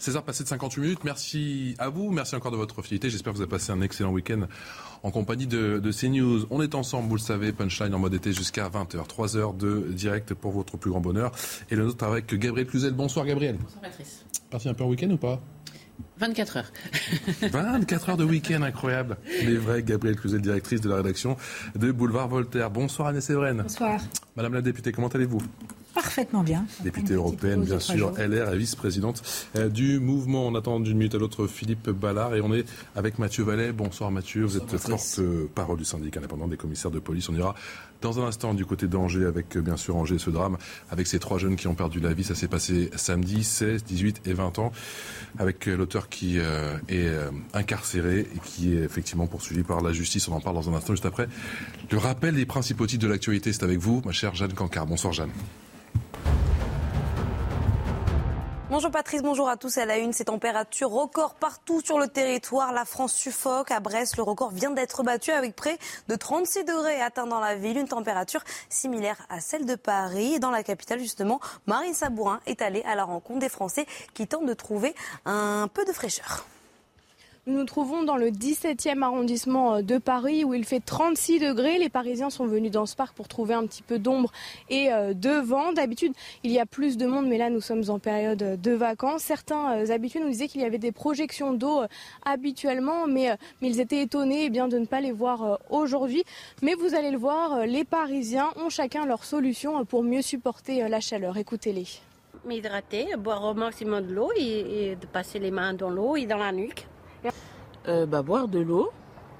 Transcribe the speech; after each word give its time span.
16h 0.00 0.22
passé 0.22 0.44
de 0.44 0.48
58 0.48 0.80
minutes. 0.80 1.04
Merci 1.04 1.74
à 1.78 1.88
vous. 1.88 2.10
Merci 2.12 2.36
encore 2.36 2.52
de 2.52 2.56
votre 2.56 2.82
fidélité. 2.82 3.10
J'espère 3.10 3.32
que 3.32 3.38
vous 3.38 3.42
avez 3.42 3.50
passé 3.50 3.72
un 3.72 3.80
excellent 3.80 4.12
week-end 4.12 4.42
en 5.02 5.10
compagnie 5.10 5.46
de, 5.46 5.78
de 5.78 5.92
CNews. 5.92 6.46
On 6.50 6.62
est 6.62 6.74
ensemble, 6.74 7.08
vous 7.08 7.16
le 7.16 7.20
savez, 7.20 7.52
Punchline 7.52 7.94
en 7.94 7.98
mode 7.98 8.14
été 8.14 8.32
jusqu'à 8.32 8.68
20h. 8.68 9.06
3 9.06 9.36
heures 9.36 9.54
de 9.54 9.86
direct 9.90 10.34
pour 10.34 10.52
votre 10.52 10.76
plus 10.76 10.90
grand 10.90 11.00
bonheur. 11.00 11.32
Et 11.70 11.76
le 11.76 11.84
nôtre 11.84 12.04
avec 12.04 12.32
Gabriel 12.34 12.66
Cluzel. 12.68 12.92
Bonsoir 12.94 13.26
Gabriel. 13.26 13.56
Bonsoir 13.56 13.82
Patrice. 13.82 14.24
Parti 14.50 14.68
un 14.68 14.74
peu 14.74 14.84
en 14.84 14.88
week-end 14.88 15.10
ou 15.10 15.16
pas? 15.16 15.40
24 16.18 16.56
heures. 16.58 16.72
24 17.52 18.10
heures 18.10 18.16
de 18.16 18.24
week-end, 18.24 18.62
incroyable. 18.62 19.16
Les 19.44 19.56
vrais, 19.56 19.82
Gabriel 19.82 20.16
Cluzel, 20.16 20.40
directrice 20.40 20.80
de 20.80 20.88
la 20.88 20.96
rédaction 20.96 21.36
de 21.74 21.90
Boulevard 21.90 22.28
Voltaire. 22.28 22.70
Bonsoir 22.70 23.08
Anne 23.08 23.20
Séverine. 23.20 23.62
Bonsoir. 23.62 24.00
Madame 24.36 24.54
la 24.54 24.62
députée, 24.62 24.92
comment 24.92 25.08
allez-vous? 25.08 25.42
Parfaitement 25.98 26.44
bien. 26.44 26.64
Députée 26.84 27.14
européenne, 27.14 27.64
bien 27.64 27.80
sûr, 27.80 28.12
LR 28.12 28.52
et 28.52 28.56
vice-présidente 28.56 29.20
euh, 29.56 29.68
du 29.68 29.98
mouvement. 29.98 30.46
On 30.46 30.54
attend 30.54 30.78
d'une 30.78 30.96
minute 30.96 31.16
à 31.16 31.18
l'autre 31.18 31.48
Philippe 31.48 31.90
Ballard 31.90 32.36
et 32.36 32.40
on 32.40 32.54
est 32.54 32.64
avec 32.94 33.18
Mathieu 33.18 33.42
Vallet. 33.42 33.72
Bonsoir 33.72 34.12
Mathieu, 34.12 34.44
vous 34.44 34.56
êtes 34.58 34.76
forte 34.76 35.20
parole 35.56 35.76
du 35.76 35.84
syndicat 35.84 36.20
indépendant 36.20 36.46
des 36.46 36.56
commissaires 36.56 36.92
de 36.92 37.00
police. 37.00 37.28
On 37.30 37.34
ira 37.34 37.56
dans 38.00 38.20
un 38.20 38.28
instant 38.28 38.54
du 38.54 38.64
côté 38.64 38.86
d'Angers 38.86 39.26
avec 39.26 39.56
euh, 39.56 39.60
bien 39.60 39.76
sûr 39.76 39.96
Angers 39.96 40.18
ce 40.18 40.30
drame 40.30 40.56
avec 40.88 41.08
ces 41.08 41.18
trois 41.18 41.36
jeunes 41.36 41.56
qui 41.56 41.66
ont 41.66 41.74
perdu 41.74 41.98
la 41.98 42.12
vie. 42.12 42.22
Ça 42.22 42.36
s'est 42.36 42.46
passé 42.46 42.90
samedi, 42.94 43.42
16, 43.42 43.82
18 43.82 44.20
et 44.26 44.34
20 44.34 44.60
ans 44.60 44.70
avec 45.40 45.66
euh, 45.66 45.76
l'auteur 45.76 46.08
qui 46.08 46.38
est 46.38 47.08
incarcéré 47.54 48.20
et 48.20 48.38
qui 48.44 48.72
est 48.72 48.84
effectivement 48.84 49.26
poursuivi 49.26 49.64
par 49.64 49.80
la 49.80 49.92
justice. 49.92 50.28
On 50.28 50.34
en 50.34 50.40
parle 50.40 50.54
dans 50.54 50.70
un 50.70 50.74
instant 50.74 50.92
juste 50.92 51.06
après. 51.06 51.26
Le 51.90 51.98
rappel 51.98 52.36
des 52.36 52.46
principaux 52.46 52.86
titres 52.86 53.02
de 53.02 53.10
l'actualité, 53.10 53.52
c'est 53.52 53.64
avec 53.64 53.80
vous, 53.80 54.00
ma 54.04 54.12
chère 54.12 54.36
Jeanne 54.36 54.52
Cancard. 54.52 54.86
Bonsoir 54.86 55.12
Jeanne. 55.12 55.30
Bonjour 58.70 58.90
Patrice, 58.90 59.22
bonjour 59.22 59.48
à 59.48 59.56
tous. 59.56 59.78
À 59.78 59.86
la 59.86 59.96
une, 59.96 60.12
ces 60.12 60.26
températures 60.26 60.90
records 60.90 61.34
partout 61.36 61.80
sur 61.80 61.98
le 61.98 62.06
territoire. 62.06 62.74
La 62.74 62.84
France 62.84 63.14
suffoque. 63.14 63.70
À 63.70 63.80
Brest, 63.80 64.18
le 64.18 64.22
record 64.22 64.50
vient 64.50 64.70
d'être 64.70 65.02
battu 65.02 65.30
avec 65.30 65.56
près 65.56 65.78
de 66.08 66.14
36 66.14 66.64
degrés 66.64 67.00
atteints 67.00 67.26
dans 67.26 67.40
la 67.40 67.54
ville. 67.54 67.78
Une 67.78 67.88
température 67.88 68.42
similaire 68.68 69.16
à 69.30 69.40
celle 69.40 69.64
de 69.64 69.74
Paris. 69.74 70.38
Dans 70.38 70.50
la 70.50 70.62
capitale, 70.62 70.98
justement, 70.98 71.40
Marine 71.66 71.94
Sabourin 71.94 72.40
est 72.44 72.60
allée 72.60 72.82
à 72.82 72.94
la 72.94 73.04
rencontre 73.04 73.38
des 73.38 73.48
Français 73.48 73.86
qui 74.12 74.26
tentent 74.26 74.44
de 74.44 74.52
trouver 74.52 74.94
un 75.24 75.66
peu 75.72 75.86
de 75.86 75.92
fraîcheur. 75.92 76.44
Nous 77.48 77.56
nous 77.56 77.64
trouvons 77.64 78.02
dans 78.02 78.18
le 78.18 78.26
17e 78.26 79.00
arrondissement 79.00 79.80
de 79.80 79.96
Paris 79.96 80.44
où 80.44 80.52
il 80.52 80.66
fait 80.66 80.80
36 80.80 81.38
degrés. 81.38 81.78
Les 81.78 81.88
Parisiens 81.88 82.28
sont 82.28 82.44
venus 82.44 82.70
dans 82.70 82.84
ce 82.84 82.94
parc 82.94 83.16
pour 83.16 83.26
trouver 83.26 83.54
un 83.54 83.66
petit 83.66 83.80
peu 83.80 83.98
d'ombre 83.98 84.30
et 84.68 84.90
de 84.90 85.40
vent. 85.40 85.72
D'habitude, 85.72 86.12
il 86.44 86.50
y 86.50 86.60
a 86.60 86.66
plus 86.66 86.98
de 86.98 87.06
monde, 87.06 87.26
mais 87.26 87.38
là, 87.38 87.48
nous 87.48 87.62
sommes 87.62 87.84
en 87.88 87.98
période 87.98 88.60
de 88.60 88.72
vacances. 88.72 89.22
Certains 89.22 89.90
habitués 89.90 90.20
nous 90.20 90.28
disaient 90.28 90.46
qu'il 90.46 90.60
y 90.60 90.64
avait 90.64 90.76
des 90.76 90.92
projections 90.92 91.54
d'eau 91.54 91.80
habituellement, 92.22 93.06
mais, 93.06 93.34
mais, 93.62 93.68
ils 93.68 93.80
étaient 93.80 94.02
étonnés 94.02 94.44
eh 94.44 94.50
bien, 94.50 94.68
de 94.68 94.78
ne 94.78 94.84
pas 94.84 95.00
les 95.00 95.12
voir 95.12 95.58
aujourd'hui. 95.70 96.24
Mais 96.60 96.74
vous 96.74 96.94
allez 96.94 97.10
le 97.10 97.18
voir, 97.18 97.64
les 97.64 97.84
Parisiens 97.84 98.50
ont 98.56 98.68
chacun 98.68 99.06
leur 99.06 99.24
solution 99.24 99.86
pour 99.86 100.02
mieux 100.02 100.20
supporter 100.20 100.86
la 100.86 101.00
chaleur. 101.00 101.38
Écoutez-les. 101.38 101.86
M'hydrater, 102.44 103.16
boire 103.16 103.42
au 103.42 103.54
maximum 103.54 104.06
de 104.06 104.12
l'eau 104.12 104.30
et, 104.36 104.90
et 104.90 104.96
de 104.96 105.06
passer 105.06 105.38
les 105.38 105.50
mains 105.50 105.72
dans 105.72 105.88
l'eau 105.88 106.14
et 106.14 106.26
dans 106.26 106.36
la 106.36 106.52
nuque. 106.52 106.86
Euh, 107.88 108.06
bah, 108.06 108.22
boire 108.22 108.48
de 108.48 108.58
l'eau, 108.58 108.90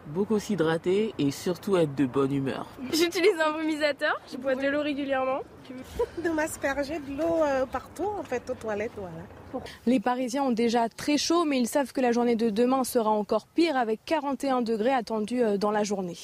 beaucoup 0.06 0.38
s'hydrater 0.38 1.14
et 1.18 1.30
surtout 1.30 1.76
être 1.76 1.94
de 1.94 2.06
bonne 2.06 2.32
humeur. 2.32 2.66
J'utilise 2.92 3.38
un 3.44 3.52
vomisateur, 3.52 4.20
je 4.30 4.38
bois 4.38 4.54
de 4.54 4.66
l'eau 4.68 4.80
régulièrement. 4.82 5.40
De 6.24 6.30
m'asperger 6.30 6.98
de 6.98 7.18
l'eau 7.18 7.42
euh, 7.42 7.66
partout, 7.66 8.08
en 8.18 8.22
fait, 8.22 8.48
aux 8.48 8.54
toilettes, 8.54 8.92
voilà. 8.96 9.62
Les 9.84 10.00
Parisiens 10.00 10.44
ont 10.44 10.50
déjà 10.50 10.88
très 10.88 11.18
chaud, 11.18 11.44
mais 11.44 11.58
ils 11.58 11.68
savent 11.68 11.92
que 11.92 12.00
la 12.00 12.10
journée 12.10 12.36
de 12.36 12.48
demain 12.48 12.84
sera 12.84 13.10
encore 13.10 13.46
pire 13.46 13.76
avec 13.76 14.00
41 14.06 14.62
degrés 14.62 14.94
attendus 14.94 15.42
dans 15.58 15.70
la 15.70 15.84
journée. 15.84 16.16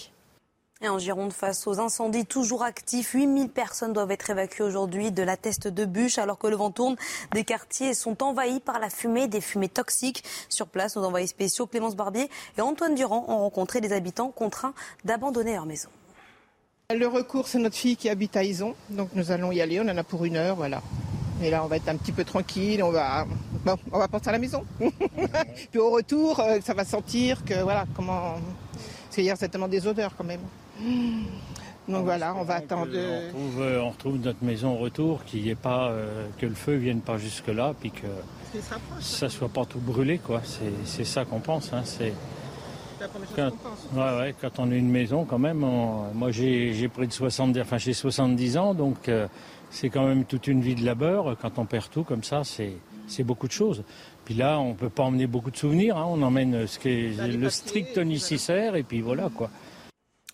Et 0.82 0.88
en 0.88 0.98
Gironde, 0.98 1.32
face 1.32 1.68
aux 1.68 1.78
incendies 1.78 2.26
toujours 2.26 2.64
actifs, 2.64 3.12
8000 3.12 3.48
personnes 3.48 3.92
doivent 3.92 4.10
être 4.10 4.28
évacuées 4.28 4.64
aujourd'hui 4.64 5.12
de 5.12 5.22
la 5.22 5.36
teste 5.36 5.68
de 5.68 5.84
bûche 5.84 6.18
alors 6.18 6.36
que 6.36 6.48
le 6.48 6.56
vent 6.56 6.72
tourne. 6.72 6.96
Des 7.32 7.44
quartiers 7.44 7.94
sont 7.94 8.24
envahis 8.24 8.58
par 8.58 8.80
la 8.80 8.90
fumée, 8.90 9.28
des 9.28 9.40
fumées 9.40 9.68
toxiques. 9.68 10.24
Sur 10.48 10.66
place, 10.66 10.96
nos 10.96 11.04
envoyés 11.04 11.28
spéciaux 11.28 11.66
Clémence 11.66 11.94
Barbier 11.94 12.28
et 12.58 12.60
Antoine 12.60 12.96
Durand 12.96 13.24
ont 13.28 13.38
rencontré 13.38 13.80
des 13.80 13.92
habitants 13.92 14.30
contraints 14.30 14.74
d'abandonner 15.04 15.54
leur 15.54 15.64
maison. 15.64 15.88
Le 16.94 17.06
recours, 17.06 17.46
c'est 17.46 17.60
notre 17.60 17.76
fille 17.76 17.96
qui 17.96 18.08
habite 18.08 18.36
à 18.36 18.42
Ison, 18.42 18.74
donc 18.91 19.10
nous 19.14 19.30
allons 19.30 19.52
y 19.52 19.60
aller. 19.60 19.80
On 19.80 19.88
en 19.88 19.96
a 19.96 20.04
pour 20.04 20.24
une 20.24 20.36
heure, 20.36 20.56
voilà. 20.56 20.82
Et 21.41 21.50
là, 21.50 21.64
on 21.64 21.68
va 21.68 21.76
être 21.76 21.88
un 21.88 21.96
petit 21.96 22.12
peu 22.12 22.24
tranquille, 22.24 22.82
on 22.82 22.91
va, 22.91 23.26
bon, 23.64 23.76
on 23.92 23.98
va 23.98 24.08
penser 24.08 24.28
à 24.28 24.32
la 24.32 24.38
maison. 24.38 24.64
Puis 25.70 25.78
au 25.78 25.91
retour, 25.91 26.42
ça 26.64 26.74
va 26.74 26.84
sentir 26.84 27.44
que, 27.44 27.62
voilà, 27.62 27.86
comment. 27.94 28.34
Parce 29.04 29.14
qu'il 29.14 29.24
y 29.24 29.30
a 29.30 29.36
certainement 29.36 29.68
des 29.68 29.86
odeurs 29.86 30.14
quand 30.16 30.24
même. 30.24 30.41
Donc 31.88 32.04
voilà, 32.04 32.34
on 32.34 32.44
va 32.44 32.54
attendre. 32.54 32.88
On 32.94 33.26
retrouve, 33.26 33.60
euh, 33.60 33.80
on 33.82 33.90
retrouve, 33.90 34.18
notre 34.18 34.42
maison 34.42 34.72
au 34.72 34.78
retour, 34.78 35.24
qu'il 35.24 35.46
ait 35.48 35.54
pas, 35.54 35.88
euh, 35.88 36.26
que 36.38 36.46
le 36.46 36.54
feu 36.54 36.76
vienne 36.76 37.00
pas 37.00 37.18
jusque 37.18 37.48
là, 37.48 37.74
puis 37.78 37.90
que 37.90 38.06
ça 39.00 39.28
soit 39.28 39.48
pas 39.48 39.66
tout 39.66 39.80
brûlé, 39.80 40.18
quoi. 40.18 40.40
C'est 40.84 41.04
ça 41.04 41.24
qu'on 41.24 41.40
pense. 41.40 41.72
Hein. 41.72 41.82
C'est 41.84 42.14
quand, 43.36 43.50
ouais, 43.94 44.18
ouais, 44.18 44.34
quand 44.40 44.58
on 44.58 44.70
a 44.70 44.74
une 44.74 44.88
maison, 44.88 45.26
quand 45.26 45.38
même. 45.38 45.62
On, 45.62 46.14
moi, 46.14 46.30
j'ai 46.30 46.88
près 46.88 47.06
de 47.06 47.12
70, 47.12 47.60
enfin 47.60 47.76
j'ai 47.76 47.92
70 47.92 48.56
ans, 48.56 48.72
donc 48.72 49.08
euh, 49.08 49.26
c'est 49.70 49.91
quand 49.91 50.06
même 50.06 50.24
toute 50.24 50.46
une 50.46 50.62
vie 50.62 50.74
de 50.74 50.84
labeur. 50.86 51.36
Quand 51.42 51.58
on 51.58 51.66
perd 51.66 51.91
tout 51.91 52.04
comme 52.04 52.24
ça, 52.24 52.42
c'est 52.44 53.24
beaucoup 53.24 53.46
de 53.46 53.52
choses. 53.52 53.82
Puis 54.24 54.34
là, 54.34 54.58
on 54.58 54.72
peut 54.72 54.88
pas 54.88 55.02
emmener 55.02 55.26
beaucoup 55.26 55.50
de 55.50 55.56
souvenirs. 55.58 55.98
Hein. 55.98 56.06
On 56.08 56.22
emmène 56.22 56.66
ce 56.66 56.78
qui 56.78 56.88
est 56.88 57.26
le 57.26 57.50
strict 57.50 57.98
nécessaire, 57.98 58.74
et 58.74 58.84
puis 58.84 59.02
voilà, 59.02 59.28
quoi. 59.34 59.50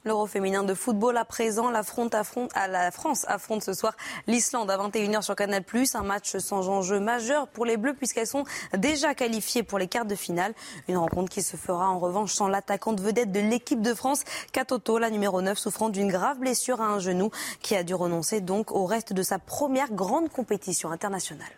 L'Euro 0.03 0.27
féminin 0.27 0.63
de 0.63 0.73
football 0.73 1.19
à 1.19 1.27
présent, 1.27 1.71
la, 1.71 1.81
affronte, 1.81 2.15
la 2.55 2.91
France 2.91 3.27
affronte 3.29 3.63
ce 3.63 3.75
soir 3.75 3.95
l'Islande 4.27 4.71
à 4.71 4.79
21h 4.79 5.21
sur 5.21 5.37
Canal+. 5.37 5.63
Un 5.93 6.03
match 6.03 6.39
sans 6.39 6.71
enjeu 6.71 7.01
majeur 7.01 7.49
pour 7.49 7.67
les 7.67 7.77
Bleus 7.77 7.93
puisqu'elles 7.93 8.27
sont 8.27 8.45
déjà 8.75 9.15
qualifiées 9.15 9.63
pour 9.63 9.79
les 9.79 9.89
quarts 9.89 10.07
de 10.07 10.15
finale. 10.15 10.55
Une 10.89 10.97
rencontre 10.97 11.29
qui 11.29 11.43
se 11.43 11.59
fera 11.59 11.91
en 11.91 11.99
revanche 11.99 12.33
sans 12.33 12.49
l'attaquante 12.49 12.99
vedette 12.99 13.31
de 13.31 13.41
l'équipe 13.41 13.83
de 13.83 13.93
France, 13.93 14.25
Katoto, 14.53 14.97
la 14.97 15.11
numéro 15.11 15.43
9, 15.43 15.59
souffrant 15.59 15.91
d'une 15.91 16.09
grave 16.09 16.39
blessure 16.39 16.81
à 16.81 16.87
un 16.87 16.99
genou, 16.99 17.31
qui 17.61 17.77
a 17.77 17.83
dû 17.83 17.95
renoncer 17.95 18.41
donc 18.41 18.73
au 18.73 18.87
reste 18.87 19.13
de 19.13 19.23
sa 19.23 19.39
première 19.39 19.93
grande 19.93 20.31
compétition 20.31 20.91
internationale. 20.91 21.53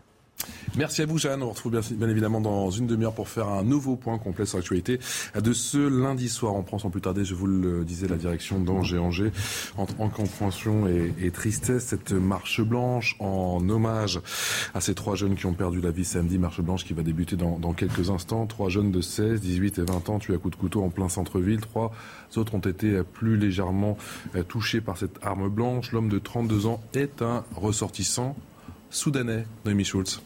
Merci 0.76 1.02
à 1.02 1.06
vous, 1.06 1.18
Jeanne. 1.18 1.42
On 1.42 1.50
retrouve 1.50 1.72
bien, 1.72 2.08
évidemment 2.08 2.40
dans 2.40 2.70
une 2.70 2.86
demi-heure 2.86 3.12
pour 3.12 3.28
faire 3.28 3.48
un 3.48 3.62
nouveau 3.62 3.96
point 3.96 4.16
complet 4.18 4.46
sur 4.46 4.56
l'actualité 4.56 4.98
de 5.38 5.52
ce 5.52 5.76
lundi 5.76 6.30
soir. 6.30 6.54
On 6.54 6.62
prend 6.62 6.78
sans 6.78 6.88
plus 6.88 7.02
tarder, 7.02 7.26
je 7.26 7.34
vous 7.34 7.46
le 7.46 7.84
disais, 7.84 8.08
la 8.08 8.16
direction 8.16 8.58
d'Angers-Angers 8.58 9.32
entre 9.76 10.00
incompréhension 10.00 10.86
et, 10.88 11.30
tristesse. 11.30 11.84
Cette 11.84 12.12
marche 12.12 12.62
blanche 12.62 13.16
en 13.18 13.68
hommage 13.68 14.20
à 14.74 14.80
ces 14.80 14.94
trois 14.94 15.14
jeunes 15.14 15.34
qui 15.34 15.44
ont 15.44 15.52
perdu 15.52 15.80
la 15.80 15.90
vie 15.90 16.06
samedi. 16.06 16.38
Marche 16.38 16.62
blanche 16.62 16.84
qui 16.84 16.94
va 16.94 17.02
débuter 17.02 17.36
dans 17.36 17.72
quelques 17.74 18.08
instants. 18.08 18.46
Trois 18.46 18.70
jeunes 18.70 18.92
de 18.92 19.02
16, 19.02 19.40
18 19.40 19.78
et 19.78 19.82
20 19.82 20.08
ans 20.08 20.18
tués 20.18 20.34
à 20.34 20.38
coups 20.38 20.56
de 20.56 20.60
couteau 20.60 20.82
en 20.82 20.88
plein 20.88 21.10
centre-ville. 21.10 21.60
Trois 21.60 21.92
autres 22.36 22.54
ont 22.54 22.60
été 22.60 23.02
plus 23.02 23.36
légèrement 23.36 23.98
touchés 24.48 24.80
par 24.80 24.96
cette 24.96 25.18
arme 25.22 25.50
blanche. 25.50 25.92
L'homme 25.92 26.08
de 26.08 26.18
32 26.18 26.66
ans 26.66 26.80
est 26.94 27.20
un 27.20 27.44
ressortissant 27.54 28.36
soudanais, 28.92 29.44
Noémie 29.64 29.84
Schultz. 29.84 30.20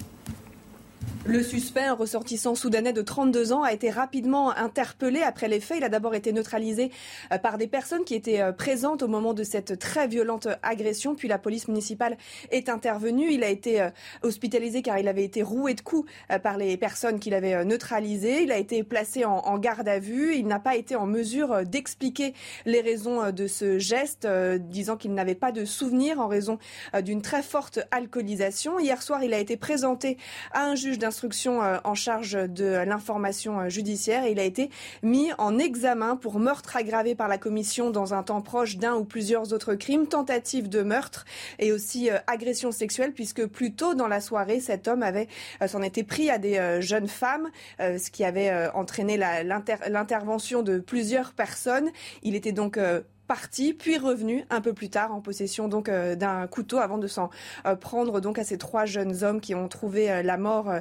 Le 1.29 1.43
suspect, 1.43 1.83
un 1.83 1.95
ressortissant 1.95 2.55
soudanais 2.55 2.93
de 2.93 3.03
32 3.03 3.53
ans, 3.53 3.65
a 3.65 3.73
été 3.73 3.91
rapidement 3.91 4.57
interpellé 4.57 5.23
après 5.23 5.49
les 5.49 5.59
faits. 5.59 5.79
Il 5.79 5.85
a 5.85 5.89
d'abord 5.89 6.15
été 6.15 6.33
neutralisé 6.33 6.93
euh, 7.33 7.39
par 7.39 7.59
des 7.59 7.67
personnes 7.67 8.05
qui 8.05 8.15
étaient 8.15 8.41
euh, 8.41 8.53
présentes 8.53 9.03
au 9.03 9.09
moment 9.09 9.35
de 9.35 9.43
cette 9.43 9.77
très 9.81 10.07
violente 10.07 10.47
agression. 10.63 11.17
Puis 11.17 11.27
la 11.27 11.39
police 11.39 11.67
municipale 11.67 12.17
est 12.53 12.69
intervenue. 12.69 13.33
Il 13.33 13.43
a 13.43 13.49
été 13.49 13.81
euh, 13.81 13.91
hospitalisé 14.23 14.83
car 14.83 15.01
il 15.01 15.09
avait 15.09 15.25
été 15.25 15.43
roué 15.43 15.75
de 15.75 15.81
coups 15.81 16.09
par 16.45 16.59
les 16.59 16.77
personnes 16.77 17.19
qu'il 17.19 17.35
avait 17.35 17.65
neutralisées. 17.65 18.45
Il 18.45 18.53
a 18.53 18.59
été 18.59 18.85
placé 18.85 19.25
en 19.25 19.59
garde 19.59 19.89
à 19.89 19.99
vue. 19.99 20.37
Il 20.37 20.47
n'a 20.47 20.61
pas 20.61 20.77
été 20.77 20.95
en 20.95 21.07
mesure 21.07 21.65
d'expliquer 21.65 22.35
les 22.67 22.81
raisons 22.81 23.33
de 23.33 23.47
ce 23.47 23.79
geste, 23.79 24.27
disant 24.59 24.97
qu'il 24.97 25.15
n'avait 25.15 25.35
pas 25.35 25.53
de 25.53 25.65
souvenir 25.65 26.21
en 26.21 26.29
raison 26.29 26.59
d'une 27.03 27.23
très 27.23 27.43
forte 27.43 27.81
alcoolisation. 27.91 28.79
Hier 28.79 29.03
soir, 29.03 29.23
il 29.25 29.35
a 29.35 29.39
été 29.39 29.57
présenté 29.57 30.19
à 30.53 30.65
un 30.65 30.75
juge 30.75 30.96
d'instruction 30.99 31.27
instruction 31.27 31.63
euh, 31.63 31.79
en 31.85 31.95
charge 31.95 32.33
de 32.35 32.85
l'information 32.87 33.59
euh, 33.61 33.69
judiciaire 33.69 34.27
il 34.27 34.39
a 34.39 34.45
été 34.45 34.71
mis 35.03 35.33
en 35.39 35.59
examen 35.59 36.15
pour 36.15 36.39
meurtre 36.39 36.77
aggravé 36.77 37.15
par 37.15 37.27
la 37.27 37.39
commission 37.39 37.91
dans 37.91 38.15
un 38.15 38.23
temps 38.23 38.43
proche 38.43 38.77
d'un 38.77 38.95
ou 38.95 39.05
plusieurs 39.05 39.53
autres 39.53 39.75
crimes, 39.75 40.07
tentative 40.07 40.69
de 40.69 40.83
meurtre 40.83 41.25
et 41.59 41.73
aussi 41.73 42.11
euh, 42.11 42.19
agression 42.27 42.71
sexuelle 42.71 43.13
puisque 43.13 43.47
plus 43.47 43.73
tôt 43.73 43.95
dans 43.95 44.09
la 44.09 44.21
soirée, 44.21 44.61
cet 44.61 44.89
homme 44.89 45.03
avait 45.03 45.29
s'en 45.67 45.83
était 45.83 46.05
pris 46.05 46.31
à 46.31 46.39
des 46.39 46.81
jeunes 46.81 47.09
femmes, 47.09 47.51
ce 47.79 48.11
qui 48.11 48.25
avait 48.25 48.69
entraîné 48.75 49.17
l'intervention 49.17 50.63
de 50.63 50.79
plusieurs 50.79 51.33
personnes. 51.33 51.91
Il 52.23 52.35
était 52.35 52.53
donc 52.53 52.79
parti, 53.27 53.75
puis 53.75 53.99
revenu 53.99 54.45
un 54.51 54.61
peu 54.61 54.73
plus 54.73 54.89
tard 54.89 55.15
en 55.15 55.21
possession 55.21 55.69
donc 55.69 55.89
euh, 55.89 56.15
d'un 56.15 56.47
couteau 56.47 56.79
avant 56.79 56.99
de 56.99 57.07
s'en 57.07 57.31
euh, 57.67 57.75
prendre 57.75 58.21
donc 58.21 58.39
à 58.39 58.45
ces 58.45 58.59
trois 58.59 58.85
jeunes 58.85 59.25
hommes 59.25 59.41
qui 59.41 59.55
ont 59.55 59.69
trouvé 59.69 60.11
euh, 60.11 60.23
la 60.23 60.37
mort 60.37 60.73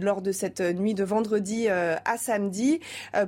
lors 0.00 0.22
de 0.22 0.32
cette 0.32 0.60
nuit 0.60 0.94
de 0.94 1.04
vendredi 1.04 1.68
à 1.68 2.16
samedi. 2.18 2.80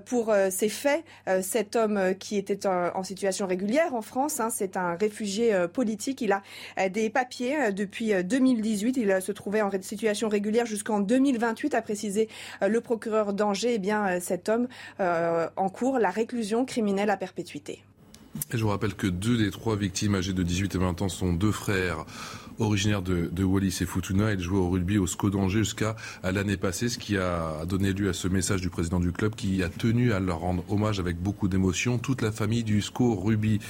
pour 0.04 0.34
ces 0.50 0.68
faits, 0.68 1.04
cet 1.42 1.76
homme 1.76 2.14
qui 2.18 2.36
était 2.36 2.66
en, 2.66 3.02
situation 3.02 3.46
régulière 3.46 3.94
en 3.94 4.02
France, 4.02 4.40
hein, 4.40 4.50
c'est 4.50 4.76
un 4.76 4.94
réfugié 4.94 5.54
politique. 5.72 6.20
Il 6.20 6.32
a 6.32 6.42
des 6.88 7.10
papiers 7.10 7.72
depuis 7.72 8.12
2018. 8.22 8.96
Il 8.96 9.22
se 9.22 9.32
trouvait 9.32 9.62
en 9.62 9.70
situation 9.80 10.28
régulière 10.28 10.66
jusqu'en 10.66 11.00
2028, 11.00 11.74
a 11.74 11.82
précisé 11.82 12.28
le 12.60 12.80
procureur 12.80 13.32
d'Angers. 13.32 13.74
Eh 13.74 13.78
bien, 13.78 14.20
cet 14.20 14.48
homme 14.48 14.68
en 14.98 15.68
cours 15.68 15.98
la 15.98 16.10
réclusion 16.10 16.64
criminelle 16.64 17.10
à 17.10 17.16
perpétuité. 17.16 17.84
Je 18.52 18.62
vous 18.62 18.68
rappelle 18.68 18.94
que 18.94 19.06
deux 19.06 19.36
des 19.36 19.50
trois 19.50 19.76
victimes 19.76 20.14
âgées 20.14 20.32
de 20.32 20.42
18 20.42 20.74
et 20.74 20.78
20 20.78 21.02
ans 21.02 21.08
sont 21.08 21.32
deux 21.32 21.52
frères 21.52 22.04
originaires 22.58 23.02
de, 23.02 23.44
Wallis 23.44 23.78
et 23.80 23.86
Futuna. 23.86 24.32
Ils 24.32 24.40
jouaient 24.40 24.58
au 24.58 24.70
rugby 24.70 24.98
au 24.98 25.06
SCO 25.06 25.30
d'Angers 25.30 25.64
jusqu'à 25.64 25.96
l'année 26.22 26.56
passée, 26.56 26.88
ce 26.88 26.98
qui 26.98 27.16
a 27.16 27.64
donné 27.66 27.92
lieu 27.92 28.08
à 28.08 28.12
ce 28.12 28.28
message 28.28 28.60
du 28.60 28.70
président 28.70 29.00
du 29.00 29.12
club 29.12 29.34
qui 29.34 29.62
a 29.62 29.68
tenu 29.68 30.12
à 30.12 30.20
leur 30.20 30.38
rendre 30.38 30.64
hommage 30.68 31.00
avec 31.00 31.20
beaucoup 31.20 31.48
d'émotion. 31.48 31.98
Toute 31.98 32.22
la 32.22 32.32
famille 32.32 32.64
du 32.64 32.80
SCO 32.80 33.14
rugby 33.14 33.60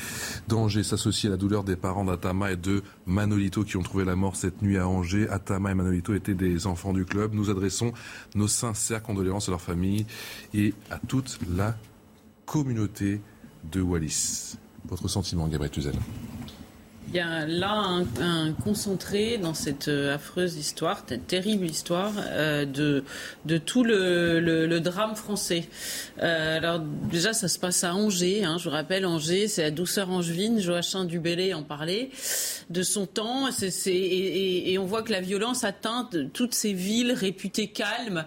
d'Angers 0.49 0.82
s'associe 0.82 1.31
à 1.31 1.34
la 1.34 1.37
douleur 1.37 1.64
des 1.64 1.76
parents 1.76 2.05
d'Atama 2.05 2.52
et 2.52 2.56
de 2.56 2.82
Manolito 3.06 3.64
qui 3.64 3.76
ont 3.76 3.82
trouvé 3.82 4.05
la 4.05 4.17
mort 4.17 4.37
cette 4.37 4.62
nuit 4.62 4.76
à 4.76 4.88
Angers. 4.88 5.28
Atama 5.28 5.70
et 5.70 5.75
Manolito 5.75 6.14
étaient 6.14 6.34
des 6.34 6.67
enfants 6.67 6.93
du 6.93 7.05
club. 7.05 7.32
Nous 7.32 7.50
adressons 7.50 7.93
nos 8.34 8.49
sincères 8.49 9.02
condoléances 9.02 9.49
à 9.49 9.52
leur 9.52 9.62
famille 9.62 10.06
et 10.52 10.75
à 10.90 10.99
toute 10.99 11.38
la 11.55 11.76
communauté 12.44 13.20
de 13.70 13.81
Wallis. 13.81 14.56
Votre 14.87 15.08
sentiment, 15.08 15.49
Gabriel 15.49 15.70
Tuzel 15.70 15.94
il 17.14 17.19
y 17.19 17.20
a 17.20 17.46
là 17.46 18.02
un, 18.20 18.52
concentré 18.64 19.38
dans 19.38 19.55
cette 19.55 19.87
euh, 19.87 20.16
affreuse 20.16 20.56
histoire, 20.56 21.05
cette 21.08 21.28
terrible 21.28 21.64
histoire 21.64 22.12
euh, 22.19 22.64
de, 22.64 23.05
de 23.44 23.56
tout 23.56 23.84
le, 23.84 24.40
le, 24.40 24.81
drame 24.81 25.14
français. 25.14 25.69
Euh, 26.20 26.56
alors 26.56 26.81
déjà, 26.81 27.32
ça 27.32 27.46
se 27.46 27.61
passe 27.61 27.84
à 27.84 27.94
Angers. 27.94 28.44
Hein, 28.44 28.56
je 28.58 28.64
vous 28.64 28.75
rappelle, 28.75 29.06
Angers, 29.06 29.46
c'est 29.46 29.62
la 29.62 29.70
douceur 29.70 30.11
angevine. 30.11 30.61
Joachim 30.61 31.05
Dubélé 31.05 31.55
en 31.55 31.62
parlait 31.62 32.11
de 32.69 32.82
son 32.82 33.06
temps. 33.06 33.49
et, 33.87 34.76
on 34.81 34.84
voit 34.84 35.02
que 35.02 35.12
la 35.12 35.20
violence 35.20 35.62
atteint 35.62 36.10
toutes 36.32 36.55
ces 36.55 36.72
villes 36.72 37.12
réputées 37.12 37.69
calmes, 37.69 38.25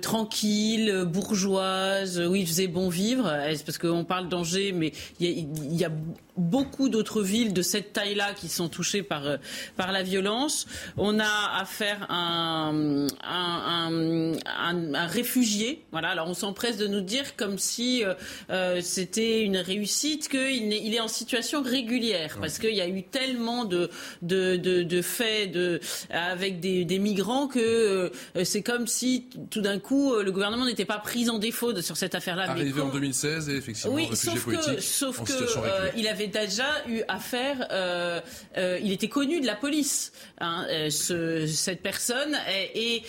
tranquilles, 0.00 1.04
bourgeoises, 1.08 2.20
où 2.20 2.36
il 2.36 2.46
faisait 2.46 2.68
bon 2.68 2.88
vivre. 2.88 3.36
Parce 3.66 3.78
qu'on 3.78 4.04
parle 4.04 4.28
d'Angers, 4.28 4.70
mais 4.70 4.92
il 5.18 5.74
y 5.74 5.84
a 5.84 5.90
beaucoup 6.36 6.88
d'autres 6.88 7.22
villes 7.22 7.52
de 7.52 7.62
cette 7.62 7.92
taille-là 7.92 8.34
qui 8.34 8.48
sont 8.48 8.68
touchées 8.68 9.02
par, 9.02 9.26
euh, 9.26 9.36
par 9.76 9.92
la 9.92 10.02
violence. 10.02 10.66
On 10.96 11.18
a 11.18 11.58
affaire 11.58 12.06
à 12.08 12.68
un, 12.68 13.06
un, 13.06 14.38
un, 14.44 14.94
un, 14.94 15.06
réfugié. 15.06 15.84
Voilà. 15.92 16.08
Alors 16.08 16.28
on 16.28 16.34
s'empresse 16.34 16.76
de 16.76 16.86
nous 16.86 17.00
dire 17.00 17.36
comme 17.36 17.58
si 17.58 18.04
euh, 18.04 18.14
euh 18.50 18.80
c'était 18.82 19.42
une 19.42 19.56
réussite 19.56 20.28
qu'il 20.28 20.72
est, 20.72 20.82
il 20.82 20.94
est 20.94 21.00
en 21.00 21.08
situation 21.08 21.62
régulière 21.62 22.38
parce 22.40 22.58
qu'il 22.58 22.74
y 22.74 22.80
a 22.80 22.88
eu 22.88 23.02
tellement 23.02 23.64
de, 23.64 23.90
de, 24.22 24.56
de, 24.56 24.82
de 24.82 25.02
faits 25.02 25.52
de, 25.52 25.80
avec 26.10 26.60
des, 26.60 26.84
des 26.84 26.98
migrants 26.98 27.48
que 27.48 27.58
euh, 27.58 28.10
c'est 28.44 28.62
comme 28.62 28.86
si 28.86 29.26
tout 29.50 29.60
d'un 29.60 29.78
coup 29.78 30.14
le 30.14 30.30
gouvernement 30.32 30.66
n'était 30.66 30.84
pas 30.84 30.98
pris 30.98 31.28
en 31.30 31.38
défaut 31.38 31.72
de, 31.72 31.80
sur 31.80 31.96
cette 31.96 32.14
affaire-là. 32.14 32.50
Arrivé 32.50 32.80
en 32.80 32.88
2016 32.88 33.48
et 33.48 33.56
effectivement 33.56 33.94
oui, 33.94 34.08
sauf 34.14 34.46
que, 34.46 34.80
sauf 34.80 35.24
que 35.24 35.96
il 35.96 36.06
avait 36.08 36.25
déjà 36.26 36.86
eu 36.88 37.02
affaire, 37.08 37.68
euh, 37.70 38.20
euh, 38.56 38.78
il 38.82 38.92
était 38.92 39.08
connu 39.08 39.40
de 39.40 39.46
la 39.46 39.56
police, 39.56 40.12
hein, 40.38 40.66
euh, 40.70 40.90
ce, 40.90 41.46
cette 41.46 41.82
personne, 41.82 42.36
et, 42.74 43.02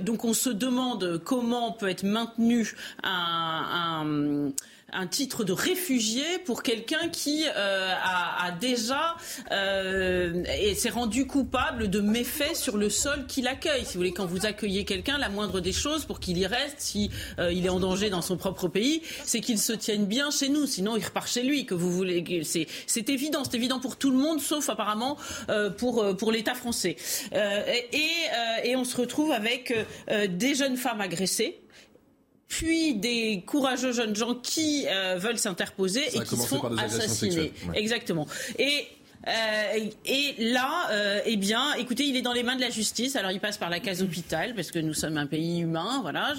donc 0.00 0.24
on 0.24 0.34
se 0.34 0.50
demande 0.50 1.20
comment 1.24 1.72
peut 1.72 1.88
être 1.88 2.04
maintenu 2.04 2.74
un 3.02 4.52
un 4.92 5.06
titre 5.06 5.44
de 5.44 5.52
réfugié 5.52 6.38
pour 6.44 6.62
quelqu'un 6.62 7.08
qui 7.08 7.44
euh, 7.46 7.94
a, 8.02 8.46
a, 8.46 8.50
déjà 8.52 9.16
euh, 9.50 10.44
et 10.60 10.74
s'est 10.74 10.90
rendu 10.90 11.26
coupable 11.26 11.88
de 11.88 12.00
méfaits 12.00 12.54
sur 12.54 12.76
le 12.76 12.90
sol 12.90 13.26
qu'il 13.26 13.46
accueille. 13.46 13.84
Si 13.84 13.94
vous 13.94 14.00
voulez, 14.00 14.12
quand 14.12 14.26
vous 14.26 14.46
accueillez 14.46 14.84
quelqu'un, 14.84 15.18
la 15.18 15.28
moindre 15.28 15.60
des 15.60 15.72
choses 15.72 16.04
pour 16.04 16.20
qu'il 16.20 16.38
y 16.38 16.46
reste, 16.46 16.76
si 16.78 17.10
euh, 17.38 17.52
il 17.52 17.64
est 17.64 17.70
en 17.70 17.80
danger 17.80 18.10
dans 18.10 18.22
son 18.22 18.36
propre 18.36 18.68
pays, 18.68 19.02
c'est 19.24 19.40
qu'il 19.40 19.58
se 19.58 19.72
tienne 19.72 20.06
bien 20.06 20.30
chez 20.30 20.48
nous. 20.48 20.66
Sinon, 20.66 20.96
il 20.96 21.04
repart 21.04 21.28
chez 21.28 21.42
lui. 21.42 21.64
Que 21.66 21.74
vous 21.74 21.90
voulez, 21.90 22.42
c'est 22.44 22.66
c'est 22.86 23.08
évident, 23.08 23.42
c'est 23.44 23.56
évident 23.56 23.80
pour 23.80 23.96
tout 23.96 24.10
le 24.10 24.18
monde, 24.18 24.40
sauf 24.40 24.68
apparemment 24.68 25.16
euh, 25.48 25.70
pour 25.70 26.02
euh, 26.02 26.14
pour 26.14 26.32
l'État 26.32 26.54
français. 26.54 26.96
et 27.32 28.08
et 28.64 28.76
on 28.76 28.84
se 28.84 28.96
retrouve 28.96 29.32
avec 29.32 29.74
des 30.08 30.54
jeunes 30.54 30.76
femmes 30.76 31.00
agressées 31.00 31.61
puis 32.52 32.92
des 32.92 33.42
courageux 33.46 33.92
jeunes 33.92 34.14
gens 34.14 34.34
qui 34.34 34.86
euh, 34.86 35.16
veulent 35.16 35.38
s'interposer 35.38 36.02
et 36.14 36.20
qui 36.20 36.36
se 36.36 36.46
font 36.46 36.62
assassiner. 36.76 37.50
Exactement. 37.72 38.26
Et 38.58 38.86
euh, 39.28 39.90
et 40.04 40.34
là, 40.38 40.88
euh, 40.90 41.20
eh 41.24 41.36
bien, 41.36 41.74
écoutez, 41.74 42.04
il 42.04 42.16
est 42.16 42.22
dans 42.22 42.32
les 42.32 42.42
mains 42.42 42.56
de 42.56 42.60
la 42.60 42.70
justice. 42.70 43.16
Alors, 43.16 43.30
il 43.30 43.40
passe 43.40 43.58
par 43.58 43.70
la 43.70 43.80
case 43.80 44.02
hôpital 44.02 44.54
parce 44.54 44.70
que 44.70 44.78
nous 44.78 44.94
sommes 44.94 45.16
un 45.16 45.26
pays 45.26 45.60
humain, 45.60 46.00
voilà. 46.02 46.34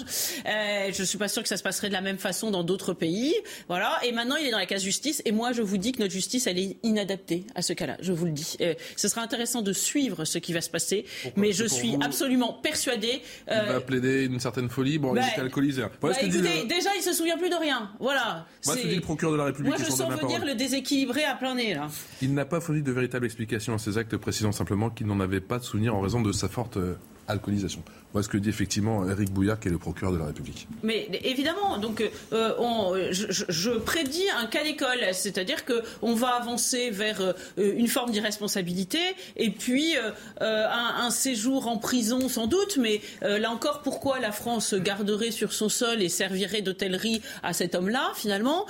Euh, 0.46 0.90
je 0.92 1.02
suis 1.02 1.18
pas 1.18 1.28
sûr 1.28 1.42
que 1.42 1.48
ça 1.48 1.56
se 1.56 1.62
passerait 1.62 1.88
de 1.88 1.94
la 1.94 2.00
même 2.00 2.18
façon 2.18 2.50
dans 2.50 2.64
d'autres 2.64 2.92
pays, 2.92 3.34
voilà. 3.68 3.98
Et 4.04 4.12
maintenant, 4.12 4.36
il 4.36 4.46
est 4.46 4.50
dans 4.50 4.58
la 4.58 4.66
case 4.66 4.82
justice. 4.82 5.22
Et 5.24 5.32
moi, 5.32 5.52
je 5.52 5.62
vous 5.62 5.78
dis 5.78 5.92
que 5.92 6.00
notre 6.00 6.12
justice, 6.12 6.46
elle 6.46 6.58
est 6.58 6.76
inadaptée 6.82 7.44
à 7.54 7.62
ce 7.62 7.72
cas-là. 7.72 7.96
Je 8.00 8.12
vous 8.12 8.26
le 8.26 8.32
dis. 8.32 8.56
Euh, 8.60 8.74
ce 8.96 9.08
sera 9.08 9.22
intéressant 9.22 9.62
de 9.62 9.72
suivre 9.72 10.24
ce 10.24 10.38
qui 10.38 10.52
va 10.52 10.60
se 10.60 10.70
passer, 10.70 11.06
mais 11.36 11.52
je 11.52 11.64
suis 11.64 11.96
absolument 12.02 12.52
persuadée. 12.52 13.22
Euh, 13.50 13.60
il 13.66 13.72
va 13.72 13.80
plaider 13.80 14.24
une 14.24 14.40
certaine 14.40 14.68
folie. 14.68 14.98
Bon, 14.98 15.14
il 15.14 15.18
est 15.18 15.22
bah, 15.22 15.42
alcoolisé. 15.42 15.82
Bah, 16.02 16.10
écoutez, 16.20 16.64
déjà, 16.66 16.90
il 16.96 17.02
se 17.02 17.12
souvient 17.12 17.38
plus 17.38 17.50
de 17.50 17.54
rien. 17.54 17.90
Voilà. 17.98 18.46
Moi, 18.66 18.76
ce 18.76 18.86
dit 18.86 18.96
le 18.96 19.00
procureur 19.00 19.32
de 19.32 19.38
la 19.38 19.44
République. 19.44 19.76
Moi, 19.76 19.84
je 19.84 19.90
sens 19.90 20.12
venir 20.20 20.44
le 20.44 20.54
déséquilibré 20.54 21.24
à 21.24 21.34
plein 21.34 21.54
nez 21.54 21.74
là. 21.74 21.88
Il 22.22 22.34
n'a 22.34 22.44
pas 22.44 22.60
de 22.82 22.92
véritable 22.92 23.26
explication 23.26 23.74
à 23.74 23.78
ces 23.78 23.98
actes, 23.98 24.16
précisant 24.16 24.52
simplement 24.52 24.90
qu'il 24.90 25.06
n'en 25.06 25.20
avait 25.20 25.40
pas 25.40 25.58
de 25.58 25.64
souvenir 25.64 25.94
en 25.94 26.00
raison 26.00 26.20
de 26.20 26.32
sa 26.32 26.48
forte 26.48 26.76
euh, 26.76 26.94
alcoolisation. 27.28 27.82
Voilà 28.14 28.22
ce 28.22 28.28
que 28.28 28.38
dit 28.38 28.48
effectivement 28.48 29.10
Eric 29.10 29.32
Bouillard, 29.32 29.58
qui 29.58 29.66
est 29.66 29.72
le 29.72 29.78
procureur 29.78 30.12
de 30.12 30.18
la 30.18 30.26
République. 30.26 30.68
Mais 30.84 31.08
évidemment, 31.24 31.78
donc 31.78 32.00
euh, 32.32 33.10
je, 33.10 33.70
prédis 33.72 34.22
un 34.38 34.46
cas 34.46 34.62
d'école, 34.62 35.00
c'est-à-dire 35.12 35.64
que 35.64 35.82
on 36.00 36.14
va 36.14 36.28
avancer 36.28 36.90
vers 36.90 37.20
euh, 37.20 37.32
une 37.56 37.88
forme 37.88 38.12
d'irresponsabilité 38.12 39.00
et 39.36 39.50
puis 39.50 39.96
euh, 39.96 40.12
un, 40.40 41.10
séjour 41.10 41.66
en 41.66 41.76
prison 41.78 42.28
sans 42.28 42.46
doute. 42.46 42.76
Mais 42.76 43.00
là 43.20 43.50
encore, 43.50 43.82
pourquoi 43.82 44.20
la 44.20 44.30
France 44.30 44.74
garderait 44.74 45.32
sur 45.32 45.52
son 45.52 45.68
sol 45.68 46.00
et 46.00 46.08
servirait 46.08 46.62
d'hôtellerie 46.62 47.20
à 47.42 47.52
cet 47.52 47.74
homme-là 47.74 48.12
finalement 48.14 48.66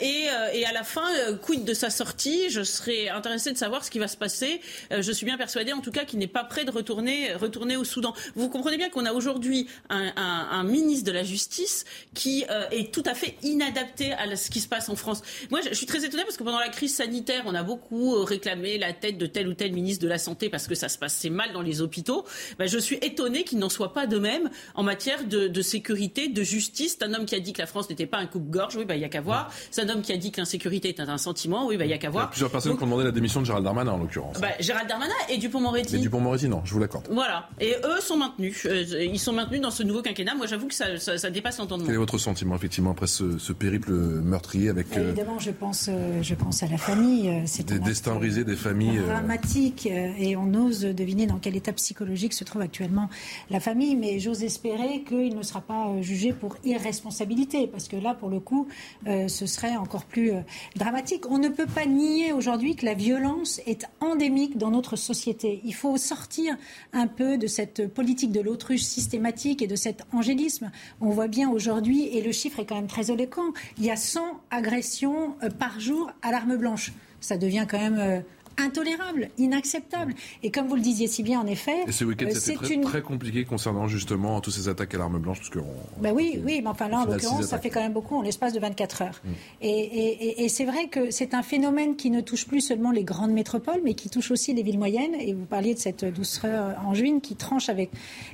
et, 0.00 0.26
et, 0.52 0.66
à 0.66 0.72
la 0.72 0.82
fin, 0.82 1.06
quid 1.42 1.64
de 1.64 1.74
sa 1.74 1.90
sortie? 1.90 2.48
Je 2.50 2.62
serais 2.62 3.08
intéressé 3.08 3.52
de 3.52 3.58
savoir 3.58 3.84
ce 3.84 3.90
qui 3.90 3.98
va 3.98 4.08
se 4.08 4.16
passer. 4.16 4.60
je 4.90 5.12
suis 5.12 5.26
bien 5.26 5.36
persuadé, 5.36 5.72
en 5.72 5.80
tout 5.80 5.92
cas, 5.92 6.04
qu'il 6.04 6.18
n'est 6.18 6.26
pas 6.26 6.44
prêt 6.44 6.64
de 6.64 6.70
retourner, 6.70 7.34
retourner 7.34 7.76
au 7.76 7.84
Soudan. 7.94 8.12
Vous 8.34 8.48
comprenez 8.48 8.76
bien 8.76 8.90
qu'on 8.90 9.06
a 9.06 9.12
aujourd'hui 9.12 9.68
un, 9.88 10.64
ministre 10.64 11.04
de 11.04 11.12
la 11.12 11.22
Justice 11.22 11.84
qui 12.14 12.44
euh, 12.50 12.68
est 12.70 12.92
tout 12.92 13.02
à 13.06 13.14
fait 13.14 13.36
inadapté 13.42 14.12
à 14.12 14.34
ce 14.36 14.50
qui 14.50 14.60
se 14.60 14.68
passe 14.68 14.88
en 14.88 14.96
France. 14.96 15.22
Moi, 15.50 15.60
je, 15.62 15.74
suis 15.74 15.86
très 15.86 16.04
étonnée 16.04 16.24
parce 16.24 16.36
que 16.36 16.42
pendant 16.42 16.58
la 16.58 16.68
crise 16.68 16.94
sanitaire, 16.94 17.44
on 17.46 17.54
a 17.54 17.62
beaucoup 17.62 18.14
euh, 18.14 18.24
réclamé 18.24 18.78
la 18.78 18.92
tête 18.92 19.18
de 19.18 19.26
tel 19.26 19.46
ou 19.48 19.54
tel 19.54 19.72
ministre 19.72 20.02
de 20.02 20.08
la 20.08 20.18
Santé 20.18 20.48
parce 20.48 20.66
que 20.66 20.74
ça 20.74 20.88
se 20.88 20.98
passait 20.98 21.30
mal 21.30 21.52
dans 21.52 21.62
les 21.62 21.80
hôpitaux. 21.80 22.24
Ben, 22.58 22.66
je 22.66 22.78
suis 22.78 22.96
étonnée 22.96 23.44
qu'il 23.44 23.58
n'en 23.58 23.68
soit 23.68 23.92
pas 23.92 24.06
de 24.06 24.18
même 24.18 24.50
en 24.74 24.82
matière 24.82 25.24
de, 25.24 25.62
sécurité, 25.62 26.28
de 26.28 26.42
justice. 26.42 26.96
C'est 26.98 27.04
un 27.04 27.14
homme 27.14 27.26
qui 27.26 27.34
a 27.34 27.40
dit 27.40 27.52
que 27.52 27.60
la 27.60 27.66
France 27.66 27.88
n'était 27.88 28.06
pas 28.06 28.18
un 28.18 28.26
coupe-gorge. 28.26 28.76
Oui, 28.76 28.84
ben, 28.84 28.94
il 28.94 29.00
y 29.00 29.04
a 29.04 29.08
qu'à 29.08 29.20
voir. 29.20 29.52
C'est 29.70 29.82
un 29.82 29.88
homme 29.88 30.02
qui 30.02 30.12
a 30.12 30.16
dit 30.16 30.32
que 30.32 30.40
l'insécurité 30.40 30.88
est 30.88 31.00
un 31.00 31.18
sentiment. 31.18 31.66
Oui, 31.66 31.76
ben, 31.76 31.84
il 31.84 31.90
y 31.90 31.94
a 31.94 31.98
qu'à 31.98 32.10
voir. 32.10 32.24
Il 32.24 32.26
y 32.26 32.28
a 32.28 32.30
plusieurs 32.30 32.50
personnes 32.50 32.76
qui 32.76 32.82
ont 32.82 32.86
demandé 32.86 33.04
la 33.04 33.12
démission 33.12 33.40
de 33.40 33.46
Gérald 33.46 33.64
Darmanin, 33.64 33.92
en 33.92 33.98
l'occurrence. 33.98 34.40
Ben, 34.40 34.52
Gérald 34.58 34.88
Darmanin 34.88 35.12
et 35.28 35.36
Dupont-Moretti. 35.36 35.94
Mais 35.94 36.00
Dupont-Moretti, 36.00 36.48
non, 36.48 36.62
je 36.64 36.72
vous 36.72 36.80
l'accorde. 36.80 37.06
Voilà. 37.10 37.48
Et 37.60 37.74
eux 37.86 38.00
sont 38.00 38.16
maintenus. 38.16 38.66
Euh, 38.66 38.84
ils 39.04 39.18
sont 39.18 39.32
maintenus 39.32 39.60
dans 39.60 39.70
ce 39.70 39.82
nouveau 39.82 40.02
quinquennat. 40.02 40.34
Moi, 40.34 40.46
j'avoue 40.46 40.68
que 40.68 40.74
ça, 40.74 40.98
ça, 40.98 41.30
dépasse 41.30 41.58
l'entendement. 41.58 41.86
Quel 41.86 41.94
est 41.94 41.98
votre 41.98 42.18
sentiment, 42.18 42.56
effectivement, 42.56 42.90
après 42.90 43.06
ce, 43.06 43.52
périple 43.52 43.92
meurtrier 43.92 44.68
avec. 44.68 44.96
Euh, 44.96 45.08
évidemment, 45.08 45.38
je 45.38 45.50
pense, 45.50 45.88
euh, 45.88 46.22
je 46.22 46.34
pense 46.34 46.62
à 46.62 46.66
la 46.66 46.78
famille. 46.78 47.42
C'est 47.46 47.66
des 47.66 47.78
destins 47.78 48.14
brisés, 48.14 48.44
des 48.44 48.56
familles. 48.56 48.98
Dramatique. 48.98 49.86
Et 49.86 50.36
on 50.36 50.52
ose 50.54 50.80
deviner 50.80 51.26
dans 51.26 51.38
quel 51.38 51.56
état 51.56 51.72
psychologique 51.72 52.32
se 52.32 52.44
trouve 52.44 52.62
actuellement 52.62 53.08
la 53.50 53.60
famille. 53.60 53.96
Mais 53.96 54.18
j'ose 54.18 54.42
espérer 54.42 55.04
qu'il 55.06 55.36
ne 55.36 55.42
sera 55.42 55.60
pas 55.60 55.90
jugé 56.00 56.32
pour 56.32 56.56
irresponsabilité. 56.64 57.66
Parce 57.66 57.88
que 57.88 57.96
là, 57.96 58.14
pour 58.14 58.28
le 58.28 58.40
coup, 58.40 58.68
ce 59.06 59.46
serait 59.46 59.76
encore 59.76 60.04
plus 60.04 60.32
dramatique. 60.76 61.30
On 61.30 61.38
ne 61.38 61.48
peut 61.48 61.66
pas 61.66 61.86
nier 61.86 62.32
aujourd'hui 62.32 62.76
que 62.76 62.84
la 62.84 62.94
violence 62.94 63.60
est 63.66 63.86
endémique 64.00 64.58
dans 64.58 64.70
notre 64.70 64.96
société. 64.96 65.60
Il 65.64 65.74
faut 65.74 65.96
sortir 65.96 66.56
un 66.92 67.06
peu 67.06 67.38
de 67.38 67.46
cette 67.46 67.73
politique 67.82 68.32
de 68.32 68.40
l'autruche 68.40 68.82
systématique 68.82 69.62
et 69.62 69.66
de 69.66 69.76
cet 69.76 70.04
angélisme. 70.12 70.70
On 71.00 71.10
voit 71.10 71.28
bien 71.28 71.50
aujourd'hui, 71.50 72.08
et 72.08 72.22
le 72.22 72.32
chiffre 72.32 72.60
est 72.60 72.66
quand 72.66 72.76
même 72.76 72.86
très 72.86 73.10
éloquent, 73.10 73.52
il 73.78 73.84
y 73.84 73.90
a 73.90 73.96
100 73.96 74.20
agressions 74.50 75.34
euh, 75.42 75.50
par 75.50 75.80
jour 75.80 76.10
à 76.22 76.30
l'arme 76.30 76.56
blanche. 76.56 76.92
Ça 77.20 77.36
devient 77.36 77.66
quand 77.68 77.78
même 77.78 77.98
euh, 77.98 78.20
intolérable, 78.58 79.30
inacceptable. 79.38 80.14
Et 80.42 80.50
comme 80.50 80.68
vous 80.68 80.76
le 80.76 80.80
disiez 80.80 81.06
si 81.06 81.22
bien, 81.22 81.40
en 81.40 81.46
effet, 81.46 81.84
et 81.86 81.92
ce 81.92 82.04
week-end, 82.04 82.26
euh, 82.26 82.34
c'était 82.34 82.56
très, 82.56 82.80
très, 82.80 83.02
compliqué 83.02 83.44
concernant 83.44 83.88
justement 83.88 84.40
toutes 84.40 84.54
ces 84.54 84.68
attaques 84.68 84.94
à 84.94 84.98
l'arme 84.98 85.18
blanche, 85.18 85.38
parce 85.38 85.50
que 85.50 85.60
ben 86.00 86.12
oui, 86.14 86.40
oui, 86.44 86.60
mais 86.62 86.68
enfin 86.68 86.88
là, 86.88 87.00
en 87.00 87.04
l'occurrence, 87.04 87.46
ça 87.46 87.58
fait 87.58 87.70
quand 87.70 87.80
même 87.80 87.92
beaucoup 87.92 88.16
en 88.16 88.22
l'espace 88.22 88.52
de 88.52 88.60
24 88.60 89.02
heures. 89.02 89.20
Mm. 89.24 89.28
Et, 89.62 90.44
et 90.44 90.48
c'est 90.48 90.64
vrai 90.64 90.88
que 90.88 91.10
c'est 91.10 91.34
un 91.34 91.42
phénomène 91.42 91.96
qui 91.96 92.10
ne 92.10 92.20
touche 92.20 92.46
plus 92.46 92.60
seulement 92.60 92.90
les 92.90 93.04
grandes 93.04 93.32
métropoles, 93.32 93.80
mais 93.84 93.94
qui 93.94 94.08
touche 94.08 94.30
aussi 94.30 94.52
les 94.54 94.62
villes 94.62 94.78
moyennes. 94.78 95.14
Et 95.18 95.32
vous 95.32 95.46
parliez 95.46 95.74
de 95.74 95.78
cette 95.78 96.04
douceur 96.04 96.76
en 96.84 96.94
juin 96.94 97.20
qui 97.20 97.36
tranche 97.36 97.68
avec. 97.68 97.90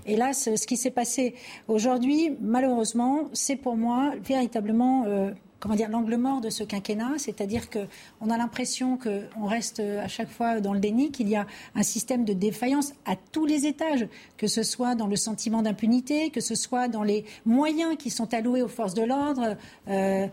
Hélas, 0.06 0.48
ce 0.56 0.66
qui 0.66 0.76
s'est 0.76 0.90
passé 0.90 1.34
aujourd'hui, 1.68 2.32
malheureusement, 2.40 3.28
c'est 3.32 3.56
pour 3.56 3.76
moi 3.76 4.12
véritablement 4.22 5.04
euh, 5.06 5.30
comment 5.60 5.74
dire, 5.74 5.88
l'angle 5.88 6.16
mort 6.16 6.40
de 6.40 6.50
ce 6.50 6.64
quinquennat, 6.64 7.18
c'est-à-dire 7.18 7.68
qu'on 7.70 8.30
a 8.30 8.36
l'impression 8.36 8.98
qu'on 8.98 9.46
reste 9.46 9.80
à 9.80 10.08
chaque 10.08 10.30
fois 10.30 10.60
dans 10.60 10.72
le 10.72 10.80
déni, 10.80 11.10
qu'il 11.10 11.28
y 11.28 11.36
a 11.36 11.46
un 11.74 11.82
système 11.82 12.24
de 12.24 12.32
défaillance 12.32 12.92
à 13.04 13.14
tous 13.16 13.46
les 13.46 13.66
étages, 13.66 14.08
que 14.36 14.46
ce 14.46 14.62
soit 14.62 14.94
dans 14.94 15.06
le 15.06 15.16
sentiment 15.16 15.62
d'impunité, 15.62 16.30
que 16.30 16.40
ce 16.40 16.54
soit 16.54 16.88
dans 16.88 17.02
les 17.02 17.24
moyens 17.44 17.96
qui 17.96 18.10
sont 18.10 18.32
alloués 18.34 18.62
aux 18.62 18.68
forces 18.68 18.94
de 18.94 19.02
l'ordre, 19.02 19.56
euh, 19.88 20.26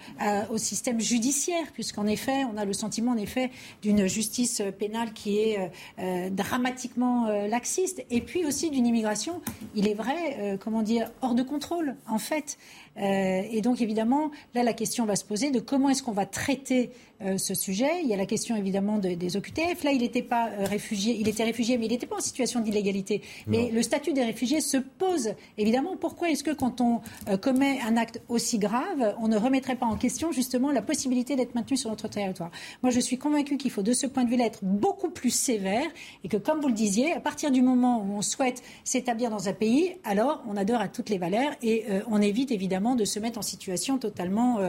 au 0.50 0.57
système 0.57 1.00
judiciaire, 1.00 1.72
puisqu'en 1.74 2.07
effet, 2.07 2.43
on 2.51 2.57
a 2.57 2.65
le 2.65 2.74
sentiment 2.74 3.12
en 3.12 3.17
effet 3.17 3.51
d'une 3.81 4.07
justice 4.07 4.62
pénale 4.79 5.13
qui 5.13 5.39
est 5.39 5.60
euh, 5.60 5.67
euh, 6.00 6.29
dramatiquement 6.29 7.27
laxiste, 7.48 8.03
et 8.10 8.22
puis 8.22 8.46
aussi 8.46 8.69
d'une 8.69 8.86
immigration, 8.86 9.41
il 9.75 9.88
est 9.88 9.93
vrai, 9.93 10.57
comment 10.60 10.81
dire, 10.81 11.12
hors 11.22 11.36
de 11.36 11.43
contrôle, 11.43 11.96
en 12.07 12.17
fait. 12.17 12.57
Et 13.00 13.62
donc 13.62 13.82
évidemment, 13.82 14.32
là, 14.56 14.63
la 14.63 14.74
question 14.74 15.06
va 15.06 15.16
se 15.16 15.24
poser 15.24 15.51
de 15.51 15.60
comment 15.60 15.89
est-ce 15.89 16.01
qu'on 16.04 16.12
va 16.12 16.25
traiter 16.25 16.92
euh, 17.21 17.38
ce 17.39 17.55
sujet. 17.55 18.01
Il 18.03 18.07
y 18.07 18.13
a 18.13 18.17
la 18.17 18.27
question 18.27 18.55
évidemment 18.55 19.00
des 19.00 19.38
OQTF. 19.38 19.83
Là, 19.83 19.91
il 19.91 20.01
n'était 20.01 20.21
pas 20.21 20.50
euh, 20.50 20.65
réfugié, 20.65 21.17
il 21.19 21.27
était 21.27 21.43
réfugié, 21.43 21.77
mais 21.77 21.86
il 21.88 21.91
n'était 21.91 22.05
pas 22.05 22.17
en 22.17 22.21
situation 22.21 22.59
d'illégalité. 22.59 23.21
Mais 23.47 23.71
le 23.71 23.81
statut 23.81 24.13
des 24.13 24.24
réfugiés 24.24 24.62
se 24.62 24.77
pose 24.77 25.33
évidemment. 25.57 25.95
Pourquoi 26.00 26.29
est-ce 26.29 26.43
que 26.43 26.51
quand 26.51 26.79
on 26.79 27.01
euh, 27.27 27.38
commet 27.38 27.79
un 27.81 27.97
acte 27.97 28.21
aussi 28.29 28.59
grave, 28.59 29.15
on 29.19 29.27
ne 29.27 29.38
remettrait 29.38 29.75
pas 29.75 29.88
en 29.88 29.95
question 29.95 30.31
justement 30.31 30.71
la 30.71 30.83
possibilité 30.83 31.36
d'être 31.36 31.55
maintenu 31.55 31.75
sur 31.75 31.89
notre 31.89 32.07
territoire? 32.07 32.51
Moi, 32.83 32.91
je 32.91 33.00
suis 33.00 33.17
convaincue 33.17 33.57
qu'il 33.57 33.71
faut 33.71 33.81
de 33.81 33.93
ce 33.93 34.05
point 34.05 34.24
de 34.24 34.29
vue-là 34.29 34.45
être 34.45 34.63
beaucoup 34.63 35.09
plus 35.09 35.31
sévère 35.31 35.88
et 36.24 36.27
que, 36.27 36.38
comme 36.38 36.62
vous 36.62 36.67
le 36.67 36.75
disiez, 36.75 37.13
à 37.13 37.19
partir 37.19 37.50
du 37.50 37.63
moment 37.63 38.03
où 38.03 38.17
on 38.17 38.21
souhaite 38.21 38.62
s'établir 38.83 39.31
dans 39.31 39.50
un 39.50 39.53
pays, 39.53 39.95
alors 40.03 40.43
on 40.47 40.55
adore 40.55 40.81
à 40.81 40.88
toutes 40.88 41.09
les 41.09 41.17
valeurs 41.17 41.51
et 41.63 41.86
on 42.09 42.21
évite 42.21 42.51
évidemment 42.51 42.95
de 42.95 43.05
se 43.05 43.19
mettre 43.19 43.39
en 43.39 43.41
situation 43.41 43.97
totalement 43.97 44.59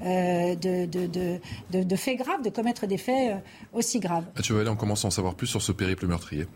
de, 0.00 0.86
de 0.86 1.40
de 1.89 1.89
faits 1.96 2.18
graves, 2.18 2.42
de 2.42 2.50
commettre 2.50 2.86
des 2.86 2.98
faits 2.98 3.34
euh, 3.34 3.38
aussi 3.72 4.00
graves. 4.00 4.24
Mathieu 4.36 4.54
Vallée, 4.54 4.70
on 4.70 4.76
commence 4.76 5.04
à 5.04 5.08
en 5.08 5.10
savoir 5.10 5.34
plus 5.34 5.46
sur 5.46 5.62
ce 5.62 5.72
périple 5.72 6.06
meurtrier. 6.06 6.46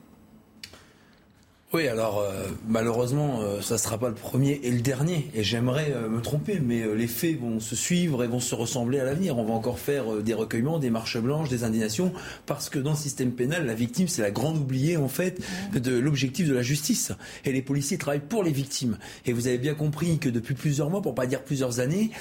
Oui, 1.75 1.89
alors 1.89 2.21
euh, 2.21 2.47
malheureusement, 2.69 3.41
euh, 3.41 3.61
ça 3.61 3.75
ne 3.75 3.79
sera 3.81 3.99
pas 3.99 4.09
le 4.09 4.15
premier 4.15 4.61
et 4.63 4.71
le 4.71 4.81
dernier. 4.81 5.29
Et 5.35 5.43
j'aimerais 5.43 5.93
euh, 5.93 6.09
me 6.09 6.21
tromper, 6.21 6.61
mais 6.65 6.85
les 6.95 7.09
faits 7.09 7.41
vont 7.41 7.59
se 7.59 7.75
suivre 7.75 8.23
et 8.23 8.29
vont 8.29 8.39
se 8.39 8.55
ressembler 8.55 9.01
à 9.01 9.05
l'avenir. 9.05 9.39
On 9.39 9.45
va 9.45 9.55
encore 9.55 9.81
faire 9.81 10.23
des 10.23 10.35
recueillements, 10.35 10.79
des 10.79 10.91
marches 10.91 11.19
blanches, 11.19 11.49
des 11.49 11.65
indignations, 11.65 12.13
parce 12.47 12.71
que 12.71 12.79
dans 12.79 12.93
le 12.93 12.97
système 12.97 13.33
pénal, 13.33 13.67
la 13.67 13.75
victime, 13.75 14.07
c'est 14.07 14.23
la 14.23 14.31
grande 14.31 14.57
oubliée 14.57 14.97
en 14.97 15.09
fait 15.09 15.41
de 15.75 15.99
l'objectif 15.99 16.47
de 16.47 16.55
la 16.55 16.63
justice. 16.63 17.11
Et 17.45 17.51
les 17.51 17.61
policiers 17.61 17.99
travaillent 17.99 18.21
pour 18.21 18.45
les 18.45 18.53
victimes. 18.53 18.97
Et 19.27 19.33
vous 19.33 19.49
avez 19.49 19.59
bien 19.59 19.75
compris 19.75 20.21
que 20.21 20.29
depuis 20.29 20.55
plusieurs 20.55 20.91
mois, 20.91 21.03
pour 21.03 21.17
pas 21.17 21.27
dire 21.27 21.43
plusieurs 21.43 21.81
années, 21.81 22.13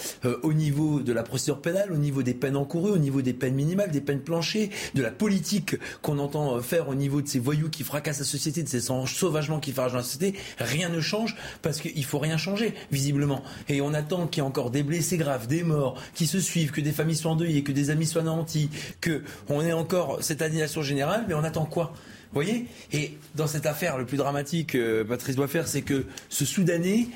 au 0.41 0.53
niveau 0.53 0.99
de 0.99 1.13
la 1.13 1.21
procédure 1.21 1.61
pénale, 1.61 1.91
au 1.91 1.97
niveau 1.97 2.23
des 2.23 2.33
peines 2.33 2.55
encourues, 2.55 2.93
au 2.93 2.97
niveau 2.97 3.21
des 3.21 3.33
peines 3.33 3.53
minimales, 3.53 3.91
des 3.91 4.01
peines 4.01 4.21
planchées, 4.21 4.71
de 4.95 5.03
la 5.03 5.11
politique 5.11 5.75
qu'on 6.01 6.17
entend 6.17 6.59
faire 6.61 6.89
au 6.89 6.95
niveau 6.95 7.21
de 7.21 7.27
ces 7.27 7.37
voyous 7.37 7.69
qui 7.69 7.83
fracassent 7.83 8.17
la 8.17 8.25
société, 8.25 8.63
de 8.63 8.67
ces 8.67 8.81
sauvages 8.81 9.42
qui 9.59 9.71
fait 9.71 9.81
dans 9.81 9.93
la 9.93 10.03
société, 10.03 10.37
rien 10.59 10.89
ne 10.89 11.01
change 11.01 11.35
parce 11.61 11.79
qu'il 11.79 12.05
faut 12.05 12.19
rien 12.19 12.37
changer, 12.37 12.73
visiblement. 12.91 13.43
Et 13.69 13.81
on 13.81 13.93
attend 13.93 14.27
qu'il 14.27 14.41
y 14.41 14.45
ait 14.45 14.47
encore 14.47 14.71
des 14.71 14.83
blessés 14.83 15.17
graves, 15.17 15.47
des 15.47 15.63
morts, 15.63 16.01
qui 16.13 16.27
se 16.27 16.39
suivent, 16.39 16.71
que 16.71 16.81
des 16.81 16.91
familles 16.91 17.15
soient 17.15 17.31
endeuillées, 17.31 17.63
que 17.63 17.71
des 17.71 17.89
amis 17.89 18.05
soient 18.05 18.23
nantis, 18.23 18.69
que 19.01 19.23
on 19.49 19.61
ait 19.61 19.73
encore 19.73 20.19
cette 20.21 20.41
annulation 20.41 20.81
générale, 20.81 21.25
mais 21.27 21.33
on 21.33 21.43
attend 21.43 21.65
quoi? 21.65 21.93
Vous 22.33 22.41
voyez? 22.41 22.65
Et 22.91 23.17
dans 23.35 23.45
cette 23.45 23.67
affaire, 23.67 23.97
le 23.97 24.05
plus 24.05 24.17
dramatique, 24.17 24.71
que 24.71 25.03
Patrice 25.03 25.35
doit 25.35 25.47
faire, 25.47 25.67
c'est 25.67 25.83
que 25.83 26.07
ce 26.29 26.45
Soudanais 26.45 27.07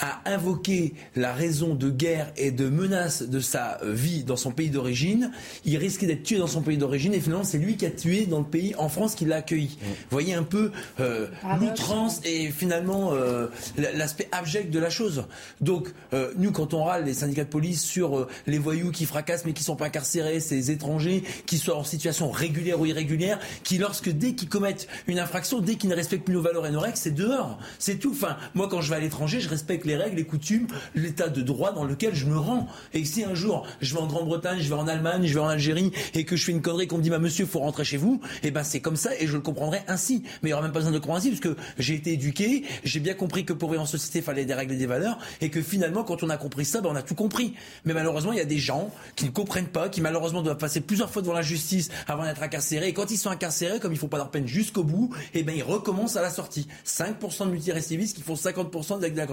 a 0.00 0.20
invoqué 0.30 0.94
la 1.16 1.32
raison 1.32 1.74
de 1.74 1.90
guerre 1.90 2.32
et 2.36 2.50
de 2.50 2.68
menace 2.68 3.22
de 3.22 3.40
sa 3.40 3.78
vie 3.84 4.24
dans 4.24 4.36
son 4.36 4.52
pays 4.52 4.70
d'origine, 4.70 5.30
il 5.64 5.76
risquait 5.76 6.06
d'être 6.06 6.22
tué 6.22 6.38
dans 6.38 6.46
son 6.46 6.62
pays 6.62 6.78
d'origine 6.78 7.14
et 7.14 7.20
finalement 7.20 7.44
c'est 7.44 7.58
lui 7.58 7.76
qui 7.76 7.86
a 7.86 7.90
tué 7.90 8.26
dans 8.26 8.38
le 8.38 8.44
pays 8.44 8.74
en 8.76 8.88
France 8.88 9.14
qui 9.14 9.24
l'a 9.24 9.36
accueilli. 9.36 9.78
Vous 9.82 10.10
voyez 10.10 10.34
un 10.34 10.42
peu 10.42 10.72
euh, 11.00 11.26
l'outrance 11.60 12.20
et 12.24 12.50
finalement 12.50 13.12
euh, 13.12 13.48
l'aspect 13.76 14.28
abject 14.32 14.70
de 14.70 14.78
la 14.78 14.90
chose. 14.90 15.24
Donc 15.60 15.92
euh, 16.12 16.32
nous 16.36 16.52
quand 16.52 16.74
on 16.74 16.84
râle 16.84 17.04
les 17.04 17.14
syndicats 17.14 17.44
de 17.44 17.48
police 17.48 17.82
sur 17.82 18.18
euh, 18.18 18.28
les 18.46 18.58
voyous 18.58 18.90
qui 18.90 19.06
fracassent 19.06 19.44
mais 19.44 19.52
qui 19.52 19.62
sont 19.62 19.76
pas 19.76 19.86
incarcérés, 19.86 20.40
ces 20.40 20.70
étrangers 20.70 21.22
qui 21.46 21.58
soient 21.58 21.76
en 21.76 21.84
situation 21.84 22.30
régulière 22.30 22.80
ou 22.80 22.86
irrégulière, 22.86 23.38
qui 23.64 23.78
lorsque 23.78 24.10
dès 24.10 24.34
qu'ils 24.34 24.48
commettent 24.48 24.88
une 25.06 25.18
infraction, 25.18 25.60
dès 25.60 25.76
qu'ils 25.76 25.90
ne 25.90 25.94
respectent 25.94 26.24
plus 26.24 26.34
nos 26.34 26.42
valeurs 26.42 26.66
et 26.66 26.70
nos 26.70 26.80
règles, 26.80 26.96
c'est 26.96 27.14
dehors. 27.14 27.58
C'est 27.78 27.98
tout. 27.98 28.12
Enfin, 28.12 28.36
moi 28.54 28.68
quand 28.68 28.80
je 28.80 28.90
vais 28.90 28.96
à 28.96 29.00
l'étranger, 29.00 29.40
je 29.40 29.48
respecte 29.48 29.81
les 29.86 29.96
règles, 29.96 30.16
les 30.16 30.24
coutumes, 30.24 30.66
l'état 30.94 31.28
de 31.28 31.42
droit 31.42 31.72
dans 31.72 31.84
lequel 31.84 32.14
je 32.14 32.26
me 32.26 32.36
rends. 32.36 32.68
Et 32.94 33.04
si 33.04 33.24
un 33.24 33.34
jour 33.34 33.66
je 33.80 33.94
vais 33.94 34.00
en 34.00 34.06
Grande-Bretagne, 34.06 34.58
je 34.60 34.68
vais 34.68 34.74
en 34.74 34.88
Allemagne, 34.88 35.26
je 35.26 35.34
vais 35.34 35.40
en 35.40 35.48
Algérie 35.48 35.92
et 36.14 36.24
que 36.24 36.36
je 36.36 36.44
fais 36.44 36.52
une 36.52 36.62
connerie 36.62 36.86
qu'on 36.86 36.98
me 36.98 37.02
dit 37.02 37.10
bah 37.10 37.18
monsieur 37.18 37.46
faut 37.46 37.60
rentrer 37.60 37.84
chez 37.84 37.96
vous, 37.96 38.20
et 38.42 38.48
eh 38.48 38.50
ben 38.50 38.62
c'est 38.62 38.80
comme 38.80 38.96
ça 38.96 39.10
et 39.18 39.26
je 39.26 39.34
le 39.34 39.40
comprendrai 39.40 39.82
ainsi. 39.88 40.22
Mais 40.42 40.48
il 40.48 40.52
n'y 40.52 40.52
aura 40.54 40.62
même 40.62 40.72
pas 40.72 40.78
besoin 40.78 40.90
de 40.90 40.96
le 40.96 41.00
comprendre 41.00 41.18
ainsi 41.18 41.30
parce 41.30 41.40
que 41.40 41.56
j'ai 41.78 41.94
été 41.94 42.12
éduqué, 42.12 42.64
j'ai 42.84 43.00
bien 43.00 43.14
compris 43.14 43.44
que 43.44 43.52
pour 43.52 43.70
vivre 43.70 43.82
en 43.82 43.86
société 43.86 44.20
il 44.20 44.24
fallait 44.24 44.44
des 44.44 44.54
règles 44.54 44.74
et 44.74 44.78
des 44.78 44.86
valeurs 44.86 45.18
et 45.40 45.50
que 45.50 45.62
finalement 45.62 46.04
quand 46.04 46.22
on 46.22 46.30
a 46.30 46.36
compris 46.36 46.64
ça, 46.64 46.80
ben, 46.80 46.90
on 46.90 46.96
a 46.96 47.02
tout 47.02 47.14
compris. 47.14 47.54
Mais 47.84 47.94
malheureusement 47.94 48.32
il 48.32 48.38
y 48.38 48.42
a 48.42 48.46
des 48.46 48.58
gens 48.58 48.90
qui 49.16 49.26
ne 49.26 49.30
comprennent 49.30 49.66
pas, 49.66 49.88
qui 49.88 50.00
malheureusement 50.00 50.42
doivent 50.42 50.58
passer 50.58 50.80
plusieurs 50.80 51.10
fois 51.10 51.22
devant 51.22 51.34
la 51.34 51.42
justice 51.42 51.90
avant 52.06 52.24
d'être 52.24 52.42
incarcérés. 52.42 52.88
Et 52.88 52.92
quand 52.92 53.10
ils 53.10 53.18
sont 53.18 53.30
incarcérés, 53.30 53.80
comme 53.80 53.92
il 53.92 53.98
faut 53.98 54.08
pas 54.08 54.18
leur 54.18 54.30
peine 54.30 54.46
jusqu'au 54.46 54.84
bout, 54.84 55.10
et 55.34 55.40
eh 55.40 55.42
ben 55.42 55.54
ils 55.56 55.62
recommencent 55.62 56.16
à 56.16 56.22
la 56.22 56.30
sortie. 56.30 56.66
5% 56.86 57.46
de 57.46 57.50
multirécidivistes 57.50 58.16
qui 58.16 58.22
font 58.22 58.34
50% 58.34 58.98
de 58.98 59.02
la 59.02 59.26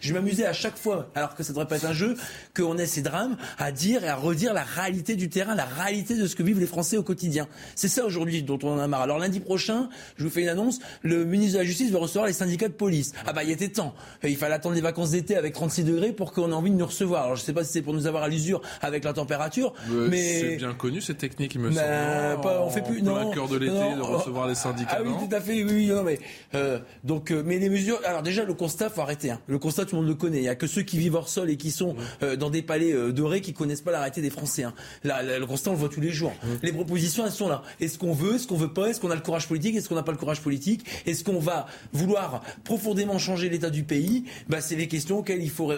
Je 0.00 0.12
m'amuser 0.14 0.46
à 0.46 0.52
chaque 0.52 0.76
fois, 0.76 1.10
alors 1.14 1.34
que 1.34 1.42
ça 1.42 1.52
devrait 1.52 1.66
pas 1.66 1.76
être 1.76 1.86
un 1.86 1.92
jeu, 1.92 2.16
qu'on 2.56 2.78
ait 2.78 2.86
ces 2.86 3.02
drames 3.02 3.36
à 3.58 3.72
dire 3.72 4.04
et 4.04 4.08
à 4.08 4.16
redire 4.16 4.54
la 4.54 4.62
réalité 4.62 5.16
du 5.16 5.28
terrain, 5.28 5.54
la 5.54 5.64
réalité 5.64 6.16
de 6.16 6.26
ce 6.26 6.36
que 6.36 6.42
vivent 6.42 6.60
les 6.60 6.66
Français 6.66 6.96
au 6.96 7.02
quotidien. 7.02 7.48
C'est 7.74 7.88
ça 7.88 8.04
aujourd'hui 8.04 8.42
dont 8.42 8.58
on 8.62 8.74
en 8.74 8.78
a 8.78 8.86
marre. 8.86 9.02
Alors 9.02 9.18
lundi 9.18 9.40
prochain, 9.40 9.88
je 10.16 10.24
vous 10.24 10.30
fais 10.30 10.42
une 10.42 10.48
annonce, 10.48 10.78
le 11.02 11.24
ministre 11.24 11.54
de 11.54 11.58
la 11.58 11.64
Justice 11.64 11.90
va 11.90 11.98
recevoir 11.98 12.26
les 12.26 12.32
syndicats 12.32 12.68
de 12.68 12.74
police. 12.74 13.12
Ah 13.26 13.32
bah 13.32 13.44
il 13.44 13.50
était 13.50 13.68
temps. 13.68 13.94
Il 14.22 14.36
fallait 14.36 14.54
attendre 14.54 14.74
les 14.74 14.80
vacances 14.80 15.10
d'été 15.10 15.36
avec 15.36 15.54
36 15.54 15.84
degrés 15.84 16.12
pour 16.12 16.32
qu'on 16.32 16.50
ait 16.50 16.54
envie 16.54 16.70
de 16.70 16.76
nous 16.76 16.86
recevoir. 16.86 17.24
Alors 17.24 17.36
je 17.36 17.42
sais 17.42 17.52
pas 17.52 17.64
si 17.64 17.72
c'est 17.72 17.82
pour 17.82 17.94
nous 17.94 18.06
avoir 18.06 18.24
à 18.24 18.28
l'usure 18.28 18.60
avec 18.82 19.04
la 19.04 19.12
température, 19.12 19.74
mais 19.88 20.40
c'est 20.40 20.56
bien 20.56 20.74
connu 20.74 21.00
cette 21.00 21.18
technique, 21.18 21.54
il 21.54 21.60
me 21.60 21.70
semble. 21.70 22.40
Pas, 22.42 22.62
on 22.62 22.70
fait 22.70 22.82
plus 22.82 23.02
non. 23.02 23.30
cœur 23.30 23.48
de 23.48 23.56
l'été 23.56 23.94
de 23.96 24.00
recevoir 24.00 24.46
les 24.46 24.54
syndicats. 24.54 24.98
Ah 24.98 25.02
oui, 25.04 25.12
tout 25.28 25.34
à 25.34 25.40
fait. 25.40 25.62
Oui, 25.64 25.86
non, 25.88 26.02
mais 26.02 26.18
euh, 26.54 26.78
donc 27.02 27.30
euh, 27.30 27.42
mais 27.44 27.58
les 27.58 27.68
mesures. 27.68 28.00
Alors 28.04 28.22
déjà 28.22 28.44
le 28.44 28.54
constat, 28.54 28.90
faut 28.90 29.00
arrêter. 29.00 29.30
Hein. 29.30 29.40
Le 29.46 29.58
constat, 29.58 29.73
tout 29.82 29.96
le 29.96 30.02
monde 30.02 30.08
le 30.08 30.14
connaît. 30.14 30.38
Il 30.38 30.44
y 30.44 30.48
a 30.48 30.54
que 30.54 30.66
ceux 30.66 30.82
qui 30.82 30.98
vivent 30.98 31.14
hors 31.14 31.28
sol 31.28 31.50
et 31.50 31.56
qui 31.56 31.70
sont 31.70 31.96
euh, 32.22 32.36
dans 32.36 32.50
des 32.50 32.62
palais 32.62 32.94
dorés 33.12 33.40
qui 33.40 33.52
connaissent 33.52 33.80
pas 33.80 33.92
la 33.92 33.98
réalité 33.98 34.20
des 34.20 34.30
Français. 34.30 34.62
Hein. 34.62 34.74
le 35.02 35.44
constat, 35.44 35.70
on 35.70 35.72
le 35.74 35.78
voit 35.78 35.88
tous 35.88 36.00
les 36.00 36.10
jours. 36.10 36.32
Les 36.62 36.72
propositions, 36.72 37.26
elles 37.26 37.32
sont 37.32 37.48
là. 37.48 37.62
Est-ce 37.80 37.98
qu'on 37.98 38.12
veut, 38.12 38.36
est-ce 38.36 38.46
qu'on 38.46 38.56
veut 38.56 38.72
pas, 38.72 38.88
est-ce 38.88 39.00
qu'on 39.00 39.10
a 39.10 39.14
le 39.14 39.20
courage 39.20 39.48
politique, 39.48 39.76
est-ce 39.76 39.88
qu'on 39.88 39.94
n'a 39.94 40.02
pas 40.02 40.12
le 40.12 40.18
courage 40.18 40.40
politique, 40.40 40.84
est-ce 41.06 41.24
qu'on 41.24 41.38
va 41.38 41.66
vouloir 41.92 42.42
profondément 42.64 43.18
changer 43.18 43.48
l'état 43.48 43.70
du 43.70 43.82
pays? 43.84 44.24
Bah, 44.48 44.60
c'est 44.60 44.76
les 44.76 44.88
questions 44.88 45.18
auxquelles 45.18 45.42
il 45.42 45.50
faut, 45.50 45.72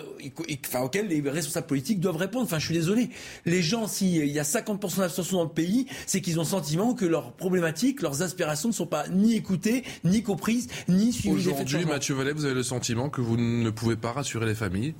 enfin, 0.66 0.80
auxquelles 0.80 1.08
les 1.08 1.20
responsables 1.28 1.66
politiques 1.66 2.00
doivent 2.00 2.16
répondre. 2.16 2.44
Enfin, 2.44 2.58
je 2.58 2.66
suis 2.66 2.74
désolé. 2.74 3.10
Les 3.44 3.62
gens, 3.62 3.86
s'il 3.86 4.26
y 4.26 4.38
a 4.38 4.42
50% 4.42 4.98
d'abstention 4.98 5.38
dans 5.38 5.44
le 5.44 5.50
pays, 5.50 5.86
c'est 6.06 6.20
qu'ils 6.20 6.38
ont 6.38 6.42
le 6.42 6.48
sentiment 6.48 6.94
que 6.94 7.04
leurs 7.04 7.32
problématiques, 7.32 8.02
leurs 8.02 8.22
aspirations 8.22 8.70
ne 8.70 8.74
sont 8.74 8.86
pas 8.86 9.08
ni 9.08 9.34
écoutées, 9.36 9.84
ni 10.04 10.22
comprises, 10.22 10.68
ni 10.88 11.12
suivies. 11.12 11.48
Aujourd'hui, 11.48 11.84
Mathieu 11.84 12.14
Vallet, 12.14 12.32
vous 12.32 12.44
avez 12.44 12.54
le 12.54 12.62
sentiment 12.62 13.08
que 13.10 13.20
vous 13.20 13.36
ne 13.36 13.70
pouvez 13.70 13.85
pas 13.94 14.12
rassurer 14.12 14.46
les 14.46 14.56
familles 14.56 14.94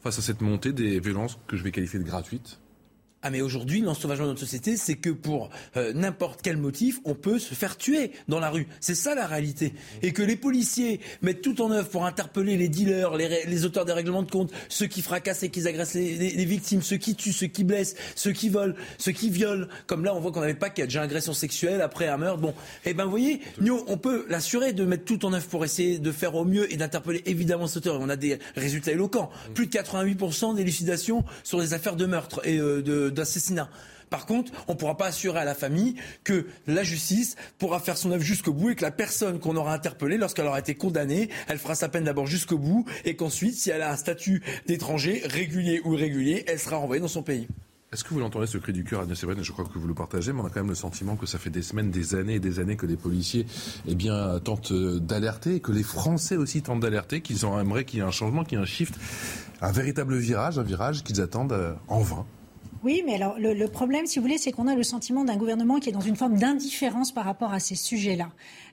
face 0.00 0.18
à 0.18 0.22
cette 0.22 0.40
montée 0.40 0.72
des 0.72 0.98
violences 0.98 1.38
que 1.46 1.56
je 1.56 1.62
vais 1.62 1.70
qualifier 1.70 2.00
de 2.00 2.04
gratuites 2.04 2.58
ah 3.22 3.30
mais 3.30 3.40
aujourd'hui, 3.40 3.80
l'ensauvagement 3.80 4.26
de 4.26 4.30
notre 4.30 4.40
société, 4.40 4.76
c'est 4.76 4.94
que 4.94 5.10
pour 5.10 5.50
euh, 5.76 5.92
n'importe 5.94 6.42
quel 6.42 6.58
motif, 6.58 7.00
on 7.04 7.14
peut 7.14 7.38
se 7.38 7.54
faire 7.54 7.76
tuer 7.76 8.12
dans 8.28 8.38
la 8.38 8.50
rue. 8.50 8.68
C'est 8.78 8.94
ça 8.94 9.14
la 9.14 9.26
réalité. 9.26 9.72
Et 10.02 10.12
que 10.12 10.22
les 10.22 10.36
policiers 10.36 11.00
mettent 11.22 11.40
tout 11.40 11.60
en 11.62 11.70
œuvre 11.70 11.88
pour 11.88 12.04
interpeller 12.04 12.56
les 12.56 12.68
dealers, 12.68 13.16
les, 13.16 13.64
auteurs 13.64 13.86
des 13.86 13.94
règlements 13.94 14.22
de 14.22 14.30
compte, 14.30 14.52
ceux 14.68 14.86
qui 14.86 15.00
fracassent 15.00 15.42
et 15.42 15.48
qui 15.48 15.66
agressent 15.66 15.94
les, 15.94 16.44
victimes, 16.44 16.82
ceux 16.82 16.98
qui 16.98 17.16
tuent, 17.16 17.32
ceux 17.32 17.46
qui 17.46 17.64
blessent, 17.64 17.96
ceux 18.14 18.32
qui 18.32 18.50
volent, 18.50 18.74
ceux 18.98 19.12
qui 19.12 19.30
violent. 19.30 19.66
Comme 19.86 20.04
là, 20.04 20.14
on 20.14 20.20
voit 20.20 20.30
qu'on 20.30 20.42
n'avait 20.42 20.54
pas 20.54 20.68
qu'il 20.68 20.82
y 20.82 20.84
a 20.84 20.86
déjà 20.86 21.02
agression 21.02 21.32
sexuelle 21.32 21.80
après 21.80 22.06
un 22.06 22.18
meurtre. 22.18 22.40
Bon, 22.40 22.54
eh 22.84 22.92
ben 22.92 23.04
vous 23.04 23.10
voyez, 23.10 23.40
nous, 23.60 23.82
on 23.88 23.96
peut 23.96 24.26
l'assurer 24.28 24.74
de 24.74 24.84
mettre 24.84 25.04
tout 25.04 25.24
en 25.24 25.32
œuvre 25.32 25.46
pour 25.46 25.64
essayer 25.64 25.98
de 25.98 26.12
faire 26.12 26.34
au 26.34 26.44
mieux 26.44 26.72
et 26.72 26.76
d'interpeller 26.76 27.22
évidemment 27.24 27.66
cet 27.66 27.78
auteur. 27.78 27.96
Et 27.96 28.04
on 28.04 28.08
a 28.08 28.16
des 28.16 28.38
résultats 28.54 28.92
éloquents. 28.92 29.30
Plus 29.54 29.66
de 29.66 29.72
88% 29.72 30.54
d'élucidation 30.54 31.24
sur 31.42 31.58
des 31.58 31.72
affaires 31.72 31.96
de 31.96 32.06
meurtre 32.06 32.40
et 32.44 32.58
euh, 32.58 32.82
de 32.82 33.15
d'assassinat. 33.16 33.68
Par 34.10 34.26
contre, 34.26 34.52
on 34.68 34.74
ne 34.74 34.78
pourra 34.78 34.96
pas 34.96 35.06
assurer 35.06 35.40
à 35.40 35.44
la 35.44 35.54
famille 35.54 35.96
que 36.22 36.46
la 36.66 36.84
justice 36.84 37.36
pourra 37.58 37.80
faire 37.80 37.96
son 37.96 38.12
œuvre 38.12 38.22
jusqu'au 38.22 38.52
bout 38.52 38.70
et 38.70 38.74
que 38.76 38.82
la 38.82 38.90
personne 38.90 39.40
qu'on 39.40 39.56
aura 39.56 39.74
interpellée, 39.74 40.16
lorsqu'elle 40.16 40.46
aura 40.46 40.60
été 40.60 40.74
condamnée, 40.76 41.28
elle 41.48 41.58
fera 41.58 41.74
sa 41.74 41.88
peine 41.88 42.04
d'abord 42.04 42.26
jusqu'au 42.26 42.58
bout 42.58 42.86
et 43.04 43.16
qu'ensuite, 43.16 43.56
si 43.56 43.70
elle 43.70 43.82
a 43.82 43.90
un 43.90 43.96
statut 43.96 44.42
d'étranger, 44.66 45.22
régulier 45.24 45.80
ou 45.84 45.94
irrégulier, 45.94 46.44
elle 46.46 46.60
sera 46.60 46.76
renvoyée 46.76 47.00
dans 47.00 47.08
son 47.08 47.22
pays. 47.22 47.48
Est-ce 47.92 48.02
que 48.02 48.12
vous 48.12 48.20
l'entendez, 48.20 48.46
ce 48.48 48.58
cri 48.58 48.72
du 48.72 48.82
cœur, 48.82 49.02
Agnès 49.02 49.22
Evren 49.22 49.42
Je 49.42 49.52
crois 49.52 49.64
que 49.64 49.78
vous 49.78 49.86
le 49.86 49.94
partagez, 49.94 50.32
mais 50.32 50.40
on 50.40 50.46
a 50.46 50.50
quand 50.50 50.60
même 50.60 50.68
le 50.68 50.74
sentiment 50.74 51.14
que 51.16 51.24
ça 51.24 51.38
fait 51.38 51.50
des 51.50 51.62
semaines, 51.62 51.90
des 51.90 52.16
années 52.16 52.34
et 52.34 52.40
des 52.40 52.58
années 52.58 52.76
que 52.76 52.84
les 52.84 52.96
policiers 52.96 53.46
eh 53.86 53.94
bien, 53.94 54.40
tentent 54.40 54.72
d'alerter, 54.72 55.56
et 55.56 55.60
que 55.60 55.70
les 55.70 55.84
Français 55.84 56.36
aussi 56.36 56.62
tentent 56.62 56.80
d'alerter, 56.80 57.20
qu'ils 57.20 57.44
aimeraient 57.44 57.84
qu'il 57.84 58.00
y 58.00 58.02
ait 58.02 58.04
un 58.06 58.10
changement, 58.10 58.44
qu'il 58.44 58.58
y 58.58 58.60
ait 58.60 58.64
un 58.64 58.66
shift, 58.66 58.94
un 59.60 59.70
véritable 59.70 60.16
virage, 60.16 60.58
un 60.58 60.64
virage 60.64 61.04
qu'ils 61.04 61.20
attendent 61.20 61.52
euh, 61.52 61.74
en 61.86 62.00
vain. 62.00 62.26
Oui, 62.86 63.02
mais 63.04 63.16
alors 63.16 63.34
le, 63.36 63.66
problème, 63.66 64.06
si 64.06 64.20
vous 64.20 64.22
voulez, 64.22 64.38
c'est 64.38 64.52
qu'on 64.52 64.68
a 64.68 64.76
le 64.76 64.84
sentiment 64.84 65.24
d'un 65.24 65.36
gouvernement 65.36 65.80
qui 65.80 65.88
est 65.88 65.92
dans 65.92 66.00
une 66.00 66.14
forme 66.14 66.38
d'indifférence 66.38 67.10
par 67.10 67.24
rapport 67.24 67.52
à 67.52 67.58
ces 67.58 67.74
sujets-là. 67.74 68.28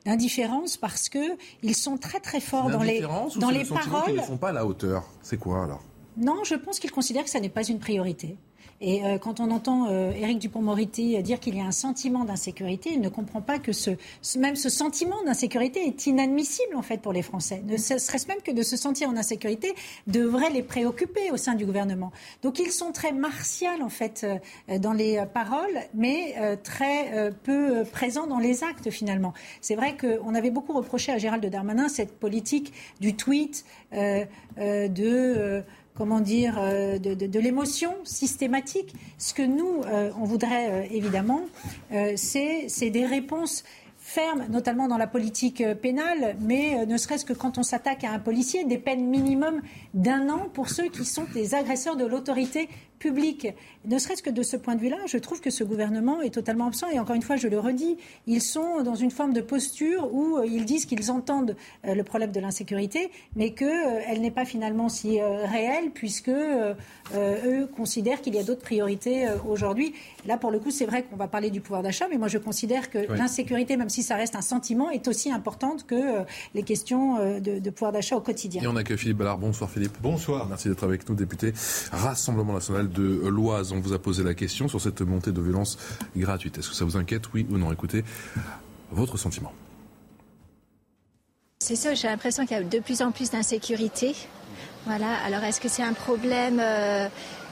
D'indifférence 0.05 0.77
parce 0.77 1.09
que 1.09 1.35
ils 1.63 1.75
sont 1.75 1.97
très 1.97 2.19
très 2.19 2.39
forts 2.39 2.69
dans 2.69 2.83
les 2.83 3.01
dans 3.01 3.49
les 3.49 3.65
paroles. 3.65 4.03
Ils 4.09 4.17
ne 4.17 4.21
font 4.21 4.37
pas 4.37 4.49
à 4.49 4.51
la 4.51 4.67
hauteur? 4.67 5.03
C'est 5.23 5.37
quoi 5.37 5.63
alors? 5.63 5.81
Non, 6.15 6.43
je 6.43 6.53
pense 6.53 6.79
qu'ils 6.79 6.91
considèrent 6.91 7.23
que 7.23 7.29
ça 7.31 7.39
n'est 7.39 7.49
pas 7.49 7.63
une 7.63 7.79
priorité. 7.79 8.37
Et 8.85 9.05
euh, 9.05 9.17
quand 9.17 9.39
on 9.39 9.49
entend 9.49 9.87
euh, 9.87 10.11
Éric 10.11 10.39
Dupont-Moretti 10.39 11.23
dire 11.23 11.39
qu'il 11.39 11.55
y 11.55 11.61
a 11.61 11.63
un 11.63 11.71
sentiment 11.71 12.25
d'insécurité, 12.25 12.91
il 12.93 12.99
ne 12.99 13.07
comprend 13.07 13.39
pas 13.41 13.57
que 13.57 13.71
ce, 13.71 13.91
même 14.37 14.57
ce 14.57 14.67
sentiment 14.67 15.23
d'insécurité 15.23 15.87
est 15.87 16.05
inadmissible 16.05 16.75
en 16.75 16.81
fait 16.81 17.01
pour 17.01 17.13
les 17.13 17.21
Français. 17.21 17.63
Ne 17.65 17.77
serait-ce 17.77 18.27
même 18.27 18.41
que 18.43 18.51
de 18.51 18.61
se 18.61 18.75
sentir 18.75 19.07
en 19.07 19.15
insécurité 19.15 19.73
devrait 20.07 20.49
les 20.49 20.63
préoccuper 20.63 21.31
au 21.31 21.37
sein 21.37 21.55
du 21.55 21.65
gouvernement. 21.65 22.11
Donc 22.41 22.59
ils 22.59 22.71
sont 22.71 22.91
très 22.91 23.13
martiaux 23.13 23.63
en 23.81 23.89
fait 23.89 24.25
euh, 24.25 24.77
dans 24.79 24.91
les 24.91 25.23
paroles, 25.33 25.79
mais 25.93 26.35
très 26.63 27.31
peu 27.43 27.83
présents 27.85 28.27
dans 28.27 28.39
les 28.39 28.63
actes 28.63 28.89
finalement. 28.89 29.33
C'est 29.61 29.75
vrai 29.75 29.95
qu'on 29.95 30.35
avait 30.35 30.49
beaucoup 30.49 30.73
reproché 30.73 31.11
à 31.11 31.17
Gérald 31.17 31.45
Darmanin 31.45 31.87
cette 31.87 32.19
politique 32.19 32.73
du 32.99 33.15
tweet 33.15 33.63
de 33.93 35.63
comment 35.95 36.19
dire, 36.19 36.55
euh, 36.59 36.97
de, 36.97 37.39
l'émotion 37.39 37.93
systématique. 38.03 38.93
Ce 39.17 39.33
que 39.33 39.41
nous, 39.41 39.81
euh, 39.85 40.11
on 40.19 40.25
voudrait 40.25 40.69
euh, 40.69 40.87
évidemment, 40.91 41.41
c'est 42.15 42.89
des 42.89 43.05
réponses 43.05 43.63
fermes, 43.99 44.45
notamment 44.49 44.87
dans 44.89 44.97
la 44.97 45.07
politique 45.07 45.63
pénale, 45.81 46.35
mais 46.41 46.85
ne 46.85 46.97
serait-ce 46.97 47.23
que 47.23 47.31
quand 47.31 47.57
on 47.57 47.63
s'attaque 47.63 48.03
à 48.03 48.11
un 48.11 48.19
policier, 48.19 48.65
des 48.65 48.77
peines 48.77 49.07
minimum 49.07 49.61
d'un 49.93 50.27
an 50.29 50.49
pour 50.53 50.69
ceux 50.69 50.89
qui 50.89 51.05
sont 51.05 51.23
des 51.33 51.55
agresseurs 51.55 51.95
de 51.95 52.05
l'autorité 52.05 52.67
public. 53.03 53.47
Ne 53.85 53.97
serait-ce 53.97 54.23
que 54.23 54.29
de 54.29 54.43
ce 54.43 54.55
point 54.55 54.75
de 54.75 54.79
vue-là, 54.79 54.97
je 55.07 55.17
trouve 55.17 55.41
que 55.41 55.49
ce 55.49 55.65
gouvernement 55.65 56.21
est 56.21 56.33
totalement 56.33 56.67
absent. 56.67 56.87
Et 56.89 56.99
encore 56.99 57.17
une 57.17 57.21
fois, 57.21 57.35
je 57.35 57.49
le 57.49 57.59
redis, 57.59 57.97
ils 58.27 58.41
sont 58.41 58.81
dans 58.81 58.95
une 58.95 59.11
forme 59.11 59.33
de 59.33 59.41
posture 59.41 60.07
où 60.13 60.37
euh, 60.37 60.45
ils 60.45 60.63
disent 60.63 60.85
qu'ils 60.85 61.11
entendent 61.11 61.57
euh, 61.85 61.95
le 61.95 62.03
problème 62.05 62.31
de 62.31 62.39
l'insécurité, 62.39 63.11
mais 63.35 63.51
qu'elle 63.51 63.67
euh, 63.69 64.19
n'est 64.19 64.31
pas 64.31 64.45
finalement 64.45 64.87
si 64.87 65.21
réelle, 65.21 65.91
puisque 65.93 66.29
eux 66.29 67.67
considèrent 67.75 68.21
qu'il 68.21 68.35
y 68.35 68.39
a 68.39 68.43
d'autres 68.43 68.61
priorités 68.61 69.27
aujourd'hui. 69.47 69.93
Là, 70.25 70.37
pour 70.37 70.51
le 70.51 70.59
coup, 70.59 70.71
c'est 70.71 70.85
vrai 70.85 71.03
qu'on 71.03 71.17
va 71.17 71.27
parler 71.27 71.49
du 71.49 71.59
pouvoir 71.59 71.83
d'achat, 71.83 72.05
mais 72.09 72.17
moi, 72.17 72.29
je 72.29 72.37
considère 72.37 72.89
que 72.89 72.99
l'insécurité, 73.13 73.75
même 73.75 73.89
si 73.89 74.01
ça 74.01 74.15
reste 74.15 74.35
un 74.35 74.41
sentiment, 74.41 74.89
est 74.89 75.07
aussi 75.07 75.31
importante 75.31 75.85
que 75.85 76.23
les 76.55 76.63
questions 76.63 77.39
de, 77.39 77.69
pouvoir 77.69 77.91
d'achat 77.91 78.15
au 78.15 78.21
quotidien. 78.21 78.61
Et 78.61 78.67
on 78.67 78.75
accueille 78.75 78.97
Philippe 78.97 79.17
Ballard. 79.17 79.37
Bonsoir, 79.37 79.69
Philippe. 79.69 79.97
Bonsoir. 80.01 80.47
Merci 80.47 80.69
d'être 80.69 80.83
avec 80.83 81.07
nous, 81.09 81.15
député 81.15 81.53
Rassemblement 81.91 82.53
national 82.53 82.89
de 82.93 83.27
l'Oise. 83.27 83.71
On 83.71 83.79
vous 83.79 83.93
a 83.93 83.99
posé 83.99 84.23
la 84.23 84.33
question 84.33 84.67
sur 84.67 84.79
cette 84.79 85.01
montée 85.01 85.31
de 85.31 85.41
violence 85.41 85.77
gratuite. 86.15 86.57
Est-ce 86.57 86.69
que 86.69 86.75
ça 86.75 86.85
vous 86.85 86.97
inquiète, 86.97 87.33
oui 87.33 87.45
ou 87.49 87.57
non 87.57 87.71
Écoutez, 87.71 88.03
votre 88.91 89.17
sentiment. 89.17 89.51
C'est 91.59 91.75
ça, 91.75 91.93
j'ai 91.93 92.09
l'impression 92.09 92.45
qu'il 92.45 92.57
y 92.57 92.59
a 92.59 92.63
de 92.63 92.79
plus 92.79 93.01
en 93.01 93.11
plus 93.11 93.31
d'insécurité. 93.31 94.15
Voilà, 94.85 95.15
alors 95.25 95.43
est-ce 95.45 95.61
que 95.61 95.69
c'est 95.69 95.81
un 95.81 95.93
problème 95.93 96.59
euh, 96.59 97.07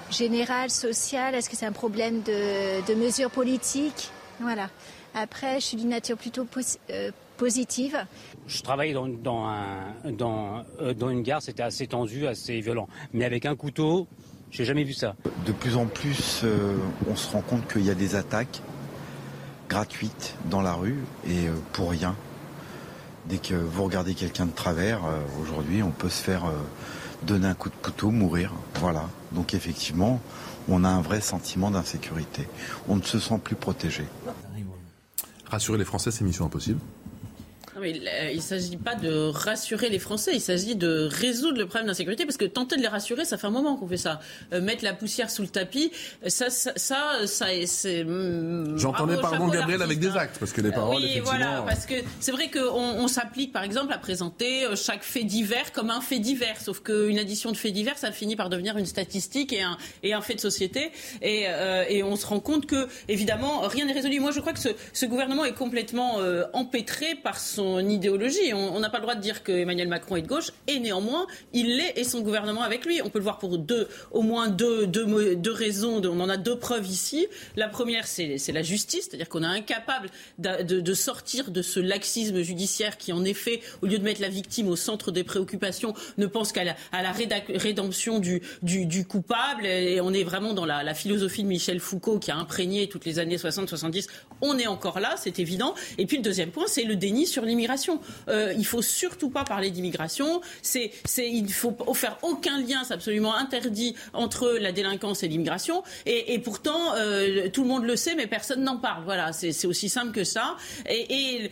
général, 0.10 0.70
social? 0.70 1.34
Est-ce 1.34 1.50
que 1.50 1.56
c'est 1.56 1.66
un 1.66 1.72
problème 1.72 2.22
de, 2.24 2.94
mesures 2.96 3.32
politiques? 3.32 4.10
Voilà. 4.42 4.70
Après, 5.16 5.62
je 5.62 5.66
suis 5.66 5.78
d'une 5.78 5.90
nature 5.90 6.18
plutôt 6.18 6.46
euh, 6.90 7.12
positive. 7.38 7.98
Je 8.48 8.62
travaillais 8.62 8.94
dans, 8.94 9.08
dans, 9.08 9.50
dans, 10.12 10.66
euh, 10.82 10.94
dans 10.94 11.10
une 11.10 11.22
gare, 11.22 11.42
c'était 11.42 11.64
assez 11.64 11.88
tendu, 11.88 12.28
assez 12.28 12.60
violent. 12.60 12.90
Mais 13.14 13.24
avec 13.24 13.46
un 13.46 13.56
couteau, 13.56 14.08
j'ai 14.52 14.66
jamais 14.66 14.84
vu 14.84 14.94
ça. 14.94 15.16
De 15.46 15.52
plus 15.54 15.78
en 15.78 15.86
plus, 15.86 16.42
euh, 16.44 16.78
on 17.10 17.16
se 17.16 17.32
rend 17.32 17.42
compte 17.42 17.68
qu'il 17.72 17.86
y 17.86 17.90
a 17.90 17.96
des 17.96 18.16
attaques 18.16 18.62
gratuites 19.70 20.36
dans 20.50 20.62
la 20.62 20.74
rue 20.74 21.00
et 21.26 21.48
euh, 21.48 21.54
pour 21.72 21.90
rien. 21.92 22.16
Dès 23.28 23.38
que 23.38 23.54
vous 23.54 23.84
regardez 23.84 24.14
quelqu'un 24.14 24.46
de 24.46 24.52
travers, 24.52 25.06
euh, 25.06 25.22
aujourd'hui, 25.42 25.82
on 25.82 25.92
peut 25.92 26.10
se 26.10 26.22
faire 26.22 26.44
donner 27.24 27.48
un 27.48 27.54
coup 27.54 27.70
de 27.70 27.76
couteau, 27.76 28.12
mourir. 28.12 28.52
Voilà. 28.76 29.08
Donc 29.32 29.54
effectivement, 29.54 30.20
on 30.68 30.84
a 30.84 30.90
un 30.90 31.02
vrai 31.02 31.22
sentiment 31.22 31.72
d'insécurité. 31.72 32.48
On 32.90 32.98
ne 32.98 33.04
se 33.04 33.20
sent 33.20 33.40
plus 33.42 33.56
protégé. 33.56 34.04
Rassurer 35.50 35.78
les 35.78 35.86
Français, 35.86 36.12
c'est 36.12 36.24
mission 36.24 36.46
impossible 36.46 36.80
euh, 37.82 38.30
il 38.32 38.38
ne 38.38 38.42
s'agit 38.42 38.78
pas 38.78 38.96
de 38.96 39.30
rassurer 39.30 39.90
les 39.90 40.00
Français, 40.00 40.32
il 40.34 40.42
s'agit 40.42 40.76
de 40.76 41.08
résoudre 41.12 41.58
le 41.58 41.66
problème 41.66 41.88
d'insécurité, 41.88 42.26
parce 42.26 42.38
que 42.38 42.46
tenter 42.46 42.76
de 42.78 42.82
les 42.82 42.88
rassurer, 42.88 43.26
ça 43.26 43.38
fait 43.38 43.48
un 43.48 43.52
moment 43.52 43.76
qu'on 43.76 43.88
fait 43.88 43.98
ça. 43.98 44.20
Euh, 44.54 44.62
mettre 44.62 44.84
la 44.84 44.94
poussière 44.94 45.30
sous 45.30 45.42
le 45.42 45.48
tapis, 45.48 45.92
ça, 46.28 46.50
ça, 46.50 46.74
ça, 46.76 47.48
c'est. 47.66 48.04
Mm, 48.04 48.78
J'entendais 48.78 49.18
pardon 49.18 49.48
Gabriel 49.48 49.82
avec 49.82 50.00
des 50.00 50.16
actes, 50.16 50.38
parce 50.40 50.52
que 50.52 50.62
les 50.62 50.72
paroles. 50.72 50.98
Oui, 50.98 51.20
voilà, 51.24 51.64
parce 51.66 51.86
que 51.86 51.96
c'est 52.20 52.32
vrai 52.32 52.50
qu'on 52.50 52.70
on, 52.70 53.08
s'applique, 53.08 53.52
par 53.52 53.64
exemple, 53.64 53.94
à 53.94 53.98
présenter 53.98 54.66
euh, 54.66 54.76
chaque 54.76 55.04
fait 55.04 55.24
divers 55.24 55.72
comme 55.72 55.90
un 55.90 56.02
fait 56.02 56.20
divers, 56.20 56.60
sauf 56.60 56.82
qu'une 56.82 57.20
addition 57.20 57.52
de 57.52 57.58
faits 57.58 57.74
divers, 57.74 57.98
ça 57.98 58.12
finit 58.12 58.36
par 58.36 58.50
devenir 58.50 58.78
une 58.78 58.86
statistique 58.86 59.54
et 59.54 59.62
un, 59.62 59.78
et 60.04 60.14
un 60.14 60.22
fait 60.22 60.36
de 60.36 60.40
société, 60.40 60.92
et, 61.22 61.46
et 61.90 62.04
on 62.04 62.16
se 62.16 62.26
rend 62.26 62.40
compte 62.40 62.66
que, 62.66 62.88
évidemment, 63.08 63.62
rien 63.62 63.86
n'est 63.86 63.94
résolu. 63.94 64.20
Moi, 64.20 64.32
je 64.32 64.40
crois 64.40 64.54
que 64.54 64.60
ce, 64.60 64.70
ce 64.94 65.06
gouvernement 65.06 65.46
est 65.46 65.54
complètement 65.54 66.20
empêtré 66.54 67.16
par 67.16 67.40
son 67.40 67.71
son 67.72 67.88
idéologie. 67.88 68.54
On 68.54 68.80
n'a 68.80 68.90
pas 68.90 68.98
le 68.98 69.04
droit 69.04 69.16
de 69.16 69.22
dire 69.22 69.44
que 69.44 69.52
Emmanuel 69.52 69.88
Macron 69.88 70.16
est 70.16 70.22
de 70.22 70.28
gauche, 70.28 70.52
et 70.68 70.80
néanmoins, 70.80 71.28
il 71.54 71.78
l'est 71.78 71.94
et 71.98 72.04
son 72.04 72.22
gouvernement 72.22 72.62
avec 72.62 72.86
lui. 72.86 73.02
On 73.02 73.10
peut 73.10 73.20
le 73.20 73.24
voir 73.24 73.38
pour 73.38 73.58
au 74.12 74.22
moins 74.22 74.48
deux, 74.50 74.88
deux, 74.88 75.36
deux 75.36 75.52
raisons. 75.52 76.02
On 76.04 76.20
en 76.20 76.30
a 76.30 76.38
deux 76.38 76.58
preuves 76.58 76.88
ici. 76.88 77.28
La 77.56 77.68
première, 77.68 78.08
c'est 78.08 78.52
la 78.52 78.62
justice, 78.62 79.08
c'est-à-dire 79.10 79.30
qu'on 79.30 79.44
est 79.44 79.46
incapable 79.46 80.10
de, 80.38 80.94
sortir 80.94 81.52
de 81.52 81.62
ce 81.62 81.80
laxisme 81.80 82.42
judiciaire 82.42 82.98
qui, 82.98 83.14
en 83.14 83.24
effet, 83.24 83.62
au 83.82 83.88
lieu 83.88 83.98
de 83.98 84.04
mettre 84.04 84.22
la 84.22 84.30
victime 84.30 84.68
au 84.68 84.76
centre 84.76 85.12
des 85.12 85.24
préoccupations, 85.24 85.94
ne 86.18 86.26
pense 86.26 86.52
qu'à 86.52 86.64
la, 86.64 86.76
rédemption 87.56 88.20
du, 88.20 88.42
du, 88.62 88.86
du, 88.86 89.06
coupable. 89.06 89.66
Et 89.66 90.02
on 90.02 90.14
est 90.14 90.24
vraiment 90.24 90.54
dans 90.54 90.66
la, 90.66 90.84
la 90.84 90.94
philosophie 90.94 91.44
de 91.44 91.48
Michel 91.48 91.80
Foucault 91.80 92.20
qui 92.20 92.32
a 92.32 92.36
imprégné 92.36 92.88
toutes 92.88 93.06
les 93.06 93.20
années 93.20 93.38
60-70. 93.38 94.08
On 94.42 94.58
est 94.58 94.68
encore 94.68 95.00
là, 95.00 95.16
c'est 95.18 95.40
évident. 95.40 95.74
Et 95.98 96.06
puis 96.06 96.18
le 96.18 96.24
deuxième 96.24 96.52
point, 96.52 96.66
c'est 96.68 96.84
le 96.84 96.96
déni 96.96 97.26
sur 97.28 97.44
l'immigration. 97.44 97.61
Euh, 98.28 98.54
il 98.58 98.66
faut 98.66 98.82
surtout 98.82 99.30
pas 99.30 99.44
parler 99.44 99.72
d'immigration. 99.72 100.42
C'est, 100.62 100.92
c'est, 101.06 101.30
il 101.30 101.52
faut 101.52 101.76
faire 101.94 102.18
aucun 102.22 102.60
lien, 102.60 102.84
c'est 102.84 102.94
absolument 102.94 103.36
interdit 103.36 103.96
entre 104.14 104.58
la 104.60 104.72
délinquance 104.72 105.24
et 105.24 105.28
l'immigration. 105.28 105.84
Et, 106.06 106.40
pourtant, 106.40 106.96
euh, 106.96 107.50
tout 107.50 107.64
le 107.64 107.68
monde 107.68 107.86
le 107.86 107.96
sait, 107.96 108.16
mais 108.16 108.28
personne 108.28 108.64
n'en 108.64 108.78
parle. 108.78 109.04
Voilà, 109.04 109.34
c'est, 109.34 109.66
aussi 109.66 109.90
simple 109.90 110.12
que 110.12 110.24
ça. 110.24 110.56
Et, 110.90 111.50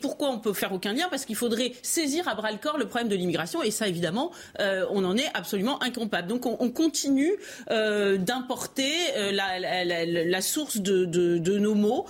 pourquoi 0.00 0.30
on 0.30 0.38
peut 0.38 0.52
faire 0.52 0.72
aucun 0.72 0.92
lien? 0.92 1.06
Parce 1.10 1.24
qu'il 1.24 1.36
faudrait 1.36 1.72
saisir 1.82 2.28
à 2.28 2.34
bras 2.34 2.50
le 2.50 2.58
corps 2.58 2.78
le 2.78 2.86
problème 2.86 3.08
de 3.08 3.16
l'immigration. 3.16 3.62
Et 3.62 3.70
ça, 3.70 3.86
évidemment, 3.86 4.30
euh, 4.60 4.86
on 4.90 5.04
en 5.04 5.16
est 5.16 5.28
absolument 5.34 5.82
incapable. 5.82 6.28
Donc 6.28 6.46
on, 6.46 6.56
on 6.60 6.70
continue 6.70 7.32
euh, 7.70 8.16
d'importer 8.16 8.92
la, 9.32 10.40
source 10.40 10.78
de, 10.78 11.58
nos 11.58 11.74
mots. 11.74 12.06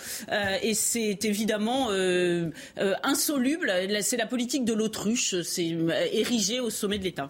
Et 0.63 0.75
c'est 0.75 1.25
évidemment 1.25 1.89
euh, 2.79 2.95
insoluble. 3.03 3.73
C'est 4.03 4.17
la 4.17 4.27
politique 4.27 4.65
de 4.65 4.73
l'autruche. 4.73 5.41
C'est 5.43 5.77
érigé 6.13 6.61
au 6.61 6.71
sommet 6.71 6.99
de 6.99 7.05
l'État. 7.05 7.29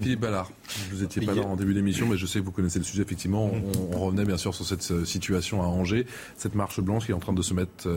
Philippe 0.00 0.20
Ballard, 0.20 0.52
vous 0.92 1.02
n'étiez 1.02 1.26
pas 1.26 1.34
là 1.34 1.42
en 1.42 1.56
début 1.56 1.74
d'émission, 1.74 2.06
mais 2.06 2.16
je 2.16 2.24
sais 2.24 2.38
que 2.38 2.44
vous 2.44 2.52
connaissez 2.52 2.78
le 2.78 2.84
sujet. 2.84 3.02
Effectivement, 3.02 3.50
on, 3.52 3.96
on, 3.96 3.98
revenait 3.98 4.24
bien 4.24 4.36
sûr 4.36 4.54
sur 4.54 4.64
cette 4.64 5.04
situation 5.04 5.60
à 5.60 5.66
Angers, 5.66 6.06
cette 6.36 6.54
marche 6.54 6.80
blanche 6.80 7.06
qui 7.06 7.10
est 7.10 7.14
en 7.14 7.18
train 7.18 7.32
de 7.32 7.42
se 7.42 7.52
mettre 7.52 7.88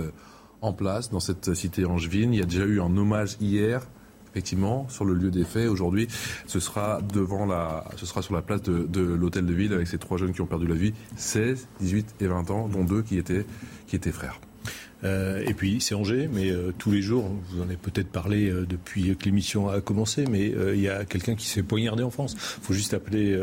en 0.61 0.73
place 0.73 1.09
dans 1.09 1.19
cette 1.19 1.53
cité 1.53 1.85
angevine. 1.85 2.33
Il 2.33 2.39
y 2.39 2.43
a 2.43 2.45
déjà 2.45 2.65
eu 2.65 2.79
un 2.79 2.95
hommage 2.95 3.37
hier, 3.41 3.87
effectivement, 4.31 4.87
sur 4.89 5.05
le 5.05 5.13
lieu 5.13 5.31
des 5.31 5.43
faits. 5.43 5.69
Aujourd'hui, 5.69 6.07
ce 6.47 6.59
sera 6.59 7.01
devant 7.01 7.45
la, 7.45 7.85
ce 7.97 8.05
sera 8.05 8.21
sur 8.21 8.33
la 8.33 8.41
place 8.41 8.61
de, 8.61 8.85
de 8.85 9.01
l'hôtel 9.01 9.45
de 9.45 9.53
ville 9.53 9.73
avec 9.73 9.87
ces 9.87 9.97
trois 9.97 10.17
jeunes 10.17 10.33
qui 10.33 10.41
ont 10.41 10.47
perdu 10.47 10.67
la 10.67 10.75
vie, 10.75 10.93
16, 11.17 11.67
18 11.81 12.15
et 12.21 12.27
20 12.27 12.51
ans, 12.51 12.67
dont 12.67 12.83
deux 12.83 13.01
qui 13.01 13.17
étaient, 13.17 13.45
qui 13.87 13.95
étaient 13.95 14.11
frères. 14.11 14.39
Euh, 15.03 15.43
et 15.45 15.53
puis 15.53 15.81
c'est 15.81 15.95
Angers, 15.95 16.29
mais 16.31 16.49
euh, 16.49 16.71
tous 16.77 16.91
les 16.91 17.01
jours, 17.01 17.29
vous 17.49 17.61
en 17.61 17.65
avez 17.65 17.77
peut-être 17.77 18.09
parlé 18.09 18.49
euh, 18.49 18.65
depuis 18.67 19.15
que 19.15 19.25
l'émission 19.25 19.69
a 19.69 19.81
commencé, 19.81 20.25
mais 20.29 20.53
il 20.73 20.81
y 20.81 20.89
a 20.89 21.05
quelqu'un 21.05 21.35
qui 21.35 21.47
s'est 21.47 21.63
poignardé 21.63 22.03
en 22.03 22.11
France. 22.11 22.35
Il 22.57 22.63
faut 22.63 22.73
juste 22.73 22.93
appeler, 22.93 23.37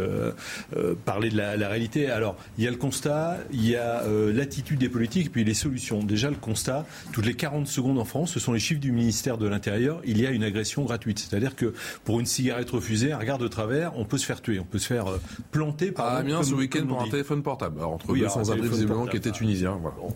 parler 1.04 1.30
de 1.30 1.36
la, 1.36 1.56
la, 1.56 1.68
réalité. 1.68 2.10
Alors 2.10 2.36
il 2.56 2.64
y 2.64 2.66
a 2.66 2.70
le 2.70 2.76
constat, 2.76 3.38
il 3.52 3.68
y 3.68 3.76
a 3.76 4.02
l'attitude 4.32 4.78
des 4.78 4.88
politiques, 4.88 5.32
puis 5.32 5.44
les 5.44 5.54
solutions. 5.54 6.02
Déjà 6.02 6.30
le 6.30 6.36
constat, 6.36 6.86
toutes 7.12 7.26
les 7.26 7.34
40 7.34 7.66
secondes 7.66 7.98
en 7.98 8.04
France, 8.04 8.32
ce 8.32 8.40
sont 8.40 8.52
les 8.52 8.58
chiffres 8.58 8.80
du 8.80 8.92
ministère 8.92 9.38
de 9.38 9.46
l'Intérieur, 9.46 10.00
il 10.04 10.20
y 10.20 10.26
a 10.26 10.30
une 10.30 10.44
agression 10.44 10.84
gratuite. 10.84 11.18
C'est-à-dire 11.18 11.56
que 11.56 11.72
pour 12.04 12.20
une 12.20 12.26
cigarette 12.26 12.70
refusée, 12.70 13.12
un 13.12 13.18
regard 13.18 13.38
de 13.38 13.48
travers, 13.48 13.96
on 13.96 14.04
peut 14.04 14.18
se 14.18 14.26
faire 14.26 14.40
tuer, 14.40 14.58
on 14.58 14.64
peut 14.64 14.78
se 14.78 14.86
faire 14.86 15.06
planter 15.50 15.92
par... 15.92 16.06
Ah, 16.06 16.16
Amiens 16.18 16.42
ce 16.42 16.54
week-end 16.54 16.86
pour 16.86 17.02
un 17.02 17.08
téléphone 17.08 17.42
portable. 17.42 17.78
Alors, 17.78 17.92
entre 17.92 18.10
oui, 18.10 18.20
deux 18.20 18.28
sans-abri 18.28 18.68
visiblement 18.68 19.06
qui 19.06 19.16
était 19.16 19.30
tunisien. 19.30 19.78
Voilà. 19.80 19.96
Bon, 19.96 20.14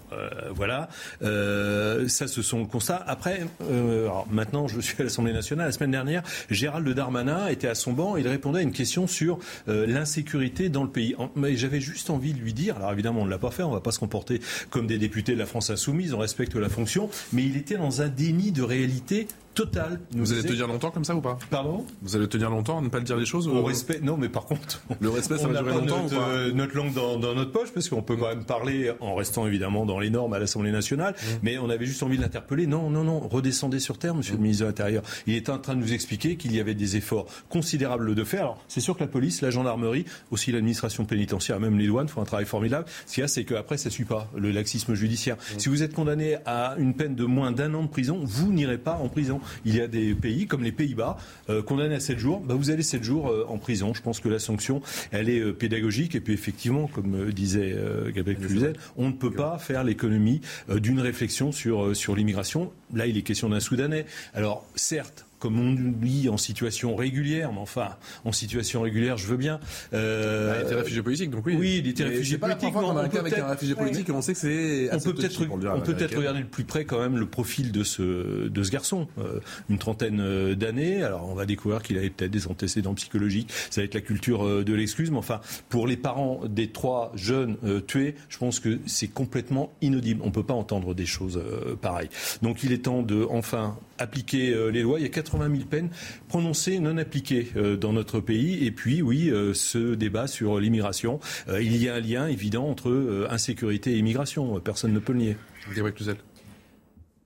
voilà. 0.55 0.89
Euh, 1.33 2.09
ça, 2.09 2.27
ce 2.27 2.43
sont 2.43 2.61
le 2.61 2.67
constat. 2.67 3.03
Après, 3.07 3.41
euh, 3.63 4.09
maintenant, 4.31 4.69
je 4.69 4.81
suis 4.81 5.01
à 5.01 5.05
l'Assemblée 5.05 5.33
nationale. 5.33 5.67
La 5.67 5.73
semaine 5.73 5.91
dernière, 5.91 6.23
Gérald 6.51 6.89
Darmanin 6.89 7.49
était 7.49 7.69
à 7.69 7.75
son 7.75 7.93
banc. 7.93 8.17
Il 8.17 8.29
répondait 8.29 8.61
à 8.61 8.63
une 8.63 8.73
question 8.73 9.07
sur 9.07 9.39
euh, 9.69 9.87
l'insécurité 9.87 10.69
dans 10.69 10.85
le 10.85 10.91
pays. 10.91 11.15
Mais 11.37 11.57
j'avais 11.57 11.81
juste 11.81 12.11
envie 12.11 12.35
de 12.35 12.39
lui 12.39 12.53
dire. 12.53 12.77
Alors 12.77 12.93
évidemment, 12.93 13.23
on 13.23 13.25
ne 13.25 13.31
l'a 13.31 13.39
pas 13.39 13.51
fait. 13.51 13.63
On 13.63 13.71
ne 13.71 13.75
va 13.75 13.81
pas 13.81 13.93
se 13.93 13.99
comporter 13.99 14.41
comme 14.71 14.87
des 14.87 14.99
députés 14.99 15.33
de 15.35 15.39
la 15.39 15.47
France 15.47 15.71
insoumise. 15.71 16.15
On 16.15 16.19
respecte 16.19 16.55
la 16.55 16.69
fonction. 16.69 17.09
Mais 17.33 17.45
il 17.45 17.57
était 17.57 17.77
dans 17.77 18.03
un 18.03 18.09
déni 18.09 18.53
de 18.53 18.63
réalité 18.63 19.27
total. 19.55 20.01
Vous 20.13 20.33
allez 20.33 20.43
tenir 20.43 20.67
longtemps 20.67 20.91
comme 20.91 21.05
ça 21.05 21.15
ou 21.15 21.21
pas 21.21 21.39
Pardon 21.51 21.85
Vous 22.03 22.17
allez 22.17 22.29
tenir 22.29 22.51
longtemps 22.51 22.79
à 22.79 22.81
ne 22.81 22.89
pas 22.89 22.99
le 22.99 23.05
dire 23.05 23.17
les 23.17 23.27
choses 23.27 23.49
Au 23.49 23.63
respect, 23.63 24.01
non, 24.03 24.17
mais 24.17 24.29
par 24.29 24.47
contre, 24.47 24.83
le 25.01 25.11
respect, 25.11 25.39
ça 25.39 25.49
va 25.49 25.61
durer 25.61 25.73
longtemps 25.73 26.03
notre, 26.03 26.15
ou 26.15 26.19
pas 26.19 26.29
euh, 26.29 26.53
notre 26.53 26.77
langue 26.77 26.95
dans, 26.95 27.19
dans, 27.19 27.35
notre 27.35 27.53
poche, 27.53 27.71
parce 27.73 27.89
qu'on 27.89 28.03
peut 28.03 28.17
quand 28.17 28.29
même 28.29 28.45
parler 28.45 28.93
en 29.01 29.15
restant 29.15 29.47
évidemment 29.47 29.87
dans 29.87 29.99
les 29.99 30.11
normes 30.11 30.33
à 30.33 30.39
l'Assemblée 30.39 30.73
nationale, 30.73 31.15
mmh. 31.15 31.27
mais 31.43 31.59
on 31.59 31.69
avait 31.71 31.87
juste 31.87 32.03
envie 32.03 32.17
de 32.17 32.23
l'interpeller. 32.23 32.67
Non, 32.67 32.91
non, 32.91 33.05
non, 33.05 33.21
redescendez 33.21 33.81
sur 33.81 33.99
terre, 33.99 34.15
Monsieur 34.15 34.35
mmh. 34.35 34.37
le 34.37 34.43
ministre 34.43 34.63
de 34.65 34.69
l'Intérieur. 34.69 35.03
Il 35.27 35.35
est 35.35 35.49
en 35.49 35.59
train 35.59 35.75
de 35.75 35.81
nous 35.81 35.93
expliquer 35.93 36.37
qu'il 36.37 36.55
y 36.55 36.61
avait 36.61 36.75
des 36.75 36.97
efforts 36.97 37.27
considérables 37.49 38.15
de 38.15 38.25
faire. 38.25 38.43
Alors, 38.43 38.65
c'est 38.69 38.81
sûr 38.81 38.97
que 38.97 39.01
la 39.01 39.09
police, 39.09 39.43
la 39.43 39.51
gendarmerie, 39.51 40.05
aussi 40.31 40.53
l'administration 40.53 41.05
pénitentiaire, 41.05 41.61
même 41.61 41.79
les 41.79 41.87
douanes 41.87 42.09
font 42.09 42.23
un 42.23 42.27
travail 42.27 42.47
formidable. 42.47 42.87
Ce 43.07 43.15
qu'il 43.15 43.21
y 43.21 43.25
a, 43.25 43.29
c'est 43.29 43.45
qu'après, 43.45 43.77
ça 43.77 43.91
suit 43.91 44.05
pas 44.05 44.31
le 44.37 44.51
laxisme 44.51 44.95
judiciaire. 44.95 45.37
Mmh. 45.37 45.59
Si 45.59 45.69
vous 45.69 45.83
êtes 45.83 45.93
condamné 45.93 46.39
à 46.47 46.75
une 46.79 46.95
peine 46.95 47.15
de 47.15 47.25
moins 47.25 47.53
d'un 47.53 47.75
an 47.75 47.83
de 47.83 47.89
prison, 47.89 48.21
vous 48.23 48.53
n'irez 48.53 48.79
pas 48.79 48.95
en 48.95 49.09
prison. 49.09 49.41
Il 49.65 49.77
y 49.77 49.81
a 49.81 49.87
des 49.87 50.15
pays, 50.15 50.47
comme 50.47 50.63
les 50.63 50.73
Pays-Bas, 50.73 51.17
euh, 51.51 51.63
condamnés 51.63 51.95
à 51.95 52.01
7 52.01 52.19
jours, 52.19 52.41
bah, 52.41 52.55
vous 52.55 52.71
allez 52.71 52.83
7 52.83 53.03
jours 53.03 53.29
euh, 53.29 53.47
en 53.49 53.59
prison. 53.59 53.95
Je 53.95 54.03
pense 54.03 54.21
que 54.21 54.29
la 54.29 54.39
sanction, 54.39 54.83
elle 55.11 55.29
est 55.29 55.41
euh, 55.41 55.53
pédagogique. 55.53 56.15
Et 56.15 56.21
puis 56.21 56.35
effectivement, 56.35 56.87
comme 56.87 57.31
disait 57.31 57.77
Gabriel 58.15 58.41
Cluzel, 58.41 58.77
on 58.97 59.09
ne 59.09 59.13
peut 59.13 59.31
pas 59.31 59.59
faire 59.59 59.85
l'économie 59.85 60.41
d'une 60.69 61.01
réflexion 61.01 61.53
sur, 61.53 61.95
sur 61.97 62.15
l'immigration. 62.17 62.73
Là, 62.95 63.07
il 63.07 63.17
est 63.17 63.23
question 63.23 63.49
d'un 63.49 63.61
Soudanais. 63.61 64.07
Alors, 64.35 64.67
certes, 64.75 65.25
comme 65.43 65.59
on 65.59 65.73
dit, 65.73 66.29
en 66.29 66.37
situation 66.37 66.95
régulière, 66.95 67.53
mais 67.53 67.59
enfin, 67.59 67.97
en 68.25 68.31
situation 68.31 68.83
régulière, 68.83 69.17
je 69.17 69.27
veux 69.27 69.37
bien. 69.37 69.59
Euh, 69.93 70.53
bah, 70.53 70.59
il 70.61 70.67
était 70.67 70.75
réfugié 70.77 71.03
politique, 71.03 71.31
donc 71.31 71.45
oui. 71.47 71.57
Oui, 71.59 71.81
il 71.83 71.89
était 71.89 72.05
réfugié 72.05 72.39
politique. 72.39 72.73
Pas 72.73 72.79
on 72.79 72.97
a 72.97 73.03
un 73.03 73.09
cas 73.09 73.19
avec 73.19 73.37
un 73.37 73.49
réfugié 73.49 73.75
politique 73.75 74.09
et 74.09 74.13
on 74.13 74.23
sait 74.23 74.35
que 74.35 74.39
c'est. 74.39 74.89
On 74.93 75.01
peut 75.01 75.15
peut-être, 75.15 75.45
peut 75.45 76.19
regarder 76.19 76.43
de 76.43 76.47
plus 76.47 76.63
près 76.63 76.85
quand 76.85 77.01
même 77.01 77.17
le 77.17 77.27
profil 77.27 77.73
de 77.73 77.83
ce 77.83 78.47
de 78.49 78.63
ce 78.63 78.71
garçon, 78.71 79.09
euh, 79.19 79.41
une 79.69 79.79
trentaine 79.79 80.55
d'années. 80.55 81.03
Alors, 81.03 81.29
on 81.29 81.35
va 81.35 81.45
découvrir 81.45 81.83
qu'il 81.83 81.99
avait 81.99 82.11
peut-être 82.11 82.31
des 82.31 82.47
antécédents 82.47 82.95
psychologiques. 82.95 83.51
Ça 83.71 83.81
va 83.81 83.85
être 83.85 83.95
la 83.95 84.01
culture 84.01 84.47
euh, 84.47 84.63
de 84.63 84.73
l'excuse, 84.75 85.11
mais 85.11 85.19
enfin, 85.19 85.41
pour 85.71 85.89
les 85.89 85.97
parents 85.97 86.43
des 86.49 86.69
trois 86.69 87.11
jeunes 87.17 87.57
euh, 87.65 87.81
tués, 87.81 88.15
je 88.29 88.39
pense 88.39 88.61
que 88.61 88.79
c'est 88.87 89.09
complètement 89.09 89.73
inaudible. 89.81 90.21
On 90.25 90.31
peut 90.31 90.45
pas 90.45 90.55
entendre 90.55 90.95
des 90.95 91.07
choses 91.07 91.37
euh, 91.37 91.75
pareilles. 91.75 92.11
Donc, 92.43 92.63
il 92.63 92.73
est 92.73 92.85
temps 92.85 93.03
de 93.03 93.27
enfin 93.29 93.77
appliquer 94.03 94.53
euh, 94.53 94.71
les 94.71 94.83
lois. 94.83 94.99
Il 94.99 95.03
y 95.03 95.07
a 95.07 95.09
80 95.09 95.51
000 95.51 95.65
peines 95.69 95.91
prononcées, 96.29 96.79
non 96.79 96.97
appliquées 96.99 97.49
euh, 97.57 97.77
dans 97.77 97.93
notre 97.93 98.21
pays. 98.21 98.65
Et 98.67 98.71
puis, 98.71 99.03
oui, 99.03 99.31
euh, 99.31 99.55
ce 99.55 99.95
débat 99.95 100.27
sur 100.27 100.61
l'immigration. 100.61 101.21
il 101.61 101.77
y 101.77 101.89
a 101.89 101.95
un 101.95 102.01
lien 102.01 102.27
évident 102.27 102.69
entre 102.69 103.27
insécurité 103.31 103.93
et 103.93 103.99
immigration. 103.99 104.61
Personne 104.61 104.93
ne 104.93 104.99
peut 104.99 105.13
le 105.13 105.19
nier. 105.19 105.37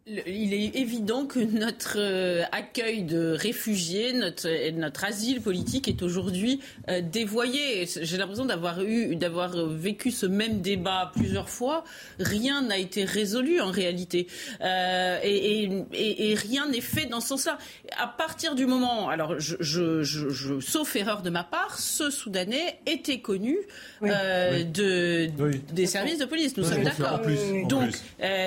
Il 0.08 0.54
est 0.54 0.76
évident 0.76 1.26
que 1.26 1.40
notre 1.40 1.96
euh, 1.98 2.44
accueil 2.52 3.02
de 3.02 3.32
réfugiés, 3.32 4.12
notre, 4.12 4.70
notre 4.70 5.04
asile 5.04 5.40
politique 5.40 5.88
est 5.88 6.00
aujourd'hui 6.00 6.60
euh, 6.88 7.00
dévoyé. 7.00 7.88
J'ai 8.02 8.16
l'impression 8.16 8.44
d'avoir 8.44 8.84
eu, 8.84 9.16
d'avoir 9.16 9.66
vécu 9.66 10.12
ce 10.12 10.26
même 10.26 10.60
débat 10.60 11.10
plusieurs 11.12 11.50
fois. 11.50 11.82
Rien 12.20 12.62
n'a 12.62 12.78
été 12.78 13.02
résolu 13.04 13.60
en 13.60 13.72
réalité, 13.72 14.28
euh, 14.60 15.18
et, 15.24 15.64
et, 15.92 16.30
et, 16.30 16.34
rien 16.34 16.68
n'est 16.68 16.80
fait 16.80 17.06
dans 17.06 17.20
ce 17.20 17.28
sens-là. 17.30 17.58
À 17.98 18.06
partir 18.06 18.54
du 18.54 18.66
moment, 18.66 19.08
alors, 19.08 19.40
je, 19.40 19.56
je, 19.58 20.04
je, 20.04 20.28
je, 20.28 20.60
sauf 20.60 20.94
erreur 20.94 21.22
de 21.22 21.30
ma 21.30 21.42
part, 21.42 21.80
ce 21.80 22.10
Soudanais 22.10 22.78
était 22.86 23.18
connu 23.18 23.58
oui. 24.00 24.10
oui. 24.52 24.64
de 24.66 25.28
oui. 25.36 25.60
des 25.72 25.86
services 25.86 26.18
de 26.18 26.26
police. 26.26 26.56
Nous 26.56 26.62
sommes 26.62 26.84
d'accord. 26.84 27.22
Donc, 27.68 27.90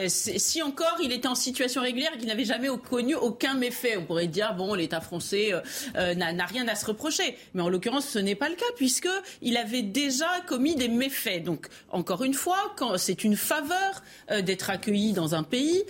si 0.07 0.61
encore 0.61 0.95
il 1.03 1.11
était 1.11 1.27
en 1.27 1.35
situation 1.35 1.48
régulière 1.79 2.11
et 2.15 2.17
qu'il 2.17 2.27
n'avait 2.27 2.45
jamais 2.45 2.67
connu 2.89 3.15
aucun 3.15 3.53
méfait. 3.53 3.97
On 3.97 4.05
pourrait 4.05 4.27
dire 4.27 4.53
bon, 4.55 4.73
l'État 4.73 5.01
français 5.01 5.53
euh, 5.53 5.61
euh, 5.97 6.15
n'a 6.15 6.45
rien 6.45 6.67
à 6.67 6.75
se 6.75 6.85
reprocher, 6.85 7.37
mais 7.53 7.61
en 7.61 7.69
l'occurrence, 7.69 8.07
ce 8.07 8.19
n'est 8.19 8.35
pas 8.35 8.49
le 8.49 8.55
cas 8.55 8.65
puisque 8.75 9.09
il 9.41 9.57
avait 9.57 9.81
déjà 9.81 10.27
commis 10.47 10.75
des 10.75 10.87
méfaits. 10.87 11.43
Donc, 11.43 11.67
encore 11.89 12.23
une 12.23 12.33
fois, 12.33 12.75
c'est 12.97 13.23
une 13.23 13.35
faveur 13.35 14.03
euh, 14.31 14.41
d'être 14.41 14.69
accueilli 14.69 15.13
dans 15.13 15.35
un 15.35 15.43
pays, 15.43 15.83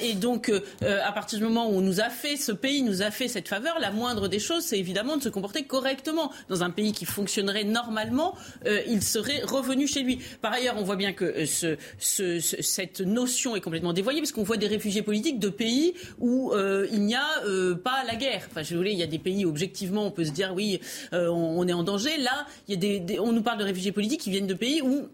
et 0.00 0.14
donc 0.14 0.50
à 0.80 1.12
partir 1.12 1.38
du 1.38 1.44
moment 1.44 1.68
où 1.70 1.80
nous 1.80 2.00
a 2.00 2.10
fait 2.10 2.36
ce 2.36 2.52
pays 2.52 2.82
nous 2.82 3.02
a 3.02 3.10
fait 3.10 3.28
cette 3.28 3.48
faveur, 3.48 3.78
la 3.80 3.90
moindre 3.90 4.28
des 4.28 4.38
choses, 4.38 4.64
c'est 4.64 4.78
évidemment 4.78 5.16
de 5.16 5.22
se 5.22 5.28
comporter 5.28 5.64
correctement 5.64 6.30
dans 6.48 6.62
un 6.62 6.70
pays 6.70 6.92
qui 6.92 7.04
fonctionnerait 7.04 7.64
normalement. 7.64 8.34
il 8.64 9.02
serait 9.02 9.42
revenu 9.42 9.86
chez 9.86 10.02
lui. 10.02 10.18
Par 10.40 10.52
ailleurs, 10.52 10.76
on 10.78 10.84
voit 10.84 10.96
bien 10.96 11.12
que 11.12 11.46
ce, 11.46 11.76
ce, 11.98 12.40
cette 12.40 13.00
notion 13.00 13.56
est 13.56 13.60
complètement 13.60 13.92
dévoyée 13.92 14.20
parce 14.20 14.32
voit 14.44 14.56
des 14.56 14.66
réfugiés 14.66 14.93
politiques 15.02 15.38
de 15.38 15.48
pays 15.48 15.94
où 16.18 16.52
euh, 16.52 16.86
il 16.92 17.02
n'y 17.02 17.14
a 17.14 17.44
euh, 17.46 17.74
pas 17.74 18.04
la 18.06 18.16
guerre. 18.16 18.46
Enfin, 18.50 18.62
je 18.62 18.76
voulais, 18.76 18.92
il 18.92 18.98
y 18.98 19.02
a 19.02 19.06
des 19.06 19.18
pays 19.18 19.44
où 19.44 19.48
objectivement 19.48 20.06
on 20.06 20.10
peut 20.10 20.24
se 20.24 20.32
dire 20.32 20.52
oui, 20.54 20.80
euh, 21.12 21.28
on, 21.28 21.66
est 21.66 21.72
en 21.72 21.82
danger. 21.82 22.16
Là, 22.18 22.46
il 22.68 22.74
y 22.74 22.76
a 22.76 23.00
des, 23.00 23.18
on 23.18 23.32
nous 23.32 23.42
parle 23.42 23.58
de 23.58 23.64
réfugiés 23.64 23.92
politiques 23.92 24.20
qui 24.20 24.30
viennent 24.30 24.46
de 24.46 24.54
pays 24.54 24.82
où 24.82 25.08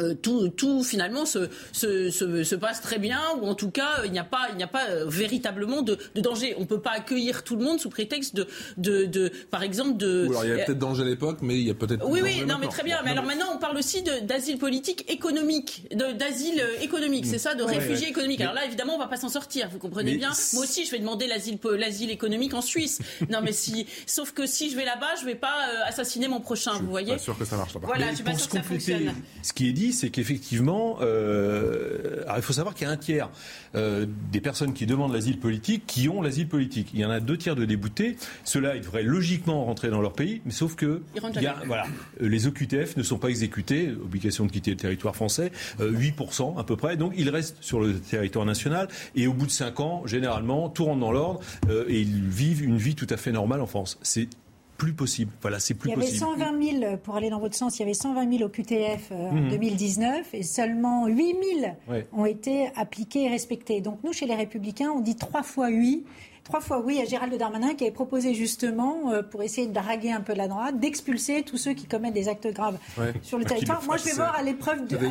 euh, 0.00 0.14
tout, 0.14 0.48
tout, 0.48 0.82
finalement 0.84 1.26
se, 1.26 1.48
se, 1.72 2.10
se, 2.10 2.54
passe 2.54 2.80
très 2.80 2.98
bien 2.98 3.20
ou 3.40 3.46
en 3.46 3.54
tout 3.54 3.70
cas 3.70 4.04
il 4.04 4.12
n'y 4.12 4.18
a 4.18 4.24
pas, 4.24 4.48
il 4.50 4.56
n'y 4.56 4.62
a 4.62 4.68
pas 4.68 4.88
euh, 4.90 5.04
véritablement 5.06 5.82
de, 5.82 5.98
de, 6.14 6.20
danger. 6.20 6.54
On 6.56 6.62
ne 6.62 6.66
peut 6.66 6.80
pas 6.80 6.92
accueillir 6.92 7.44
tout 7.44 7.56
le 7.56 7.64
monde 7.64 7.80
sous 7.80 7.90
prétexte 7.90 8.34
de, 8.34 8.46
de, 8.76 9.04
de 9.04 9.32
par 9.50 9.62
exemple 9.62 9.96
de. 9.96 10.26
Ou 10.26 10.30
alors 10.30 10.44
il 10.44 10.50
y 10.50 10.60
a 10.60 10.64
peut-être 10.64 10.78
danger 10.78 11.02
à 11.02 11.06
l'époque, 11.06 11.38
mais 11.42 11.58
il 11.58 11.66
y 11.66 11.70
a 11.70 11.74
peut-être. 11.74 12.08
Oui, 12.08 12.20
oui, 12.22 12.44
non, 12.46 12.56
mais 12.60 12.68
très 12.68 12.82
bien. 12.82 12.98
Mais 13.04 13.10
alors 13.12 13.24
maintenant 13.24 13.46
on 13.54 13.58
parle 13.58 13.76
aussi 13.76 14.02
d'asile 14.02 14.58
politique 14.58 15.10
économique, 15.10 15.86
d'asile 15.94 16.60
euh, 16.60 16.82
économique, 16.82 17.26
c'est 17.26 17.38
ça, 17.38 17.54
de 17.54 17.62
réfugiés 17.62 18.08
économiques. 18.08 18.40
Alors 18.40 18.54
là 18.54 18.64
évidemment 18.64 18.94
on 18.94 18.98
va 18.98 19.08
pas 19.08 19.16
s'en 19.16 19.28
sortir, 19.28 19.68
vous 19.70 19.78
comprenez 19.78 20.16
bien. 20.16 20.30
Moi 20.54 20.62
aussi 20.62 20.84
je 20.84 20.90
vais 20.90 20.98
demander 20.98 21.26
l'asile, 21.26 21.58
l'asile 21.76 22.10
économique 22.10 22.54
en 22.54 22.62
Suisse. 22.62 23.00
non 23.30 23.40
mais 23.42 23.52
si, 23.52 23.86
sauf 24.06 24.32
que 24.32 24.46
si 24.46 24.70
je 24.70 24.76
vais 24.76 24.84
là-bas, 24.84 25.16
je 25.20 25.24
vais 25.24 25.34
pas 25.34 25.56
assassiner 25.86 26.28
mon 26.28 26.40
prochain, 26.40 26.72
vous 26.80 26.90
voyez. 26.90 27.12
Pas 27.12 27.18
sûr 27.18 27.38
que 27.38 27.44
ça 27.44 27.56
marche 27.56 27.74
là-bas. 27.74 27.86
Voilà, 27.86 28.10
je 28.10 28.16
suis 28.16 28.24
pas 28.24 28.34
sûr 28.34 28.48
que 28.48 28.56
ça 28.56 28.62
fonctionne. 28.62 29.14
Ce 29.42 29.52
qui 29.52 29.68
est 29.68 29.72
dit 29.72 29.87
c'est 29.92 30.10
qu'effectivement, 30.10 30.98
euh, 31.00 32.24
il 32.36 32.42
faut 32.42 32.52
savoir 32.52 32.74
qu'il 32.74 32.86
y 32.86 32.90
a 32.90 32.92
un 32.92 32.96
tiers 32.96 33.30
euh, 33.74 34.06
des 34.32 34.40
personnes 34.40 34.72
qui 34.72 34.86
demandent 34.86 35.12
l'asile 35.12 35.38
politique 35.38 35.84
qui 35.86 36.08
ont 36.08 36.22
l'asile 36.22 36.48
politique. 36.48 36.90
Il 36.94 37.00
y 37.00 37.04
en 37.04 37.10
a 37.10 37.20
deux 37.20 37.36
tiers 37.36 37.56
de 37.56 37.64
déboutés. 37.64 38.16
Ceux-là, 38.44 38.76
ils 38.76 38.82
devraient 38.82 39.02
logiquement 39.02 39.64
rentrer 39.64 39.90
dans 39.90 40.00
leur 40.00 40.12
pays, 40.12 40.40
mais 40.44 40.52
sauf 40.52 40.74
que 40.74 41.02
voilà, 41.66 41.86
euh, 42.22 42.28
les 42.28 42.46
OQTF 42.46 42.96
ne 42.96 43.02
sont 43.02 43.18
pas 43.18 43.28
exécutés, 43.28 43.90
obligation 44.02 44.46
de 44.46 44.52
quitter 44.52 44.70
le 44.70 44.76
territoire 44.76 45.14
français, 45.14 45.52
8% 45.80 46.58
à 46.58 46.64
peu 46.64 46.76
près. 46.76 46.96
Donc 46.96 47.12
ils 47.16 47.30
restent 47.30 47.56
sur 47.60 47.80
le 47.80 47.94
territoire 47.98 48.44
national 48.44 48.88
et 49.14 49.26
au 49.26 49.32
bout 49.32 49.46
de 49.46 49.50
5 49.50 49.80
ans, 49.80 50.02
généralement, 50.06 50.68
tout 50.68 50.84
rentre 50.84 51.00
dans 51.00 51.12
l'ordre 51.12 51.40
et 51.88 52.00
ils 52.00 52.22
vivent 52.22 52.62
une 52.62 52.76
vie 52.76 52.94
tout 52.94 53.06
à 53.10 53.16
fait 53.16 53.32
normale 53.32 53.60
en 53.60 53.66
France. 53.66 53.98
C'est 54.02 54.28
plus 54.78 54.94
possible. 54.94 55.32
Voilà, 55.42 55.58
c'est 55.58 55.74
plus 55.74 55.90
possible. 55.92 56.14
Il 56.14 56.20
y 56.20 56.32
avait 56.32 56.78
120 56.78 56.80
000, 56.80 56.96
pour 56.98 57.16
aller 57.16 57.28
dans 57.28 57.40
votre 57.40 57.56
sens, 57.56 57.78
il 57.78 57.80
y 57.80 57.82
avait 57.82 57.94
120 57.94 58.38
000 58.38 58.44
au 58.44 58.48
QTF 58.48 59.12
en 59.12 59.48
2019 59.50 60.32
et 60.32 60.42
seulement 60.42 61.06
8 61.06 61.36
000 61.60 62.00
ont 62.12 62.24
été 62.24 62.70
appliqués 62.76 63.24
et 63.24 63.28
respectés. 63.28 63.82
Donc 63.82 63.98
nous, 64.04 64.14
chez 64.14 64.26
les 64.26 64.36
Républicains, 64.36 64.90
on 64.90 65.00
dit 65.00 65.16
trois 65.16 65.42
fois 65.42 65.66
oui 65.68 66.04
trois 66.48 66.60
fois 66.60 66.80
oui 66.80 66.98
à 67.00 67.04
Gérald 67.04 67.36
Darmanin 67.36 67.74
qui 67.74 67.84
avait 67.84 67.92
proposé 67.92 68.32
justement, 68.32 69.12
euh, 69.12 69.22
pour 69.22 69.42
essayer 69.42 69.66
de 69.66 69.72
draguer 69.72 70.12
un 70.12 70.22
peu 70.22 70.32
la 70.34 70.48
droite, 70.48 70.80
d'expulser 70.80 71.42
tous 71.42 71.58
ceux 71.58 71.74
qui 71.74 71.84
commettent 71.84 72.14
des 72.14 72.28
actes 72.28 72.50
graves 72.52 72.78
sur 73.22 73.38
le 73.38 73.44
territoire. 73.44 73.82
Moi, 73.84 73.98
je 73.98 74.04
vais 74.04 74.12
voir 74.12 74.34
à 74.34 74.42
l'épreuve 74.42 74.86
du 74.86 74.96
feu. 74.96 75.08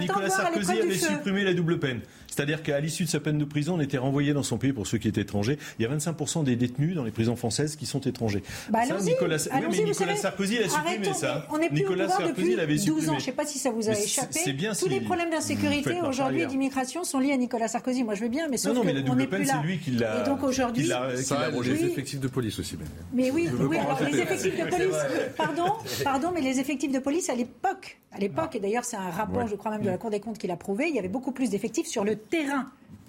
Nicolas 0.00 0.30
Sarkozy 0.30 0.80
avait 0.80 0.94
supprimé 0.94 1.44
la 1.44 1.54
double 1.54 1.78
peine. 1.78 2.00
C'est-à-dire 2.36 2.62
qu'à 2.62 2.80
l'issue 2.80 3.04
de 3.04 3.08
sa 3.08 3.20
peine 3.20 3.38
de 3.38 3.44
prison, 3.44 3.76
on 3.76 3.80
était 3.80 3.96
renvoyé 3.96 4.34
dans 4.34 4.42
son 4.42 4.58
pays 4.58 4.72
pour 4.72 4.86
ceux 4.86 4.98
qui 4.98 5.08
étaient 5.08 5.22
étrangers. 5.22 5.58
Il 5.78 5.82
y 5.82 5.86
a 5.86 5.96
25% 5.96 6.44
des 6.44 6.54
détenus 6.56 6.94
dans 6.94 7.04
les 7.04 7.10
prisons 7.10 7.36
françaises 7.36 7.76
qui 7.76 7.86
sont 7.86 8.00
étrangers. 8.00 8.42
Bah, 8.68 8.80
Nicolas, 9.00 9.38
mais 9.70 9.82
Nicolas 9.84 10.16
Sarkozy 10.16 10.58
a 10.58 10.68
supprimé 10.68 11.14
ça. 11.14 11.46
On 11.50 11.58
est 11.58 11.68
plus 11.68 11.78
Nicolas 11.78 12.08
Sarkozy 12.08 12.56
l'avait 12.56 12.76
supprimé. 12.76 13.00
12 13.00 13.08
ans. 13.08 13.12
Je 13.12 13.18
ne 13.18 13.24
sais 13.24 13.32
pas 13.32 13.46
si 13.46 13.58
ça 13.58 13.70
vous 13.70 13.88
a 13.88 13.92
échappé. 13.92 14.52
Bien 14.52 14.74
Tous 14.74 14.88
les 14.88 15.00
problèmes 15.00 15.30
d'insécurité 15.30 15.96
aujourd'hui 16.06 16.42
et 16.42 16.46
d'immigration 16.46 17.04
sont 17.04 17.20
liés 17.20 17.32
à 17.32 17.36
Nicolas 17.36 17.68
Sarkozy. 17.68 18.04
Moi, 18.04 18.14
je 18.14 18.22
veux 18.22 18.28
bien, 18.28 18.48
mais 18.50 18.56
sauf 18.56 18.74
non, 18.74 18.80
non, 18.80 18.84
mais 18.84 18.92
la 18.92 19.02
double 19.02 19.26
c'est 19.44 19.62
lui 19.62 19.78
qui 19.78 19.90
l'a. 19.92 20.20
Et 20.20 20.24
donc 20.24 20.42
aujourd'hui, 20.42 20.86
ça 20.86 21.50
les 21.50 21.84
effectifs 21.84 22.20
de 22.20 22.28
police 22.28 22.58
aussi. 22.58 22.76
Mais 23.12 23.30
oui, 23.30 23.48
oui. 23.58 23.78
Alors 23.78 24.00
les 24.02 24.20
effectifs 24.20 24.56
de 24.56 24.64
police. 24.64 24.96
Pardon, 25.36 25.72
pardon, 26.04 26.30
mais 26.34 26.40
les 26.40 26.60
effectifs 26.60 26.92
de 26.92 26.98
police 26.98 27.28
à 27.28 27.34
l'époque, 27.34 27.98
à 28.12 28.18
l'époque, 28.18 28.56
et 28.56 28.60
d'ailleurs 28.60 28.84
c'est 28.84 28.96
un 28.96 29.10
rapport, 29.10 29.46
je 29.46 29.56
crois 29.56 29.70
même 29.70 29.82
de 29.82 29.90
la 29.90 29.98
Cour 29.98 30.10
des 30.10 30.20
comptes 30.20 30.38
qui 30.38 30.46
l'a 30.46 30.56
prouvé, 30.56 30.88
il 30.88 30.94
y 30.94 30.98
avait 30.98 31.08
beaucoup 31.08 31.32
plus 31.32 31.50
d'effectifs 31.50 31.86
sur 31.86 32.04
le 32.04 32.16
terrain 32.16 32.66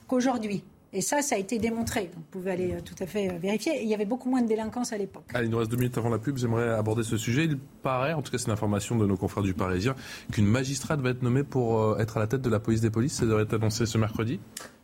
qu'aujourd'hui. 0.07 0.63
Et 0.93 1.01
ça, 1.01 1.21
ça 1.21 1.35
a 1.35 1.37
été 1.37 1.59
démontré. 1.59 2.09
Vous 2.15 2.23
pouvez 2.31 2.51
aller 2.51 2.73
euh, 2.73 2.79
tout 2.83 2.95
à 3.03 3.05
fait 3.05 3.29
euh, 3.29 3.37
vérifier. 3.37 3.83
il 3.83 3.89
y 3.89 3.93
avait 3.93 4.05
beaucoup 4.05 4.29
moins 4.29 4.41
de 4.41 4.47
délinquance 4.47 4.93
à 4.93 4.97
l'époque. 4.97 5.25
Allez, 5.33 5.47
il 5.47 5.51
nous 5.51 5.57
reste 5.57 5.69
deux 5.69 5.77
minutes 5.77 5.97
avant 5.97 6.09
la 6.09 6.17
pub. 6.17 6.37
J'aimerais 6.37 6.69
aborder 6.69 7.03
ce 7.03 7.17
sujet. 7.17 7.45
Il 7.45 7.57
paraît, 7.57 8.13
en 8.13 8.21
tout 8.21 8.31
cas 8.31 8.37
c'est 8.37 8.47
l'information 8.47 8.95
de 8.95 9.05
nos 9.05 9.17
confrères 9.17 9.43
du 9.43 9.53
Parisien, 9.53 9.95
qu'une 10.31 10.45
magistrate 10.45 11.01
va 11.01 11.09
être 11.09 11.23
nommée 11.23 11.43
pour 11.43 11.81
euh, 11.81 11.97
être 11.99 12.17
à 12.17 12.19
la 12.21 12.27
tête 12.27 12.41
de 12.41 12.49
la 12.49 12.59
police 12.59 12.81
des 12.81 12.89
polices. 12.89 13.13
Ça 13.13 13.25
devrait 13.25 13.43
être 13.43 13.53
annoncé 13.53 13.85
ce 13.85 13.97
mercredi. 13.97 14.39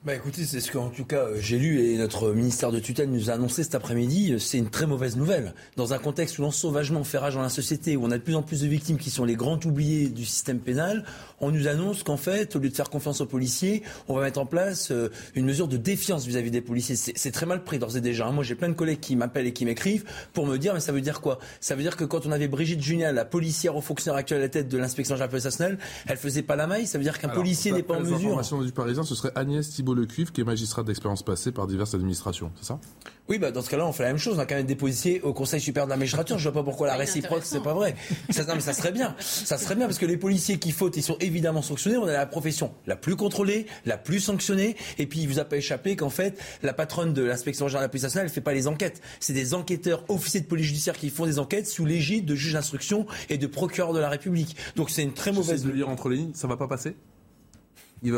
Bah 0.06 0.14
écoutez, 0.14 0.44
c'est 0.44 0.60
ce 0.60 0.70
qu'en 0.70 0.90
tout 0.90 1.06
cas 1.06 1.28
j'ai 1.40 1.58
lu 1.58 1.80
et 1.80 1.98
notre 1.98 2.34
ministère 2.34 2.74
de 2.74 2.80
tutelle 2.80 3.10
nous 3.10 3.30
a 3.30 3.36
annoncé 3.36 3.64
cet 3.64 3.74
après-midi. 3.74 4.36
C'est 4.38 4.58
une 4.58 4.70
très 4.70 4.86
mauvaise 4.86 5.16
nouvelle. 5.16 5.54
Dans 5.78 5.94
un 5.94 5.98
contexte 5.98 6.38
où 6.40 6.42
l'ensauvagement 6.42 7.06
fait 7.06 7.20
rage 7.20 7.36
dans 7.36 7.42
la 7.42 7.48
société, 7.48 7.96
où 7.96 8.04
on 8.04 8.12
a 8.12 8.18
de 8.18 8.22
plus 8.22 8.36
en 8.36 8.42
plus 8.42 8.60
de 8.60 8.68
victimes 8.68 8.98
qui 8.98 9.10
sont 9.10 9.24
les 9.24 9.38
grands 9.38 9.62
oubliés 9.64 10.10
du 10.10 10.26
système 10.26 10.60
pénal, 10.60 11.06
on 11.40 11.52
nous 11.52 11.70
annonce 11.70 12.04
qu'en 12.04 12.18
fait, 12.18 12.54
au 12.58 12.60
lieu 12.60 12.70
de 12.70 12.76
faire 12.76 12.90
confiance 12.90 13.22
aux 13.22 13.26
policiers, 13.26 13.82
on 14.10 14.16
va 14.16 14.24
mettre 14.24 14.42
en 14.42 14.46
place 14.46 14.92
une 15.36 15.46
mesure 15.46 15.70
de 15.70 15.78
défiance 15.78 16.26
vis-à-vis 16.26 16.52
des 16.52 16.60
policiers. 16.60 16.98
C'est 16.98 17.32
très 17.32 17.46
mal 17.46 17.64
pris 17.64 17.80
d'ores 17.80 17.96
et 17.96 18.02
déjà. 18.02 18.30
Moi 18.30 18.44
j'ai 18.44 18.56
plein 18.56 18.68
de 18.68 18.74
collègues 18.74 19.00
qui 19.00 19.16
m'appellent 19.16 19.48
et 19.48 19.54
qui 19.54 19.64
m'écrivent 19.64 20.04
pour 20.34 20.46
me 20.46 20.58
dire 20.58 20.74
mais 20.74 20.82
ça 20.82 20.92
veut 20.92 21.00
dire 21.00 21.22
quoi? 21.22 21.40
Ça 21.62 21.76
veut 21.76 21.82
dire 21.82 21.96
que 21.96 22.04
quand 22.04 22.26
on 22.26 22.34
avait 22.34 22.50
Brigitte 22.50 22.82
Junial, 22.82 23.16
la 23.16 23.24
policière 23.24 23.78
au 23.78 23.82
fonctionnaire 23.82 24.20
actuel 24.20 24.40
à 24.40 24.42
la 24.42 24.50
tête 24.50 24.68
de 24.68 24.78
l'inspection 24.78 25.16
générale 25.16 25.42
nationale, 25.42 25.78
elle 26.08 26.18
faisait 26.18 26.42
pas 26.42 26.58
la 26.58 26.68
maille? 26.68 26.88
Ça 26.88 26.98
veut 26.98 27.06
dire 27.06 27.18
qu'un 27.20 27.30
policier 27.30 27.72
n'est 27.72 27.84
pas 27.84 27.96
en 27.96 28.02
mesure. 28.02 28.42
Du 28.66 28.74
Parisien, 28.74 29.04
ce 29.04 29.16
serait 29.16 29.32
Agnès 29.36 29.72
Thibault-Lecuivre 29.94 30.32
qui 30.32 30.42
est 30.42 30.44
magistrate 30.44 30.86
d'expérience 30.86 31.24
passée 31.24 31.52
par 31.52 31.68
diverses 31.68 31.94
administrations, 31.94 32.52
c'est 32.58 32.66
ça? 32.66 32.80
Oui, 33.30 33.38
bah 33.40 33.52
dans 33.52 33.62
ce 33.62 33.70
cas-là, 33.70 33.88
on 33.88 33.94
fait 33.94 34.04
la 34.04 34.10
même 34.10 34.18
chose. 34.18 34.36
On 34.36 34.40
a 34.40 34.46
quand 34.46 34.56
même 34.56 34.66
des 34.66 34.76
policiers 34.76 35.22
au 35.22 35.34
Conseil 35.34 35.62
supérieur 35.62 35.88
de 35.88 35.92
la 35.92 35.98
magistrature. 35.98 36.38
Je 36.38 36.44
vois 36.44 36.52
pas 36.62 36.64
pourquoi 36.64 36.88
la 36.88 36.96
réciproque, 36.96 37.44
c'est 37.46 37.64
pas 37.64 37.74
vrai. 37.74 37.96
Ça, 38.30 38.44
non, 38.44 38.56
mais 38.56 38.62
ça 38.62 38.74
serait 38.74 38.92
bien. 38.92 39.16
Ça 39.20 39.58
serait 39.58 39.76
bien 39.76 39.86
parce 39.86 39.98
que 39.98 40.06
les 40.06 40.18
policiers 40.18 40.60
qui 40.60 40.72
fautent, 40.72 40.98
ils 40.98 41.04
sont 41.04 41.16
évidemment 41.22 41.62
sanctionnés. 41.62 41.96
On 41.96 42.06
a 42.06 42.12
la 42.12 42.26
profession 42.26 42.74
la 42.86 42.98
plus 42.98 43.16
contrôlée, 43.16 43.66
la 43.86 43.98
plus 43.98 44.20
sanctionnée. 44.20 44.76
Et 44.98 45.08
puis, 45.08 45.22
il 45.22 45.28
vous 45.30 45.40
a 45.40 45.46
pas 45.46 45.56
échappé 45.56 45.96
qu'en 45.96 46.10
fait, 46.10 46.38
la 46.64 46.74
patronne 46.74 47.14
de 47.14 47.24
l'inspection 47.24 47.70
générale 47.70 47.84
de 47.84 47.86
la 47.86 47.90
police 47.90 48.04
nationale, 48.04 48.28
elle 48.28 48.34
fait 48.34 48.42
pas 48.42 48.54
les 48.54 48.68
enquêtes. 48.68 49.02
C'est 49.22 49.34
des 49.34 49.54
enquêteurs 49.54 50.04
officiers 50.10 50.42
de 50.42 50.48
police 50.48 50.66
judiciaire 50.66 50.98
qui 50.98 51.10
font 51.10 51.26
des 51.26 51.40
enquêtes 51.40 51.68
sous 51.68 51.86
l'égide 51.86 52.26
de 52.26 52.36
juges 52.36 52.54
d'instruction 52.54 53.06
et 53.30 53.38
de 53.38 53.48
procureurs 53.48 53.94
de 53.94 54.00
la 54.00 54.10
République. 54.10 54.58
Donc 54.76 54.90
c'est 54.90 55.04
une 55.04 55.14
très 55.14 55.32
mauvaise. 55.32 55.64
de 55.64 55.72
lire 55.72 55.88
entre 55.88 56.10
les 56.10 56.18
lignes, 56.18 56.34
ça 56.34 56.48
va 56.48 56.58
pas 56.58 56.68
passer? 56.68 56.96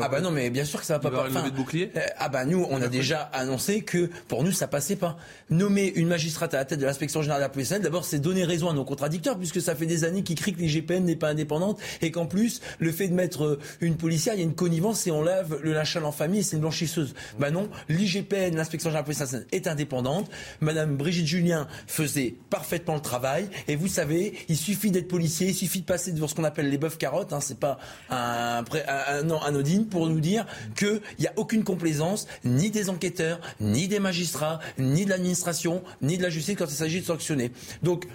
Ah 0.02 0.10
bah 0.10 0.22
non, 0.22 0.32
mais 0.32 0.50
bien 0.50 0.66
sûr 0.66 0.80
que 0.80 0.86
ça 0.86 0.98
va 0.98 1.10
pas. 1.10 1.26
Enfin, 1.28 1.44
de 1.44 1.52
bouclier? 1.52 1.92
euh, 1.96 2.02
ah 2.18 2.30
bah 2.30 2.46
nous, 2.46 2.66
on 2.70 2.82
a 2.82 2.88
déjà 2.88 3.22
annoncé 3.34 3.82
que 3.82 4.10
pour 4.28 4.44
nous 4.44 4.52
ça 4.52 4.68
passait 4.68 4.96
pas. 4.96 5.18
Nommer 5.50 5.92
une 5.96 6.08
magistrate 6.08 6.54
à 6.54 6.58
la 6.58 6.66
tête 6.66 6.80
de 6.80 6.86
l'inspection 6.86 7.22
générale 7.22 7.42
de 7.42 7.46
la 7.46 7.50
police 7.50 7.70
d'abord 7.70 8.06
c'est 8.06 8.20
donner 8.20 8.44
raison 8.46 8.70
à 8.70 8.74
nos 8.74 8.86
contradicteurs 8.86 9.38
puisque 9.38 9.62
ça 9.62 9.76
fait 9.76 9.86
des 9.86 10.04
années 10.04 10.24
qu'ils 10.24 10.36
crient 10.36 10.54
que 10.54 10.60
l'IGPN 10.62 11.04
n'est 11.04 11.16
pas 11.16 11.30
indépendante 11.30 11.80
et 12.02 12.12
qu'en 12.12 12.26
plus 12.26 12.62
le 12.80 12.92
fait 12.92 13.08
de 13.08 13.14
mettre 13.14 13.44
euh, 13.44 13.60
une 13.82 13.98
policière, 13.98 14.34
il 14.34 14.40
y 14.40 14.42
a 14.42 14.46
une 14.46 14.56
connivence 14.56 15.08
et 15.08 15.12
on 15.12 15.22
lave 15.24 15.60
le 15.62 15.74
lâchal 15.74 16.06
en 16.06 16.12
famille 16.12 16.40
et 16.40 16.44
c'est 16.44 16.56
une 16.56 16.62
blanchisseuse. 16.62 17.14
Bah 17.40 17.52
non, 17.52 17.70
l'IGPN, 17.90 18.56
l'inspection 18.56 18.90
générale 18.90 19.06
de 19.06 19.14
la 19.14 19.26
police 19.26 19.48
est 19.52 19.68
indépendante. 19.68 20.30
Madame 20.62 20.96
Brigitte 20.96 21.28
Julien 21.28 21.68
faisait 21.88 22.36
parfaitement 22.50 22.96
le 22.96 23.02
travail 23.02 23.50
et 23.68 23.76
vous 23.76 23.88
savez, 23.88 24.34
il 24.48 24.58
suffit 24.58 24.92
d'être 24.92 25.08
policier, 25.08 25.50
il 25.50 25.56
suffit 25.56 25.82
de 25.82 25.86
passer 25.86 26.12
devant 26.12 26.28
ce 26.28 26.36
qu'on 26.36 26.44
appelle 26.44 26.70
les 26.70 26.78
bœufs 26.78 26.98
carottes. 26.98 27.34
Hein, 27.34 27.40
c'est 27.42 27.60
pas 27.60 27.78
un, 28.10 28.64
un, 28.64 29.30
un, 29.30 29.32
un 29.32 29.56
pour 29.84 30.08
nous 30.08 30.20
dire 30.20 30.46
qu'il 30.76 31.02
n'y 31.20 31.28
a 31.28 31.34
aucune 31.36 31.64
complaisance, 31.64 32.28
ni 32.44 32.70
des 32.72 32.90
enquêteurs, 32.90 33.40
ni 33.60 33.88
des 33.88 34.00
magistrats, 34.00 34.60
ni 34.78 35.06
de 35.06 35.10
l'administration, 35.10 35.84
ni 36.02 36.18
de 36.18 36.24
la 36.24 36.30
justice 36.30 36.56
quand 36.58 36.66
il 36.66 36.76
s'agit 36.76 37.02
de 37.02 37.06
sanctionner. 37.06 37.52
Donc, 37.84 38.08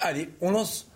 allez, 0.00 0.28
on 0.40 0.50
lance 0.50 0.88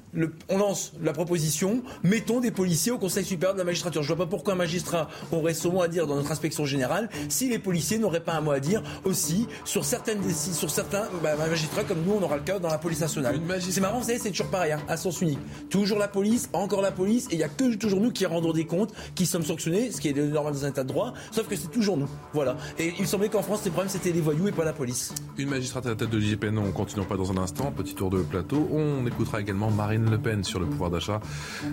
on 0.48 0.58
lance 0.58 0.92
la 1.02 1.12
proposition, 1.12 1.82
mettons 2.02 2.40
des 2.40 2.50
policiers 2.50 2.92
au 2.92 2.98
Conseil 2.98 3.24
supérieur 3.24 3.54
de 3.54 3.58
la 3.58 3.64
magistrature. 3.64 4.02
Je 4.02 4.12
ne 4.12 4.16
vois 4.16 4.26
pas 4.26 4.30
pourquoi 4.30 4.54
un 4.54 4.56
magistrat 4.56 5.08
aurait 5.32 5.54
son 5.54 5.72
mot 5.72 5.82
à 5.82 5.88
dire 5.88 6.06
dans 6.06 6.16
notre 6.16 6.32
inspection 6.32 6.64
générale 6.64 7.08
si 7.28 7.48
les 7.48 7.58
policiers 7.58 7.98
n'auraient 7.98 8.20
pas 8.20 8.34
un 8.34 8.40
mot 8.40 8.52
à 8.52 8.60
dire 8.60 8.82
aussi 9.04 9.46
sur 9.64 9.84
certaines 9.84 10.22
sur 10.30 10.70
certains 10.70 11.08
bah, 11.22 11.36
magistrats 11.36 11.84
comme 11.84 12.02
nous 12.06 12.12
on 12.12 12.22
aura 12.22 12.36
le 12.36 12.42
cas 12.42 12.58
dans 12.58 12.68
la 12.68 12.78
police 12.78 13.00
nationale. 13.00 13.40
C'est 13.60 13.80
marrant, 13.80 13.98
vous 13.98 14.06
savez, 14.06 14.18
c'est 14.18 14.30
toujours 14.30 14.48
pareil, 14.48 14.72
hein, 14.72 14.80
à 14.88 14.96
sens 14.96 15.20
unique. 15.20 15.38
Toujours 15.70 15.98
la 15.98 16.08
police, 16.08 16.48
encore 16.52 16.82
la 16.82 16.92
police, 16.92 17.26
et 17.30 17.34
il 17.34 17.38
n'y 17.38 17.44
a 17.44 17.48
que 17.48 17.74
toujours 17.74 18.00
nous 18.00 18.10
qui 18.10 18.26
rendons 18.26 18.52
des 18.52 18.66
comptes, 18.66 18.92
qui 19.14 19.26
sommes 19.26 19.44
sanctionnés, 19.44 19.90
ce 19.90 20.00
qui 20.00 20.08
est 20.08 20.14
normal 20.14 20.52
dans 20.52 20.64
un 20.64 20.68
état 20.70 20.82
de 20.82 20.88
droit, 20.88 21.14
sauf 21.30 21.46
que 21.46 21.56
c'est 21.56 21.70
toujours 21.70 21.96
nous. 21.96 22.08
Voilà. 22.32 22.56
Et 22.78 22.92
il 22.96 23.02
me 23.02 23.06
semblait 23.06 23.28
qu'en 23.28 23.42
France, 23.42 23.62
les 23.64 23.70
problèmes 23.70 23.90
c'était 23.90 24.12
les 24.12 24.20
voyous 24.20 24.48
et 24.48 24.52
pas 24.52 24.64
la 24.64 24.72
police. 24.72 25.14
Une 25.36 25.48
magistrate 25.48 25.86
à 25.86 25.90
la 25.90 25.96
tête 25.96 26.10
de 26.10 26.18
l'IGPN, 26.18 26.58
on 26.58 26.72
continue 26.72 27.04
pas 27.04 27.16
dans 27.16 27.30
un 27.30 27.38
instant, 27.38 27.72
petit 27.72 27.94
tour 27.94 28.10
de 28.10 28.22
plateau. 28.22 28.68
On 28.72 29.06
écoutera 29.06 29.40
également 29.40 29.70
Marine 29.70 29.97
le 30.04 30.18
Pen 30.18 30.44
sur 30.44 30.60
le 30.60 30.66
pouvoir 30.66 30.90
d'achat. 30.90 31.20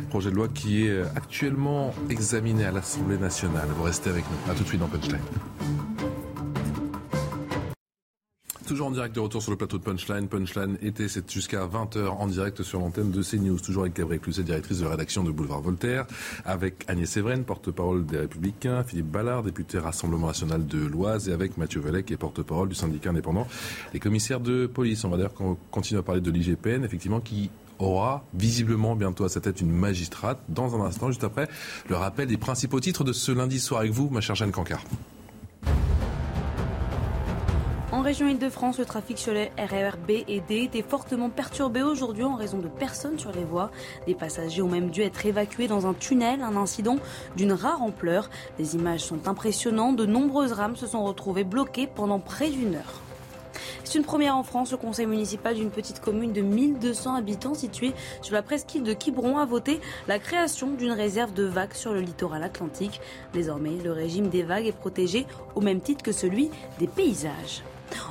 Projet 0.09 0.31
de 0.31 0.35
loi 0.35 0.47
qui 0.47 0.87
est 0.87 1.01
actuellement 1.15 1.93
examiné 2.09 2.65
à 2.65 2.71
l'Assemblée 2.71 3.17
nationale. 3.17 3.67
Vous 3.75 3.83
restez 3.83 4.09
avec 4.09 4.23
nous. 4.23 4.51
A 4.51 4.55
tout 4.55 4.63
de 4.63 4.67
suite 4.67 4.79
dans 4.79 4.87
Punchline. 4.87 5.19
Toujours 8.67 8.87
en 8.87 8.91
direct 8.91 9.13
de 9.13 9.19
retour 9.19 9.43
sur 9.43 9.51
le 9.51 9.57
plateau 9.57 9.77
de 9.77 9.83
Punchline. 9.83 10.27
Punchline 10.27 10.79
était, 10.81 11.05
jusqu'à 11.29 11.67
20h 11.67 12.07
en 12.07 12.25
direct 12.25 12.63
sur 12.63 12.79
l'antenne 12.79 13.11
de 13.11 13.21
CNews. 13.21 13.59
Toujours 13.59 13.83
avec 13.83 13.95
Gabriel 13.95 14.19
Cluzet, 14.19 14.41
directrice 14.41 14.79
de 14.79 14.87
rédaction 14.87 15.23
de 15.23 15.29
Boulevard 15.29 15.61
Voltaire. 15.61 16.07
Avec 16.45 16.83
Agnès 16.87 17.07
Séverine, 17.07 17.43
porte-parole 17.43 18.07
des 18.07 18.17
Républicains. 18.17 18.83
Philippe 18.83 19.11
Ballard, 19.11 19.43
député 19.43 19.77
Rassemblement 19.77 20.27
National 20.27 20.65
de 20.65 20.79
l'Oise. 20.79 21.29
Et 21.29 21.31
avec 21.31 21.57
Mathieu 21.57 21.79
Vallet, 21.79 22.01
qui 22.01 22.15
porte-parole 22.15 22.67
du 22.67 22.75
syndicat 22.75 23.11
indépendant. 23.11 23.47
Les 23.93 23.99
commissaires 23.99 24.39
de 24.39 24.65
police. 24.65 25.03
On 25.03 25.09
va 25.09 25.17
d'ailleurs 25.17 25.35
continuer 25.69 25.99
à 25.99 26.03
parler 26.03 26.21
de 26.21 26.31
l'IGPN, 26.31 26.83
effectivement, 26.83 27.19
qui 27.19 27.51
aura 27.79 28.23
visiblement 28.33 28.95
bientôt 28.95 29.23
à 29.23 29.29
sa 29.29 29.41
tête 29.41 29.61
une 29.61 29.71
magistrate. 29.71 30.39
Dans 30.49 30.75
un 30.75 30.85
instant, 30.85 31.07
juste 31.07 31.23
après, 31.23 31.47
le 31.89 31.95
rappel 31.95 32.27
des 32.27 32.37
principaux 32.37 32.79
titres 32.79 33.03
de 33.03 33.13
ce 33.13 33.31
lundi 33.31 33.59
soir 33.59 33.81
avec 33.81 33.91
vous, 33.91 34.09
ma 34.09 34.21
chère 34.21 34.35
Jeanne 34.35 34.51
Cancard. 34.51 34.83
En 37.95 38.01
région 38.01 38.27
Île-de-France, 38.27 38.77
le 38.77 38.83
trafic 38.83 39.17
sur 39.17 39.31
les 39.31 39.51
RER 39.57 39.91
B 40.05 40.11
et 40.27 40.41
D 40.41 40.63
était 40.63 40.81
fortement 40.81 41.29
perturbé 41.29 41.81
aujourd'hui 41.81 42.25
en 42.25 42.35
raison 42.35 42.57
de 42.57 42.67
personnes 42.67 43.17
sur 43.17 43.31
les 43.31 43.45
voies. 43.45 43.71
Des 44.05 44.15
passagers 44.15 44.61
ont 44.61 44.67
même 44.67 44.89
dû 44.89 45.01
être 45.01 45.25
évacués 45.25 45.69
dans 45.69 45.87
un 45.87 45.93
tunnel, 45.93 46.41
un 46.41 46.57
incident 46.57 46.97
d'une 47.37 47.53
rare 47.53 47.81
ampleur. 47.81 48.29
Les 48.59 48.75
images 48.75 48.99
sont 48.99 49.29
impressionnantes, 49.29 49.95
de 49.95 50.05
nombreuses 50.05 50.51
rames 50.51 50.75
se 50.75 50.87
sont 50.87 51.05
retrouvées 51.05 51.45
bloquées 51.45 51.87
pendant 51.87 52.19
près 52.19 52.49
d'une 52.49 52.75
heure. 52.75 53.04
C'est 53.85 53.99
une 53.99 54.03
première 54.03 54.35
en 54.35 54.41
France. 54.41 54.71
Le 54.71 54.77
conseil 54.77 55.05
municipal 55.05 55.55
d'une 55.55 55.69
petite 55.69 56.01
commune 56.01 56.33
de 56.33 56.41
1200 56.41 57.13
habitants 57.13 57.53
située 57.53 57.93
sur 58.23 58.33
la 58.33 58.41
presqu'île 58.41 58.81
de 58.81 58.93
Quiberon 58.93 59.37
a 59.37 59.45
voté 59.45 59.79
la 60.07 60.17
création 60.17 60.71
d'une 60.71 60.91
réserve 60.91 61.33
de 61.33 61.43
vagues 61.43 61.73
sur 61.73 61.93
le 61.93 62.01
littoral 62.01 62.43
atlantique. 62.43 62.99
Désormais, 63.31 63.77
le 63.83 63.91
régime 63.91 64.29
des 64.29 64.41
vagues 64.41 64.65
est 64.65 64.71
protégé 64.71 65.27
au 65.53 65.61
même 65.61 65.81
titre 65.81 66.03
que 66.03 66.11
celui 66.11 66.49
des 66.79 66.87
paysages. 66.87 67.61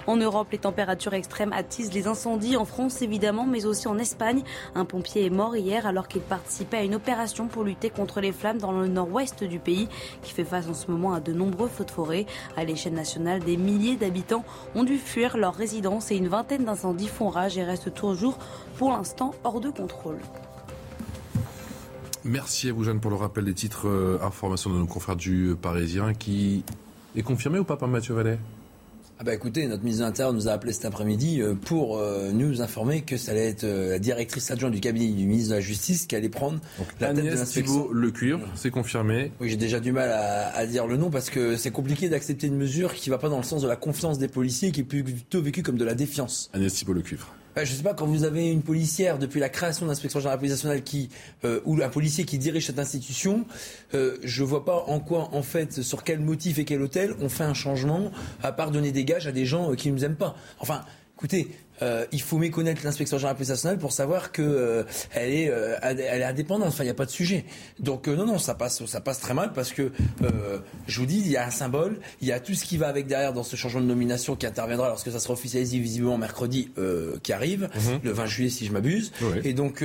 En 0.06 0.16
Europe, 0.16 0.48
les 0.52 0.58
températures 0.58 1.14
extrêmes 1.14 1.52
attisent 1.52 1.92
les 1.92 2.06
incendies 2.06 2.56
en 2.56 2.64
France 2.64 3.02
évidemment, 3.02 3.46
mais 3.46 3.66
aussi 3.66 3.88
en 3.88 3.98
Espagne. 3.98 4.42
Un 4.74 4.84
pompier 4.84 5.26
est 5.26 5.30
mort 5.30 5.56
hier 5.56 5.86
alors 5.86 6.08
qu'il 6.08 6.22
participait 6.22 6.78
à 6.78 6.82
une 6.82 6.94
opération 6.94 7.46
pour 7.46 7.64
lutter 7.64 7.90
contre 7.90 8.20
les 8.20 8.32
flammes 8.32 8.58
dans 8.58 8.72
le 8.72 8.88
nord-ouest 8.88 9.44
du 9.44 9.58
pays, 9.58 9.88
qui 10.22 10.32
fait 10.32 10.44
face 10.44 10.68
en 10.68 10.74
ce 10.74 10.90
moment 10.90 11.14
à 11.14 11.20
de 11.20 11.32
nombreux 11.32 11.68
feux 11.68 11.84
de 11.84 11.90
forêt. 11.90 12.26
À 12.56 12.64
l'échelle 12.64 12.94
nationale, 12.94 13.40
des 13.40 13.56
milliers 13.56 13.96
d'habitants 13.96 14.44
ont 14.74 14.84
dû 14.84 14.98
fuir 14.98 15.36
leur 15.36 15.54
résidence 15.54 16.10
et 16.10 16.16
une 16.16 16.28
vingtaine 16.28 16.64
d'incendies 16.64 17.08
font 17.08 17.28
rage 17.28 17.58
et 17.58 17.64
restent 17.64 17.94
toujours 17.94 18.38
pour 18.76 18.90
l'instant 18.90 19.34
hors 19.44 19.60
de 19.60 19.70
contrôle. 19.70 20.18
Merci 22.24 22.70
à 22.70 22.82
Jeanne, 22.82 23.00
pour 23.00 23.10
le 23.10 23.18
rappel 23.18 23.44
des 23.44 23.52
titres 23.52 23.86
euh, 23.86 24.18
informations 24.22 24.70
de 24.70 24.78
nos 24.78 24.86
confrères 24.86 25.16
du 25.16 25.56
Parisien 25.60 26.14
qui 26.14 26.64
est 27.14 27.22
confirmé 27.22 27.58
ou 27.58 27.64
pas 27.64 27.76
par 27.76 27.88
Mathieu 27.88 28.14
Vallet? 28.14 28.38
Ah 29.20 29.22
bah 29.22 29.32
écoutez, 29.32 29.68
notre 29.68 29.84
ministre 29.84 30.02
de 30.02 30.08
l'Intérieur 30.08 30.32
nous 30.32 30.48
a 30.48 30.52
appelé 30.52 30.72
cet 30.72 30.86
après-midi 30.86 31.40
euh, 31.40 31.54
pour 31.54 31.98
euh, 31.98 32.32
nous 32.32 32.62
informer 32.62 33.02
que 33.02 33.16
ça 33.16 33.30
allait 33.30 33.48
être 33.48 33.62
euh, 33.62 33.90
la 33.90 33.98
directrice 34.00 34.50
adjointe 34.50 34.72
du 34.72 34.80
cabinet 34.80 35.06
du 35.06 35.24
ministre 35.24 35.50
de 35.50 35.54
la 35.54 35.60
Justice 35.60 36.06
qui 36.06 36.16
allait 36.16 36.28
prendre 36.28 36.58
la 37.00 37.14
tête 37.14 37.24
de 37.24 37.30
l'inspection. 37.30 37.88
Le 37.92 38.10
cuir, 38.10 38.40
c'est 38.56 38.72
confirmé. 38.72 39.30
Oui, 39.40 39.50
j'ai 39.50 39.56
déjà 39.56 39.78
du 39.78 39.92
mal 39.92 40.10
à, 40.10 40.52
à, 40.56 40.66
dire 40.66 40.88
le 40.88 40.96
nom 40.96 41.10
parce 41.10 41.30
que 41.30 41.56
c'est 41.56 41.70
compliqué 41.70 42.08
d'accepter 42.08 42.48
une 42.48 42.56
mesure 42.56 42.92
qui 42.92 43.08
va 43.08 43.18
pas 43.18 43.28
dans 43.28 43.36
le 43.36 43.44
sens 43.44 43.62
de 43.62 43.68
la 43.68 43.76
confiance 43.76 44.18
des 44.18 44.28
policiers, 44.28 44.72
qui 44.72 44.80
est 44.80 44.84
plutôt 44.84 45.40
vécue 45.40 45.62
comme 45.62 45.78
de 45.78 45.84
la 45.84 45.94
défiance. 45.94 46.50
Agnès 46.52 46.74
Thibault, 46.74 46.92
le 46.92 47.02
cuivre. 47.02 47.32
Je 47.56 47.64
je 47.64 47.78
sais 47.78 47.82
pas, 47.82 47.94
quand 47.94 48.06
vous 48.06 48.24
avez 48.24 48.50
une 48.50 48.62
policière 48.62 49.18
depuis 49.18 49.40
la 49.40 49.48
création 49.48 49.86
de 49.86 49.90
l'inspection 49.90 50.18
générale 50.18 50.38
de 50.38 50.42
la 50.44 50.48
police 50.48 50.64
nationale 50.64 50.82
qui, 50.82 51.08
euh, 51.44 51.60
ou 51.64 51.80
un 51.82 51.88
policier 51.88 52.24
qui 52.24 52.38
dirige 52.38 52.66
cette 52.66 52.78
institution, 52.78 53.44
euh, 53.94 54.16
je 54.22 54.42
vois 54.42 54.64
pas 54.64 54.84
en 54.88 54.98
quoi, 54.98 55.28
en 55.32 55.42
fait, 55.42 55.82
sur 55.82 56.02
quel 56.02 56.18
motif 56.18 56.58
et 56.58 56.64
quel 56.64 56.82
hôtel 56.82 57.14
on 57.20 57.28
fait 57.28 57.44
un 57.44 57.54
changement 57.54 58.10
à 58.42 58.52
part 58.52 58.70
donner 58.70 58.90
des 58.90 59.04
gages 59.04 59.26
à 59.26 59.32
des 59.32 59.46
gens 59.46 59.70
euh, 59.70 59.74
qui 59.76 59.88
ne 59.88 59.94
nous 59.94 60.04
aiment 60.04 60.16
pas. 60.16 60.34
Enfin, 60.58 60.84
écoutez, 61.16 61.48
euh, 61.82 62.06
il 62.12 62.20
faut 62.20 62.38
méconnaître 62.38 62.82
l'inspection 62.84 63.18
générale 63.18 63.36
de 63.38 63.44
nationale 63.44 63.78
pour 63.78 63.92
savoir 63.92 64.32
que 64.32 64.42
euh, 64.42 64.84
elle 65.12 65.32
est 65.32 65.50
euh, 65.50 65.76
elle 65.82 65.98
est 65.98 66.24
indépendante. 66.24 66.68
Enfin, 66.68 66.84
il 66.84 66.86
n'y 66.86 66.90
a 66.90 66.94
pas 66.94 67.06
de 67.06 67.10
sujet. 67.10 67.44
Donc 67.80 68.06
non, 68.06 68.26
non, 68.26 68.38
ça 68.38 68.54
passe, 68.54 68.84
ça 68.86 69.00
passe 69.00 69.20
très 69.20 69.34
mal 69.34 69.52
parce 69.52 69.72
que 69.72 69.92
je 70.86 71.00
vous 71.00 71.06
dis, 71.06 71.18
il 71.18 71.30
y 71.30 71.36
a 71.36 71.46
un 71.46 71.50
symbole, 71.50 71.98
il 72.20 72.28
y 72.28 72.32
a 72.32 72.40
tout 72.40 72.54
ce 72.54 72.64
qui 72.64 72.76
va 72.76 72.88
avec 72.88 73.06
derrière 73.06 73.32
dans 73.32 73.42
ce 73.42 73.56
changement 73.56 73.80
de 73.80 73.86
nomination 73.86 74.36
qui 74.36 74.46
interviendra 74.46 74.88
lorsque 74.88 75.10
ça 75.10 75.18
sera 75.18 75.34
officialisé 75.34 75.78
visiblement 75.78 76.18
mercredi 76.18 76.70
qui 77.22 77.32
arrive, 77.32 77.68
mhm. 77.74 78.00
le 78.02 78.10
20 78.12 78.26
juillet 78.26 78.50
si 78.50 78.66
je 78.66 78.72
m'abuse. 78.72 79.12
Et 79.42 79.52
donc, 79.52 79.84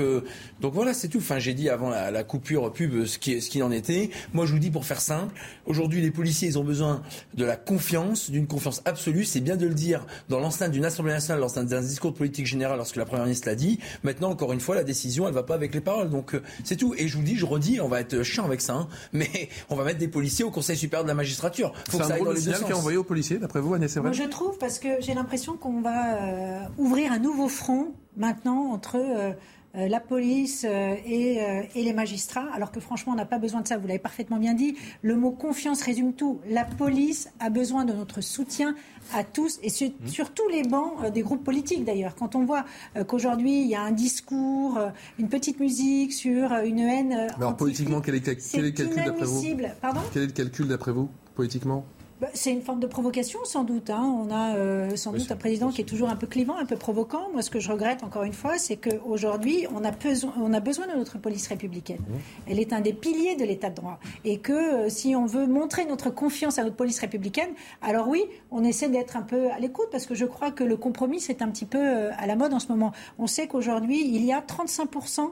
donc 0.61 0.73
voilà, 0.73 0.93
c'est 0.93 1.07
tout. 1.07 1.19
Enfin, 1.19 1.39
j'ai 1.39 1.53
dit 1.53 1.69
avant 1.69 1.89
la, 1.89 2.11
la, 2.11 2.23
coupure 2.23 2.71
pub 2.71 3.05
ce 3.05 3.17
qui, 3.17 3.41
ce 3.41 3.49
qui 3.49 3.61
en 3.61 3.71
était. 3.71 4.09
Moi, 4.33 4.45
je 4.45 4.53
vous 4.53 4.59
dis 4.59 4.71
pour 4.71 4.85
faire 4.85 5.01
simple, 5.01 5.33
aujourd'hui, 5.65 6.01
les 6.01 6.11
policiers, 6.11 6.47
ils 6.47 6.59
ont 6.59 6.63
besoin 6.63 7.01
de 7.33 7.45
la 7.45 7.55
confiance, 7.55 8.29
d'une 8.29 8.47
confiance 8.47 8.81
absolue. 8.85 9.25
C'est 9.25 9.39
bien 9.39 9.57
de 9.57 9.65
le 9.65 9.73
dire 9.73 10.05
dans 10.29 10.39
l'enceinte 10.39 10.71
d'une 10.71 10.85
assemblée 10.85 11.13
nationale, 11.13 11.41
l'enceinte 11.41 11.67
d'un 11.81 11.87
discours 11.87 12.11
de 12.11 12.17
politique 12.17 12.45
générale 12.45 12.77
lorsque 12.77 12.95
la 12.95 13.05
première 13.05 13.25
ministre 13.25 13.47
l'a 13.47 13.55
dit. 13.55 13.79
Maintenant, 14.03 14.29
encore 14.29 14.53
une 14.53 14.59
fois, 14.59 14.75
la 14.75 14.83
décision, 14.83 15.27
elle 15.27 15.33
va 15.33 15.43
pas 15.43 15.55
avec 15.55 15.73
les 15.73 15.81
paroles. 15.81 16.09
Donc 16.09 16.35
euh, 16.35 16.41
c'est 16.63 16.75
tout. 16.75 16.93
Et 16.97 17.07
je 17.07 17.17
vous 17.17 17.23
dis, 17.23 17.35
je 17.35 17.45
redis, 17.45 17.79
on 17.81 17.87
va 17.87 18.01
être 18.01 18.23
chiant 18.23 18.45
avec 18.45 18.61
ça, 18.61 18.73
hein, 18.73 18.87
mais 19.13 19.49
on 19.69 19.75
va 19.75 19.83
mettre 19.83 19.99
des 19.99 20.07
policiers 20.07 20.45
au 20.45 20.51
Conseil 20.51 20.77
supérieur 20.77 21.03
de 21.03 21.09
la 21.09 21.15
magistrature. 21.15 21.73
Faut 21.89 21.97
c'est 21.97 22.13
un 22.13 22.17
drôle 22.17 22.35
de 22.35 22.39
signal 22.39 22.63
qui 22.63 22.71
est 22.71 22.75
envoyé 22.75 22.97
aux 22.97 23.03
policiers, 23.03 23.37
d'après 23.37 23.61
vous, 23.61 23.73
Agnès 23.73 23.95
Moi, 23.97 24.11
je 24.11 24.23
trouve 24.23 24.57
parce 24.57 24.79
que 24.79 24.89
j'ai 24.99 25.13
l'impression 25.13 25.57
qu'on 25.57 25.81
va 25.81 26.15
euh, 26.15 26.59
ouvrir 26.77 27.11
un 27.11 27.19
nouveau 27.19 27.47
front 27.47 27.93
maintenant 28.17 28.71
entre 28.71 28.97
euh, 28.97 29.33
euh, 29.75 29.87
la 29.87 29.99
police 29.99 30.65
euh, 30.67 30.95
euh, 30.95 31.61
et, 31.75 31.83
les 31.83 31.93
magistrats, 31.93 32.47
alors 32.55 32.71
que 32.71 32.79
franchement, 32.79 33.13
on 33.13 33.15
n'a 33.15 33.25
pas 33.25 33.37
besoin 33.37 33.61
de 33.61 33.67
ça. 33.67 33.77
Vous 33.77 33.85
l'avez 33.85 33.99
parfaitement 33.99 34.37
bien 34.37 34.55
dit. 34.55 34.75
Le 35.03 35.15
mot 35.15 35.31
confiance 35.31 35.83
résume 35.83 36.13
tout. 36.13 36.39
La 36.49 36.65
police 36.65 37.29
a 37.39 37.51
besoin 37.51 37.85
de 37.85 37.93
notre 37.93 38.21
soutien 38.21 38.75
à 39.13 39.23
tous 39.23 39.59
et 39.61 39.69
sur, 39.69 39.89
mmh. 39.89 40.29
tous 40.33 40.47
les 40.49 40.63
bancs 40.63 41.11
des 41.13 41.21
groupes 41.21 41.43
politiques 41.43 41.85
d'ailleurs. 41.85 42.15
Quand 42.15 42.35
on 42.35 42.45
voit 42.45 42.65
qu'aujourd'hui 43.07 43.61
il 43.61 43.67
y 43.67 43.75
a 43.75 43.81
un 43.81 43.91
discours, 43.91 44.79
une 45.17 45.29
petite 45.29 45.59
musique 45.59 46.13
sur 46.13 46.51
une 46.53 46.79
haine. 46.79 47.27
alors 47.35 47.55
politiquement, 47.55 48.01
quel 48.01 48.15
est, 48.15 48.21
quel 48.21 48.65
est 48.65 48.67
le 48.67 48.71
calcul 48.71 49.03
d'après 49.03 49.25
vous? 49.25 49.43
Pardon? 49.81 50.01
Quel 50.13 50.23
est 50.23 50.27
le 50.27 50.31
calcul 50.31 50.67
d'après 50.67 50.91
vous, 50.91 51.09
politiquement? 51.35 51.85
Bah, 52.19 52.27
c'est 52.33 52.51
une 52.51 52.61
forme 52.61 52.81
de 52.81 52.87
provocation, 52.87 53.39
sans 53.45 53.63
doute. 53.63 53.89
Hein. 53.89 54.03
On 54.03 54.29
a 54.29 54.55
euh, 54.55 54.95
sans 54.97 55.13
doute 55.13 55.31
un 55.31 55.37
président 55.37 55.69
qui 55.69 55.79
est 55.79 55.85
toujours 55.85 56.09
un 56.09 56.17
peu 56.17 56.27
clivant, 56.27 56.57
un 56.57 56.65
peu 56.65 56.75
provoquant. 56.75 57.29
Moi, 57.31 57.41
ce 57.41 57.49
que 57.49 57.61
je 57.61 57.71
regrette, 57.71 58.03
encore 58.03 58.23
une 58.23 58.33
fois, 58.33 58.57
c'est 58.57 58.75
qu'aujourd'hui, 58.75 59.67
on, 59.73 59.85
a 59.85 59.91
besoin, 59.91 60.33
on 60.37 60.51
a 60.51 60.59
besoin 60.59 60.87
de 60.87 60.97
notre 60.97 61.17
police 61.17 61.47
républicaine. 61.47 62.01
Mmh. 62.01 62.49
Elle 62.49 62.59
est 62.59 62.73
un 62.73 62.81
des 62.81 62.91
piliers 62.91 63.37
de 63.37 63.45
l'état 63.45 63.69
de 63.69 63.75
droit. 63.75 63.99
Et 64.25 64.39
que 64.39 64.51
euh, 64.51 64.89
si 64.89 65.15
on 65.15 65.25
veut 65.25 65.47
montrer 65.47 65.85
notre 65.85 66.09
confiance 66.09 66.59
à 66.59 66.63
notre 66.63 66.75
police 66.75 66.99
républicaine, 66.99 67.51
alors 67.81 68.09
oui, 68.09 68.25
on 68.51 68.65
essaie 68.65 68.89
d'être 68.89 69.15
un 69.15 69.21
peu 69.21 69.49
à 69.51 69.59
l'écoute, 69.59 69.87
parce 69.89 70.05
que 70.05 70.15
je 70.15 70.25
crois 70.25 70.51
que 70.51 70.65
le 70.65 70.75
compromis, 70.75 71.21
c'est 71.21 71.41
un 71.41 71.47
petit 71.47 71.65
peu 71.65 71.79
euh, 71.79 72.11
à 72.17 72.27
la 72.27 72.35
mode 72.35 72.53
en 72.53 72.59
ce 72.59 72.67
moment. 72.67 72.91
On 73.17 73.27
sait 73.27 73.47
qu'aujourd'hui, 73.47 74.05
il 74.05 74.25
y 74.25 74.33
a 74.33 74.41
35% 74.41 75.31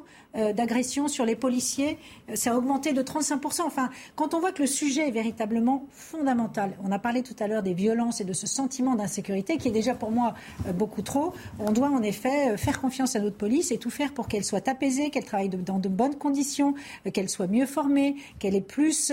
d'agressions 0.54 1.08
sur 1.08 1.26
les 1.26 1.36
policiers. 1.36 1.98
Ça 2.36 2.52
a 2.52 2.56
augmenté 2.56 2.94
de 2.94 3.02
35%. 3.02 3.62
Enfin, 3.64 3.90
quand 4.16 4.36
on 4.36 4.40
voit 4.40 4.52
que 4.52 4.62
le 4.62 4.68
sujet 4.68 5.08
est 5.08 5.12
véritablement 5.12 5.88
fondamental, 5.90 6.77
on 6.84 6.92
a 6.92 7.00
parlé 7.00 7.24
tout 7.24 7.36
à 7.40 7.48
l'heure 7.48 7.64
des 7.64 7.74
violences 7.74 8.22
et 8.22 8.24
de 8.24 8.34
ce 8.34 8.48
sentiment 8.48 8.96
d'insécurité 8.96 9.58
qui 9.58 9.68
est 9.68 9.72
déjà 9.72 9.94
pour 9.94 10.12
moi 10.12 10.34
euh, 10.68 10.74
beaucoup 10.74 11.02
trop. 11.02 11.34
On 11.60 11.72
doit 11.72 11.90
en 11.90 12.02
effet 12.04 12.52
euh, 12.52 12.58
faire 12.58 12.82
confiance 12.82 13.16
à 13.16 13.20
notre 13.20 13.38
police 13.38 13.72
et 13.72 13.78
tout 13.78 13.90
faire 13.90 14.14
pour 14.14 14.28
qu'elle 14.28 14.44
soit 14.44 14.68
apaisée, 14.68 15.10
qu'elle 15.10 15.26
travaille 15.26 15.50
dans 15.50 15.80
de 15.80 15.90
bonnes 15.90 16.16
conditions, 16.16 16.76
euh, 17.06 17.12
qu'elle 17.12 17.30
soit 17.30 17.48
mieux 17.48 17.66
formée, 17.66 18.16
qu'elle 18.40 18.56
ait 18.56 18.62
plus 18.62 19.12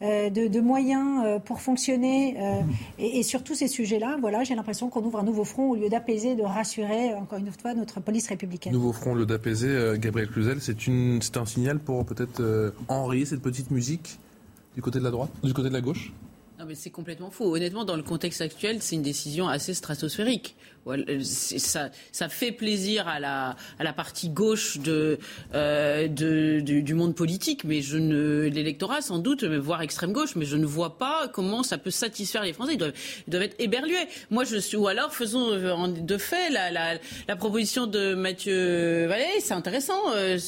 de, 0.00 0.60
moyens 0.60 1.40
pour 1.44 1.60
fonctionner. 1.60 2.36
Et, 2.98 3.22
sur 3.22 3.42
tous 3.44 3.54
ces 3.54 3.68
sujets-là, 3.68 4.16
voilà, 4.20 4.42
j'ai 4.44 4.54
l'impression 4.54 4.88
qu'on 4.88 5.02
ouvre 5.02 5.18
un 5.20 5.22
nouveau 5.22 5.44
front 5.44 5.70
au 5.70 5.76
lieu 5.76 5.88
d'apaiser, 5.88 6.34
de 6.34 6.42
rassurer, 6.42 7.14
encore 7.14 7.38
une 7.38 7.50
fois, 7.52 7.74
notre 7.74 8.00
police 8.00 8.28
républicaine. 8.28 8.72
Nouveau 8.72 8.92
front, 8.92 9.14
le 9.14 9.26
d'apaiser, 9.26 9.94
Gabriel 9.98 10.28
Cluzel, 10.28 10.58
c'est 10.60 11.36
un 11.36 11.46
signal 11.46 11.78
pour 11.78 12.04
peut-être 12.04 12.74
enrayer 12.88 13.24
cette 13.24 13.42
petite 13.42 13.70
musique 13.70 14.18
du 14.74 14.82
côté 14.82 14.98
de 14.98 15.04
la 15.04 15.10
droite, 15.10 15.30
du 15.42 15.52
côté 15.52 15.68
de 15.68 15.74
la 15.74 15.80
gauche? 15.80 16.12
Mais 16.66 16.74
c'est 16.74 16.90
complètement 16.90 17.30
faux. 17.30 17.54
Honnêtement, 17.54 17.84
dans 17.84 17.96
le 17.96 18.02
contexte 18.02 18.40
actuel, 18.40 18.82
c'est 18.82 18.96
une 18.96 19.02
décision 19.02 19.48
assez 19.48 19.74
stratosphérique. 19.74 20.56
Ça, 21.22 22.28
fait 22.28 22.50
plaisir 22.50 23.06
à 23.06 23.20
la, 23.20 23.92
partie 23.92 24.30
gauche 24.30 24.78
euh, 25.54 26.08
du, 26.08 26.94
monde 26.94 27.14
politique, 27.14 27.62
mais 27.62 27.82
je 27.82 27.98
ne 27.98 28.48
l'électorat 28.48 29.00
sans 29.00 29.18
doute, 29.18 29.44
voire 29.44 29.82
extrême 29.82 30.12
gauche, 30.12 30.34
mais 30.34 30.44
je 30.44 30.56
ne 30.56 30.66
vois 30.66 30.98
pas 30.98 31.28
comment 31.28 31.62
ça 31.62 31.78
peut 31.78 31.90
satisfaire 31.90 32.42
les 32.42 32.52
Français. 32.52 32.72
Ils 32.74 32.78
doivent, 32.78 33.42
être 33.42 33.56
éberlués. 33.60 34.08
Moi, 34.30 34.42
je 34.44 34.56
suis 34.56 34.76
ou 34.76 34.88
alors 34.88 35.14
faisons 35.14 35.50
de 35.86 36.18
fait 36.18 36.50
la, 36.50 37.36
proposition 37.36 37.86
de 37.86 38.14
Mathieu 38.14 39.06
Vallée, 39.06 39.40
c'est 39.40 39.54
intéressant. 39.54 40.00
Euh, 40.14 40.38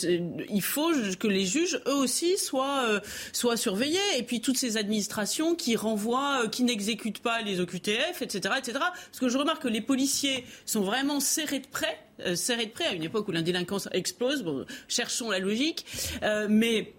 il 0.51 0.63
faut 0.63 0.91
que 1.19 1.29
les 1.29 1.45
juges 1.45 1.81
eux 1.87 1.95
aussi 1.95 2.39
soient 2.39 2.85
euh, 2.89 3.01
soient 3.33 3.57
surveillés 3.57 3.99
et 4.17 4.23
puis 4.23 4.41
toutes 4.41 4.59
ces 4.59 4.77
administrations 4.77 5.55
qui 5.55 5.77
renvoient, 5.77 6.49
qui 6.51 6.65
n'exécutent 6.65 7.21
pas 7.21 7.41
les 7.43 7.61
OQTF, 7.61 8.21
etc., 8.21 8.55
etc. 8.59 8.79
Parce 8.79 9.21
que 9.21 9.29
je 9.29 9.39
remarque 9.39 9.63
que 9.63 9.69
les 9.69 9.81
policiers 9.81 10.24
sont 10.67 10.83
vraiment 10.83 11.21
serrés 11.21 11.61
de 11.61 11.67
près, 11.67 11.99
euh, 12.21 12.35
serrés 12.37 12.67
de 12.67 12.71
près 12.71 12.87
à 12.87 12.93
une 12.93 13.03
époque 13.03 13.29
où 13.29 13.33
l'indélinquance 13.33 13.89
explose. 13.93 14.45
Cherchons 14.89 15.31
la 15.31 15.39
logique, 15.39 15.85
euh, 16.23 16.47
mais 16.49 16.93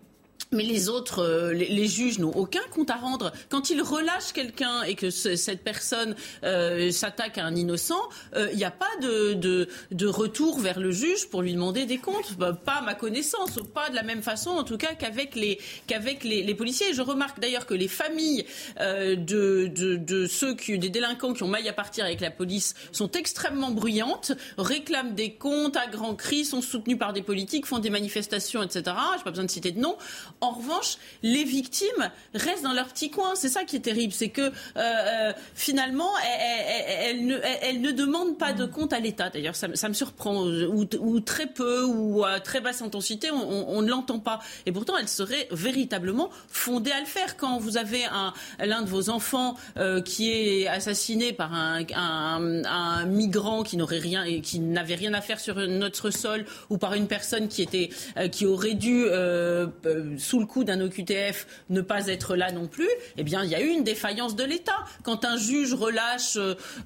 mais 0.52 0.64
les 0.64 0.90
autres, 0.90 1.20
euh, 1.20 1.54
les, 1.54 1.88
juges 1.88 2.20
n'ont 2.20 2.32
aucun 2.32 2.62
compte 2.72 2.90
à 2.90 2.96
rendre. 2.96 3.32
Quand 3.50 3.70
ils 3.70 3.82
relâchent 3.82 4.34
quelqu'un 4.34 4.84
et 4.84 4.96
que 4.96 5.10
cette 5.10 5.64
personne 5.64 6.16
euh, 6.44 6.92
s'attaque 6.92 7.38
à 7.38 7.46
un 7.46 7.56
innocent, 7.56 8.00
euh, 8.36 8.50
il 8.52 8.58
n'y 8.58 8.64
a 8.64 8.72
pas 8.72 8.86
de, 9.02 9.68
retour 10.06 10.60
vers 10.60 10.80
le 10.80 10.92
juge 10.92 11.28
pour 11.30 11.42
lui 11.42 11.54
demander 11.54 11.86
des 11.86 11.98
comptes. 11.98 12.38
Bah, 12.38 12.54
pas 12.54 12.76
à 12.76 12.82
ma 12.82 12.96
connaissance, 12.96 13.60
pas 13.74 13.90
de 13.90 13.96
la 13.96 14.04
même 14.04 14.22
façon 14.22 14.52
en 14.52 14.64
tout 14.64 14.78
cas 14.78 14.94
qu'avec 14.94 15.36
les, 15.36 15.58
policiers. 16.56 16.94
je 16.94 17.02
remarque 17.02 17.40
d'ailleurs 17.40 17.66
que 17.66 17.74
les 17.74 17.88
familles 17.88 18.46
de, 18.80 20.28
ceux 20.30 20.56
des 20.56 20.90
délinquants 20.90 21.34
qui 21.34 21.44
ont 21.44 21.48
maille 21.48 21.68
à 21.70 21.74
partir 21.74 22.06
avec 22.06 22.22
la 22.22 22.32
police 22.32 22.76
sont 22.92 23.12
extrêmement 23.12 23.72
bruyantes, 23.72 24.32
réclament 24.58 25.14
des 25.16 25.34
comptes 25.34 25.76
à 25.76 25.88
grands 25.88 26.16
cris, 26.16 26.46
sont 26.46 26.62
soutenues 26.62 26.98
par 26.98 27.14
des 27.14 27.22
politiques, 27.22 27.66
font 27.66 27.80
des 27.80 27.90
manifestations, 27.90 28.64
etc. 28.64 28.84
Je 28.86 29.18
n'ai 29.18 29.24
pas 29.24 29.32
besoin 29.32 29.46
de 29.46 29.52
citer 29.52 29.72
de 29.72 29.80
nom. 29.80 29.98
En 30.42 30.52
revanche, 30.52 30.98
les 31.24 31.44
victimes 31.44 32.12
restent 32.34 32.64
dans 32.64 32.74
leur 32.74 32.88
petit 32.88 33.10
coin. 33.10 33.36
C'est 33.36 33.50
ça 33.50 33.64
qui 33.64 33.76
est 33.76 33.82
terrible, 33.82 34.14
c'est 34.14 34.30
que 34.30 34.52
euh, 34.78 35.34
finalement, 35.54 36.12
elles, 37.02 37.26
ne, 37.26 37.92
demandent 37.92 38.38
pas 38.38 38.54
de 38.54 38.66
compte 38.66 38.94
à 38.94 39.00
l'État. 39.00 39.30
D'ailleurs, 39.30 39.56
ça, 39.56 39.68
me 39.68 39.94
surprend, 39.94 40.46
ou, 40.46 41.20
très 41.22 41.48
peu, 41.48 41.84
ou 41.86 42.24
à 42.24 42.40
très 42.40 42.62
basse 42.62 42.82
intensité, 42.82 43.32
on, 43.32 43.82
ne 43.82 43.90
l'entend 43.90 44.20
pas. 44.20 44.40
Et 44.66 44.72
pourtant, 44.72 44.98
elles 44.98 45.08
seraient 45.08 45.48
véritablement 45.52 46.30
fondées 46.50 46.92
à 46.92 47.00
le 47.00 47.06
faire. 47.06 47.38
Quand 47.38 47.58
vous 47.58 47.78
avez 47.78 48.04
l'un 48.60 48.82
de 48.82 48.90
vos 48.90 49.10
enfants 49.10 49.56
qui 50.06 50.32
est 50.32 50.68
assassiné 50.68 51.34
par 51.34 51.54
un, 51.54 51.86
un 51.96 53.06
migrant 53.06 53.64
qui 53.64 53.78
n'aurait 53.78 54.00
rien 54.00 54.26
qui 54.42 54.60
n'avait 54.60 54.96
rien 54.96 55.14
à 55.14 55.22
faire 55.22 55.40
sur 55.40 55.56
notre 55.56 56.10
sol 56.10 56.46
ou 56.70 56.78
par 56.78 56.94
une 56.94 57.08
personne 57.08 57.48
qui 57.48 57.62
était 57.62 57.90
euh, 58.18 58.28
qui 58.28 58.46
aurait 58.46 58.74
dû 58.74 59.06
euh, 59.06 59.68
euh, 59.86 60.18
sous 60.26 60.40
le 60.40 60.46
coup 60.46 60.64
d'un 60.64 60.82
OQTF 60.82 61.48
ne 61.70 61.82
pas 61.82 62.08
être 62.08 62.36
là 62.36 62.52
non 62.52 62.68
plus, 62.68 62.90
eh 63.18 63.24
bien 63.24 63.44
il 63.44 63.50
y 63.50 63.56
a 63.56 63.62
eu 63.62 63.68
une 63.68 63.84
défaillance 63.84 64.36
de 64.36 64.44
l'État. 64.44 64.84
Quand 65.04 65.24
un 65.26 65.38
juge 65.38 65.74
relâche 65.74 66.38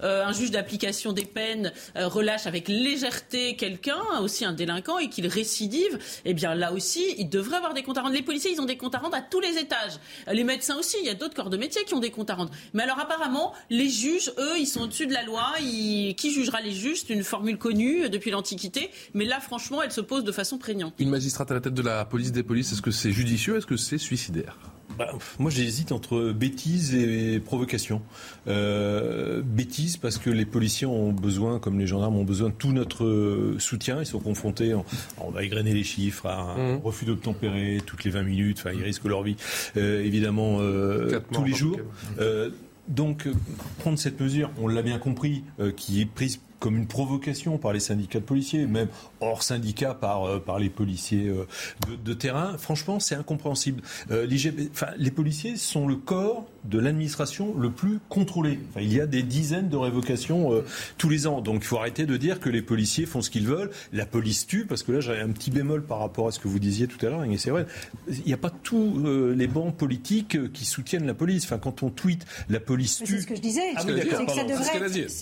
un 0.01 0.33
juge 0.33 0.51
d'application 0.51 1.13
des 1.13 1.25
peines 1.25 1.71
relâche 1.95 2.45
avec 2.45 2.67
légèreté 2.67 3.55
quelqu'un, 3.55 4.01
aussi 4.21 4.45
un 4.45 4.53
délinquant 4.53 4.97
et 4.97 5.09
qu'il 5.09 5.27
récidive, 5.27 5.99
eh 6.25 6.33
bien 6.33 6.55
là 6.55 6.73
aussi, 6.73 7.03
il 7.17 7.29
devrait 7.29 7.57
avoir 7.57 7.73
des 7.73 7.83
comptes 7.83 7.97
à 7.97 8.01
rendre. 8.01 8.13
Les 8.13 8.21
policiers, 8.21 8.51
ils 8.51 8.61
ont 8.61 8.65
des 8.65 8.77
comptes 8.77 8.95
à 8.95 8.99
rendre 8.99 9.15
à 9.15 9.21
tous 9.21 9.39
les 9.39 9.57
étages. 9.57 9.93
Les 10.31 10.43
médecins 10.43 10.77
aussi, 10.77 10.97
il 11.01 11.05
y 11.05 11.09
a 11.09 11.13
d'autres 11.13 11.35
corps 11.35 11.49
de 11.49 11.57
métier 11.57 11.83
qui 11.85 11.93
ont 11.93 11.99
des 11.99 12.11
comptes 12.11 12.29
à 12.29 12.35
rendre. 12.35 12.51
Mais 12.73 12.83
alors 12.83 12.99
apparemment, 12.99 13.53
les 13.69 13.89
juges, 13.89 14.31
eux, 14.37 14.57
ils 14.59 14.67
sont 14.67 14.81
au-dessus 14.81 15.07
de 15.07 15.13
la 15.13 15.23
loi. 15.23 15.53
Qui 15.59 16.33
jugera 16.33 16.61
les 16.61 16.71
juges? 16.71 17.03
C'est 17.07 17.13
une 17.13 17.23
formule 17.23 17.57
connue 17.57 18.09
depuis 18.09 18.31
l'Antiquité. 18.31 18.91
Mais 19.13 19.25
là, 19.25 19.39
franchement, 19.39 19.81
elle 19.81 19.91
se 19.91 20.01
pose 20.01 20.23
de 20.23 20.31
façon 20.31 20.57
prégnante. 20.57 20.93
Une 20.99 21.09
magistrate 21.09 21.51
à 21.51 21.53
la 21.53 21.61
tête 21.61 21.73
de 21.73 21.81
la 21.81 22.05
police 22.05 22.31
des 22.31 22.43
polices, 22.43 22.71
est-ce 22.73 22.81
que 22.81 22.91
c'est 22.91 23.11
Est-ce 23.37 23.65
que 23.65 23.77
c'est 23.77 23.97
suicidaire 23.97 24.57
bah, 24.97 25.13
moi, 25.39 25.49
j'hésite 25.49 25.93
entre 25.93 26.33
bêtise 26.33 26.93
et 26.93 27.39
provocation. 27.39 28.01
Euh, 28.49 29.41
bêtise 29.41 29.95
parce 29.95 30.17
que 30.17 30.29
les 30.29 30.45
policiers 30.45 30.87
ont 30.87 31.13
besoin, 31.13 31.57
comme 31.59 31.79
les 31.79 31.87
gendarmes 31.87 32.17
ont 32.17 32.25
besoin 32.25 32.49
de 32.49 32.53
tout 32.53 32.73
notre 32.73 33.55
soutien. 33.59 34.01
Ils 34.01 34.05
sont 34.05 34.19
confrontés, 34.19 34.75
on 35.19 35.31
va 35.31 35.43
égrener 35.43 35.73
les 35.73 35.85
chiffres, 35.85 36.25
à 36.25 36.41
un 36.41 36.75
mmh. 36.75 36.81
refus 36.83 37.05
d'obtempérer 37.05 37.79
toutes 37.85 38.03
les 38.03 38.11
20 38.11 38.23
minutes. 38.23 38.57
Enfin, 38.59 38.71
ils 38.75 38.83
risquent 38.83 39.05
leur 39.05 39.23
vie, 39.23 39.37
euh, 39.77 40.03
évidemment, 40.03 40.57
euh, 40.59 41.21
tous 41.31 41.45
les 41.45 41.53
jours. 41.53 41.79
donc, 42.89 43.29
prendre 43.77 43.97
cette 43.97 44.19
mesure, 44.19 44.51
on 44.59 44.67
l'a 44.67 44.81
bien 44.81 44.99
compris, 44.99 45.43
qui 45.77 46.01
est 46.01 46.05
prise 46.05 46.41
comme 46.59 46.77
une 46.77 46.87
provocation 46.87 47.57
par 47.57 47.73
les 47.73 47.79
syndicats 47.79 48.19
de 48.19 48.25
policiers, 48.25 48.65
même 48.67 48.89
hors 49.21 49.43
syndicats 49.43 49.93
par, 49.93 50.25
euh, 50.25 50.39
par 50.39 50.59
les 50.59 50.69
policiers 50.69 51.27
euh, 51.27 51.45
de, 52.03 52.13
terrain. 52.13 52.57
Franchement, 52.57 52.99
c'est 52.99 53.15
incompréhensible. 53.15 53.81
Euh, 54.11 54.27
les 54.97 55.11
policiers 55.11 55.55
sont 55.55 55.87
le 55.87 55.95
corps 55.95 56.45
de 56.65 56.79
l'administration 56.79 57.55
le 57.57 57.71
plus 57.71 57.99
contrôlé. 58.09 58.59
il 58.77 58.93
y 58.93 58.99
a 58.99 59.05
des 59.05 59.23
dizaines 59.23 59.69
de 59.69 59.77
révocations 59.77 60.61
tous 60.97 61.09
les 61.09 61.25
ans. 61.25 61.39
Donc 61.39 61.61
il 61.61 61.65
faut 61.65 61.77
arrêter 61.77 62.05
de 62.05 62.17
dire 62.17 62.39
que 62.39 62.49
les 62.49 62.61
policiers 62.61 63.05
font 63.05 63.21
ce 63.21 63.29
qu'ils 63.29 63.47
veulent. 63.47 63.71
La 63.93 64.05
police 64.05 64.45
tue, 64.45 64.65
parce 64.65 64.83
que 64.83 64.91
là 64.91 64.99
j'ai 64.99 65.17
un 65.17 65.29
petit 65.29 65.51
bémol 65.51 65.83
par 65.83 65.99
rapport 65.99 66.27
à 66.27 66.31
ce 66.31 66.39
que 66.39 66.49
vous 66.49 66.59
disiez 66.59 66.87
tout 66.87 67.03
à 67.05 67.09
l'heure, 67.09 67.23
et 67.23 67.37
c'est 67.37 67.49
vrai. 67.49 67.65
Il 68.09 68.25
n'y 68.25 68.33
a 68.33 68.37
pas 68.37 68.49
tous 68.49 69.01
les 69.35 69.47
bancs 69.47 69.75
politiques 69.75 70.51
qui 70.51 70.65
soutiennent 70.65 71.07
la 71.07 71.13
police. 71.13 71.45
Enfin, 71.45 71.59
quand 71.59 71.81
on 71.83 71.89
tweet 71.89 72.25
la 72.49 72.59
police 72.59 72.97
tue. 72.97 73.05
C'est 73.05 73.21
ce 73.21 73.27
que 73.27 73.35
je 73.35 73.41
disais. 73.41 73.61
Ah 73.75 73.83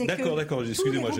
d'accord, 0.08 0.36
d'accord, 0.36 0.64
excusez-moi, 0.68 1.12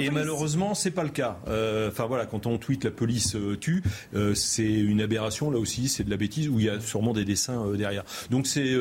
et 0.00 0.10
malheureusement, 0.10 0.74
c'est 0.74 0.90
pas 0.90 1.02
le 1.02 1.10
cas. 1.10 1.38
Euh, 1.48 1.88
enfin 1.88 2.06
voilà, 2.06 2.26
quand 2.26 2.46
on 2.46 2.58
tweet 2.58 2.84
la 2.84 2.90
police 2.90 3.36
euh, 3.36 3.56
tue, 3.56 3.82
euh, 4.14 4.34
c'est 4.34 4.72
une 4.72 5.00
aberration 5.00 5.50
là 5.50 5.58
aussi, 5.58 5.88
c'est 5.88 6.04
de 6.04 6.10
la 6.10 6.16
bêtise 6.16 6.48
où 6.48 6.58
il 6.58 6.66
y 6.66 6.68
a 6.70 6.80
sûrement 6.80 7.12
des 7.12 7.24
dessins 7.24 7.72
derrière. 7.72 8.04
Donc 8.30 8.46
c'est 8.46 8.76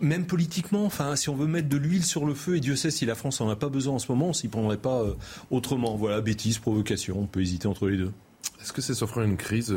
même 0.00 0.26
politiquement, 0.26 0.84
enfin 0.84 1.16
si 1.16 1.28
on 1.28 1.36
veut 1.36 1.46
mettre 1.46 1.68
de 1.68 1.76
l'huile 1.76 2.04
sur 2.04 2.24
le 2.24 2.34
feu, 2.34 2.56
et 2.56 2.60
Dieu 2.60 2.76
sait 2.76 2.90
si 2.90 3.06
la 3.06 3.14
France 3.14 3.40
en 3.40 3.48
a 3.48 3.56
pas 3.56 3.68
besoin 3.68 3.94
en 3.94 3.98
ce 3.98 4.10
moment, 4.10 4.28
on 4.28 4.32
s'y 4.32 4.48
prendrait 4.48 4.76
pas 4.76 5.04
autrement. 5.50 5.96
Voilà, 5.96 6.20
bêtise, 6.20 6.58
provocation, 6.58 7.18
on 7.18 7.26
peut 7.26 7.40
hésiter 7.40 7.68
entre 7.68 7.88
les 7.88 7.96
deux. 7.96 8.12
Est-ce 8.60 8.72
que 8.72 8.80
c'est 8.80 8.94
s'offrir 8.94 9.24
une 9.24 9.36
crise 9.36 9.74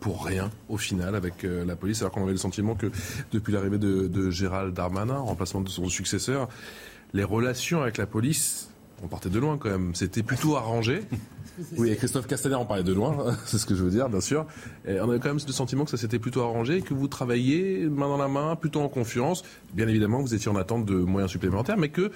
pour 0.00 0.24
rien 0.24 0.50
au 0.68 0.76
final 0.76 1.14
avec 1.14 1.44
la 1.44 1.76
police 1.76 2.00
alors 2.00 2.12
qu'on 2.12 2.22
avait 2.22 2.32
le 2.32 2.38
sentiment 2.38 2.74
que 2.74 2.90
depuis 3.30 3.52
l'arrivée 3.52 3.78
de, 3.78 4.08
de 4.08 4.30
Gérald 4.30 4.74
Darmanin, 4.74 5.14
en 5.14 5.26
remplacement 5.26 5.60
de 5.60 5.68
son 5.68 5.88
successeur, 5.88 6.48
les 7.12 7.24
relations 7.24 7.82
avec 7.82 7.96
la 7.98 8.06
police, 8.06 8.70
on 9.02 9.08
partait 9.08 9.30
de 9.30 9.38
loin 9.38 9.58
quand 9.58 9.70
même, 9.70 9.94
c'était 9.94 10.22
plutôt 10.22 10.56
arrangé. 10.56 11.02
Oui, 11.78 11.90
et 11.90 11.96
Christophe 11.96 12.26
Castaner 12.26 12.54
en 12.54 12.66
parlait 12.66 12.82
de 12.82 12.92
loin, 12.92 13.34
c'est 13.46 13.56
ce 13.56 13.64
que 13.64 13.74
je 13.74 13.82
veux 13.82 13.90
dire, 13.90 14.10
bien 14.10 14.20
sûr. 14.20 14.44
Et 14.86 15.00
on 15.00 15.08
avait 15.08 15.18
quand 15.18 15.28
même 15.28 15.38
le 15.44 15.52
sentiment 15.52 15.84
que 15.84 15.90
ça 15.90 15.96
s'était 15.96 16.18
plutôt 16.18 16.42
arrangé, 16.42 16.82
que 16.82 16.92
vous 16.92 17.08
travailliez 17.08 17.86
main 17.88 18.08
dans 18.08 18.18
la 18.18 18.28
main, 18.28 18.56
plutôt 18.56 18.82
en 18.82 18.88
confiance. 18.88 19.42
Bien 19.72 19.88
évidemment, 19.88 20.20
vous 20.20 20.34
étiez 20.34 20.50
en 20.50 20.56
attente 20.56 20.84
de 20.84 20.96
moyens 20.96 21.30
supplémentaires, 21.30 21.78
mais 21.78 21.88
que 21.88 22.10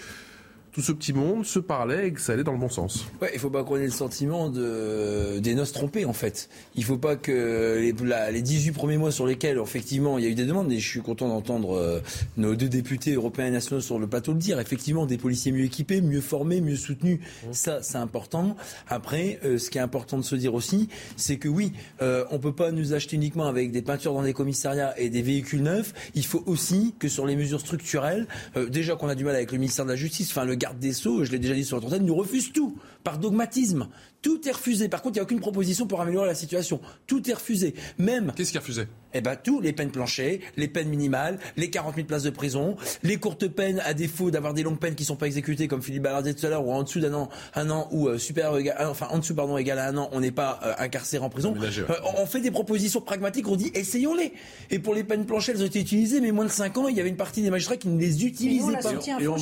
tout 0.73 0.83
ce 0.83 0.93
petit 0.93 1.13
monde 1.13 1.45
se 1.45 1.59
parlait 1.59 2.09
et 2.09 2.13
que 2.13 2.21
ça 2.21 2.33
allait 2.33 2.45
dans 2.45 2.53
le 2.53 2.59
bon 2.59 2.69
sens. 2.69 3.07
Ouais, 3.21 3.31
il 3.35 3.41
faut 3.41 3.51
pas 3.51 3.65
qu'on 3.65 3.77
ait 3.77 3.85
le 3.85 3.91
sentiment 3.91 4.49
de, 4.49 5.39
des 5.39 5.55
noces 5.55 5.73
trompées 5.73 6.05
en 6.05 6.13
fait. 6.13 6.49
Il 6.77 6.85
faut 6.85 6.99
pas 6.99 7.17
que 7.17 7.79
les, 7.79 8.33
les 8.33 8.43
18 8.43 8.73
premiers 8.73 8.99
mois 8.99 9.13
sur 9.13 9.27
lesquels 9.27 9.59
effectivement 9.59 10.19
il 10.19 10.25
y 10.25 10.27
a 10.27 10.31
eu 10.31 10.35
des 10.35 10.47
demandes 10.47 10.71
et 10.73 10.79
je 10.79 10.89
suis 10.89 11.01
content 11.01 11.29
d'entendre 11.29 11.77
euh, 11.77 12.01
nos 12.37 12.55
deux 12.55 12.69
députés 12.69 13.15
européens 13.15 13.47
et 13.47 13.51
nationaux 13.51 13.81
sur 13.81 13.99
le 13.99 14.07
plateau 14.07 14.33
le 14.33 14.39
dire. 14.39 14.61
Effectivement, 14.61 15.07
des 15.07 15.19
policiers 15.19 15.53
mieux 15.53 15.65
équipés, 15.65 16.01
mieux 16.01 16.21
formés, 16.21 16.61
mieux 16.61 16.77
soutenus, 16.77 17.19
mmh. 17.21 17.53
ça 17.53 17.83
c'est 17.83 17.99
important. 17.99 18.57
Après, 18.89 19.39
euh, 19.45 19.59
ce 19.59 19.71
qui 19.71 19.79
est 19.79 19.81
important 19.81 20.19
de 20.19 20.23
se 20.23 20.37
dire 20.37 20.55
aussi, 20.55 20.89
c'est 21.17 21.37
que 21.37 21.49
oui, 21.49 21.73
euh, 22.03 22.25
on 22.31 22.39
peut 22.39 22.53
pas 22.53 22.71
nous 22.73 22.95
acheter 22.95 23.17
uniquement 23.17 23.47
avec 23.47 23.73
des 23.73 23.83
peintures 23.83 24.15
dans 24.15 24.23
des 24.23 24.33
commissariats 24.33 24.99
et 24.99 25.11
des 25.11 25.23
véhicules 25.23 25.63
neufs. 25.63 25.93
Il 26.15 26.25
faut 26.25 26.43
aussi 26.47 26.95
que 26.99 27.09
sur 27.09 27.27
les 27.27 27.37
mesures 27.37 27.61
structurelles, 27.61 28.27
euh, 28.57 28.69
déjà 28.69 28.97
qu'on 28.97 29.09
a 29.09 29.15
du 29.15 29.25
mal 29.25 29.35
avec 29.35 29.53
le 29.53 29.59
ministère 29.59 29.85
de 29.85 29.91
la 29.91 29.97
Justice, 29.97 30.31
enfin 30.31 30.45
le 30.45 30.57
garde 30.61 30.79
des 30.79 30.93
Sceaux, 30.93 31.25
je 31.25 31.33
l'ai 31.33 31.39
déjà 31.39 31.55
dit 31.55 31.65
sur 31.65 31.77
la 31.77 31.81
trentaine, 31.81 32.05
nous 32.05 32.15
refuse 32.15 32.53
tout 32.53 32.77
par 33.03 33.19
dogmatisme. 33.19 33.89
Tout 34.23 34.47
est 34.47 34.53
refusé. 34.53 34.89
Par 34.89 35.03
contre, 35.03 35.15
il 35.15 35.19
n'y 35.19 35.21
a 35.21 35.25
aucune 35.25 35.41
proposition 35.41 35.87
pour 35.87 36.01
améliorer 36.01 36.27
la 36.27 36.35
situation. 36.35 36.81
Tout 37.07 37.29
est 37.31 37.35
refusé. 37.35 37.75
Même. 37.99 38.33
Qu'est-ce 38.37 38.51
qui 38.51 38.57
est 38.57 38.61
refusé? 38.61 38.87
Eh 39.15 39.21
ben, 39.21 39.37
tout. 39.37 39.61
Les 39.61 39.73
peines 39.73 39.91
planchées, 39.91 40.41
les 40.57 40.69
peines 40.69 40.89
minimales, 40.89 41.39
les 41.57 41.71
40 41.71 41.95
000 41.95 42.07
places 42.07 42.23
de 42.23 42.31
prison, 42.31 42.77
les 43.03 43.17
courtes 43.17 43.49
peines 43.49 43.81
à 43.85 43.95
défaut 43.95 44.31
d'avoir 44.31 44.55
des 44.55 44.63
longues 44.63 44.79
peines 44.79 44.95
qui 44.95 45.03
ne 45.03 45.09
sont 45.09 45.17
pas 45.17 45.27
exécutées, 45.27 45.69
comme 45.69 45.83
Philippe 45.83 46.03
Ballard 46.03 46.23
disait 46.23 46.35
tout 46.35 46.47
à 46.47 46.51
l'heure, 46.51 46.67
ou 46.67 46.73
en 46.73 46.83
dessous 46.83 47.01
d'un 47.01 47.15
an, 47.15 47.29
un 47.55 47.71
an, 47.71 47.89
ou 47.91 48.09
euh, 48.09 48.19
super, 48.19 48.53
enfin, 48.81 49.09
en 49.11 49.19
dessous, 49.19 49.35
pardon, 49.35 49.57
égal 49.57 49.79
à 49.79 49.89
un 49.89 49.97
an, 49.97 50.09
on 50.13 50.21
n'est 50.21 50.31
pas 50.31 50.61
euh, 50.65 50.73
incarcéré 50.79 51.25
en 51.25 51.31
prison. 51.31 51.55
Euh, 51.61 51.95
on 52.19 52.27
fait 52.27 52.41
des 52.41 52.51
propositions 52.51 53.01
pragmatiques, 53.01 53.49
on 53.49 53.57
dit, 53.57 53.71
essayons-les. 53.75 54.33
Et 54.71 54.79
pour 54.79 54.95
les 54.95 55.05
peines 55.05 55.27
planchées, 55.27 55.53
elles 55.53 55.63
ont 55.63 55.67
été 55.67 55.81
utilisées, 55.81 56.21
mais 56.21 56.33
moins 56.33 56.45
de 56.45 56.51
5 56.51 56.79
ans, 56.79 56.89
il 56.89 56.97
y 56.97 57.01
avait 57.01 57.09
une 57.09 57.17
partie 57.17 57.43
des 57.43 57.51
magistrats 57.51 57.77
qui 57.77 57.89
ne 57.89 57.99
les 57.99 58.25
utilisaient 58.25 58.79
pas. 58.81 58.93
Et 59.21 59.29
on, 59.29 59.37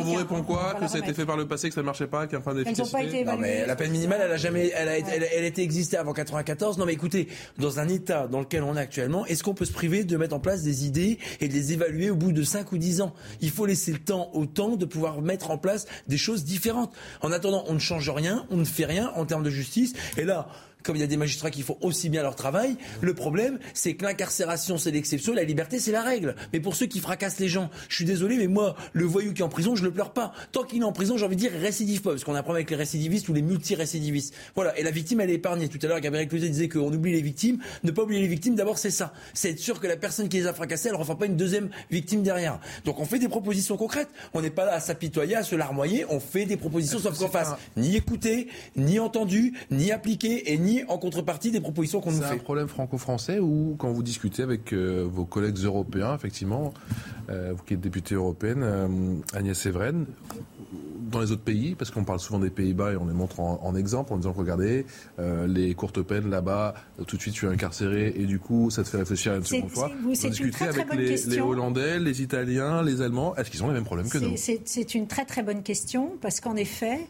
vous, 0.00 0.14
répond 0.14 0.42
quoi? 0.42 0.76
Que 0.80 0.88
ça 0.88 0.96
a 0.96 0.98
été 0.98 1.14
fait 1.14 1.26
par 1.26 1.36
le 1.36 1.46
passé, 1.46 1.68
que 1.68 1.74
ça 1.74 1.80
ne 1.80 1.86
marchait 1.86 2.06
pas, 2.06 2.26
qu'il 2.26 2.32
y 2.32 2.36
a 2.36 2.38
un 2.38 2.42
point 2.42 2.54
d'efficacité 2.54 3.24
mais 3.38 3.66
la 3.66 3.76
peine 3.76 3.90
minimale, 3.90 4.21
elle 4.24 4.32
a 4.32 4.36
jamais, 4.36 4.72
elle 4.74 4.88
a, 4.88 4.98
elle, 4.98 5.28
elle, 5.32 5.44
été 5.44 5.62
existée 5.62 5.96
avant 5.96 6.12
94. 6.12 6.78
Non, 6.78 6.86
mais 6.86 6.92
écoutez, 6.92 7.28
dans 7.58 7.80
un 7.80 7.88
état 7.88 8.26
dans 8.28 8.40
lequel 8.40 8.62
on 8.62 8.76
est 8.76 8.80
actuellement, 8.80 9.26
est-ce 9.26 9.42
qu'on 9.42 9.54
peut 9.54 9.64
se 9.64 9.72
priver 9.72 10.04
de 10.04 10.16
mettre 10.16 10.34
en 10.34 10.40
place 10.40 10.62
des 10.62 10.86
idées 10.86 11.18
et 11.40 11.48
de 11.48 11.52
les 11.52 11.72
évaluer 11.72 12.10
au 12.10 12.16
bout 12.16 12.32
de 12.32 12.42
5 12.42 12.72
ou 12.72 12.78
10 12.78 13.00
ans? 13.00 13.14
Il 13.40 13.50
faut 13.50 13.66
laisser 13.66 13.92
le 13.92 13.98
temps 13.98 14.30
au 14.32 14.46
temps 14.46 14.76
de 14.76 14.84
pouvoir 14.84 15.20
mettre 15.22 15.50
en 15.50 15.58
place 15.58 15.86
des 16.08 16.18
choses 16.18 16.44
différentes. 16.44 16.92
En 17.20 17.32
attendant, 17.32 17.64
on 17.68 17.74
ne 17.74 17.78
change 17.78 18.08
rien, 18.10 18.46
on 18.50 18.56
ne 18.56 18.64
fait 18.64 18.86
rien 18.86 19.12
en 19.16 19.24
termes 19.24 19.42
de 19.42 19.50
justice. 19.50 19.92
Et 20.16 20.24
là, 20.24 20.48
comme 20.82 20.96
il 20.96 21.00
y 21.00 21.04
a 21.04 21.08
des 21.08 21.16
magistrats 21.16 21.50
qui 21.50 21.62
font 21.62 21.76
aussi 21.80 22.08
bien 22.08 22.22
leur 22.22 22.36
travail. 22.36 22.76
Le 23.00 23.14
problème, 23.14 23.58
c'est 23.74 23.94
que 23.94 24.04
l'incarcération, 24.04 24.78
c'est 24.78 24.90
l'exception, 24.90 25.32
la 25.32 25.44
liberté, 25.44 25.78
c'est 25.78 25.92
la 25.92 26.02
règle. 26.02 26.34
Mais 26.52 26.60
pour 26.60 26.76
ceux 26.76 26.86
qui 26.86 27.00
fracassent 27.00 27.38
les 27.38 27.48
gens, 27.48 27.70
je 27.88 27.96
suis 27.96 28.04
désolé, 28.04 28.36
mais 28.36 28.46
moi, 28.46 28.76
le 28.92 29.04
voyou 29.04 29.32
qui 29.32 29.42
est 29.42 29.44
en 29.44 29.48
prison, 29.48 29.76
je 29.76 29.84
le 29.84 29.90
pleure 29.90 30.12
pas. 30.12 30.32
Tant 30.52 30.64
qu'il 30.64 30.82
est 30.82 30.84
en 30.84 30.92
prison, 30.92 31.16
j'ai 31.16 31.24
envie 31.24 31.36
de 31.36 31.40
dire, 31.40 31.52
récidive 31.52 32.02
pas, 32.02 32.10
parce 32.10 32.24
qu'on 32.24 32.34
a 32.34 32.40
un 32.40 32.42
problème 32.42 32.60
avec 32.60 32.70
les 32.70 32.76
récidivistes 32.76 33.28
ou 33.28 33.32
les 33.32 33.42
multirécidivistes. 33.42 34.34
Voilà. 34.54 34.78
Et 34.78 34.82
la 34.82 34.90
victime, 34.90 35.20
elle 35.20 35.30
est 35.30 35.34
épargnée. 35.34 35.68
Tout 35.68 35.78
à 35.82 35.86
l'heure, 35.86 36.00
Gabriel 36.00 36.28
Cluzet 36.28 36.48
disait 36.48 36.68
qu'on 36.68 36.92
oublie 36.92 37.12
les 37.12 37.22
victimes. 37.22 37.58
Ne 37.84 37.90
pas 37.90 38.02
oublier 38.02 38.20
les 38.20 38.28
victimes, 38.28 38.54
d'abord, 38.54 38.78
c'est 38.78 38.90
ça. 38.90 39.12
C'est 39.34 39.50
être 39.50 39.58
sûr 39.58 39.80
que 39.80 39.86
la 39.86 39.96
personne 39.96 40.28
qui 40.28 40.38
les 40.38 40.46
a 40.46 40.52
fracassés, 40.52 40.88
elle 40.88 40.94
ne 40.94 41.00
refait 41.00 41.14
pas 41.14 41.26
une 41.26 41.36
deuxième 41.36 41.70
victime 41.90 42.22
derrière. 42.22 42.58
Donc, 42.84 43.00
on 43.00 43.04
fait 43.04 43.18
des 43.18 43.28
propositions 43.28 43.76
concrètes. 43.76 44.08
On 44.34 44.42
n'est 44.42 44.50
pas 44.50 44.64
là 44.64 44.74
à 44.74 44.80
s'apitoyer, 44.80 45.36
à 45.36 45.42
se 45.42 45.56
larmoyer. 45.56 46.04
On 46.08 46.20
fait 46.20 46.44
des 46.44 46.56
propositions, 46.56 46.98
sauf 46.98 47.18
qu'on 47.18 47.28
fasse 47.28 47.52
ni 47.76 47.96
écouter, 47.96 48.48
ni 48.76 48.98
entendu, 48.98 49.54
ni 49.70 49.92
appliquer, 49.92 50.52
et 50.52 50.58
ni 50.58 50.71
en 50.88 50.98
contrepartie 50.98 51.50
des 51.50 51.60
propositions 51.60 52.00
qu'on 52.00 52.12
nous 52.12 52.20
fait. 52.20 52.28
C'est 52.28 52.34
un 52.34 52.38
problème 52.38 52.68
franco-français 52.68 53.38
ou 53.38 53.76
quand 53.78 53.90
vous 53.90 54.02
discutez 54.02 54.42
avec 54.42 54.72
euh, 54.72 55.06
vos 55.10 55.24
collègues 55.24 55.58
européens, 55.58 56.14
effectivement, 56.14 56.72
euh, 57.30 57.52
vous 57.56 57.62
qui 57.64 57.74
êtes 57.74 57.80
députée 57.80 58.14
européenne, 58.14 58.62
euh, 58.62 58.88
Agnès 59.34 59.66
Evren, 59.66 60.06
dans 61.12 61.20
les 61.20 61.30
autres 61.30 61.42
pays 61.42 61.76
Parce 61.76 61.90
qu'on 61.90 62.04
parle 62.04 62.18
souvent 62.18 62.40
des 62.40 62.50
Pays-Bas 62.50 62.92
et 62.92 62.96
on 62.96 63.06
les 63.06 63.12
montre 63.12 63.38
en, 63.40 63.74
exemple 63.76 64.12
en 64.12 64.16
disant 64.16 64.32
regardez, 64.32 64.86
euh, 65.18 65.46
les 65.46 65.74
courtes 65.74 66.02
peines 66.02 66.28
là-bas, 66.30 66.74
tout 67.06 67.16
de 67.16 67.20
suite 67.20 67.34
tu 67.34 67.46
es 67.46 67.48
incarcéré 67.48 68.12
et 68.16 68.26
du 68.26 68.38
coup 68.38 68.70
ça 68.70 68.82
te 68.82 68.88
fait 68.88 68.98
réfléchir 68.98 69.34
une 69.34 69.44
seconde 69.44 69.70
fois. 69.70 69.90
Vous 70.02 70.10
discutez 70.10 70.64
avec 70.64 70.92
les, 70.94 71.16
les, 71.16 71.40
Hollandais, 71.40 71.98
les 72.00 72.22
Italiens, 72.22 72.82
les 72.82 73.02
Allemands. 73.02 73.36
Est-ce 73.36 73.50
qu'ils 73.50 73.62
ont 73.62 73.68
les 73.68 73.74
mêmes 73.74 73.84
problèmes 73.84 74.08
que 74.08 74.18
nous? 74.18 74.34
C'est 74.36 74.94
une 74.94 75.06
très 75.06 75.24
très 75.24 75.42
bonne 75.42 75.62
question 75.62 76.12
parce 76.20 76.40
qu'en 76.40 76.56
effet, 76.56 77.00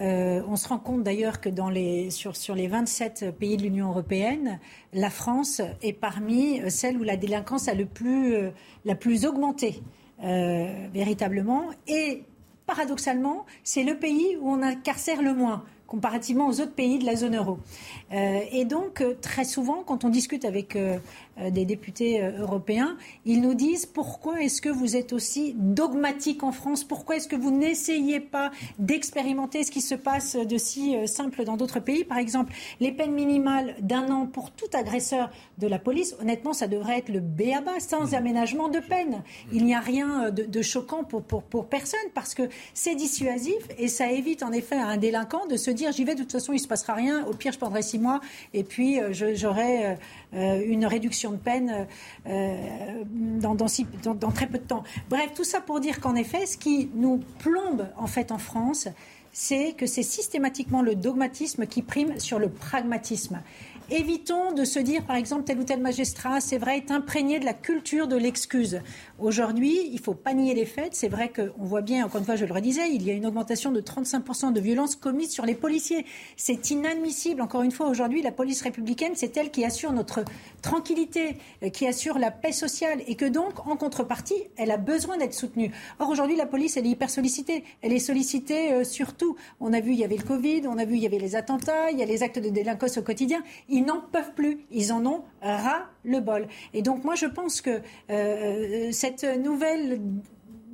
euh, 0.00 0.42
on 0.48 0.56
se 0.56 0.68
rend 0.68 0.78
compte 0.78 1.02
d'ailleurs 1.02 1.40
que 1.40 1.48
dans 1.48 1.70
les, 1.70 2.10
sur, 2.10 2.36
sur 2.36 2.54
les 2.54 2.68
27 2.68 3.36
pays 3.38 3.56
de 3.56 3.62
l'Union 3.62 3.88
européenne, 3.88 4.58
la 4.92 5.10
France 5.10 5.60
est 5.82 5.92
parmi 5.92 6.60
celles 6.70 6.96
où 6.96 7.02
la 7.02 7.16
délinquance 7.16 7.68
a 7.68 7.74
le 7.74 7.86
plus, 7.86 8.34
plus 8.98 9.24
augmenté. 9.24 9.82
Euh, 10.22 10.86
véritablement. 10.92 11.64
Et 11.88 12.22
paradoxalement, 12.66 13.44
c'est 13.64 13.82
le 13.82 13.98
pays 13.98 14.38
où 14.40 14.48
on 14.48 14.62
incarcère 14.62 15.20
le 15.20 15.34
moins 15.34 15.64
comparativement 15.86 16.46
aux 16.46 16.60
autres 16.60 16.72
pays 16.72 16.98
de 16.98 17.04
la 17.04 17.16
zone 17.16 17.36
euro. 17.36 17.58
Euh, 18.14 18.40
et 18.52 18.64
donc, 18.64 19.00
euh, 19.00 19.14
très 19.20 19.44
souvent, 19.44 19.82
quand 19.84 20.04
on 20.04 20.08
discute 20.08 20.44
avec 20.44 20.76
euh, 20.76 20.98
des 21.50 21.64
députés 21.64 22.22
européens, 22.38 22.96
ils 23.24 23.40
nous 23.40 23.54
disent 23.54 23.86
pourquoi 23.86 24.40
est-ce 24.40 24.62
que 24.62 24.68
vous 24.68 24.94
êtes 24.94 25.12
aussi 25.12 25.54
dogmatique 25.58 26.44
en 26.44 26.52
France? 26.52 26.84
Pourquoi 26.84 27.16
est-ce 27.16 27.26
que 27.26 27.34
vous 27.34 27.50
n'essayez 27.50 28.20
pas 28.20 28.52
d'expérimenter 28.78 29.64
ce 29.64 29.72
qui 29.72 29.80
se 29.80 29.96
passe 29.96 30.36
de 30.36 30.58
si 30.58 30.94
simple 31.08 31.44
dans 31.44 31.56
d'autres 31.56 31.80
pays? 31.80 32.04
Par 32.04 32.18
exemple, 32.18 32.52
les 32.78 32.92
peines 32.92 33.12
minimales 33.12 33.74
d'un 33.80 34.10
an 34.12 34.26
pour 34.26 34.52
tout 34.52 34.68
agresseur 34.74 35.30
de 35.58 35.66
la 35.66 35.80
police, 35.80 36.14
honnêtement, 36.20 36.52
ça 36.52 36.68
devrait 36.68 36.98
être 36.98 37.08
le 37.08 37.18
béaba, 37.18 37.80
sans 37.80 38.12
mmh. 38.12 38.14
aménagement 38.14 38.68
de 38.68 38.78
peine. 38.78 39.24
Il 39.52 39.64
n'y 39.64 39.74
a 39.74 39.80
rien 39.80 40.30
de, 40.30 40.62
choquant 40.62 41.02
pour, 41.02 41.22
pour, 41.22 41.42
pour, 41.42 41.66
personne 41.66 41.98
parce 42.14 42.34
que 42.34 42.48
c'est 42.74 42.94
dissuasif 42.94 43.66
et 43.76 43.88
ça 43.88 44.12
évite 44.12 44.44
en 44.44 44.52
effet 44.52 44.76
à 44.76 44.86
un 44.86 44.98
délinquant 44.98 45.46
de 45.46 45.56
se 45.56 45.72
dire 45.72 45.90
j'y 45.90 46.04
vais, 46.04 46.14
de 46.14 46.22
toute 46.22 46.32
façon, 46.32 46.52
il 46.52 46.56
ne 46.56 46.60
se 46.60 46.68
passera 46.68 46.94
rien, 46.94 47.26
au 47.26 47.32
pire, 47.32 47.50
je 47.50 47.58
prendrai 47.58 47.82
six 47.82 47.98
et 48.52 48.64
puis 48.64 48.98
j'aurai 49.12 49.96
une 50.32 50.86
réduction 50.86 51.32
de 51.32 51.36
peine 51.36 51.86
euh, 52.26 53.04
dans, 53.12 53.54
dans, 53.54 54.30
très 54.30 54.46
peu 54.46 54.58
de 54.58 54.64
temps. 54.64 54.84
Bref, 55.10 55.32
tout 55.34 55.44
ça 55.44 55.60
pour 55.60 55.80
dire 55.80 56.00
qu'en 56.00 56.14
effet, 56.14 56.46
ce 56.46 56.56
qui 56.56 56.90
nous 56.94 57.20
plombe 57.38 57.88
en 57.96 58.06
fait 58.06 58.32
en 58.32 58.38
France, 58.38 58.88
c'est 59.32 59.72
que 59.72 59.86
c'est 59.86 60.02
systématiquement 60.02 60.80
le 60.80 60.94
dogmatisme 60.94 61.66
qui 61.66 61.82
prime 61.82 62.18
sur 62.20 62.38
le 62.38 62.48
pragmatisme. 62.48 63.40
Évitons 63.90 64.52
de 64.52 64.64
se 64.64 64.78
dire, 64.78 65.04
par 65.04 65.16
exemple, 65.16 65.44
tel 65.44 65.58
ou 65.58 65.64
tel 65.64 65.78
magistrat, 65.78 66.40
c'est 66.40 66.56
vrai, 66.56 66.78
est 66.78 66.90
imprégné 66.90 67.38
de 67.38 67.44
la 67.44 67.52
culture 67.52 68.08
de 68.08 68.16
l'excuse. 68.16 68.80
Aujourd'hui, 69.18 69.90
il 69.92 70.00
faut 70.00 70.14
pas 70.14 70.32
nier 70.32 70.54
les 70.54 70.64
faits. 70.64 70.94
C'est 70.94 71.08
vrai 71.08 71.30
qu'on 71.30 71.64
voit 71.64 71.82
bien, 71.82 72.06
encore 72.06 72.18
une 72.18 72.24
fois, 72.24 72.36
je 72.36 72.46
le 72.46 72.54
redisais, 72.54 72.90
il 72.90 73.02
y 73.02 73.10
a 73.10 73.12
une 73.12 73.26
augmentation 73.26 73.72
de 73.72 73.82
35% 73.82 74.54
de 74.54 74.60
violences 74.60 74.96
commises 74.96 75.32
sur 75.32 75.44
les 75.44 75.54
policiers. 75.54 76.06
C'est 76.38 76.70
inadmissible. 76.70 77.42
Encore 77.42 77.60
une 77.60 77.72
fois, 77.72 77.88
aujourd'hui, 77.88 78.22
la 78.22 78.32
police 78.32 78.62
républicaine, 78.62 79.12
c'est 79.16 79.36
elle 79.36 79.50
qui 79.50 79.66
assure 79.66 79.92
notre 79.92 80.24
tranquillité, 80.62 81.36
euh, 81.62 81.68
qui 81.68 81.86
assure 81.86 82.18
la 82.18 82.30
paix 82.30 82.52
sociale 82.52 83.02
et 83.06 83.16
que 83.16 83.26
donc, 83.26 83.66
en 83.66 83.76
contrepartie, 83.76 84.44
elle 84.56 84.70
a 84.70 84.78
besoin 84.78 85.18
d'être 85.18 85.34
soutenue. 85.34 85.72
Or, 85.98 86.08
aujourd'hui, 86.08 86.36
la 86.36 86.46
police, 86.46 86.78
elle 86.78 86.86
est 86.86 86.90
hyper 86.90 87.10
sollicitée. 87.10 87.64
Elle 87.82 87.92
est 87.92 87.98
sollicitée 87.98 88.72
euh, 88.72 88.84
surtout. 88.84 89.36
On 89.60 89.74
a 89.74 89.80
vu, 89.80 89.92
il 89.92 89.98
y 89.98 90.04
avait 90.04 90.16
le 90.16 90.22
Covid, 90.22 90.62
on 90.68 90.78
a 90.78 90.86
vu, 90.86 90.96
il 90.96 91.02
y 91.02 91.06
avait 91.06 91.18
les 91.18 91.36
attentats, 91.36 91.90
il 91.90 91.98
y 91.98 92.02
a 92.02 92.06
les 92.06 92.22
actes 92.22 92.38
de 92.38 92.48
délinquance 92.48 92.96
au 92.96 93.02
quotidien. 93.02 93.42
Ils 93.74 93.84
n'en 93.84 94.00
peuvent 94.00 94.34
plus. 94.34 94.60
Ils 94.70 94.92
en 94.92 95.04
ont 95.04 95.24
ras 95.42 95.86
le 96.04 96.20
bol. 96.20 96.46
Et 96.72 96.82
donc, 96.82 97.02
moi, 97.02 97.16
je 97.16 97.26
pense 97.26 97.60
que 97.60 97.80
euh, 98.08 98.92
cette 98.92 99.24
nouvelle 99.24 100.00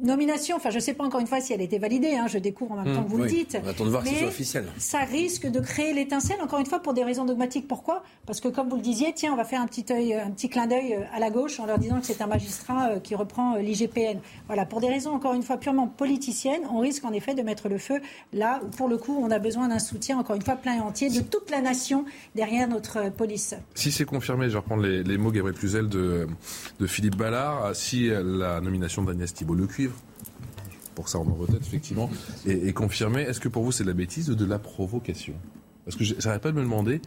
nomination, 0.03 0.57
enfin 0.57 0.71
je 0.71 0.77
ne 0.77 0.81
sais 0.81 0.95
pas 0.95 1.05
encore 1.05 1.21
une 1.21 1.27
fois 1.27 1.41
si 1.41 1.53
elle 1.53 1.61
a 1.61 1.65
été 1.65 1.79
validée, 1.79 2.15
hein, 2.15 2.27
je 2.27 2.39
découvre 2.39 2.73
en 2.73 2.83
même 2.83 2.95
temps 2.95 3.05
que 3.05 3.11
vous 3.11 3.19
le 3.19 3.27
dites. 3.27 3.59
On 3.65 3.69
attend 3.69 3.85
de 3.85 3.91
voir 3.91 4.07
si 4.07 4.15
c'est 4.15 4.27
officiel. 4.27 4.67
Ça 4.79 5.01
risque 5.01 5.47
de 5.47 5.61
créer 5.61 5.93
l'étincelle, 5.93 6.39
encore 6.43 6.61
une 6.61 6.67
fois, 6.67 6.81
pour 6.81 6.95
des 6.95 7.05
raisons 7.05 7.25
dogmatiques. 7.25 7.69
Pourquoi? 7.69 8.03
Parce 8.27 8.41
que 8.41 8.49
comme 8.49 8.69
vous 8.69 8.77
le 8.77 8.83
disiez, 8.83 9.13
tiens, 9.15 9.33
on 9.33 9.37
va 9.37 9.45
faire 9.45 9.61
un 9.61 9.67
petit, 9.67 9.85
œil, 9.91 10.15
un 10.15 10.31
petit 10.31 10.49
clin 10.49 10.67
d'œil 10.67 10.95
euh, 10.95 11.05
à 11.15 11.21
la 11.21 11.31
gauche 11.31 11.61
en 11.61 11.67
leur 11.67 11.79
disant 11.79 12.01
que 12.01 12.07
c'est 12.07 12.21
un 12.23 12.27
magistrat 12.27 12.91
euh, 12.91 13.01
qui 13.01 13.15
reprend 13.15 13.57
euh, 13.57 13.61
l'IGPN. 13.61 14.19
Voilà, 14.47 14.67
pour 14.67 14.81
des 14.81 14.89
raisons, 14.89 15.13
encore 15.13 15.35
une 15.35 15.43
fois, 15.43 15.57
purement 15.57 15.87
politiciennes, 15.87 16.63
on 16.73 16.81
risque 16.81 17.05
en 17.05 17.13
effet 17.13 17.35
de 17.35 17.43
mettre 17.43 17.69
le 17.69 17.79
feu 17.79 18.01
là 18.33 18.61
où, 18.65 18.69
pour 18.69 18.89
le 18.89 18.97
coup, 18.97 19.19
on 19.21 19.31
a 19.31 19.39
besoin 19.39 19.69
d'un 19.69 19.79
soutien, 19.79 20.19
encore 20.19 20.37
une 20.37 20.43
fois, 20.43 20.57
plein 20.57 20.77
et 20.77 20.81
entier 20.81 21.11
de 21.11 21.21
toute 21.21 21.51
la 21.51 21.61
nation 21.61 22.05
derrière 22.35 22.69
notre 22.69 23.11
police. 23.11 23.55
Si 23.75 23.93
c'est 23.93 24.05
confirmé, 24.05 24.47
je 24.47 24.53
vais 24.53 24.59
reprendre 24.59 24.83
les, 24.83 25.19
mots, 25.19 25.31
Gabriel 25.31 25.59
Cluzel, 25.59 25.89
de, 25.89 26.27
de 26.79 26.87
Philippe 26.87 27.17
Ballard, 27.17 27.75
si 27.75 28.09
la 28.09 28.61
nomination 28.61 29.03
d'Agnès 29.03 29.33
Pour 30.95 31.09
ça 31.09 31.19
on 31.19 31.23
en 31.23 31.47
tête, 31.47 31.63
effectivement, 31.63 32.11
et, 32.47 32.73
confirmer, 32.73 33.23
est-ce 33.23 33.41
que 33.41 33.49
pour 33.49 33.63
vous 33.63 33.73
c'est 33.73 33.85
de 33.85 33.89
la 33.89 33.95
bêtise 33.95 34.31
ou 34.31 34.35
de 34.35 34.45
la 34.45 34.59
provocation? 34.59 35.35
Parce 35.85 35.97
que 35.97 36.05
j'arrête 36.05 36.43
pas 36.43 36.51
de 36.51 36.57
me 36.57 36.63
demander 36.63 37.01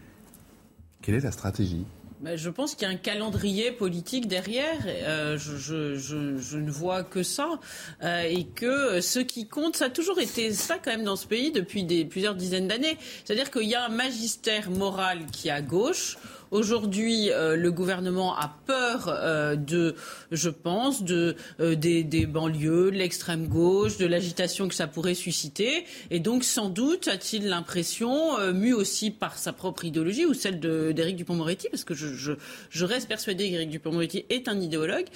quelle 1.01 1.15
est 1.15 1.21
la 1.21 1.31
stratégie? 1.31 1.85
Ben, 2.23 2.37
je 2.37 2.49
pense 2.49 2.73
qu'il 2.73 2.87
y 2.87 2.89
a 2.89 2.93
un 2.93 2.97
calendrier 2.97 3.73
politique 3.73 4.29
derrière. 4.29 4.79
Euh, 4.87 5.37
je, 5.37 6.55
ne 6.55 6.71
vois 6.71 7.03
que 7.03 7.21
ça. 7.21 7.59
Euh, 8.01 8.21
et 8.21 8.45
que 8.45 9.01
ce 9.01 9.19
qui 9.19 9.45
compte, 9.45 9.75
ça 9.75 9.85
a 9.85 9.89
toujours 9.89 10.19
été 10.19 10.53
ça 10.53 10.77
quand 10.81 10.91
même 10.91 11.03
dans 11.03 11.17
ce 11.17 11.27
pays 11.27 11.51
depuis 11.51 11.83
plusieurs 12.05 12.35
dizaines 12.35 12.69
d'années. 12.69 12.97
C'est-à-dire 13.25 13.51
qu'il 13.51 13.67
y 13.67 13.75
a 13.75 13.87
un 13.87 13.89
magistère 13.89 14.71
moral 14.71 15.25
qui 15.33 15.49
est 15.49 15.51
à 15.51 15.61
gauche. 15.61 16.17
Aujourd'hui, 16.53 17.31
euh, 17.31 17.55
le 17.55 17.71
gouvernement 17.71 18.37
a 18.37 18.59
peur 18.67 19.07
euh, 19.07 19.55
de, 19.55 19.95
je 20.31 20.51
pense, 20.51 21.01
de, 21.01 21.35
euh, 21.59 21.73
des, 21.73 22.27
banlieues, 22.27 22.91
de 22.91 22.95
l'extrême 22.95 23.47
gauche, 23.47 23.97
de 23.97 24.05
l'agitation 24.05 24.67
que 24.67 24.75
ça 24.75 24.85
pourrait 24.85 25.15
susciter. 25.15 25.83
Et 26.11 26.19
donc, 26.19 26.43
sans 26.43 26.69
doute, 26.69 27.07
a-t-il 27.07 27.47
l'impression, 27.47 28.37
mu 28.53 28.71
aussi 28.71 29.09
par 29.09 29.39
sa 29.39 29.51
propre 29.51 29.83
idéologie 29.83 30.27
ou 30.27 30.35
celle 30.35 30.59
d'Éric 30.59 31.15
Dupont-Moretti, 31.15 31.69
parce 31.71 31.83
que 31.83 31.95
je, 31.95 32.35
je, 32.69 32.85
reste 32.85 33.07
persuadé 33.07 33.49
qu'Éric 33.49 33.71
Dupont-Moretti 33.71 34.25
est 34.29 34.47
un 34.47 34.61
idéologue, 34.61 35.07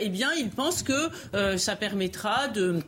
eh 0.00 0.08
bien, 0.08 0.30
il 0.36 0.50
pense 0.50 0.82
que 0.82 1.56
ça 1.58 1.76
permettra 1.76 2.48
de 2.48 2.80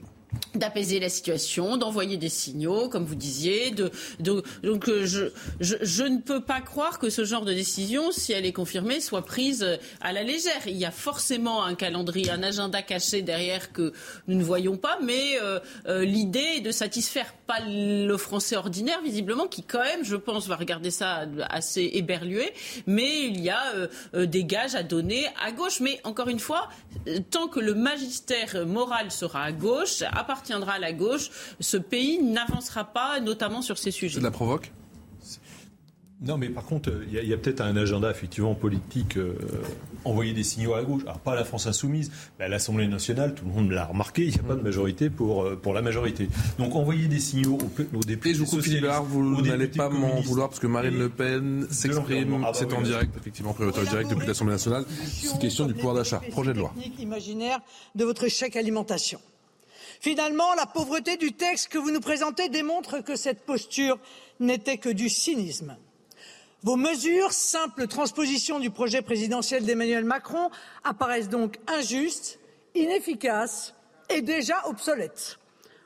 d'apaiser 0.55 1.01
la 1.01 1.09
situation, 1.09 1.77
d'envoyer 1.77 2.17
des 2.17 2.29
signaux, 2.29 2.89
comme 2.89 3.05
vous 3.05 3.15
disiez. 3.15 3.75
Donc 4.21 4.89
euh, 4.89 5.07
je, 5.61 6.03
ne 6.05 6.21
peux 6.21 6.41
pas 6.41 6.61
croire 6.61 6.99
que 6.99 7.11
ce 7.11 7.25
genre 7.25 7.45
de 7.45 7.53
décision, 7.53 8.13
si 8.13 8.33
elle 8.33 8.47
est 8.47 8.53
confirmée, 8.53 9.01
soit 9.01 9.25
prise 9.25 9.67
à 10.01 10.13
la 10.13 10.23
légère. 10.23 10.67
Il 10.67 10.77
y 10.77 10.85
a 10.85 10.91
forcément 10.91 11.65
un 11.65 11.75
calendrier, 11.75 12.31
un 12.31 12.43
agenda 12.43 12.83
caché 12.83 13.23
derrière 13.23 13.73
que 13.73 13.93
nous 14.29 14.37
ne 14.37 14.45
voyons 14.45 14.77
pas, 14.77 14.99
mais 15.03 15.39
euh, 15.43 15.59
euh, 15.87 16.05
l'idée 16.05 16.57
est 16.57 16.61
de 16.61 16.71
satisfaire 16.71 17.35
pas 17.47 17.61
le 17.67 18.17
français 18.17 18.57
ordinaire, 18.57 19.01
visiblement, 19.03 19.47
qui 19.47 19.63
quand 19.63 19.83
même, 19.83 20.05
je 20.05 20.17
pense, 20.17 20.47
va 20.47 20.57
regarder 20.57 20.91
ça 20.91 21.27
assez 21.51 21.91
éberlué, 21.95 22.53
mais 22.87 23.27
il 23.27 23.41
y 23.41 23.51
a 23.51 23.63
des 24.15 24.45
gages 24.45 24.75
à 24.75 24.83
donner 24.83 25.27
à 25.45 25.53
gauche. 25.53 25.81
Mais 25.81 26.01
encore 26.05 26.29
une 26.29 26.39
fois, 26.39 26.69
tant 27.31 27.49
que 27.49 27.61
le 27.61 27.75
magistère 27.75 28.67
moral 28.67 29.11
sera 29.11 29.43
à 29.43 29.53
gauche, 29.53 30.03
appartiendra 30.25 30.73
à 30.73 30.79
la 30.79 30.93
gauche, 30.93 31.31
ce 31.61 31.77
pays 31.77 32.23
n'avancera 32.23 32.85
pas, 32.85 33.21
notamment 33.21 33.63
sur 33.63 33.79
ces 33.79 33.91
sujets. 33.91 34.17
Ça 34.17 34.25
la 34.25 34.31
provoque 34.31 34.73
non, 36.25 36.39
mais 36.39 36.49
par 36.49 36.65
contre, 36.65 36.91
il 37.07 37.29
y 37.29 37.33
a, 37.35 37.37
peut-être 37.37 37.61
un 37.61 37.77
agenda 37.77 38.11
effectivement 38.11 38.55
politique, 38.55 39.19
euh, 39.19 39.37
envoyer 40.05 40.33
des 40.33 40.43
signaux 40.43 40.73
à 40.73 40.79
la 40.79 40.85
gauche. 40.85 41.03
Alors 41.03 41.19
pas 41.19 41.33
à 41.33 41.35
la 41.35 41.45
France 41.45 41.67
insoumise, 41.67 42.11
mais 42.39 42.47
à 42.47 42.49
l'Assemblée 42.49 42.87
nationale, 42.87 43.35
tout 43.35 43.45
le 43.45 43.51
monde 43.51 43.71
l'a 43.71 43.85
remarqué, 43.85 44.23
il 44.23 44.33
n'y 44.33 44.41
a 44.41 44.43
pas 44.43 44.55
de 44.55 44.63
majorité 44.63 45.11
pour, 45.11 45.43
euh, 45.43 45.57
pour 45.57 45.75
la 45.75 45.83
majorité. 45.83 46.29
Donc 46.59 46.75
envoyer 46.77 47.09
des 47.09 47.19
signaux 47.19 47.59
aux, 47.59 48.05
députés. 48.05 48.31
Et 48.31 48.35
je 48.35 48.43
vous 48.43 49.43
n'allez 49.43 49.69
pas 49.69 49.91
m'en 49.91 50.21
vouloir 50.23 50.49
parce 50.49 50.61
que 50.61 50.67
Marine 50.67 50.99
Le 50.99 51.11
Pen 51.11 51.67
s'exprime, 51.71 52.43
ah 52.43 52.47
bah 52.47 52.51
c'est 52.55 52.73
en 52.73 52.81
direct, 52.81 53.15
effectivement, 53.19 53.53
prioritaire 53.53 53.85
direct 53.85 54.11
depuis 54.11 54.27
l'Assemblée 54.27 54.55
nationale. 54.55 54.87
C'est 55.07 55.33
une 55.33 55.39
question 55.39 55.67
du 55.67 55.75
pouvoir 55.75 55.95
d'achat. 55.95 56.23
Projet 56.31 56.55
de 56.55 56.59
loi. 56.59 56.73
imaginaire 56.99 57.59
de 57.95 58.05
votre 58.05 58.29
chèque 58.29 58.57
alimentation. 58.57 59.21
Finalement, 60.05 60.53
la 60.53 60.67
pauvreté 60.67 61.17
du 61.17 61.33
texte 61.33 61.69
que 61.69 61.79
vous 61.79 61.91
nous 61.91 61.99
présentez 61.99 62.51
démontre 62.51 63.03
que 63.03 63.17
cette 63.17 63.47
posture 63.47 63.99
n'était 64.39 64.77
que 64.77 64.91
du 64.91 65.09
cynisme. 65.09 65.79
Vos 66.63 66.77
mesures, 66.77 67.33
simple 67.33 67.87
transposition 67.89 68.61
du 68.61 68.69
projet 68.69 69.01
présidentiel 69.01 69.65
d'Emmanuel 69.65 70.05
Macron, 70.05 70.51
apparaissent 70.85 71.31
donc 71.31 71.59
injustes, 71.69 72.39
inefficaces 72.75 73.75
et 74.11 74.21
déjà 74.21 74.69
obsolètes. 74.69 75.39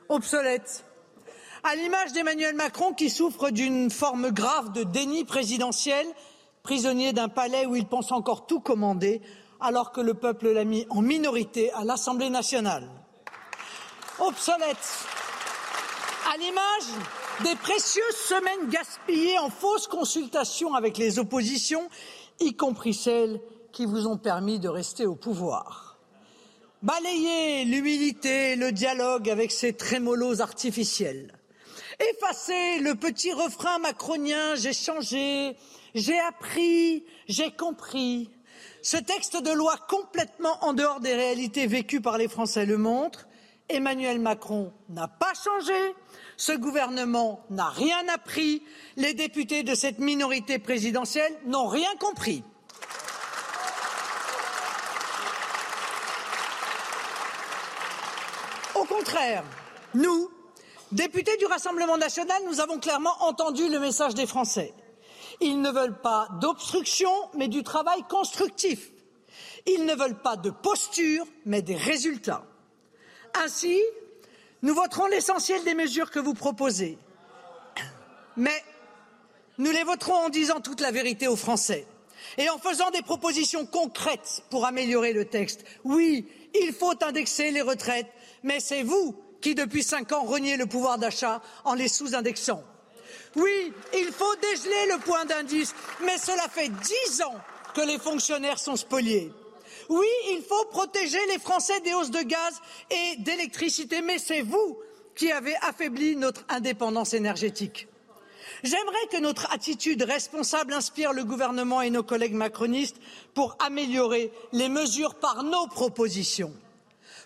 Obsolètes 0.09 0.83
à 1.63 1.77
l'image 1.77 2.11
d'Emmanuel 2.11 2.55
Macron 2.55 2.91
qui 2.91 3.09
souffre 3.09 3.51
d'une 3.51 3.89
forme 3.89 4.31
grave 4.31 4.73
de 4.73 4.83
déni 4.83 5.23
présidentiel, 5.23 6.05
prisonnier 6.61 7.13
d'un 7.13 7.29
palais 7.29 7.65
où 7.67 7.77
il 7.77 7.85
pense 7.85 8.11
encore 8.11 8.47
tout 8.47 8.59
commander, 8.59 9.21
alors 9.61 9.93
que 9.93 10.01
le 10.01 10.13
peuple 10.13 10.49
l'a 10.49 10.65
mis 10.65 10.85
en 10.89 11.01
minorité 11.01 11.71
à 11.71 11.85
l'Assemblée 11.85 12.29
nationale 12.29 12.98
obsolète. 14.21 15.07
À 16.31 16.37
l'image 16.37 17.43
des 17.43 17.55
précieuses 17.55 18.15
semaines 18.15 18.69
gaspillées 18.69 19.39
en 19.39 19.49
fausses 19.49 19.87
consultations 19.87 20.73
avec 20.73 20.97
les 20.97 21.19
oppositions, 21.19 21.89
y 22.39 22.55
compris 22.55 22.93
celles 22.93 23.39
qui 23.71 23.85
vous 23.85 24.07
ont 24.07 24.17
permis 24.17 24.59
de 24.59 24.69
rester 24.69 25.05
au 25.05 25.15
pouvoir. 25.15 25.97
Balayer 26.81 27.65
l'humilité, 27.65 28.55
le 28.55 28.71
dialogue 28.71 29.29
avec 29.29 29.51
ses 29.51 29.73
trémolos 29.73 30.41
artificiels. 30.41 31.33
Effacer 31.99 32.79
le 32.79 32.95
petit 32.95 33.33
refrain 33.33 33.79
macronien 33.79 34.55
j'ai 34.55 34.73
changé, 34.73 35.57
j'ai 35.93 36.19
appris, 36.19 37.03
j'ai 37.27 37.51
compris. 37.51 38.29
Ce 38.81 38.97
texte 38.97 39.41
de 39.41 39.51
loi 39.51 39.75
complètement 39.89 40.63
en 40.63 40.73
dehors 40.73 41.01
des 41.01 41.13
réalités 41.13 41.67
vécues 41.67 42.01
par 42.01 42.17
les 42.17 42.29
Français 42.29 42.65
le 42.65 42.77
montre. 42.77 43.27
Emmanuel 43.69 44.19
Macron 44.19 44.73
n'a 44.89 45.07
pas 45.07 45.33
changé, 45.33 45.95
ce 46.37 46.51
gouvernement 46.51 47.45
n'a 47.49 47.69
rien 47.69 48.07
appris, 48.07 48.63
les 48.97 49.13
députés 49.13 49.63
de 49.63 49.75
cette 49.75 49.99
minorité 49.99 50.57
présidentielle 50.57 51.33
n'ont 51.45 51.67
rien 51.67 51.89
compris. 51.99 52.43
Au 58.75 58.85
contraire, 58.85 59.43
nous, 59.93 60.31
députés 60.91 61.37
du 61.37 61.45
Rassemblement 61.45 61.97
national, 61.97 62.41
nous 62.47 62.59
avons 62.61 62.79
clairement 62.79 63.15
entendu 63.21 63.69
le 63.69 63.79
message 63.79 64.15
des 64.15 64.25
Français. 64.25 64.73
Ils 65.41 65.61
ne 65.61 65.69
veulent 65.69 66.01
pas 66.01 66.27
d'obstruction, 66.41 67.11
mais 67.35 67.47
du 67.47 67.63
travail 67.63 68.03
constructif. 68.09 68.91
Ils 69.67 69.85
ne 69.85 69.93
veulent 69.93 70.21
pas 70.21 70.37
de 70.37 70.49
posture, 70.49 71.25
mais 71.45 71.61
des 71.61 71.75
résultats. 71.75 72.48
Ainsi, 73.35 73.79
nous 74.61 74.73
voterons 74.73 75.07
l'essentiel 75.07 75.63
des 75.63 75.73
mesures 75.73 76.11
que 76.11 76.19
vous 76.19 76.33
proposez. 76.33 76.97
Mais 78.37 78.63
nous 79.57 79.71
les 79.71 79.83
voterons 79.83 80.25
en 80.25 80.29
disant 80.29 80.61
toute 80.61 80.81
la 80.81 80.91
vérité 80.91 81.27
aux 81.27 81.35
Français 81.35 81.85
et 82.37 82.49
en 82.49 82.57
faisant 82.57 82.91
des 82.91 83.01
propositions 83.01 83.65
concrètes 83.65 84.43
pour 84.49 84.65
améliorer 84.65 85.13
le 85.13 85.25
texte. 85.25 85.65
Oui, 85.83 86.27
il 86.53 86.73
faut 86.73 86.93
indexer 87.03 87.51
les 87.51 87.61
retraites 87.61 88.07
mais 88.43 88.59
c'est 88.59 88.83
vous 88.83 89.15
qui, 89.41 89.55
depuis 89.55 89.83
cinq 89.83 90.11
ans, 90.11 90.23
reniez 90.23 90.57
le 90.57 90.65
pouvoir 90.65 90.97
d'achat 90.97 91.41
en 91.63 91.73
les 91.73 91.87
sous-indexant. 91.87 92.63
Oui, 93.35 93.73
il 93.93 94.11
faut 94.11 94.35
dégeler 94.35 94.93
le 94.93 94.99
point 94.99 95.25
d'indice, 95.25 95.73
mais 96.01 96.17
cela 96.17 96.47
fait 96.49 96.69
dix 96.69 97.21
ans 97.21 97.35
que 97.73 97.81
les 97.81 97.99
fonctionnaires 97.99 98.59
sont 98.59 98.75
spoliés. 98.75 99.31
Oui, 99.89 100.07
il 100.29 100.43
faut 100.43 100.65
protéger 100.65 101.19
les 101.31 101.39
Français 101.39 101.79
des 101.81 101.93
hausses 101.93 102.11
de 102.11 102.21
gaz 102.21 102.61
et 102.91 103.15
d'électricité, 103.17 104.01
mais 104.01 104.19
c'est 104.19 104.41
vous 104.41 104.77
qui 105.15 105.31
avez 105.31 105.55
affaibli 105.57 106.15
notre 106.15 106.45
indépendance 106.47 107.13
énergétique. 107.13 107.87
J'aimerais 108.63 109.07
que 109.11 109.19
notre 109.19 109.51
attitude 109.51 110.03
responsable 110.03 110.73
inspire 110.73 111.13
le 111.13 111.23
gouvernement 111.23 111.81
et 111.81 111.89
nos 111.89 112.03
collègues 112.03 112.33
macronistes 112.33 112.97
pour 113.33 113.57
améliorer 113.59 114.31
les 114.51 114.69
mesures 114.69 115.15
par 115.15 115.43
nos 115.43 115.67
propositions. 115.67 116.53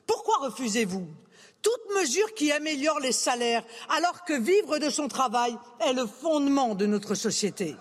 Pourquoi 0.07 0.38
refusez-vous 0.38 1.07
toute 1.61 2.01
mesure 2.01 2.34
qui 2.34 2.51
améliore 2.51 2.99
les 2.99 3.14
salaires 3.14 3.64
alors 3.89 4.24
que 4.26 4.34
vivre 4.34 4.80
de 4.80 4.89
son 4.89 5.07
travail 5.07 5.57
est 5.80 5.93
le 5.93 6.05
fondement 6.05 6.76
de 6.76 6.86
notre 6.86 7.16
société? 7.16 7.76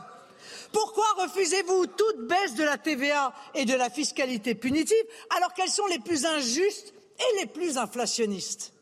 Pourquoi 0.72 1.04
refusez-vous 1.18 1.86
toute 1.86 2.26
baisse 2.26 2.54
de 2.54 2.64
la 2.64 2.78
TVA 2.78 3.34
et 3.54 3.64
de 3.64 3.74
la 3.74 3.90
fiscalité 3.90 4.54
punitive 4.54 5.04
alors 5.36 5.52
qu'elles 5.54 5.70
sont 5.70 5.86
les 5.86 5.98
plus 5.98 6.24
injustes 6.24 6.94
et 7.18 7.40
les 7.40 7.46
plus 7.46 7.78
inflationnistes? 7.78 8.72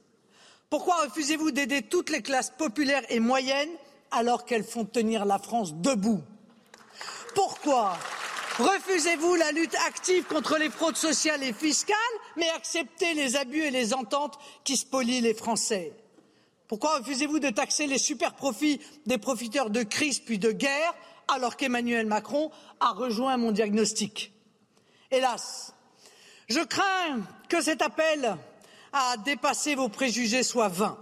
Pourquoi 0.69 1.03
refusez-vous 1.03 1.51
d'aider 1.51 1.83
toutes 1.83 2.11
les 2.11 2.23
classes 2.23 2.53
populaires 2.57 3.05
et 3.09 3.19
moyennes 3.19 3.71
alors 4.13 4.45
qu'elles 4.45 4.65
font 4.65 4.85
tenir 4.85 5.25
la 5.25 5.39
France 5.39 5.75
debout? 5.75 6.23
Pourquoi 7.35 7.99
Refusez-vous 8.59 9.37
la 9.37 9.53
lutte 9.53 9.75
active 9.87 10.25
contre 10.25 10.59
les 10.59 10.69
fraudes 10.69 10.97
sociales 10.97 11.43
et 11.43 11.53
fiscales, 11.55 11.97
mais 12.37 12.49
acceptez 12.51 13.15
les 13.15 13.37
abus 13.37 13.63
et 13.63 13.71
les 13.71 13.95
ententes 13.95 14.39
qui 14.65 14.77
spolient 14.77 15.23
les 15.23 15.33
Français? 15.33 15.95
Pourquoi 16.69 16.99
refusez-vous 16.99 17.39
de 17.39 17.49
taxer 17.49 17.87
les 17.87 17.99
superprofits 17.99 18.81
des 19.07 19.19
profiteurs 19.19 19.71
de 19.71 19.83
crise 19.83 20.21
puis 20.21 20.39
de 20.39 20.53
guerre, 20.53 20.95
alors 21.33 21.57
qu'Emmanuel 21.57 22.07
Macron 22.07 22.51
a 22.81 22.91
rejoint 22.93 23.37
mon 23.37 23.53
diagnostic 23.53 24.33
Hélas, 25.11 25.75
je 26.49 26.61
crains 26.61 27.21
que 27.49 27.61
cet 27.61 27.83
appel 27.83 28.37
à 28.93 29.17
dépasser 29.25 29.75
vos 29.75 29.89
préjugés 29.89 30.43
soit 30.43 30.69
vain. 30.69 30.99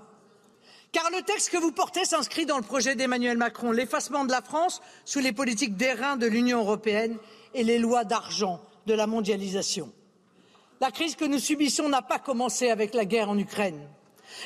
Car 0.93 1.11
le 1.11 1.23
texte 1.23 1.51
que 1.51 1.59
vous 1.59 1.73
portez 1.73 2.05
s'inscrit 2.07 2.47
dans 2.47 2.57
le 2.57 2.63
projet 2.63 2.95
d'Emmanuel 2.95 3.37
Macron, 3.37 3.71
l'effacement 3.71 4.25
de 4.25 4.31
la 4.31 4.41
France 4.41 4.81
sous 5.05 5.21
les 5.21 5.33
politiques 5.33 5.77
d'airain 5.77 6.17
de 6.17 6.27
l'Union 6.27 6.61
européenne 6.61 7.19
et 7.53 7.65
les 7.65 7.79
lois 7.79 8.05
d'argent 8.05 8.61
de 8.87 8.95
la 8.95 9.07
mondialisation. 9.07 9.93
La 10.81 10.91
crise 10.91 11.17
que 11.17 11.25
nous 11.25 11.39
subissons 11.39 11.89
n'a 11.89 12.03
pas 12.03 12.19
commencé 12.19 12.71
avec 12.71 12.95
la 12.95 13.05
guerre 13.05 13.29
en 13.29 13.39
Ukraine. 13.39 13.89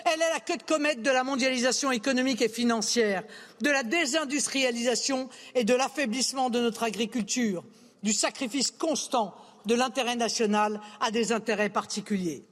Elle 0.04 0.20
est 0.22 0.32
la 0.32 0.40
queue 0.40 0.56
de 0.56 0.62
comète 0.62 1.02
de 1.02 1.10
la 1.10 1.24
mondialisation 1.24 1.90
économique 1.90 2.42
et 2.42 2.48
financière, 2.48 3.22
de 3.60 3.70
la 3.70 3.82
désindustrialisation 3.82 5.28
et 5.54 5.64
de 5.64 5.74
l'affaiblissement 5.74 6.50
de 6.50 6.60
notre 6.60 6.82
agriculture, 6.82 7.64
du 8.02 8.12
sacrifice 8.12 8.70
constant 8.70 9.34
de 9.66 9.74
l'intérêt 9.74 10.16
national 10.16 10.80
à 11.00 11.10
des 11.10 11.32
intérêts 11.32 11.70
particuliers. 11.70 12.44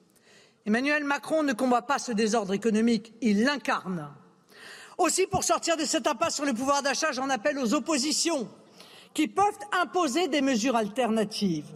Emmanuel 0.66 1.04
Macron 1.04 1.42
ne 1.42 1.52
combat 1.52 1.82
pas 1.82 1.98
ce 1.98 2.12
désordre 2.12 2.52
économique, 2.52 3.12
il 3.20 3.44
l'incarne. 3.44 4.08
Aussi, 4.98 5.26
pour 5.26 5.44
sortir 5.44 5.76
de 5.76 5.84
cette 5.84 6.06
impasse 6.06 6.36
sur 6.36 6.44
le 6.44 6.52
pouvoir 6.52 6.82
d'achat, 6.82 7.12
j'en 7.12 7.30
appelle 7.30 7.58
aux 7.58 7.72
oppositions 7.74 8.48
qui 9.14 9.28
peuvent 9.28 9.58
imposer 9.72 10.28
des 10.28 10.42
mesures 10.42 10.76
alternatives. 10.76 11.72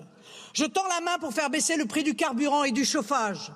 Je 0.53 0.65
tends 0.65 0.87
la 0.89 1.01
main 1.01 1.19
pour 1.19 1.33
faire 1.33 1.51
baisser 1.51 1.77
le 1.77 1.87
prix 1.87 2.03
du 2.03 2.15
carburant 2.15 2.65
et 2.65 2.71
du 2.71 2.85
chauffage. 2.85 3.51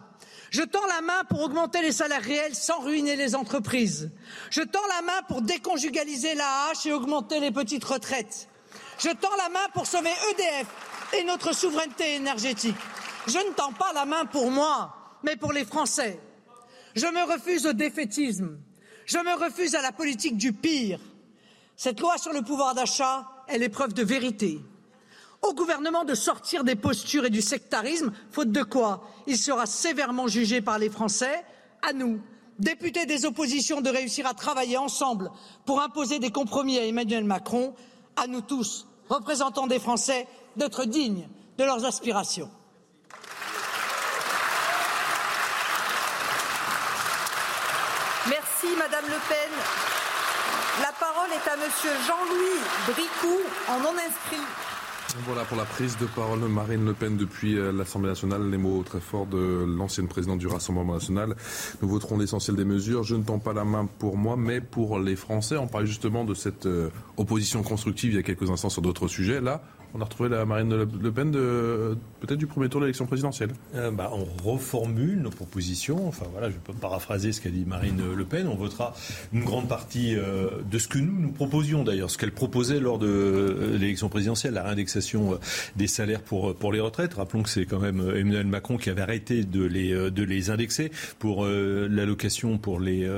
Je 0.51 0.63
tends 0.63 0.87
la 0.87 1.03
main 1.03 1.25
pour 1.29 1.43
augmenter 1.43 1.83
les 1.83 1.93
salaires 1.93 2.23
réels 2.23 2.55
sans 2.55 2.81
ruiner 2.81 3.17
les 3.17 3.35
entreprises. 3.35 4.11
Je 4.51 4.63
tends 4.63 4.87
la 4.89 5.03
main 5.03 5.23
pour 5.29 5.43
déconjugaliser 5.43 6.35
la 6.35 6.69
hache 6.69 6.87
et 6.87 6.93
augmenter 6.93 7.41
les 7.41 7.51
petites 7.51 7.85
retraites. 7.85 8.49
Je 8.99 9.11
tends 9.11 9.37
la 9.37 9.51
main 9.51 9.69
pour 9.75 9.87
sauver 9.87 10.11
EDF 10.31 10.67
et 11.19 11.25
notre 11.25 11.55
souveraineté 11.55 12.15
énergétique. 12.15 12.77
Je 13.27 13.39
ne 13.39 13.53
tends 13.53 13.73
pas 13.73 13.93
la 13.93 14.07
main 14.07 14.25
pour 14.25 14.51
moi, 14.51 14.95
mais 15.23 15.37
pour 15.37 15.53
les 15.53 15.65
Français. 15.65 16.19
Je 16.95 17.07
me 17.07 17.31
refuse 17.31 17.67
au 17.67 17.75
défaitisme. 17.75 18.59
Je 19.05 19.19
me 19.19 19.45
refuse 19.45 19.75
à 19.75 19.83
la 19.83 19.93
politique 19.93 20.37
du 20.37 20.53
pire. 20.53 21.01
Cette 21.77 22.01
loi 22.01 22.17
sur 22.19 22.33
le 22.33 22.43
pouvoir 22.43 22.75
d'achat 22.75 23.29
est 23.49 23.59
l'épreuve 23.59 23.93
de 23.93 24.03
vérité. 24.03 24.61
Au 25.43 25.55
gouvernement 25.55 26.05
de 26.05 26.15
sortir 26.15 26.65
des 26.65 26.75
postures 26.75 27.25
et 27.25 27.31
du 27.31 27.43
sectarisme, 27.43 28.13
faute 28.31 28.51
de 28.51 28.63
quoi 28.63 29.05
il 29.27 29.39
sera 29.39 29.67
sévèrement 29.67 30.27
jugé 30.27 30.61
par 30.61 30.79
les 30.79 30.91
Français. 30.91 31.45
À 31.83 31.93
nous, 31.93 32.21
députés 32.59 33.07
des 33.07 33.25
oppositions, 33.25 33.81
de 33.81 33.89
réussir 33.89 34.27
à 34.27 34.35
travailler 34.35 34.77
ensemble 34.77 35.31
pour 35.65 35.81
imposer 35.81 36.19
des 36.19 36.31
compromis 36.31 36.79
à 36.79 36.85
Emmanuel 36.85 37.25
Macron. 37.25 37.75
À 38.17 38.27
nous 38.27 38.41
tous, 38.41 38.89
représentants 39.09 39.69
des 39.69 39.79
Français, 39.79 40.27
d'être 40.57 40.85
dignes 40.85 41.29
de 41.57 41.65
leurs 41.65 41.85
aspirations. 41.85 42.51
Merci 48.29 48.77
Madame 48.77 49.05
Le 49.05 49.21
Pen. 49.29 49.51
La 50.81 50.93
parole 50.93 51.31
est 51.33 51.49
à 51.49 51.57
Monsieur 51.57 51.91
Jean-Louis 52.07 52.61
Bricou, 52.87 53.39
en 53.69 53.79
non 53.81 53.95
inscrit. 53.99 54.45
Voilà 55.25 55.45
pour 55.45 55.57
la 55.57 55.65
prise 55.65 55.97
de 55.99 56.05
parole 56.05 56.41
de 56.41 56.47
Marine 56.47 56.85
Le 56.85 56.93
Pen 56.93 57.17
depuis 57.17 57.59
euh, 57.59 57.73
l'Assemblée 57.73 58.11
nationale, 58.11 58.51
les 58.51 58.59
mots 58.59 58.83
très 58.83 59.01
forts 59.01 59.27
de 59.27 59.65
l'ancienne 59.67 60.07
présidente 60.07 60.39
du 60.39 60.47
Rassemblement 60.47 60.95
national. 60.95 61.35
Nous 61.81 61.89
voterons 61.89 62.19
l'essentiel 62.19 62.57
des 62.57 62.65
mesures. 62.65 63.05
Je 63.05 63.17
ne 63.17 63.23
tends 63.23 63.39
pas 63.39 63.55
la 63.55 63.65
main 63.65 63.89
pour 63.99 64.19
moi, 64.19 64.37
mais 64.37 64.61
pour 64.61 64.99
les 64.99 65.17
Français. 65.17 65.57
On 65.57 65.67
parle 65.67 65.87
justement 65.87 66.25
de 66.25 66.35
cette 66.35 66.67
euh, 66.67 66.91
opposition 67.17 67.63
constructive 67.63 68.13
il 68.13 68.17
y 68.17 68.19
a 68.19 68.23
quelques 68.23 68.51
instants 68.51 68.69
sur 68.69 68.83
d'autres 68.83 69.09
sujets. 69.09 69.41
Là, 69.41 69.63
on 69.95 70.01
a 70.01 70.05
retrouvé 70.05 70.29
la 70.29 70.45
Marine 70.45 70.75
Le 70.75 71.13
Pen 71.13 71.31
de 71.31 71.97
peut-être 72.21 72.39
du 72.39 72.47
premier 72.47 72.69
tour 72.69 72.81
de 72.81 72.87
l'élection 72.87 73.07
présidentielle. 73.07 73.51
Euh, 73.75 73.91
bah, 73.91 74.11
on 74.13 74.25
reformule 74.47 75.21
nos 75.21 75.31
propositions. 75.31 76.07
Enfin 76.07 76.27
voilà, 76.33 76.51
je 76.51 76.57
peux 76.57 76.73
paraphraser 76.73 77.33
ce 77.33 77.41
qu'a 77.41 77.51
dit 77.51 77.65
Marine 77.67 78.03
Le 78.15 78.25
Pen. 78.25 78.47
On 78.49 78.57
votera 78.57 78.95
une 79.33 79.45
grande 79.45 79.69
partie 79.69 80.15
euh, 80.17 80.49
de 80.71 80.79
ce 80.79 80.89
que 80.89 80.99
nous 80.99 81.19
nous 81.19 81.33
proposions 81.33 81.85
d'ailleurs, 81.85 82.11
ce 82.11 82.19
qu'elle 82.19 82.33
proposait 82.33 82.81
lors 82.81 82.99
de 82.99 83.07
euh, 83.07 83.79
l'élection 83.79 84.09
présidentielle, 84.09 84.55
la 84.55 84.65
réindexation 84.65 85.39
des 85.77 85.87
salaires 85.87 86.23
pour 86.23 86.55
pour 86.55 86.73
les 86.73 86.81
retraites. 86.81 87.15
Rappelons 87.15 87.43
que 87.43 87.51
c'est 87.51 87.67
quand 87.67 87.81
même 87.81 88.01
Emmanuel 88.01 88.47
Macron 88.47 88.77
qui 88.77 88.91
avait 88.91 89.03
arrêté 89.03 89.45
de 89.45 89.65
les 89.65 90.11
de 90.11 90.23
les 90.23 90.51
indexer 90.51 90.91
pour 91.19 91.47
l'allocation 91.47 92.59
pour 92.59 92.81
les 92.81 93.09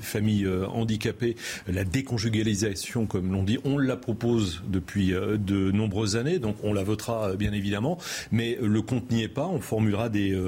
familles 0.00 0.48
handicapées, 0.68 1.36
la 1.66 1.84
déconjugalisation 1.84 3.06
comme 3.06 3.32
l'on 3.32 3.42
dit. 3.42 3.58
On 3.64 3.78
la 3.78 3.96
propose 3.96 4.62
depuis 4.68 5.12
de 5.12 5.70
nombreuses 5.70 6.03
nombreuses 6.04 6.16
années, 6.16 6.38
donc 6.38 6.56
on 6.62 6.72
la 6.72 6.82
votera 6.82 7.34
bien 7.34 7.52
évidemment, 7.52 7.98
mais 8.30 8.58
le 8.60 8.82
compte 8.82 9.10
n'y 9.10 9.22
est 9.22 9.28
pas. 9.28 9.46
On 9.46 9.60
formulera 9.60 10.08
des, 10.08 10.38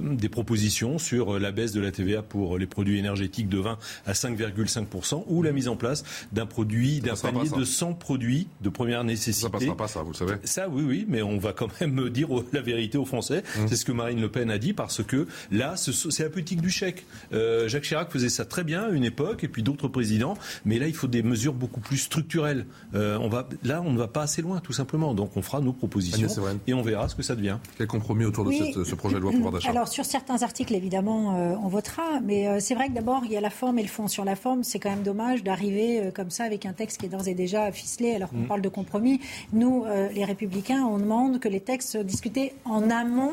des 0.00 0.28
propositions 0.28 0.98
sur 0.98 1.38
la 1.38 1.52
baisse 1.52 1.72
de 1.72 1.80
la 1.80 1.90
TVA 1.90 2.22
pour 2.22 2.58
les 2.58 2.66
produits 2.66 2.98
énergétiques 2.98 3.48
de 3.48 3.58
20 3.58 3.78
à 4.06 4.12
5,5% 4.12 5.24
ou 5.28 5.42
la 5.42 5.52
mise 5.52 5.68
en 5.68 5.76
place 5.76 6.04
d'un 6.32 6.46
produit, 6.46 7.00
d'un 7.00 7.16
panier 7.16 7.48
de 7.50 7.64
100 7.64 7.94
produits 7.94 8.48
de 8.62 8.68
première 8.68 9.04
nécessité. 9.04 9.46
Ça 9.46 9.50
passera 9.50 9.76
pas, 9.76 9.88
ça, 9.88 10.02
vous 10.02 10.12
le 10.12 10.16
savez. 10.16 10.34
Ça, 10.44 10.68
oui, 10.68 10.84
oui, 10.86 11.06
mais 11.08 11.22
on 11.22 11.38
va 11.38 11.52
quand 11.52 11.68
même 11.80 12.08
dire 12.10 12.28
la 12.52 12.60
vérité 12.60 12.98
aux 12.98 13.04
Français. 13.04 13.42
Mmh. 13.42 13.68
C'est 13.68 13.76
ce 13.76 13.84
que 13.84 13.92
Marine 13.92 14.20
Le 14.20 14.30
Pen 14.30 14.50
a 14.50 14.58
dit 14.58 14.72
parce 14.72 15.02
que 15.02 15.26
là, 15.50 15.74
c'est 15.76 16.22
la 16.22 16.30
politique 16.30 16.60
du 16.60 16.70
chèque. 16.70 17.04
Euh, 17.32 17.68
Jacques 17.68 17.84
Chirac 17.84 18.10
faisait 18.10 18.28
ça 18.28 18.44
très 18.44 18.64
bien 18.64 18.84
à 18.84 18.88
une 18.90 19.04
époque 19.04 19.44
et 19.44 19.48
puis 19.48 19.62
d'autres 19.62 19.88
présidents, 19.88 20.36
mais 20.64 20.78
là, 20.78 20.86
il 20.86 20.94
faut 20.94 21.06
des 21.06 21.22
mesures 21.22 21.54
beaucoup 21.54 21.80
plus 21.80 21.98
structurelles. 21.98 22.66
Euh, 22.94 23.18
on 23.20 23.28
va, 23.28 23.48
là, 23.62 23.82
on 23.82 23.92
ne 23.92 23.98
va 23.98 24.08
pas 24.08 24.22
assez 24.22 24.42
loin, 24.42 24.60
tout 24.60 24.72
simplement. 24.72 24.93
Donc, 25.14 25.30
on 25.36 25.42
fera 25.42 25.60
nos 25.60 25.72
propositions 25.72 26.28
et 26.66 26.74
on 26.74 26.82
verra 26.82 27.08
ce 27.08 27.14
que 27.14 27.22
ça 27.22 27.34
devient. 27.34 27.58
Quel 27.76 27.86
compromis 27.86 28.24
autour 28.24 28.44
de 28.44 28.52
ce 28.84 28.94
projet 28.94 29.16
de 29.16 29.20
loi 29.20 29.32
pouvoir 29.32 29.52
d'achat 29.52 29.70
Alors, 29.70 29.88
sur 29.88 30.04
certains 30.04 30.42
articles, 30.42 30.74
évidemment, 30.74 31.36
euh, 31.36 31.54
on 31.62 31.68
votera, 31.68 32.20
mais 32.22 32.60
c'est 32.60 32.74
vrai 32.74 32.88
que 32.88 32.92
d'abord, 32.92 33.22
il 33.24 33.32
y 33.32 33.36
a 33.36 33.40
la 33.40 33.50
forme 33.50 33.78
et 33.78 33.82
le 33.82 33.88
fond. 33.88 34.08
Sur 34.08 34.24
la 34.24 34.36
forme, 34.36 34.62
c'est 34.62 34.78
quand 34.78 34.90
même 34.90 35.02
dommage 35.02 35.42
d'arriver 35.42 36.10
comme 36.14 36.30
ça 36.30 36.44
avec 36.44 36.66
un 36.66 36.72
texte 36.72 36.98
qui 37.00 37.06
est 37.06 37.08
d'ores 37.08 37.28
et 37.28 37.34
déjà 37.34 37.70
ficelé 37.72 38.14
alors 38.14 38.30
qu'on 38.30 38.38
mmh. 38.38 38.46
parle 38.46 38.62
de 38.62 38.68
compromis. 38.68 39.20
Nous, 39.52 39.84
les 40.14 40.24
Républicains, 40.24 40.84
on 40.84 40.98
demande 40.98 41.40
que 41.40 41.48
les 41.48 41.60
textes 41.60 41.92
soient 41.92 42.04
discutés 42.04 42.54
en 42.64 42.90
amont 42.90 43.32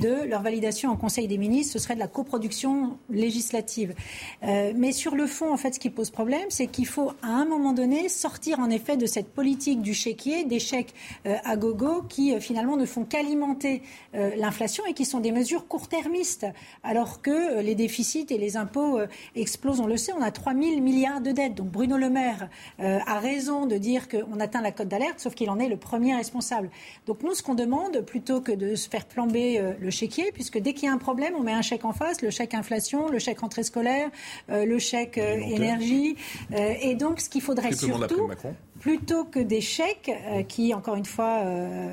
de 0.00 0.28
leur 0.28 0.42
validation 0.42 0.90
en 0.90 0.96
Conseil 0.96 1.26
des 1.26 1.38
ministres. 1.38 1.72
Ce 1.72 1.78
serait 1.78 1.94
de 1.94 2.00
la 2.00 2.08
coproduction 2.08 2.98
législative. 3.10 3.94
Euh, 4.42 4.72
mais 4.76 4.92
sur 4.92 5.14
le 5.14 5.26
fond, 5.26 5.52
en 5.52 5.56
fait, 5.56 5.74
ce 5.74 5.80
qui 5.80 5.90
pose 5.90 6.10
problème, 6.10 6.46
c'est 6.48 6.66
qu'il 6.66 6.86
faut 6.86 7.12
à 7.22 7.28
un 7.28 7.44
moment 7.44 7.72
donné 7.72 8.08
sortir 8.08 8.60
en 8.60 8.70
effet 8.70 8.96
de 8.96 9.06
cette 9.06 9.32
politique 9.32 9.82
du 9.82 9.94
chéquier, 9.94 10.44
des 10.44 10.60
chèques 10.60 10.94
euh, 10.94 10.99
à 11.24 11.56
gogo 11.56 12.02
qui 12.02 12.34
euh, 12.34 12.40
finalement 12.40 12.76
ne 12.76 12.86
font 12.86 13.04
qu'alimenter 13.04 13.82
l'inflation 14.12 14.84
et 14.86 14.94
qui 14.94 15.04
sont 15.04 15.20
des 15.20 15.32
mesures 15.32 15.68
court-termistes, 15.68 16.46
alors 16.82 17.22
que 17.22 17.60
les 17.60 17.74
déficits 17.74 18.26
et 18.30 18.38
les 18.38 18.56
impôts 18.56 18.98
explosent. 19.36 19.80
On 19.80 19.86
le 19.86 19.96
sait, 19.96 20.12
on 20.12 20.22
a 20.22 20.30
3 20.30 20.54
000 20.54 20.80
milliards 20.80 21.20
de 21.20 21.30
dettes. 21.30 21.54
Donc 21.54 21.68
Bruno 21.68 21.96
Le 21.96 22.10
Maire 22.10 22.48
a 22.78 23.18
raison 23.20 23.66
de 23.66 23.76
dire 23.76 24.08
qu'on 24.08 24.40
atteint 24.40 24.62
la 24.62 24.72
cote 24.72 24.88
d'alerte, 24.88 25.20
sauf 25.20 25.34
qu'il 25.34 25.50
en 25.50 25.58
est 25.58 25.68
le 25.68 25.76
premier 25.76 26.14
responsable. 26.14 26.70
Donc 27.06 27.22
nous, 27.22 27.34
ce 27.34 27.42
qu'on 27.42 27.54
demande, 27.54 28.00
plutôt 28.00 28.40
que 28.40 28.52
de 28.52 28.74
se 28.74 28.88
faire 28.88 29.06
flamber 29.08 29.74
le 29.78 29.90
chéquier, 29.90 30.32
puisque 30.32 30.58
dès 30.58 30.72
qu'il 30.72 30.84
y 30.84 30.88
a 30.88 30.92
un 30.92 30.98
problème, 30.98 31.34
on 31.36 31.42
met 31.42 31.52
un 31.52 31.62
chèque 31.62 31.84
en 31.84 31.92
face, 31.92 32.22
le 32.22 32.30
chèque 32.30 32.54
inflation, 32.54 33.08
le 33.08 33.18
chèque 33.18 33.40
rentrée 33.40 33.62
scolaire, 33.62 34.10
euh, 34.50 34.64
le 34.64 34.78
chèque 34.78 35.18
euh, 35.18 35.36
énergie. 35.38 36.16
Euh, 36.52 36.74
et 36.80 36.94
donc, 36.94 37.20
ce 37.20 37.28
qu'il 37.28 37.42
faudrait 37.42 37.72
surtout, 37.72 38.30
plutôt 38.80 39.24
que 39.24 39.38
des 39.38 39.60
chèques 39.60 40.10
qui, 40.48 40.74
encore 40.74 40.96
une 40.96 41.04
fois, 41.04 41.44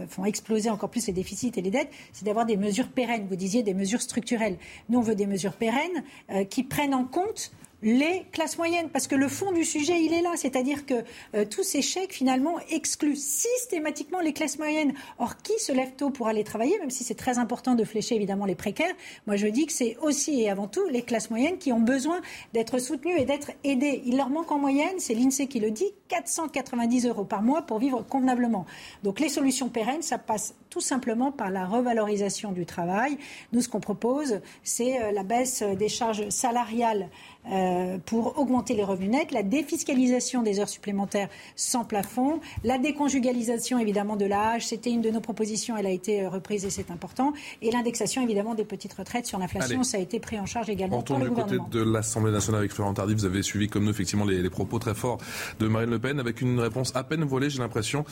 font 0.09 0.25
exploser 0.25 0.69
encore 0.69 0.89
plus 0.89 1.05
les 1.05 1.13
déficits 1.13 1.51
et 1.55 1.61
les 1.61 1.69
dettes, 1.69 1.91
c'est 2.13 2.25
d'avoir 2.25 2.45
des 2.45 2.57
mesures 2.57 2.87
pérennes. 2.87 3.27
Vous 3.29 3.35
disiez 3.35 3.61
des 3.61 3.75
mesures 3.75 4.01
structurelles. 4.01 4.57
Nous, 4.89 4.97
on 4.97 5.01
veut 5.03 5.15
des 5.15 5.27
mesures 5.27 5.53
pérennes 5.53 6.03
qui 6.49 6.63
prennent 6.63 6.95
en 6.95 7.03
compte 7.05 7.51
les 7.81 8.25
classes 8.31 8.57
moyennes, 8.57 8.89
parce 8.89 9.07
que 9.07 9.15
le 9.15 9.27
fond 9.27 9.51
du 9.51 9.63
sujet, 9.63 10.01
il 10.01 10.13
est 10.13 10.21
là, 10.21 10.31
c'est-à-dire 10.35 10.85
que 10.85 10.95
euh, 11.35 11.45
tous 11.45 11.63
ces 11.63 11.81
chèques, 11.81 12.13
finalement, 12.13 12.55
excluent 12.71 13.15
systématiquement 13.15 14.19
les 14.19 14.33
classes 14.33 14.57
moyennes. 14.57 14.93
Or, 15.19 15.37
qui 15.37 15.57
se 15.59 15.71
lève 15.71 15.91
tôt 15.95 16.09
pour 16.09 16.27
aller 16.27 16.43
travailler, 16.43 16.79
même 16.79 16.89
si 16.89 17.03
c'est 17.03 17.15
très 17.15 17.37
important 17.37 17.75
de 17.75 17.83
flécher, 17.83 18.15
évidemment, 18.15 18.45
les 18.45 18.55
précaires, 18.55 18.93
moi 19.25 19.35
je 19.35 19.47
dis 19.47 19.65
que 19.65 19.73
c'est 19.73 19.97
aussi 20.01 20.41
et 20.41 20.49
avant 20.49 20.67
tout 20.67 20.85
les 20.89 21.01
classes 21.01 21.29
moyennes 21.29 21.57
qui 21.57 21.71
ont 21.71 21.79
besoin 21.79 22.19
d'être 22.53 22.79
soutenues 22.79 23.17
et 23.17 23.25
d'être 23.25 23.51
aidées. 23.63 24.01
Il 24.05 24.17
leur 24.17 24.29
manque 24.29 24.51
en 24.51 24.57
moyenne, 24.57 24.95
c'est 24.97 25.13
l'INSEE 25.13 25.47
qui 25.47 25.59
le 25.59 25.71
dit, 25.71 25.91
490 26.07 27.07
euros 27.07 27.25
par 27.25 27.41
mois 27.41 27.61
pour 27.61 27.79
vivre 27.79 28.01
convenablement. 28.01 28.65
Donc 29.03 29.19
les 29.19 29.29
solutions 29.29 29.69
pérennes, 29.69 30.01
ça 30.01 30.17
passe 30.17 30.55
tout 30.69 30.81
simplement 30.81 31.31
par 31.31 31.49
la 31.49 31.65
revalorisation 31.65 32.51
du 32.51 32.65
travail. 32.65 33.17
Nous, 33.53 33.61
ce 33.61 33.69
qu'on 33.69 33.79
propose, 33.79 34.41
c'est 34.63 35.01
euh, 35.01 35.11
la 35.11 35.23
baisse 35.23 35.63
des 35.63 35.89
charges 35.89 36.29
salariales 36.29 37.09
euh, 37.51 37.97
pour 38.05 38.37
augmenter 38.39 38.73
les 38.73 38.83
revenus 38.83 39.09
nets, 39.09 39.31
la 39.31 39.43
défiscalisation 39.43 40.41
des 40.43 40.59
heures 40.59 40.69
supplémentaires 40.69 41.29
sans 41.55 41.85
plafond, 41.85 42.39
la 42.63 42.77
déconjugalisation 42.77 43.79
évidemment 43.79 44.15
de 44.15 44.25
l'âge, 44.25 44.67
c'était 44.67 44.89
une 44.89 45.01
de 45.01 45.09
nos 45.09 45.21
propositions, 45.21 45.77
elle 45.77 45.85
a 45.85 45.91
été 45.91 46.23
euh, 46.23 46.29
reprise 46.29 46.65
et 46.65 46.69
c'est 46.69 46.91
important, 46.91 47.33
et 47.61 47.71
l'indexation 47.71 48.21
évidemment 48.21 48.55
des 48.55 48.65
petites 48.65 48.93
retraites 48.93 49.25
sur 49.25 49.39
l'inflation, 49.39 49.83
ça 49.83 49.97
a 49.97 49.99
été 50.01 50.19
pris 50.19 50.39
en 50.39 50.45
charge 50.45 50.69
également 50.69 51.01
par 51.01 51.19
le 51.19 51.29
gouvernement. 51.29 51.63
du 51.63 51.71
côté 51.71 51.85
de 51.85 51.91
l'Assemblée 51.91 52.31
nationale 52.31 52.59
avec 52.59 52.71
Florent 52.71 52.93
Tardy, 52.93 53.13
vous 53.13 53.25
avez 53.25 53.43
suivi 53.43 53.67
comme 53.67 53.85
nous 53.85 53.91
effectivement 53.91 54.25
les, 54.25 54.41
les 54.41 54.49
propos 54.49 54.79
très 54.79 54.93
forts 54.93 55.19
de 55.59 55.67
Marine 55.67 55.89
Le 55.89 55.99
Pen 55.99 56.19
avec 56.19 56.41
une 56.41 56.59
réponse 56.59 56.95
à 56.95 57.03
peine 57.03 57.23
voilée, 57.23 57.49
j'ai 57.49 57.59
l'impression, 57.59 58.05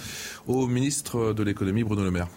au 0.47 0.67
ministre 0.67 1.33
de 1.33 1.43
l'économie 1.43 1.83
Bruno 1.83 2.03
Le 2.03 2.11
Maire. 2.11 2.27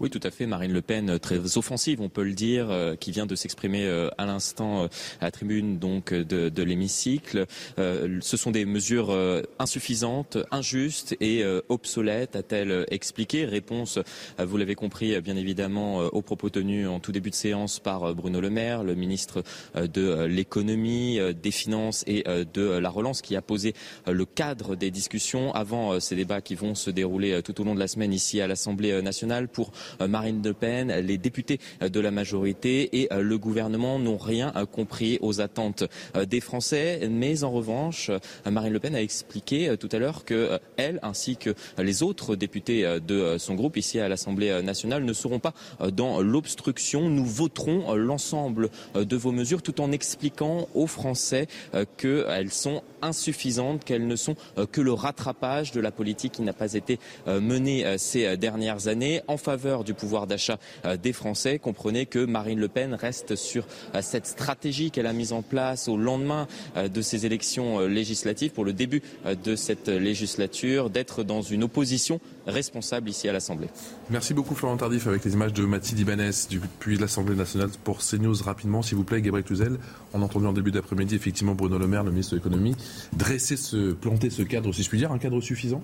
Oui, 0.00 0.08
tout 0.08 0.20
à 0.22 0.30
fait. 0.30 0.46
Marine 0.46 0.72
Le 0.72 0.80
Pen, 0.80 1.18
très 1.18 1.58
offensive, 1.58 2.00
on 2.00 2.08
peut 2.08 2.22
le 2.22 2.32
dire, 2.32 2.70
euh, 2.70 2.96
qui 2.96 3.10
vient 3.10 3.26
de 3.26 3.34
s'exprimer 3.34 3.84
euh, 3.84 4.08
à 4.16 4.24
l'instant 4.24 4.84
euh, 4.84 4.86
à 5.20 5.26
la 5.26 5.30
tribune 5.30 5.78
donc 5.78 6.14
de, 6.14 6.48
de 6.48 6.62
l'hémicycle. 6.62 7.44
ce 7.76 8.36
sont 8.38 8.50
des 8.50 8.64
mesures 8.64 9.14
insuffisantes, 9.58 10.38
injustes 10.50 11.16
et 11.20 11.44
obsolètes, 11.68 12.36
a-t-elle 12.36 12.86
expliqué. 12.90 13.44
Réponse, 13.44 13.98
vous 14.38 14.56
l'avez 14.56 14.74
compris, 14.74 15.20
bien 15.20 15.36
évidemment, 15.36 15.98
aux 15.98 16.22
propos 16.22 16.48
tenus 16.48 16.88
en 16.88 17.00
tout 17.00 17.12
début 17.12 17.30
de 17.30 17.34
séance 17.34 17.80
par 17.80 18.14
Bruno 18.14 18.40
Le 18.40 18.50
Maire, 18.50 18.84
le 18.84 18.94
ministre 18.94 19.42
de 19.74 20.24
l'économie, 20.24 21.18
des 21.42 21.50
finances 21.50 22.04
et 22.06 22.24
de 22.24 22.62
la 22.62 22.90
relance, 22.90 23.22
qui 23.22 23.36
a 23.36 23.42
posé 23.42 23.74
le 24.06 24.24
cadre 24.24 24.76
des 24.76 24.90
discussions 24.90 25.52
avant 25.52 26.00
ces 26.00 26.16
débats 26.16 26.40
qui 26.40 26.54
vont 26.54 26.74
se 26.74 26.90
dérouler 26.90 27.42
tout 27.42 27.60
au 27.60 27.64
long 27.64 27.74
de 27.74 27.80
la 27.80 27.88
semaine 27.88 28.12
ici 28.12 28.40
à 28.40 28.46
l'Assemblée 28.46 29.02
nationale 29.02 29.48
pour 29.48 29.70
euh, 29.70 29.89
Marine 30.00 30.42
Le 30.44 30.52
Pen, 30.52 30.92
les 30.92 31.18
députés 31.18 31.58
euh, 31.82 31.88
de 31.88 32.00
la 32.00 32.10
majorité 32.10 33.00
et 33.00 33.12
euh, 33.12 33.22
le 33.22 33.38
gouvernement 33.38 33.98
n'ont 33.98 34.16
rien 34.16 34.52
compris 34.72 35.18
aux 35.20 35.40
attentes 35.40 35.84
des 36.28 36.40
Français. 36.40 37.08
Mais 37.10 37.44
en 37.44 37.50
revanche, 37.50 38.10
Marine 38.50 38.72
Le 38.72 38.80
Pen 38.80 38.94
a 38.94 39.02
expliqué 39.02 39.74
tout 39.78 39.88
à 39.92 39.98
l'heure 39.98 40.24
que 40.24 40.58
elle 40.76 40.98
ainsi 41.02 41.36
que 41.36 41.54
les 41.78 42.02
autres 42.02 42.36
députés 42.36 42.98
de 43.06 43.36
son 43.38 43.54
groupe 43.54 43.76
ici 43.76 43.98
à 43.98 44.08
l'Assemblée 44.08 44.62
nationale 44.62 45.04
ne 45.04 45.12
seront 45.12 45.38
pas 45.38 45.54
dans 45.92 46.20
l'obstruction. 46.20 47.08
Nous 47.08 47.24
voterons 47.24 47.94
l'ensemble 47.94 48.70
de 48.94 49.16
vos 49.16 49.32
mesures 49.32 49.62
tout 49.62 49.80
en 49.80 49.92
expliquant 49.92 50.68
aux 50.74 50.86
Français 50.86 51.46
qu'elles 51.96 52.52
sont 52.52 52.82
insuffisantes, 53.02 53.84
qu'elles 53.84 54.06
ne 54.06 54.16
sont 54.16 54.36
que 54.72 54.80
le 54.80 54.92
rattrapage 54.92 55.72
de 55.72 55.80
la 55.80 55.90
politique 55.90 56.32
qui 56.32 56.42
n'a 56.42 56.52
pas 56.52 56.74
été 56.74 56.98
menée 57.26 57.96
ces 57.98 58.36
dernières 58.36 58.88
années 58.88 59.22
en 59.28 59.36
faveur 59.36 59.84
du 59.84 59.94
pouvoir 59.94 60.26
d'achat 60.26 60.58
euh, 60.84 60.96
des 60.96 61.12
Français. 61.12 61.58
Comprenez 61.58 62.06
que 62.06 62.24
Marine 62.24 62.58
Le 62.58 62.68
Pen 62.68 62.94
reste 62.94 63.36
sur 63.36 63.66
euh, 63.94 64.00
cette 64.02 64.26
stratégie 64.26 64.90
qu'elle 64.90 65.06
a 65.06 65.12
mise 65.12 65.32
en 65.32 65.42
place 65.42 65.88
au 65.88 65.96
lendemain 65.96 66.46
euh, 66.76 66.88
de 66.88 67.02
ces 67.02 67.26
élections 67.26 67.80
législatives, 67.80 68.52
pour 68.52 68.64
le 68.64 68.72
début 68.72 69.02
de 69.44 69.56
cette 69.56 69.88
législature, 69.88 70.90
d'être 70.90 71.22
dans 71.22 71.42
une 71.42 71.62
opposition 71.62 72.20
responsable 72.46 73.08
ici 73.08 73.28
à 73.28 73.32
l'Assemblée. 73.32 73.68
Merci 74.10 74.34
beaucoup 74.34 74.54
Florent 74.54 74.76
Tardif 74.76 75.06
avec 75.06 75.24
les 75.24 75.34
images 75.34 75.52
de 75.52 75.64
Mathilde 75.64 76.00
Ibanez 76.00 76.30
depuis 76.50 76.96
l'Assemblée 76.96 77.34
nationale 77.34 77.70
pour 77.84 77.98
CNews 77.98 78.34
rapidement, 78.42 78.82
s'il 78.82 78.96
vous 78.96 79.04
plaît, 79.04 79.20
Gabriel 79.20 79.44
Cluzel. 79.44 79.78
On 80.12 80.22
a 80.22 80.24
entendu 80.24 80.46
en 80.46 80.52
début 80.52 80.70
d'après-midi 80.70 81.14
effectivement 81.14 81.54
Bruno 81.54 81.78
Le 81.78 81.86
Maire, 81.86 82.04
le 82.04 82.10
ministre 82.10 82.32
de 82.32 82.38
l'économie, 82.38 82.76
dresser 83.12 83.56
ce, 83.56 83.92
planter 83.92 84.30
ce 84.30 84.42
cadre, 84.42 84.72
si 84.72 84.82
je 84.82 84.88
puis 84.88 84.98
dire, 84.98 85.12
un 85.12 85.18
cadre 85.18 85.40
suffisant? 85.40 85.82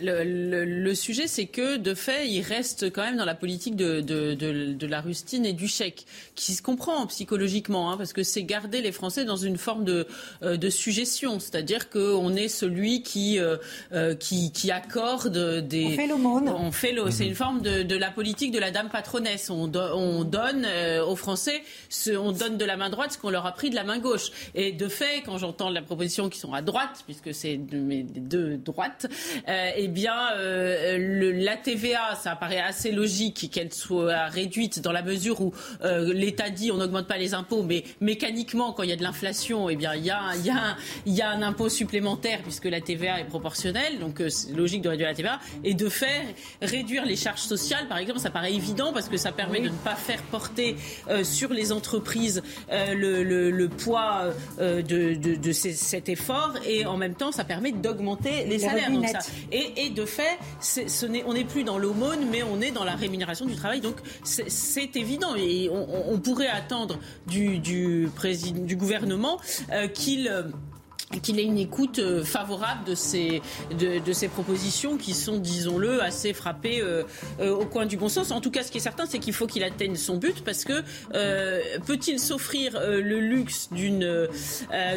Le, 0.00 0.64
le, 0.64 0.94
sujet, 0.94 1.26
c'est 1.26 1.46
que, 1.46 1.76
de 1.76 1.94
fait, 1.94 2.28
il 2.28 2.42
reste 2.42 2.92
quand 2.92 3.02
même 3.02 3.16
dans 3.16 3.24
la 3.24 3.34
politique 3.34 3.76
de, 3.76 4.00
de, 4.00 4.34
de, 4.34 4.72
de 4.72 4.86
la 4.86 5.00
rustine 5.00 5.44
et 5.44 5.52
du 5.52 5.68
chèque, 5.68 6.04
qui 6.34 6.52
se 6.52 6.62
comprend 6.62 7.06
psychologiquement, 7.06 7.90
hein, 7.90 7.96
parce 7.96 8.12
que 8.12 8.22
c'est 8.22 8.42
garder 8.42 8.80
les 8.80 8.92
Français 8.92 9.24
dans 9.24 9.36
une 9.36 9.58
forme 9.58 9.84
de, 9.84 10.06
euh, 10.42 10.56
de 10.56 10.70
suggestion, 10.70 11.40
c'est-à-dire 11.40 11.90
qu'on 11.90 12.34
est 12.34 12.48
celui 12.48 13.02
qui, 13.02 13.38
euh, 13.38 13.56
euh, 13.92 14.14
qui, 14.14 14.52
qui, 14.52 14.70
accorde 14.70 15.66
des... 15.66 15.86
On 15.86 15.96
fait 15.96 16.06
l'aumône. 16.06 16.48
On 16.48 16.72
fait 16.72 16.92
le, 16.92 17.10
C'est 17.10 17.26
une 17.26 17.34
forme 17.34 17.60
de, 17.60 17.82
de, 17.82 17.96
la 17.96 18.10
politique 18.10 18.52
de 18.52 18.58
la 18.58 18.70
dame 18.70 18.88
patronesse. 18.88 19.50
On, 19.50 19.70
on 19.74 20.24
donne 20.24 20.66
aux 21.06 21.16
Français, 21.16 21.62
ce, 21.88 22.10
on 22.10 22.32
donne 22.32 22.56
de 22.56 22.64
la 22.64 22.76
main 22.76 22.90
droite 22.90 23.12
ce 23.12 23.18
qu'on 23.18 23.30
leur 23.30 23.46
a 23.46 23.52
pris 23.52 23.70
de 23.70 23.74
la 23.74 23.84
main 23.84 23.98
gauche. 23.98 24.30
Et 24.54 24.72
de 24.72 24.88
fait, 24.88 25.22
quand 25.24 25.38
j'entends 25.38 25.70
la 25.70 25.82
proposition 25.82 26.28
qui 26.28 26.38
sont 26.38 26.52
à 26.52 26.62
droite, 26.62 27.02
puisque 27.06 27.34
c'est 27.34 27.56
de 27.56 27.78
mes 27.78 28.02
deux 28.02 28.56
droites, 28.56 29.06
et 29.76 29.87
eh 29.88 29.90
bien, 29.90 30.32
euh, 30.36 30.98
le, 30.98 31.32
la 31.32 31.56
TVA, 31.56 32.14
ça 32.14 32.36
paraît 32.36 32.60
assez 32.60 32.92
logique 32.92 33.48
qu'elle 33.50 33.72
soit 33.72 34.26
réduite 34.26 34.82
dans 34.82 34.92
la 34.92 35.00
mesure 35.00 35.40
où 35.40 35.54
euh, 35.82 36.12
l'État 36.12 36.50
dit 36.50 36.70
on 36.70 36.76
n'augmente 36.76 37.06
pas 37.06 37.16
les 37.16 37.32
impôts, 37.32 37.62
mais 37.62 37.84
mécaniquement, 38.02 38.74
quand 38.74 38.82
il 38.82 38.90
y 38.90 38.92
a 38.92 38.96
de 38.96 39.02
l'inflation, 39.02 39.70
eh 39.70 39.76
bien, 39.76 39.94
il 39.94 40.04
y 40.04 40.10
a, 40.10 40.36
y, 40.44 40.50
a, 40.50 40.76
y 41.06 41.22
a 41.22 41.30
un 41.30 41.40
impôt 41.40 41.70
supplémentaire 41.70 42.40
puisque 42.42 42.66
la 42.66 42.82
TVA 42.82 43.20
est 43.20 43.24
proportionnelle, 43.24 43.98
donc 43.98 44.20
euh, 44.20 44.28
c'est 44.28 44.52
logique 44.52 44.82
de 44.82 44.90
réduire 44.90 45.08
la 45.08 45.14
TVA 45.14 45.40
et 45.64 45.72
de 45.72 45.88
faire 45.88 46.26
réduire 46.60 47.06
les 47.06 47.16
charges 47.16 47.40
sociales, 47.40 47.88
par 47.88 47.96
exemple, 47.96 48.18
ça 48.18 48.28
paraît 48.28 48.52
évident 48.52 48.92
parce 48.92 49.08
que 49.08 49.16
ça 49.16 49.32
permet 49.32 49.60
de 49.62 49.70
ne 49.70 49.74
pas 49.84 49.94
faire 49.94 50.22
porter 50.24 50.76
sur 51.22 51.54
les 51.54 51.72
entreprises 51.72 52.42
le, 52.70 53.22
le, 53.22 53.50
le, 53.50 53.68
poids 53.70 54.34
de, 54.58 54.82
de, 54.82 55.34
de 55.34 55.52
cet 55.52 56.10
effort. 56.10 56.52
Et 56.66 56.84
en 56.84 56.98
même 56.98 57.14
temps, 57.14 57.32
ça 57.32 57.44
permet 57.44 57.72
d'augmenter 57.72 58.44
les, 58.44 58.58
salaires. 58.58 58.90
Donc 58.90 59.06
ça, 59.08 59.20
et, 59.50 59.72
Et, 59.78 59.90
de 59.90 60.04
fait, 60.04 60.38
on 61.26 61.34
n'est 61.34 61.44
plus 61.44 61.64
dans 61.64 61.78
l'aumône, 61.78 62.26
mais 62.30 62.42
on 62.42 62.60
est 62.60 62.70
dans 62.70 62.84
la 62.84 62.94
rémunération 62.94 63.46
du 63.46 63.54
travail. 63.54 63.80
Donc 63.80 63.96
c'est 64.22 64.96
évident. 64.96 65.34
Et 65.36 65.70
on, 65.70 66.18
pourrait 66.18 66.48
attendre 66.48 66.98
du, 67.26 67.58
du, 67.58 68.10
du 68.52 68.76
gouvernement 68.76 69.38
qu'il 69.94 70.30
qu'il 71.16 71.38
ait 71.38 71.44
une 71.44 71.58
écoute 71.58 71.98
euh, 71.98 72.24
favorable 72.24 72.84
de 72.84 72.94
ces, 72.94 73.40
de, 73.78 74.12
ces 74.12 74.28
propositions 74.28 74.96
qui 74.96 75.14
sont, 75.14 75.38
disons-le, 75.38 76.02
assez 76.02 76.32
frappées 76.32 76.80
euh, 76.80 77.04
euh, 77.40 77.54
au 77.54 77.64
coin 77.64 77.86
du 77.86 77.96
bon 77.96 78.08
sens. 78.08 78.30
En 78.30 78.40
tout 78.40 78.50
cas, 78.50 78.62
ce 78.62 78.70
qui 78.70 78.78
est 78.78 78.82
certain, 78.82 79.06
c'est 79.06 79.18
qu'il 79.18 79.32
faut 79.32 79.46
qu'il 79.46 79.64
atteigne 79.64 79.96
son 79.96 80.16
but 80.16 80.44
parce 80.44 80.64
que 80.64 80.82
peut-il 81.86 82.18
s'offrir 82.18 82.78
le 82.80 83.20
luxe 83.20 83.68
d'une 83.72 84.28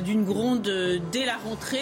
d'une 0.04 0.24
gronde 0.24 0.70
dès 1.12 1.26
la 1.26 1.38
rentrée 1.38 1.80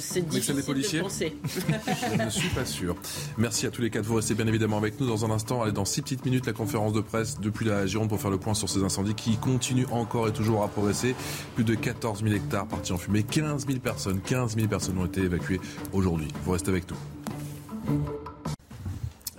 C'est 0.00 0.26
difficile 0.26 0.56
de 0.56 1.00
penser. 1.00 1.36
Je 1.46 2.22
ne 2.22 2.30
suis 2.30 2.48
pas 2.50 2.64
sûr. 2.64 2.96
Merci 3.38 3.66
à 3.66 3.70
tous 3.70 3.82
les 3.82 3.90
quatre. 3.90 4.04
Vous 4.04 4.14
restez 4.14 4.34
bien 4.34 4.46
évidemment 4.46 4.78
avec 4.78 5.00
nous 5.00 5.06
dans 5.06 5.24
un 5.24 5.30
instant. 5.30 5.62
Allez, 5.62 5.72
dans 5.72 5.84
six 5.84 6.02
petites 6.02 6.24
minutes, 6.24 6.46
la 6.46 6.52
conférence 6.52 6.92
de 6.92 7.00
presse 7.00 7.40
depuis 7.40 7.64
la 7.64 7.86
Gironde 7.86 8.08
pour 8.08 8.20
faire 8.20 8.30
le 8.30 8.38
point 8.38 8.54
sur 8.54 8.68
ces 8.68 8.82
incendies 8.82 9.14
qui 9.14 9.36
continuent 9.36 9.88
encore 9.90 10.28
et 10.28 10.32
toujours 10.32 10.62
à 10.62 10.68
progresser. 10.68 11.14
Plus 11.54 11.64
de 11.64 11.74
14 11.74 12.22
000 12.22 12.34
hectares 12.34 12.66
partis 12.66 12.92
en 12.92 12.98
fumée 12.98 13.15
mais 13.16 13.22
15 13.22 13.66
000 13.66 13.78
personnes, 13.78 14.20
15 14.20 14.56
000 14.56 14.68
personnes 14.68 14.98
ont 14.98 15.06
été 15.06 15.22
évacuées 15.22 15.58
aujourd'hui. 15.94 16.28
Vous 16.44 16.52
restez 16.52 16.68
avec 16.68 16.84
nous. 16.90 18.25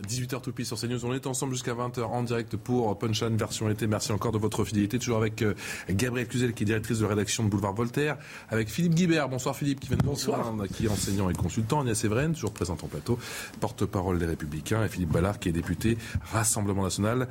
18h 0.07 0.41
tout 0.41 0.53
sur 0.63 0.79
CNews. 0.79 1.05
On 1.05 1.13
est 1.13 1.27
ensemble 1.27 1.53
jusqu'à 1.53 1.73
20h 1.73 2.01
en 2.01 2.23
direct 2.23 2.55
pour 2.55 2.97
Punchline 2.97 3.35
version 3.35 3.69
été. 3.69 3.87
Merci 3.87 4.11
encore 4.11 4.31
de 4.31 4.37
votre 4.37 4.63
fidélité. 4.63 4.99
Toujours 4.99 5.17
avec 5.17 5.41
euh, 5.41 5.53
Gabrielle 5.89 6.27
Cluzel 6.27 6.53
qui 6.53 6.63
est 6.63 6.65
directrice 6.65 6.99
de 6.99 7.05
rédaction 7.05 7.43
de 7.43 7.49
Boulevard 7.49 7.73
Voltaire. 7.73 8.17
Avec 8.49 8.69
Philippe 8.69 8.95
Guibert. 8.95 9.27
Bonsoir 9.27 9.55
Philippe 9.55 9.81
qui 9.81 9.89
vient 9.89 9.97
de 9.97 10.03
bonsoir. 10.03 10.53
qui 10.73 10.85
est 10.85 10.89
enseignant 10.89 11.29
et 11.29 11.33
consultant. 11.33 11.81
Agnès 11.81 12.03
Evren, 12.05 12.33
toujours 12.33 12.53
présente 12.53 12.83
en 12.83 12.87
plateau. 12.87 13.19
Porte-parole 13.59 14.17
des 14.17 14.25
Républicains. 14.25 14.83
Et 14.83 14.87
Philippe 14.87 15.11
Ballard 15.11 15.39
qui 15.39 15.49
est 15.49 15.53
député 15.53 15.97
Rassemblement 16.31 16.83
National. 16.83 17.27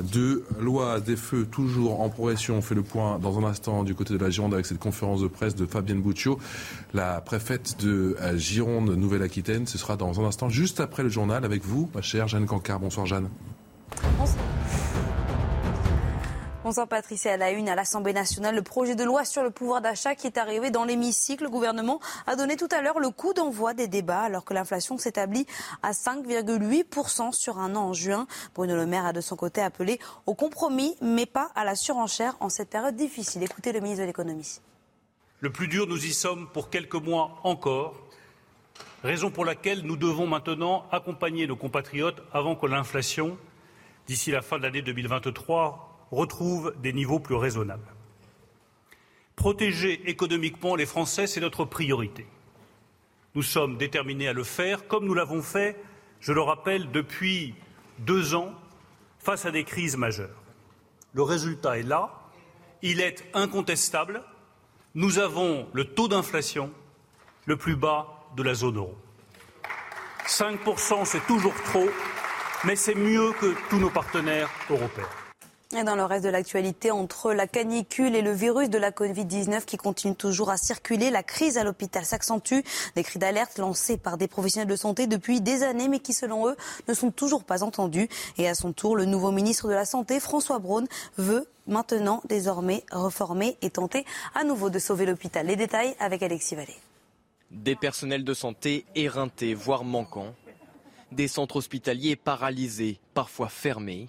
De 0.00 0.44
loi 0.58 1.00
des 1.00 1.16
feux 1.16 1.46
toujours 1.46 2.00
en 2.00 2.08
progression. 2.08 2.56
On 2.58 2.62
fait 2.62 2.74
le 2.74 2.82
point 2.82 3.18
dans 3.20 3.38
un 3.38 3.44
instant 3.44 3.84
du 3.84 3.94
côté 3.94 4.14
de 4.14 4.18
la 4.18 4.30
Gironde 4.30 4.54
avec 4.54 4.66
cette 4.66 4.80
conférence 4.80 5.20
de 5.20 5.28
presse 5.28 5.54
de 5.54 5.66
Fabienne 5.66 6.00
Bouccio, 6.00 6.38
la 6.96 7.20
préfète 7.20 7.78
de 7.78 8.16
euh, 8.22 8.36
Gironde 8.38 8.90
Nouvelle-Aquitaine. 8.90 9.66
Ce 9.66 9.76
sera 9.76 9.96
dans 9.96 10.18
un 10.18 10.24
instant 10.24 10.48
juste 10.48 10.80
après 10.80 11.02
le 11.02 11.10
journal 11.10 11.44
avec 11.44 11.62
vous, 11.62 11.90
ma 11.94 12.00
chère 12.00 12.26
Jeanne 12.26 12.46
Cancard. 12.46 12.80
Bonsoir 12.80 13.04
Jeanne. 13.04 13.28
Bonsoir 16.64 16.88
Patricia. 16.88 17.34
À 17.34 17.36
la 17.36 17.50
une, 17.50 17.68
à 17.68 17.74
l'Assemblée 17.74 18.14
nationale, 18.14 18.54
le 18.54 18.62
projet 18.62 18.94
de 18.94 19.04
loi 19.04 19.26
sur 19.26 19.42
le 19.42 19.50
pouvoir 19.50 19.82
d'achat 19.82 20.14
qui 20.14 20.26
est 20.26 20.38
arrivé 20.38 20.70
dans 20.70 20.86
l'hémicycle. 20.86 21.44
Le 21.44 21.50
gouvernement 21.50 22.00
a 22.26 22.34
donné 22.34 22.56
tout 22.56 22.68
à 22.70 22.80
l'heure 22.80 22.98
le 22.98 23.10
coup 23.10 23.34
d'envoi 23.34 23.74
des 23.74 23.88
débats 23.88 24.22
alors 24.22 24.46
que 24.46 24.54
l'inflation 24.54 24.96
s'établit 24.96 25.46
à 25.82 25.92
5,8% 25.92 27.32
sur 27.32 27.58
un 27.58 27.76
an 27.76 27.88
en 27.88 27.92
juin. 27.92 28.26
Bruno 28.54 28.74
Le 28.74 28.86
Maire 28.86 29.04
a 29.04 29.12
de 29.12 29.20
son 29.20 29.36
côté 29.36 29.60
appelé 29.60 30.00
au 30.24 30.34
compromis, 30.34 30.96
mais 31.02 31.26
pas 31.26 31.50
à 31.54 31.64
la 31.64 31.76
surenchère 31.76 32.36
en 32.40 32.48
cette 32.48 32.70
période 32.70 32.96
difficile. 32.96 33.42
Écoutez 33.42 33.72
le 33.72 33.80
ministre 33.80 34.00
de 34.00 34.06
l'économie. 34.06 34.60
Le 35.40 35.50
plus 35.50 35.68
dur, 35.68 35.86
nous 35.86 36.04
y 36.04 36.12
sommes 36.12 36.48
pour 36.48 36.70
quelques 36.70 36.94
mois 36.94 37.40
encore 37.44 37.94
raison 39.02 39.30
pour 39.30 39.44
laquelle 39.44 39.82
nous 39.82 39.96
devons 39.96 40.26
maintenant 40.26 40.88
accompagner 40.90 41.46
nos 41.46 41.56
compatriotes 41.56 42.22
avant 42.32 42.56
que 42.56 42.66
l'inflation, 42.66 43.38
d'ici 44.06 44.30
la 44.30 44.42
fin 44.42 44.58
de 44.58 44.62
l'année 44.62 44.82
2023, 44.82 46.08
retrouve 46.10 46.74
des 46.82 46.92
niveaux 46.92 47.20
plus 47.20 47.34
raisonnables. 47.34 47.86
Protéger 49.36 50.08
économiquement 50.08 50.74
les 50.74 50.86
Français, 50.86 51.26
c'est 51.26 51.40
notre 51.40 51.64
priorité. 51.64 52.26
Nous 53.34 53.42
sommes 53.42 53.76
déterminés 53.76 54.28
à 54.28 54.32
le 54.32 54.44
faire, 54.44 54.88
comme 54.88 55.04
nous 55.04 55.14
l'avons 55.14 55.42
fait, 55.42 55.76
je 56.20 56.32
le 56.32 56.40
rappelle, 56.40 56.90
depuis 56.90 57.54
deux 57.98 58.34
ans, 58.34 58.54
face 59.18 59.44
à 59.44 59.50
des 59.50 59.64
crises 59.64 59.96
majeures. 59.96 60.42
Le 61.12 61.22
résultat 61.22 61.78
est 61.78 61.82
là, 61.82 62.10
il 62.82 63.00
est 63.00 63.24
incontestable. 63.34 64.22
Nous 64.96 65.18
avons 65.18 65.66
le 65.74 65.84
taux 65.84 66.08
d'inflation 66.08 66.70
le 67.44 67.58
plus 67.58 67.76
bas 67.76 68.30
de 68.34 68.42
la 68.42 68.54
zone 68.54 68.78
euro. 68.78 68.94
5%, 70.26 71.04
c'est 71.04 71.26
toujours 71.26 71.52
trop, 71.64 71.90
mais 72.64 72.76
c'est 72.76 72.94
mieux 72.94 73.32
que 73.32 73.54
tous 73.68 73.76
nos 73.76 73.90
partenaires 73.90 74.48
européens. 74.70 75.04
Et 75.76 75.84
dans 75.84 75.94
le 75.94 76.04
reste 76.04 76.24
de 76.24 76.30
l'actualité, 76.30 76.90
entre 76.90 77.34
la 77.34 77.46
canicule 77.46 78.14
et 78.16 78.22
le 78.22 78.32
virus 78.32 78.70
de 78.70 78.78
la 78.78 78.92
Covid-19 78.92 79.66
qui 79.66 79.76
continue 79.76 80.14
toujours 80.14 80.48
à 80.48 80.56
circuler, 80.56 81.10
la 81.10 81.22
crise 81.22 81.58
à 81.58 81.64
l'hôpital 81.64 82.02
s'accentue. 82.02 82.60
Des 82.94 83.02
cris 83.02 83.18
d'alerte 83.18 83.58
lancés 83.58 83.98
par 83.98 84.16
des 84.16 84.26
professionnels 84.26 84.70
de 84.70 84.76
santé 84.76 85.06
depuis 85.06 85.42
des 85.42 85.62
années, 85.62 85.88
mais 85.88 85.98
qui, 85.98 86.14
selon 86.14 86.48
eux, 86.48 86.56
ne 86.88 86.94
sont 86.94 87.10
toujours 87.10 87.44
pas 87.44 87.62
entendus. 87.62 88.08
Et 88.38 88.48
à 88.48 88.54
son 88.54 88.72
tour, 88.72 88.96
le 88.96 89.04
nouveau 89.04 89.32
ministre 89.32 89.68
de 89.68 89.74
la 89.74 89.84
Santé, 89.84 90.18
François 90.18 90.60
Braun, 90.60 90.86
veut 91.18 91.46
maintenant 91.66 92.22
désormais 92.26 92.82
reformer 92.90 93.58
et 93.60 93.68
tenter 93.68 94.06
à 94.34 94.44
nouveau 94.44 94.70
de 94.70 94.78
sauver 94.78 95.04
l'hôpital. 95.04 95.46
Les 95.46 95.56
détails 95.56 95.94
avec 96.00 96.22
Alexis 96.22 96.54
Vallée. 96.54 96.76
Des 97.50 97.76
personnels 97.76 98.24
de 98.24 98.32
santé 98.32 98.86
éreintés, 98.94 99.52
voire 99.52 99.84
manquants. 99.84 100.34
Des 101.12 101.28
centres 101.28 101.56
hospitaliers 101.56 102.16
paralysés, 102.16 102.98
parfois 103.12 103.50
fermés. 103.50 104.08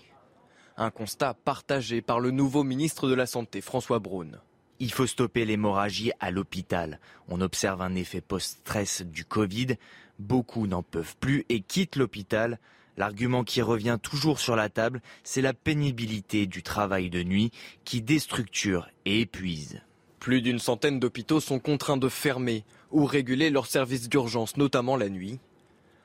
Un 0.80 0.92
constat 0.92 1.34
partagé 1.34 2.04
par 2.04 2.20
le 2.20 2.30
nouveau 2.30 2.64
ministre 2.64 3.10
de 3.10 3.16
la 3.16 3.26
Santé, 3.26 3.62
François 3.62 3.98
Braun. 3.98 4.40
Il 4.80 4.94
faut 4.94 5.08
stopper 5.08 5.44
l'hémorragie 5.44 6.12
à 6.20 6.30
l'hôpital. 6.30 7.00
On 7.30 7.42
observe 7.42 7.82
un 7.82 7.96
effet 7.96 8.22
post-stress 8.22 9.02
du 9.02 9.26
Covid. 9.26 9.78
Beaucoup 10.20 10.68
n'en 10.68 10.84
peuvent 10.84 11.16
plus 11.20 11.46
et 11.50 11.62
quittent 11.62 11.96
l'hôpital. 11.96 12.60
L'argument 12.96 13.44
qui 13.44 13.64
revient 13.64 13.98
toujours 14.00 14.40
sur 14.40 14.56
la 14.56 14.70
table, 14.70 15.02
c'est 15.24 15.42
la 15.42 15.54
pénibilité 15.54 16.46
du 16.46 16.62
travail 16.62 17.10
de 17.10 17.24
nuit 17.24 17.50
qui 17.84 18.04
déstructure 18.04 18.88
et 19.06 19.22
épuise. 19.22 19.82
Plus 20.20 20.44
d'une 20.44 20.60
centaine 20.60 21.00
d'hôpitaux 21.00 21.40
sont 21.40 21.58
contraints 21.58 21.98
de 21.98 22.10
fermer 22.10 22.66
ou 22.92 23.06
réguler 23.06 23.50
leurs 23.50 23.66
services 23.66 24.10
d'urgence, 24.10 24.58
notamment 24.58 24.96
la 24.96 25.10
nuit. 25.10 25.40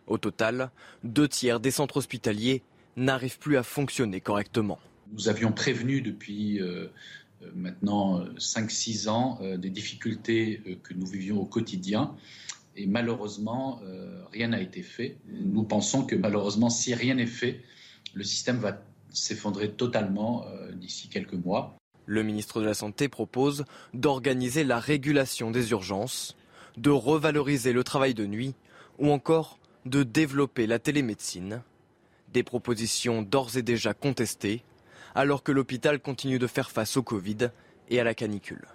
Au 0.06 0.16
total, 0.16 0.70
deux 1.04 1.28
tiers 1.28 1.60
des 1.60 1.70
centres 1.70 1.98
hospitaliers 1.98 2.62
n'arrivent 2.96 3.38
plus 3.38 3.56
à 3.56 3.62
fonctionner 3.62 4.20
correctement. 4.20 4.78
Nous 5.12 5.28
avions 5.28 5.52
prévenu 5.52 6.00
depuis 6.00 6.60
euh, 6.60 6.88
euh, 7.42 7.50
maintenant 7.54 8.24
5-6 8.38 9.08
ans 9.08 9.38
euh, 9.42 9.56
des 9.56 9.70
difficultés 9.70 10.62
que 10.82 10.94
nous 10.94 11.06
vivions 11.06 11.40
au 11.40 11.44
quotidien. 11.44 12.14
Et 12.74 12.86
malheureusement, 12.86 13.82
rien 14.32 14.48
n'a 14.48 14.62
été 14.62 14.80
fait. 14.80 15.18
Nous 15.28 15.62
pensons 15.62 16.06
que 16.06 16.16
malheureusement, 16.16 16.70
si 16.70 16.94
rien 16.94 17.16
n'est 17.16 17.26
fait, 17.26 17.60
le 18.14 18.24
système 18.24 18.56
va 18.56 18.82
s'effondrer 19.10 19.72
totalement 19.72 20.46
d'ici 20.72 21.08
quelques 21.08 21.34
mois. 21.34 21.76
Le 22.06 22.22
ministre 22.22 22.62
de 22.62 22.64
la 22.64 22.72
Santé 22.72 23.10
propose 23.10 23.66
d'organiser 23.92 24.64
la 24.64 24.80
régulation 24.80 25.50
des 25.50 25.72
urgences 25.72 26.34
de 26.76 26.90
revaloriser 26.90 27.72
le 27.72 27.84
travail 27.84 28.14
de 28.14 28.26
nuit 28.26 28.54
ou 28.98 29.10
encore 29.10 29.58
de 29.84 30.02
développer 30.02 30.66
la 30.66 30.78
télémédecine. 30.78 31.62
Des 32.32 32.42
propositions 32.42 33.22
d'ores 33.22 33.56
et 33.56 33.62
déjà 33.62 33.94
contestées, 33.94 34.62
alors 35.14 35.42
que 35.42 35.52
l'hôpital 35.52 36.00
continue 36.00 36.38
de 36.38 36.46
faire 36.46 36.70
face 36.70 36.96
au 36.96 37.02
Covid 37.02 37.50
et 37.90 38.00
à 38.00 38.04
la 38.04 38.14
canicule. 38.14 38.66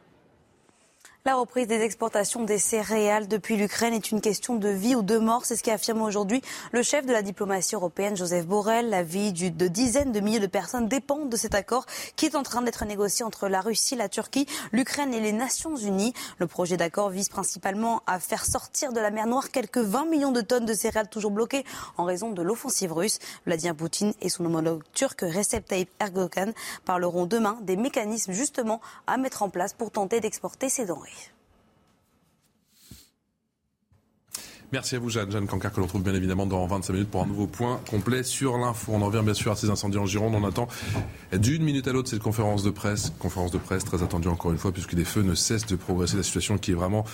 La 1.28 1.36
reprise 1.36 1.68
des 1.68 1.82
exportations 1.82 2.46
des 2.46 2.58
céréales 2.58 3.28
depuis 3.28 3.58
l'Ukraine 3.58 3.94
est 3.94 4.12
une 4.12 4.22
question 4.22 4.56
de 4.56 4.70
vie 4.70 4.96
ou 4.96 5.02
de 5.02 5.18
mort. 5.18 5.44
C'est 5.44 5.58
ce 5.58 5.62
qu'affirme 5.62 6.02
aujourd'hui 6.02 6.42
le 6.72 6.82
chef 6.82 7.06
de 7.06 7.12
la 7.12 7.22
diplomatie 7.22 7.76
européenne, 7.76 8.16
Joseph 8.16 8.48
Borrell. 8.48 8.90
La 8.90 9.04
vie 9.04 9.34
de 9.34 9.68
dizaines 9.68 10.14
de 10.14 10.22
milliers 10.22 10.40
de 10.40 10.48
personnes 10.48 10.88
dépend 10.88 11.26
de 11.26 11.36
cet 11.36 11.54
accord 11.54 11.86
qui 12.16 12.28
est 12.28 12.36
en 12.38 12.44
train 12.44 12.62
d'être 12.62 12.86
négocié 12.86 13.26
entre 13.26 13.50
la 13.50 13.60
Russie, 13.60 13.98
la 13.98 14.08
Turquie, 14.08 14.46
l'Ukraine 14.72 15.14
et 15.14 15.20
les 15.20 15.34
Nations 15.34 15.76
Unies. 15.76 16.14
Le 16.38 16.48
projet 16.48 16.78
d'accord 16.78 17.10
vise 17.10 17.28
principalement 17.28 18.04
à 18.08 18.22
faire 18.22 18.46
sortir 18.46 18.94
de 18.94 19.02
la 19.02 19.12
mer 19.12 19.28
Noire 19.28 19.52
quelques 19.52 19.80
20 19.80 20.06
millions 20.06 20.32
de 20.32 20.40
tonnes 20.40 20.66
de 20.66 20.74
céréales 20.74 21.10
toujours 21.10 21.32
bloquées 21.32 21.66
en 21.98 22.06
raison 22.06 22.32
de 22.32 22.42
l'offensive 22.42 22.94
russe. 22.94 23.20
Vladimir 23.46 23.76
Poutine 23.76 24.14
et 24.22 24.30
son 24.30 24.46
homologue 24.46 24.84
turc 24.94 25.20
Recep 25.20 25.66
Tayyip 25.66 25.90
Erdogan 26.00 26.54
parleront 26.86 27.26
demain 27.26 27.58
des 27.64 27.76
mécanismes 27.76 28.32
justement 28.32 28.80
à 29.08 29.18
mettre 29.18 29.44
en 29.44 29.50
place 29.50 29.74
pour 29.74 29.92
tenter 29.92 30.22
d'exporter 30.22 30.70
ces 30.70 30.86
denrées. 30.86 31.17
Merci 34.74 34.96
à 34.98 35.00
vous, 35.00 35.10
Jeanne. 35.10 35.32
Jeanne 35.32 35.48
Cancard, 35.48 35.72
que 35.72 35.80
l'on 35.80 35.88
trouve 35.88 36.04
bien 36.04 36.14
évidemment 36.14 36.46
dans 36.46 36.66
25 36.68 36.92
minutes 36.92 37.10
pour 37.10 37.24
un 37.24 37.26
nouveau 37.26 37.48
point 37.48 37.80
complet 37.90 38.24
sur 38.24 38.58
l'info. 38.58 38.92
On 38.94 39.02
en 39.02 39.06
revient 39.06 39.24
bien 39.24 39.34
sûr 39.34 39.54
à 39.54 39.56
ces 39.56 39.70
incendies 39.70 39.98
en 39.98 40.06
Gironde. 40.06 40.36
On 40.36 40.46
attend 40.46 40.68
d'une 41.32 41.64
minute 41.64 41.88
à 41.88 41.94
l'autre 41.94 42.10
cette 42.10 42.22
conférence 42.22 42.64
de 42.64 42.70
presse. 42.70 43.14
Conférence 43.18 43.52
de 43.52 43.60
presse 43.60 43.86
très 43.86 44.04
attendue 44.04 44.28
encore 44.28 44.52
une 44.52 44.58
fois, 44.58 44.74
puisque 44.74 44.92
les 44.92 45.06
feux 45.06 45.22
ne 45.22 45.36
cessent 45.36 45.68
de 45.68 45.78
progresser. 45.78 46.18
La 46.18 46.24
situation 46.24 46.58
qui 46.58 46.72
est 46.72 46.76
vraiment 46.76 47.06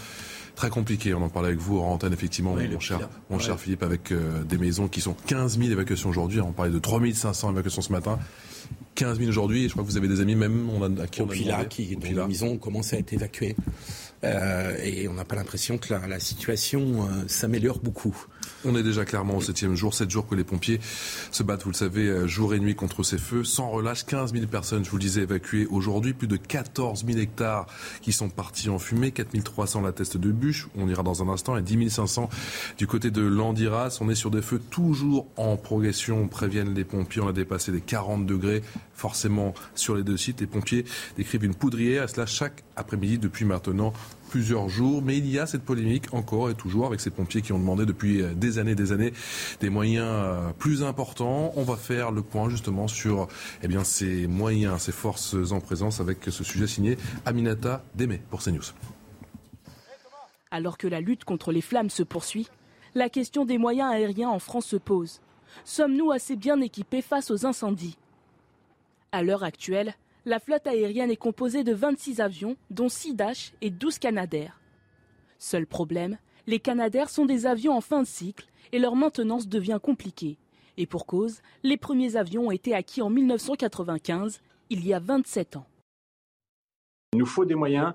très 0.55 0.71
compliquée. 0.71 1.13
On 1.13 1.21
en 1.21 1.29
parlait 1.29 1.49
avec 1.49 1.59
vous 1.59 1.79
en 1.79 1.91
antenne, 1.91 2.13
effectivement, 2.13 2.55
mon, 2.55 2.79
cher, 2.79 3.07
mon 3.29 3.37
cher 3.37 3.59
Philippe, 3.59 3.83
avec 3.83 4.11
euh, 4.11 4.43
des 4.43 4.57
maisons 4.57 4.87
qui 4.87 5.01
sont 5.01 5.15
15 5.27 5.59
000 5.59 5.71
évacuations 5.71 6.09
aujourd'hui. 6.09 6.41
On 6.41 6.53
parlait 6.53 6.71
de 6.71 6.79
3 6.79 7.01
500 7.13 7.51
évacuations 7.51 7.81
ce 7.83 7.91
matin. 7.91 8.17
15 8.95 9.17
000 9.17 9.29
aujourd'hui, 9.29 9.63
je 9.63 9.71
crois 9.71 9.83
que 9.83 9.89
vous 9.89 9.97
avez 9.97 10.07
des 10.07 10.21
amis 10.21 10.35
même 10.35 10.69
on 10.69 10.81
a, 10.83 11.03
à 11.03 11.07
qui 11.07 11.21
on 11.21 11.29
a 11.29 11.65
qui, 11.65 11.95
dont 11.95 12.15
la 12.15 12.27
maison 12.27 12.57
commence 12.57 12.93
à 12.93 12.97
être 12.97 13.13
évacuée. 13.13 13.55
Euh, 14.23 14.77
et 14.83 15.07
on 15.07 15.13
n'a 15.13 15.25
pas 15.25 15.35
l'impression 15.35 15.77
que 15.77 15.93
la, 15.93 16.19
situation 16.19 17.03
euh, 17.03 17.23
s'améliore 17.27 17.79
beaucoup. 17.79 18.15
On 18.65 18.75
est 18.75 18.83
déjà 18.83 19.03
clairement 19.03 19.37
au 19.37 19.41
septième 19.41 19.75
jour, 19.75 19.93
sept 19.93 20.09
jours 20.09 20.25
que 20.25 20.35
les 20.35 20.45
pompiers 20.45 20.79
se 21.31 21.43
battent, 21.43 21.63
vous 21.63 21.71
le 21.71 21.75
savez, 21.75 22.07
euh, 22.07 22.27
jour 22.27 22.53
et 22.53 22.59
nuit 22.59 22.75
contre 22.75 23.03
ces 23.03 23.17
feux, 23.17 23.43
sans 23.43 23.69
relâche. 23.69 24.05
15 24.05 24.33
000 24.33 24.47
personnes, 24.47 24.85
je 24.85 24.89
vous 24.89 24.97
le 24.97 25.01
disais, 25.01 25.21
évacuées 25.23 25.67
aujourd'hui, 25.69 26.13
plus 26.13 26.27
de 26.27 26.37
14 26.37 27.05
000 27.05 27.19
hectares 27.19 27.67
qui 28.01 28.13
sont 28.13 28.29
partis 28.29 28.69
en 28.69 28.79
fumée, 28.79 29.11
4 29.11 29.43
300 29.43 29.81
la 29.81 29.91
teste 29.91 30.15
de 30.15 30.31
bûche, 30.31 30.69
on 30.77 30.87
ira 30.87 31.03
dans 31.03 31.21
un 31.21 31.27
instant, 31.27 31.57
et 31.57 31.61
10 31.61 31.89
500 31.89 32.29
du 32.77 32.87
côté 32.87 33.11
de 33.11 33.21
l'Andiras. 33.21 33.97
On 33.99 34.09
est 34.09 34.15
sur 34.15 34.31
des 34.31 34.41
feux 34.41 34.59
toujours 34.59 35.27
en 35.35 35.57
progression, 35.57 36.27
préviennent 36.27 36.73
les 36.73 36.85
pompiers. 36.85 37.21
On 37.21 37.27
a 37.27 37.33
dépassé 37.33 37.71
les 37.71 37.81
40 37.81 38.25
degrés, 38.25 38.61
forcément, 39.03 39.53
sur 39.75 39.97
les 39.97 40.03
deux 40.03 40.15
sites. 40.15 40.39
Les 40.39 40.47
pompiers 40.47 40.85
décrivent 41.17 41.43
une 41.43 41.55
poudrière, 41.55 42.03
à 42.03 42.07
cela 42.07 42.25
chaque 42.25 42.63
après-midi 42.77 43.17
depuis 43.17 43.43
maintenant 43.43 43.91
plusieurs 44.29 44.69
jours. 44.69 45.01
Mais 45.01 45.17
il 45.17 45.27
y 45.27 45.39
a 45.39 45.45
cette 45.45 45.63
polémique 45.63 46.13
encore 46.13 46.49
et 46.49 46.55
toujours 46.55 46.85
avec 46.85 47.01
ces 47.01 47.09
pompiers 47.09 47.41
qui 47.41 47.51
ont 47.51 47.59
demandé 47.59 47.85
depuis 47.85 48.21
euh, 48.21 48.33
des 48.33 48.59
années, 48.59 48.75
des 48.75 48.93
années, 48.93 49.11
des 49.59 49.69
moyens 49.69 50.07
euh, 50.07 50.51
plus 50.57 50.83
importants. 50.83 51.51
On 51.57 51.63
va 51.63 51.75
faire 51.75 52.11
le 52.11 52.21
point 52.21 52.47
justement 52.49 52.87
sur 52.87 53.27
eh 53.61 53.67
ces 53.83 54.25
moyens, 54.27 54.83
ces 54.83 54.93
forces 54.93 55.35
en 55.51 55.59
présence 55.59 55.99
avec 55.99 56.19
ce 56.23 56.43
sujet 56.45 56.67
signé 56.67 56.97
Aminata 57.25 57.83
Démé 57.95 58.21
pour 58.29 58.41
CNews. 58.41 58.71
Alors 60.49 60.77
que 60.77 60.87
la 60.87 61.01
lutte 61.01 61.25
contre 61.25 61.51
les 61.51 61.61
flammes 61.61 61.89
se 61.89 62.03
poursuit, 62.03 62.47
la 62.95 63.09
question 63.09 63.43
des 63.43 63.57
moyens 63.57 63.91
aériens 63.91 64.29
en 64.29 64.39
France 64.39 64.67
se 64.67 64.77
pose. 64.77 65.19
Sommes-nous 65.65 66.11
assez 66.11 66.37
bien 66.37 66.61
équipés 66.61 67.01
face 67.01 67.31
aux 67.31 67.45
incendies? 67.45 67.97
À 69.13 69.21
l'heure 69.21 69.43
actuelle, 69.43 69.93
la 70.25 70.39
flotte 70.39 70.65
aérienne 70.65 71.11
est 71.11 71.17
composée 71.17 71.63
de 71.63 71.71
26 71.71 72.19
avions, 72.19 72.57
dont 72.71 72.89
6 72.89 73.13
Dash 73.13 73.53
et 73.61 73.69
12 73.69 73.99
Canadair. 73.99 74.59
Seul 75.37 75.67
problème, 75.67 76.17
les 76.47 76.59
Canadair 76.59 77.11
sont 77.11 77.27
des 77.27 77.45
avions 77.45 77.77
en 77.77 77.81
fin 77.81 78.01
de 78.01 78.07
cycle 78.07 78.47
et 78.71 78.79
leur 78.79 78.95
maintenance 78.95 79.47
devient 79.47 79.77
compliquée. 79.79 80.39
Et 80.77 80.87
pour 80.87 81.05
cause, 81.05 81.43
les 81.61 81.77
premiers 81.77 82.15
avions 82.15 82.47
ont 82.47 82.51
été 82.51 82.73
acquis 82.73 83.03
en 83.03 83.11
1995, 83.11 84.41
il 84.71 84.83
y 84.83 84.95
a 84.95 84.99
27 84.99 85.57
ans. 85.57 85.67
Il 87.13 87.19
nous 87.19 87.27
faut 87.27 87.45
des 87.45 87.53
moyens. 87.53 87.93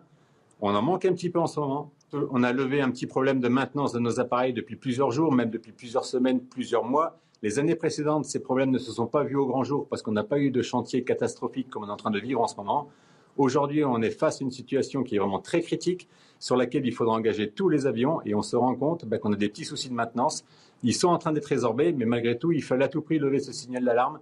On 0.60 0.72
en 0.72 0.82
manque 0.82 1.04
un 1.04 1.14
petit 1.14 1.30
peu 1.30 1.40
en 1.40 1.48
ce 1.48 1.58
moment. 1.58 1.90
On 2.12 2.44
a 2.44 2.52
levé 2.52 2.80
un 2.80 2.92
petit 2.92 3.08
problème 3.08 3.40
de 3.40 3.48
maintenance 3.48 3.92
de 3.92 3.98
nos 3.98 4.20
appareils 4.20 4.52
depuis 4.52 4.76
plusieurs 4.76 5.10
jours, 5.10 5.32
même 5.32 5.50
depuis 5.50 5.72
plusieurs 5.72 6.04
semaines, 6.04 6.40
plusieurs 6.44 6.84
mois. 6.84 7.18
Les 7.40 7.60
années 7.60 7.76
précédentes, 7.76 8.24
ces 8.24 8.40
problèmes 8.40 8.72
ne 8.72 8.78
se 8.78 8.90
sont 8.90 9.06
pas 9.06 9.22
vus 9.22 9.36
au 9.36 9.46
grand 9.46 9.62
jour 9.62 9.86
parce 9.86 10.02
qu'on 10.02 10.10
n'a 10.10 10.24
pas 10.24 10.40
eu 10.40 10.50
de 10.50 10.60
chantier 10.60 11.04
catastrophique 11.04 11.70
comme 11.70 11.84
on 11.84 11.86
est 11.86 11.92
en 11.92 11.96
train 11.96 12.10
de 12.10 12.18
vivre 12.18 12.40
en 12.40 12.48
ce 12.48 12.56
moment. 12.56 12.88
Aujourd'hui, 13.36 13.84
on 13.84 14.02
est 14.02 14.10
face 14.10 14.40
à 14.40 14.44
une 14.44 14.50
situation 14.50 15.04
qui 15.04 15.14
est 15.14 15.20
vraiment 15.20 15.38
très 15.38 15.60
critique, 15.60 16.08
sur 16.40 16.56
laquelle 16.56 16.84
il 16.84 16.92
faudra 16.92 17.14
engager 17.14 17.48
tous 17.48 17.68
les 17.68 17.86
avions, 17.86 18.20
et 18.24 18.34
on 18.34 18.42
se 18.42 18.56
rend 18.56 18.74
compte 18.74 19.04
bah, 19.04 19.18
qu'on 19.18 19.32
a 19.32 19.36
des 19.36 19.48
petits 19.48 19.64
soucis 19.64 19.88
de 19.88 19.94
maintenance. 19.94 20.44
Ils 20.82 20.94
sont 20.94 21.06
en 21.06 21.18
train 21.18 21.30
d'être 21.30 21.46
résorbés, 21.46 21.92
mais 21.92 22.06
malgré 22.06 22.36
tout, 22.36 22.50
il 22.50 22.62
fallait 22.62 22.86
à 22.86 22.88
tout 22.88 23.02
prix 23.02 23.20
lever 23.20 23.38
ce 23.38 23.52
signal 23.52 23.84
d'alarme. 23.84 24.18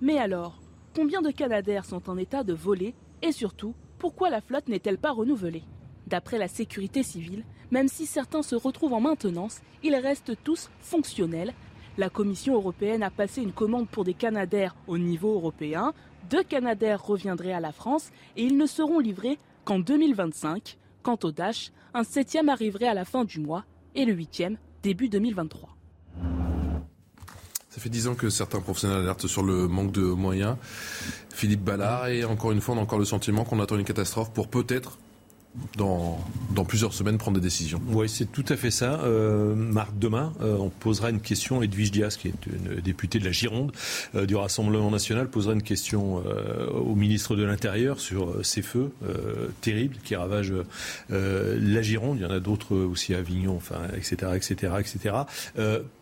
Mais 0.00 0.16
alors, 0.16 0.58
combien 0.94 1.20
de 1.20 1.30
Canadair 1.30 1.84
sont 1.84 2.08
en 2.08 2.16
état 2.16 2.42
de 2.42 2.54
voler, 2.54 2.94
et 3.20 3.32
surtout, 3.32 3.74
pourquoi 3.98 4.30
la 4.30 4.40
flotte 4.40 4.68
n'est-elle 4.68 4.98
pas 4.98 5.12
renouvelée? 5.12 5.64
D'après 6.06 6.38
la 6.38 6.48
sécurité 6.48 7.02
civile, 7.02 7.44
même 7.70 7.88
si 7.88 8.06
certains 8.06 8.42
se 8.42 8.54
retrouvent 8.54 8.94
en 8.94 9.00
maintenance, 9.00 9.60
ils 9.82 9.96
restent 9.96 10.36
tous 10.44 10.70
fonctionnels 10.80 11.52
la 11.98 12.10
Commission 12.10 12.54
européenne 12.54 13.02
a 13.02 13.08
passé 13.08 13.40
une 13.40 13.52
commande 13.52 13.88
pour 13.88 14.04
des 14.04 14.12
Canadaires 14.12 14.76
au 14.86 14.98
niveau 14.98 15.32
européen. 15.34 15.94
Deux 16.28 16.42
Canadaires 16.42 17.02
reviendraient 17.02 17.54
à 17.54 17.60
la 17.60 17.72
France 17.72 18.10
et 18.36 18.44
ils 18.44 18.58
ne 18.58 18.66
seront 18.66 18.98
livrés 18.98 19.38
qu'en 19.64 19.78
2025. 19.78 20.76
Quant 21.02 21.18
au 21.22 21.32
Dash, 21.32 21.72
un 21.94 22.04
septième 22.04 22.50
arriverait 22.50 22.88
à 22.88 22.92
la 22.92 23.06
fin 23.06 23.24
du 23.24 23.40
mois 23.40 23.64
et 23.94 24.04
le 24.04 24.12
huitième 24.12 24.58
début 24.82 25.08
2023. 25.08 25.70
Ça 27.70 27.80
fait 27.80 27.88
dix 27.88 28.08
ans 28.08 28.14
que 28.14 28.28
certains 28.28 28.60
professionnels 28.60 28.98
alertent 28.98 29.26
sur 29.26 29.42
le 29.42 29.66
manque 29.66 29.92
de 29.92 30.02
moyens. 30.02 30.56
Philippe 31.30 31.62
Ballard, 31.62 32.08
et 32.08 32.24
encore 32.24 32.52
une 32.52 32.60
fois, 32.60 32.74
on 32.74 32.78
a 32.78 32.82
encore 32.82 32.98
le 32.98 33.04
sentiment 33.06 33.44
qu'on 33.44 33.60
attend 33.60 33.78
une 33.78 33.84
catastrophe 33.84 34.32
pour 34.32 34.48
peut-être 34.48 34.98
dans, 35.76 36.18
plusieurs 36.66 36.94
semaines 36.94 37.18
prendre 37.18 37.38
des 37.38 37.44
décisions. 37.44 37.80
Oui, 37.88 38.08
c'est 38.08 38.30
tout 38.30 38.44
à 38.48 38.56
fait 38.56 38.70
ça. 38.70 39.00
Euh, 39.04 39.54
Marc, 39.54 39.96
demain, 39.98 40.32
euh, 40.40 40.56
on 40.58 40.70
posera 40.70 41.10
une 41.10 41.20
question. 41.20 41.62
Edwige 41.62 41.90
Diaz, 41.90 42.16
qui 42.16 42.28
est 42.28 42.46
une 42.46 42.80
députée 42.80 43.18
de 43.18 43.24
la 43.24 43.32
Gironde 43.32 43.72
euh, 44.14 44.26
du 44.26 44.34
Rassemblement 44.34 44.90
national, 44.90 45.28
posera 45.28 45.54
une 45.54 45.62
question 45.62 46.22
au 46.74 46.94
ministre 46.94 47.36
de 47.36 47.44
l'Intérieur 47.44 48.00
sur 48.00 48.44
ces 48.44 48.62
feux 48.62 48.90
terribles 49.60 49.96
qui 50.04 50.16
ravagent 50.16 50.54
la 51.10 51.82
Gironde. 51.82 52.18
Il 52.18 52.22
y 52.22 52.26
en 52.26 52.30
a 52.30 52.40
d'autres 52.40 52.76
aussi 52.76 53.14
à 53.14 53.18
Avignon, 53.18 53.56
enfin, 53.56 53.82
etc., 53.96 54.32
etc., 54.34 54.72
etc. 54.80 55.14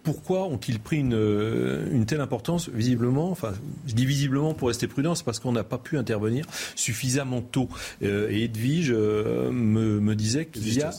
pourquoi 0.04 0.46
ont-ils 0.46 0.78
pris 0.78 0.98
une, 0.98 1.88
une 1.90 2.06
telle 2.06 2.20
importance 2.20 2.68
Visiblement, 2.68 3.30
enfin, 3.30 3.52
je 3.86 3.94
dis 3.94 4.06
visiblement 4.06 4.54
pour 4.54 4.68
rester 4.68 4.86
prudent, 4.86 5.14
c'est 5.14 5.24
parce 5.24 5.40
qu'on 5.40 5.52
n'a 5.52 5.64
pas 5.64 5.78
pu 5.78 5.98
intervenir 5.98 6.46
suffisamment 6.76 7.40
tôt. 7.40 7.68
et 8.02 8.44
Edwige 8.44 8.92
me, 8.92 10.14
disait 10.14 10.46
qu'il 10.46 10.72
y 10.72 10.82
a, 10.82 10.92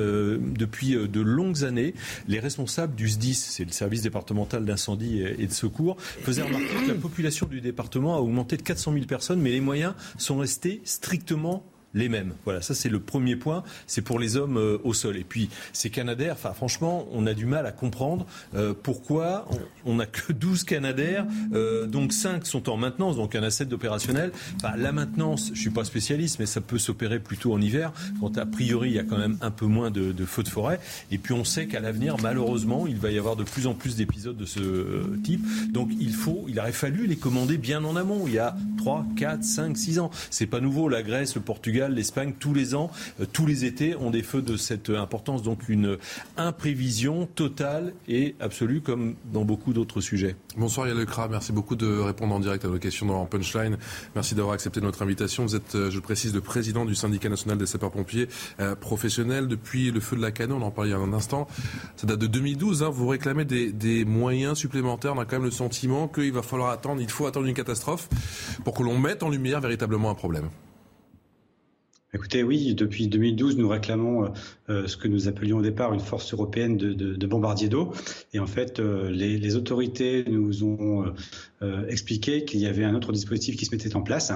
euh, 0.00 0.38
depuis 0.40 0.94
euh, 0.94 1.06
de 1.06 1.20
longues 1.20 1.64
années, 1.64 1.94
les 2.28 2.40
responsables 2.40 2.94
du 2.94 3.08
SDIS, 3.08 3.34
c'est 3.34 3.64
le 3.64 3.72
service 3.72 4.02
départemental 4.02 4.64
d'incendie 4.64 5.20
et, 5.20 5.46
de 5.46 5.52
secours, 5.52 5.96
faisaient 6.00 6.42
remarquer 6.42 6.66
que 6.86 6.88
la 6.88 6.94
population 6.94 7.46
du 7.46 7.60
département 7.60 8.16
a 8.16 8.20
augmenté 8.20 8.56
de 8.56 8.62
400 8.62 8.92
000 8.92 9.04
personnes, 9.06 9.40
mais 9.40 9.50
les 9.50 9.60
moyens 9.60 9.94
sont 10.18 10.38
restés 10.38 10.80
strictement 10.84 11.64
les 11.94 12.08
mêmes. 12.08 12.34
Voilà, 12.44 12.62
ça 12.62 12.74
c'est 12.74 12.88
le 12.88 13.00
premier 13.00 13.36
point. 13.36 13.62
C'est 13.86 14.02
pour 14.02 14.18
les 14.18 14.36
hommes 14.36 14.56
euh, 14.56 14.78
au 14.84 14.94
sol. 14.94 15.16
Et 15.16 15.24
puis 15.24 15.50
ces 15.72 15.90
Canadaires, 15.90 16.34
enfin 16.34 16.52
franchement, 16.52 17.06
on 17.12 17.26
a 17.26 17.34
du 17.34 17.46
mal 17.46 17.66
à 17.66 17.72
comprendre 17.72 18.26
euh, 18.54 18.74
pourquoi 18.80 19.48
on 19.84 19.96
n'a 19.96 20.06
que 20.06 20.32
12 20.32 20.64
Canadaires, 20.64 21.26
euh, 21.52 21.86
donc 21.86 22.12
5 22.12 22.46
sont 22.46 22.68
en 22.68 22.76
maintenance, 22.76 23.16
donc 23.16 23.34
il 23.34 23.38
y 23.38 23.40
en 23.40 23.44
a 23.44 23.50
7 23.50 23.68
d'opérationnels. 23.68 24.32
Enfin, 24.56 24.76
la 24.76 24.92
maintenance, 24.92 25.50
je 25.54 25.60
suis 25.60 25.70
pas 25.70 25.84
spécialiste, 25.84 26.38
mais 26.38 26.46
ça 26.46 26.60
peut 26.60 26.78
s'opérer 26.78 27.18
plutôt 27.18 27.52
en 27.52 27.60
hiver, 27.60 27.92
quand 28.20 28.38
a 28.38 28.46
priori 28.46 28.90
il 28.90 28.94
y 28.94 28.98
a 28.98 29.04
quand 29.04 29.18
même 29.18 29.38
un 29.40 29.50
peu 29.50 29.66
moins 29.66 29.90
de, 29.90 30.12
de 30.12 30.24
feux 30.24 30.42
de 30.42 30.48
forêt. 30.48 30.80
Et 31.10 31.18
puis 31.18 31.34
on 31.34 31.44
sait 31.44 31.66
qu'à 31.66 31.80
l'avenir, 31.80 32.16
malheureusement, 32.22 32.86
il 32.86 32.96
va 32.96 33.10
y 33.10 33.18
avoir 33.18 33.36
de 33.36 33.44
plus 33.44 33.66
en 33.66 33.74
plus 33.74 33.96
d'épisodes 33.96 34.36
de 34.36 34.46
ce 34.46 35.16
type. 35.22 35.44
Donc 35.72 35.90
il 35.98 36.12
faut, 36.12 36.44
il 36.48 36.58
aurait 36.60 36.72
fallu 36.72 37.06
les 37.06 37.16
commander 37.16 37.58
bien 37.58 37.84
en 37.84 37.96
amont, 37.96 38.24
il 38.26 38.34
y 38.34 38.38
a 38.38 38.56
3, 38.78 39.06
4, 39.16 39.42
5, 39.42 39.76
6 39.76 39.98
ans. 39.98 40.10
C'est 40.30 40.46
pas 40.46 40.60
nouveau. 40.60 40.88
La 40.88 41.02
Grèce, 41.02 41.34
le 41.34 41.40
Portugal 41.40 41.79
l'Espagne, 41.88 42.34
tous 42.38 42.54
les 42.54 42.74
ans, 42.74 42.90
euh, 43.20 43.26
tous 43.32 43.46
les 43.46 43.64
étés, 43.64 43.94
ont 43.96 44.10
des 44.10 44.22
feux 44.22 44.42
de 44.42 44.56
cette 44.56 44.90
importance. 44.90 45.42
Donc 45.42 45.68
une 45.68 45.98
imprévision 46.36 47.26
totale 47.26 47.94
et 48.08 48.34
absolue, 48.40 48.80
comme 48.80 49.14
dans 49.32 49.44
beaucoup 49.44 49.72
d'autres 49.72 50.00
sujets. 50.00 50.36
Bonsoir 50.56 50.88
Yann 50.88 50.98
Lecra, 50.98 51.28
merci 51.28 51.52
beaucoup 51.52 51.76
de 51.76 51.98
répondre 51.98 52.34
en 52.34 52.40
direct 52.40 52.64
à 52.64 52.68
nos 52.68 52.78
questions 52.78 53.06
dans 53.06 53.24
Punchline. 53.26 53.78
Merci 54.14 54.34
d'avoir 54.34 54.54
accepté 54.54 54.80
notre 54.80 55.02
invitation. 55.02 55.44
Vous 55.44 55.56
êtes, 55.56 55.74
euh, 55.74 55.90
je 55.90 56.00
précise, 56.00 56.34
le 56.34 56.40
président 56.40 56.84
du 56.84 56.94
syndicat 56.94 57.28
national 57.28 57.58
des 57.58 57.66
sapeurs-pompiers 57.66 58.28
euh, 58.60 58.74
professionnels 58.74 59.48
depuis 59.48 59.90
le 59.90 60.00
feu 60.00 60.16
de 60.16 60.22
la 60.22 60.32
Canon, 60.32 60.56
on 60.56 60.62
en 60.62 60.70
parlait 60.70 60.90
il 60.90 60.92
y 60.92 60.96
a 60.96 60.98
un 60.98 61.12
instant. 61.12 61.46
Ça 61.96 62.06
date 62.06 62.18
de 62.18 62.26
2012, 62.26 62.82
hein. 62.82 62.90
vous 62.90 63.08
réclamez 63.08 63.44
des, 63.44 63.72
des, 63.72 64.04
moyens 64.04 64.58
supplémentaires. 64.58 65.14
On 65.14 65.20
a 65.20 65.24
quand 65.24 65.36
même 65.36 65.44
le 65.44 65.50
sentiment 65.50 66.08
qu'il 66.08 66.32
va 66.32 66.42
falloir 66.42 66.70
attendre, 66.70 67.00
il 67.00 67.10
faut 67.10 67.26
attendre 67.26 67.46
une 67.46 67.54
catastrophe 67.54 68.08
pour 68.64 68.74
que 68.74 68.82
l'on 68.82 68.98
mette 68.98 69.22
en 69.22 69.28
lumière 69.28 69.60
véritablement 69.60 70.10
un 70.10 70.14
problème. 70.14 70.48
Écoutez, 72.12 72.42
oui, 72.42 72.74
depuis 72.74 73.06
2012, 73.06 73.56
nous 73.56 73.68
réclamons 73.68 74.24
euh, 74.24 74.28
euh, 74.68 74.86
ce 74.88 74.96
que 74.96 75.06
nous 75.06 75.28
appelions 75.28 75.58
au 75.58 75.62
départ 75.62 75.94
une 75.94 76.00
force 76.00 76.32
européenne 76.34 76.76
de, 76.76 76.92
de, 76.92 77.26
bombardiers 77.26 77.68
d'eau. 77.68 77.92
Et 78.32 78.40
en 78.40 78.48
fait, 78.48 78.80
euh, 78.80 79.08
les, 79.10 79.54
autorités 79.54 80.24
nous 80.28 80.64
ont 80.64 81.12
expliqué 81.88 82.44
qu'il 82.44 82.60
y 82.60 82.66
avait 82.66 82.84
un 82.84 82.94
autre 82.94 83.12
dispositif 83.12 83.56
qui 83.56 83.64
se 83.64 83.74
mettait 83.74 83.94
en 83.94 84.02
place 84.02 84.32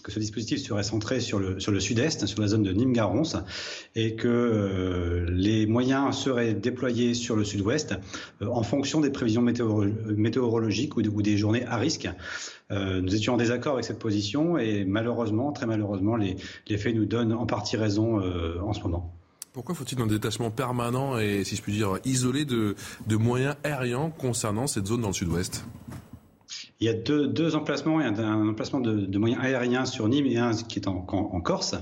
que 0.00 0.12
ce 0.12 0.18
dispositif 0.18 0.60
serait 0.60 0.82
centré 0.82 1.20
sur 1.20 1.38
le, 1.38 1.60
sur 1.60 1.72
le 1.72 1.80
sud-est, 1.80 2.26
sur 2.26 2.40
la 2.40 2.48
zone 2.48 2.62
de 2.62 2.72
Nîmes-Garons, 2.72 3.42
et 3.94 4.14
que 4.14 4.28
euh, 4.28 5.26
les 5.30 5.66
moyens 5.66 6.16
seraient 6.16 6.54
déployés 6.54 7.14
sur 7.14 7.36
le 7.36 7.44
sud-ouest 7.44 7.94
euh, 8.42 8.46
en 8.46 8.62
fonction 8.62 9.00
des 9.00 9.10
prévisions 9.10 9.42
météorologiques 9.42 10.96
ou, 10.96 11.02
des 11.02 11.36
journées 11.36 11.64
à 11.66 11.76
risque. 11.76 12.08
Euh, 12.70 13.00
nous 13.00 13.14
étions 13.14 13.34
en 13.34 13.36
désaccord 13.36 13.74
avec 13.74 13.84
cette 13.84 13.98
position 13.98 14.58
et 14.58 14.84
malheureusement, 14.84 15.52
très 15.52 15.66
malheureusement, 15.66 16.16
les, 16.16 16.36
les 16.68 16.78
faits 16.78 16.94
nous 16.94 17.04
donnent 17.04 17.32
en 17.32 17.46
partie 17.46 17.76
raison 17.76 18.20
en 18.62 18.72
ce 18.72 18.80
moment. 18.82 19.12
Pourquoi 19.52 19.74
faut-il 19.74 20.00
un 20.00 20.06
détachement 20.06 20.52
permanent 20.52 21.18
et, 21.18 21.42
si 21.42 21.56
je 21.56 21.62
puis 21.62 21.72
dire, 21.72 21.98
isolé 22.04 22.44
de, 22.44 22.76
de 23.08 23.16
moyens 23.16 23.56
aériens 23.64 24.12
concernant 24.16 24.68
cette 24.68 24.86
zone 24.86 25.00
dans 25.00 25.08
le 25.08 25.14
sud-ouest? 25.14 25.64
Il 26.80 26.86
y 26.86 26.88
a 26.88 26.94
deux, 26.94 27.56
emplacements. 27.56 28.00
Il 28.00 28.06
y 28.06 28.08
a 28.08 28.26
un 28.26 28.48
emplacement 28.48 28.80
de, 28.80 29.18
moyens 29.18 29.42
aériens 29.42 29.84
sur 29.84 30.08
Nîmes 30.08 30.26
et 30.26 30.38
un 30.38 30.52
qui 30.54 30.78
est 30.78 30.88
en, 30.88 31.02
Corse. 31.02 31.74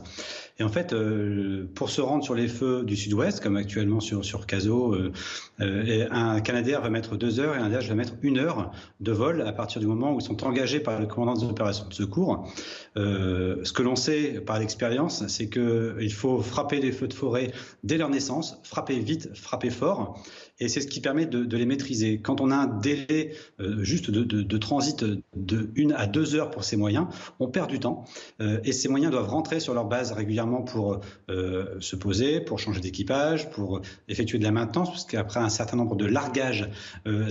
Et 0.61 0.64
en 0.64 0.68
fait, 0.68 0.92
euh, 0.92 1.70
pour 1.76 1.88
se 1.88 2.01
rendre 2.01 2.24
sur 2.24 2.34
les 2.34 2.49
feux 2.49 2.82
du 2.82 2.96
sud-ouest, 2.96 3.40
comme 3.40 3.57
actuellement 3.57 4.01
sur, 4.01 4.46
Caso, 4.46 4.92
euh, 4.92 5.12
euh, 5.61 6.09
un 6.11 6.40
Canadair 6.40 6.80
va 6.80 6.90
mettre 6.90 7.16
deux 7.16 7.38
heures 7.38 7.55
et 7.55 7.59
un 7.59 7.68
DH 7.68 7.86
va 7.88 7.94
mettre 7.94 8.14
une 8.22 8.38
heure 8.38 8.72
de 8.99 9.12
vol 9.12 9.42
à 9.42 9.53
partir 9.53 9.80
du 9.80 9.86
moment 9.86 10.12
où 10.14 10.18
ils 10.18 10.24
sont 10.24 10.44
engagés 10.44 10.80
par 10.80 10.99
le 10.99 11.07
commandant 11.07 11.34
des 11.34 11.46
opérations 11.46 11.86
de 11.86 11.94
secours. 11.94 12.49
ce 12.96 13.72
que 13.72 13.82
l'on 13.82 13.94
sait 13.94 14.40
par 14.40 14.59
l'expérience, 14.59 15.24
c'est 15.28 15.49
qu'il 15.49 16.12
faut 16.12 16.42
frapper 16.42 16.80
les 16.80 16.90
feux 16.90 17.07
de 17.07 17.14
forêt 17.14 17.53
dès 17.84 17.99
leur 17.99 18.11
naissance, 18.11 18.59
frapper 18.64 18.99
vite, 18.99 19.30
frapper 19.36 19.70
fort 19.70 20.20
et 20.61 20.69
c'est 20.69 20.81
ce 20.81 20.87
qui 20.87 21.01
permet 21.01 21.27
de, 21.27 21.57
les 21.57 21.67
maîtriser. 21.67 22.21
Quand 22.21 22.41
on 22.41 22.51
a 22.51 22.57
un 22.57 22.67
délai 22.67 23.33
euh, 23.61 23.83
juste 23.83 24.11
de, 24.11 24.59
transit 24.59 25.05
de 25.37 25.71
une 25.75 25.93
à 25.93 26.07
deux 26.07 26.35
heures 26.35 26.51
pour 26.51 26.65
ces 26.65 26.77
moyens, 26.77 27.07
on 27.39 27.49
perd 27.49 27.71
du 27.71 27.81
temps 27.81 28.05
euh, 28.41 28.61
et 28.65 28.73
ces 28.73 28.89
moyens 28.89 29.13
doivent 29.13 29.29
rentrer 29.29 29.61
sur 29.61 29.75
leur 29.75 29.85
base 29.85 30.13
régulièrement 30.13 30.63
pour 30.63 31.01
euh, 31.31 31.77
se 31.81 31.97
poser, 31.97 32.41
pour 32.41 32.59
changer 32.59 32.81
d'équipage, 32.81 33.51
pour 33.51 33.81
effectuer 34.09 34.39
de 34.39 34.45
la 34.45 34.51
maintenance, 34.51 34.91
parce 34.91 35.05
qu'après 35.05 35.41
un 35.41 35.49
certain 35.49 35.77
nombre 35.77 35.97
de 35.97 36.07
largages, 36.07 36.69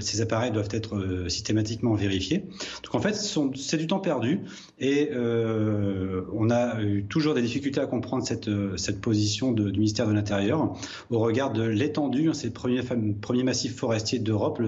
ces 0.02 0.22
appareils 0.22 0.52
doivent 0.52 0.70
être 0.72 1.26
systématiquement 1.28 1.94
vérifiés. 1.94 2.46
Donc 2.84 2.96
en 2.96 3.00
fait, 3.00 3.14
c'est 3.14 3.78
du 3.78 3.88
temps 3.88 4.00
perdu 4.00 4.42
et 4.80 5.10
on 5.16 6.50
a 6.50 6.82
eu 6.82 7.06
toujours 7.06 7.34
des 7.34 7.42
difficultés 7.42 7.80
à 7.80 7.88
comprendre 7.88 8.26
cette, 8.26 8.50
cette 8.78 9.02
position 9.02 9.52
du 9.52 9.72
ministère 9.72 10.08
de 10.08 10.14
l'Intérieur 10.14 10.76
au 11.10 11.20
regard 11.20 11.52
de 11.52 11.64
l'étendue, 11.64 12.34
ces 12.34 12.52
premiers 12.52 12.82
premier 13.22 13.44
massif 13.44 13.76
forestier 13.76 14.20
d'Europe. 14.20 14.62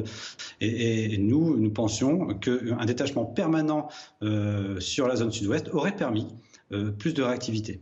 Et, 0.61 1.17
nous, 1.17 1.57
nous 1.57 1.71
pensions 1.71 2.27
qu'un 2.35 2.85
détachement 2.85 3.25
permanent 3.25 3.89
euh, 4.23 4.79
sur 4.79 5.07
la 5.07 5.15
zone 5.15 5.31
sud-ouest 5.31 5.69
aurait 5.73 5.95
permis 5.95 6.27
euh, 6.71 6.91
plus 6.91 7.13
de 7.13 7.23
réactivité. 7.23 7.81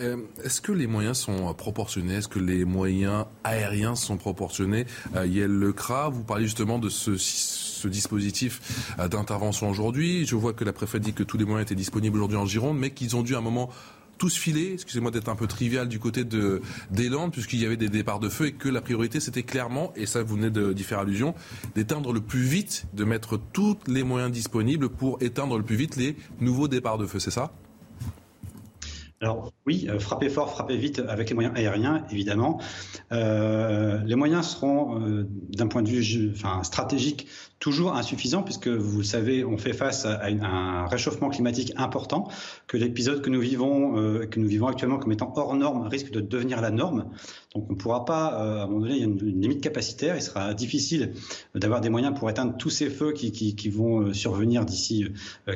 Euh, 0.00 0.16
est-ce 0.44 0.60
que 0.60 0.72
les 0.72 0.86
moyens 0.86 1.18
sont 1.18 1.52
proportionnés? 1.54 2.14
Est-ce 2.14 2.28
que 2.28 2.38
les 2.38 2.64
moyens 2.64 3.24
aériens 3.44 3.94
sont 3.94 4.16
proportionnés? 4.16 4.86
Il 5.24 5.36
y 5.36 5.42
a 5.42 5.46
le 5.46 5.72
CRA, 5.72 6.08
vous 6.08 6.22
parlez 6.22 6.44
justement 6.44 6.78
de 6.78 6.88
ce, 6.88 7.16
ce 7.16 7.88
dispositif 7.88 8.94
d'intervention 8.98 9.68
aujourd'hui. 9.68 10.26
Je 10.26 10.36
vois 10.36 10.52
que 10.52 10.64
la 10.64 10.72
préfète 10.72 11.02
dit 11.02 11.12
que 11.12 11.22
tous 11.22 11.38
les 11.38 11.44
moyens 11.44 11.66
étaient 11.66 11.74
disponibles 11.74 12.16
aujourd'hui 12.16 12.36
en 12.36 12.46
Gironde, 12.46 12.78
mais 12.78 12.90
qu'ils 12.90 13.16
ont 13.16 13.22
dû 13.22 13.34
à 13.34 13.38
un 13.38 13.42
moment 13.42 13.70
tous 14.18 14.36
filés, 14.36 14.72
excusez-moi 14.74 15.12
d'être 15.12 15.28
un 15.28 15.36
peu 15.36 15.46
trivial 15.46 15.88
du 15.88 16.00
côté 16.00 16.24
de, 16.24 16.60
des 16.90 17.08
Landes, 17.08 17.32
puisqu'il 17.32 17.60
y 17.60 17.64
avait 17.66 17.76
des 17.76 17.88
départs 17.88 18.18
de 18.18 18.28
feu 18.28 18.46
et 18.46 18.52
que 18.52 18.68
la 18.68 18.80
priorité 18.80 19.20
c'était 19.20 19.44
clairement, 19.44 19.92
et 19.94 20.06
ça 20.06 20.22
vous 20.22 20.34
venez 20.34 20.50
d'y 20.50 20.82
faire 20.82 20.98
allusion, 20.98 21.34
d'éteindre 21.76 22.12
le 22.12 22.20
plus 22.20 22.42
vite, 22.42 22.86
de 22.94 23.04
mettre 23.04 23.38
tous 23.52 23.78
les 23.86 24.02
moyens 24.02 24.32
disponibles 24.32 24.88
pour 24.88 25.22
éteindre 25.22 25.56
le 25.56 25.62
plus 25.62 25.76
vite 25.76 25.96
les 25.96 26.16
nouveaux 26.40 26.66
départs 26.66 26.98
de 26.98 27.06
feu, 27.06 27.20
c'est 27.20 27.30
ça? 27.30 27.52
Alors 29.20 29.52
oui, 29.66 29.88
euh, 29.88 29.98
frapper 29.98 30.28
fort, 30.28 30.48
frapper 30.48 30.76
vite 30.76 31.02
avec 31.08 31.28
les 31.28 31.34
moyens 31.34 31.56
aériens, 31.56 32.04
évidemment. 32.12 32.60
Euh, 33.10 33.98
les 34.06 34.14
moyens 34.14 34.46
seront, 34.46 35.00
euh, 35.00 35.26
d'un 35.48 35.66
point 35.66 35.82
de 35.82 35.88
vue 35.88 36.30
enfin, 36.36 36.62
stratégique, 36.62 37.26
toujours 37.58 37.96
insuffisants, 37.96 38.44
puisque 38.44 38.68
vous 38.68 38.98
le 38.98 39.04
savez, 39.04 39.44
on 39.44 39.58
fait 39.58 39.72
face 39.72 40.04
à, 40.04 40.24
un 40.26 40.86
réchauffement 40.86 41.30
climatique 41.30 41.72
important, 41.76 42.28
que 42.68 42.76
l'épisode 42.76 43.20
que 43.20 43.28
nous 43.28 43.40
vivons, 43.40 43.94
que 44.30 44.38
nous 44.38 44.46
vivons 44.46 44.68
actuellement 44.68 44.98
comme 44.98 45.10
étant 45.10 45.32
hors 45.34 45.56
norme, 45.56 45.88
risque 45.88 46.12
de 46.12 46.20
devenir 46.20 46.60
la 46.60 46.70
norme. 46.70 47.10
Donc 47.56 47.66
on 47.68 47.72
ne 47.72 47.76
pourra 47.76 48.04
pas, 48.04 48.26
à 48.26 48.62
un 48.62 48.66
moment 48.68 48.82
donné, 48.82 48.94
il 48.94 49.00
y 49.00 49.02
a 49.02 49.06
une, 49.06 49.18
limite 49.18 49.60
capacitaire. 49.60 50.14
Il 50.14 50.22
sera 50.22 50.54
difficile 50.54 51.14
d'avoir 51.56 51.80
des 51.80 51.88
moyens 51.88 52.16
pour 52.16 52.30
éteindre 52.30 52.56
tous 52.56 52.70
ces 52.70 52.88
feux 52.88 53.12
qui, 53.12 53.32
qui, 53.32 53.56
qui 53.56 53.68
vont 53.68 54.12
survenir 54.14 54.64
d'ici 54.64 55.06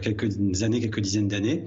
quelques 0.03 0.65
années, 0.65 0.81
quelques 0.81 1.01
dizaines 1.01 1.29
d'années. 1.29 1.67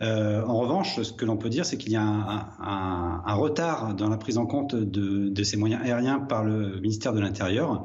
Euh, 0.00 0.42
en 0.44 0.58
revanche, 0.58 1.02
ce 1.02 1.12
que 1.12 1.24
l'on 1.24 1.36
peut 1.36 1.48
dire, 1.48 1.64
c'est 1.64 1.76
qu'il 1.76 1.92
y 1.92 1.96
a 1.96 2.02
un, 2.02 3.34
retard 3.34 3.94
dans 3.94 4.08
la 4.08 4.16
prise 4.16 4.38
en 4.38 4.46
compte 4.46 4.74
de, 4.74 5.44
ces 5.44 5.56
moyens 5.56 5.82
aériens 5.82 6.18
par 6.18 6.44
le 6.44 6.80
ministère 6.80 7.12
de 7.12 7.20
l'Intérieur. 7.20 7.84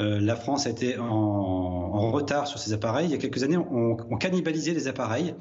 Euh, 0.00 0.18
la 0.18 0.34
France 0.34 0.66
a 0.66 0.70
été 0.70 0.98
en, 0.98 2.10
retard 2.10 2.46
sur 2.46 2.58
ces 2.58 2.72
appareils. 2.72 3.06
Il 3.06 3.12
y 3.12 3.14
a 3.14 3.18
quelques 3.18 3.42
années, 3.42 3.56
on, 3.58 3.94
cannibalisait 4.16 4.72
les 4.72 4.88
appareils 4.88 5.34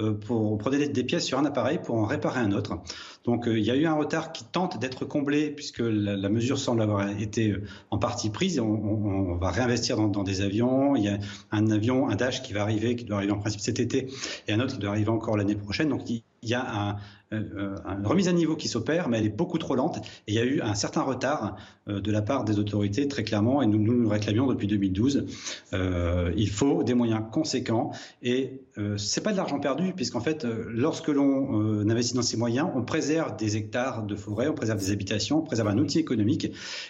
euh, 0.00 0.12
pour 0.12 0.52
on 0.52 0.56
prenait 0.56 0.88
des 0.88 1.04
pièces 1.04 1.24
sur 1.24 1.38
un 1.38 1.44
appareil 1.44 1.78
pour 1.82 1.96
en 1.96 2.04
réparer 2.04 2.40
un 2.40 2.52
autre. 2.52 2.78
Donc 3.24 3.44
il 3.46 3.60
y 3.64 3.70
a 3.70 3.76
eu 3.76 3.86
un 3.86 3.94
retard 3.94 4.32
qui 4.32 4.44
tente 4.44 4.78
d'être 4.78 5.04
comblé 5.04 5.50
puisque 5.50 5.80
la, 5.80 6.28
mesure 6.28 6.58
semble 6.58 6.82
avoir 6.82 7.08
été 7.08 7.54
en 7.90 7.98
partie 7.98 8.30
prise. 8.30 8.58
On, 8.60 9.36
va 9.36 9.50
réinvestir 9.50 9.96
dans, 9.96 10.22
des 10.22 10.40
avions. 10.40 10.96
Il 10.96 11.04
y 11.04 11.08
a 11.08 11.18
un 11.52 11.70
avion, 11.70 12.08
un 12.08 12.16
Dash 12.16 12.42
qui 12.42 12.52
va 12.52 12.62
arriver, 12.62 12.96
qui 12.96 13.04
doit 13.04 13.18
arriver 13.18 13.32
en 13.32 13.38
principe 13.38 13.60
cet 13.60 13.78
été, 13.78 14.08
et 14.48 14.52
un 14.52 14.60
autre 14.60 14.74
qui 14.74 14.80
doit 14.80 14.90
arriver 14.90 15.10
encore 15.10 15.36
l'année 15.36 15.54
prochaine. 15.54 15.65
Donc 15.88 16.08
il 16.10 16.22
y 16.42 16.54
a 16.54 16.90
un, 16.90 16.96
une 17.32 18.06
remise 18.06 18.28
à 18.28 18.32
niveau 18.32 18.56
qui 18.56 18.68
s'opère, 18.68 19.08
mais 19.08 19.18
elle 19.18 19.26
est 19.26 19.36
beaucoup 19.36 19.58
trop 19.58 19.74
lente. 19.74 19.98
Et 20.26 20.32
il 20.32 20.34
y 20.34 20.38
a 20.38 20.44
eu 20.44 20.60
un 20.60 20.74
certain 20.74 21.02
retard 21.02 21.56
euh, 21.88 22.00
de 22.00 22.10
la 22.10 22.22
part 22.22 22.44
des 22.44 22.58
autorités, 22.58 23.08
très 23.08 23.24
clairement, 23.24 23.62
et 23.62 23.66
nous 23.66 23.78
nous, 23.78 24.08
réclamions 24.08 24.46
depuis 24.46 24.66
2012. 24.66 25.26
Euh, 25.72 26.32
il 26.36 26.50
faut 26.50 26.82
des 26.82 26.94
moyens 26.94 27.22
conséquents, 27.32 27.92
et 28.22 28.60
euh, 28.78 28.96
c'est 28.96 29.22
pas 29.22 29.32
de 29.32 29.36
l'argent 29.36 29.60
perdu, 29.60 29.92
puisqu'en 29.94 30.20
fait, 30.20 30.44
euh, 30.44 30.64
lorsque 30.68 31.08
l'on 31.08 31.88
investit 31.88 32.14
dans 32.14 32.22
ces 32.22 32.36
moyens, 32.36 32.68
on 32.74 32.82
préserve 32.82 33.36
des 33.36 33.56
hectares 33.56 34.04
de 34.04 34.14
forêt, 34.14 34.48
on 34.48 34.54
préserve 34.54 34.78
des 34.78 34.90
habitations, 34.90 35.38
on 35.38 35.42
préserve 35.42 35.68
un 35.68 35.78
outil 35.78 35.98
économique, 35.98 36.46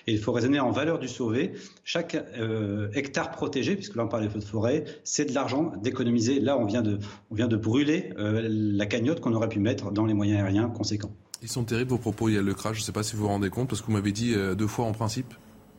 et 0.06 0.12
il 0.12 0.18
faut 0.18 0.32
raisonner 0.32 0.60
en 0.60 0.70
valeur 0.70 0.98
du 0.98 1.08
sauvé. 1.08 1.52
Chaque 1.84 2.16
hectare 2.94 3.30
protégé, 3.30 3.76
puisque 3.76 3.96
là 3.96 4.04
on 4.04 4.08
parle 4.08 4.24
des 4.24 4.28
feux 4.28 4.38
de 4.38 4.44
forêt, 4.44 4.84
c'est 5.04 5.26
de 5.26 5.34
l'argent 5.34 5.72
d'économiser. 5.82 6.40
Là, 6.40 6.58
on 6.58 6.64
vient 6.64 6.82
de 6.82 7.56
brûler 7.56 8.10
la 8.16 8.86
cagnotte 8.86 9.20
qu'on 9.20 9.32
aurait 9.34 9.48
pu 9.48 9.60
mettre 9.60 9.92
dans 9.92 10.06
les 10.06 10.14
moyens 10.14 10.26
aériens 10.36 10.68
conséquents. 10.68 11.12
Ils 11.42 11.48
sont 11.48 11.64
terribles 11.64 11.90
vos 11.90 11.98
propos, 11.98 12.28
il 12.28 12.34
y 12.34 12.38
a 12.38 12.42
le 12.42 12.54
crash, 12.54 12.76
je 12.76 12.80
ne 12.82 12.84
sais 12.84 12.92
pas 12.92 13.02
si 13.02 13.14
vous 13.14 13.22
vous 13.22 13.28
rendez 13.28 13.50
compte, 13.50 13.68
parce 13.68 13.80
que 13.80 13.86
vous 13.86 13.92
m'avez 13.92 14.12
dit 14.12 14.34
euh, 14.34 14.54
deux 14.54 14.66
fois 14.66 14.86
en 14.86 14.92
principe. 14.92 15.34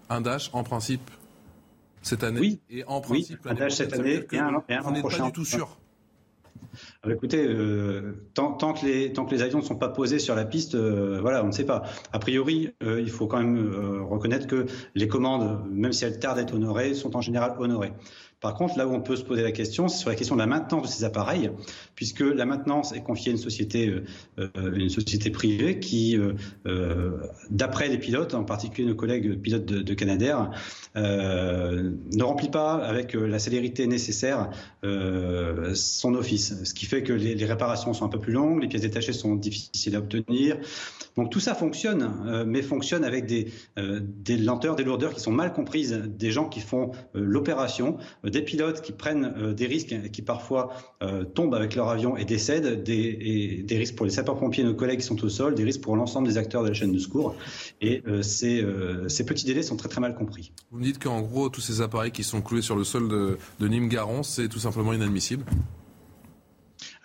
Un 0.09 0.21
dash 0.21 0.49
en 0.53 0.63
principe 0.63 1.09
cette 2.01 2.23
année. 2.23 2.39
Oui, 2.39 2.59
et 2.69 2.83
en 2.85 3.01
principe, 3.01 3.45
un 3.45 3.53
dash 3.53 3.73
cette 3.73 3.93
année 3.93 4.23
et 4.31 4.37
un, 4.37 4.63
et 4.69 4.73
un 4.75 4.81
prochain. 4.81 5.23
pas 5.23 5.25
du 5.25 5.31
tout 5.33 5.45
sûr. 5.45 5.77
Alors 7.01 7.17
écoutez, 7.17 7.45
euh, 7.45 8.27
tant, 8.33 8.53
que 8.53 8.85
les, 8.85 9.11
tant 9.11 9.25
que 9.25 9.33
les 9.33 9.41
avions 9.41 9.59
ne 9.59 9.63
sont 9.63 9.77
pas 9.77 9.89
posés 9.89 10.19
sur 10.19 10.35
la 10.35 10.45
piste, 10.45 10.75
euh, 10.75 11.19
voilà, 11.21 11.43
on 11.43 11.47
ne 11.47 11.51
sait 11.51 11.65
pas. 11.65 11.83
A 12.13 12.19
priori, 12.19 12.69
il 12.81 13.09
faut 13.09 13.27
quand 13.27 13.39
même 13.39 14.05
reconnaître 14.09 14.47
que 14.47 14.67
les 14.95 15.07
commandes, 15.07 15.65
même 15.69 15.91
si 15.91 16.05
elles 16.05 16.19
tardent 16.19 16.39
à 16.39 16.43
être 16.43 16.53
honorées, 16.53 16.93
sont 16.93 17.15
en 17.17 17.21
général 17.21 17.55
honorées. 17.57 17.93
Par 18.39 18.53
contre, 18.53 18.77
là 18.77 18.87
où 18.87 18.93
on 18.93 19.01
peut 19.01 19.15
se 19.15 19.23
poser 19.23 19.41
la 19.41 19.51
question, 19.51 19.87
c'est 19.87 19.97
sur 19.97 20.09
la 20.09 20.15
question 20.15 20.35
de 20.35 20.41
la 20.41 20.45
maintenance 20.45 20.83
de 20.83 20.87
ces 20.87 21.03
appareils, 21.03 21.49
puisque 21.95 22.19
la 22.19 22.45
maintenance 22.45 22.93
est 22.93 23.01
confiée 23.01 23.31
à 23.31 23.31
une 23.31 23.41
société, 23.41 23.87
euh, 23.87 24.03
euh, 24.37 24.75
une 24.75 24.89
société 24.89 25.31
privée 25.31 25.79
qui, 25.79 26.15
euh, 26.67 27.17
d'après 27.49 27.87
les 27.87 27.97
pilotes, 27.97 28.35
en 28.35 28.43
particulier 28.43 28.87
nos 28.87 28.93
collègues 28.93 29.41
pilotes 29.41 29.65
de, 29.65 29.93
Canadair, 29.95 30.51
ne 30.95 32.23
remplit 32.23 32.49
pas 32.49 32.75
avec 32.75 33.13
la 33.15 33.39
célérité 33.39 33.87
nécessaire 33.87 34.51
son 34.83 36.13
office, 36.13 36.63
ce 36.63 36.73
qui 36.75 36.85
fait 36.85 37.01
que 37.01 37.13
les, 37.13 37.33
les, 37.33 37.45
réparations 37.45 37.93
sont 37.93 38.05
un 38.05 38.09
peu 38.09 38.19
plus 38.19 38.33
longues, 38.33 38.61
les 38.61 38.67
pièces 38.67 38.83
détachées 38.83 39.13
sont 39.13 39.35
difficiles 39.35 39.95
à 39.95 39.99
obtenir. 39.99 40.57
Donc 41.15 41.31
tout 41.31 41.39
ça 41.39 41.55
fonctionne, 41.55 42.45
mais 42.45 42.61
fonctionne 42.61 43.03
avec 43.03 43.25
des, 43.25 43.51
des 43.75 44.37
lenteurs, 44.37 44.75
des 44.75 44.83
lourdeurs 44.83 45.15
qui 45.15 45.19
sont 45.19 45.31
mal 45.31 45.53
comprises 45.53 45.93
des 45.93 46.29
gens 46.29 46.47
qui 46.47 46.59
font 46.59 46.91
l'opération 47.15 47.97
des 48.29 48.41
pilotes 48.41 48.81
qui 48.81 48.91
prennent 48.91 49.33
euh, 49.37 49.53
des 49.53 49.67
risques 49.67 49.91
et 49.91 50.09
qui 50.09 50.21
parfois 50.21 50.73
euh, 51.01 51.23
tombent 51.23 51.55
avec 51.55 51.75
leur 51.75 51.89
avion 51.89 52.17
et 52.17 52.25
décèdent, 52.25 52.83
des, 52.83 53.63
des 53.63 53.77
risques 53.77 53.95
pour 53.95 54.05
les 54.05 54.11
sapeurs-pompiers, 54.11 54.63
nos 54.63 54.73
collègues 54.73 54.99
qui 54.99 55.05
sont 55.05 55.23
au 55.23 55.29
sol, 55.29 55.55
des 55.55 55.63
risques 55.63 55.81
pour 55.81 55.95
l'ensemble 55.95 56.27
des 56.27 56.37
acteurs 56.37 56.63
de 56.63 56.69
la 56.69 56.73
chaîne 56.73 56.91
de 56.91 56.99
secours. 56.99 57.35
Et 57.81 58.03
euh, 58.07 58.21
ces, 58.21 59.25
petits 59.25 59.45
délais 59.45 59.63
sont 59.63 59.77
très 59.77 59.89
très 59.89 60.01
mal 60.01 60.15
compris. 60.15 60.51
Vous 60.71 60.79
me 60.79 60.83
dites 60.83 61.01
qu'en 61.01 61.21
gros, 61.21 61.49
tous 61.49 61.61
ces 61.61 61.81
appareils 61.81 62.11
qui 62.11 62.23
sont 62.23 62.41
cloués 62.41 62.61
sur 62.61 62.75
le 62.75 62.83
sol 62.83 63.07
de, 63.07 63.37
de 63.59 63.67
Nîmes-Garon, 63.67 64.23
c'est 64.23 64.47
tout 64.47 64.59
simplement 64.59 64.93
inadmissible? 64.93 65.43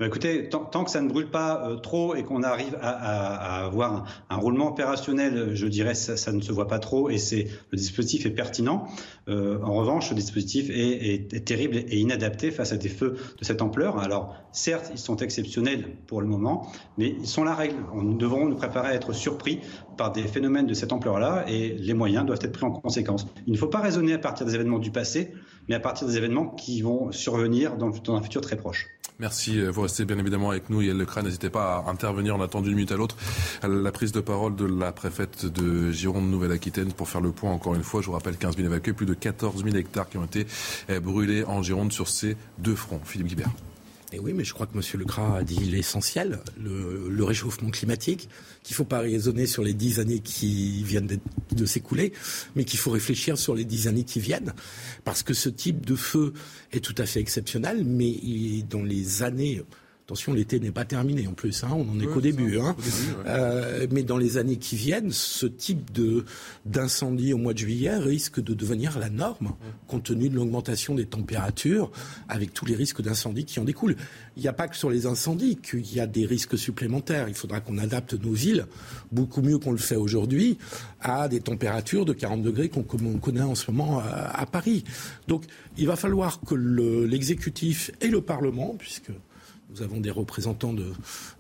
Écoutez, 0.01 0.49
tant, 0.49 0.85
que 0.85 0.91
ça 0.91 1.01
ne 1.01 1.09
brûle 1.09 1.31
pas 1.31 1.67
euh, 1.67 1.77
trop 1.77 2.15
et 2.15 2.23
qu'on 2.23 2.43
arrive 2.43 2.77
à, 2.81 3.65
avoir 3.65 4.05
un, 4.31 4.37
roulement 4.37 4.69
opérationnel, 4.69 5.55
je 5.55 5.67
dirais 5.67 5.95
ça, 5.95 6.17
ça 6.17 6.33
ne 6.33 6.41
se 6.41 6.53
voit 6.53 6.69
pas 6.69 6.79
trop 6.79 7.11
et 7.11 7.19
c'est 7.19 7.49
le 7.71 7.77
dispositif 7.77 8.27
est 8.27 8.31
pertinent. 8.31 8.87
Euh, 9.29 9.61
en 9.63 9.75
revanche, 9.75 10.11
le 10.11 10.17
dispositif 10.17 10.69
est, 10.71 11.45
terrible 11.45 11.77
et 11.77 11.99
inadapté 11.99 12.51
face 12.51 12.73
à 12.73 12.77
des 12.77 12.89
feux 12.89 13.17
de 13.39 13.45
cette 13.45 13.63
ampleur. 13.63 13.99
Alors, 13.99 14.35
certes, 14.53 14.91
ils 14.93 14.99
sont 14.99 15.17
exceptionnels 15.17 15.97
pour 16.07 16.21
le 16.21 16.27
moment, 16.27 16.71
mais 16.99 17.15
ils 17.19 17.27
sont 17.27 17.45
la 17.45 17.55
règle. 17.55 17.77
Nous 17.95 18.17
devrons 18.17 18.47
nous 18.47 18.57
préparer 18.57 18.89
à 18.89 18.95
être 18.95 19.13
surpris 19.13 19.61
par 19.97 20.13
des 20.13 20.23
phénomènes 20.23 20.67
de 20.67 20.75
cette 20.75 20.93
ampleur-là 20.93 21.45
et 21.49 21.71
les 21.71 21.95
moyens 21.95 22.25
doivent 22.25 22.41
être 22.43 22.53
pris 22.53 22.65
en 22.65 22.73
conséquence. 22.73 23.27
Il 23.47 23.53
ne 23.53 23.59
faut 23.59 23.69
pas 23.69 23.81
raisonner 23.81 24.15
à 24.15 24.19
partir 24.19 24.47
des 24.47 24.55
événements 24.55 24.79
du 24.79 24.91
passé, 24.91 25.33
mais 25.69 25.75
à 25.75 25.81
partir 25.81 26.07
des 26.07 26.17
événements 26.17 26.49
qui 26.49 26.83
vont 26.83 27.13
survenir 27.13 27.77
dans 27.77 27.93
un 28.15 28.23
futur 28.23 28.41
très 28.41 28.57
proche. 28.57 28.89
Merci. 29.23 29.61
Euh, 29.61 29.71
vous 29.71 29.83
restez 29.83 30.05
bien 30.05 30.19
évidemment 30.19 30.51
avec 30.51 30.69
nous. 30.69 30.83
Yael 30.83 30.97
Lecras, 30.97 31.23
n'hésitez 31.23 31.49
pas 31.49 31.85
à 31.87 31.91
intervenir. 31.91 32.35
On 32.37 32.43
attend 32.43 32.61
d'une 32.61 32.75
minute 32.75 32.91
à 32.91 32.97
l'autre 32.97 33.17
la 33.63 33.93
prise 33.93 34.11
de 34.11 34.21
parole 34.21 34.57
de 34.57 34.65
la 34.65 34.91
préfète 34.91 35.47
de 35.47 35.93
Gironde 35.93 36.29
Nouvelle-Aquitaine 36.29 36.93
pour 36.93 37.09
faire 37.09 37.21
le 37.21 37.31
point 37.31 37.53
encore 37.53 37.77
une 37.77 37.85
fois. 37.85 38.01
Je 38.01 38.07
vous 38.07 38.15
rappelle 38.15 38.37
15 38.37 38.57
000 38.57 38.67
évacués, 38.67 38.93
plus 38.93 39.07
de 39.07 39.15
14 39.15 39.63
000 39.63 39.77
hectares 39.77 40.09
qui 40.09 40.19
ont 40.19 40.25
été 40.25 40.49
euh, 40.91 40.99
brûlés 40.99 41.45
en 41.45 41.63
Gironde 41.63 41.93
sur 41.93 42.09
ces 42.09 42.37
deux 42.59 42.75
fronts. 42.75 43.01
Philippe 43.05 43.29
Guibert. 43.29 43.51
Et 44.13 44.19
oui, 44.19 44.35
mais 44.35 44.45
je 44.45 44.53
crois 44.53 44.67
que 44.67 44.77
M. 44.77 44.83
Lecras 45.01 45.39
a 45.39 45.43
dit 45.43 45.59
l'essentiel, 45.65 46.41
le, 46.63 47.25
réchauffement 47.25 47.71
climatique, 47.71 48.29
qu'il 48.63 48.75
ne 48.75 48.77
faut 48.77 48.85
pas 48.85 48.99
raisonner 48.99 49.47
sur 49.47 49.63
les 49.63 49.73
dix 49.73 50.01
années 50.01 50.21
qui 50.21 50.83
viennent 50.85 51.19
de, 51.53 51.67
s'écouler, 51.67 52.13
mais 52.55 52.65
qu'il 52.65 52.79
faut 52.79 52.91
réfléchir 52.91 53.39
sur 53.39 53.55
les 53.55 53.65
dix 53.65 53.89
années 53.89 54.05
qui 54.05 54.21
viennent. 54.21 54.53
Parce 55.05 55.23
que 55.23 55.33
ce 55.33 55.49
type 55.49 55.87
de 55.87 55.97
feu 55.97 56.35
est 56.73 56.85
tout 56.85 56.95
à 56.99 57.07
fait 57.07 57.21
exceptionnel, 57.21 57.85
mais 57.87 58.15
dans 58.69 58.83
les 58.83 59.23
années 59.23 59.63
Attention, 60.05 60.35
l'été 60.35 60.59
n'est 60.59 60.73
pas 60.73 60.85
terminé 60.85 61.29
en 61.29 61.33
plus, 61.33 61.63
hein, 61.63 61.69
on 61.71 61.85
n'en 61.85 62.01
est 62.01 62.07
qu'au 62.07 62.21
début. 62.21 62.59
Hein. 62.59 62.75
euh, 63.27 63.87
mais 63.93 64.03
dans 64.03 64.17
les 64.17 64.37
années 64.37 64.57
qui 64.57 64.75
viennent, 64.75 65.13
ce 65.13 65.47
type 65.47 65.93
de, 65.93 66.25
d'incendie 66.67 67.33
au 67.33 67.39
mois 67.39 67.53
de 67.53 67.59
juillet 67.59 67.97
risque 67.99 68.43
de 68.43 68.53
devenir 68.53 68.99
la 68.99 69.11
norme, 69.11 69.53
compte 69.87 70.03
tenu 70.03 70.29
de 70.29 70.35
l'augmentation 70.35 70.97
des 70.97 71.07
températures, 71.07 71.93
avec 72.29 72.53
tous 72.53 72.67
les 72.67 72.75
risques 72.75 73.01
d'incendie 73.01 73.45
qui 73.45 73.61
en 73.61 73.65
découlent. 73.65 73.95
Il 74.37 74.43
n'y 74.43 74.49
a 74.49 74.53
pas 74.53 74.67
que 74.67 74.77
sur 74.77 74.91
les 74.91 75.07
incendies 75.07 75.57
qu'il 75.57 75.95
y 75.95 76.01
a 76.01 76.09
des 76.09 76.27
risques 76.27 76.59
supplémentaires. 76.59 77.29
Il 77.29 77.35
faudra 77.35 77.61
qu'on 77.61 77.79
adapte 77.79 78.15
nos 78.15 78.33
villes, 78.33 78.67
beaucoup 79.13 79.41
mieux 79.41 79.59
qu'on 79.59 79.73
le 79.73 79.79
fait 79.79 79.97
aujourd'hui, 79.97 80.59
à 81.01 81.29
des 81.29 81.41
températures 81.41 82.05
de 82.05 82.13
40 82.13 82.43
degrés 82.43 82.69
qu'on 82.69 82.83
connaît 82.83 83.41
en 83.41 83.55
ce 83.55 83.71
moment 83.71 84.01
à, 84.01 84.47
Paris. 84.47 84.83
Donc 85.29 85.45
il 85.79 85.87
va 85.87 85.95
falloir 85.95 86.41
que 86.41 86.57
l'exécutif 86.57 87.93
et 88.01 88.09
le 88.09 88.21
Parlement, 88.21 88.75
puisque 88.77 89.13
nous 89.73 89.83
avons 89.83 90.01
des 90.01 90.11
représentants 90.11 90.73
de, 90.73 90.93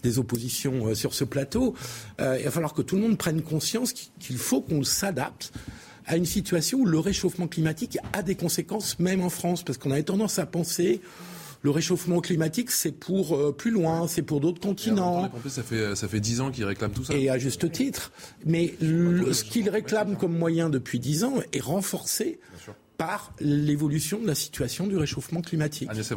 des 0.02 0.18
oppositions 0.18 0.86
euh, 0.86 0.94
sur 0.94 1.14
ce 1.14 1.24
plateau. 1.24 1.74
Euh, 2.20 2.36
il 2.38 2.44
va 2.44 2.50
falloir 2.50 2.74
que 2.74 2.82
tout 2.82 2.96
le 2.96 3.02
monde 3.02 3.18
prenne 3.18 3.42
conscience 3.42 3.92
qu'il 3.92 4.38
faut 4.38 4.60
qu'on 4.60 4.82
s'adapte 4.84 5.52
à 6.06 6.16
une 6.16 6.26
situation 6.26 6.78
où 6.78 6.86
le 6.86 6.98
réchauffement 6.98 7.46
climatique 7.46 7.98
a 8.12 8.22
des 8.22 8.34
conséquences, 8.34 8.98
même 8.98 9.22
en 9.22 9.30
France, 9.30 9.62
parce 9.62 9.78
qu'on 9.78 9.90
avait 9.92 10.02
tendance 10.02 10.38
à 10.38 10.46
penser 10.46 11.00
le 11.64 11.70
réchauffement 11.70 12.20
climatique, 12.20 12.72
c'est 12.72 12.90
pour 12.90 13.36
euh, 13.36 13.52
plus 13.52 13.70
loin, 13.70 14.08
c'est 14.08 14.22
pour 14.22 14.40
d'autres 14.40 14.60
continents. 14.60 15.30
ça 15.46 15.62
fait 15.62 15.94
ça 15.94 16.08
fait 16.08 16.18
dix 16.18 16.40
ans 16.40 16.50
qu'ils 16.50 16.64
réclament 16.64 16.90
tout 16.90 17.04
ça. 17.04 17.14
Et 17.14 17.30
à 17.30 17.38
juste 17.38 17.70
titre. 17.70 18.10
Mais 18.44 18.74
ce 18.80 19.44
qu'ils 19.44 19.70
réclament 19.70 20.16
comme 20.16 20.36
moyen 20.36 20.70
depuis 20.70 20.98
dix 20.98 21.22
ans 21.22 21.34
est 21.52 21.60
renforcé 21.60 22.40
par 22.96 23.32
l'évolution 23.38 24.20
de 24.20 24.26
la 24.26 24.34
situation 24.34 24.88
du 24.88 24.96
réchauffement 24.96 25.40
climatique. 25.40 25.88
Agnès 25.88 26.12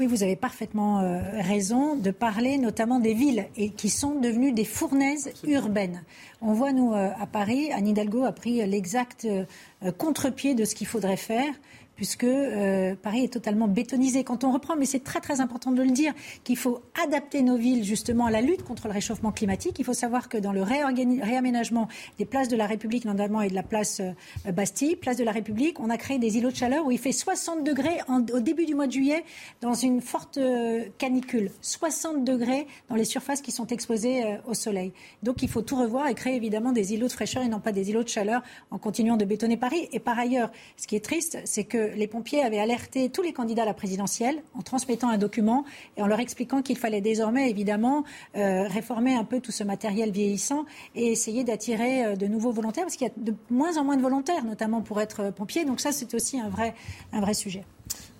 oui, 0.00 0.06
vous 0.06 0.22
avez 0.22 0.36
parfaitement 0.36 1.00
euh, 1.00 1.20
raison 1.40 1.96
de 1.96 2.12
parler 2.12 2.56
notamment 2.58 3.00
des 3.00 3.14
villes 3.14 3.46
et 3.56 3.70
qui 3.70 3.90
sont 3.90 4.20
devenues 4.20 4.52
des 4.52 4.64
fournaises 4.64 5.32
urbaines. 5.44 6.04
On 6.40 6.52
voit, 6.52 6.72
nous, 6.72 6.92
euh, 6.92 7.10
à 7.18 7.26
Paris, 7.26 7.72
Anne 7.72 7.88
Hidalgo 7.88 8.24
a 8.24 8.30
pris 8.30 8.64
l'exact 8.64 9.24
euh, 9.24 9.44
contre-pied 9.92 10.54
de 10.54 10.64
ce 10.64 10.76
qu'il 10.76 10.86
faudrait 10.86 11.16
faire 11.16 11.52
puisque 11.98 12.22
euh, 12.22 12.94
Paris 12.94 13.24
est 13.24 13.32
totalement 13.32 13.66
bétonisé. 13.66 14.22
Quand 14.22 14.44
on 14.44 14.52
reprend, 14.52 14.76
mais 14.76 14.86
c'est 14.86 15.02
très 15.02 15.18
très 15.18 15.40
important 15.40 15.72
de 15.72 15.82
le 15.82 15.90
dire, 15.90 16.14
qu'il 16.44 16.56
faut 16.56 16.80
adapter 17.04 17.42
nos 17.42 17.56
villes 17.56 17.82
justement 17.82 18.26
à 18.26 18.30
la 18.30 18.40
lutte 18.40 18.62
contre 18.62 18.86
le 18.86 18.92
réchauffement 18.92 19.32
climatique. 19.32 19.80
Il 19.80 19.84
faut 19.84 19.94
savoir 19.94 20.28
que 20.28 20.38
dans 20.38 20.52
le 20.52 20.62
réaménagement 20.62 21.88
des 22.16 22.24
places 22.24 22.46
de 22.46 22.56
la 22.56 22.68
République, 22.68 23.04
notamment 23.04 23.42
et 23.42 23.50
de 23.50 23.54
la 23.54 23.64
place 23.64 24.00
euh, 24.00 24.52
Bastille, 24.52 24.94
place 24.94 25.16
de 25.16 25.24
la 25.24 25.32
République, 25.32 25.80
on 25.80 25.90
a 25.90 25.96
créé 25.96 26.20
des 26.20 26.36
îlots 26.36 26.52
de 26.52 26.56
chaleur 26.56 26.86
où 26.86 26.92
il 26.92 26.98
fait 26.98 27.10
60 27.10 27.64
degrés 27.64 27.98
au 28.32 28.38
début 28.38 28.64
du 28.64 28.76
mois 28.76 28.86
de 28.86 28.92
juillet 28.92 29.24
dans 29.60 29.74
une 29.74 30.00
forte 30.00 30.38
euh, 30.38 30.84
canicule. 30.98 31.50
60 31.62 32.24
degrés 32.24 32.68
dans 32.88 32.94
les 32.94 33.04
surfaces 33.04 33.40
qui 33.40 33.50
sont 33.50 33.66
exposées 33.66 34.38
au 34.46 34.54
soleil. 34.54 34.92
Donc 35.24 35.42
il 35.42 35.48
faut 35.48 35.62
tout 35.62 35.74
revoir 35.74 36.06
et 36.06 36.14
créer 36.14 36.36
évidemment 36.36 36.70
des 36.70 36.94
îlots 36.94 37.08
de 37.08 37.12
fraîcheur 37.12 37.42
et 37.42 37.48
non 37.48 37.58
pas 37.58 37.72
des 37.72 37.90
îlots 37.90 38.04
de 38.04 38.08
chaleur 38.08 38.42
en 38.70 38.78
continuant 38.78 39.16
de 39.16 39.24
bétonner 39.24 39.56
Paris. 39.56 39.88
Et 39.90 39.98
par 39.98 40.16
ailleurs, 40.16 40.52
ce 40.76 40.86
qui 40.86 40.94
est 40.94 41.04
triste, 41.04 41.38
c'est 41.44 41.64
que 41.64 41.87
les 41.96 42.06
pompiers 42.06 42.42
avaient 42.42 42.58
alerté 42.58 43.10
tous 43.10 43.22
les 43.22 43.32
candidats 43.32 43.62
à 43.62 43.66
la 43.66 43.74
présidentielle 43.74 44.42
en 44.54 44.62
transmettant 44.62 45.08
un 45.08 45.18
document 45.18 45.64
et 45.96 46.02
en 46.02 46.06
leur 46.06 46.20
expliquant 46.20 46.62
qu'il 46.62 46.76
fallait 46.76 47.00
désormais 47.00 47.50
évidemment 47.50 48.04
euh, 48.36 48.66
réformer 48.68 49.14
un 49.14 49.24
peu 49.24 49.40
tout 49.40 49.52
ce 49.52 49.64
matériel 49.64 50.10
vieillissant 50.10 50.66
et 50.94 51.12
essayer 51.12 51.44
d'attirer 51.44 52.04
euh, 52.04 52.16
de 52.16 52.26
nouveaux 52.26 52.52
volontaires 52.52 52.84
parce 52.84 52.96
qu'il 52.96 53.06
y 53.06 53.10
a 53.10 53.14
de 53.16 53.34
moins 53.50 53.76
en 53.76 53.84
moins 53.84 53.96
de 53.96 54.02
volontaires, 54.02 54.44
notamment 54.44 54.80
pour 54.80 55.00
être 55.00 55.20
euh, 55.20 55.30
pompier. 55.30 55.64
Donc 55.64 55.80
ça, 55.80 55.92
c'est 55.92 56.14
aussi 56.14 56.40
un 56.40 56.48
vrai, 56.48 56.74
un 57.12 57.20
vrai 57.20 57.34
sujet. 57.34 57.64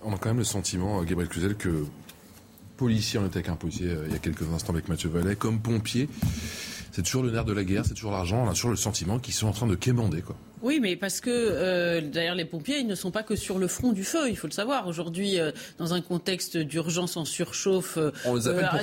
On 0.03 0.13
a 0.13 0.19
quand 0.19 0.29
même 0.29 0.39
le 0.39 0.45
sentiment, 0.45 1.03
Gabriel 1.03 1.29
Cluzel, 1.29 1.57
que 1.57 1.87
policier, 2.77 3.19
on 3.19 3.27
était 3.27 3.39
avec 3.39 3.49
un 3.49 3.57
policier 3.57 3.93
il 4.07 4.13
y 4.13 4.17
a 4.17 4.19
quelques 4.19 4.49
instants 4.55 4.73
avec 4.73 4.89
Mathieu 4.89 5.09
Vallet, 5.09 5.35
comme 5.35 5.59
pompier, 5.59 6.09
c'est 6.93 7.03
toujours 7.03 7.23
le 7.23 7.31
nerf 7.31 7.45
de 7.45 7.53
la 7.53 7.65
guerre, 7.65 7.85
c'est 7.85 7.95
toujours 7.95 8.13
l'argent, 8.13 8.45
on 8.45 8.49
a 8.49 8.55
toujours 8.55 8.71
le 8.71 8.77
sentiment 8.77 9.19
qu'ils 9.19 9.35
sont 9.35 9.49
en 9.49 9.53
train 9.53 9.67
de 9.67 9.75
quémander. 9.75 10.23
Quoi. 10.23 10.37
Oui, 10.63 10.81
mais 10.81 10.97
parce 10.97 11.21
que 11.21 11.31
euh, 11.31 12.01
d'ailleurs 12.01 12.35
les 12.35 12.45
pompiers, 12.45 12.79
ils 12.79 12.87
ne 12.87 12.95
sont 12.95 13.11
pas 13.11 13.23
que 13.23 13.37
sur 13.37 13.59
le 13.59 13.69
front 13.69 13.93
du 13.93 14.05
feu, 14.05 14.29
il 14.29 14.37
faut 14.37 14.47
le 14.47 14.53
savoir. 14.53 14.89
Aujourd'hui, 14.89 15.39
euh, 15.39 15.53
dans 15.79 15.95
un 15.95 16.01
contexte 16.01 16.57
d'urgence 16.57 17.17
en 17.17 17.25
surchauffe, 17.25 17.97
euh, 17.99 18.11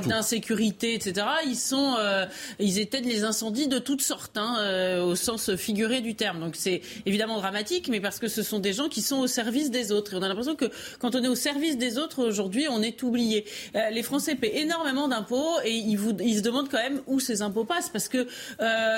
d'insécurité, 0.08 0.94
etc., 0.94 1.26
ils 1.46 1.56
sont, 1.56 1.96
ils 2.60 2.80
éteignent 2.80 3.08
les 3.10 3.24
incendies 3.24 3.68
de 3.68 3.80
toutes 3.80 4.02
sortes, 4.02 4.38
hein, 4.38 5.02
au 5.02 5.16
sens 5.16 5.56
figuré 5.56 6.02
du 6.02 6.16
terme. 6.16 6.40
Donc 6.40 6.56
c'est 6.56 6.82
évidemment 7.06 7.38
dramatique, 7.38 7.88
mais 7.90 8.00
parce 8.00 8.20
que 8.20 8.28
ce 8.28 8.44
sont 8.44 8.60
des 8.60 8.74
gens 8.74 8.90
qui 8.90 9.02
sont 9.02 9.18
au 9.18 9.28
service 9.28 9.72
des 9.72 9.92
autres. 9.92 10.14
Et 10.14 10.18
on 10.18 10.22
a 10.22 10.28
l'impression 10.28 10.56
que 10.56 10.66
quand 11.00 11.16
on 11.16 11.24
est 11.24 11.28
au 11.28 11.36
service 11.36 11.78
des 11.78 11.98
autres 11.98 12.24
aujourd'hui, 12.24 12.68
on 12.70 12.82
est 12.82 13.02
oublié. 13.04 13.46
les 13.92 14.04
Français 14.04 14.36
paient 14.36 14.60
énormément 14.60 15.08
d'impôts 15.08 15.60
et 15.64 15.74
ils, 15.74 15.98
vous, 15.98 16.16
ils 16.20 16.38
se 16.38 16.42
demandent 16.42 16.70
quand 16.70 16.82
même 16.82 17.02
où 17.08 17.20
ces 17.20 17.42
impôts 17.42 17.66
passent, 17.66 17.90
parce 17.90 18.08
que 18.08 18.28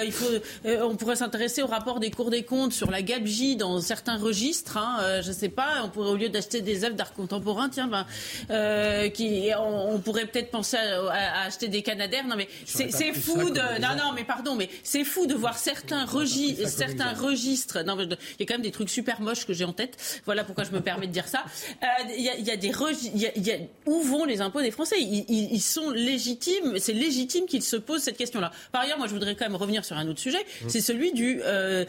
il 0.05 0.11
faut, 0.11 0.25
on 0.65 0.95
pourrait 0.95 1.15
s'intéresser 1.15 1.61
au 1.61 1.67
rapport 1.67 1.99
des 1.99 2.11
cours 2.11 2.29
des 2.29 2.43
comptes 2.43 2.66
sur 2.73 2.91
la 2.91 3.01
gabegie 3.01 3.55
dans 3.55 3.79
certains 3.81 4.17
registres. 4.17 4.77
Hein, 4.77 4.97
euh, 5.01 5.21
je 5.21 5.29
ne 5.29 5.33
sais 5.33 5.49
pas, 5.49 5.81
on 5.83 5.89
pourrait 5.89 6.09
au 6.09 6.15
lieu 6.15 6.29
d'acheter 6.29 6.61
des 6.61 6.83
œuvres 6.83 6.95
d'art 6.95 7.13
contemporain, 7.13 7.69
tiens, 7.69 7.87
ben, 7.87 8.05
euh, 8.49 9.09
qui, 9.09 9.49
on, 9.59 9.99
pourrait 9.99 10.25
peut-être 10.25 10.51
penser 10.51 10.77
à, 10.77 11.45
acheter 11.45 11.67
des 11.67 11.81
canadaires. 11.81 12.25
Non 12.27 12.35
mais 12.35 12.47
c'est 12.65 13.13
fou 13.13 13.49
de, 13.49 13.81
non 13.81 13.95
non 13.97 14.13
mais 14.15 14.23
pardon, 14.23 14.55
mais 14.55 14.69
c'est 14.83 15.03
fou 15.03 15.27
de 15.27 15.33
voir 15.33 15.57
certains 15.57 16.05
registres, 16.05 16.67
certains 16.69 17.13
registres. 17.13 17.79
Non, 17.83 17.97
il 17.99 18.09
y 18.39 18.43
a 18.43 18.45
quand 18.45 18.55
même 18.55 18.61
des 18.61 18.71
trucs 18.71 18.89
super 18.89 19.21
moches 19.21 19.45
que 19.45 19.53
j'ai 19.53 19.65
en 19.65 19.73
tête. 19.73 20.21
Voilà 20.25 20.43
pourquoi 20.43 20.63
je 20.63 20.71
me 20.71 20.81
permets 20.81 21.07
de 21.07 21.11
dire 21.11 21.27
ça. 21.27 21.43
Euh, 21.83 21.85
il 22.17 22.23
y, 22.23 22.29
a, 22.29 22.37
y, 22.37 22.51
a, 22.51 22.57
des 22.57 22.71
y 23.15 23.51
a, 23.51 23.57
où 23.85 24.01
vont 24.01 24.25
les 24.25 24.41
impôts 24.41 24.61
des 24.61 24.71
Français? 24.71 24.95
Ils, 24.99 25.25
ils, 25.29 25.61
sont 25.61 25.89
légitimes. 25.89 26.77
C'est 26.79 26.93
légitime 26.93 27.45
qu'ils 27.45 27.63
se 27.63 27.75
posent 27.75 28.03
cette 28.03 28.17
question-là. 28.17 28.51
Par 28.71 28.81
ailleurs, 28.81 28.97
moi, 28.97 29.07
je 29.07 29.13
voudrais 29.13 29.35
quand 29.35 29.45
même 29.45 29.55
revenir 29.55 29.85
sur 29.85 29.97
un 29.97 30.07
autre 30.07 30.19
sujet. 30.19 30.39
Mmh. 30.39 30.69
C'est 30.69 30.81
celui 30.81 31.11
du 31.13 31.41
euh, 31.43 31.85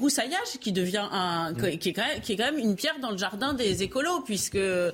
broussaillage 0.00 0.58
qui 0.60 0.72
devient 0.72 1.06
un, 1.12 1.54
qui, 1.54 1.90
est 1.90 1.92
quand 1.92 2.06
même, 2.06 2.20
qui 2.20 2.32
est 2.32 2.36
quand 2.36 2.50
même 2.50 2.58
une 2.58 2.74
pierre 2.74 2.98
dans 3.00 3.10
le 3.10 3.18
jardin 3.18 3.52
des 3.52 3.82
écolos, 3.82 4.22
puisque 4.22 4.56
euh, 4.56 4.90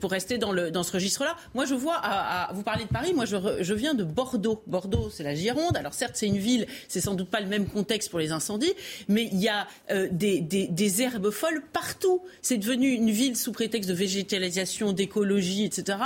pour 0.00 0.10
rester 0.10 0.38
dans 0.38 0.52
le 0.52 0.70
dans 0.70 0.82
ce 0.82 0.92
registre-là, 0.92 1.36
moi 1.54 1.64
je 1.64 1.74
vois, 1.74 1.96
à, 1.96 2.52
vous 2.52 2.62
parler 2.62 2.84
de 2.84 2.90
Paris, 2.90 3.12
moi 3.14 3.24
je, 3.24 3.36
je 3.60 3.74
viens 3.74 3.94
de 3.94 4.04
Bordeaux. 4.04 4.62
Bordeaux, 4.66 5.10
c'est 5.10 5.22
la 5.22 5.34
Gironde. 5.34 5.76
Alors 5.76 5.94
certes, 5.94 6.12
c'est 6.14 6.26
une 6.26 6.38
ville, 6.38 6.66
c'est 6.88 7.00
sans 7.00 7.14
doute 7.14 7.30
pas 7.30 7.40
le 7.40 7.46
même 7.46 7.66
contexte 7.66 8.10
pour 8.10 8.18
les 8.18 8.32
incendies, 8.32 8.74
mais 9.08 9.28
il 9.32 9.40
y 9.40 9.48
a 9.48 9.66
euh, 9.90 10.08
des, 10.10 10.40
des, 10.40 10.66
des, 10.68 11.02
herbes 11.02 11.30
folles 11.30 11.62
partout. 11.72 12.22
C'est 12.42 12.58
devenu 12.58 12.90
une 12.90 13.10
ville 13.10 13.36
sous 13.36 13.52
prétexte 13.52 13.88
de 13.88 13.94
végétalisation, 13.94 14.92
d'écologie, 14.92 15.64
etc. 15.64 15.98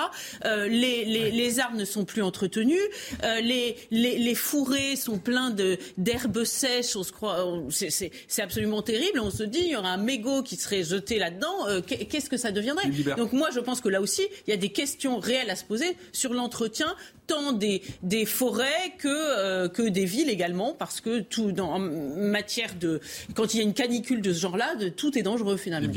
Euh, 0.45 0.69
les, 0.69 1.05
les, 1.05 1.31
les, 1.31 1.61
arbres 1.61 1.77
ne 1.77 1.85
sont 1.85 2.05
plus 2.05 2.23
entretenus, 2.23 2.81
euh, 3.25 3.41
les, 3.41 3.77
les, 3.91 4.19
les 4.19 4.35
fourrés 4.35 4.97
sont 4.97 5.19
pleins 5.19 5.55
d'herbes 5.99 6.45
sèches. 6.45 6.97
On 6.97 7.03
se 7.03 7.13
croit 7.13 7.40
c'est 7.71 8.43
absolument 8.43 8.83
terrible. 8.83 9.21
On 9.21 9.31
se 9.31 9.43
dit, 9.43 9.61
il 9.61 9.71
y 9.71 9.77
aura 9.77 9.91
un 9.91 9.97
mégot 9.97 10.43
qui 10.43 10.57
serait 10.57 10.83
jeté 10.83 11.19
là-dedans. 11.19 11.69
Euh, 11.69 11.81
qu'est-ce 11.81 12.31
que 12.31 12.37
ça 12.37 12.53
deviendrait 12.53 12.89
Donc 13.17 13.33
moi, 13.33 13.49
je 13.55 13.61
pense 13.61 13.81
que 13.81 13.89
là 13.89 14.01
aussi, 14.01 14.23
il 14.47 14.51
y 14.51 14.55
a 14.55 14.57
des 14.57 14.71
questions 14.71 15.19
réelles 15.19 15.51
à 15.51 15.57
se 15.57 15.65
poser 15.65 15.97
sur 16.13 16.35
l'entretien 16.35 16.95
tant 17.27 17.53
des, 17.53 17.83
des 18.03 18.25
forêts 18.25 18.95
que, 18.99 19.09
euh, 19.09 19.69
que 19.69 19.83
des 19.89 20.05
villes 20.05 20.31
également, 20.31 20.75
parce 20.75 21.01
que 21.01 21.21
tout 21.21 21.53
dans, 21.53 21.75
en 21.75 21.79
matière 21.79 22.75
de... 22.75 23.01
Quand 23.35 23.55
il 23.55 23.59
y 23.59 23.61
a 23.61 23.63
une 23.63 23.75
canicule 23.75 24.21
de 24.21 24.33
ce 24.33 24.41
genre-là, 24.41 24.75
tout 24.97 25.17
est 25.17 25.23
dangereux 25.23 25.57
finalement. 25.57 25.93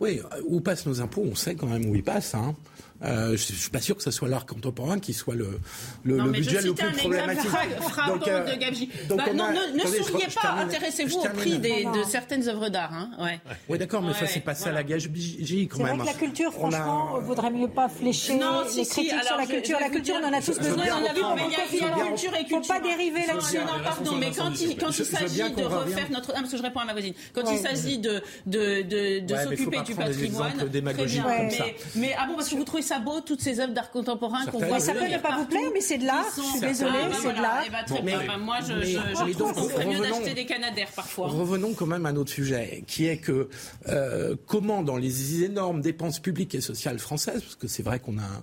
Oui, 0.00 0.20
où 0.44 0.60
passent 0.60 0.86
nos 0.86 1.00
impôts? 1.00 1.26
On 1.30 1.34
sait 1.34 1.54
quand 1.54 1.66
même 1.66 1.86
où 1.86 1.94
ils 1.94 2.02
passent. 2.02 2.34
Hein. 2.34 2.54
Euh, 3.02 3.28
je 3.28 3.52
ne 3.52 3.58
suis 3.58 3.70
pas 3.70 3.80
sûr 3.80 3.96
que 3.96 4.02
ce 4.02 4.10
soit 4.10 4.28
l'art 4.28 4.44
contemporain 4.44 4.98
qui 4.98 5.14
soit 5.14 5.34
le, 5.34 5.58
le, 6.04 6.16
non, 6.16 6.24
le 6.24 6.32
budget 6.32 6.60
le 6.60 6.74
plus 6.74 6.96
problématique. 6.96 7.50
donc, 8.06 8.28
euh, 8.28 8.44
de 8.44 8.58
gabegie. 8.58 8.90
Donc 9.08 9.18
bah, 9.18 9.32
non, 9.34 9.48
ne, 9.50 9.82
ne 9.82 10.02
souriez 10.02 10.26
pas, 10.34 10.50
intéressez-vous 10.58 11.18
au 11.18 11.28
prix 11.30 11.58
des, 11.58 11.84
de 11.84 12.02
certaines 12.06 12.46
œuvres 12.48 12.68
d'art. 12.68 12.92
Hein. 12.92 13.10
Ouais. 13.18 13.40
Oui, 13.68 13.78
d'accord, 13.78 14.02
mais 14.02 14.12
ça, 14.12 14.26
c'est 14.26 14.40
pas 14.40 14.54
ça 14.54 14.70
la 14.70 14.82
gabegie 14.82 15.68
quand 15.68 15.82
même. 15.82 15.96
C'est 15.96 15.96
vrai 15.96 16.12
que 16.12 16.20
la 16.20 16.26
culture, 16.26 16.52
franchement, 16.52 17.16
a... 17.16 17.20
vaudrait 17.20 17.50
mieux 17.50 17.68
pas 17.68 17.88
flécher 17.88 18.36
non, 18.36 18.62
les 18.76 18.84
critiques 18.84 19.24
sur 19.24 19.36
la 19.36 19.46
culture. 19.46 19.78
La 19.80 19.88
culture, 19.88 20.16
on 20.22 20.28
en 20.28 20.32
a 20.32 20.42
tous 20.42 20.58
besoin. 20.58 20.84
Il 20.84 21.80
y 21.80 21.84
a 21.84 22.06
culture 22.06 22.34
et 22.34 22.44
culture. 22.44 22.64
faut 22.64 22.80
pas 22.80 22.80
dériver 22.80 23.26
là-dessus. 23.26 23.58
Non, 23.58 23.82
pardon, 23.82 24.16
mais 24.16 24.30
quand 24.30 24.50
il 24.98 25.04
s'agit 25.04 25.52
de 25.52 25.64
refaire 25.64 26.10
notre... 26.10 26.32
parce 26.32 26.50
que 26.50 26.56
je 26.56 26.62
réponds 26.62 26.80
à 26.80 26.84
ma 26.84 26.92
voisine. 26.92 27.14
Quand 27.32 27.50
il 27.50 27.58
s'agit 27.58 27.98
de 27.98 28.22
s'occuper 28.46 29.80
du 29.82 29.94
patrimoine, 29.94 30.56
très 30.56 31.06
bien. 31.06 31.24
Mais 31.96 32.14
ah 32.18 32.26
bon, 32.26 32.34
parce 32.34 32.48
que 32.48 32.56
vous 32.56 32.64
trouvez 32.64 32.82
ça 32.90 32.98
beau, 32.98 33.20
toutes 33.20 33.40
ces 33.40 33.60
œuvres 33.60 33.72
d'art 33.72 33.90
contemporain 33.92 34.46
qu'on 34.46 34.58
voit. 34.58 34.80
Ça 34.80 34.92
peut 34.92 35.06
ne 35.06 35.18
pas 35.18 35.36
vous 35.36 35.46
plaire, 35.46 35.70
mais 35.72 35.80
c'est 35.80 35.98
de 35.98 36.06
l'art. 36.06 36.26
Je 36.36 36.42
suis 36.42 36.60
désolée, 36.60 36.98
c'est 37.22 37.32
de 37.32 37.40
l'art. 37.40 38.38
Moi, 38.40 38.58
je 38.66 39.32
trouve 39.32 39.54
qu'on 39.54 39.68
ferait 39.68 39.86
mieux 39.86 40.00
d'acheter 40.00 40.34
des 40.34 40.46
canadaires 40.46 40.90
parfois. 40.94 41.28
Revenons 41.28 41.72
quand 41.74 41.86
même 41.86 42.06
à 42.06 42.12
notre 42.12 42.32
sujet, 42.32 42.82
qui 42.86 43.06
est 43.06 43.18
que 43.18 43.48
euh, 43.88 44.34
comment, 44.46 44.82
dans 44.82 44.96
les 44.96 45.44
énormes 45.44 45.80
dépenses 45.80 46.18
publiques 46.18 46.54
et 46.54 46.60
sociales 46.60 46.98
françaises, 46.98 47.42
parce 47.42 47.54
que 47.54 47.68
c'est 47.68 47.82
vrai 47.82 48.00
qu'on 48.00 48.18
a 48.18 48.42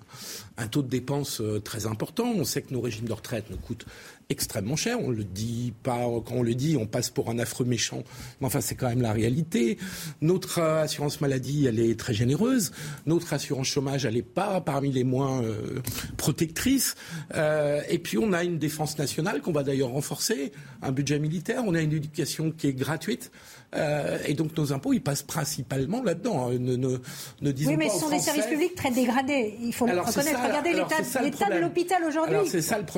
un, 0.57 0.67
taux 0.67 0.81
de 0.81 0.89
dépenses 0.89 1.41
euh, 1.41 1.59
très 1.59 1.85
important, 1.85 2.25
on 2.25 2.45
sait 2.45 2.61
que 2.61 2.73
nos 2.73 2.81
régimes 2.81 3.07
de 3.07 3.13
retraite 3.13 3.45
nous 3.49 3.57
coûtent 3.57 3.85
extrêmement 4.29 4.75
cher. 4.75 4.99
On 5.01 5.09
le 5.09 5.23
dit 5.23 5.73
pas 5.83 6.05
quand 6.25 6.35
on 6.35 6.43
le 6.43 6.55
dit, 6.55 6.77
on 6.77 6.85
passe 6.85 7.09
pour 7.09 7.29
un 7.29 7.39
affreux 7.39 7.65
méchant, 7.65 8.03
mais 8.39 8.47
enfin 8.47 8.61
c'est 8.61 8.75
quand 8.75 8.89
même 8.89 9.01
la 9.01 9.13
réalité. 9.13 9.77
Notre 10.21 10.61
assurance 10.61 11.21
maladie, 11.21 11.65
elle 11.65 11.79
est 11.79 11.99
très 11.99 12.13
généreuse. 12.13 12.71
Notre 13.05 13.33
assurance 13.33 13.67
chômage, 13.67 14.05
elle 14.05 14.15
n'est 14.15 14.21
pas 14.21 14.61
parmi 14.61 14.91
les 14.91 15.03
moins 15.03 15.43
euh, 15.43 15.81
protectrices. 16.17 16.95
Euh, 17.35 17.81
et 17.89 17.99
puis 17.99 18.17
on 18.17 18.33
a 18.33 18.43
une 18.43 18.59
défense 18.59 18.97
nationale 18.97 19.41
qu'on 19.41 19.51
va 19.51 19.63
d'ailleurs 19.63 19.89
renforcer, 19.89 20.51
un 20.81 20.91
budget 20.91 21.19
militaire, 21.19 21.63
on 21.65 21.73
a 21.73 21.81
une 21.81 21.93
éducation 21.93 22.51
qui 22.51 22.67
est 22.67 22.73
gratuite. 22.73 23.31
Euh, 23.75 24.17
et 24.25 24.33
donc 24.33 24.55
nos 24.57 24.71
impôts, 24.71 24.93
ils 24.93 25.01
passent 25.01 25.23
principalement 25.23 26.01
là-dedans. 26.01 26.47
Hein. 26.47 26.57
Ne, 26.59 26.75
ne, 26.77 26.97
ne 27.41 27.51
disons 27.51 27.71
oui, 27.71 27.77
mais 27.77 27.89
ce 27.89 27.99
sont 27.99 28.09
des 28.09 28.19
services 28.19 28.45
publics 28.45 28.75
très 28.75 28.91
dégradés. 28.91 29.55
Il 29.61 29.73
faut 29.73 29.85
le 29.85 29.99
reconnaître. 29.99 30.39
Regardez 30.41 30.73
l'état 30.73 31.49
de 31.49 31.59
l'hôpital 31.59 32.03
aujourd'hui. 32.05 32.37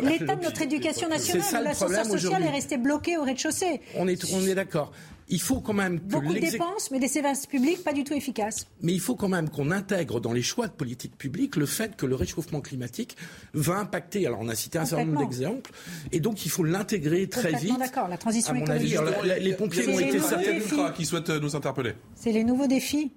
L'état 0.04 0.36
de 0.36 0.44
notre 0.44 0.62
éducation 0.62 1.10
nationale, 1.10 1.64
l'ascenseur 1.64 2.06
social 2.06 2.44
est 2.44 2.52
resté 2.52 2.78
bloqué 2.78 3.18
au 3.18 3.24
rez-de-chaussée. 3.24 3.82
On 3.96 4.08
est, 4.08 4.24
on 4.34 4.46
est 4.46 4.56
d'accord 4.56 4.92
il 5.30 5.42
faut 5.42 5.62
quand 5.62 5.74
même 5.74 6.00
que 6.00 6.06
beaucoup 6.06 6.34
de 6.34 6.40
dépenses, 6.40 6.92
mais 6.92 7.00
des 7.00 7.08
services 7.08 7.46
publics 7.46 7.84
pas 7.84 7.94
du 7.94 8.04
tout 8.04 8.14
efficaces. 8.14 8.68
Mais 8.82 8.94
il 8.94 9.00
faut 9.00 9.16
quand 9.16 9.30
même 9.30 9.50
qu'on 9.50 9.72
intègre 9.72 10.20
dans 10.20 10.34
les 10.34 10.42
choix 10.42 10.68
de 10.68 10.74
politique 10.74 11.18
publique 11.18 11.56
le 11.56 11.66
fait 11.66 11.96
que 11.96 12.06
le 12.06 12.16
réchauffement 12.16 12.62
climatique 12.62 13.16
va 13.54 13.78
impacter. 13.78 14.26
Alors 14.26 14.40
on 14.42 14.50
a 14.50 14.56
cité 14.56 14.80
un 14.80 14.86
certain 14.86 15.06
nombre 15.06 15.20
d'exemples, 15.20 15.72
et 16.12 16.20
donc 16.20 16.46
il 16.46 16.50
faut 16.50 16.64
l'intégrer 16.64 17.28
très 17.28 17.54
vite. 17.54 17.78
D'accord, 17.78 18.08
la 18.08 18.18
transition 18.18 18.56
écologique. 18.56 18.98
les 19.40 19.54
pompiers 19.54 19.88
ont 19.88 20.00
été 20.00 20.20
certains 20.20 20.92
qui 20.92 21.06
souhaitent 21.06 21.30
nous 21.30 21.56
interpeller. 21.56 21.94
C'est 22.16 22.32
les 22.32 22.44
nouveaux 22.44 22.68
défis. 22.68 23.12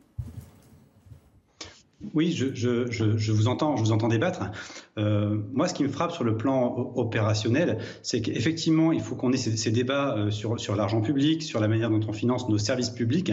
Oui, 2.14 2.32
je, 2.32 2.52
je, 2.52 2.90
je, 2.90 3.16
je, 3.16 3.32
vous 3.32 3.46
entends, 3.46 3.76
je 3.76 3.84
vous 3.84 3.92
entends 3.92 4.08
débattre. 4.08 4.50
Euh, 4.98 5.38
moi, 5.52 5.68
ce 5.68 5.74
qui 5.74 5.82
me 5.82 5.88
frappe 5.88 6.12
sur 6.12 6.24
le 6.24 6.36
plan 6.36 6.92
opérationnel, 6.96 7.78
c'est 8.02 8.20
qu'effectivement, 8.20 8.92
il 8.92 9.00
faut 9.00 9.14
qu'on 9.14 9.32
ait 9.32 9.38
ces, 9.38 9.70
débats 9.70 10.16
euh, 10.16 10.30
sur, 10.30 10.76
l'argent 10.76 11.00
public, 11.00 11.42
sur 11.42 11.60
la 11.60 11.68
manière 11.68 11.90
dont 11.90 12.00
on 12.06 12.12
finance 12.12 12.48
nos 12.48 12.58
services 12.58 12.90
publics. 12.90 13.32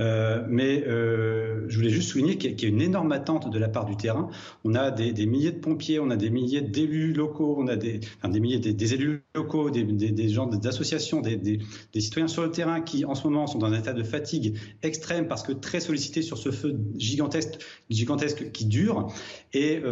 Euh, 0.00 0.44
mais 0.48 0.84
je 0.86 1.76
voulais 1.76 1.90
juste 1.90 2.10
souligner 2.10 2.36
qu'il 2.36 2.60
y, 2.60 2.64
a 2.64 2.68
une 2.68 2.80
énorme 2.80 3.12
attente 3.12 3.50
de 3.50 3.58
la 3.58 3.68
part 3.68 3.84
du 3.86 3.96
terrain. 3.96 4.28
On 4.64 4.74
a 4.74 4.90
des, 4.90 5.26
milliers 5.26 5.52
de 5.52 5.58
pompiers, 5.58 5.98
on 5.98 6.10
a 6.10 6.16
des 6.16 6.30
milliers 6.30 6.62
d'élus 6.62 7.12
locaux, 7.12 7.56
on 7.58 7.66
a 7.68 7.76
des, 7.76 8.00
milliers 8.24 8.58
des, 8.58 8.94
élus 8.94 9.24
locaux, 9.34 9.70
des, 9.70 10.28
gens, 10.28 10.46
des 10.46 10.66
associations, 10.68 11.20
des, 11.20 11.60
citoyens 11.98 12.28
sur 12.28 12.42
le 12.42 12.50
terrain 12.50 12.80
qui, 12.80 13.04
en 13.04 13.14
ce 13.14 13.24
moment, 13.24 13.46
sont 13.46 13.58
dans 13.58 13.66
un 13.66 13.78
état 13.78 13.92
de 13.92 14.02
fatigue 14.02 14.58
extrême 14.82 15.28
parce 15.28 15.42
que 15.42 15.52
très 15.52 15.80
sollicités 15.80 16.22
sur 16.22 16.38
ce 16.38 16.50
feu 16.50 16.76
gigantesque, 16.96 17.58
gigantesque 17.90 18.52
qui 18.52 18.66
dure. 18.66 19.12
Et 19.52 19.82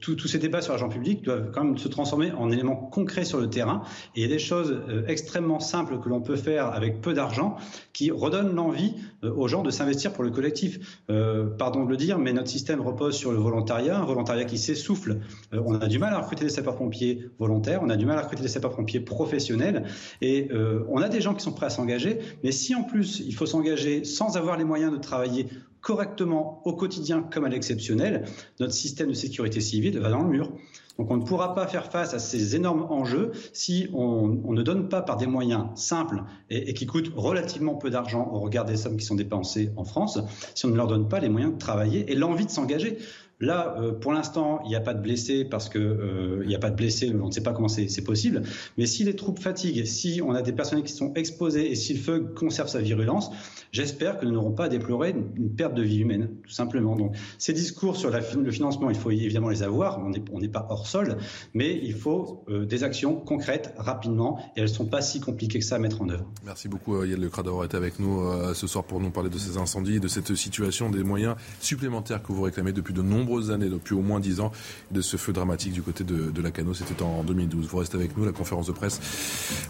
tout 0.00 0.23
tous 0.24 0.28
ces 0.28 0.38
débats 0.38 0.62
sur 0.62 0.72
l'argent 0.72 0.88
public 0.88 1.22
doivent 1.22 1.50
quand 1.52 1.64
même 1.64 1.76
se 1.76 1.86
transformer 1.86 2.32
en 2.32 2.50
éléments 2.50 2.76
concrets 2.76 3.26
sur 3.26 3.38
le 3.38 3.50
terrain. 3.50 3.82
Et 4.16 4.20
il 4.20 4.22
y 4.22 4.24
a 4.24 4.28
des 4.34 4.38
choses 4.38 4.70
euh, 4.88 5.04
extrêmement 5.06 5.60
simples 5.60 6.00
que 6.00 6.08
l'on 6.08 6.22
peut 6.22 6.36
faire 6.36 6.68
avec 6.68 7.02
peu 7.02 7.12
d'argent 7.12 7.56
qui 7.92 8.10
redonnent 8.10 8.54
l'envie 8.54 8.94
euh, 9.22 9.30
aux 9.34 9.48
gens 9.48 9.62
de 9.62 9.70
s'investir 9.70 10.14
pour 10.14 10.24
le 10.24 10.30
collectif. 10.30 11.02
Euh, 11.10 11.44
pardon 11.44 11.84
de 11.84 11.90
le 11.90 11.98
dire, 11.98 12.18
mais 12.18 12.32
notre 12.32 12.48
système 12.48 12.80
repose 12.80 13.14
sur 13.14 13.32
le 13.32 13.36
volontariat, 13.36 13.98
un 13.98 14.06
volontariat 14.06 14.46
qui 14.46 14.56
s'essouffle. 14.56 15.20
on 15.52 15.74
a 15.74 15.88
du 15.88 15.98
mal 15.98 16.14
à 16.14 16.20
recruter 16.20 16.44
des 16.46 16.50
sapeurs-pompiers 16.50 17.28
volontaires, 17.38 17.80
on 17.82 17.90
a 17.90 17.96
du 17.96 18.06
mal 18.06 18.16
à 18.16 18.22
recruter 18.22 18.40
des 18.40 18.48
sapeurs-pompiers 18.48 19.00
professionnels, 19.00 19.84
et 20.22 20.48
on 20.88 21.02
a 21.02 21.10
des 21.10 21.20
gens 21.20 21.34
qui 21.34 21.42
sont 21.42 21.52
prêts 21.52 21.66
à 21.66 21.70
s'engager, 21.70 22.20
mais 22.42 22.50
si 22.52 22.74
en 22.74 22.82
plus 22.82 23.20
il 23.20 23.34
faut 23.34 23.46
s'engager 23.46 24.04
sans 24.04 24.38
avoir 24.38 24.56
les 24.56 24.64
moyens 24.64 24.92
de 24.92 24.98
travailler 24.98 25.48
correctement 25.84 26.62
au 26.64 26.72
quotidien 26.72 27.22
comme 27.22 27.44
à 27.44 27.48
l'exceptionnel, 27.48 28.24
notre 28.58 28.72
système 28.72 29.10
de 29.10 29.12
sécurité 29.14 29.60
civile 29.60 30.00
va 30.00 30.08
dans 30.08 30.22
le 30.22 30.30
mur. 30.30 30.50
Donc 30.98 31.10
on 31.10 31.16
ne 31.16 31.24
pourra 31.24 31.54
pas 31.54 31.66
faire 31.66 31.90
face 31.90 32.14
à 32.14 32.18
ces 32.18 32.56
énormes 32.56 32.86
enjeux 32.90 33.32
si 33.52 33.88
on, 33.92 34.52
ne 34.52 34.62
donne 34.62 34.88
pas 34.88 35.02
par 35.02 35.18
des 35.18 35.26
moyens 35.26 35.66
simples 35.74 36.22
et, 36.50 36.72
qui 36.72 36.86
coûtent 36.86 37.12
relativement 37.14 37.74
peu 37.74 37.90
d'argent 37.90 38.30
au 38.32 38.40
regard 38.40 38.64
des 38.64 38.76
sommes 38.76 38.96
qui 38.96 39.04
sont 39.04 39.14
dépensées 39.14 39.72
en 39.76 39.84
France, 39.84 40.18
si 40.54 40.64
on 40.64 40.70
ne 40.70 40.76
leur 40.76 40.86
donne 40.86 41.08
pas 41.08 41.20
les 41.20 41.28
moyens 41.28 41.52
de 41.52 41.58
travailler 41.58 42.10
et 42.10 42.14
l'envie 42.14 42.46
de 42.46 42.50
s'engager. 42.50 42.98
Là, 43.40 43.76
euh, 43.78 43.92
pour 43.92 44.12
l'instant, 44.12 44.60
il 44.64 44.68
n'y 44.68 44.76
a 44.76 44.80
pas 44.80 44.94
de 44.94 45.02
blessés 45.02 45.44
parce 45.44 45.68
que 45.68 45.78
euh, 45.78 46.40
il 46.42 46.48
n'y 46.48 46.54
a 46.54 46.58
pas 46.58 46.70
de 46.70 46.76
blessés, 46.76 47.12
on 47.20 47.26
ne 47.26 47.32
sait 47.32 47.42
pas 47.42 47.52
comment 47.52 47.68
c'est 47.68 48.04
possible. 48.04 48.42
Mais 48.78 48.86
si 48.86 49.02
les 49.02 49.16
troupes 49.16 49.40
fatiguent, 49.40 49.84
si 49.86 50.20
on 50.24 50.32
a 50.32 50.42
des 50.42 50.52
personnes 50.52 50.82
qui 50.82 50.92
sont 50.92 51.12
exposées 51.14 51.70
et 51.70 51.74
si 51.74 51.94
le 51.94 52.00
feu 52.00 52.20
conserve 52.20 52.68
sa 52.68 52.80
virulence, 52.80 53.30
j'espère 53.72 54.18
que 54.18 54.26
nous 54.26 54.32
n'aurons 54.32 54.52
pas 54.52 54.66
à 54.66 54.68
déplorer 54.68 55.10
une, 55.10 55.50
perte 55.54 55.74
de 55.74 55.82
vie 55.82 55.98
humaine, 55.98 56.30
tout 56.44 56.50
simplement. 56.50 56.96
Donc, 56.96 57.14
ces 57.38 57.52
discours 57.52 57.96
sur 57.96 58.10
le 58.10 58.50
financement, 58.50 58.88
il 58.90 58.96
faut 58.96 59.10
évidemment 59.10 59.48
les 59.48 59.62
avoir. 59.62 60.00
On 60.00 60.38
n'est 60.38 60.48
pas 60.48 60.66
hors 60.70 60.86
sol, 60.86 61.18
mais 61.54 61.78
il 61.82 61.94
faut 61.94 62.44
euh, 62.48 62.64
des 62.64 62.84
actions 62.84 63.16
concrètes 63.16 63.74
rapidement 63.76 64.38
et 64.56 64.60
elles 64.60 64.64
ne 64.64 64.68
sont 64.68 64.86
pas 64.86 65.02
si 65.02 65.20
compliquées 65.20 65.58
que 65.58 65.64
ça 65.64 65.76
à 65.76 65.78
mettre 65.78 66.02
en 66.02 66.08
œuvre. 66.08 66.24
Merci 66.44 66.68
beaucoup, 66.68 67.02
Yael 67.02 67.20
Lecras, 67.20 67.42
d'avoir 67.42 67.64
été 67.64 67.76
avec 67.76 67.98
nous 67.98 68.22
ce 68.54 68.66
soir 68.66 68.84
pour 68.84 69.00
nous 69.00 69.10
parler 69.10 69.30
de 69.30 69.38
ces 69.38 69.58
incendies, 69.58 69.98
de 69.98 70.08
cette 70.08 70.34
situation, 70.34 70.88
des 70.88 71.02
moyens 71.02 71.34
supplémentaires 71.60 72.22
que 72.22 72.32
vous 72.32 72.42
réclamez 72.42 72.72
depuis 72.72 72.94
de 72.94 73.02
nombreux 73.02 73.23
années, 73.50 73.68
depuis 73.68 73.94
au 73.94 74.02
moins 74.02 74.20
dix 74.20 74.40
ans, 74.40 74.52
de 74.90 75.00
ce 75.00 75.16
feu 75.16 75.32
dramatique 75.32 75.72
du 75.72 75.82
côté 75.82 76.04
de, 76.04 76.30
de 76.30 76.42
la 76.42 76.50
Cano. 76.50 76.74
C'était 76.74 77.02
en 77.02 77.22
2012. 77.24 77.66
Vous 77.66 77.78
restez 77.78 77.96
avec 77.96 78.16
nous, 78.16 78.24
la 78.24 78.32
conférence 78.32 78.66
de 78.66 78.72
presse 78.72 79.00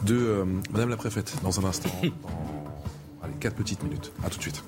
de 0.04 0.16
euh, 0.16 0.44
Madame 0.72 0.90
la 0.90 0.96
Préfète, 0.96 1.34
dans 1.42 1.60
un 1.60 1.64
instant, 1.68 1.90
dans 2.02 2.10
allez, 3.22 3.34
4 3.40 3.54
petites 3.54 3.82
minutes. 3.82 4.12
À 4.24 4.30
tout 4.30 4.38
de 4.38 4.42
suite. 4.42 4.62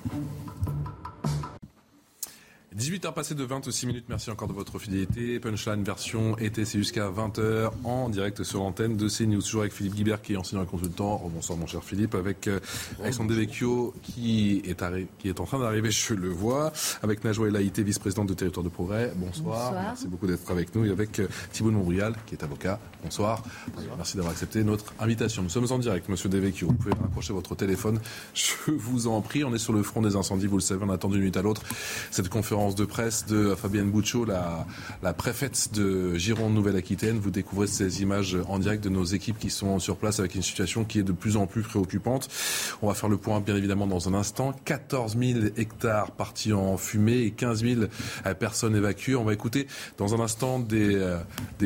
18h 2.77 3.11
passé 3.11 3.33
de 3.33 3.43
26 3.43 3.87
minutes, 3.87 4.05
merci 4.07 4.29
encore 4.29 4.47
de 4.47 4.53
votre 4.53 4.77
fidélité. 4.77 5.39
Punchline 5.39 5.83
version 5.83 6.37
été, 6.37 6.63
c'est 6.63 6.77
jusqu'à 6.77 7.09
20h 7.09 7.71
en 7.83 8.07
direct 8.07 8.43
sur 8.43 8.59
l'antenne 8.59 8.95
de 8.95 9.09
CNews. 9.09 9.41
Toujours 9.41 9.61
avec 9.61 9.73
Philippe 9.73 9.95
Guibert 9.95 10.21
qui 10.21 10.33
est 10.33 10.37
enseignant 10.37 10.61
et 10.61 10.67
consultant. 10.67 11.19
Oh, 11.25 11.29
bonsoir 11.29 11.57
mon 11.57 11.65
cher 11.65 11.83
Philippe. 11.83 12.13
Avec 12.13 12.47
euh, 12.47 12.59
Alexandre 13.01 13.31
Devecchio 13.31 13.95
qui 14.03 14.61
est, 14.63 14.77
qui 15.17 15.27
est 15.27 15.39
en 15.39 15.45
train 15.45 15.57
d'arriver, 15.57 15.89
je 15.89 16.13
le 16.13 16.29
vois. 16.29 16.71
Avec 17.01 17.23
Najwa 17.23 17.47
Elaïté, 17.47 17.81
vice-présidente 17.81 18.29
de 18.29 18.35
Territoire 18.35 18.63
de 18.63 18.69
Progrès. 18.69 19.11
Bonsoir. 19.15 19.73
Merci 19.73 20.07
beaucoup 20.07 20.27
d'être 20.27 20.51
avec 20.51 20.75
nous. 20.75 20.85
Et 20.85 20.91
avec 20.91 21.17
euh, 21.19 21.27
Thibault 21.51 21.71
Montbrial 21.71 22.13
qui 22.27 22.35
est 22.35 22.43
avocat. 22.43 22.79
Bonsoir. 23.03 23.41
Merci 23.97 24.17
d'avoir 24.17 24.33
accepté 24.33 24.63
notre 24.63 24.93
invitation. 24.99 25.41
Nous 25.41 25.49
sommes 25.49 25.71
en 25.71 25.79
direct, 25.79 26.09
monsieur 26.09 26.29
Devecchio. 26.29 26.67
Vous 26.67 26.75
pouvez 26.75 26.93
rapprocher 26.93 27.33
votre 27.33 27.55
téléphone. 27.55 27.99
Je 28.35 28.71
vous 28.71 29.07
en 29.07 29.19
prie. 29.21 29.43
On 29.43 29.53
est 29.55 29.57
sur 29.57 29.73
le 29.73 29.81
front 29.81 30.03
des 30.03 30.15
incendies, 30.15 30.45
vous 30.45 30.57
le 30.57 30.61
savez. 30.61 30.85
On 30.85 30.91
attend 30.91 31.09
d'une 31.09 31.21
minute 31.21 31.37
à 31.37 31.41
l'autre 31.41 31.63
cette 32.11 32.29
conférence 32.29 32.66
de 32.75 32.85
presse 32.85 33.25
de 33.25 33.55
Fabienne 33.55 33.89
Bouchot, 33.91 34.25
la, 34.25 35.13
préfète 35.13 35.69
de 35.73 36.15
Gironde 36.15 36.53
Nouvelle-Aquitaine. 36.53 37.19
Vous 37.19 37.31
découvrez 37.31 37.67
ces 37.67 38.01
images 38.01 38.37
en 38.47 38.59
direct 38.59 38.83
de 38.83 38.89
nos 38.89 39.03
équipes 39.03 39.37
qui 39.39 39.49
sont 39.49 39.79
sur 39.79 39.97
place 39.97 40.19
avec 40.19 40.35
une 40.35 40.41
situation 40.41 40.83
qui 40.83 40.99
est 40.99 41.03
de 41.03 41.11
plus 41.11 41.37
en 41.37 41.47
plus 41.47 41.61
préoccupante. 41.61 42.29
On 42.81 42.87
va 42.87 42.93
faire 42.93 43.09
le 43.09 43.17
point 43.17 43.39
bien 43.39 43.55
évidemment 43.55 43.87
dans 43.87 44.09
un 44.09 44.13
instant. 44.13 44.53
14 44.65 45.17
000 45.17 45.39
hectares 45.57 46.11
partis 46.11 46.53
en 46.53 46.77
fumée 46.77 47.19
et 47.19 47.31
15 47.31 47.63
000 47.63 47.81
euh, 48.25 48.33
personnes 48.33 48.75
évacuées. 48.75 49.15
On 49.15 49.23
va 49.23 49.33
écouter 49.33 49.67
dans 49.97 50.15
un 50.15 50.19
instant 50.19 50.59
des, 50.59 50.95
euh, 50.95 51.17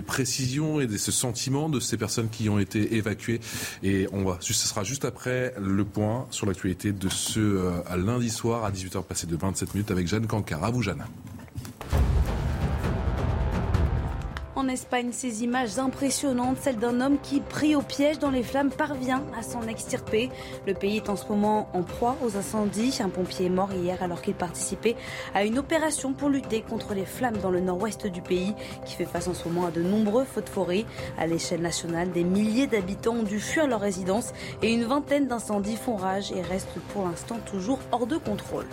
précisions 0.05 0.81
et 0.81 0.97
ce 0.97 1.11
sentiment 1.11 1.69
de 1.69 1.79
ces 1.79 1.97
personnes 1.97 2.29
qui 2.29 2.49
ont 2.49 2.59
été 2.59 2.95
évacuées. 2.95 3.39
Et 3.81 4.07
on 4.11 4.23
va, 4.23 4.37
ce 4.41 4.53
sera 4.53 4.83
juste 4.83 5.05
après 5.05 5.53
le 5.59 5.85
point 5.85 6.27
sur 6.31 6.45
l'actualité 6.45 6.91
de 6.91 7.09
ce 7.09 7.39
euh, 7.39 7.71
lundi 7.95 8.29
soir 8.29 8.65
à 8.65 8.71
18h 8.71 9.03
passé 9.03 9.27
de 9.27 9.35
27 9.35 9.73
minutes 9.73 9.91
avec 9.91 10.07
Jeanne 10.07 10.27
Cancard. 10.27 10.63
À 10.63 10.69
vous. 10.69 10.81
En 14.53 14.67
Espagne, 14.67 15.11
ces 15.11 15.43
images 15.43 15.79
impressionnantes, 15.79 16.57
celles 16.61 16.77
d'un 16.77 17.01
homme 17.01 17.17
qui, 17.23 17.39
pris 17.39 17.75
au 17.75 17.81
piège 17.81 18.19
dans 18.19 18.29
les 18.29 18.43
flammes, 18.43 18.69
parvient 18.69 19.23
à 19.35 19.41
s'en 19.41 19.63
extirper. 19.63 20.29
Le 20.67 20.75
pays 20.75 20.97
est 20.97 21.09
en 21.09 21.15
ce 21.15 21.25
moment 21.29 21.69
en 21.73 21.81
proie 21.81 22.17
aux 22.23 22.37
incendies. 22.37 22.99
Un 23.01 23.09
pompier 23.09 23.47
est 23.47 23.49
mort 23.49 23.73
hier 23.73 24.03
alors 24.03 24.21
qu'il 24.21 24.35
participait 24.35 24.95
à 25.33 25.45
une 25.45 25.57
opération 25.57 26.13
pour 26.13 26.29
lutter 26.29 26.61
contre 26.61 26.93
les 26.93 27.05
flammes 27.05 27.37
dans 27.37 27.49
le 27.49 27.61
nord-ouest 27.61 28.05
du 28.05 28.21
pays, 28.21 28.53
qui 28.85 28.95
fait 28.95 29.05
face 29.05 29.27
en 29.27 29.33
ce 29.33 29.47
moment 29.47 29.65
à 29.65 29.71
de 29.71 29.81
nombreux 29.81 30.25
feux 30.25 30.41
de 30.41 30.49
forêt. 30.49 30.85
À 31.17 31.25
l'échelle 31.25 31.61
nationale, 31.61 32.11
des 32.11 32.25
milliers 32.25 32.67
d'habitants 32.67 33.15
ont 33.15 33.23
dû 33.23 33.39
fuir 33.39 33.67
leur 33.67 33.79
résidence 33.79 34.33
et 34.61 34.71
une 34.71 34.83
vingtaine 34.83 35.27
d'incendies 35.27 35.77
font 35.77 35.95
rage 35.95 36.31
et 36.33 36.41
restent 36.41 36.79
pour 36.93 37.05
l'instant 37.05 37.39
toujours 37.49 37.79
hors 37.91 38.05
de 38.05 38.17
contrôle. 38.17 38.67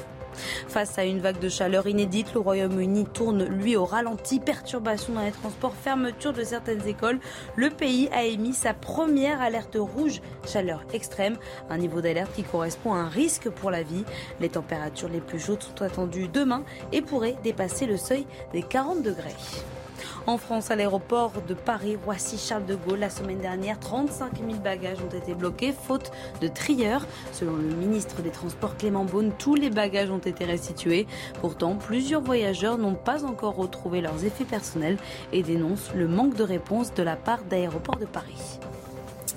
Face 0.69 0.98
à 0.98 1.05
une 1.05 1.20
vague 1.20 1.39
de 1.39 1.48
chaleur 1.48 1.86
inédite, 1.86 2.35
le 2.35 2.40
Royaume-Uni 2.40 3.06
tourne 3.06 3.44
lui 3.44 3.77
au 3.77 3.85
ralenti, 3.85 4.40
perturbation 4.40 5.12
dans 5.15 5.23
les 5.23 5.32
transports, 5.32 5.74
fermeture 5.74 6.32
de 6.32 6.44
certaines 6.44 6.86
écoles. 6.86 7.20
Le 7.56 7.70
pays 7.70 8.09
a 8.12 8.24
émis 8.24 8.55
sa 8.55 8.74
première 8.74 9.40
alerte 9.40 9.77
rouge 9.78 10.20
chaleur 10.47 10.85
extrême, 10.93 11.36
un 11.70 11.78
niveau 11.78 12.01
d'alerte 12.01 12.32
qui 12.35 12.43
correspond 12.43 12.94
à 12.94 12.98
un 12.98 13.09
risque 13.09 13.48
pour 13.48 13.70
la 13.70 13.82
vie. 13.82 14.05
Les 14.40 14.48
températures 14.48 15.09
les 15.09 15.20
plus 15.20 15.40
chaudes 15.40 15.62
sont 15.62 15.82
attendues 15.82 16.28
demain 16.28 16.62
et 16.93 17.02
pourraient 17.02 17.36
dépasser 17.43 17.86
le 17.86 17.97
seuil 17.97 18.27
des 18.52 18.62
40 18.62 19.02
degrés. 19.02 19.35
En 20.26 20.38
France, 20.38 20.70
à 20.70 20.76
l'aéroport 20.76 21.32
de 21.46 21.54
Paris, 21.54 21.96
Roissy-Charles 22.04 22.66
de 22.66 22.74
Gaulle, 22.74 22.98
la 23.00 23.10
semaine 23.10 23.38
dernière, 23.38 23.78
35 23.80 24.38
000 24.38 24.60
bagages 24.60 24.98
ont 25.00 25.16
été 25.16 25.34
bloqués 25.34 25.72
faute 25.72 26.10
de 26.40 26.48
trieurs. 26.48 27.06
Selon 27.32 27.56
le 27.56 27.74
ministre 27.74 28.22
des 28.22 28.30
Transports 28.30 28.76
Clément 28.76 29.04
Beaune, 29.04 29.32
tous 29.38 29.54
les 29.54 29.70
bagages 29.70 30.10
ont 30.10 30.18
été 30.18 30.44
restitués. 30.44 31.06
Pourtant, 31.40 31.76
plusieurs 31.76 32.22
voyageurs 32.22 32.78
n'ont 32.78 32.94
pas 32.94 33.24
encore 33.24 33.56
retrouvé 33.56 34.00
leurs 34.00 34.24
effets 34.24 34.44
personnels 34.44 34.98
et 35.32 35.42
dénoncent 35.42 35.92
le 35.94 36.08
manque 36.08 36.34
de 36.34 36.42
réponse 36.42 36.94
de 36.94 37.02
la 37.02 37.16
part 37.16 37.42
d'Aéroports 37.44 37.98
de 37.98 38.06
Paris. 38.06 38.58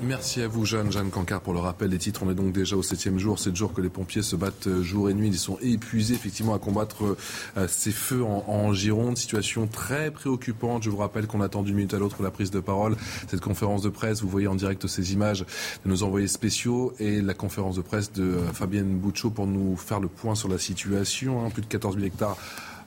Merci 0.04 0.42
à 0.42 0.48
vous, 0.48 0.66
Jeanne. 0.66 0.92
Jeanne 0.92 1.12
Cancard, 1.12 1.42
pour 1.42 1.54
le 1.54 1.60
rappel 1.60 1.92
des 1.92 2.00
titres. 2.00 2.24
On 2.26 2.32
est 2.32 2.36
donc 2.36 2.54
déjà 2.54 2.76
au 2.76 2.82
septième 2.82 3.20
jour. 3.20 3.38
Sept 3.38 3.56
jours 3.56 3.72
que 3.72 3.82
les 3.82 3.90
pompiers 3.90 4.24
se 4.24 4.36
battent 4.36 4.66
euh, 4.66 4.82
jour 4.82 5.12
et 5.12 5.14
nuit. 5.14 5.28
Ils 5.28 5.38
sont 5.38 5.60
épuisés, 5.62 6.16
effectivement, 6.16 6.56
à 6.56 6.60
combattre 6.60 7.16
euh, 7.56 7.68
ces 7.68 7.92
feux 7.92 8.24
en, 8.24 8.74
Gironde. 8.74 9.16
Situation 9.18 9.68
très 9.68 10.10
préoccupante. 10.10 10.82
Je 10.82 10.90
vous 10.90 10.98
rappelle 10.98 11.28
qu'on 11.28 11.42
attend 11.42 11.62
d'une 11.62 11.76
minute 11.76 11.94
à 11.94 12.00
l'autre 12.00 12.24
la 12.24 12.32
prise 12.32 12.50
de 12.50 12.60
parole. 12.60 12.96
Cette 13.28 13.42
conférence 13.42 13.84
de 13.84 13.90
presse, 13.90 14.24
vous 14.24 14.30
voyez 14.30 14.48
en 14.48 14.56
direct 14.56 14.88
ces 14.88 15.14
images 15.14 15.46
de 15.86 15.90
nos 15.90 16.02
envoyés 16.02 16.28
spéciaux 16.28 16.94
et 17.00 17.22
la 17.22 17.36
conférence 17.36 17.76
de 17.76 17.82
presse 17.82 18.12
de 18.12 18.24
euh, 18.24 18.54
Fabienne 18.54 18.98
Bouchot 18.98 19.30
pour 19.30 19.46
nous 19.46 19.76
faire 19.78 20.00
le 20.00 20.08
point 20.08 20.34
sur 20.34 20.50
la 20.50 20.58
situation. 20.58 21.46
Hein. 21.46 21.52
Plus 21.52 21.62
de 21.62 21.68
14 21.68 21.96
000 21.96 22.08
hectares 22.08 22.38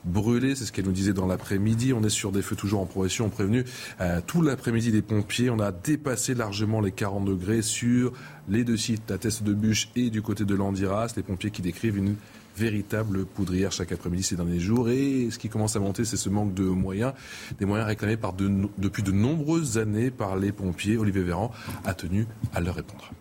brûlés. 0.05 0.55
C'est 0.55 0.65
ce 0.65 0.71
qu'elle 0.71 0.85
nous 0.85 0.91
disait 0.91 1.13
dans 1.13 1.27
l'après-midi. 1.27 1.93
On 1.93 2.03
est 2.03 2.09
sur 2.09 2.31
des 2.31 2.41
feux 2.41 2.55
toujours 2.55 2.81
en 2.81 2.85
progression. 2.85 3.25
On 3.25 3.29
prévenu 3.29 3.65
euh, 4.01 4.21
tout 4.25 4.41
l'après-midi 4.41 4.91
des 4.91 5.01
pompiers. 5.01 5.49
On 5.49 5.59
a 5.59 5.71
dépassé 5.71 6.33
largement 6.33 6.81
les 6.81 6.91
40 6.91 7.25
degrés 7.25 7.61
sur 7.61 8.13
les 8.47 8.63
deux 8.63 8.77
sites, 8.77 9.09
la 9.09 9.17
Teste 9.17 9.43
de 9.43 9.53
Bûche 9.53 9.89
et 9.95 10.09
du 10.09 10.21
côté 10.21 10.45
de 10.45 10.55
l'Andiras. 10.55 11.13
Les 11.17 11.23
pompiers 11.23 11.51
qui 11.51 11.61
décrivent 11.61 11.97
une 11.97 12.15
véritable 12.55 13.25
poudrière 13.25 13.71
chaque 13.71 13.91
après-midi 13.91 14.23
ces 14.23 14.35
derniers 14.35 14.59
jours. 14.59 14.89
Et 14.89 15.29
ce 15.29 15.37
qui 15.37 15.49
commence 15.49 15.75
à 15.75 15.79
monter, 15.79 16.05
c'est 16.05 16.17
ce 16.17 16.29
manque 16.29 16.53
de 16.53 16.63
moyens, 16.63 17.13
des 17.59 17.65
moyens 17.65 17.87
réclamés 17.87 18.17
par 18.17 18.33
depuis 18.33 19.03
de 19.03 19.11
nombreuses 19.11 19.77
années 19.77 20.11
par 20.11 20.37
les 20.37 20.51
pompiers. 20.51 20.97
Olivier 20.97 21.23
Véran 21.23 21.51
a 21.83 21.93
tenu 21.93 22.27
à 22.53 22.61
leur 22.61 22.75
répondre. 22.75 23.11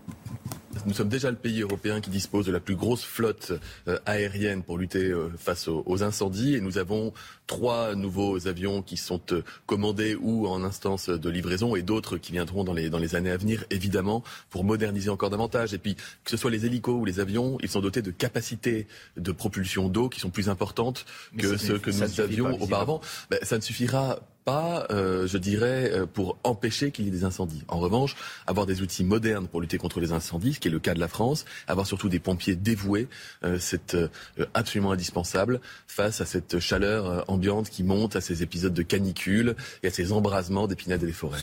Nous 0.86 0.94
sommes 0.94 1.08
déjà 1.08 1.30
le 1.30 1.36
pays 1.36 1.62
européen 1.62 2.00
qui 2.00 2.10
dispose 2.10 2.46
de 2.46 2.52
la 2.52 2.60
plus 2.60 2.76
grosse 2.76 3.04
flotte 3.04 3.52
euh, 3.88 3.98
aérienne 4.06 4.62
pour 4.62 4.78
lutter 4.78 5.04
euh, 5.04 5.30
face 5.38 5.68
aux, 5.68 6.02
incendies 6.02 6.54
et 6.54 6.60
nous 6.60 6.78
avons 6.78 7.12
trois 7.46 7.94
nouveaux 7.94 8.46
avions 8.48 8.82
qui 8.82 8.96
sont 8.96 9.20
euh, 9.32 9.42
commandés 9.66 10.14
ou 10.14 10.46
en 10.46 10.64
instance 10.64 11.08
de 11.08 11.30
livraison 11.30 11.76
et 11.76 11.82
d'autres 11.82 12.18
qui 12.18 12.32
viendront 12.32 12.64
dans 12.64 12.72
les, 12.72 12.90
dans 12.90 12.98
les 12.98 13.14
années 13.14 13.30
à 13.30 13.36
venir, 13.36 13.64
évidemment, 13.70 14.22
pour 14.50 14.64
moderniser 14.64 15.10
encore 15.10 15.30
davantage. 15.30 15.72
Et 15.74 15.78
puis, 15.78 15.94
que 15.94 16.30
ce 16.30 16.36
soit 16.36 16.50
les 16.50 16.66
hélicos 16.66 17.00
ou 17.00 17.04
les 17.04 17.20
avions, 17.20 17.58
ils 17.62 17.68
sont 17.68 17.80
dotés 17.80 18.02
de 18.02 18.10
capacités 18.10 18.86
de 19.16 19.32
propulsion 19.32 19.88
d'eau 19.88 20.08
qui 20.08 20.20
sont 20.20 20.30
plus 20.30 20.48
importantes 20.48 21.06
que 21.38 21.56
ce 21.56 21.74
que 21.74 21.90
nous 21.90 22.20
avions 22.20 22.60
auparavant. 22.60 23.00
Ben, 23.30 23.38
ça 23.42 23.56
ne 23.56 23.62
suffira 23.62 24.18
pas, 24.44 24.86
euh, 24.90 25.26
je 25.26 25.38
dirais, 25.38 25.90
euh, 25.92 26.06
pour 26.06 26.38
empêcher 26.44 26.90
qu'il 26.90 27.04
y 27.04 27.08
ait 27.08 27.10
des 27.10 27.24
incendies. 27.24 27.62
En 27.68 27.78
revanche, 27.78 28.16
avoir 28.46 28.66
des 28.66 28.82
outils 28.82 29.04
modernes 29.04 29.48
pour 29.48 29.60
lutter 29.60 29.78
contre 29.78 30.00
les 30.00 30.12
incendies, 30.12 30.54
ce 30.54 30.60
qui 30.60 30.68
est 30.68 30.70
le 30.70 30.80
cas 30.80 30.94
de 30.94 31.00
la 31.00 31.08
France, 31.08 31.44
avoir 31.66 31.86
surtout 31.86 32.08
des 32.08 32.20
pompiers 32.20 32.56
dévoués, 32.56 33.08
euh, 33.44 33.58
c'est 33.58 33.96
absolument 34.54 34.92
indispensable 34.92 35.60
face 35.86 36.20
à 36.20 36.26
cette 36.26 36.58
chaleur 36.58 37.24
ambiante 37.30 37.70
qui 37.70 37.82
monte, 37.82 38.16
à 38.16 38.20
ces 38.20 38.42
épisodes 38.42 38.74
de 38.74 38.82
canicule 38.82 39.56
et 39.82 39.88
à 39.88 39.90
ces 39.90 40.12
embrasements 40.12 40.66
d'épinades 40.66 41.02
et 41.02 41.06
des 41.06 41.12
forêts. 41.12 41.40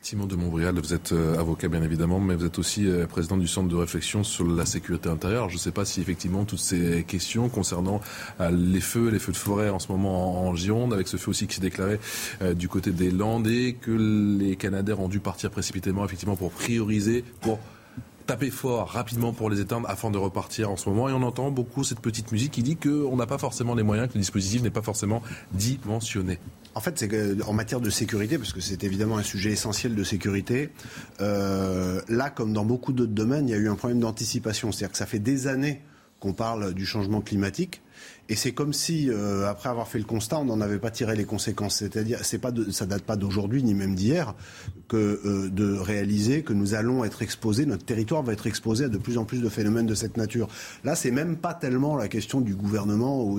Simon 0.00 0.26
de 0.26 0.36
Montbrial, 0.36 0.78
vous 0.78 0.94
êtes 0.94 1.12
euh, 1.12 1.38
avocat 1.38 1.68
bien 1.68 1.82
évidemment, 1.82 2.20
mais 2.20 2.36
vous 2.36 2.46
êtes 2.46 2.58
aussi 2.58 2.86
euh, 2.86 3.06
président 3.06 3.36
du 3.36 3.48
centre 3.48 3.68
de 3.68 3.74
réflexion 3.74 4.22
sur 4.22 4.46
la 4.46 4.64
sécurité 4.64 5.08
intérieure. 5.08 5.48
Je 5.48 5.54
ne 5.54 5.58
sais 5.58 5.72
pas 5.72 5.84
si 5.84 6.00
effectivement 6.00 6.44
toutes 6.44 6.60
ces 6.60 7.04
questions 7.04 7.48
concernant 7.48 8.00
euh, 8.40 8.50
les 8.50 8.80
feux, 8.80 9.08
les 9.10 9.18
feux 9.18 9.32
de 9.32 9.36
forêt 9.36 9.70
en 9.70 9.80
ce 9.80 9.90
moment 9.90 10.46
en, 10.46 10.54
Gironde, 10.54 10.94
avec 10.94 11.08
ce 11.08 11.16
feu 11.16 11.30
aussi 11.30 11.46
qui 11.46 11.56
s'est 11.56 11.60
déclaré 11.60 11.98
du 12.54 12.68
côté 12.68 12.90
des 12.90 13.10
Landes 13.10 13.46
et 13.48 13.74
que 13.74 13.90
les 13.90 14.56
Canadaires 14.56 15.00
ont 15.00 15.08
dû 15.08 15.20
partir 15.20 15.50
précipitamment 15.50 16.04
effectivement 16.04 16.36
pour 16.36 16.50
prioriser, 16.50 17.24
pour 17.40 17.58
taper 18.28 18.50
fort 18.50 18.90
rapidement 18.90 19.32
pour 19.32 19.48
les 19.48 19.58
éteindre 19.58 19.88
afin 19.88 20.10
de 20.10 20.18
repartir 20.18 20.70
en 20.70 20.76
ce 20.76 20.88
moment. 20.90 21.08
Et 21.08 21.12
on 21.12 21.22
entend 21.22 21.50
beaucoup 21.50 21.82
cette 21.82 22.00
petite 22.00 22.30
musique 22.30 22.52
qui 22.52 22.62
dit 22.62 22.76
qu'on 22.76 23.16
n'a 23.16 23.26
pas 23.26 23.38
forcément 23.38 23.74
les 23.74 23.82
moyens, 23.82 24.08
que 24.08 24.14
le 24.14 24.20
dispositif 24.20 24.62
n'est 24.62 24.70
pas 24.70 24.82
forcément 24.82 25.22
dimensionné. 25.52 26.38
En 26.74 26.80
fait, 26.80 26.98
c'est 26.98 27.08
qu'en 27.08 27.54
matière 27.54 27.80
de 27.80 27.88
sécurité, 27.88 28.36
parce 28.36 28.52
que 28.52 28.60
c'est 28.60 28.84
évidemment 28.84 29.16
un 29.16 29.22
sujet 29.22 29.50
essentiel 29.52 29.94
de 29.94 30.04
sécurité, 30.04 30.68
euh, 31.22 32.02
là, 32.08 32.28
comme 32.28 32.52
dans 32.52 32.66
beaucoup 32.66 32.92
d'autres 32.92 33.14
domaines, 33.14 33.48
il 33.48 33.52
y 33.52 33.54
a 33.54 33.58
eu 33.58 33.68
un 33.70 33.76
problème 33.76 34.00
d'anticipation. 34.00 34.72
C'est-à-dire 34.72 34.92
que 34.92 34.98
ça 34.98 35.06
fait 35.06 35.18
des 35.18 35.46
années 35.46 35.80
qu'on 36.20 36.34
parle 36.34 36.74
du 36.74 36.84
changement 36.84 37.22
climatique 37.22 37.80
et 38.30 38.36
c'est 38.36 38.52
comme 38.52 38.74
si, 38.74 39.08
euh, 39.10 39.48
après 39.48 39.70
avoir 39.70 39.88
fait 39.88 39.98
le 39.98 40.04
constat, 40.04 40.38
on 40.38 40.44
n'en 40.44 40.60
avait 40.60 40.78
pas 40.78 40.90
tiré 40.90 41.16
les 41.16 41.24
conséquences. 41.24 41.76
C'est-à-dire, 41.76 42.18
c'est 42.22 42.38
pas 42.38 42.50
date 42.50 43.02
pas 43.02 43.16
d'aujourd'hui 43.16 43.62
ni 43.62 43.72
même 43.72 43.94
d'hier 43.94 44.34
que 44.86 45.20
euh, 45.24 45.48
de 45.48 45.72
réaliser 45.74 46.42
que 46.42 46.52
nous 46.52 46.74
allons 46.74 47.04
être 47.04 47.22
exposés, 47.22 47.64
notre 47.64 47.84
territoire 47.84 48.22
va 48.22 48.34
être 48.34 48.46
exposé 48.46 48.84
à 48.84 48.88
de 48.88 48.98
plus 48.98 49.16
en 49.16 49.24
plus 49.24 49.40
de 49.40 49.48
phénomènes 49.48 49.86
de 49.86 49.94
cette 49.94 50.18
nature. 50.18 50.48
Là, 50.84 50.94
c'est 50.94 51.10
même 51.10 51.36
pas 51.36 51.54
tellement 51.54 51.96
la 51.96 52.08
question 52.08 52.40
du 52.40 52.54
gouvernement 52.54 53.36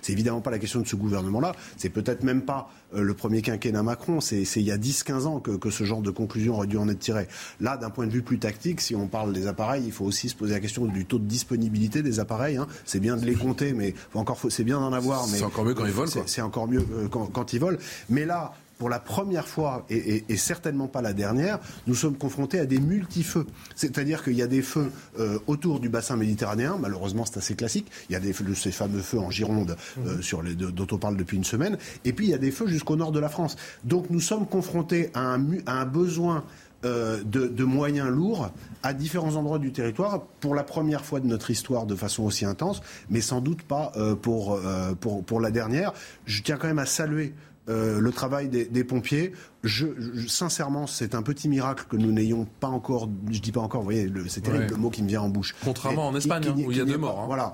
c'est 0.00 0.12
évidemment 0.12 0.40
pas 0.40 0.50
la 0.50 0.58
question 0.58 0.80
de 0.80 0.86
ce 0.86 0.96
gouvernement-là. 0.96 1.54
C'est 1.76 1.90
peut-être 1.90 2.24
même 2.24 2.42
pas 2.42 2.70
le 2.94 3.14
premier 3.14 3.42
quinquennat 3.42 3.82
Macron. 3.82 4.20
C'est 4.20 4.42
il 4.42 4.62
y 4.62 4.70
a 4.70 4.78
10-15 4.78 5.26
ans 5.26 5.40
que, 5.40 5.52
que, 5.52 5.70
ce 5.70 5.84
genre 5.84 6.02
de 6.02 6.10
conclusion 6.10 6.54
aurait 6.54 6.66
dû 6.66 6.76
en 6.76 6.88
être 6.88 6.98
tiré. 6.98 7.28
Là, 7.60 7.76
d'un 7.76 7.90
point 7.90 8.06
de 8.06 8.12
vue 8.12 8.22
plus 8.22 8.38
tactique, 8.38 8.80
si 8.80 8.94
on 8.94 9.06
parle 9.06 9.32
des 9.32 9.46
appareils, 9.46 9.84
il 9.84 9.92
faut 9.92 10.04
aussi 10.04 10.28
se 10.28 10.34
poser 10.34 10.54
la 10.54 10.60
question 10.60 10.86
du 10.86 11.04
taux 11.04 11.18
de 11.18 11.24
disponibilité 11.24 12.02
des 12.02 12.20
appareils. 12.20 12.56
Hein. 12.56 12.66
C'est 12.84 13.00
bien 13.00 13.16
de 13.16 13.24
les 13.24 13.34
compter, 13.34 13.72
mais 13.72 13.94
encore 14.14 14.38
c'est 14.48 14.64
bien 14.64 14.80
d'en 14.80 14.92
avoir, 14.92 15.26
mais 15.28 15.38
c'est 15.38 15.44
encore 15.44 15.64
mieux 15.64 15.74
quand 15.74 15.86
ils 15.86 15.92
volent. 15.92 16.10
C'est 16.26 16.42
encore 16.42 16.68
mieux 16.68 16.84
euh, 16.92 17.08
quand, 17.08 17.52
ils 17.52 17.60
volent. 17.60 17.78
Mais 18.08 18.24
là, 18.24 18.52
pour 18.78 18.88
la 18.88 18.98
première 18.98 19.46
fois, 19.46 19.86
et, 19.90 20.24
certainement 20.36 20.88
pas 20.88 21.02
la 21.02 21.12
dernière, 21.12 21.58
nous 21.86 21.94
sommes 21.94 22.16
confrontés 22.16 22.58
à 22.58 22.66
des 22.66 22.80
multifeux. 22.80 23.46
C'est-à-dire 23.76 24.24
qu'il 24.24 24.34
y 24.34 24.42
a 24.42 24.46
des 24.46 24.62
feux 24.62 24.90
euh, 25.18 25.38
autour 25.46 25.80
du 25.80 25.88
bassin 25.88 26.16
méditerranéen, 26.16 26.76
malheureusement 26.80 27.24
c'est 27.24 27.38
assez 27.38 27.54
classique, 27.54 27.90
il 28.08 28.12
y 28.12 28.16
a 28.16 28.20
des 28.20 28.32
ces 28.54 28.72
fameux 28.72 29.00
feux 29.00 29.18
en 29.18 29.30
Gironde 29.30 29.76
euh, 29.98 30.18
mmh. 30.18 30.22
sur 30.22 30.42
les, 30.42 30.54
dont 30.54 30.86
on 30.90 30.98
parle 30.98 31.16
depuis 31.16 31.36
une 31.36 31.44
semaine, 31.44 31.78
et 32.04 32.12
puis 32.12 32.26
il 32.26 32.30
y 32.30 32.34
a 32.34 32.38
des 32.38 32.50
feux 32.50 32.66
jusqu'au 32.66 32.96
nord 32.96 33.12
de 33.12 33.20
la 33.20 33.28
France. 33.28 33.56
Donc 33.84 34.10
nous 34.10 34.20
sommes 34.20 34.46
confrontés 34.46 35.10
à 35.14 35.34
un, 35.34 35.44
à 35.66 35.80
un 35.80 35.86
besoin 35.86 36.44
euh, 36.84 37.22
de, 37.22 37.62
moyens 37.62 38.08
lourds 38.08 38.50
à 38.82 38.92
différents 38.92 39.36
endroits 39.36 39.60
du 39.60 39.70
territoire 39.70 40.20
pour 40.40 40.56
la 40.56 40.64
première 40.64 41.04
fois 41.04 41.20
de 41.20 41.28
notre 41.28 41.52
histoire 41.52 41.86
de 41.86 41.94
façon 41.94 42.24
aussi 42.24 42.44
intense, 42.44 42.82
mais 43.08 43.20
sans 43.20 43.40
doute 43.40 43.62
pas 43.62 43.92
euh, 43.96 44.16
pour, 44.16 44.54
euh, 44.54 44.92
pour, 44.94 45.22
pour, 45.22 45.40
la 45.40 45.52
dernière. 45.52 45.92
Je 46.26 46.42
tiens 46.42 46.56
quand 46.56 46.66
même 46.66 46.80
à 46.80 46.86
saluer 46.86 47.34
le 47.68 48.10
travail 48.10 48.48
des, 48.48 48.84
pompiers. 48.84 49.32
Je, 49.62 49.86
sincèrement, 50.26 50.86
c'est 50.86 51.14
un 51.14 51.22
petit 51.22 51.48
miracle 51.48 51.86
que 51.88 51.96
nous 51.96 52.10
n'ayons 52.10 52.46
pas 52.60 52.68
encore, 52.68 53.08
je 53.30 53.38
dis 53.40 53.52
pas 53.52 53.60
encore, 53.60 53.82
vous 53.82 53.86
voyez, 53.86 54.12
c'est 54.28 54.40
terrible 54.40 54.66
le 54.68 54.76
mot 54.76 54.90
qui 54.90 55.02
me 55.02 55.08
vient 55.08 55.22
en 55.22 55.28
bouche. 55.28 55.54
Contrairement 55.64 56.08
en 56.08 56.16
Espagne, 56.16 56.42
hein, 56.48 56.54
où 56.56 56.72
il 56.72 56.78
y 56.78 56.80
a 56.80 56.84
deux 56.84 56.98
morts. 56.98 57.20
Hein. 57.20 57.26
Voilà, 57.26 57.52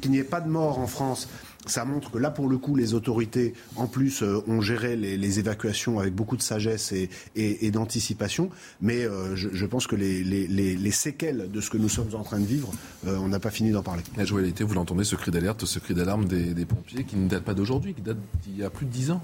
qu'il 0.00 0.10
n'y 0.10 0.18
ait 0.18 0.24
pas 0.24 0.40
de 0.40 0.48
morts 0.48 0.78
en 0.78 0.86
France 0.86 1.28
ça 1.66 1.84
montre 1.84 2.10
que 2.10 2.18
là, 2.18 2.30
pour 2.30 2.48
le 2.48 2.58
coup, 2.58 2.74
les 2.74 2.94
autorités, 2.94 3.54
en 3.76 3.86
plus, 3.86 4.22
euh, 4.22 4.42
ont 4.46 4.60
géré 4.60 4.96
les, 4.96 5.38
évacuations 5.38 6.00
avec 6.00 6.14
beaucoup 6.14 6.36
de 6.36 6.42
sagesse 6.42 6.92
et, 6.92 7.70
d'anticipation. 7.70 8.50
Mais 8.80 9.04
euh, 9.04 9.36
je, 9.36 9.66
pense 9.66 9.86
que 9.86 9.96
les, 9.96 10.90
séquelles 10.90 11.50
de 11.50 11.60
ce 11.60 11.70
que 11.70 11.78
nous 11.78 11.88
sommes 11.88 12.14
en 12.14 12.22
train 12.22 12.40
de 12.40 12.46
vivre, 12.46 12.70
euh, 13.06 13.16
on 13.18 13.28
n'a 13.28 13.38
pas 13.38 13.50
fini 13.50 13.70
d'en 13.70 13.82
parler. 13.82 14.02
La 14.16 14.24
journalité, 14.24 14.64
vous 14.64 14.74
l'entendez, 14.74 15.04
ce 15.04 15.16
cri 15.16 15.30
d'alerte, 15.30 15.64
ce 15.64 15.78
cri 15.78 15.94
d'alarme 15.94 16.24
des, 16.24 16.54
des 16.54 16.64
pompiers 16.64 17.04
qui 17.04 17.16
ne 17.16 17.28
date 17.28 17.44
pas 17.44 17.54
d'aujourd'hui, 17.54 17.94
qui 17.94 18.02
date 18.02 18.18
d'il 18.42 18.58
y 18.58 18.64
a 18.64 18.70
plus 18.70 18.86
de 18.86 18.90
dix 18.90 19.10
ans. 19.10 19.22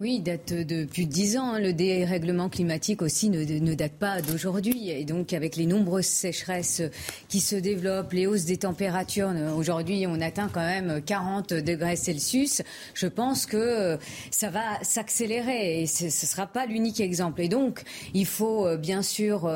Oui, 0.00 0.20
date 0.20 0.52
de 0.52 0.84
plus 0.84 1.06
de 1.06 1.10
dix 1.10 1.36
ans. 1.36 1.54
Hein. 1.54 1.58
Le 1.58 1.72
dérèglement 1.72 2.48
climatique 2.48 3.02
aussi 3.02 3.30
ne, 3.30 3.74
date 3.74 3.94
pas 3.94 4.22
d'aujourd'hui. 4.22 4.90
Et 4.90 5.04
donc, 5.04 5.32
avec 5.32 5.56
les 5.56 5.66
nombreuses 5.66 6.06
sécheresses 6.06 6.82
qui 7.28 7.40
se 7.40 7.56
développent, 7.56 8.12
les 8.12 8.28
hausses 8.28 8.44
des 8.44 8.58
températures, 8.58 9.30
euh, 9.34 9.52
aujourd'hui, 9.52 10.06
on 10.06 10.20
atteint 10.20 10.48
quand 10.52 10.60
même 10.60 11.02
40 11.04 11.52
degrés 11.52 11.96
Celsius. 11.96 12.62
Je 12.94 13.08
pense 13.08 13.44
que 13.44 13.56
euh, 13.56 13.96
ça 14.30 14.50
va 14.50 14.62
s'accélérer 14.82 15.82
et 15.82 15.86
ce 15.88 16.04
ne 16.04 16.10
sera 16.10 16.46
pas 16.46 16.66
l'unique 16.66 17.00
exemple. 17.00 17.40
Et 17.40 17.48
donc, 17.48 17.82
il 18.14 18.26
faut 18.26 18.68
euh, 18.68 18.76
bien 18.76 19.02
sûr 19.02 19.50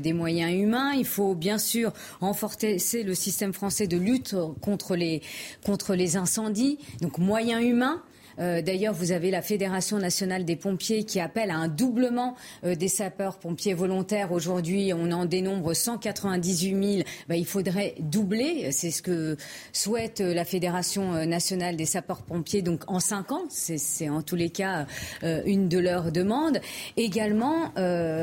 des 0.00 0.12
moyens 0.12 0.52
humains. 0.52 0.92
Il 0.92 1.06
faut 1.06 1.34
bien 1.34 1.58
sûr 1.58 1.92
renforcer 2.20 2.78
le 3.02 3.14
système 3.16 3.52
français 3.52 3.88
de 3.88 3.96
lutte 3.96 4.36
contre 4.60 4.94
les, 4.94 5.22
contre 5.66 5.96
les 5.96 6.16
incendies. 6.16 6.78
Donc, 7.00 7.18
moyens 7.18 7.64
humains 7.64 8.00
euh, 8.40 8.62
d'ailleurs, 8.62 8.94
vous 8.94 9.12
avez 9.12 9.30
la 9.30 9.42
Fédération 9.42 9.98
nationale 9.98 10.44
des 10.44 10.56
pompiers 10.56 11.04
qui 11.04 11.20
appelle 11.20 11.50
à 11.50 11.56
un 11.56 11.68
doublement 11.68 12.36
euh, 12.64 12.74
des 12.74 12.88
sapeurs-pompiers 12.88 13.74
volontaires. 13.74 14.32
Aujourd'hui, 14.32 14.92
on 14.94 15.10
en 15.12 15.24
dénombre 15.24 15.74
198 15.74 16.94
000. 16.96 17.08
Ben, 17.28 17.34
il 17.34 17.46
faudrait 17.46 17.94
doubler. 18.00 18.70
C'est 18.72 18.90
ce 18.90 19.02
que 19.02 19.36
souhaite 19.72 20.20
euh, 20.20 20.34
la 20.34 20.44
Fédération 20.44 21.26
nationale 21.26 21.76
des 21.76 21.86
sapeurs-pompiers. 21.86 22.62
Donc, 22.62 22.82
en 22.86 23.00
cinq 23.00 23.32
ans, 23.32 23.44
c'est 23.48 24.08
en 24.08 24.22
tous 24.22 24.36
les 24.36 24.50
cas 24.50 24.86
une 25.22 25.68
de 25.68 25.78
leurs 25.78 26.12
demandes. 26.12 26.60
Également, 26.96 27.72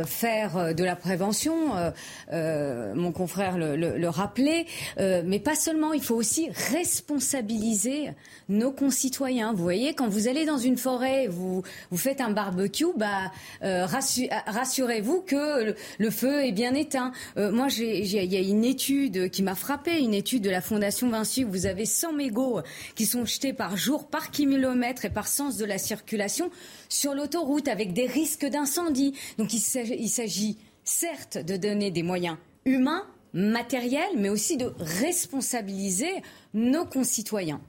faire 0.05 0.73
de 0.75 0.83
la 0.83 0.95
prévention. 0.95 1.55
mon 2.31 3.11
confrère 3.11 3.57
le, 3.57 3.75
le 3.75 4.09
rappelait. 4.09 4.65
mais 4.97 5.39
pas 5.39 5.55
seulement. 5.55 5.93
Il 5.93 6.01
faut 6.01 6.15
aussi 6.15 6.49
responsabiliser 6.71 8.11
nos 8.49 8.71
concitoyens. 8.71 9.53
Vous 9.53 9.63
voyez, 9.63 9.93
quand 10.05 10.11
vous 10.11 10.27
allez 10.27 10.45
dans 10.45 10.59
une 10.59 10.77
forêt, 10.77 11.25
vous, 11.27 11.63
vous 11.89 11.97
faites 11.97 12.21
un 12.21 12.29
barbecue, 12.29 12.85
bah, 12.95 13.31
euh, 13.63 13.87
rassurez-vous 13.87 15.21
que 15.21 15.73
le, 15.97 16.11
feu 16.11 16.45
est 16.45 16.51
bien 16.51 16.75
éteint. 16.75 17.11
Euh, 17.37 17.51
moi, 17.51 17.69
il 17.79 18.05
y 18.05 18.37
a 18.37 18.39
une 18.39 18.63
étude 18.63 19.31
qui 19.31 19.41
m'a 19.41 19.55
frappé, 19.55 19.97
une 19.97 20.13
étude 20.13 20.43
de 20.43 20.51
la 20.51 20.61
Fondation 20.61 21.09
Vinci, 21.09 21.43
vous 21.43 21.65
avez 21.65 21.87
100 21.87 22.13
mégots 22.13 22.61
qui 22.93 23.07
sont 23.07 23.25
jetés 23.25 23.51
par 23.51 23.77
jour, 23.77 24.05
par 24.05 24.29
kilomètre 24.29 25.05
et 25.05 25.09
par 25.09 25.27
sens 25.27 25.57
de 25.57 25.65
la 25.65 25.79
circulation 25.79 26.51
sur 26.87 27.15
l'autoroute 27.15 27.67
avec 27.67 27.93
des 27.93 28.05
risques 28.05 28.45
d'incendie. 28.45 29.15
Donc 29.39 29.53
il 29.53 29.59
s'agit 30.09 30.59
certes 30.83 31.39
de 31.39 31.57
donner 31.57 31.89
des 31.89 32.03
moyens 32.03 32.37
humains, 32.65 33.07
matériels, 33.33 34.17
mais 34.17 34.29
aussi 34.29 34.55
de 34.57 34.71
responsabiliser 34.77 36.21
nos 36.53 36.85
concitoyens. 36.85 37.59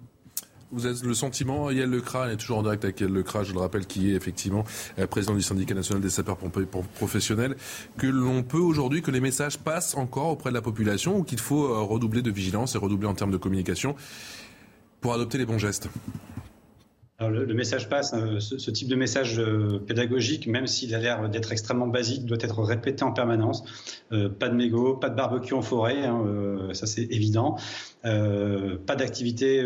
Vous 0.73 0.85
avez 0.85 0.97
le 1.07 1.15
sentiment, 1.15 1.71
Yael 1.71 1.91
Lecra, 1.91 2.27
elle 2.27 2.33
est 2.33 2.37
toujours 2.37 2.59
en 2.59 2.63
direct 2.63 2.83
avec 2.83 3.01
Yael 3.01 3.13
Lecra, 3.13 3.45
je 3.45 3.53
le 3.53 3.61
rappelle, 3.61 3.87
qui 3.87 4.11
est 4.11 4.15
effectivement 4.15 4.65
euh, 4.99 5.07
président 5.07 5.35
du 5.35 5.43
syndicat 5.43 5.75
national 5.75 6.03
des 6.03 6.11
sapeurs-pompiers 6.11 6.67
professionnels, 6.97 7.57
que 7.99 8.09
l'on 8.09 8.43
peut 8.43 8.59
aujourd'hui, 8.59 9.01
que 9.01 9.13
les 9.13 9.21
messages 9.21 9.59
passent 9.59 9.95
encore 9.95 10.31
auprès 10.31 10.51
de 10.51 10.55
la 10.55 10.63
population 10.63 11.19
ou 11.19 11.23
qu'il 11.23 11.39
faut 11.39 11.67
euh, 11.67 11.83
redoubler 11.83 12.21
de 12.21 12.33
vigilance 12.33 12.75
et 12.75 12.79
redoubler 12.79 13.07
en 13.07 13.15
termes 13.15 13.31
de 13.31 13.37
communication 13.37 13.95
pour 15.01 15.15
adopter 15.15 15.39
les 15.39 15.47
bons 15.47 15.59
gestes 15.59 15.89
le, 17.21 17.55
message 17.55 17.89
passe, 17.89 18.13
hein, 18.13 18.39
ce, 18.41 18.71
type 18.71 18.89
de 18.89 18.95
message 18.95 19.39
euh, 19.39 19.79
pédagogique, 19.79 20.47
même 20.47 20.67
s'il 20.67 20.95
a 20.95 20.99
l'air 20.99 21.29
d'être 21.31 21.51
extrêmement 21.51 21.87
basique, 21.87 22.27
doit 22.27 22.37
être 22.41 22.63
répété 22.63 23.05
en 23.05 23.13
permanence. 23.13 23.65
Euh, 24.13 24.29
pas 24.29 24.49
de 24.49 24.55
mégots, 24.55 24.95
pas 24.95 25.09
de 25.09 25.17
barbecue 25.17 25.55
en 25.55 25.63
forêt, 25.63 26.05
hein, 26.05 26.23
euh, 26.27 26.75
ça 26.75 26.87
c'est 26.87 27.05
évident. 27.05 27.57
pas 28.03 28.97
d'activités 28.97 29.65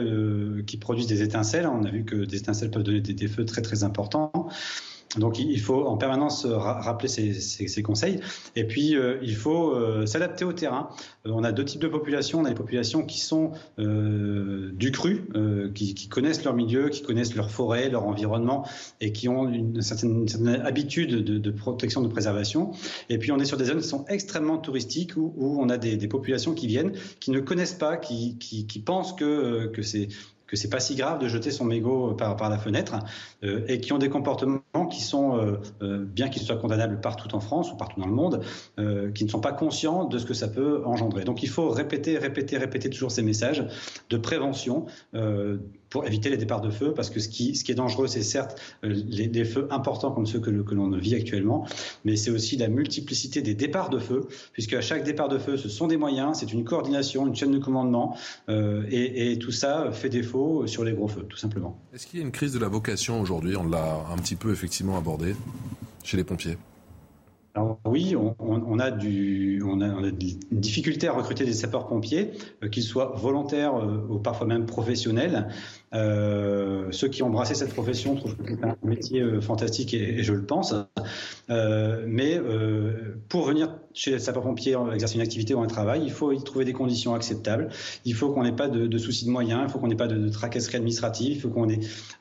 qui 0.66 0.76
produisent 0.76 1.08
des 1.08 1.22
étincelles. 1.22 1.66
On 1.66 1.84
a 1.84 1.90
vu 1.90 2.04
que 2.04 2.24
des 2.24 2.38
étincelles 2.38 2.70
peuvent 2.70 2.84
donner 2.84 3.00
des 3.00 3.28
feux 3.28 3.44
très 3.44 3.62
très 3.62 3.84
importants. 3.84 4.48
Donc 5.16 5.40
il 5.40 5.60
faut 5.60 5.86
en 5.86 5.96
permanence 5.96 6.44
euh, 6.44 6.56
rappeler 6.56 7.08
ces, 7.08 7.82
conseils. 7.82 8.20
Et 8.54 8.64
puis 8.64 8.94
euh, 8.94 9.18
il 9.22 9.34
faut 9.34 9.70
euh, 9.70 10.06
s'adapter 10.06 10.44
au 10.44 10.52
terrain. 10.52 10.90
on 11.24 11.42
a 11.42 11.50
deux 11.50 11.64
types 11.64 11.80
de 11.80 11.88
populations. 11.88 12.40
On 12.40 12.44
a 12.44 12.48
les 12.48 12.54
populations 12.54 13.04
qui 13.04 13.20
sont 13.20 13.52
du 13.78 14.92
cru, 14.92 15.28
qui, 15.74 16.08
connaissent 16.08 16.44
leur 16.44 16.54
milieu, 16.54 16.88
qui 16.88 17.02
connaissent 17.02 17.34
leur 17.34 17.50
forêt, 17.50 17.88
leur 17.88 18.06
environnement 18.06 18.66
et 19.00 19.12
qui 19.12 19.28
ont 19.28 19.48
une 19.48 19.82
certaine, 19.82 20.26
habitude 20.64 21.24
de, 21.24 21.50
protection, 21.50 22.02
de 22.02 22.08
préservation. 22.08 22.72
Et 23.08 23.18
puis 23.18 23.32
on 23.32 23.38
est 23.38 23.44
sur 23.44 23.56
des 23.56 23.64
zones 23.64 23.80
qui 23.80 23.88
sont 23.88 24.04
extrêmement 24.08 24.58
touristiques 24.58 25.16
où, 25.16 25.32
on 25.60 25.68
a 25.68 25.78
des, 25.78 26.08
populations 26.08 26.54
qui 26.54 26.66
viennent, 26.66 26.92
qui 27.20 27.30
ne 27.30 27.40
connaissent 27.40 27.74
pas, 27.74 27.96
qui, 27.96 28.36
pensent 28.84 29.12
que, 29.14 29.66
que 29.68 29.82
c'est 29.82 30.08
que 30.50 30.56
c'est 30.56 30.68
pas 30.68 30.80
si 30.80 30.96
grave 30.96 31.20
de 31.20 31.28
jeter 31.28 31.52
son 31.52 31.64
mégot 31.64 32.14
par, 32.14 32.50
la 32.50 32.58
fenêtre 32.58 32.98
euh, 33.44 33.64
et 33.68 33.80
qui 33.80 33.92
ont 33.92 33.98
des 33.98 34.08
comportements 34.08 34.60
qui 34.90 35.00
sont, 35.00 35.36
euh, 35.36 35.60
euh, 35.82 36.04
bien 36.04 36.28
qu'ils 36.28 36.42
soient 36.42 36.56
condamnables 36.56 37.00
partout 37.00 37.32
en 37.36 37.40
France 37.40 37.72
ou 37.72 37.76
partout 37.76 38.00
dans 38.00 38.08
le 38.08 38.12
monde, 38.12 38.42
qui 39.14 39.24
ne 39.24 39.28
sont 39.28 39.40
pas 39.40 39.52
conscients 39.52 40.04
de 40.04 40.18
ce 40.18 40.26
que 40.26 40.34
ça 40.34 40.48
peut 40.48 40.82
engendrer. 40.84 41.24
Donc 41.24 41.42
il 41.42 41.48
faut 41.48 41.68
répéter, 41.68 42.18
répéter, 42.18 42.56
répéter 42.58 42.90
toujours 42.90 43.12
ces 43.12 43.22
messages 43.22 43.64
de 44.08 44.16
prévention 44.16 44.86
pour 45.90 46.06
éviter 46.06 46.30
les 46.30 46.36
départs 46.36 46.60
de 46.60 46.70
feu, 46.70 46.94
parce 46.94 47.10
que 47.10 47.20
ce 47.20 47.28
qui, 47.28 47.54
ce 47.56 47.64
qui 47.64 47.72
est 47.72 47.74
dangereux, 47.74 48.06
c'est 48.06 48.22
certes 48.22 48.60
euh, 48.84 48.94
les, 49.08 49.44
feux 49.44 49.66
importants 49.70 50.12
comme 50.12 50.26
ceux 50.26 50.38
que, 50.38 50.50
que 50.50 50.74
l'on 50.74 50.90
vit 50.96 51.14
actuellement, 51.14 51.66
mais 52.04 52.16
c'est 52.16 52.30
aussi 52.30 52.56
la 52.56 52.68
multiplicité 52.68 53.42
des 53.42 53.54
départs 53.54 53.90
de 53.90 53.98
feu, 53.98 54.28
puisque 54.52 54.74
à 54.74 54.80
chaque 54.80 55.02
départ 55.02 55.28
de 55.28 55.38
feu, 55.38 55.56
ce 55.56 55.68
sont 55.68 55.88
des 55.88 55.96
moyens, 55.96 56.38
c'est 56.38 56.52
une 56.52 56.64
coordination, 56.64 57.26
une 57.26 57.34
chaîne 57.34 57.50
de 57.50 57.58
commandement, 57.58 58.16
euh, 58.48 58.84
et, 58.90 59.32
et, 59.32 59.38
tout 59.38 59.50
ça 59.50 59.90
fait 59.92 60.08
défaut 60.08 60.66
sur 60.66 60.84
les 60.84 60.92
gros 60.92 61.08
feux, 61.08 61.24
tout 61.28 61.36
simplement. 61.36 61.78
Est-ce 61.92 62.06
qu'il 62.06 62.20
y 62.20 62.22
a 62.22 62.24
une 62.24 62.32
crise 62.32 62.52
de 62.52 62.58
la 62.58 62.68
vocation 62.68 63.20
aujourd'hui? 63.20 63.56
On 63.56 63.68
l'a 63.68 64.04
un 64.12 64.16
petit 64.16 64.36
peu 64.36 64.52
effectivement 64.52 64.96
abordé 64.96 65.34
chez 66.04 66.16
les 66.16 66.24
pompiers 66.24 66.56
oui, 67.84 68.14
on, 68.16 68.78
a 68.78 68.90
du, 68.90 69.62
on, 69.66 69.80
a, 69.80 69.86
une 69.86 70.60
difficulté 70.60 71.08
à 71.08 71.12
recruter 71.12 71.44
des 71.44 71.52
sapeurs-pompiers, 71.52 72.32
euh, 72.62 72.68
qu'ils 72.68 72.82
soient 72.82 73.12
volontaires 73.16 73.74
ou 74.08 74.18
parfois 74.18 74.46
même 74.46 74.66
professionnels. 74.66 75.48
Euh, 75.92 76.86
ceux 76.92 77.08
qui 77.08 77.22
ont 77.22 77.26
embrassé 77.26 77.54
cette 77.54 77.72
profession 77.72 78.14
trouvent 78.14 78.36
que 78.36 78.54
c'est 78.54 78.64
un 78.64 78.76
métier 78.84 79.20
euh, 79.20 79.40
fantastique 79.40 79.92
et, 79.92 80.22
je 80.22 80.32
le 80.32 80.44
pense. 80.44 80.74
Euh, 81.50 82.04
mais 82.06 82.38
euh, 82.38 83.16
pour 83.28 83.44
venir 83.44 83.76
chez 83.92 84.12
les 84.12 84.18
sapeurs-pompiers 84.20 84.76
exercer 84.92 85.16
une 85.16 85.20
activité 85.20 85.54
ou 85.54 85.60
un 85.60 85.66
travail, 85.66 86.02
il 86.04 86.12
faut 86.12 86.30
y 86.32 86.42
trouver 86.42 86.64
des 86.64 86.72
conditions 86.72 87.14
acceptables. 87.14 87.70
Il 88.04 88.14
faut 88.14 88.30
qu'on 88.30 88.44
n'ait 88.44 88.52
pas 88.52 88.68
de, 88.68 88.98
soucis 88.98 89.24
de 89.24 89.30
moyens, 89.30 89.62
il 89.66 89.70
faut 89.70 89.78
qu'on 89.78 89.88
n'ait 89.88 89.96
pas 89.96 90.06
de, 90.06 90.16
de 90.16 90.28
tracasserie 90.28 90.76
administrative, 90.76 91.36
il 91.36 91.40
faut 91.40 91.48
qu'on 91.48 91.66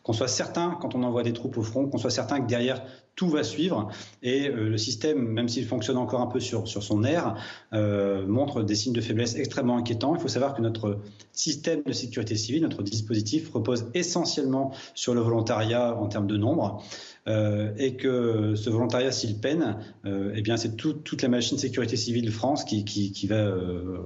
qu'on 0.03 0.13
soit 0.13 0.27
certain, 0.27 0.77
quand 0.81 0.95
on 0.95 1.03
envoie 1.03 1.23
des 1.23 1.33
troupes 1.33 1.57
au 1.57 1.61
front, 1.61 1.87
qu'on 1.87 1.97
soit 1.97 2.09
certain 2.09 2.41
que 2.41 2.47
derrière 2.47 2.81
tout 3.19 3.27
va 3.27 3.43
suivre. 3.43 3.89
Et 4.23 4.47
le 4.47 4.77
système, 4.77 5.27
même 5.27 5.49
s'il 5.49 5.65
fonctionne 5.65 5.97
encore 5.97 6.21
un 6.21 6.27
peu 6.27 6.39
sur, 6.39 6.65
son 6.65 7.03
air, 7.03 7.35
euh, 7.73 8.25
montre 8.25 8.63
des 8.63 8.75
signes 8.75 8.93
de 8.93 9.01
faiblesse 9.01 9.35
extrêmement 9.35 9.75
inquiétants. 9.75 10.15
Il 10.15 10.21
faut 10.21 10.29
savoir 10.29 10.55
que 10.55 10.61
notre 10.61 10.99
système 11.33 11.81
de 11.85 11.91
sécurité 11.91 12.37
civile, 12.37 12.63
notre 12.63 12.81
dispositif, 12.81 13.51
repose 13.51 13.87
essentiellement 13.93 14.71
sur 14.95 15.13
le 15.13 15.19
volontariat 15.19 15.97
en 15.97 16.07
termes 16.07 16.27
de 16.27 16.37
nombre. 16.37 16.81
Euh, 17.27 17.73
et 17.77 17.97
que 17.97 18.55
ce 18.55 18.69
volontariat, 18.69 19.11
s'il 19.11 19.37
peine, 19.41 19.75
euh, 20.05 20.31
eh 20.33 20.41
bien, 20.41 20.55
c'est 20.55 20.77
toute 20.77 21.21
la 21.21 21.27
machine 21.27 21.57
sécurité 21.57 21.97
civile 21.97 22.31
France 22.31 22.63
qui, 22.63 22.85
qui, 22.85 23.27
va 23.27 23.35
euh, 23.35 23.97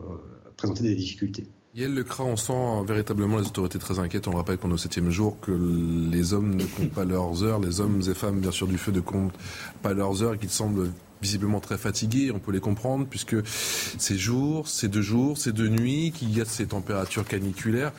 présenter 0.57 0.81
des 0.81 0.95
difficultés. 0.95 1.45
Yael 1.75 1.95
Lecra, 1.95 2.23
on 2.23 2.35
sent 2.35 2.83
véritablement 2.85 3.39
les 3.39 3.47
autorités 3.47 3.79
très 3.79 3.97
inquiètes. 3.97 4.27
On 4.27 4.31
le 4.31 4.37
rappelle 4.37 4.57
qu'on 4.57 4.69
est 4.69 4.73
au 4.73 4.77
septième 4.77 5.09
jour, 5.09 5.39
que 5.41 5.51
les 5.51 6.33
hommes 6.33 6.53
ne 6.55 6.65
comptent 6.65 6.93
pas 6.93 7.03
leurs 7.03 7.41
heures, 7.41 7.59
les 7.59 7.81
hommes 7.81 7.99
et 8.07 8.13
femmes, 8.13 8.39
bien 8.39 8.51
sûr, 8.51 8.67
du 8.67 8.77
feu 8.77 8.91
ne 8.91 8.99
comptent 8.99 9.33
pas 9.81 9.93
leurs 9.93 10.21
heures 10.21 10.35
et 10.35 10.37
qu'ils 10.37 10.51
semblent 10.51 10.91
visiblement 11.19 11.59
très 11.61 11.79
fatigués, 11.79 12.31
on 12.31 12.37
peut 12.37 12.51
les 12.51 12.59
comprendre, 12.59 13.07
puisque 13.09 13.37
ces 13.47 14.17
jours, 14.17 14.67
ces 14.67 14.87
deux 14.87 15.01
jours, 15.01 15.37
ces 15.37 15.51
deux 15.51 15.69
nuits, 15.69 16.11
qu'il 16.11 16.35
y 16.37 16.41
a 16.41 16.45
ces 16.45 16.67
températures 16.67 17.25
caniculaires. 17.25 17.91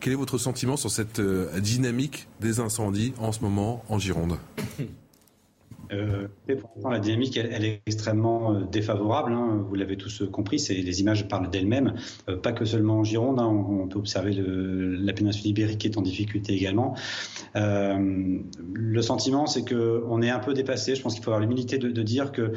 Quel 0.00 0.12
est 0.12 0.16
votre 0.16 0.36
sentiment 0.36 0.76
sur 0.76 0.90
cette 0.90 1.20
euh, 1.20 1.58
dynamique 1.60 2.28
des 2.40 2.60
incendies 2.60 3.14
en 3.18 3.32
ce 3.32 3.40
moment 3.40 3.82
en 3.88 3.98
Gironde? 3.98 4.36
Euh, 5.92 6.28
la 6.90 6.98
dynamique, 6.98 7.36
elle, 7.36 7.64
est 7.64 7.82
extrêmement 7.86 8.54
euh, 8.54 8.60
défavorable. 8.70 9.32
Hein. 9.32 9.64
vous 9.68 9.74
l'avez 9.74 9.96
tous 9.96 10.22
euh, 10.22 10.26
compris, 10.26 10.64
les 10.68 11.00
images 11.00 11.28
parlent 11.28 11.50
d'elles-mêmes. 11.50 11.94
pas 12.42 12.52
que 12.52 12.64
seulement 12.64 12.98
en 12.98 13.04
Gironde. 13.04 13.38
Hein. 13.38 13.46
on, 13.46 13.88
peut 13.88 13.98
observer 13.98 14.34
la 14.36 15.12
péninsule 15.12 15.48
ibérique 15.48 15.78
qui 15.78 15.86
est 15.88 15.98
en 15.98 16.02
difficulté 16.02 16.54
également. 16.54 16.94
le 17.54 19.02
sentiment, 19.02 19.46
c'est 19.46 19.64
que 19.64 20.02
on 20.08 20.22
est 20.22 20.30
un 20.30 20.38
peu 20.38 20.54
dépassé. 20.54 20.94
Je 20.94 21.02
pense 21.02 21.14
qu'il 21.14 21.22
faut 21.22 21.30
avoir 21.30 21.40
l'humilité 21.40 21.78
de, 21.78 22.02
dire 22.02 22.32
que 22.32 22.52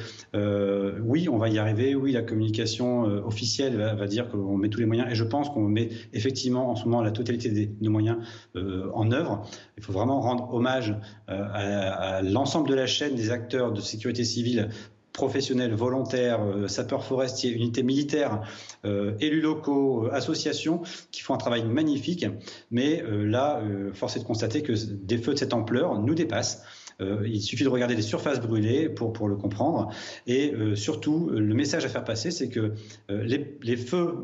oui, 1.01 1.27
on 1.29 1.37
va 1.37 1.49
y 1.49 1.57
arriver. 1.57 1.95
Oui, 1.95 2.11
la 2.11 2.21
communication 2.21 3.03
officielle 3.25 3.75
va, 3.77 4.07
dire 4.07 4.29
qu'on 4.29 4.57
met 4.57 4.69
tous 4.69 4.79
les 4.79 4.85
moyens. 4.85 5.07
Et 5.11 5.15
je 5.15 5.23
pense 5.23 5.49
qu'on 5.49 5.67
met 5.67 5.89
effectivement 6.13 6.69
en 6.69 6.75
ce 6.75 6.85
moment 6.85 7.01
la 7.01 7.11
totalité 7.11 7.49
des, 7.49 7.65
des 7.65 7.89
moyens 7.89 8.17
en 8.55 9.11
œuvre. 9.11 9.45
Il 9.77 9.83
faut 9.83 9.93
vraiment 9.93 10.21
rendre 10.21 10.53
hommage 10.53 10.95
à 11.27 12.21
l'ensemble 12.21 12.69
de 12.69 12.75
la 12.75 12.85
chaîne 12.85 13.14
des 13.15 13.31
acteurs 13.31 13.71
de 13.71 13.81
sécurité 13.81 14.23
civile 14.23 14.69
professionnels, 15.15 15.73
volontaires, 15.73 16.41
euh, 16.43 16.67
sapeurs 16.67 17.03
forestiers, 17.03 17.51
unités 17.51 17.83
militaires, 17.83 18.41
euh, 18.83 19.13
élus 19.19 19.41
locaux, 19.41 20.05
euh, 20.05 20.13
associations, 20.13 20.81
qui 21.11 21.21
font 21.21 21.33
un 21.33 21.37
travail 21.37 21.63
magnifique. 21.63 22.25
Mais 22.69 23.01
là, 23.07 23.61
force 23.93 24.17
est 24.17 24.19
de 24.19 24.25
constater 24.25 24.61
que 24.61 24.73
des 24.73 25.17
feux 25.17 25.33
de 25.33 25.39
cette 25.39 25.53
ampleur 25.53 25.99
nous 25.99 26.13
dépassent. 26.13 26.63
Euh, 27.01 27.27
il 27.27 27.41
suffit 27.41 27.63
de 27.63 27.69
regarder 27.69 27.95
les 27.95 28.01
surfaces 28.01 28.39
brûlées 28.39 28.87
pour, 28.89 29.11
pour 29.11 29.27
le 29.27 29.35
comprendre. 29.35 29.89
Et 30.27 30.53
euh, 30.53 30.75
surtout, 30.75 31.29
le 31.29 31.53
message 31.53 31.83
à 31.85 31.89
faire 31.89 32.03
passer, 32.03 32.31
c'est 32.31 32.47
que 32.47 32.73
euh, 33.09 33.23
les, 33.23 33.57
les, 33.63 33.75
feux 33.75 34.15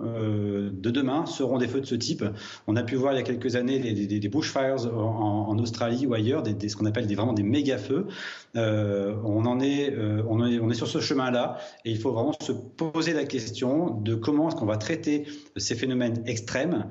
de 0.72 0.90
demain 0.90 1.26
seront 1.26 1.58
des 1.58 1.68
feux 1.68 1.82
de 1.82 1.86
ce 1.86 1.96
type. 1.96 2.24
On 2.68 2.76
a 2.76 2.84
pu 2.84 2.96
voir 2.96 3.14
il 3.14 3.18
y 3.18 3.20
a 3.20 3.24
quelques 3.24 3.56
années 3.56 3.80
des, 3.80 4.30
bushfires 4.30 4.88
en, 4.88 5.50
en, 5.50 5.60
Australie 5.60 6.06
ou 6.06 6.14
ailleurs, 6.14 6.42
des, 6.42 6.70
ce 6.70 6.76
qu'on 6.76 6.86
appelle 6.86 7.08
des, 7.08 7.16
vraiment 7.16 7.34
des 7.34 7.44
méga 7.44 7.78
feux. 7.78 8.08
on 8.56 9.46
en 9.46 9.60
est, 9.60 9.94
on 10.28 10.46
est, 10.46 10.60
on 10.60 10.70
est 10.70 10.76
sur 10.76 10.88
ce 10.88 11.00
chemin-là, 11.00 11.58
et 11.86 11.92
il 11.92 11.98
faut 11.98 12.12
vraiment 12.12 12.34
se 12.42 12.52
poser 12.52 13.14
la 13.14 13.26
question 13.26 13.92
de 13.92 14.16
comment 14.16 14.48
est-ce 14.48 14.56
qu'on 14.56 14.66
va 14.66 14.78
traiter 14.78 15.26
ces 15.58 15.76
phénomènes 15.76 16.24
extrêmes 16.26 16.88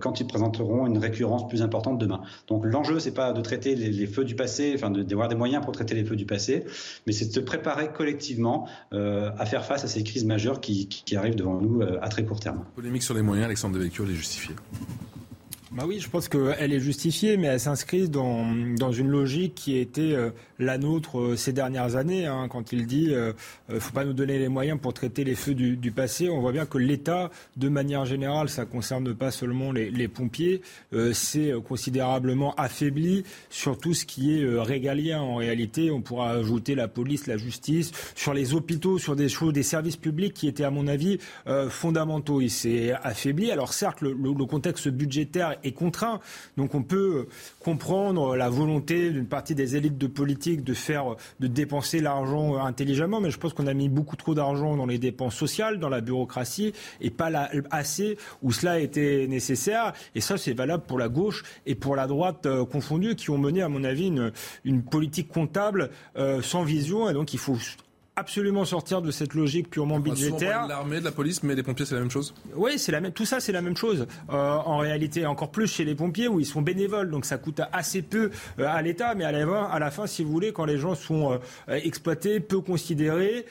quand 0.00 0.20
ils 0.20 0.26
présenteront 0.26 0.86
une 0.86 0.98
récurrence 0.98 1.46
plus 1.48 1.62
importante 1.62 1.98
demain. 1.98 2.22
Donc 2.48 2.64
l'enjeu, 2.64 2.98
c'est 2.98 3.14
pas 3.14 3.32
de 3.32 3.40
traiter 3.42 3.74
les, 3.74 3.90
les, 3.90 4.06
feux 4.06 4.24
du 4.24 4.34
passé, 4.34 4.72
enfin 4.74 4.90
de 4.90 5.01
d'avoir 5.02 5.28
des 5.28 5.34
moyens 5.34 5.64
pour 5.64 5.72
traiter 5.72 5.94
les 5.94 6.04
feux 6.04 6.16
du 6.16 6.26
passé, 6.26 6.64
mais 7.06 7.12
c'est 7.12 7.26
de 7.26 7.32
se 7.32 7.40
préparer 7.40 7.92
collectivement 7.92 8.68
euh, 8.92 9.30
à 9.38 9.46
faire 9.46 9.64
face 9.64 9.84
à 9.84 9.88
ces 9.88 10.02
crises 10.02 10.24
majeures 10.24 10.60
qui, 10.60 10.88
arrivent 11.16 11.36
devant 11.36 11.60
nous 11.60 11.82
euh, 11.82 11.98
à 12.00 12.08
très 12.08 12.24
court 12.24 12.40
terme. 12.40 12.64
Polémique 12.74 13.02
sur 13.02 13.14
les 13.14 13.22
moyens, 13.22 13.44
Alexandre 13.46 13.74
Devecchio 13.76 14.04
les 14.04 14.14
justifier. 14.14 14.54
Bah 15.74 15.84
oui, 15.86 16.00
je 16.00 16.08
pense 16.10 16.28
qu'elle 16.28 16.70
est 16.70 16.80
justifiée, 16.80 17.38
mais 17.38 17.46
elle 17.46 17.58
s'inscrit 17.58 18.06
dans, 18.06 18.54
dans 18.76 18.92
une 18.92 19.08
logique 19.08 19.54
qui 19.54 19.78
été 19.78 20.14
euh, 20.14 20.28
la 20.58 20.76
nôtre 20.76 21.18
euh, 21.18 21.36
ces 21.36 21.54
dernières 21.54 21.96
années. 21.96 22.26
Hein, 22.26 22.48
quand 22.50 22.72
il 22.72 22.86
dit 22.86 23.08
euh, 23.14 23.32
ne 23.70 23.78
faut 23.78 23.94
pas 23.94 24.04
nous 24.04 24.12
donner 24.12 24.38
les 24.38 24.48
moyens 24.50 24.78
pour 24.78 24.92
traiter 24.92 25.24
les 25.24 25.34
feux 25.34 25.54
du, 25.54 25.78
du 25.78 25.90
passé, 25.90 26.28
on 26.28 26.42
voit 26.42 26.52
bien 26.52 26.66
que 26.66 26.76
l'État, 26.76 27.30
de 27.56 27.70
manière 27.70 28.04
générale, 28.04 28.50
ça 28.50 28.66
concerne 28.66 29.14
pas 29.14 29.30
seulement 29.30 29.72
les, 29.72 29.90
les 29.90 30.08
pompiers, 30.08 30.60
c'est 31.14 31.52
considérablement 31.66 32.54
affaibli 32.56 33.24
sur 33.48 33.78
tout 33.78 33.94
ce 33.94 34.04
qui 34.04 34.38
est 34.38 34.60
régalien. 34.60 35.22
En 35.22 35.36
réalité, 35.36 35.90
on 35.90 36.02
pourra 36.02 36.32
ajouter 36.32 36.74
la 36.74 36.86
police, 36.88 37.26
la 37.26 37.38
justice, 37.38 37.92
sur 38.14 38.34
les 38.34 38.52
hôpitaux, 38.52 38.98
sur 38.98 39.16
des 39.16 39.30
choses, 39.30 39.54
des 39.54 39.62
services 39.62 39.96
publics 39.96 40.34
qui 40.34 40.48
étaient, 40.48 40.64
à 40.64 40.70
mon 40.70 40.86
avis, 40.86 41.18
fondamentaux. 41.70 42.40
Il 42.40 42.50
s'est 42.50 42.92
affaibli. 43.02 43.50
Alors 43.50 43.72
certes, 43.72 44.02
le, 44.02 44.12
le 44.12 44.44
contexte 44.44 44.88
budgétaire 44.88 45.56
est 45.64 45.72
contraint. 45.72 46.20
Donc 46.56 46.74
on 46.74 46.82
peut 46.82 47.26
comprendre 47.60 48.36
la 48.36 48.48
volonté 48.48 49.10
d'une 49.10 49.26
partie 49.26 49.54
des 49.54 49.76
élites 49.76 49.98
de 49.98 50.06
politique 50.06 50.64
de 50.64 50.74
faire, 50.74 51.16
de 51.40 51.46
dépenser 51.46 52.00
l'argent 52.00 52.58
intelligemment, 52.58 53.20
mais 53.20 53.30
je 53.30 53.38
pense 53.38 53.52
qu'on 53.52 53.66
a 53.66 53.74
mis 53.74 53.88
beaucoup 53.88 54.16
trop 54.16 54.34
d'argent 54.34 54.76
dans 54.76 54.86
les 54.86 54.98
dépenses 54.98 55.36
sociales, 55.36 55.78
dans 55.78 55.88
la 55.88 56.00
bureaucratie, 56.00 56.72
et 57.00 57.10
pas 57.10 57.30
assez 57.70 58.18
où 58.42 58.52
cela 58.52 58.80
était 58.80 59.26
nécessaire. 59.28 59.92
Et 60.14 60.20
ça, 60.20 60.38
c'est 60.38 60.52
valable 60.54 60.84
pour 60.86 60.98
la 60.98 61.08
gauche 61.08 61.42
et 61.66 61.74
pour 61.74 61.96
la 61.96 62.06
droite 62.06 62.46
euh, 62.46 62.64
confondue, 62.64 63.14
qui 63.16 63.30
ont 63.30 63.38
mené, 63.38 63.62
à 63.62 63.68
mon 63.68 63.84
avis, 63.84 64.08
une, 64.08 64.32
une 64.64 64.82
politique 64.82 65.28
comptable 65.28 65.90
euh, 66.16 66.42
sans 66.42 66.62
vision. 66.62 67.08
Et 67.08 67.12
donc 67.12 67.32
il 67.32 67.38
faut 67.38 67.56
absolument 68.14 68.66
sortir 68.66 69.00
de 69.00 69.10
cette 69.10 69.32
logique 69.32 69.70
purement 69.70 69.98
budgétaire. 69.98 70.66
L'armée, 70.68 71.00
de 71.00 71.04
la 71.04 71.12
police, 71.12 71.42
mais 71.42 71.54
les 71.54 71.62
pompiers, 71.62 71.86
c'est 71.86 71.94
la 71.94 72.00
même 72.00 72.10
chose 72.10 72.34
Oui, 72.54 72.78
c'est 72.78 72.92
la 72.92 73.00
même. 73.00 73.12
Tout 73.12 73.24
ça, 73.24 73.40
c'est 73.40 73.52
la 73.52 73.62
même 73.62 73.76
chose. 73.76 74.06
Euh, 74.30 74.34
en 74.34 74.78
réalité, 74.78 75.24
encore 75.24 75.50
plus 75.50 75.66
chez 75.66 75.84
les 75.84 75.94
pompiers 75.94 76.28
où 76.28 76.38
ils 76.38 76.46
sont 76.46 76.60
bénévoles, 76.60 77.10
donc 77.10 77.24
ça 77.24 77.38
coûte 77.38 77.62
assez 77.72 78.02
peu 78.02 78.30
euh, 78.58 78.66
à 78.66 78.82
l'État, 78.82 79.14
mais 79.14 79.24
à 79.24 79.32
la, 79.32 79.46
fin, 79.46 79.64
à 79.64 79.78
la 79.78 79.90
fin, 79.90 80.06
si 80.06 80.22
vous 80.22 80.30
voulez, 80.30 80.52
quand 80.52 80.66
les 80.66 80.76
gens 80.76 80.94
sont 80.94 81.32
euh, 81.32 81.38
exploités, 81.68 82.40
peu 82.40 82.60
considérés, 82.60 83.46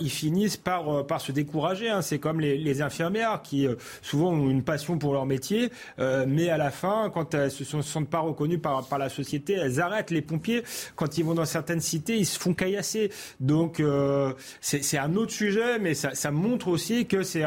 ils 0.00 0.10
finissent 0.10 0.56
par 0.56 1.06
par 1.06 1.20
se 1.20 1.32
décourager. 1.32 1.90
Hein. 1.90 2.00
C'est 2.02 2.18
comme 2.18 2.40
les, 2.40 2.56
les, 2.56 2.80
infirmières 2.80 3.42
qui 3.42 3.66
souvent 4.02 4.30
ont 4.30 4.48
une 4.48 4.62
passion 4.62 4.98
pour 4.98 5.12
leur 5.12 5.26
métier, 5.26 5.70
mais 5.98 6.48
à 6.48 6.56
la 6.56 6.70
fin, 6.70 7.10
quand 7.12 7.34
elles 7.34 7.50
se 7.50 7.64
sentent 7.64 8.08
pas 8.08 8.20
reconnues 8.20 8.58
par 8.58 8.86
par 8.86 8.98
la 8.98 9.08
société, 9.08 9.54
elles 9.54 9.80
arrêtent. 9.80 10.10
Les 10.10 10.22
pompiers, 10.22 10.62
quand 10.96 11.18
ils 11.18 11.24
vont 11.24 11.34
dans 11.34 11.44
certaines 11.44 11.80
cités, 11.80 12.16
ils 12.16 12.26
se 12.26 12.38
font 12.38 12.54
caillasser. 12.54 13.10
Donc 13.40 13.57
donc 13.58 13.80
euh, 13.80 14.32
c'est 14.60 14.98
un 14.98 15.16
autre 15.16 15.32
sujet, 15.32 15.80
mais 15.80 15.94
ça, 15.94 16.30
montre 16.30 16.68
aussi 16.68 17.06
que 17.06 17.24
c'est 17.24 17.44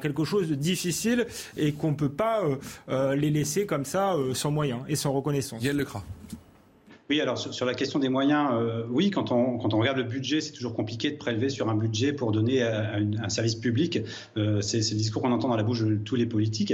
quelque 0.00 0.24
chose 0.24 0.48
de 0.48 0.54
difficile 0.54 1.26
et 1.58 1.72
qu'on 1.72 1.90
ne 1.90 1.96
peut 1.96 2.08
pas 2.08 2.42
euh, 2.42 2.56
euh, 2.88 3.14
les 3.14 3.28
laisser 3.28 3.66
comme 3.66 3.84
ça 3.84 4.16
sans 4.32 4.50
moyens 4.50 4.80
et 4.88 4.96
sans 4.96 5.12
reconnaissance. 5.12 5.62
Yael 5.62 5.76
Lecras. 5.76 6.02
Oui, 7.10 7.20
alors 7.20 7.36
sur, 7.38 7.66
la 7.66 7.74
question 7.74 7.98
des 7.98 8.08
moyens, 8.08 8.50
euh, 8.52 8.84
oui, 8.88 9.10
quand 9.10 9.32
on, 9.32 9.58
regarde 9.58 9.96
le 9.96 10.04
budget, 10.04 10.40
c'est 10.40 10.52
toujours 10.52 10.74
compliqué 10.74 11.10
de 11.10 11.16
prélever 11.16 11.48
sur 11.48 11.68
un 11.68 11.74
budget 11.74 12.12
pour 12.12 12.30
donner 12.30 12.62
à, 12.62 12.94
un 12.94 13.28
service 13.28 13.56
public. 13.56 13.98
Euh, 14.36 14.60
c'est 14.60 14.78
le 14.78 14.96
discours 14.96 15.20
qu'on 15.20 15.32
entend 15.32 15.48
dans 15.48 15.56
la 15.56 15.64
bouche 15.64 15.82
de 15.82 15.96
tous 15.96 16.14
les 16.14 16.26
politiques. 16.26 16.72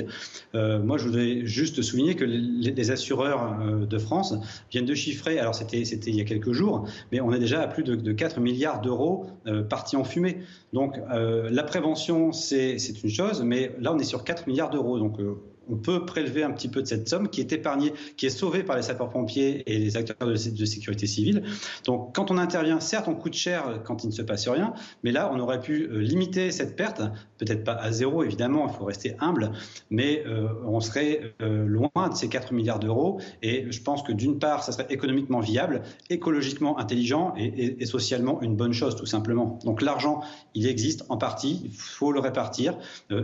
Euh, 0.54 0.78
moi, 0.78 0.98
je 0.98 1.06
voudrais 1.06 1.46
juste 1.46 1.80
souligner 1.80 2.16
que 2.16 2.26
les, 2.26 2.90
assureurs 2.90 3.56
de 3.88 3.98
France 3.98 4.34
viennent 4.70 4.84
de 4.84 4.94
chiffrer, 4.94 5.38
alors 5.38 5.54
c'était 5.54 5.80
il 5.80 6.14
y 6.14 6.20
a 6.20 6.24
quelques 6.24 6.52
jours, 6.52 6.86
mais 7.10 7.20
on 7.20 7.32
est 7.32 7.38
déjà 7.38 7.62
à 7.62 7.66
plus 7.66 7.82
de, 7.82 7.94
de 7.94 8.12
4 8.12 8.38
milliards 8.38 8.82
d'euros 8.82 9.26
partis 9.70 9.96
en 9.96 10.04
fumée. 10.04 10.42
Donc 10.74 11.00
la 11.10 11.62
prévention, 11.62 12.32
c'est 12.32 12.76
une 13.02 13.10
chose, 13.10 13.42
mais 13.42 13.74
là, 13.80 13.94
on 13.94 13.98
est 13.98 14.04
sur 14.04 14.22
4 14.22 14.46
milliards 14.46 14.70
d'euros. 14.70 14.98
Donc 14.98 15.18
on 15.68 15.76
peut 15.76 16.04
prélever 16.04 16.42
un 16.42 16.50
petit 16.50 16.68
peu 16.68 16.82
de 16.82 16.86
cette 16.86 17.08
somme 17.08 17.28
qui 17.28 17.40
est 17.40 17.52
épargnée, 17.52 17.92
qui 18.16 18.26
est 18.26 18.30
sauvée 18.30 18.62
par 18.62 18.76
les 18.76 18.82
sapeurs-pompiers 18.82 19.62
et 19.66 19.78
les 19.78 19.96
acteurs 19.96 20.28
de, 20.28 20.36
sécurité 20.36 21.06
civile. 21.06 21.42
Donc, 21.84 22.14
quand 22.14 22.30
on 22.30 22.38
intervient, 22.38 22.80
certes, 22.80 23.08
on 23.08 23.14
coûte 23.14 23.34
cher 23.34 23.80
quand 23.84 24.04
il 24.04 24.08
ne 24.08 24.12
se 24.12 24.22
passe 24.22 24.48
rien, 24.48 24.74
mais 25.02 25.12
là, 25.12 25.30
on 25.32 25.40
aurait 25.40 25.60
pu 25.60 25.88
euh, 25.90 25.98
limiter 25.98 26.50
cette 26.50 26.76
perte, 26.76 27.02
peut-être 27.38 27.64
pas 27.64 27.72
à 27.72 27.92
zéro, 27.92 28.22
évidemment, 28.22 28.66
il 28.68 28.74
faut 28.74 28.84
rester 28.84 29.14
humble, 29.20 29.52
mais 29.90 30.24
euh, 30.26 30.48
on 30.64 30.80
serait 30.80 31.34
euh, 31.42 31.64
loin 31.66 32.08
de 32.08 32.14
ces 32.14 32.28
4 32.28 32.52
milliards 32.52 32.78
d'euros. 32.78 33.20
Et 33.42 33.66
je 33.70 33.82
pense 33.82 34.02
que 34.02 34.12
d'une 34.12 34.38
part, 34.38 34.62
ça 34.62 34.72
serait 34.72 34.86
économiquement 34.90 35.40
viable, 35.40 35.82
écologiquement 36.10 36.78
intelligent 36.78 37.34
et, 37.36 37.84
socialement 37.86 38.40
une 38.42 38.56
bonne 38.56 38.72
chose, 38.72 38.96
tout 38.96 39.06
simplement. 39.06 39.58
Donc, 39.64 39.80
l'argent, 39.80 40.22
il 40.54 40.66
existe 40.66 41.04
en 41.08 41.16
partie, 41.16 41.62
il 41.64 41.72
faut 41.72 42.10
le 42.10 42.20
répartir 42.20 42.76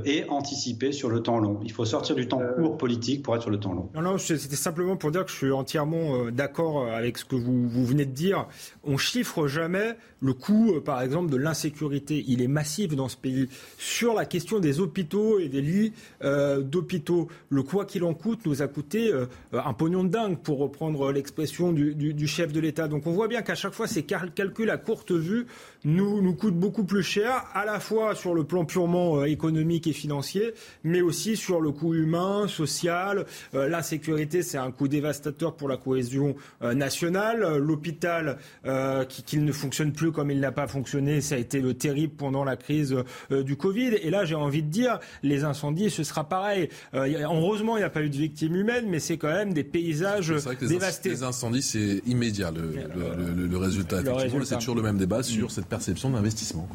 et 0.05 0.25
anticiper 0.29 0.93
sur 0.93 1.11
le 1.11 1.23
temps 1.23 1.39
long. 1.39 1.59
Il 1.65 1.73
faut 1.73 1.85
sortir 1.85 2.15
du 2.15 2.29
temps 2.33 2.55
court 2.57 2.79
politique 2.79 3.23
pour 3.23 3.35
être 3.37 3.43
sur 3.43 3.51
le 3.51 3.59
temps 3.59 3.73
long. 3.73 3.89
Non, 3.95 4.03
non, 4.03 4.19
c'était 4.19 4.57
simplement 4.57 4.97
pour 4.97 5.11
dire 5.11 5.25
que 5.25 5.31
je 5.31 5.37
suis 5.37 5.53
entièrement 5.53 6.17
euh, 6.17 6.31
d'accord 6.31 6.83
euh, 6.83 6.97
avec 6.97 7.19
ce 7.19 7.25
que 7.25 7.37
vous, 7.37 7.69
vous, 7.69 7.85
venez 7.85 8.05
de 8.05 8.13
dire. 8.13 8.47
On 8.85 8.97
chiffre 8.97 9.47
jamais 9.47 9.97
le 10.21 10.33
coût, 10.33 10.75
euh, 10.75 10.81
par 10.81 11.03
exemple, 11.03 11.31
de 11.31 11.37
l'insécurité. 11.37 12.25
Il 12.27 12.43
est 12.43 12.49
massif 12.49 12.95
dans 12.95 13.09
ce 13.09 13.17
pays. 13.17 13.49
Sur 13.79 14.15
la 14.15 14.25
question 14.25 14.61
des 14.61 14.81
hôpitaux 14.81 15.39
et 15.39 15.49
des 15.49 15.61
lits 15.61 15.93
d'hôpitaux, 16.23 17.29
le 17.51 17.63
quoi 17.63 17.85
qu'il 17.85 18.05
en 18.05 18.15
coûte 18.15 18.47
nous 18.47 18.63
a 18.63 18.69
coûté 18.69 19.13
un 19.53 19.73
pognon 19.75 20.05
de 20.05 20.09
dingue, 20.09 20.39
pour 20.39 20.59
reprendre 20.59 21.13
l'expression 21.13 21.73
du, 21.73 21.95
du, 21.95 22.15
du, 22.15 22.27
chef 22.27 22.53
de 22.53 22.61
l'État. 22.61 22.89
Donc 22.89 23.07
on 23.07 23.13
voit 23.13 23.29
bien 23.29 23.43
qu'à 23.43 23.55
chaque 23.55 23.73
fois, 23.73 23.87
ces 23.87 24.05
calculs 24.05 24.71
à 24.71 24.77
courte 24.77 25.13
vue 25.13 25.47
nous, 25.85 26.23
nous 26.23 26.35
coûtent 26.35 26.59
beaucoup 26.59 26.85
plus 26.85 27.03
cher, 27.03 27.45
à 27.55 27.65
la 27.65 27.81
fois 27.81 28.15
sur 28.15 28.35
le 28.35 28.45
plan 28.45 28.65
purement 28.65 29.25
économique 29.25 29.87
et 29.87 29.93
financier, 29.93 30.55
mais 30.85 31.01
aussi 31.01 31.37
sur 31.37 31.61
le 31.61 31.73
coût 31.73 31.95
humain 31.95 32.22
social. 32.49 33.27
Euh, 33.55 33.69
l'insécurité, 33.69 34.43
c'est 34.43 34.59
un 34.59 34.71
coût 34.71 34.89
dévastateur 34.89 35.57
pour 35.57 35.69
la 35.69 35.77
cohésion 35.77 36.35
euh, 36.63 36.75
nationale. 36.75 37.57
L'hôpital, 37.59 38.39
euh, 38.67 39.05
qui, 39.05 39.39
ne 39.39 39.53
fonctionne 39.53 39.93
plus 39.93 40.13
comme 40.13 40.31
il 40.31 40.41
n'a 40.41 40.53
pas 40.53 40.67
fonctionné, 40.67 41.21
ça 41.21 41.37
a 41.37 41.39
été 41.39 41.61
le 41.61 41.75
terrible 41.75 42.15
pendant 42.15 42.45
la 42.45 42.57
crise 42.57 42.95
du 43.31 43.57
Covid. 43.57 43.95
Et 44.03 44.11
là, 44.11 44.25
j'ai 44.25 44.35
envie 44.35 44.63
de 44.63 44.69
dire, 44.69 44.99
les 45.23 45.45
incendies, 45.45 45.91
ce 45.91 46.05
sera 46.05 46.29
pareil. 46.29 46.69
heureusement, 46.93 47.77
il 47.77 47.81
n'y 47.81 47.85
a 47.85 47.91
pas 47.91 48.03
eu 48.03 48.11
de 48.11 48.17
victimes 48.17 48.57
humaines, 48.57 48.87
mais 48.89 49.01
c'est 49.01 49.17
quand 49.17 49.33
même 49.33 49.53
des 49.53 49.65
paysages 49.65 50.33
dévastés. 50.61 51.11
Les 51.11 51.23
incendies, 51.23 51.63
c'est 51.63 52.03
immédiat 52.07 52.53
le, 52.53 53.57
résultat. 53.57 54.01
Effectivement, 54.01 54.45
c'est 54.45 54.57
toujours 54.57 54.77
le 54.77 54.83
même 54.83 54.99
débat 54.99 55.23
sur 55.23 55.51
cette 55.51 55.67
perception 55.67 56.11
d'investissement. 56.11 56.69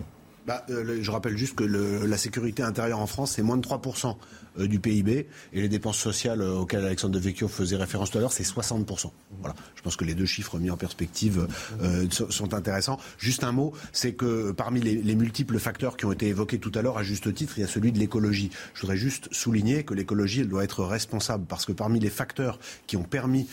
Bah, 0.48 0.66
je 0.70 1.12
rappelle 1.12 1.38
juste 1.38 1.56
que 1.56 1.64
la 1.64 2.18
sécurité 2.18 2.64
intérieure 2.64 3.00
en 3.00 3.08
France, 3.08 3.34
c'est 3.36 3.44
moins 3.44 3.58
de 3.58 3.68
3%. 3.68 4.16
Euh, 4.60 4.68
du 4.68 4.80
PIB. 4.80 5.28
Et 5.54 5.62
les 5.62 5.70
dépenses 5.70 5.98
sociales 5.98 6.42
euh, 6.42 6.56
auxquelles 6.56 6.86
Alexandre 6.86 7.14
de 7.14 7.20
Vecchio 7.20 7.48
faisait 7.48 7.76
référence 7.76 8.12
tout 8.12 8.18
à 8.18 8.22
l'heure, 8.22 8.32
c'est 8.32 8.44
60%. 8.44 9.12
Voilà. 9.40 9.56
Je 9.76 9.82
pense 9.82 9.96
que 9.96 10.04
les 10.04 10.14
deux 10.14 10.26
chiffres 10.26 10.60
mis 10.60 10.70
en 10.70 10.78
perspective 10.78 11.48
euh, 11.82 12.08
sont 12.10 12.54
intéressants. 12.54 13.00
Juste 13.18 13.44
un 13.44 13.52
mot, 13.52 13.74
c'est 13.92 14.14
que 14.14 14.52
parmi 14.52 14.82
les, 14.82 15.16
multiples 15.16 15.58
facteurs 15.58 15.98
qui 15.98 16.06
ont 16.06 16.12
été 16.12 16.28
évoqués 16.28 16.60
tout 16.60 16.72
à 16.76 16.82
l'heure, 16.82 16.98
à 16.98 17.04
juste 17.04 17.34
titre, 17.34 17.54
il 17.58 17.62
y 17.62 17.64
a 17.64 17.68
celui 17.68 17.92
de 17.92 17.98
l'écologie. 17.98 18.52
Je 18.74 18.82
voudrais 18.82 18.98
juste 18.98 19.30
souligner 19.32 19.84
que 19.84 19.94
l'écologie, 19.94 20.42
elle 20.42 20.50
doit 20.50 20.64
être 20.64 20.84
responsable 20.84 21.46
parce 21.48 21.66
que 21.66 21.72
parmi 21.72 22.00
les 22.00 22.10
facteurs 22.10 22.60
qui 22.86 22.98
ont 22.98 23.04
permis 23.04 23.48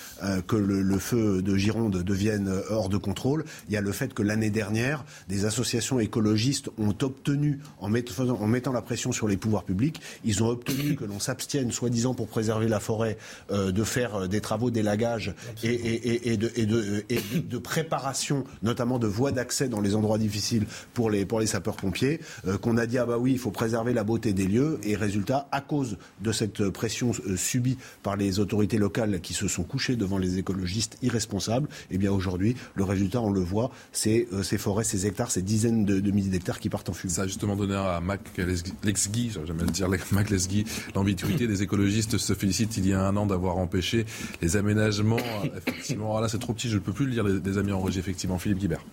que 0.47 0.57
le, 0.57 0.99
feu 0.99 1.41
de 1.41 1.57
Gironde 1.57 2.03
devienne 2.03 2.53
hors 2.69 2.91
de 2.91 2.99
contrôle, 2.99 3.45
il 3.69 3.75
y 3.75 3.77
a 3.79 3.81
le 3.81 3.93
fait 3.93 4.13
que 4.13 4.23
l'année 4.23 4.51
dernière, 4.51 5.05
des 5.29 5.47
associations 5.47 6.01
écologistes 6.01 6.71
ont 6.77 6.84
obtenu, 6.89 7.61
en 7.81 7.89
mettant 7.89 8.73
la 8.73 8.83
pression 8.83 9.13
sur 9.13 9.29
les 9.29 9.37
pouvoirs 9.37 9.65
publics, 9.65 10.01
ils 10.25 10.43
ont 10.43 10.49
obtenu 10.49 10.97
que 10.97 11.05
l'on 11.05 11.21
s'abstienne, 11.21 11.73
soi-disant 11.73 12.15
pour 12.15 12.29
préserver 12.29 12.69
la 12.69 12.81
forêt, 12.81 13.17
euh, 13.51 13.73
de 13.73 13.85
faire 13.85 14.15
euh, 14.15 14.27
des 14.27 14.41
travaux 14.41 14.71
d'élagage 14.71 15.35
et, 15.63 16.37
de, 16.37 17.59
préparation, 17.59 18.45
notamment 18.63 18.99
de 18.99 19.07
voies 19.07 19.33
d'accès 19.33 19.69
dans 19.69 19.81
les 19.81 19.95
endroits 19.95 20.19
difficiles 20.19 20.67
pour 20.93 21.11
les, 21.11 21.25
pour 21.25 21.41
les 21.41 21.47
sapeurs-pompiers, 21.47 22.21
euh, 22.47 22.59
qu'on 22.59 22.77
a 22.77 22.87
dit 22.87 22.99
ah 22.99 23.07
bah 23.07 23.19
oui, 23.19 23.33
il 23.33 23.39
faut 23.39 23.51
préserver 23.51 23.93
la 23.93 24.05
beauté 24.05 24.33
des 24.33 24.47
lieux, 24.47 24.79
et 24.83 24.97
résultat, 24.97 25.49
à 25.53 25.61
cause 25.61 25.97
de 26.21 26.33
cette 26.33 26.69
pression 26.69 27.13
subie 27.37 27.79
par 28.03 28.17
les 28.17 28.39
autorités 28.39 28.79
locales 28.79 29.21
qui 29.21 29.35
se 29.35 29.49
sont 29.49 29.63
couchées 29.63 29.97
devant 29.97 30.19
les 30.19 30.39
écologistes 30.39 30.99
irresponsables, 31.03 31.69
eh 31.91 31.99
bien 31.99 32.13
aujourd'hui, 32.13 32.57
le 32.75 32.85
résultat, 32.85 33.21
on 33.21 33.31
le 33.31 33.41
voit, 33.41 33.71
c'est 33.93 34.27
ces 34.43 34.59
forêts, 34.59 34.85
ces 34.85 35.07
hectares, 35.07 35.31
ces 35.31 35.43
dizaines 35.43 35.85
de, 35.85 36.11
milliers 36.11 36.31
d'hectares 36.31 36.61
qui 36.61 36.69
partent 36.75 36.89
en 36.89 36.93
fumée. 36.93 37.13
Ça 37.13 37.23
a 37.23 37.27
justement 37.29 37.55
donné 37.55 37.77
à 37.77 38.01
Mac 38.01 38.37
Lesgui, 38.37 39.31
jamais 39.31 39.63
le 39.63 39.71
dire, 39.71 39.89
Mac 40.11 40.29
Lesgui, 40.29 40.65
L'ambiguïté 40.97 41.47
des 41.47 41.63
écologistes 41.63 42.19
se 42.19 42.35
félicite 42.35 42.77
il 42.79 42.89
y 42.89 42.93
a 42.93 43.01
un 43.01 43.17
an 43.17 43.27
d'avoir 43.27 43.59
empêché 43.59 44.07
les 44.43 44.57
aménagements. 44.57 45.21
Effectivement, 45.57 46.19
là 46.19 46.29
c'est 46.29 46.41
trop 46.41 46.53
petit, 46.53 46.69
je 46.69 46.75
ne 46.75 46.81
peux 46.81 46.93
plus 46.93 47.07
le 47.07 47.13
lire 47.13 47.25
des 47.25 47.59
amis 47.59 47.71
en 47.71 47.81
régie, 47.81 48.01
effectivement. 48.01 48.41
Philippe 48.41 48.59
Guibert. 48.59 48.85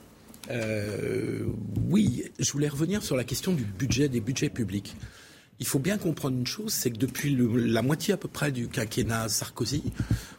Euh, 0.51 1.39
oui, 1.89 2.25
je 2.37 2.51
voulais 2.51 2.67
revenir 2.67 3.01
sur 3.01 3.15
la 3.15 3.23
question 3.23 3.51
du 3.51 3.63
budget, 3.63 4.09
des 4.09 4.21
budgets 4.21 4.49
publics. 4.49 4.95
Il 5.61 5.67
faut 5.67 5.77
bien 5.77 5.99
comprendre 5.99 6.35
une 6.35 6.47
chose, 6.47 6.73
c'est 6.73 6.89
que 6.89 6.97
depuis 6.97 7.37
la 7.37 7.83
moitié 7.83 8.15
à 8.15 8.17
peu 8.17 8.27
près 8.27 8.51
du 8.51 8.67
quinquennat 8.67 9.29
Sarkozy, 9.29 9.83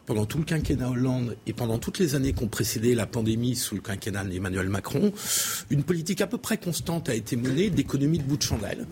pendant 0.05 0.25
tout 0.25 0.37
le 0.37 0.43
quinquennat 0.43 0.89
Hollande 0.89 1.37
et 1.47 1.53
pendant 1.53 1.77
toutes 1.77 1.99
les 1.99 2.13
années 2.15 2.33
qui 2.33 2.43
ont 2.43 2.49
précédé 2.49 2.93
la 2.93 3.05
pandémie 3.05 3.55
sous 3.55 3.75
le 3.75 3.79
quinquennat 3.79 4.25
d'Emmanuel 4.25 4.67
Macron, 4.67 5.13
une 5.69 5.83
politique 5.83 6.19
à 6.19 6.27
peu 6.27 6.37
près 6.37 6.57
constante 6.57 7.07
a 7.07 7.15
été 7.15 7.37
menée 7.37 7.69
d'économie 7.69 8.17
de 8.17 8.23
bout 8.23 8.35
de 8.35 8.43
chandelle. 8.43 8.85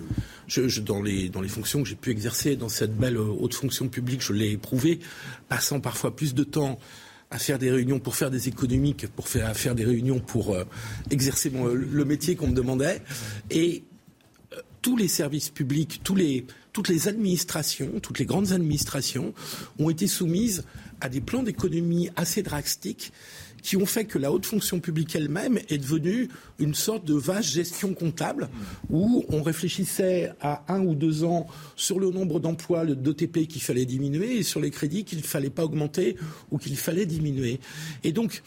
Je, 0.48 0.80
dans, 0.80 1.02
les, 1.02 1.28
dans 1.28 1.42
les 1.42 1.50
fonctions 1.50 1.84
que 1.84 1.90
j'ai 1.90 1.96
pu 1.96 2.12
exercer 2.12 2.56
dans 2.56 2.70
cette 2.70 2.96
belle 2.96 3.18
euh, 3.18 3.36
haute 3.42 3.54
fonction 3.54 3.90
publique, 3.90 4.22
je 4.22 4.32
l'ai 4.32 4.52
éprouvé, 4.52 5.02
passant 5.50 5.82
parfois 5.82 6.16
plus 6.16 6.34
de 6.34 6.46
temps 6.46 6.80
à 7.30 7.40
faire 7.40 7.60
des 7.60 7.72
réunions 7.72 8.00
pour 8.00 8.16
faire 8.16 8.32
des 8.32 8.48
économies 8.48 8.96
que 8.96 9.08
pour 9.08 9.28
faire, 9.28 9.50
à 9.50 9.54
faire 9.54 9.76
des 9.76 9.84
réunions 9.84 10.20
pour 10.20 10.56
euh, 10.56 10.64
exercer 11.10 11.52
le 11.52 12.06
métier 12.06 12.38
qu'on 12.38 12.48
me 12.48 12.56
demandait. 12.56 13.02
Et 13.50 13.84
tous 14.82 14.98
les 14.98 15.08
services 15.08 15.50
publics, 15.50 16.02
toutes 16.04 16.90
les 16.90 17.08
administrations, 17.08 18.00
toutes 18.02 18.20
les 18.20 18.26
grandes 18.26 18.52
administrations 18.52 19.34
ont 19.80 19.90
été 19.90 20.08
soumises 20.08 20.64
à 21.02 21.10
des 21.10 21.22
plans 21.22 21.44
d'économie 21.44 22.10
assez 22.16 22.44
drastiques 22.44 23.12
qui 23.62 23.78
ont 23.78 23.86
fait 23.86 24.06
que 24.06 24.18
la 24.18 24.32
haute 24.32 24.46
fonction 24.46 24.80
publique 24.80 25.16
elle-même 25.16 25.60
est 25.70 25.78
devenue 25.78 26.30
une 26.60 26.74
sorte 26.74 27.06
de 27.06 27.14
vaste 27.14 27.50
gestion 27.50 27.94
comptable 27.94 28.50
où 28.90 29.24
on 29.30 29.44
réfléchissait 29.44 30.32
à 30.42 30.64
un 30.68 30.82
ou 30.84 30.96
deux 30.96 31.24
ans 31.24 31.48
sur 31.76 32.00
le 32.00 32.10
nombre 32.10 32.40
d'emplois, 32.40 32.86
d'OTP 32.86 33.48
qu'il 33.48 33.62
fallait 33.62 33.86
diminuer 33.86 34.38
et 34.38 34.44
sur 34.44 34.60
les 34.60 34.72
crédits 34.72 35.04
qu'il 35.04 35.20
ne 35.20 35.24
fallait 35.24 35.50
pas 35.50 35.64
augmenter 35.64 36.18
ou 36.50 36.58
qu'il 36.58 36.76
fallait 36.76 37.06
diminuer. 37.06 37.60
Et 38.04 38.12
donc, 38.12 38.42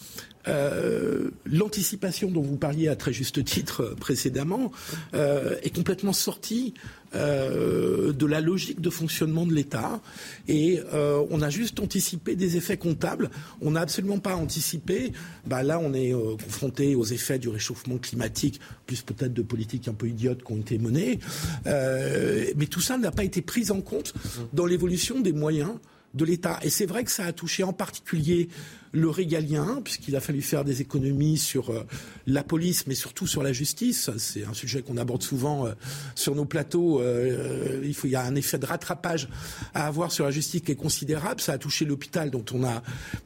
euh, 0.47 1.31
l'anticipation 1.47 2.31
dont 2.31 2.43
vous 2.43 2.57
parliez 2.57 2.89
à 2.89 2.97
très 2.97 3.13
juste 3.13 3.43
titre 3.45 3.81
euh, 3.83 3.95
précédemment 3.95 4.73
euh, 5.15 5.57
est 5.63 5.75
complètement 5.75 6.13
sortie 6.13 6.75
de 7.15 8.27
la 8.27 8.41
logique 8.41 8.81
de 8.81 8.91
fonctionnement 8.91 9.47
de 9.47 9.55
l'État 9.55 10.01
et 10.49 10.81
on 10.93 11.43
a 11.43 11.49
juste 11.49 11.79
anticipé 11.79 12.35
des 12.35 12.57
effets 12.57 12.77
comptables. 12.77 13.31
On 13.61 13.71
n'a 13.71 13.83
absolument 13.83 14.19
pas 14.19 14.35
anticipé. 14.35 15.13
Bah 15.47 15.63
là, 15.63 15.79
on 15.79 15.95
est 15.95 16.11
confronté 16.11 16.97
aux 16.97 17.05
effets 17.05 17.39
du 17.39 17.49
réchauffement 17.49 17.99
climatique, 17.99 18.59
plus 18.87 19.03
peut-être 19.03 19.33
de 19.33 19.43
politiques 19.43 19.87
un 19.87 19.95
peu 19.95 20.09
idiotes 20.09 20.43
qui 20.43 20.53
ont 20.53 20.57
été 20.57 20.77
menées. 20.77 21.21
mais 21.65 22.67
tout 22.69 22.81
ça 22.81 22.99
n'a 22.99 23.13
pas 23.13 23.23
été 23.23 23.43
pris 23.43 23.71
en 23.71 23.81
compte 23.81 24.13
dans 24.53 24.67
l'évolution 24.67 25.21
des 25.21 25.33
moyens 25.33 25.71
de 26.15 26.25
l'État. 26.25 26.59
Et 26.63 26.71
c'est 26.71 26.87
vrai 26.87 27.05
que 27.05 27.11
ça 27.11 27.25
a 27.25 27.33
touché 27.33 27.63
en 27.65 27.73
particulier 27.73 28.49
le 28.95 29.11
régalien, 29.11 29.81
puisqu'il 29.83 30.15
a 30.15 30.21
fallu 30.21 30.41
faire 30.41 30.65
des 30.65 30.81
économies 30.81 31.37
sur 31.37 31.71
euh, 31.71 31.85
la 32.29 32.45
police, 32.45 32.87
mais 32.87 32.95
surtout 32.95 33.27
sur 33.27 33.43
la 33.43 33.53
justice. 33.53 34.09
C'est 34.19 34.45
un 34.45 34.55
sujet 34.55 34.83
qu'on 34.83 34.97
aborde 34.97 35.23
souvent 35.23 35.67
euh, 35.67 35.73
sur 36.15 36.37
nos 36.37 36.45
plateaux. 36.45 37.01
Euh, 37.01 37.83
il, 37.85 37.95
faut, 37.95 38.07
il 38.07 38.13
y 38.13 38.17
a 38.17 38.23
un 38.23 38.37
effet 38.37 38.57
de 38.57 38.67
rattrapage 38.67 39.29
à 39.75 39.89
avoir 39.89 40.13
sur 40.13 40.25
la 40.25 40.31
justice 40.31 40.63
qui 40.63 40.71
est 40.71 40.77
considérable. 40.77 41.41
Ça 41.41 41.55
a 41.55 41.59
touché 41.59 41.85
l'hôpital 41.85 42.31
dont 42.31 42.45
on 42.53 42.63
a 42.63 42.83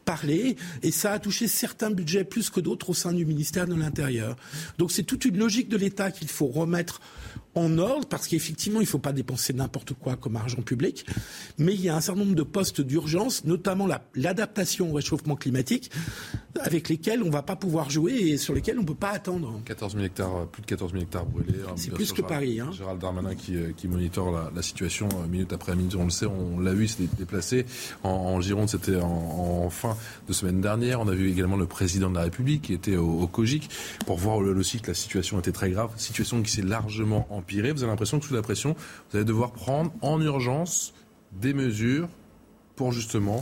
parlé, 0.06 0.56
et 0.82 0.90
ça 0.90 1.12
a 1.12 1.18
touché 1.18 1.48
certains 1.48 1.90
budgets 1.90 2.24
plus 2.24 2.48
que 2.48 2.60
d'autres 2.60 2.90
au 2.90 2.94
sein 2.94 3.12
du 3.12 3.26
ministère 3.26 3.66
de 3.66 3.74
l'Intérieur. 3.74 4.36
Donc 4.78 4.90
c'est 4.90 5.02
toute 5.02 5.26
une 5.26 5.36
logique 5.36 5.68
de 5.68 5.76
l'État 5.76 6.10
qu'il 6.10 6.28
faut 6.28 6.46
remettre 6.46 7.02
en 7.54 7.78
ordre, 7.78 8.06
parce 8.06 8.28
qu'effectivement, 8.28 8.80
il 8.80 8.84
ne 8.84 8.88
faut 8.88 8.98
pas 8.98 9.12
dépenser 9.12 9.52
n'importe 9.52 9.94
quoi 9.94 10.16
comme 10.16 10.36
argent 10.36 10.62
public, 10.62 11.06
mais 11.58 11.74
il 11.74 11.80
y 11.80 11.88
a 11.88 11.96
un 11.96 12.00
certain 12.00 12.20
nombre 12.20 12.34
de 12.34 12.42
postes 12.42 12.80
d'urgence, 12.80 13.44
notamment 13.44 13.88
l'adaptation 14.14 14.90
au 14.90 14.94
réchauffement 14.94 15.36
climatique, 15.36 15.90
avec 16.60 16.88
lesquels 16.88 17.22
on 17.22 17.26
ne 17.26 17.32
va 17.32 17.42
pas 17.42 17.56
pouvoir 17.56 17.90
jouer 17.90 18.12
et 18.12 18.36
sur 18.36 18.54
lesquels 18.54 18.78
on 18.78 18.82
ne 18.82 18.86
peut 18.86 18.94
pas 18.94 19.10
attendre. 19.10 19.60
14 19.64 19.94
000 19.94 20.04
hectares, 20.04 20.46
plus 20.48 20.62
de 20.62 20.66
14 20.66 20.92
000 20.92 21.02
hectares 21.04 21.26
brûlés. 21.26 21.60
Hein, 21.66 21.72
C'est 21.76 21.92
plus 21.92 22.12
que 22.12 22.22
Paris. 22.22 22.60
Hein. 22.60 22.70
Gérald 22.72 23.00
Darmanin 23.00 23.34
qui, 23.34 23.56
euh, 23.56 23.72
qui 23.76 23.88
monitore 23.88 24.50
la, 24.54 24.62
situation 24.62 25.08
euh, 25.08 25.26
minute 25.26 25.52
après 25.52 25.74
minute, 25.74 25.94
on 25.94 26.04
le 26.04 26.10
sait, 26.10 26.26
on 26.26 26.60
l'a 26.60 26.74
vu, 26.74 26.84
il 26.84 26.88
s'est 26.88 27.08
déplacé 27.16 27.64
en, 28.02 28.40
Gironde, 28.40 28.68
c'était 28.68 28.96
en, 28.96 29.68
fin 29.70 29.96
de 30.28 30.32
semaine 30.32 30.60
dernière. 30.60 31.00
On 31.00 31.08
a 31.08 31.14
vu 31.14 31.30
également 31.30 31.56
le 31.56 31.66
président 31.66 32.10
de 32.10 32.16
la 32.16 32.22
République 32.22 32.62
qui 32.62 32.72
était 32.72 32.96
au, 32.96 33.20
au 33.20 33.26
COGIC 33.26 33.68
pour 34.06 34.16
voir 34.16 34.38
aussi 34.38 34.80
que 34.80 34.88
la 34.88 34.94
situation 34.94 35.38
était 35.38 35.52
très 35.52 35.70
grave, 35.70 35.90
situation 35.96 36.42
qui 36.42 36.50
s'est 36.50 36.62
largement 36.62 37.26
vous 37.46 37.82
avez 37.82 37.90
l'impression 37.90 38.18
que 38.18 38.26
sous 38.26 38.34
la 38.34 38.42
pression, 38.42 38.74
vous 39.10 39.16
allez 39.16 39.24
devoir 39.24 39.52
prendre 39.52 39.92
en 40.02 40.20
urgence 40.20 40.94
des 41.32 41.54
mesures 41.54 42.08
pour 42.76 42.92
justement 42.92 43.40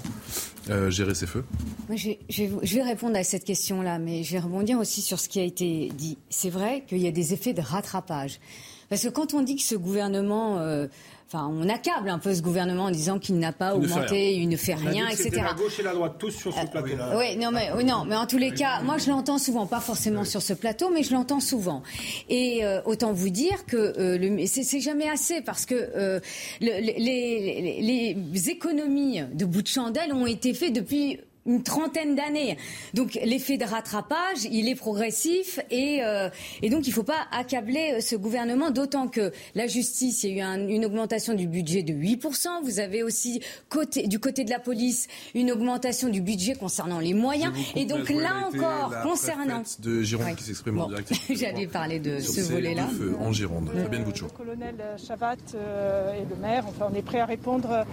euh, 0.70 0.90
gérer 0.90 1.14
ces 1.14 1.26
feux 1.26 1.44
je, 1.90 2.74
vais 2.74 2.82
répondre 2.82 3.16
à 3.16 3.22
cette 3.22 3.44
question-là, 3.44 3.98
mais 3.98 4.24
je 4.24 4.32
vais 4.32 4.38
rebondir 4.38 4.78
aussi 4.78 5.02
sur 5.02 5.20
ce 5.20 5.28
qui 5.28 5.38
a 5.38 5.44
été 5.44 5.90
dit. 5.94 6.16
C'est 6.30 6.50
vrai 6.50 6.84
qu'il 6.86 6.98
y 6.98 7.06
a 7.06 7.12
des 7.12 7.34
effets 7.34 7.52
de 7.52 7.60
rattrapage. 7.60 8.40
Parce 8.88 9.02
que 9.02 9.08
quand 9.08 9.34
on 9.34 9.42
dit 9.42 9.56
que 9.56 9.62
ce 9.62 9.74
gouvernement 9.74 10.58
euh, 10.58 10.86
Enfin, 11.28 11.50
on 11.52 11.68
accable 11.68 12.08
un 12.08 12.20
peu 12.20 12.32
ce 12.32 12.40
gouvernement 12.40 12.84
en 12.84 12.90
disant 12.92 13.18
qu'il 13.18 13.36
n'a 13.40 13.50
pas 13.50 13.74
augmenté, 13.74 14.34
il 14.34 14.48
ne 14.48 14.56
fait 14.56 14.74
rien, 14.74 15.08
etc. 15.08 15.30
La 15.42 15.54
gauche 15.54 15.80
et 15.80 15.82
la 15.82 15.92
droite 15.92 16.14
tous 16.20 16.30
sur 16.30 16.52
ce 16.52 16.60
euh, 16.60 16.66
plateau. 16.66 16.88
oui, 17.18 17.36
non, 17.36 17.50
mais 17.50 17.68
non, 17.82 18.04
mais 18.04 18.14
en 18.14 18.26
tous 18.26 18.38
les 18.38 18.52
cas, 18.52 18.80
moi 18.82 18.96
je 18.98 19.10
l'entends 19.10 19.38
souvent, 19.38 19.66
pas 19.66 19.80
forcément 19.80 20.22
sur 20.22 20.40
ce 20.40 20.52
plateau, 20.52 20.88
mais 20.94 21.02
je 21.02 21.12
l'entends 21.12 21.40
souvent. 21.40 21.82
Et 22.28 22.64
euh, 22.64 22.80
autant 22.84 23.12
vous 23.12 23.30
dire 23.30 23.66
que 23.66 23.76
euh, 23.76 24.46
c'est 24.46 24.78
jamais 24.78 25.08
assez 25.08 25.40
parce 25.40 25.66
que 25.66 26.20
les, 26.60 28.16
les 28.30 28.50
économies 28.50 29.22
de 29.32 29.44
bout 29.44 29.62
de 29.62 29.68
chandelle 29.68 30.12
ont 30.12 30.26
été 30.26 30.54
faites 30.54 30.72
depuis 30.72 31.18
une 31.46 31.62
trentaine 31.62 32.14
d'années. 32.14 32.56
Donc 32.94 33.18
l'effet 33.24 33.56
de 33.56 33.64
rattrapage, 33.64 34.44
il 34.50 34.68
est 34.68 34.74
progressif 34.74 35.60
et, 35.70 36.00
euh, 36.02 36.28
et 36.62 36.70
donc 36.70 36.86
il 36.86 36.90
ne 36.90 36.94
faut 36.94 37.02
pas 37.02 37.26
accabler 37.32 37.94
euh, 37.94 38.00
ce 38.00 38.16
gouvernement, 38.16 38.70
d'autant 38.70 39.08
que 39.08 39.32
la 39.54 39.66
justice, 39.66 40.24
il 40.24 40.36
y 40.36 40.42
a 40.42 40.56
eu 40.56 40.68
une 40.68 40.84
augmentation 40.84 41.34
du 41.34 41.46
budget 41.46 41.82
de 41.82 41.92
8%. 41.92 42.62
Vous 42.62 42.80
avez 42.80 43.02
aussi 43.02 43.40
côté, 43.68 44.06
du 44.06 44.18
côté 44.18 44.44
de 44.44 44.50
la 44.50 44.58
police 44.58 45.08
une 45.34 45.50
augmentation 45.50 46.08
du 46.08 46.20
budget 46.20 46.54
concernant 46.54 46.98
les 46.98 47.14
moyens. 47.14 47.52
Et 47.74 47.84
donc 47.84 48.08
là 48.10 48.48
encore, 48.48 49.02
concernant... 49.02 49.62
De 49.78 50.02
Gironde 50.02 50.36
qui 50.36 50.44
s'exprime 50.44 50.80
en 50.80 50.88
direct. 50.88 51.12
J'allais 51.30 51.66
parler 51.66 51.98
de 51.98 52.18
ce 52.20 52.40
volet-là. 52.52 52.88
En 53.20 53.32
Gironde. 53.32 53.70
Fabienne 53.74 54.04
Le 54.04 54.28
colonel 54.28 54.74
Chavat 54.96 55.36
euh, 55.54 56.14
et 56.14 56.24
le 56.28 56.36
maire, 56.36 56.64
enfin 56.68 56.88
on 56.90 56.94
est 56.94 57.02
prêt 57.02 57.20
à 57.20 57.26
répondre 57.26 57.84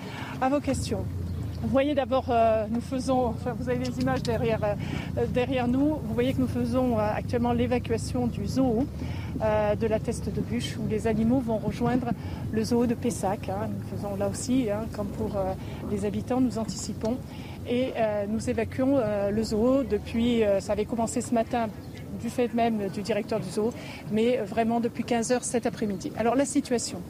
à 0.41 0.49
vos 0.49 0.59
questions. 0.59 1.05
Vous 1.63 1.69
voyez 1.69 1.95
d'abord, 1.95 2.25
euh, 2.29 2.65
nous 2.69 2.81
faisons, 2.81 3.27
enfin, 3.27 3.55
vous 3.57 3.69
avez 3.69 3.79
les 3.79 4.01
images 4.01 4.21
derrière, 4.21 4.59
euh, 4.65 5.25
derrière 5.29 5.69
nous, 5.69 5.95
vous 6.03 6.13
voyez 6.13 6.33
que 6.33 6.41
nous 6.41 6.47
faisons 6.47 6.99
euh, 6.99 7.01
actuellement 7.15 7.53
l'évacuation 7.53 8.27
du 8.27 8.45
zoo 8.45 8.85
de 9.39 9.87
la 9.87 9.99
Teste 9.99 10.31
de 10.31 10.41
Bûche, 10.41 10.77
où 10.77 10.87
les 10.87 11.07
animaux 11.07 11.39
vont 11.39 11.57
rejoindre 11.57 12.11
le 12.51 12.63
zoo 12.63 12.85
de 12.85 12.93
Pessac. 12.93 13.49
Hein. 13.49 13.69
Nous 13.69 13.97
faisons 13.97 14.15
là 14.15 14.29
aussi, 14.29 14.69
hein, 14.69 14.85
comme 14.95 15.07
pour 15.07 15.31
les 15.89 16.05
habitants, 16.05 16.39
nous 16.39 16.59
anticipons. 16.59 17.17
Et 17.67 17.93
nous 18.29 18.49
évacuons 18.49 18.99
le 19.31 19.43
zoo 19.43 19.83
depuis, 19.83 20.43
ça 20.59 20.73
avait 20.73 20.85
commencé 20.85 21.19
ce 21.19 21.33
matin 21.33 21.67
du 22.21 22.29
fait 22.29 22.53
même 22.53 22.87
du 22.89 23.01
directeur 23.01 23.39
du 23.39 23.49
zoo, 23.49 23.73
mais 24.11 24.37
vraiment 24.37 24.79
depuis 24.79 25.03
15 25.03 25.31
heures 25.31 25.43
cet 25.43 25.65
après-midi. 25.65 26.11
Alors 26.15 26.35
la 26.35 26.45
situation. 26.45 27.01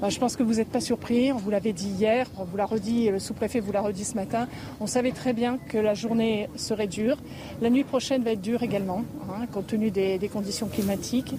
Bah, 0.00 0.10
je 0.10 0.18
pense 0.18 0.36
que 0.36 0.42
vous 0.42 0.54
n'êtes 0.56 0.68
pas 0.68 0.82
surpris. 0.82 1.32
On 1.32 1.38
vous 1.38 1.50
l'avait 1.50 1.72
dit 1.72 1.88
hier, 1.88 2.26
on 2.38 2.44
vous 2.44 2.58
l'a 2.58 2.66
redit, 2.66 3.08
le 3.08 3.18
sous-préfet 3.18 3.60
vous 3.60 3.72
l'a 3.72 3.80
redit 3.80 4.04
ce 4.04 4.14
matin. 4.14 4.46
On 4.78 4.86
savait 4.86 5.12
très 5.12 5.32
bien 5.32 5.56
que 5.56 5.78
la 5.78 5.94
journée 5.94 6.50
serait 6.56 6.86
dure. 6.86 7.16
La 7.62 7.70
nuit 7.70 7.84
prochaine 7.84 8.22
va 8.22 8.32
être 8.32 8.42
dure 8.42 8.62
également, 8.62 9.04
hein, 9.30 9.46
compte 9.50 9.68
tenu 9.68 9.90
des, 9.90 10.30
conditions 10.30 10.66
climatiques. 10.66 11.34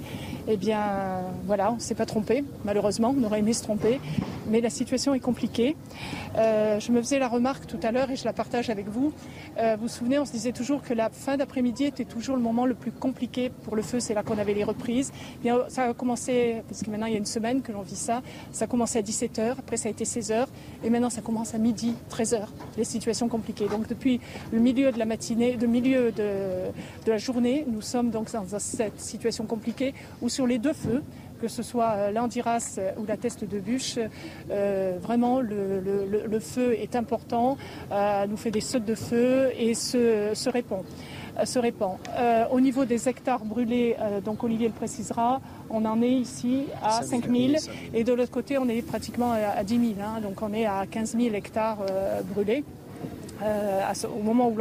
Eh 0.48 0.58
bien, 0.58 1.22
voilà, 1.46 1.72
on 1.72 1.76
ne 1.76 1.80
s'est 1.80 1.94
pas 1.94 2.08
trompé, 2.08 2.44
malheureusement. 2.66 3.14
On 3.16 3.24
aurait 3.26 3.40
aimé 3.40 3.54
se 3.54 3.62
tromper. 3.62 4.00
Mais 4.50 4.62
la 4.62 4.70
situation 4.70 5.14
est 5.14 5.20
compliquée. 5.20 5.76
Euh, 6.38 6.80
je 6.80 6.92
me 6.92 7.02
faisais 7.02 7.20
la 7.20 7.28
remarque 7.28 7.68
tout 7.68 7.80
à 7.84 7.92
l'heure 7.92 8.10
et 8.10 8.16
je 8.16 8.26
la 8.26 8.34
partage 8.34 8.70
avec 8.70 8.88
vous. 8.88 9.14
Euh, 9.60 9.76
vous 9.76 9.84
vous 9.84 9.94
souvenez, 9.94 10.18
on 10.20 10.26
se 10.26 10.32
disait 10.32 10.54
toujours 10.54 10.82
que 10.82 10.94
la 10.94 11.10
fin 11.10 11.38
d'après-midi 11.38 11.86
était 11.86 12.06
toujours 12.06 12.36
le 12.36 12.42
moment 12.42 12.66
le 12.66 12.74
plus 12.74 12.92
compliqué 12.92 13.52
pour 13.64 13.76
le 13.76 13.82
feu. 13.82 14.00
C'est 14.00 14.14
là 14.14 14.24
qu'on 14.24 14.38
avait 14.38 14.54
les 14.54 14.64
reprises. 14.64 15.12
Eh 15.36 15.44
bien, 15.44 15.58
ça 15.68 15.84
a 15.84 15.94
commencé, 15.94 16.64
parce 16.68 16.82
que 16.82 16.90
maintenant 16.90 17.08
il 17.08 17.14
y 17.14 17.16
a 17.16 17.20
une 17.20 17.26
semaine 17.26 17.62
que 17.62 17.72
l'on 17.72 17.82
vit 17.82 17.96
ça, 17.96 18.22
ça 18.52 18.66
a 18.66 18.68
commencé 18.68 19.00
à 19.00 19.02
17h, 19.02 19.52
après 19.60 19.78
ça 19.78 19.88
a 19.88 19.92
été 19.92 20.04
16h, 20.04 20.46
et 20.84 20.90
maintenant 20.90 21.10
ça 21.10 21.22
commence 21.22 21.54
à 21.54 21.58
midi, 21.58 21.96
13h. 22.12 22.42
Les 22.78 22.84
situations 22.84 23.28
compliquées. 23.28 23.68
Donc 23.68 23.88
depuis 23.88 24.20
le 24.52 24.60
milieu 24.60 24.92
de 24.92 25.00
la 25.00 25.06
matinée, 25.06 25.58
le 25.60 25.68
milieu 25.68 26.12
de, 26.12 26.72
la 27.06 27.18
journée, 27.18 27.66
nous 27.68 27.82
sommes 27.82 28.10
donc 28.10 28.32
dans 28.32 28.60
cette 28.60 29.00
situation 29.00 29.46
compliquée 29.46 29.94
où 30.22 30.30
sur 30.30 30.48
les 30.48 30.58
deux 30.58 30.74
feux, 30.74 31.04
que 31.40 31.48
ce 31.48 31.64
soit 31.64 31.92
euh, 31.92 32.12
l'Andiras 32.12 32.80
ou 32.98 33.06
la 33.06 33.16
Teste 33.16 33.46
de 33.46 33.60
Bûche, 33.60 34.00
euh, 34.50 34.98
vraiment 35.02 35.40
le, 35.40 36.40
feu 36.40 36.74
est 36.74 36.96
important, 36.96 37.58
euh, 37.92 38.26
nous 38.28 38.38
fait 38.38 38.52
des 38.52 38.62
sautes 38.62 38.86
de 38.86 38.96
feu 38.96 39.52
et 39.58 39.74
se 39.74 40.50
répond 40.50 40.84
se 41.46 41.60
répand. 41.60 41.98
Euh, 42.18 42.46
au 42.52 42.60
niveau 42.60 42.86
des 42.86 43.08
hectares 43.08 43.46
brûlés, 43.46 43.96
euh, 44.00 44.22
donc 44.22 44.44
Olivier 44.44 44.68
le 44.68 44.74
précisera, 44.74 45.42
on 45.70 45.86
en 45.86 46.02
est 46.02 46.12
ici 46.12 46.66
à 46.84 47.04
5 47.04 47.26
000 47.30 47.54
et 47.94 48.04
de 48.04 48.14
l'autre 48.14 48.32
côté 48.32 48.58
on 48.58 48.68
est 48.68 48.82
pratiquement 48.82 49.34
à, 49.34 49.64
10 49.64 49.80
000, 49.80 49.92
hein. 50.02 50.22
donc 50.22 50.42
on 50.42 50.54
est 50.54 50.66
à 50.66 50.86
15 50.90 51.16
000 51.18 51.36
hectares 51.36 51.80
euh, 51.90 52.22
brûlés. 52.22 52.64
au 53.42 54.24
moment 54.24 54.52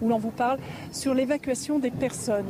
où 0.00 0.08
l'on 0.08 0.18
vous 0.18 0.30
parle, 0.30 0.58
sur 0.90 1.12
l'évacuation 1.12 1.78
des 1.78 1.90
personnes. 1.90 2.46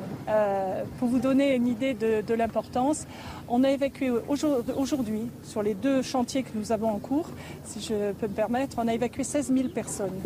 pour 0.98 1.08
vous 1.08 1.18
donner 1.18 1.56
une 1.56 1.66
idée 1.66 1.94
de, 1.94 2.34
l'importance, 2.34 3.06
on 3.48 3.64
a 3.64 3.70
évacué 3.70 4.10
aujourd'hui, 4.10 5.22
sur 5.42 5.62
les 5.62 5.74
deux 5.74 6.02
chantiers 6.02 6.42
que 6.42 6.50
nous 6.54 6.72
avons 6.72 6.88
en 6.88 6.98
cours, 6.98 7.28
si 7.64 7.80
je 7.80 8.12
peux 8.12 8.28
me 8.28 8.34
permettre, 8.34 8.76
on 8.78 8.88
a 8.88 8.94
évacué 8.94 9.24
16 9.24 9.52
000 9.52 9.68
personnes. 9.68 10.20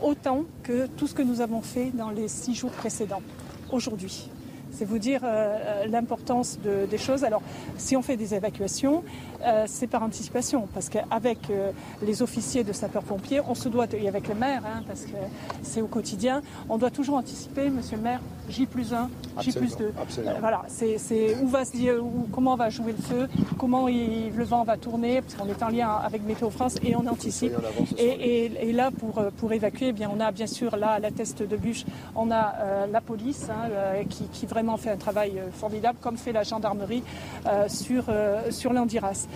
Autant 0.00 0.44
que 0.62 0.86
tout 0.86 1.06
ce 1.06 1.14
que 1.14 1.22
nous 1.22 1.40
avons 1.40 1.62
fait 1.62 1.90
dans 1.94 2.10
les 2.10 2.28
six 2.28 2.54
jours 2.54 2.70
précédents, 2.70 3.22
aujourd'hui. 3.70 4.28
C'est 4.72 4.84
vous 4.84 4.98
dire 4.98 5.20
euh, 5.24 5.86
l'importance 5.86 6.58
des 6.58 6.98
choses. 6.98 7.24
Alors, 7.24 7.42
si 7.76 7.96
on 7.96 8.02
fait 8.02 8.16
des 8.16 8.34
évacuations, 8.34 9.02
euh, 9.42 9.64
c'est 9.66 9.86
par 9.86 10.02
anticipation, 10.02 10.68
parce 10.74 10.88
qu'avec 10.88 11.38
euh, 11.50 11.72
les 12.02 12.22
officiers 12.22 12.62
de 12.62 12.72
sapeurs-pompiers, 12.72 13.40
on 13.48 13.54
se 13.54 13.68
doit, 13.68 13.86
et 13.92 14.08
avec 14.08 14.28
le 14.28 14.34
maire, 14.34 14.62
hein, 14.66 14.82
parce 14.86 15.02
que 15.02 15.16
c'est 15.62 15.80
au 15.80 15.86
quotidien, 15.86 16.42
on 16.68 16.76
doit 16.76 16.90
toujours 16.90 17.16
anticiper, 17.16 17.70
monsieur 17.70 17.96
le 17.96 18.02
maire, 18.02 18.20
J 18.48 18.66
plus 18.66 18.92
1, 18.92 19.08
J 19.40 19.52
plus 19.52 19.76
2. 19.76 19.92
voilà, 20.40 20.62
c'est 20.68 21.36
où 21.40 21.48
va 21.48 21.64
se 21.64 21.72
dire, 21.72 21.94
comment 22.32 22.56
va 22.56 22.68
jouer 22.68 22.92
le 22.92 23.02
feu, 23.02 23.28
comment 23.58 23.86
le 23.86 24.44
vent 24.44 24.64
va 24.64 24.76
tourner, 24.76 25.22
parce 25.22 25.34
qu'on 25.34 25.48
est 25.48 25.62
en 25.62 25.68
lien 25.68 25.88
avec 25.88 26.22
Météo 26.24 26.50
France 26.50 26.76
et 26.82 26.94
on 26.94 27.06
anticipe. 27.06 27.52
Et, 27.98 28.72
là, 28.72 28.90
pour, 28.90 29.24
pour 29.36 29.52
évacuer, 29.52 29.88
eh 29.88 29.92
bien, 29.92 30.10
on 30.14 30.20
a 30.20 30.30
bien 30.32 30.46
sûr 30.46 30.76
là, 30.76 30.98
la 30.98 31.10
test 31.10 31.42
de 31.42 31.56
bûche, 31.56 31.84
on 32.14 32.30
a 32.30 32.86
la 32.90 33.00
police 33.00 33.48
hein, 33.50 33.70
qui, 34.08 34.24
qui 34.24 34.46
vraiment 34.46 34.59
fait 34.76 34.90
un 34.90 34.96
travail 34.96 35.38
euh, 35.38 35.50
formidable, 35.52 35.98
comme 36.00 36.16
fait 36.16 36.32
la 36.32 36.42
gendarmerie 36.42 37.02
euh, 37.46 37.68
sur, 37.68 38.04
euh, 38.08 38.50
sur 38.50 38.72
l'Andiras. 38.72 39.26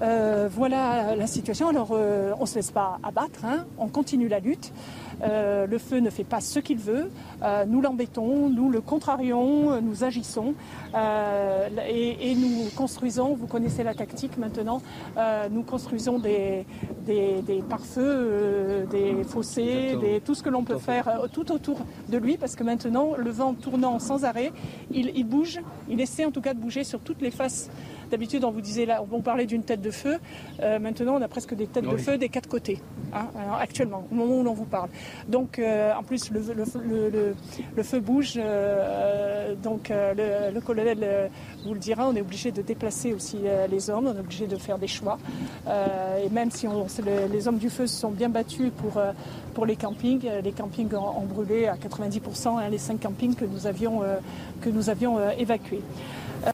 voilà 0.00 1.14
la 1.16 1.26
situation. 1.26 1.68
Alors, 1.68 1.90
on 1.92 2.40
ne 2.40 2.46
se 2.46 2.56
laisse 2.56 2.70
pas 2.70 2.98
abattre, 3.02 3.44
hein. 3.44 3.64
on 3.78 3.88
continue 3.88 4.28
la 4.28 4.40
lutte. 4.40 4.72
Euh, 5.22 5.66
le 5.66 5.78
feu 5.78 5.98
ne 5.98 6.10
fait 6.10 6.24
pas 6.24 6.40
ce 6.40 6.58
qu'il 6.58 6.78
veut. 6.78 7.10
Euh, 7.42 7.64
nous 7.66 7.80
l'embêtons, 7.80 8.48
nous 8.48 8.70
le 8.70 8.80
contrarions, 8.80 9.80
nous 9.80 10.04
agissons 10.04 10.54
euh, 10.94 11.68
et, 11.88 12.34
nous 12.34 12.68
construisons, 12.76 13.34
vous 13.34 13.46
connaissez 13.46 13.82
la 13.82 13.94
tactique 13.94 14.36
maintenant, 14.36 14.82
nous 15.50 15.62
construisons 15.62 16.18
des, 16.18 16.66
des, 17.06 17.62
pare-feux, 17.68 18.86
des 18.90 19.24
fossés, 19.24 19.96
des, 20.00 20.20
tout 20.20 20.34
ce 20.34 20.42
que 20.42 20.50
l'on 20.50 20.64
peut 20.64 20.78
faire 20.78 21.28
tout 21.32 21.50
autour 21.52 21.78
de 22.08 22.18
lui 22.18 22.36
parce 22.36 22.54
que 22.56 22.64
maintenant, 22.64 23.12
le 23.16 23.30
vent 23.30 23.54
tournant 23.54 23.98
sans 23.98 24.24
arrêt, 24.24 24.52
il, 24.90 25.12
il 25.14 25.24
bouge, 25.24 25.60
il 25.88 26.00
essaie 26.00 26.24
en 26.24 26.30
tout 26.30 26.40
cas 26.40 26.54
de 26.54 26.60
bouger 26.60 26.84
sur 26.84 27.00
toutes 27.00 27.22
les 27.22 27.30
faces 27.30 27.70
D'habitude, 28.10 28.44
on 28.44 28.52
vous 28.52 28.60
disait 28.60 28.86
là, 28.86 29.02
on 29.10 29.20
parlait 29.20 29.46
d'une 29.46 29.64
tête 29.64 29.80
de 29.80 29.90
feu. 29.90 30.18
Euh, 30.60 30.78
maintenant, 30.78 31.16
on 31.16 31.22
a 31.22 31.28
presque 31.28 31.54
des 31.54 31.66
têtes 31.66 31.88
de 31.88 31.96
feu 31.96 32.18
des 32.18 32.28
quatre 32.28 32.48
côtés, 32.48 32.80
hein, 33.12 33.26
actuellement, 33.60 34.06
au 34.10 34.14
moment 34.14 34.38
où 34.38 34.42
l'on 34.44 34.52
vous 34.52 34.64
parle. 34.64 34.90
Donc, 35.28 35.58
euh, 35.58 35.92
en 35.92 36.02
plus, 36.04 36.30
le, 36.30 36.42
feu 37.82 38.00
bouge. 38.00 38.34
Euh, 38.36 39.54
donc, 39.56 39.90
le, 39.90 40.60
colonel 40.60 41.30
vous 41.64 41.74
le 41.74 41.80
dira, 41.80 42.08
on 42.08 42.14
est 42.14 42.20
obligé 42.20 42.52
de 42.52 42.62
déplacer 42.62 43.12
aussi 43.12 43.38
les 43.68 43.90
hommes, 43.90 44.06
on 44.06 44.16
est 44.16 44.20
obligé 44.20 44.46
de 44.46 44.56
faire 44.56 44.78
des 44.78 44.86
choix. 44.86 45.18
et 45.66 46.28
même 46.30 46.50
si 46.50 46.66
on, 46.68 46.86
les 47.30 47.48
hommes 47.48 47.58
du 47.58 47.70
feu 47.70 47.86
se 47.86 47.96
sont 47.96 48.10
bien 48.10 48.28
battus 48.28 48.70
pour, 48.76 49.00
pour 49.54 49.66
les 49.66 49.76
campings, 49.76 50.28
les 50.42 50.52
campings 50.52 50.92
ont, 50.94 51.26
brûlé 51.26 51.66
à 51.66 51.74
90%, 51.74 52.58
hein, 52.58 52.68
les 52.70 52.78
cinq 52.78 53.00
campings 53.00 53.34
que 53.34 53.44
nous 53.44 53.66
avions, 53.66 54.02
que 54.60 54.70
nous 54.70 54.90
avions 54.90 55.18
évacués. 55.30 55.82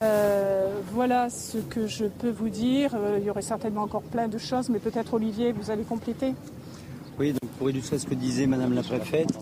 Euh, 0.02 0.80
voilà 0.92 1.30
ce 1.30 1.58
que 1.58 1.86
je 1.86 2.04
peux 2.04 2.30
vous 2.30 2.48
dire. 2.48 2.94
Euh, 2.94 3.18
il 3.20 3.26
y 3.26 3.30
aurait 3.30 3.42
certainement 3.42 3.82
encore 3.82 4.02
plein 4.02 4.28
de 4.28 4.38
choses, 4.38 4.68
mais 4.68 4.78
peut-être 4.78 5.14
Olivier, 5.14 5.52
vous 5.52 5.70
allez 5.70 5.84
compléter. 5.84 6.34
Oui, 7.18 7.32
donc 7.32 7.50
pour 7.58 7.70
illustrer 7.70 7.98
ce 7.98 8.06
que 8.06 8.14
disait 8.14 8.46
Madame 8.46 8.74
la 8.74 8.82
préfète, 8.82 9.38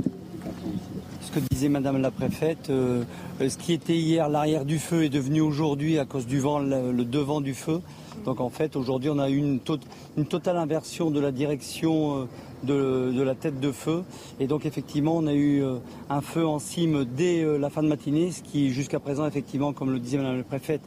ce 1.22 1.30
que 1.30 1.40
disait 1.50 1.68
Madame 1.68 1.98
la 1.98 2.10
préfète, 2.10 2.70
euh, 2.70 3.04
ce 3.40 3.56
qui 3.56 3.72
était 3.72 3.96
hier 3.96 4.28
l'arrière 4.28 4.64
du 4.64 4.78
feu 4.78 5.04
est 5.04 5.08
devenu 5.08 5.40
aujourd'hui 5.40 5.98
à 5.98 6.04
cause 6.04 6.26
du 6.26 6.40
vent 6.40 6.58
le, 6.58 7.04
devant 7.04 7.40
du 7.40 7.54
feu. 7.54 7.80
Donc 8.24 8.40
en 8.40 8.50
fait 8.50 8.76
aujourd'hui 8.76 9.10
on 9.10 9.18
a 9.18 9.30
eu 9.30 9.36
une, 9.36 9.60
totale 9.60 10.56
inversion 10.56 11.10
de 11.10 11.20
la 11.20 11.32
direction 11.32 12.28
de, 12.64 13.22
la 13.22 13.34
tête 13.34 13.60
de 13.60 13.72
feu. 13.72 14.02
Et 14.38 14.46
donc 14.46 14.66
effectivement, 14.66 15.16
on 15.16 15.26
a 15.26 15.34
eu 15.34 15.62
euh, 15.62 15.76
un 16.08 16.20
feu 16.20 16.46
en 16.46 16.58
cime 16.58 17.04
dès 17.04 17.42
euh, 17.42 17.58
la 17.58 17.70
fin 17.70 17.82
de 17.82 17.88
matinée, 17.88 18.30
ce 18.32 18.42
qui 18.42 18.70
jusqu'à 18.72 19.00
présent, 19.00 19.26
effectivement, 19.26 19.72
comme 19.72 19.90
le 19.90 19.98
disait 19.98 20.18
Madame 20.18 20.38
la 20.38 20.44
préfète, 20.44 20.82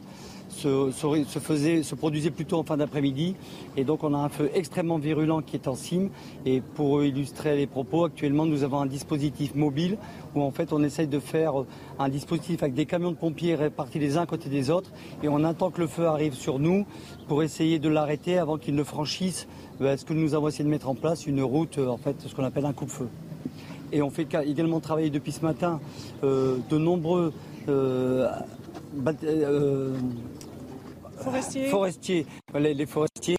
se, 0.54 0.90
faisait, 1.40 1.82
se 1.82 1.94
produisait 1.94 2.30
plutôt 2.30 2.58
en 2.58 2.64
fin 2.64 2.76
d'après-midi. 2.76 3.34
Et 3.76 3.84
donc 3.84 4.04
on 4.04 4.14
a 4.14 4.18
un 4.18 4.28
feu 4.28 4.50
extrêmement 4.54 4.98
virulent 4.98 5.42
qui 5.42 5.56
est 5.56 5.68
en 5.68 5.74
cime. 5.74 6.10
Et 6.46 6.60
pour 6.60 7.04
illustrer 7.04 7.56
les 7.56 7.66
propos, 7.66 8.04
actuellement 8.04 8.46
nous 8.46 8.62
avons 8.62 8.80
un 8.80 8.86
dispositif 8.86 9.54
mobile 9.54 9.98
où 10.34 10.42
en 10.42 10.50
fait 10.50 10.72
on 10.72 10.82
essaye 10.82 11.06
de 11.06 11.18
faire 11.18 11.54
un 11.98 12.08
dispositif 12.08 12.62
avec 12.62 12.74
des 12.74 12.86
camions 12.86 13.10
de 13.10 13.16
pompiers 13.16 13.54
répartis 13.54 13.98
les 13.98 14.16
uns 14.16 14.22
à 14.22 14.26
côté 14.26 14.48
des 14.48 14.70
autres. 14.70 14.90
Et 15.22 15.28
on 15.28 15.44
attend 15.44 15.70
que 15.70 15.80
le 15.80 15.86
feu 15.86 16.06
arrive 16.06 16.34
sur 16.34 16.58
nous 16.58 16.86
pour 17.28 17.42
essayer 17.42 17.78
de 17.78 17.88
l'arrêter 17.88 18.38
avant 18.38 18.58
qu'il 18.58 18.74
ne 18.74 18.84
franchisse 18.84 19.46
euh, 19.80 19.96
ce 19.96 20.04
que 20.04 20.12
nous 20.12 20.34
avons 20.34 20.48
essayé 20.48 20.64
de 20.64 20.70
mettre 20.70 20.88
en 20.88 20.94
place, 20.94 21.26
une 21.26 21.42
route, 21.42 21.78
euh, 21.78 21.88
en 21.88 21.96
fait, 21.96 22.16
ce 22.26 22.34
qu'on 22.34 22.44
appelle 22.44 22.66
un 22.66 22.72
coupe-feu. 22.72 23.08
Et 23.92 24.02
on 24.02 24.10
fait 24.10 24.26
également 24.44 24.80
travailler 24.80 25.10
depuis 25.10 25.32
ce 25.32 25.42
matin 25.42 25.80
euh, 26.22 26.58
de 26.70 26.78
nombreux 26.78 27.32
forestiers. 31.18 31.68
forestiers. 31.68 32.26
Les, 32.54 32.86
forestiers 32.86 33.36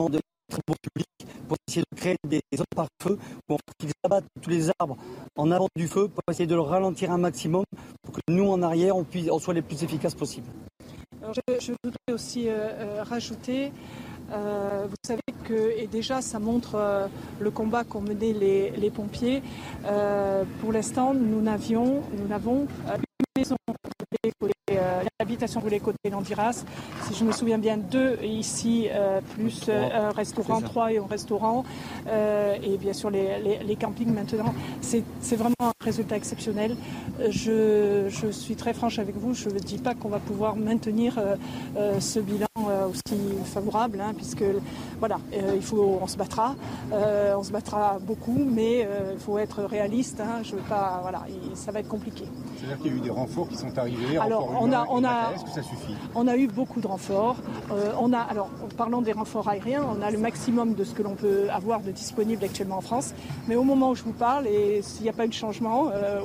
de 0.00 0.20
très 0.50 0.62
public 0.62 1.08
pour 1.48 1.56
essayer 1.68 1.84
de 1.92 1.96
créer 1.96 2.16
des 2.26 2.40
zones 2.56 2.66
par 2.74 2.86
feu 3.02 3.18
où 3.48 3.56
ils 3.82 3.90
abattent 4.04 4.24
tous 4.40 4.50
les 4.50 4.70
arbres 4.78 4.96
en 5.36 5.50
avant 5.50 5.68
du 5.76 5.88
feu 5.88 6.08
pour 6.08 6.22
essayer 6.30 6.46
de 6.46 6.54
le 6.54 6.60
ralentir 6.60 7.10
un 7.10 7.18
maximum 7.18 7.64
pour 8.02 8.14
que 8.14 8.20
nous 8.28 8.48
en 8.48 8.62
arrière 8.62 8.96
on, 8.96 9.04
puisse, 9.04 9.30
on 9.30 9.38
soit 9.38 9.54
les 9.54 9.62
plus 9.62 9.82
efficaces 9.82 10.14
possibles. 10.14 10.48
je, 11.22 11.72
voudrais 11.82 12.12
aussi 12.12 12.48
rajouter 13.02 13.72
euh, 14.32 14.86
vous 14.88 14.96
savez 15.04 15.20
que, 15.44 15.72
et 15.76 15.86
déjà 15.86 16.22
ça 16.22 16.38
montre 16.38 16.76
euh, 16.76 17.08
le 17.40 17.50
combat 17.50 17.84
qu'ont 17.84 18.00
mené 18.00 18.32
les, 18.32 18.90
pompiers. 18.90 19.42
Euh, 19.86 20.44
pour 20.60 20.72
l'instant, 20.72 21.14
nous 21.14 21.40
n'avions, 21.40 22.02
nous 22.16 22.28
n'avons 22.28 22.66
une 22.86 23.24
maison 23.36 23.56
euh, 24.76 25.02
l'habitation 25.18 25.62
les 25.70 25.80
côté 25.80 26.10
d'Andiras. 26.10 26.64
Si 27.02 27.14
je 27.14 27.24
me 27.24 27.32
souviens 27.32 27.58
bien, 27.58 27.76
deux 27.76 28.18
ici, 28.22 28.88
euh, 28.90 29.20
plus 29.34 29.66
euh, 29.68 30.08
un 30.08 30.10
restaurant, 30.10 30.60
trois 30.60 30.92
et 30.92 30.98
un 30.98 31.06
restaurant, 31.06 31.64
et 32.06 32.76
bien 32.78 32.92
sûr 32.92 33.10
les, 33.10 33.76
campings 33.78 34.12
maintenant. 34.12 34.54
C'est 34.80 35.36
vraiment 35.36 35.54
un 35.60 35.72
résultat 35.84 36.16
exceptionnel. 36.16 36.76
Je, 37.28 38.08
suis 38.32 38.56
très 38.56 38.74
franche 38.74 38.98
avec 38.98 39.16
vous, 39.16 39.34
je 39.34 39.48
ne 39.48 39.58
dis 39.58 39.78
pas 39.78 39.94
qu'on 39.94 40.08
va 40.08 40.18
pouvoir 40.18 40.56
maintenir 40.56 41.20
ce 41.98 42.18
bilan 42.18 42.46
aussi 42.90 43.18
favorable, 43.44 44.00
hein, 44.00 44.12
puisque 44.16 44.44
voilà, 44.98 45.18
il 45.54 45.62
faut, 45.62 45.98
on 46.02 46.06
se 46.06 46.16
battra, 46.16 46.56
on 46.92 47.42
se 47.42 47.52
battra 47.52 47.98
beaucoup, 48.00 48.46
mais 48.50 48.86
il 49.12 49.18
faut 49.18 49.38
être 49.38 49.62
réaliste. 49.62 50.20
Hein, 50.20 50.42
je 50.42 50.56
veux 50.56 50.62
pas, 50.62 50.98
voilà, 51.02 51.24
ça 51.54 51.72
va 51.72 51.80
être 51.80 51.88
compliqué. 51.88 52.24
C'est-à-dire 52.56 52.78
qu'il 52.78 52.92
y 52.92 52.94
a 52.94 52.96
eu 52.98 53.00
des 53.00 53.10
renforts 53.10 53.48
qui 53.48 53.56
sont 53.56 53.78
arrivés. 53.78 54.18
Alors, 54.18 54.59
on 54.60 54.72
a, 54.72 54.86
on 54.88 55.04
a, 55.04 55.32
On 56.14 56.26
a 56.28 56.36
eu 56.36 56.46
beaucoup 56.46 56.80
de 56.80 56.86
renforts. 56.86 57.36
Euh, 57.70 57.92
on 57.98 58.12
a, 58.12 58.18
alors, 58.18 58.50
en 58.62 58.68
parlant 58.68 59.02
des 59.02 59.12
renforts 59.12 59.48
aériens, 59.48 59.84
on 59.88 60.02
a 60.02 60.10
le 60.10 60.18
maximum 60.18 60.74
de 60.74 60.84
ce 60.84 60.94
que 60.94 61.02
l'on 61.02 61.14
peut 61.14 61.48
avoir 61.50 61.80
de 61.80 61.90
disponible 61.90 62.44
actuellement 62.44 62.78
en 62.78 62.80
France. 62.80 63.14
Mais 63.48 63.56
au 63.56 63.64
moment 63.64 63.90
où 63.90 63.94
je 63.94 64.02
vous 64.02 64.12
parle, 64.12 64.46
et 64.46 64.82
s'il 64.82 65.02
n'y 65.02 65.08
a 65.08 65.12
pas 65.12 65.24
eu 65.24 65.28
de 65.28 65.34
changement, 65.34 65.90
euh, 65.92 66.20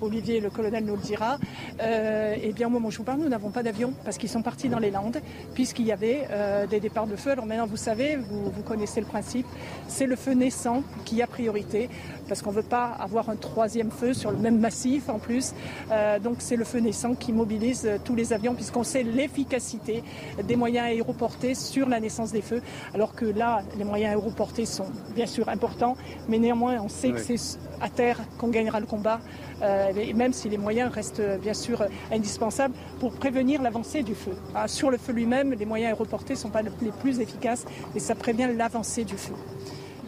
Olivier, 0.00 0.40
le 0.40 0.50
colonel, 0.50 0.84
nous 0.84 0.96
le 0.96 1.02
dira, 1.02 1.38
euh, 1.80 2.34
et 2.42 2.52
bien 2.52 2.66
au 2.66 2.70
moment 2.70 2.88
où 2.88 2.90
je 2.90 2.98
vous 2.98 3.04
parle, 3.04 3.20
nous 3.20 3.28
n'avons 3.28 3.50
pas 3.50 3.62
d'avion 3.62 3.92
parce 4.04 4.18
qu'ils 4.18 4.28
sont 4.28 4.42
partis 4.42 4.68
dans 4.68 4.78
les 4.78 4.90
Landes, 4.90 5.20
puisqu'il 5.54 5.86
y 5.86 5.92
avait 5.92 6.28
des 6.68 6.80
départs 6.80 7.06
de 7.06 7.16
feu. 7.16 7.30
Alors 7.30 7.46
maintenant, 7.46 7.66
vous 7.66 7.76
savez, 7.76 8.16
vous, 8.16 8.50
vous 8.50 8.62
connaissez 8.62 9.00
le 9.00 9.06
principe, 9.06 9.46
c'est 9.88 10.06
le 10.06 10.16
feu 10.16 10.32
naissant 10.32 10.82
qui 11.04 11.22
a 11.22 11.26
priorité 11.26 11.88
parce 12.28 12.42
qu'on 12.42 12.50
ne 12.50 12.56
veut 12.56 12.62
pas 12.62 12.86
avoir 12.86 13.28
un 13.30 13.36
troisième 13.36 13.90
feu 13.90 14.14
sur 14.14 14.30
le 14.30 14.38
même 14.38 14.58
massif 14.58 15.08
en 15.08 15.18
plus. 15.18 15.52
Euh, 15.90 16.18
donc 16.18 16.36
c'est 16.38 16.56
le 16.56 16.64
feu 16.64 16.78
naissant 16.78 17.14
qui 17.14 17.32
mobilise 17.32 17.86
euh, 17.86 17.98
tous 18.02 18.14
les 18.14 18.32
avions 18.32 18.54
puisqu'on 18.54 18.84
sait 18.84 19.02
l'efficacité 19.02 20.02
des 20.44 20.56
moyens 20.56 20.86
aéroportés 20.86 21.54
sur 21.54 21.88
la 21.88 22.00
naissance 22.00 22.32
des 22.32 22.42
feux. 22.42 22.62
Alors 22.94 23.14
que 23.14 23.24
là, 23.24 23.62
les 23.78 23.84
moyens 23.84 24.10
aéroportés 24.10 24.66
sont 24.66 24.86
bien 25.14 25.26
sûr 25.26 25.48
importants, 25.48 25.96
mais 26.28 26.38
néanmoins 26.38 26.80
on 26.80 26.88
sait 26.88 27.10
que 27.10 27.18
c'est 27.18 27.58
à 27.80 27.88
terre 27.88 28.20
qu'on 28.38 28.48
gagnera 28.48 28.80
le 28.80 28.86
combat, 28.86 29.20
euh, 29.62 29.92
même 30.14 30.32
si 30.32 30.48
les 30.48 30.58
moyens 30.58 30.92
restent 30.92 31.22
bien 31.40 31.54
sûr 31.54 31.84
indispensables 32.10 32.74
pour 33.00 33.12
prévenir 33.12 33.62
l'avancée 33.62 34.02
du 34.02 34.14
feu. 34.14 34.32
Ah, 34.54 34.68
sur 34.68 34.90
le 34.90 34.98
feu 34.98 35.12
lui-même, 35.12 35.52
les 35.52 35.66
moyens 35.66 35.88
aéroportés 35.88 36.34
ne 36.34 36.38
sont 36.38 36.50
pas 36.50 36.62
les 36.62 36.70
plus 37.00 37.20
efficaces 37.20 37.64
et 37.94 38.00
ça 38.00 38.14
prévient 38.14 38.48
l'avancée 38.56 39.04
du 39.04 39.16
feu. 39.16 39.34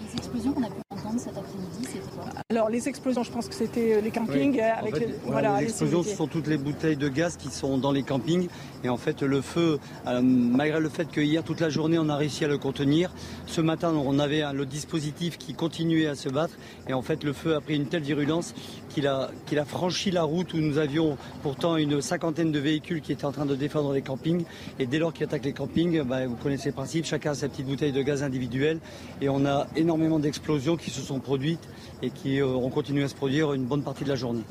Les 0.01 0.19
explosions 0.19 0.53
qu'on 0.53 0.65
a 0.65 0.71
pu 0.71 0.88
entendre 0.99 1.21
cet 1.21 1.37
après-midi, 1.37 1.79
c'était 1.83 2.15
quoi 2.15 2.25
Alors 2.51 2.69
les 2.69 2.89
explosions, 2.89 3.23
je 3.23 3.31
pense 3.31 3.49
que 3.49 3.55
c'était 3.55 4.01
les 4.01 4.11
campings. 4.11 4.61
Avec 4.61 4.99
les, 4.99 5.15
voilà, 5.25 5.61
les 5.61 5.67
explosions, 5.67 6.03
ce 6.03 6.11
sont 6.11 6.27
toutes 6.27 6.47
les 6.47 6.59
bouteilles 6.59 6.97
de 6.97 7.09
gaz 7.09 7.37
qui 7.37 7.51
sont 7.51 7.79
dans 7.79 7.93
les 7.93 8.03
campings. 8.03 8.49
Et 8.85 8.89
en 8.89 8.97
fait, 8.97 9.23
le 9.23 9.41
feu, 9.41 9.79
euh, 10.07 10.21
malgré 10.23 10.81
le 10.81 10.89
fait 10.89 11.11
que 11.11 11.21
hier 11.21 11.43
toute 11.43 11.61
la 11.61 11.69
journée 11.69 11.99
on 11.99 12.09
a 12.09 12.17
réussi 12.17 12.45
à 12.45 12.49
le 12.49 12.59
contenir, 12.59 13.13
ce 13.47 13.61
matin 13.61 13.93
on 13.95 14.19
avait 14.19 14.43
le 14.53 14.67
dispositif 14.67 15.39
qui 15.39 15.55
continuait 15.55 16.07
à 16.07 16.15
se 16.15 16.29
battre. 16.29 16.55
Et 16.89 16.95
en 16.95 17.03
fait, 17.03 17.25
le 17.25 17.33
feu 17.33 17.55
a 17.55 17.61
pris 17.61 17.77
une 17.77 17.87
telle 17.87 18.03
virulence 18.03 18.55
qu'il 18.89 19.07
a, 19.07 19.31
qu'il 19.47 19.59
a 19.59 19.65
franchi 19.65 20.11
la 20.11 20.23
route 20.23 20.55
où 20.55 20.59
nous 20.59 20.79
avions 20.79 21.17
pourtant 21.43 21.77
une 21.77 22.01
cinquantaine 22.01 22.53
de 22.53 22.59
véhicules 22.59 23.01
qui 23.01 23.13
étaient 23.13 23.25
en 23.25 23.33
train 23.33 23.47
de 23.47 23.55
défendre 23.55 23.93
les 23.93 24.03
campings. 24.03 24.45
Et 24.79 24.87
dès 24.87 24.99
lors 24.99 25.13
qu'il 25.13 25.25
attaque 25.25 25.45
les 25.45 25.53
campings, 25.53 26.03
bah, 26.03 26.27
vous 26.27 26.37
connaissez 26.37 26.71
le 26.71 26.75
principe, 26.75 27.05
chacun 27.05 27.33
a 27.33 27.35
sa 27.35 27.49
petite 27.49 27.67
bouteille 27.67 27.93
de 27.93 28.03
gaz 28.03 28.23
individuelle. 28.23 28.81
Et 29.21 29.29
on 29.29 29.45
a 29.47 29.67
énormément 29.77 30.19
d'explosions 30.19 30.77
qui 30.77 30.88
se 30.89 31.01
sont 31.01 31.21
produites 31.21 31.69
et 32.03 32.11
qui 32.11 32.41
euh, 32.41 32.47
ont 32.47 32.71
continué 32.71 33.05
à 33.05 33.09
se 33.09 33.15
produire 33.15 33.53
une 33.53 33.65
bonne 33.65 33.83
partie 33.83 34.05
de 34.05 34.09
la 34.09 34.17
journée. 34.17 34.45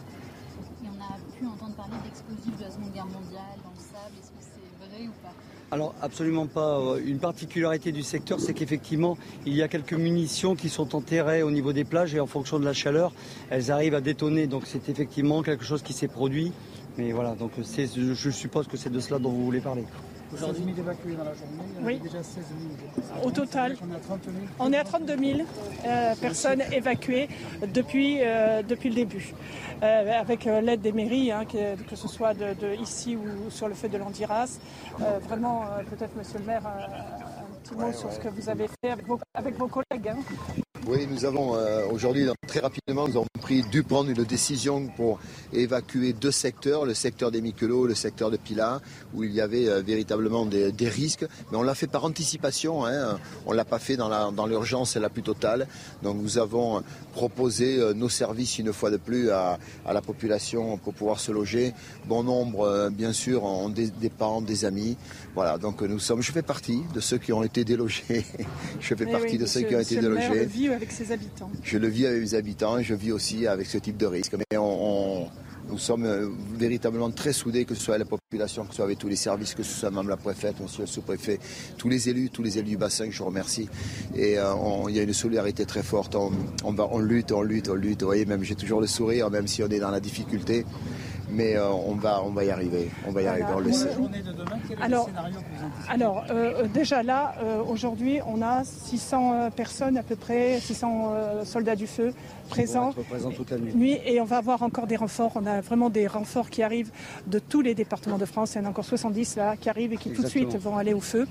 Et 0.84 0.88
on 0.88 1.02
a 1.02 1.38
pu 1.38 1.46
entendre 1.46 1.76
parler 1.76 1.96
d'explosifs 2.04 2.58
de 2.58 2.64
la 2.64 2.72
Seconde 2.72 2.94
Guerre 2.94 3.06
mondiale 3.06 3.58
dans 3.64 3.72
le 3.72 3.80
sable. 3.80 4.16
Est-ce 4.20 4.30
que 4.30 4.40
c'est 4.40 4.88
vrai 4.88 5.08
ou 5.08 5.12
pas? 5.24 5.34
Alors 5.70 5.94
absolument 6.02 6.46
pas. 6.46 6.80
Euh, 6.80 7.02
une 7.06 7.20
particularité 7.20 7.92
du 7.92 8.04
secteur, 8.04 8.40
c'est 8.40 8.54
qu'effectivement, 8.54 9.18
il 9.46 9.54
y 9.54 9.62
a 9.62 9.68
quelques 9.68 9.94
munitions 9.94 10.56
qui 10.56 10.70
sont 10.70 10.96
enterrées 10.96 11.44
au 11.44 11.52
niveau 11.52 11.74
des 11.74 11.84
plages 11.84 12.16
et 12.16 12.20
en 12.20 12.28
fonction 12.28 12.60
de 12.60 12.66
la 12.66 12.74
chaleur, 12.74 13.12
elles 13.50 13.72
arrivent 13.72 13.96
à 13.96 14.02
détonner. 14.02 14.48
Donc 14.48 14.64
c'est 14.66 14.90
effectivement 14.90 15.44
quelque 15.44 15.66
chose 15.66 15.82
qui 15.82 15.94
s'est 15.94 16.08
produit. 16.08 16.54
Mais 16.98 17.12
voilà, 17.12 17.36
donc 17.36 17.52
je 17.60 18.30
suppose 18.32 18.68
que 18.68 18.76
c'est 18.76 18.90
de 18.90 19.00
cela 19.00 19.20
dont 19.20 19.30
vous 19.30 19.46
voulez 19.46 19.60
parler. 19.60 19.84
Aujourd'hui, 20.34 20.64
16 20.64 20.76
000 20.76 20.80
évacués 20.80 21.16
dans 21.16 21.24
la 21.24 21.34
journée. 21.34 21.64
oui. 21.82 22.00
déjà 22.00 22.22
16 22.22 22.36
000. 22.36 23.24
Au 23.24 23.32
total, 23.32 23.78
on 23.82 23.92
est 23.92 23.96
à 23.96 24.00
32 24.00 24.32
000, 24.32 24.44
on 24.60 24.74
est 24.74 24.78
à 24.78 24.84
32 24.84 25.18
000 25.18 25.40
euh, 25.86 26.16
personnes 26.16 26.62
évacuées 26.72 27.30
depuis, 27.74 28.20
euh, 28.22 28.62
depuis 28.62 28.90
le 28.90 28.96
début. 28.96 29.34
Euh, 29.84 30.20
avec 30.20 30.46
l'aide 30.46 30.82
des 30.82 30.92
mairies, 30.92 31.32
hein, 31.32 31.46
que, 31.46 31.76
que, 31.82 31.96
ce 31.96 32.08
soit 32.08 32.34
de, 32.34 32.54
de, 32.60 32.76
ici 32.82 33.16
ou 33.16 33.50
sur 33.50 33.68
le 33.68 33.76
fait 33.76 33.90
de 33.90 33.98
l'Andiras. 33.98 34.60
vraiment, 35.22 35.66
peut-être, 35.90 36.16
monsieur 36.18 36.40
le 36.40 36.46
maire, 36.46 36.66
un 36.66 37.60
petit 37.64 37.76
mot 37.76 37.92
sur 37.94 38.12
ce 38.12 38.20
que 38.20 38.30
vous 38.30 38.50
avez 38.50 38.68
fait 38.68 38.92
avec 38.92 39.06
vos, 39.06 39.20
avec 39.34 39.56
vos 39.56 39.68
collègues. 39.68 40.10
Hein. 40.10 40.18
Oui, 40.86 41.08
nous 41.10 41.26
avons 41.26 41.56
euh, 41.56 41.86
aujourd'hui, 41.92 42.28
très 42.48 42.60
rapidement, 42.60 43.08
nous 43.08 43.18
avons 43.18 43.26
pris 43.42 43.64
dû 43.64 43.84
prendre 43.84 44.10
une 44.10 44.24
décision 44.24 44.88
pour 44.96 45.20
évacuer 45.52 46.14
deux 46.14 46.32
secteurs, 46.32 46.86
le 46.86 46.94
secteur 46.94 47.32
des 47.32 47.42
Miquelots, 47.42 47.88
le 47.88 47.96
secteur 47.96 48.32
de 48.32 48.38
Pila, 48.38 48.82
où 49.14 49.24
il 49.24 49.32
y 49.32 49.42
avait 49.42 49.68
euh, 49.68 49.82
véritablement 49.82 50.46
des, 50.46 50.72
risques. 50.90 51.26
Mais 51.52 51.58
on 51.58 51.64
l'a 51.64 51.76
fait 51.76 51.88
par 51.88 52.06
anticipation, 52.06 52.86
hein. 52.86 53.20
on 53.46 53.52
ne 53.52 53.58
l'a 53.58 53.66
pas 53.66 53.80
fait 53.80 53.98
dans 53.98 54.46
l'urgence 54.46 54.96
la, 54.96 55.02
la 55.02 55.10
plus 55.10 55.24
totale. 55.24 55.68
Donc 56.04 56.18
nous 56.22 56.38
avons 56.38 56.84
proposé 57.14 57.80
euh, 57.80 57.94
nos 57.94 58.10
services 58.10 58.60
une 58.60 58.72
fois 58.72 58.90
de 58.90 58.98
plus 58.98 59.32
à, 59.32 59.58
la 59.92 60.02
population 60.02 60.78
pour 60.78 60.94
pouvoir 60.94 61.20
se 61.20 61.32
loger. 61.32 61.74
Bon 62.06 62.24
nombre, 62.24 62.90
bien 62.92 63.14
sûr, 63.14 63.44
ont 63.44 63.70
des, 63.70 63.90
des 63.90 64.10
parents, 64.10 64.42
des 64.42 64.66
amis. 64.66 64.98
Voilà, 65.34 65.58
donc 65.58 65.82
nous 65.82 66.00
sommes, 66.00 66.22
je 66.22 66.32
fais 66.32 66.42
partie 66.42 66.84
de 66.94 67.00
ceux 67.00 67.18
qui 67.18 67.34
ont 67.34 67.44
été 67.44 67.64
délogés. 67.64 68.26
je 68.80 68.96
fais 68.96 69.06
eh 69.08 69.12
partie 69.12 69.38
de 69.38 69.46
ceux 69.46 69.62
qui 69.62 69.76
ont 69.76 69.80
été 69.80 70.00
délogés 70.00 70.48
avec 70.74 70.92
ses 70.92 71.12
habitants. 71.12 71.50
Je 71.64 71.78
le 71.78 71.88
vis 71.88 72.06
avec 72.06 72.22
mes 72.22 72.34
habitants 72.34 72.82
je 72.82 72.94
vis 72.94 73.12
aussi 73.12 73.48
avec 73.48 73.68
ce 73.68 73.78
type 73.78 73.98
de 73.98 74.06
risque. 74.06 74.36
Mais 74.38 74.58
on, 74.58 75.28
nous 75.70 75.78
sommes 75.78 76.06
euh, 76.06 76.30
véritablement 76.58 77.12
très 77.12 77.34
soudés, 77.34 77.66
que 77.66 77.76
ce 77.76 77.82
soit 77.82 77.98
la 77.98 78.06
population, 78.06 78.64
que 78.64 78.70
ce 78.70 78.78
soit 78.78 78.86
avec 78.86 79.00
tous 79.00 79.10
les 79.10 79.16
services, 79.16 79.54
que 79.54 79.64
ce 79.64 79.80
soit 79.80 79.92
même 79.92 80.08
la 80.08 80.18
préfète, 80.18 80.60
monsieur 80.62 80.82
le 80.82 80.88
sous-préfet, 80.88 81.40
tous 81.78 81.90
les 81.90 82.10
élus, 82.10 82.30
tous 82.30 82.44
les 82.44 82.58
élus 82.58 82.70
du 82.70 82.78
bassin, 82.78 83.08
je 83.10 83.18
vous 83.20 83.26
remercie. 83.26 83.68
Et 84.16 84.38
euh, 84.38 84.54
il 84.88 84.96
y 84.96 85.00
a 85.00 85.04
une 85.04 85.14
solidarité 85.14 85.66
très 85.66 85.84
forte. 85.84 86.16
On, 86.16 86.32
on 86.64 87.00
lutte, 87.00 87.32
on 87.32 87.42
lutte, 87.42 87.70
on 87.70 87.76
lutte. 87.76 88.02
Vous 88.02 88.08
voyez, 88.08 88.26
même 88.26 88.44
j'ai 88.44 88.56
toujours 88.56 88.82
le 88.82 88.88
sourire, 88.88 89.30
même 89.30 89.48
si 89.48 89.62
on 89.64 89.68
est 89.68 89.80
dans 89.80 89.92
la 89.92 90.00
difficulté 90.00 90.66
mais 91.30 91.56
euh, 91.56 91.70
on, 91.70 91.96
va, 91.96 92.22
on 92.24 92.32
va 92.32 92.44
y 92.44 92.52
arriver. 92.52 92.90
On 93.06 93.12
va 93.12 93.22
y 93.22 93.28
arriver, 93.28 93.48
on 93.56 93.60
le 93.60 93.72
sait. 93.72 93.90
alors, 94.82 95.10
alors 95.90 96.26
euh, 96.30 96.68
déjà 96.68 97.04
là, 97.04 97.36
euh, 97.42 97.62
aujourd'hui, 97.64 98.20
on 98.26 98.42
a 98.42 98.64
600 98.64 99.52
personnes 99.52 99.98
à 99.98 100.04
peu 100.04 100.16
près, 100.16 100.60
600 100.60 101.44
soldats 101.44 101.76
du 101.76 101.88
feu 101.88 102.14
présents. 102.50 102.94
toute 103.36 103.52
la 103.52 103.58
nuit. 103.58 104.00
Et 104.06 104.22
on 104.22 104.26
va 104.26 104.38
avoir 104.38 104.64
encore 104.64 104.88
des 104.88 104.96
renforts. 104.96 105.34
On 105.36 105.46
a 105.46 105.62
vraiment 105.62 105.90
des 105.90 106.08
renforts 106.08 106.50
qui 106.50 106.64
arrivent 106.64 106.92
de 107.28 107.40
tous 107.40 107.62
les 107.62 107.76
départements 107.76 108.18
de 108.18 108.26
France. 108.26 108.56
Il 108.56 108.60
y 108.60 108.62
en 108.62 108.66
a 108.66 108.70
encore 108.70 108.86
70 108.86 109.36
là 109.36 109.58
qui 109.58 109.70
arrivent 109.70 109.94
et 109.94 109.98
qui 109.98 110.12
tout 110.12 110.24
de 110.24 110.28
suite 110.28 110.56
vont 110.56 110.78
aller 110.78 110.94
au 110.94 111.02
feu. 111.02 111.28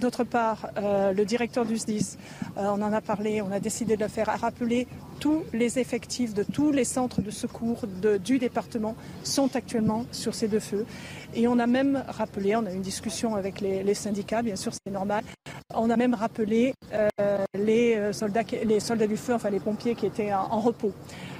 D'autre 0.00 0.24
part, 0.24 0.68
le 0.76 1.24
directeur 1.24 1.64
du 1.64 1.76
SDIS, 1.76 2.16
on 2.56 2.82
en 2.82 2.92
a 2.92 3.00
parlé, 3.00 3.42
on 3.42 3.52
a 3.52 3.60
décidé 3.60 3.96
de 3.96 4.02
le 4.02 4.08
faire, 4.08 4.28
a 4.28 4.36
rappelé 4.36 4.88
tous 5.22 5.44
les 5.52 5.78
effectifs 5.78 6.34
de 6.34 6.42
tous 6.42 6.72
les 6.72 6.82
centres 6.82 7.22
de 7.22 7.30
secours 7.30 7.84
du 8.24 8.40
département 8.40 8.96
sont 9.22 9.54
actuellement 9.54 10.04
sur 10.10 10.34
ces 10.34 10.48
deux 10.48 10.58
feux. 10.58 10.84
Et 11.32 11.46
on 11.46 11.60
a 11.60 11.68
même 11.68 12.02
rappelé, 12.08 12.56
on 12.56 12.66
a 12.66 12.72
eu 12.72 12.74
une 12.74 12.82
discussion 12.82 13.36
avec 13.36 13.60
les, 13.60 13.94
syndicats, 13.94 14.42
bien 14.42 14.56
sûr 14.56 14.72
c'est 14.74 14.90
normal, 14.90 15.22
on 15.72 15.90
a 15.90 15.96
même 15.96 16.14
rappelé 16.14 16.74
euh, 16.92 17.08
les, 17.54 17.94
euh, 17.94 18.12
soldats, 18.12 18.42
les 18.64 18.80
soldats 18.80 19.06
du 19.06 19.16
feu, 19.16 19.32
enfin 19.32 19.50
les 19.50 19.60
pompiers 19.60 19.94
qui 19.94 20.06
étaient 20.06 20.34
en 20.34 20.58
repos. 20.58 20.92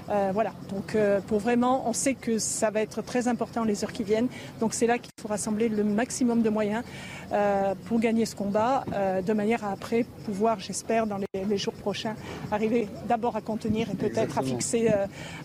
Euh, 0.09 0.31
voilà, 0.33 0.53
donc 0.69 0.95
euh, 0.95 1.21
pour 1.21 1.39
vraiment, 1.39 1.89
on 1.89 1.93
sait 1.93 2.15
que 2.15 2.39
ça 2.39 2.71
va 2.71 2.81
être 2.83 3.03
très 3.03 3.29
important 3.29 3.65
les 3.65 3.85
heures 3.85 3.93
qui 3.93 4.05
viennent. 4.05 4.29
Donc 4.61 4.75
c'est 4.75 4.87
là 4.87 4.99
qu'il 4.99 5.13
faut 5.21 5.29
rassembler 5.29 5.69
le 5.69 5.85
maximum 5.85 6.43
de 6.43 6.51
moyens 6.51 6.85
euh, 7.33 7.75
pour 7.87 8.01
gagner 8.01 8.27
ce 8.27 8.37
combat, 8.37 8.85
de 9.27 9.33
manière 9.33 9.65
à 9.65 9.73
après 9.73 10.05
pouvoir, 10.25 10.61
j'espère, 10.61 11.07
dans 11.07 11.19
les, 11.19 11.57
jours 11.57 11.73
prochains, 11.75 12.15
arriver 12.51 12.89
d'abord 13.09 13.37
à 13.37 13.41
contenir 13.41 13.91
et 13.91 13.95
peut-être 13.95 14.39
à 14.39 14.43
fixer, 14.43 14.91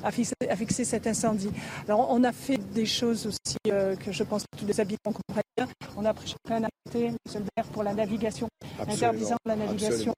à 0.03 0.11
fixer, 0.11 0.83
cet 0.83 1.07
incendie. 1.07 1.49
Alors 1.87 2.07
on 2.11 2.23
a 2.23 2.31
fait 2.31 2.57
des 2.57 2.85
choses 2.85 3.25
aussi 3.25 3.57
que 3.65 4.11
je 4.11 4.23
pense 4.23 4.43
que 4.43 4.57
tous 4.59 4.65
les 4.65 4.79
habitants 4.79 5.11
comprennent 5.11 5.43
bien. 5.57 5.67
On 5.95 6.05
a 6.05 6.13
pris 6.13 6.35
un 6.49 6.63
arrêté, 6.63 7.07
M. 7.07 7.43
pour 7.73 7.83
la 7.83 7.93
navigation, 7.93 8.47
interdisant 8.87 9.37
la 9.45 9.55
navigation 9.55 10.13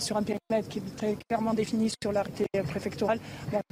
sur 0.00 0.16
un 0.16 0.22
périmètre 0.22 0.68
qui 0.68 0.78
est 0.78 0.96
très 0.96 1.16
clairement 1.28 1.54
défini 1.54 1.90
sur 2.02 2.12
l'arrêté 2.12 2.46
préfectoral. 2.68 3.18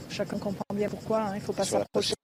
chacun 0.08 0.38
comprend 0.38 0.64
bien 0.74 0.88
pourquoi, 0.88 1.22
hein, 1.22 1.32
il 1.34 1.38
ne 1.38 1.40
faut 1.40 1.52
pas 1.52 1.64
s'approcher 1.64 2.14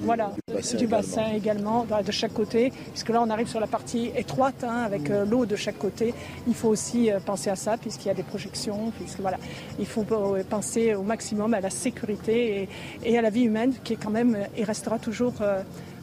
voilà, 0.00 0.32
du 0.78 0.86
bassin, 0.86 1.32
également, 1.34 1.84
de 1.84 2.12
chaque 2.12 2.32
côté, 2.32 2.72
puisque 2.90 3.08
là 3.08 3.22
on 3.22 3.30
arrive 3.30 3.48
sur 3.48 3.60
la 3.60 3.66
partie 3.66 4.10
étroite 4.16 4.64
hein, 4.64 4.82
avec 4.82 5.10
euh, 5.10 5.24
l'eau 5.24 5.46
de 5.46 5.56
chaque 5.56 5.78
côté. 5.78 6.14
Il 6.46 6.54
faut 6.54 6.68
aussi 6.68 7.10
euh, 7.10 7.20
penser 7.20 7.50
à 7.50 7.56
ça, 7.56 7.76
puisqu'il 7.76 8.08
y 8.08 8.10
a 8.10 8.14
des 8.14 8.22
projections, 8.22 8.92
puisque 8.98 9.20
voilà, 9.20 9.38
il 9.78 9.86
faut 9.86 10.04
euh, 10.10 10.42
penser 10.48 10.94
au 10.94 11.02
maximum 11.02 11.54
à 11.54 11.60
la 11.60 11.70
sécurité 11.70 12.68
et, 13.04 13.18
à 13.18 13.22
la 13.22 13.30
vie 13.30 13.44
humaine, 13.44 13.74
qui 13.82 13.94
est 13.94 13.96
quand 13.96 14.10
même 14.10 14.36
et 14.56 14.64
restera 14.64 14.98
toujours 14.98 15.34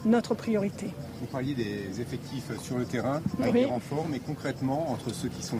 notre 0.04 0.34
priorité. 0.34 0.88
Vous 1.24 1.30
parliez 1.32 1.54
des 1.54 2.02
effectifs 2.02 2.50
sur 2.62 2.76
le 2.76 2.84
terrain, 2.84 3.22
avec 3.40 3.54
des 3.54 3.64
renforts, 3.64 4.06
mais 4.10 4.18
concrètement, 4.18 4.90
entre 4.90 5.10
ceux 5.10 5.30
qui, 5.30 5.42
sont, 5.42 5.56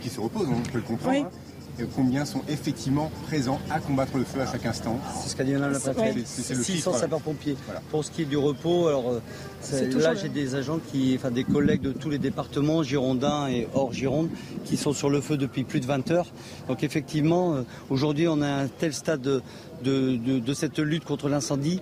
qui 0.00 0.08
se 0.08 0.20
reposent, 0.20 0.48
on 0.48 0.68
peut 0.68 0.78
le 0.78 0.82
comprendre, 0.82 1.26
hein, 1.26 1.30
et 1.78 1.84
combien 1.94 2.24
sont 2.24 2.42
effectivement 2.48 3.12
présents 3.28 3.60
à 3.70 3.78
combattre 3.78 4.16
le 4.16 4.24
feu 4.24 4.40
à 4.40 4.50
chaque 4.50 4.66
instant. 4.66 4.98
C'est 5.22 5.28
ce 5.28 5.36
qu'a 5.36 5.44
dit 5.44 5.52
Madame 5.52 5.74
la 5.74 5.78
préfète. 5.78 6.26
C'est 6.26 6.56
600 6.56 6.94
sapeurs-pompiers. 6.94 7.56
Pour 7.90 8.04
ce 8.04 8.10
qui 8.10 8.22
est 8.22 8.24
du 8.24 8.36
repos, 8.36 8.88
alors 8.88 9.12
euh, 9.12 10.00
là 10.00 10.16
j'ai 10.16 10.28
des 10.28 10.56
agents 10.56 10.80
qui, 10.90 11.14
enfin 11.16 11.30
des 11.30 11.44
collègues 11.44 11.82
de 11.82 11.92
tous 11.92 12.10
les 12.10 12.18
départements, 12.18 12.82
girondins 12.82 13.46
et 13.46 13.68
hors 13.74 13.92
Gironde, 13.92 14.28
qui 14.64 14.76
sont 14.76 14.92
sur 14.92 15.08
le 15.08 15.20
feu 15.20 15.36
depuis 15.36 15.62
plus 15.62 15.78
de 15.78 15.86
20 15.86 16.10
heures. 16.10 16.32
Donc 16.66 16.82
effectivement, 16.82 17.54
euh, 17.54 17.62
aujourd'hui 17.90 18.26
on 18.26 18.42
a 18.42 18.48
un 18.48 18.66
tel 18.66 18.92
stade 18.92 19.20
de, 19.22 19.42
de 19.84 20.54
cette 20.54 20.80
lutte 20.80 21.04
contre 21.04 21.28
l'incendie 21.28 21.80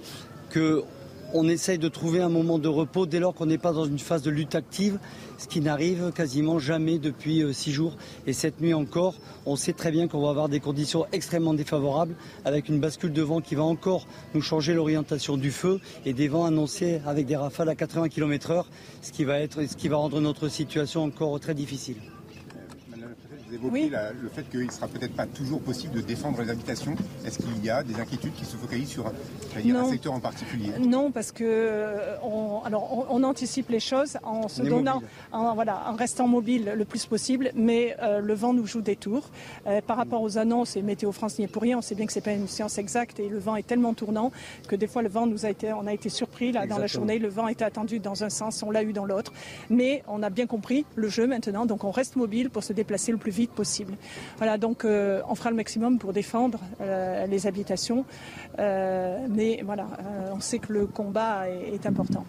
que 0.51 0.85
on 1.35 1.49
essaye 1.49 1.79
de 1.79 1.89
trouver 1.89 2.21
un 2.21 2.29
moment 2.29 2.59
de 2.59 2.69
repos 2.69 3.07
dès 3.07 3.19
lors 3.19 3.35
qu'on 3.35 3.47
n'est 3.47 3.59
pas 3.59 3.73
dans 3.73 3.85
une 3.85 3.99
phase 3.99 4.23
de 4.23 4.31
lutte 4.31 4.55
active, 4.55 5.01
ce 5.37 5.49
qui 5.49 5.61
n'arrive 5.61 6.13
quasiment 6.15 6.61
jamais 6.61 6.99
depuis 6.99 7.43
euh, 7.43 7.53
six 7.53 7.73
jours. 7.73 7.97
Et 8.29 8.33
cette 8.33 8.61
nuit 8.61 8.73
encore, 8.73 9.17
on 9.45 9.57
sait 9.57 9.73
très 9.73 9.91
bien 9.91 10.07
qu'on 10.07 10.23
va 10.23 10.31
avoir 10.31 10.49
des 10.49 10.61
conditions 10.61 11.07
extrêmement 11.13 11.53
défavorables, 11.53 12.15
avec 12.45 12.69
une 12.69 12.79
bascule 12.79 13.13
de 13.13 13.23
vent 13.23 13.41
qui 13.41 13.57
va 13.57 13.65
encore 13.65 14.07
nous 14.33 14.43
changer 14.43 14.75
l'orientation 14.75 15.37
du 15.37 15.51
feu 15.51 15.81
et 16.07 16.13
des 16.13 16.29
vents 16.29 16.47
annoncés 16.47 17.01
avec 17.05 17.27
des 17.27 17.37
rafales 17.37 17.69
à 17.69 17.75
80 17.75 18.09
km/h, 18.11 18.65
ce 19.03 19.11
qui 19.11 19.25
va 19.25 19.35
ce 19.49 19.77
qui 19.77 19.89
va 19.89 19.97
rendre 19.97 20.21
notre 20.21 20.49
situation 20.49 21.03
encore 21.03 21.41
très 21.41 21.55
difficile 21.55 21.97
évoqué 23.55 23.91
le 23.91 24.29
fait 24.29 24.49
qu'il 24.51 24.67
ne 24.67 24.71
sera 24.71 24.89
peut-être 24.89 25.15
pas 25.15 25.27
toujours 25.27 25.61
possible 25.61 25.95
de 25.95 26.01
défendre 26.01 26.43
les 26.43 26.51
habitations. 26.51 26.95
Est-ce 27.25 27.39
qu'il 27.39 27.65
y 27.65 27.71
a 27.71 27.83
des 27.83 27.99
inquiétudes 28.01 28.35
qui 28.35 28.45
se 28.45 28.57
focalisent 28.57 28.91
sur 28.91 29.07
un 29.07 29.91
secteur 29.91 30.13
en 30.13 30.21
particulier? 30.21 30.73
Non, 30.81 31.11
parce 31.11 31.33
que 31.33 31.45
euh, 31.45 32.17
on, 32.23 32.61
alors 32.65 33.07
on, 33.11 33.23
anticipe 33.23 33.71
les 33.71 33.81
choses 33.81 34.19
en 34.23 34.49
se 34.49 34.63
donnant, 34.63 35.03
en, 35.33 35.55
voilà, 35.55 35.83
en 35.89 35.97
restant 35.97 36.29
mobile 36.29 36.75
le 36.77 36.85
plus 36.85 37.07
possible, 37.07 37.51
mais 37.55 37.97
euh, 38.03 38.21
le 38.21 38.35
vent 38.35 38.53
nous 38.53 38.67
joue 38.67 38.81
des 38.81 38.97
tours. 38.97 39.31
Euh, 39.67 39.81
par 39.81 39.97
rapport 39.97 40.23
aux 40.23 40.39
annonces, 40.39 40.77
et 40.77 40.83
Météo 40.83 41.13
France 41.13 41.39
n'y 41.39 41.45
est 41.45 41.49
pour 41.49 41.63
rien, 41.63 41.79
on 41.79 41.83
sait 41.83 41.95
bien 41.95 42.07
que 42.07 42.13
ce 42.13 42.19
n'est 42.19 42.25
pas 42.25 42.33
une 42.33 42.49
science 42.49 42.79
exacte 42.79 43.21
et 43.21 43.29
le 43.29 43.39
vent 43.39 43.57
est 43.57 43.67
tellement 43.67 43.95
tournant 43.95 44.33
que 44.69 44.77
des 44.77 44.87
fois 44.87 45.03
le 45.03 45.09
vent 45.09 45.27
nous 45.27 45.47
a 45.47 45.51
été, 45.51 45.73
on 45.73 45.87
a 45.87 45.93
été 45.93 46.09
surpris 46.09 46.53
là 46.53 46.67
dans 46.67 46.79
la 46.79 46.87
journée, 46.87 47.19
le 47.19 47.29
vent 47.29 47.49
était 47.49 47.65
attendu 47.65 47.99
dans 47.99 48.25
un 48.25 48.31
sens, 48.31 48.63
on 48.63 48.71
l'a 48.71 48.83
eu 48.83 48.93
dans 48.93 49.05
l'autre, 49.05 49.33
mais 49.71 50.03
on 50.09 50.23
a 50.23 50.31
bien 50.31 50.47
compris 50.47 50.85
le 50.97 51.09
jeu 51.09 51.27
maintenant, 51.27 51.67
donc 51.67 51.85
on 51.85 51.91
reste 51.91 52.17
mobile 52.17 52.51
pour 52.51 52.65
se 52.65 52.73
déplacer 52.73 53.13
le 53.13 53.19
plus 53.19 53.31
vite 53.31 53.44
possible. 53.51 53.95
Voilà, 54.39 54.59
donc 54.59 54.85
on 54.85 55.35
fera 55.35 55.51
le 55.51 55.57
maximum 55.57 55.99
pour 55.99 56.13
défendre 56.13 56.61
les 57.29 57.47
habitations, 57.47 58.05
mais 58.59 59.63
voilà, 59.65 59.87
on 60.33 60.41
sait 60.41 60.59
que 60.59 60.73
le 60.73 60.87
combat 60.87 61.49
est, 61.49 61.87
important. 61.87 62.25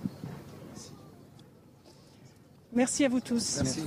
Merci 2.74 3.06
à 3.06 3.10
vous 3.10 3.22
tous. 3.22 3.62
Merci. 3.64 3.84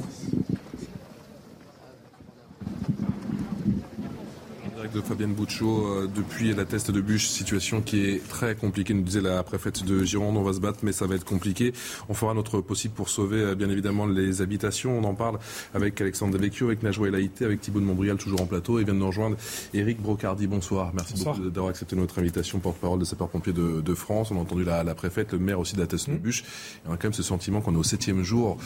De 4.86 5.00
Fabienne 5.00 5.34
Bouchot 5.34 5.86
euh, 5.86 6.08
depuis 6.14 6.54
la 6.54 6.64
test 6.64 6.92
de 6.92 7.00
bûche, 7.00 7.26
situation 7.26 7.80
qui 7.80 8.04
est 8.06 8.28
très 8.28 8.54
compliquée, 8.54 8.94
nous 8.94 9.02
disait 9.02 9.20
la 9.20 9.42
préfète 9.42 9.84
de 9.84 10.04
Gironde. 10.04 10.36
On 10.36 10.42
va 10.42 10.52
se 10.52 10.60
battre, 10.60 10.78
mais 10.84 10.92
ça 10.92 11.06
va 11.06 11.16
être 11.16 11.24
compliqué. 11.24 11.72
On 12.08 12.14
fera 12.14 12.32
notre 12.32 12.60
possible 12.60 12.94
pour 12.94 13.08
sauver, 13.08 13.38
euh, 13.38 13.54
bien 13.56 13.68
évidemment, 13.70 14.06
les 14.06 14.40
habitations. 14.40 14.96
On 14.96 15.02
en 15.02 15.14
parle 15.14 15.38
avec 15.74 16.00
Alexandre 16.00 16.32
Devecchio, 16.38 16.66
avec 16.66 16.84
Najwa 16.84 17.08
Elaïté, 17.08 17.44
avec 17.44 17.60
Thibault 17.60 17.80
de 17.80 17.86
Montbrial, 17.86 18.18
toujours 18.18 18.40
en 18.40 18.46
plateau. 18.46 18.78
Et 18.78 18.84
vient 18.84 18.94
de 18.94 19.00
nous 19.00 19.08
rejoindre 19.08 19.36
Eric 19.74 20.00
Brocardi. 20.00 20.46
Bonsoir. 20.46 20.92
Merci 20.94 21.24
beaucoup 21.24 21.40
d'avoir 21.40 21.70
accepté 21.70 21.96
notre 21.96 22.20
invitation, 22.20 22.60
porte-parole 22.60 23.00
de 23.00 23.04
sapeurs-pompiers 23.04 23.52
de, 23.52 23.80
de, 23.80 23.94
France. 23.94 24.30
On 24.30 24.36
a 24.36 24.40
entendu 24.40 24.62
la, 24.62 24.84
la, 24.84 24.94
préfète, 24.94 25.32
le 25.32 25.40
maire 25.40 25.58
aussi 25.58 25.74
de 25.74 25.80
la 25.80 25.88
test 25.88 26.08
de 26.08 26.14
mmh. 26.14 26.18
bûche. 26.18 26.44
on 26.86 26.92
a 26.92 26.96
quand 26.96 27.08
même 27.08 27.12
ce 27.12 27.24
sentiment 27.24 27.60
qu'on 27.60 27.74
est 27.74 27.78
au 27.78 27.82
septième 27.82 28.22
jour 28.22 28.58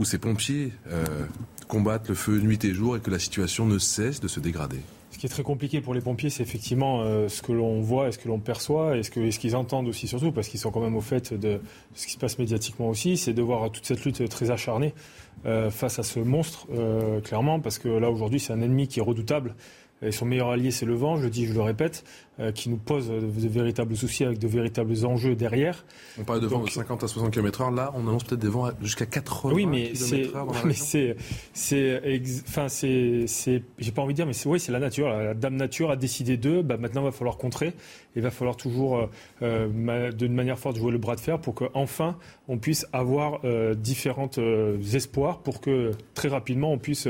où 0.00 0.04
ces 0.04 0.18
pompiers 0.18 0.72
euh, 0.90 1.04
combattent 1.68 2.08
le 2.08 2.14
feu 2.14 2.40
nuit 2.40 2.64
et 2.64 2.72
jour 2.72 2.96
et 2.96 3.00
que 3.00 3.10
la 3.10 3.18
situation 3.18 3.66
ne 3.66 3.78
cesse 3.78 4.18
de 4.18 4.28
se 4.28 4.40
dégrader. 4.40 4.80
Ce 5.12 5.18
qui 5.18 5.26
est 5.26 5.28
très 5.28 5.42
compliqué 5.42 5.82
pour 5.82 5.92
les 5.92 6.00
pompiers, 6.00 6.30
c'est 6.30 6.42
effectivement 6.42 7.02
euh, 7.02 7.28
ce 7.28 7.42
que 7.42 7.52
l'on 7.52 7.82
voit 7.82 8.08
et 8.08 8.12
ce 8.12 8.18
que 8.18 8.26
l'on 8.26 8.38
perçoit 8.38 8.96
et 8.96 9.02
ce 9.02 9.10
qu'ils 9.10 9.56
entendent 9.56 9.88
aussi 9.88 10.08
surtout, 10.08 10.32
parce 10.32 10.48
qu'ils 10.48 10.58
sont 10.58 10.70
quand 10.70 10.80
même 10.80 10.96
au 10.96 11.02
fait 11.02 11.34
de 11.34 11.60
ce 11.94 12.06
qui 12.06 12.12
se 12.12 12.18
passe 12.18 12.38
médiatiquement 12.38 12.88
aussi, 12.88 13.18
c'est 13.18 13.34
de 13.34 13.42
voir 13.42 13.70
toute 13.70 13.84
cette 13.84 14.02
lutte 14.04 14.26
très 14.30 14.50
acharnée 14.50 14.94
euh, 15.44 15.70
face 15.70 15.98
à 15.98 16.02
ce 16.02 16.18
monstre, 16.18 16.66
clairement, 17.22 17.60
parce 17.60 17.78
que 17.78 17.88
là 17.88 18.10
aujourd'hui 18.10 18.40
c'est 18.40 18.54
un 18.54 18.62
ennemi 18.62 18.88
qui 18.88 19.00
est 19.00 19.02
redoutable. 19.02 19.54
Et 20.02 20.12
son 20.12 20.24
meilleur 20.26 20.50
allié, 20.50 20.70
c'est 20.70 20.86
le 20.86 20.94
vent, 20.94 21.16
je 21.16 21.24
le 21.24 21.30
dis, 21.30 21.46
je 21.46 21.52
le 21.52 21.60
répète. 21.60 22.04
Euh, 22.40 22.52
qui 22.52 22.70
nous 22.70 22.78
pose 22.78 23.08
de 23.08 23.48
véritables 23.48 23.94
soucis 23.94 24.24
avec 24.24 24.38
de 24.38 24.48
véritables 24.48 25.04
enjeux 25.04 25.34
derrière. 25.34 25.84
On 26.18 26.24
parle 26.24 26.40
de 26.40 26.46
vents 26.46 26.62
de 26.62 26.70
50 26.70 27.04
à 27.04 27.08
60 27.08 27.34
km/h. 27.34 27.74
Là, 27.74 27.92
on 27.94 28.08
annonce 28.08 28.24
peut-être 28.24 28.40
des 28.40 28.48
vents 28.48 28.70
jusqu'à 28.80 29.04
80 29.04 29.52
oui, 29.52 29.66
mais 29.66 29.92
km/h 29.92 30.46
mais 30.64 30.72
c'est, 30.72 31.16
enfin, 32.48 32.68
c'est, 32.70 33.26
j'ai 33.78 33.92
pas 33.92 34.00
envie 34.00 34.14
de 34.14 34.16
dire, 34.16 34.26
mais 34.26 34.32
c'est, 34.32 34.48
oui, 34.48 34.58
c'est 34.58 34.72
la 34.72 34.78
nature. 34.78 35.10
La 35.10 35.34
dame 35.34 35.56
nature 35.56 35.90
a 35.90 35.96
décidé 35.96 36.38
d'eux. 36.38 36.62
Bah, 36.62 36.78
maintenant, 36.78 37.02
il 37.02 37.06
va 37.06 37.12
falloir 37.12 37.36
contrer. 37.36 37.74
Il 38.16 38.22
va 38.22 38.30
falloir 38.30 38.56
toujours, 38.56 38.98
euh, 38.98 39.06
euh 39.42 40.10
d'une 40.12 40.32
manière 40.32 40.58
forte, 40.58 40.76
jouer 40.76 40.92
le 40.92 40.98
bras 40.98 41.16
de 41.16 41.20
fer 41.20 41.38
pour 41.38 41.54
qu'enfin, 41.54 42.16
on 42.48 42.56
puisse 42.56 42.86
avoir 42.94 43.40
euh, 43.44 43.74
différents 43.74 44.30
euh, 44.38 44.80
espoirs 44.94 45.40
pour 45.40 45.60
que 45.60 45.90
très 46.14 46.28
rapidement, 46.28 46.72
on 46.72 46.78
puisse 46.78 47.06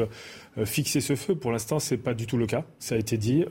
fixer 0.64 1.00
ce 1.00 1.14
feu. 1.14 1.34
Pour 1.34 1.52
l'instant, 1.52 1.78
c'est 1.78 1.96
pas 1.96 2.14
du 2.14 2.26
tout 2.26 2.36
le 2.36 2.46
cas. 2.46 2.64
Ça 2.78 2.94
a 2.94 2.98
été 2.98 3.16
dit. 3.16 3.44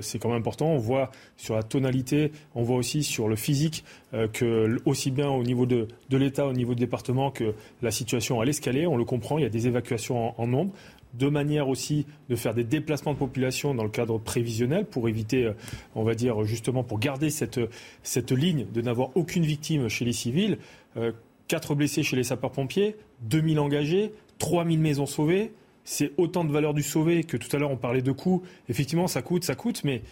c'est 0.00 0.18
quand 0.18 0.28
même 0.28 0.38
important. 0.38 0.68
On 0.68 0.78
voit 0.78 1.10
sur 1.36 1.54
la 1.54 1.62
tonalité, 1.62 2.32
on 2.54 2.62
voit 2.62 2.76
aussi 2.76 3.02
sur 3.02 3.28
le 3.28 3.36
physique 3.36 3.84
euh, 4.12 4.28
que 4.28 4.78
aussi 4.84 5.10
bien 5.10 5.28
au 5.28 5.42
niveau 5.42 5.66
de, 5.66 5.88
l'État, 6.10 6.46
au 6.46 6.52
niveau 6.52 6.74
du 6.74 6.80
département, 6.80 7.30
que 7.30 7.54
la 7.82 7.90
situation 7.90 8.40
à 8.40 8.44
l'escalier, 8.44 8.86
on 8.86 8.96
le 8.96 9.04
comprend, 9.04 9.38
il 9.38 9.42
y 9.42 9.46
a 9.46 9.50
des 9.50 9.66
évacuations 9.66 10.40
en, 10.40 10.46
nombre 10.46 10.72
de 11.14 11.28
manière 11.28 11.68
aussi 11.68 12.06
de 12.28 12.34
faire 12.34 12.54
des 12.54 12.64
déplacements 12.64 13.12
de 13.12 13.18
population 13.18 13.74
dans 13.74 13.84
le 13.84 13.88
cadre 13.88 14.18
prévisionnel 14.18 14.84
pour 14.84 15.08
éviter, 15.08 15.46
euh, 15.46 15.52
on 15.94 16.04
va 16.04 16.14
dire 16.14 16.44
justement, 16.44 16.84
pour 16.84 16.98
garder 16.98 17.30
cette, 17.30 17.60
cette 18.02 18.32
ligne 18.32 18.66
de 18.72 18.80
n'avoir 18.80 19.10
aucune 19.16 19.44
victime 19.44 19.88
chez 19.88 20.04
les 20.04 20.12
civils. 20.12 20.58
Euh, 20.96 21.12
quatre 21.48 21.74
blessés 21.74 22.02
chez 22.02 22.16
les 22.16 22.24
sapeurs-pompiers, 22.24 22.96
2000 23.22 23.58
engagés, 23.58 24.12
3000 24.38 24.80
maisons 24.80 25.06
sauvées. 25.06 25.52
C'est 25.84 26.12
autant 26.16 26.44
de 26.44 26.52
valeur 26.52 26.74
du 26.74 26.82
sauvé 26.82 27.24
que 27.24 27.36
tout 27.36 27.54
à 27.54 27.58
l'heure 27.58 27.70
on 27.70 27.76
parlait 27.76 28.02
de 28.02 28.12
coûts. 28.12 28.42
Effectivement, 28.68 29.06
ça 29.06 29.22
coûte, 29.22 29.44
ça 29.44 29.54
coûte, 29.54 29.84
mais 29.84 30.02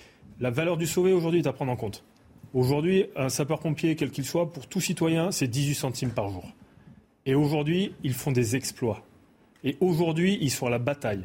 la 0.41 0.51
valeur 0.51 0.77
du 0.77 0.87
sauvé 0.87 1.13
aujourd'hui 1.13 1.41
est 1.41 1.47
à 1.47 1.53
prendre 1.53 1.73
en 1.73 1.77
compte. 1.77 2.05
Aujourd'hui, 2.55 3.07
un 3.17 3.31
sapeur-pompier, 3.31 3.97
quel 3.97 4.11
qu'il 4.11 4.27
soit, 4.27 4.53
pour 4.53 4.67
tout 4.67 4.81
citoyen, 4.81 5.31
c'est 5.31 5.49
18 5.49 5.75
centimes 5.75 6.11
par 6.11 6.29
jour. 6.29 6.45
Et 7.25 7.35
aujourd'hui, 7.35 7.95
ils 8.03 8.13
font 8.13 8.33
des 8.33 8.57
exploits. 8.57 9.03
Et 9.65 9.77
aujourd'hui, 9.81 10.37
ils 10.41 10.51
sont 10.51 10.67
à 10.67 10.71
la 10.71 10.79
bataille. 10.79 11.25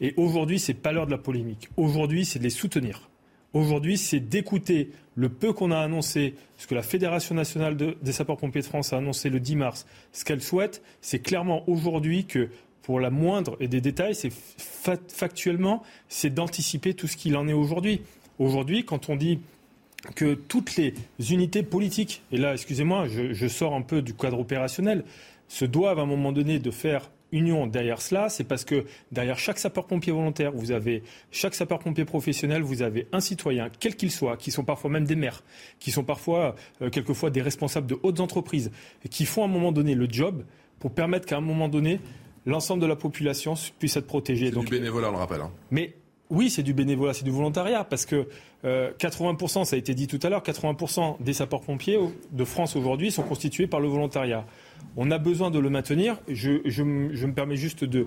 Et 0.00 0.12
aujourd'hui, 0.16 0.58
c'est 0.58 0.74
pas 0.74 0.92
l'heure 0.92 1.06
de 1.06 1.10
la 1.10 1.18
polémique. 1.18 1.70
Aujourd'hui, 1.76 2.26
c'est 2.26 2.38
de 2.38 2.44
les 2.44 2.50
soutenir. 2.50 3.08
Aujourd'hui, 3.54 3.96
c'est 3.96 4.20
d'écouter 4.20 4.90
le 5.14 5.30
peu 5.30 5.54
qu'on 5.54 5.70
a 5.70 5.78
annoncé, 5.78 6.34
ce 6.58 6.66
que 6.66 6.74
la 6.74 6.82
Fédération 6.82 7.34
nationale 7.34 7.76
des 7.76 8.12
sapeurs-pompiers 8.12 8.60
de 8.60 8.66
France 8.66 8.92
a 8.92 8.98
annoncé 8.98 9.30
le 9.30 9.40
10 9.40 9.56
mars. 9.56 9.86
Ce 10.12 10.24
qu'elle 10.24 10.42
souhaite, 10.42 10.82
c'est 11.00 11.20
clairement 11.20 11.68
aujourd'hui 11.68 12.26
que 12.26 12.50
pour 12.88 13.00
la 13.00 13.10
moindre 13.10 13.54
et 13.60 13.68
des 13.68 13.82
détails, 13.82 14.14
c'est 14.14 14.32
factuellement, 14.32 15.82
c'est 16.08 16.32
d'anticiper 16.32 16.94
tout 16.94 17.06
ce 17.06 17.18
qu'il 17.18 17.36
en 17.36 17.46
est 17.46 17.52
aujourd'hui. 17.52 18.00
Aujourd'hui, 18.38 18.82
quand 18.86 19.10
on 19.10 19.16
dit 19.16 19.40
que 20.14 20.32
toutes 20.32 20.76
les 20.76 20.94
unités 21.30 21.62
politiques, 21.62 22.22
et 22.32 22.38
là, 22.38 22.54
excusez-moi, 22.54 23.04
je, 23.06 23.46
sors 23.46 23.74
un 23.74 23.82
peu 23.82 24.00
du 24.00 24.14
cadre 24.14 24.40
opérationnel, 24.40 25.04
se 25.48 25.66
doivent 25.66 25.98
à 25.98 26.02
un 26.02 26.06
moment 26.06 26.32
donné 26.32 26.60
de 26.60 26.70
faire 26.70 27.10
union 27.30 27.66
derrière 27.66 28.00
cela, 28.00 28.30
c'est 28.30 28.44
parce 28.44 28.64
que 28.64 28.86
derrière 29.12 29.38
chaque 29.38 29.58
sapeur-pompier 29.58 30.14
volontaire, 30.14 30.52
vous 30.54 30.72
avez 30.72 31.02
chaque 31.30 31.54
sapeur-pompier 31.54 32.06
professionnel, 32.06 32.62
vous 32.62 32.80
avez 32.80 33.06
un 33.12 33.20
citoyen, 33.20 33.68
quel 33.80 33.96
qu'il 33.96 34.10
soit, 34.10 34.38
qui 34.38 34.50
sont 34.50 34.64
parfois 34.64 34.88
même 34.88 35.04
des 35.04 35.14
maires, 35.14 35.44
qui 35.78 35.90
sont 35.90 36.04
parfois, 36.04 36.56
euh, 36.80 36.88
quelquefois, 36.88 37.28
des 37.28 37.42
responsables 37.42 37.86
de 37.86 37.98
hautes 38.02 38.20
entreprises, 38.20 38.70
qui 39.10 39.26
font 39.26 39.42
à 39.42 39.44
un 39.44 39.50
moment 39.50 39.72
donné 39.72 39.94
le 39.94 40.08
job 40.08 40.42
pour 40.78 40.92
permettre 40.92 41.26
qu'à 41.26 41.36
un 41.36 41.42
moment 41.42 41.68
donné, 41.68 42.00
l'ensemble 42.48 42.82
de 42.82 42.86
la 42.86 42.96
population 42.96 43.54
puisse 43.78 43.96
être 43.96 44.06
protégée. 44.06 44.50
C'est 44.52 44.58
du 44.58 44.66
bénévolat, 44.66 45.08
on 45.08 45.12
le 45.12 45.18
rappelle. 45.18 45.42
Hein. 45.42 45.52
Mais 45.70 45.94
oui, 46.30 46.50
c'est 46.50 46.62
du 46.62 46.74
bénévolat, 46.74 47.14
c'est 47.14 47.24
du 47.24 47.30
volontariat, 47.30 47.84
parce 47.84 48.04
que 48.04 48.26
80%, 48.64 49.60
euh, 49.60 49.64
ça 49.64 49.76
a 49.76 49.78
été 49.78 49.94
dit 49.94 50.06
tout 50.06 50.18
à 50.22 50.28
l'heure, 50.28 50.42
80% 50.42 51.22
des 51.22 51.32
sapeurs-pompiers 51.32 51.98
de 52.32 52.44
France 52.44 52.76
aujourd'hui 52.76 53.10
sont 53.10 53.22
constitués 53.22 53.66
par 53.66 53.80
le 53.80 53.88
volontariat. 53.88 54.44
On 54.96 55.10
a 55.10 55.18
besoin 55.18 55.50
de 55.50 55.58
le 55.58 55.70
maintenir. 55.70 56.18
Je, 56.28 56.82
me 56.82 57.32
permets 57.32 57.56
juste 57.56 57.84
de, 57.84 58.06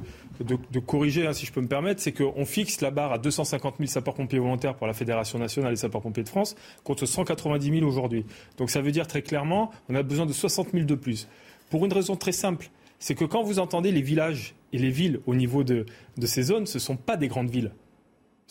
corriger, 0.85 1.25
hein, 1.25 1.33
si 1.33 1.45
je 1.45 1.51
peux 1.51 1.61
me 1.61 1.67
permettre, 1.67 2.01
c'est 2.01 2.11
qu'on 2.11 2.45
fixe 2.45 2.81
la 2.81 2.91
barre 2.91 3.13
à 3.13 3.17
250 3.17 3.75
000 3.77 3.87
sapeurs-pompiers 3.87 4.39
volontaires 4.39 4.75
pour 4.75 4.87
la 4.87 4.93
Fédération 4.93 5.39
nationale 5.39 5.71
des 5.71 5.79
sapeurs-pompiers 5.79 6.23
de 6.23 6.29
France, 6.29 6.55
contre 6.83 7.05
190 7.05 7.79
000 7.79 7.87
aujourd'hui. 7.87 8.25
Donc 8.57 8.69
ça 8.69 8.81
veut 8.81 8.91
dire 8.91 9.07
très 9.07 9.21
clairement, 9.21 9.71
on 9.89 9.95
a 9.95 10.03
besoin 10.03 10.25
de 10.25 10.33
60 10.33 10.71
000 10.73 10.85
de 10.85 10.95
plus. 10.95 11.27
Pour 11.69 11.85
une 11.85 11.93
raison 11.93 12.17
très 12.17 12.33
simple, 12.33 12.69
c'est 13.01 13.15
que 13.15 13.25
quand 13.25 13.43
vous 13.43 13.59
entendez 13.59 13.91
les 13.91 14.01
villages 14.01 14.55
et 14.71 14.77
les 14.77 14.91
villes 14.91 15.19
au 15.25 15.35
niveau 15.35 15.65
de, 15.65 15.85
de 16.17 16.25
ces 16.25 16.43
zones, 16.43 16.65
ce 16.65 16.77
ne 16.77 16.81
sont 16.81 16.95
pas 16.95 17.17
des 17.17 17.27
grandes 17.27 17.49
villes 17.49 17.73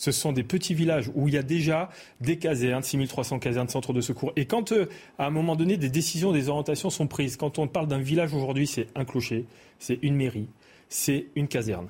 ce 0.01 0.13
sont 0.13 0.33
des 0.33 0.45
petits 0.45 0.73
villages 0.73 1.11
où 1.15 1.29
il 1.29 1.35
y 1.35 1.37
a 1.37 1.43
déjà 1.43 1.91
des 2.23 2.39
casernes, 2.39 2.83
6300 2.83 3.39
casernes, 3.39 3.69
centres 3.69 3.93
de 3.93 4.01
secours. 4.01 4.33
Et 4.35 4.47
quand, 4.47 4.73
euh, 4.73 4.89
à 5.19 5.27
un 5.27 5.31
moment 5.31 5.57
donné, 5.57 5.77
des 5.77 5.91
décisions, 5.91 6.33
des 6.33 6.49
orientations 6.49 6.89
sont 6.89 7.07
prises, 7.07 7.37
quand 7.37 7.59
on 7.59 7.69
parle 7.69 7.87
d'un 7.87 7.99
village 7.99 8.33
aujourd'hui, 8.33 8.67
c'est 8.67 8.87
un 8.95 9.05
clocher, 9.05 9.45
c'est 9.79 9.99
une 10.01 10.17
mairie, 10.17 10.49
c'est 10.89 11.27
une 11.37 11.49
caserne. 11.49 11.89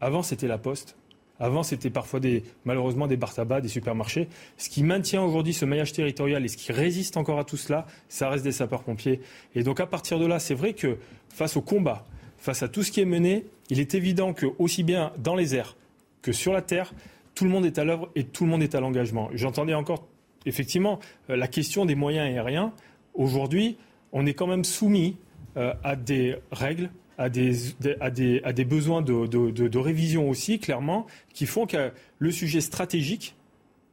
Avant, 0.00 0.22
c'était 0.22 0.46
la 0.46 0.58
poste. 0.58 0.96
Avant, 1.40 1.62
c'était 1.62 1.90
parfois 1.90 2.20
des, 2.20 2.44
malheureusement 2.64 3.06
des 3.06 3.16
bar 3.16 3.34
tabac, 3.34 3.62
des 3.62 3.68
supermarchés. 3.68 4.28
Ce 4.58 4.68
qui 4.68 4.82
maintient 4.82 5.22
aujourd'hui 5.22 5.54
ce 5.54 5.64
maillage 5.64 5.92
territorial 5.92 6.44
et 6.44 6.48
ce 6.48 6.58
qui 6.58 6.70
résiste 6.70 7.16
encore 7.16 7.38
à 7.38 7.44
tout 7.44 7.56
cela, 7.56 7.86
ça 8.08 8.28
reste 8.28 8.44
des 8.44 8.52
sapeurs-pompiers. 8.52 9.20
Et 9.54 9.62
donc, 9.62 9.80
à 9.80 9.86
partir 9.86 10.18
de 10.18 10.26
là, 10.26 10.38
c'est 10.38 10.54
vrai 10.54 10.74
que 10.74 10.98
face 11.30 11.56
au 11.56 11.62
combat, 11.62 12.06
face 12.36 12.62
à 12.62 12.68
tout 12.68 12.82
ce 12.82 12.92
qui 12.92 13.00
est 13.00 13.06
mené, 13.06 13.46
il 13.70 13.80
est 13.80 13.94
évident 13.94 14.34
que, 14.34 14.46
aussi 14.58 14.82
bien 14.82 15.12
dans 15.18 15.34
les 15.34 15.54
airs 15.54 15.76
que 16.22 16.32
sur 16.32 16.52
la 16.52 16.60
terre, 16.60 16.92
tout 17.34 17.44
le 17.44 17.50
monde 17.50 17.64
est 17.64 17.78
à 17.78 17.84
l'œuvre 17.84 18.10
et 18.14 18.24
tout 18.24 18.44
le 18.44 18.50
monde 18.50 18.62
est 18.62 18.74
à 18.74 18.80
l'engagement. 18.80 19.30
J'entendais 19.32 19.74
encore 19.74 20.06
effectivement 20.46 20.98
euh, 21.30 21.36
la 21.36 21.48
question 21.48 21.86
des 21.86 21.94
moyens 21.94 22.26
aériens. 22.26 22.72
Aujourd'hui, 23.14 23.78
on 24.12 24.26
est 24.26 24.34
quand 24.34 24.46
même 24.46 24.64
soumis 24.64 25.16
euh, 25.56 25.72
à 25.82 25.96
des 25.96 26.36
règles, 26.52 26.90
à 27.20 27.28
des, 27.28 27.74
à 28.00 28.10
des, 28.10 28.64
besoins 28.64 29.02
de, 29.02 29.78
révision 29.78 30.30
aussi, 30.30 30.58
clairement, 30.58 31.06
qui 31.34 31.44
font 31.44 31.66
que 31.66 31.92
le 32.18 32.30
sujet 32.30 32.62
stratégique 32.62 33.34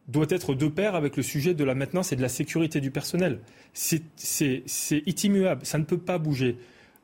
doit 0.07 0.27
être 0.29 0.55
de 0.55 0.67
pair 0.69 0.95
avec 0.95 1.17
le 1.17 1.23
sujet 1.23 1.53
de 1.53 1.65
la 1.65 1.75
maintenance 1.75 2.13
et 2.13 2.15
de 2.15 2.21
la 2.21 2.29
sécurité 2.29 2.79
du 2.79 2.89
personnel. 2.89 3.41
C'est 3.73 4.01
immuable, 5.25 5.65
ça 5.65 5.77
ne 5.77 5.83
peut 5.83 5.97
pas 5.97 6.19
bouger. 6.19 6.55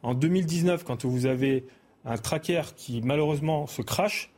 En 0.02 0.14
2019, 0.14 0.86
quand 0.86 1.04
vous 1.04 1.26
avez 1.26 1.66
un 2.06 2.16
tracker 2.16 2.62
qui 2.78 3.02
malheureusement 3.02 3.68
se 3.68 3.82
crache, 3.82 4.32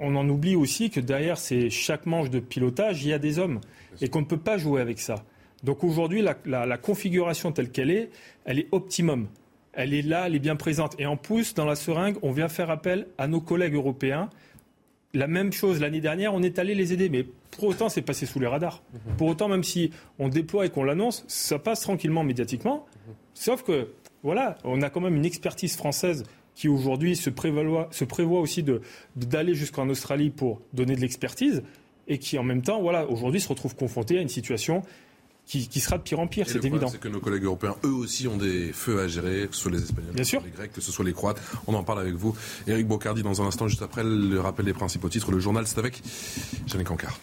on 0.00 0.16
en 0.16 0.28
oublie 0.28 0.54
aussi 0.54 0.90
que 0.90 1.00
derrière 1.00 1.38
ces, 1.38 1.70
chaque 1.70 2.04
manche 2.04 2.28
de 2.28 2.40
pilotage, 2.40 3.04
il 3.04 3.08
y 3.08 3.12
a 3.14 3.18
des 3.18 3.38
hommes 3.38 3.60
et 4.02 4.08
qu'on 4.08 4.20
ne 4.20 4.26
peut 4.26 4.36
pas 4.36 4.58
jouer 4.58 4.82
avec 4.82 5.00
ça. 5.00 5.24
Donc 5.64 5.82
aujourd'hui, 5.82 6.22
la, 6.44 6.76
configuration 6.76 7.52
telle 7.52 7.70
qu'elle 7.70 7.90
est, 7.90 8.10
elle 8.44 8.58
est 8.58 8.68
optimum. 8.70 9.28
Elle 9.72 9.94
est 9.94 10.02
là, 10.02 10.26
elle 10.26 10.34
est 10.34 10.40
bien 10.40 10.56
présente. 10.56 10.94
Et 10.98 11.06
en 11.06 11.16
plus, 11.16 11.54
dans 11.54 11.64
la 11.64 11.76
seringue, 11.76 12.16
on 12.22 12.32
vient 12.32 12.48
faire 12.48 12.70
appel 12.70 13.06
à 13.18 13.28
nos 13.28 13.40
collègues 13.40 13.74
européens. 13.74 14.30
La 15.14 15.26
même 15.26 15.52
chose 15.52 15.80
l'année 15.80 16.00
dernière, 16.00 16.34
on 16.34 16.42
est 16.42 16.58
allé 16.58 16.74
les 16.74 16.92
aider, 16.92 17.08
mais 17.08 17.24
pour 17.50 17.64
autant, 17.64 17.88
c'est 17.88 18.02
passé 18.02 18.26
sous 18.26 18.38
les 18.38 18.46
radars. 18.46 18.82
Mhm. 18.92 19.16
Pour 19.16 19.28
autant, 19.28 19.48
même 19.48 19.64
si 19.64 19.90
on 20.18 20.28
déploie 20.28 20.66
et 20.66 20.70
qu'on 20.70 20.84
l'annonce, 20.84 21.24
ça 21.28 21.58
passe 21.58 21.80
tranquillement 21.80 22.24
médiatiquement. 22.24 22.86
Sauf 23.34 23.62
que, 23.62 23.88
voilà, 24.22 24.58
on 24.64 24.82
a 24.82 24.90
quand 24.90 25.00
même 25.00 25.16
une 25.16 25.24
expertise 25.24 25.76
française 25.76 26.24
qui 26.54 26.68
aujourd'hui 26.68 27.16
se, 27.16 27.30
se 27.30 28.04
prévoit 28.04 28.40
aussi 28.40 28.64
d'aller 29.16 29.54
jusqu'en 29.54 29.88
Australie 29.88 30.30
pour 30.30 30.60
donner 30.72 30.94
de 30.94 31.00
l'expertise 31.00 31.62
et 32.06 32.18
qui 32.18 32.38
en 32.38 32.42
même 32.42 32.60
temps, 32.60 32.82
voilà, 32.82 33.06
aujourd'hui 33.08 33.40
se 33.40 33.48
retrouve 33.48 33.74
confronté 33.74 34.18
à 34.18 34.20
une 34.20 34.28
situation 34.28 34.82
qui, 35.50 35.80
sera 35.80 35.98
de 35.98 36.02
pire 36.02 36.20
en 36.20 36.28
pire, 36.28 36.46
c'est 36.48 36.64
évident. 36.64 36.88
C'est 36.88 37.00
que 37.00 37.08
nos 37.08 37.18
collègues 37.18 37.44
européens, 37.44 37.74
eux 37.84 37.92
aussi, 37.92 38.28
ont 38.28 38.36
des 38.36 38.72
feux 38.72 39.00
à 39.00 39.08
gérer, 39.08 39.48
que 39.48 39.56
ce 39.56 39.62
soit 39.62 39.72
les 39.72 39.82
Espagnols, 39.82 40.14
que 40.14 40.22
ce 40.22 40.30
soit 40.30 40.42
les 40.44 40.50
Grecs, 40.50 40.72
que 40.72 40.80
ce 40.80 40.92
soit 40.92 41.04
les 41.04 41.12
Croates. 41.12 41.40
On 41.66 41.74
en 41.74 41.82
parle 41.82 42.00
avec 42.00 42.14
vous. 42.14 42.36
Éric 42.68 42.86
Bocardi, 42.86 43.22
dans 43.22 43.42
un 43.42 43.46
instant, 43.46 43.66
juste 43.66 43.82
après 43.82 44.04
le 44.04 44.38
rappel 44.38 44.64
des 44.64 44.72
principaux 44.72 45.08
titres. 45.08 45.32
Le 45.32 45.40
journal, 45.40 45.66
c'est 45.66 45.78
avec 45.78 46.02
Jeanne 46.66 46.84
Cancard. 46.84 47.18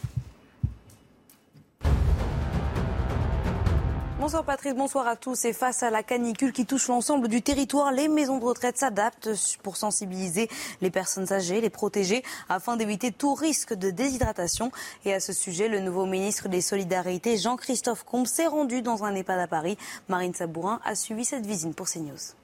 Bonsoir 4.27 4.43
Patrice, 4.43 4.75
bonsoir 4.75 5.07
à 5.07 5.15
tous. 5.15 5.45
Et 5.45 5.53
face 5.53 5.83
à 5.83 5.89
la 5.89 6.03
canicule 6.03 6.51
qui 6.51 6.65
touche 6.65 6.89
l'ensemble 6.89 7.29
du 7.29 7.41
territoire, 7.41 7.93
les 7.93 8.09
maisons 8.09 8.39
de 8.39 8.43
retraite 8.43 8.77
s'adaptent 8.77 9.29
pour 9.63 9.77
sensibiliser 9.77 10.49
les 10.81 10.91
personnes 10.91 11.31
âgées, 11.31 11.61
les 11.61 11.69
protéger 11.69 12.23
afin 12.49 12.75
d'éviter 12.75 13.13
tout 13.13 13.33
risque 13.35 13.73
de 13.73 13.89
déshydratation. 13.89 14.69
Et 15.05 15.13
à 15.13 15.21
ce 15.21 15.31
sujet, 15.31 15.69
le 15.69 15.79
nouveau 15.79 16.05
ministre 16.05 16.49
des 16.49 16.59
Solidarités, 16.59 17.37
Jean-Christophe 17.37 18.03
Combe, 18.03 18.27
s'est 18.27 18.47
rendu 18.47 18.81
dans 18.81 19.05
un 19.05 19.15
EHPAD 19.15 19.39
à 19.39 19.47
Paris. 19.47 19.77
Marine 20.09 20.33
Sabourin 20.33 20.81
a 20.83 20.93
suivi 20.93 21.23
cette 21.23 21.45
visite 21.45 21.73
pour 21.73 21.87
CNews. 21.87 22.36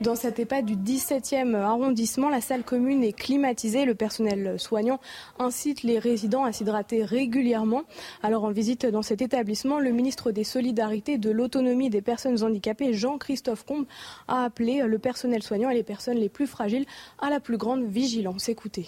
Dans 0.00 0.14
cet 0.14 0.38
EHPAD 0.38 0.64
du 0.64 0.76
17e 0.76 1.56
arrondissement, 1.56 2.28
la 2.28 2.40
salle 2.40 2.62
commune 2.62 3.02
est 3.02 3.12
climatisée. 3.12 3.84
Le 3.84 3.96
personnel 3.96 4.54
soignant 4.56 5.00
incite 5.40 5.82
les 5.82 5.98
résidents 5.98 6.44
à 6.44 6.52
s'hydrater 6.52 7.04
régulièrement. 7.04 7.82
Alors 8.22 8.44
en 8.44 8.52
visite 8.52 8.86
dans 8.86 9.02
cet 9.02 9.22
établissement, 9.22 9.80
le 9.80 9.90
ministre 9.90 10.30
des 10.30 10.44
Solidarités 10.44 11.14
et 11.14 11.18
de 11.18 11.30
l'Autonomie 11.30 11.90
des 11.90 12.00
personnes 12.00 12.44
handicapées, 12.44 12.92
Jean-Christophe 12.92 13.66
Combe, 13.66 13.86
a 14.28 14.44
appelé 14.44 14.84
le 14.86 14.98
personnel 15.00 15.42
soignant 15.42 15.68
et 15.68 15.74
les 15.74 15.82
personnes 15.82 16.18
les 16.18 16.28
plus 16.28 16.46
fragiles 16.46 16.86
à 17.18 17.28
la 17.28 17.40
plus 17.40 17.56
grande 17.56 17.82
vigilance. 17.82 18.48
Écoutez. 18.48 18.86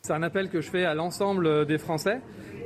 C'est 0.00 0.14
un 0.14 0.22
appel 0.22 0.48
que 0.48 0.62
je 0.62 0.70
fais 0.70 0.86
à 0.86 0.94
l'ensemble 0.94 1.66
des 1.66 1.76
Français, 1.76 2.22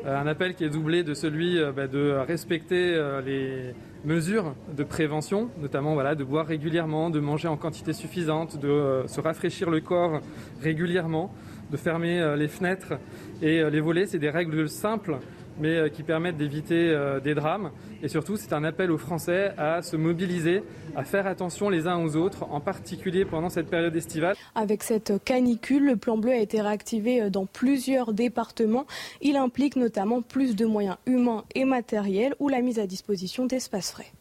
euh, 0.06 0.16
un 0.16 0.28
appel 0.28 0.54
qui 0.54 0.62
est 0.62 0.70
doublé 0.70 1.02
de 1.02 1.14
celui 1.14 1.58
euh, 1.58 1.72
bah, 1.72 1.88
de 1.88 2.12
respecter 2.12 2.94
euh, 2.94 3.20
les 3.20 3.74
mesures 4.04 4.54
de 4.76 4.84
prévention, 4.84 5.50
notamment 5.60 5.94
voilà, 5.94 6.14
de 6.14 6.24
boire 6.24 6.46
régulièrement, 6.46 7.10
de 7.10 7.20
manger 7.20 7.48
en 7.48 7.56
quantité 7.56 7.92
suffisante, 7.92 8.58
de 8.58 8.68
euh, 8.68 9.06
se 9.06 9.20
rafraîchir 9.20 9.70
le 9.70 9.80
corps 9.80 10.20
régulièrement, 10.60 11.32
de 11.70 11.76
fermer 11.76 12.20
euh, 12.20 12.36
les 12.36 12.48
fenêtres 12.48 12.94
et 13.40 13.60
euh, 13.60 13.70
les 13.70 13.80
volets. 13.80 14.06
C'est 14.06 14.18
des 14.18 14.30
règles 14.30 14.68
simples 14.68 15.18
mais 15.60 15.90
qui 15.90 16.02
permettent 16.02 16.36
d'éviter 16.36 16.96
des 17.22 17.34
drames. 17.34 17.70
Et 18.02 18.08
surtout, 18.08 18.36
c'est 18.36 18.52
un 18.52 18.64
appel 18.64 18.90
aux 18.90 18.98
Français 18.98 19.52
à 19.58 19.82
se 19.82 19.96
mobiliser, 19.96 20.62
à 20.96 21.04
faire 21.04 21.26
attention 21.26 21.68
les 21.68 21.86
uns 21.86 21.98
aux 21.98 22.16
autres, 22.16 22.44
en 22.50 22.60
particulier 22.60 23.24
pendant 23.24 23.48
cette 23.48 23.68
période 23.68 23.94
estivale. 23.94 24.36
Avec 24.54 24.82
cette 24.82 25.22
canicule, 25.24 25.84
le 25.84 25.96
plan 25.96 26.16
bleu 26.16 26.32
a 26.32 26.38
été 26.38 26.60
réactivé 26.60 27.30
dans 27.30 27.46
plusieurs 27.46 28.12
départements. 28.12 28.86
Il 29.20 29.36
implique 29.36 29.76
notamment 29.76 30.22
plus 30.22 30.56
de 30.56 30.66
moyens 30.66 30.96
humains 31.06 31.44
et 31.54 31.64
matériels 31.64 32.34
ou 32.38 32.48
la 32.48 32.60
mise 32.60 32.78
à 32.78 32.86
disposition 32.86 33.46
d'espaces 33.46 33.92
frais. 33.92 34.12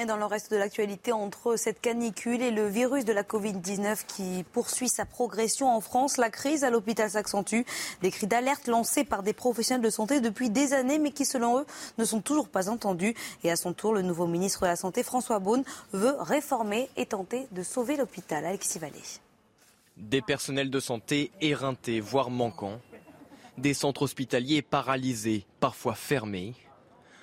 Et 0.00 0.06
dans 0.06 0.16
le 0.16 0.26
reste 0.26 0.52
de 0.52 0.56
l'actualité, 0.56 1.10
entre 1.10 1.56
cette 1.56 1.80
canicule 1.80 2.40
et 2.40 2.52
le 2.52 2.68
virus 2.68 3.04
de 3.04 3.12
la 3.12 3.24
Covid-19 3.24 4.06
qui 4.06 4.44
poursuit 4.52 4.88
sa 4.88 5.04
progression 5.04 5.68
en 5.68 5.80
France, 5.80 6.18
la 6.18 6.30
crise 6.30 6.62
à 6.62 6.70
l'hôpital 6.70 7.10
s'accentue. 7.10 7.62
Des 8.00 8.12
cris 8.12 8.28
d'alerte 8.28 8.68
lancés 8.68 9.02
par 9.02 9.24
des 9.24 9.32
professionnels 9.32 9.84
de 9.84 9.90
santé 9.90 10.20
depuis 10.20 10.50
des 10.50 10.72
années, 10.72 11.00
mais 11.00 11.10
qui, 11.10 11.24
selon 11.24 11.58
eux, 11.58 11.66
ne 11.98 12.04
sont 12.04 12.20
toujours 12.20 12.48
pas 12.48 12.68
entendus. 12.70 13.16
Et 13.42 13.50
à 13.50 13.56
son 13.56 13.72
tour, 13.72 13.92
le 13.92 14.02
nouveau 14.02 14.28
ministre 14.28 14.60
de 14.60 14.66
la 14.66 14.76
Santé, 14.76 15.02
François 15.02 15.40
Beaune, 15.40 15.64
veut 15.92 16.14
réformer 16.20 16.88
et 16.96 17.06
tenter 17.06 17.48
de 17.50 17.64
sauver 17.64 17.96
l'hôpital. 17.96 18.44
Alexis 18.44 18.78
Vallée. 18.78 19.02
Des 19.96 20.22
personnels 20.22 20.70
de 20.70 20.78
santé 20.78 21.32
éreintés, 21.40 21.98
voire 21.98 22.30
manquants. 22.30 22.78
Des 23.56 23.74
centres 23.74 24.02
hospitaliers 24.02 24.62
paralysés, 24.62 25.44
parfois 25.58 25.96
fermés. 25.96 26.54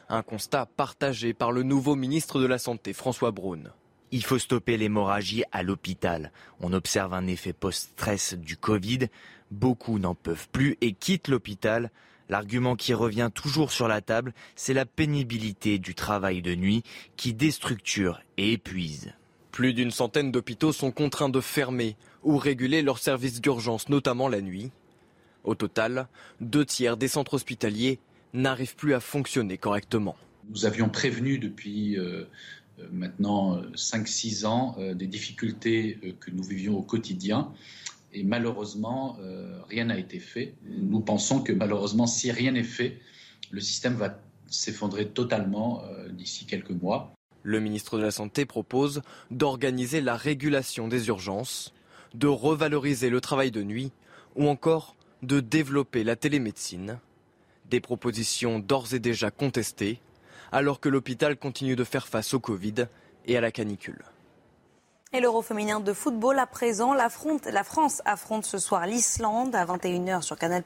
Un 0.08 0.22
constat 0.22 0.68
partagé 0.68 1.34
par 1.34 1.52
le 1.52 1.64
nouveau 1.64 1.96
ministre 1.96 2.40
de 2.40 2.46
la 2.46 2.60
Santé, 2.60 2.94
François 2.94 3.32
Braun. 3.32 3.72
Il 4.12 4.24
faut 4.24 4.38
stopper 4.38 4.78
l'hémorragie 4.78 5.44
à 5.52 5.64
l'hôpital. 5.64 6.32
On 6.60 6.74
observe 6.74 7.16
un 7.16 7.26
effet 7.26 7.54
post-stress 7.54 8.36
du 8.36 8.56
Covid. 8.56 9.08
Beaucoup 9.50 9.98
n'en 9.98 10.14
peuvent 10.14 10.48
plus 10.52 10.78
et 10.82 10.94
quittent 10.94 11.28
l'hôpital. 11.28 11.90
L'argument 12.30 12.76
qui 12.76 12.94
revient 12.94 13.32
toujours 13.34 13.72
sur 13.72 13.88
la 13.88 14.02
table, 14.02 14.34
c'est 14.56 14.76
la 14.76 14.86
pénibilité 14.86 15.80
du 15.80 15.96
travail 15.96 16.44
de 16.44 16.54
nuit 16.54 16.84
qui 17.18 17.34
déstructure 17.34 18.22
et 18.38 18.54
épuise. 18.54 19.12
Plus 19.52 19.74
d'une 19.74 19.92
centaine 19.92 20.32
d'hôpitaux 20.32 20.72
sont 20.72 20.92
contraints 20.92 21.30
de 21.30 21.42
fermer 21.42 21.98
ou 22.24 22.38
réguler 22.38 22.84
leurs 22.84 23.00
services 23.00 23.42
d'urgence, 23.42 23.90
notamment 23.90 24.28
la 24.28 24.42
nuit. 24.42 24.72
Au 25.44 25.56
total, 25.56 26.08
deux 26.42 26.66
tiers 26.66 26.98
des 26.98 27.08
centres 27.08 27.36
hospitaliers 27.36 28.00
n'arrive 28.36 28.76
plus 28.76 28.94
à 28.94 29.00
fonctionner 29.00 29.58
correctement. 29.58 30.16
Nous 30.50 30.66
avions 30.66 30.90
prévenu 30.90 31.40
depuis 31.40 31.98
euh, 31.98 32.26
euh, 32.80 32.88
maintenant 32.92 33.62
5-6 33.76 34.46
ans 34.46 34.76
euh, 34.78 34.94
des 34.94 35.08
difficultés 35.08 36.00
que 36.20 36.32
nous 36.32 36.44
vivions 36.44 36.78
au 36.78 36.82
quotidien. 36.82 37.52
Et 38.14 38.24
malheureusement, 38.24 39.18
rien 39.68 39.86
n'a 39.86 39.98
été 40.00 40.20
fait. 40.20 40.54
Nous 40.66 41.02
pensons 41.02 41.42
que 41.42 41.52
malheureusement, 41.52 42.08
si 42.08 42.32
rien 42.32 42.54
n'est 42.54 42.64
fait, 42.64 42.98
le 43.52 43.60
système 43.60 43.96
va 43.96 44.18
s'effondrer 44.48 45.10
totalement 45.10 45.84
d'ici 46.12 46.46
quelques 46.46 46.72
mois. 46.72 47.14
Le 47.44 47.60
ministre 47.60 47.98
de 47.98 48.04
la 48.04 48.12
Santé 48.12 48.46
propose 48.46 49.02
d'organiser 49.32 50.00
la 50.00 50.16
régulation 50.16 50.88
des 50.88 51.10
urgences, 51.10 51.74
de 52.14 52.28
revaloriser 52.28 53.10
le 53.10 53.20
travail 53.20 53.52
de 53.52 53.64
nuit 53.64 53.92
ou 54.38 54.48
encore 54.48 54.96
de 55.22 55.42
développer 55.42 56.06
la 56.06 56.16
télémédecine. 56.16 57.00
Des 57.70 57.80
propositions 57.80 58.60
d'ores 58.60 58.94
et 58.94 59.00
déjà 59.00 59.32
contestées, 59.32 60.00
alors 60.52 60.80
que 60.80 60.90
l'hôpital 60.90 61.36
continue 61.36 61.76
de 61.76 61.84
faire 61.84 62.08
face 62.08 62.34
au 62.34 62.40
Covid 62.40 62.88
et 63.26 63.38
à 63.38 63.42
la 63.42 63.52
canicule. 63.52 64.04
Et 65.16 65.22
l'Euro 65.22 65.42
féminin 65.42 65.80
de 65.80 65.94
football 65.94 66.38
à 66.40 66.46
présent, 66.46 66.94
la, 66.94 67.08
France 67.08 68.02
affronte 68.04 68.46
ce 68.46 68.58
soir 68.58 68.86
l'Islande 68.86 69.56
à 69.56 69.66
21h 69.66 70.22
sur 70.22 70.38
Canal+. 70.38 70.62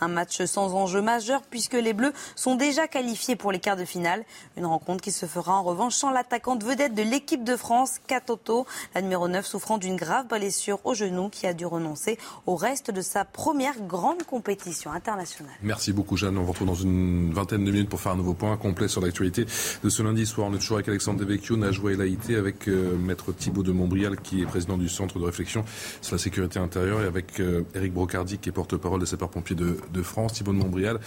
Un 0.00 0.08
match 0.08 0.42
sans 0.46 0.72
enjeu 0.72 1.02
majeur 1.02 1.42
puisque 1.50 1.74
les 1.74 1.92
Bleus 1.92 2.14
sont 2.34 2.54
déjà 2.54 2.88
qualifiés 2.88 3.36
pour 3.36 3.52
les 3.52 3.58
quarts 3.58 3.76
de 3.76 3.84
finale. 3.84 4.24
Une 4.56 4.64
rencontre 4.64 5.02
qui 5.02 5.12
se 5.12 5.26
fera 5.26 5.52
en 5.52 5.62
revanche 5.62 5.96
sans 5.96 6.10
l'attaquante 6.10 6.64
vedette 6.64 6.94
de 6.94 7.02
l'équipe 7.02 7.44
de 7.44 7.56
France, 7.56 7.98
Katoto, 8.06 8.64
la 8.94 9.02
numéro 9.02 9.28
9 9.28 9.44
souffrant 9.44 9.76
d'une 9.76 9.96
grave 9.96 10.28
blessure 10.28 10.80
au 10.84 10.94
genou 10.94 11.28
qui 11.28 11.46
a 11.46 11.52
dû 11.52 11.66
renoncer 11.66 12.18
au 12.46 12.56
reste 12.56 12.90
de 12.90 13.02
sa 13.02 13.26
première 13.26 13.78
grande 13.82 14.22
compétition 14.22 14.92
internationale. 14.92 15.52
Merci 15.62 15.92
beaucoup 15.92 16.16
Jeanne. 16.16 16.38
On 16.38 16.44
vous 16.44 16.52
retrouve 16.52 16.68
dans 16.68 16.74
une 16.74 17.34
vingtaine 17.34 17.66
de 17.66 17.70
minutes 17.70 17.90
pour 17.90 18.00
faire 18.00 18.12
un 18.12 18.16
nouveau 18.16 18.32
point 18.32 18.56
complet 18.56 18.88
sur 18.88 19.02
l'actualité 19.02 19.44
de 19.44 19.88
ce 19.90 20.02
lundi 20.02 20.24
soir. 20.24 20.48
On 20.50 20.54
est 20.54 20.58
toujours 20.58 20.78
avec 20.78 20.88
Alexandre 20.88 21.20
Devecchio, 21.20 21.58
Najwa 21.58 21.92
Laïté 21.92 22.36
avec 22.36 22.66
euh, 22.66 22.96
Maître 22.96 23.30
Thibault 23.32 23.62
de 23.62 23.73
Montbrial, 23.74 24.20
qui 24.20 24.42
est 24.42 24.46
président 24.46 24.78
du 24.78 24.88
Centre 24.88 25.18
de 25.18 25.24
réflexion 25.24 25.64
sur 26.00 26.14
la 26.14 26.18
sécurité 26.18 26.58
intérieure, 26.58 27.02
et 27.02 27.06
avec 27.06 27.38
Eric 27.38 27.90
euh, 27.90 27.94
Brocardi, 27.94 28.38
qui 28.38 28.48
est 28.48 28.52
porte-parole 28.52 29.00
des 29.00 29.06
sapeurs-pompiers 29.06 29.56
de, 29.56 29.76
de, 29.92 30.02
France. 30.02 30.34
Thibault 30.34 30.52
de 30.52 30.58
Montbrial, 30.58 30.98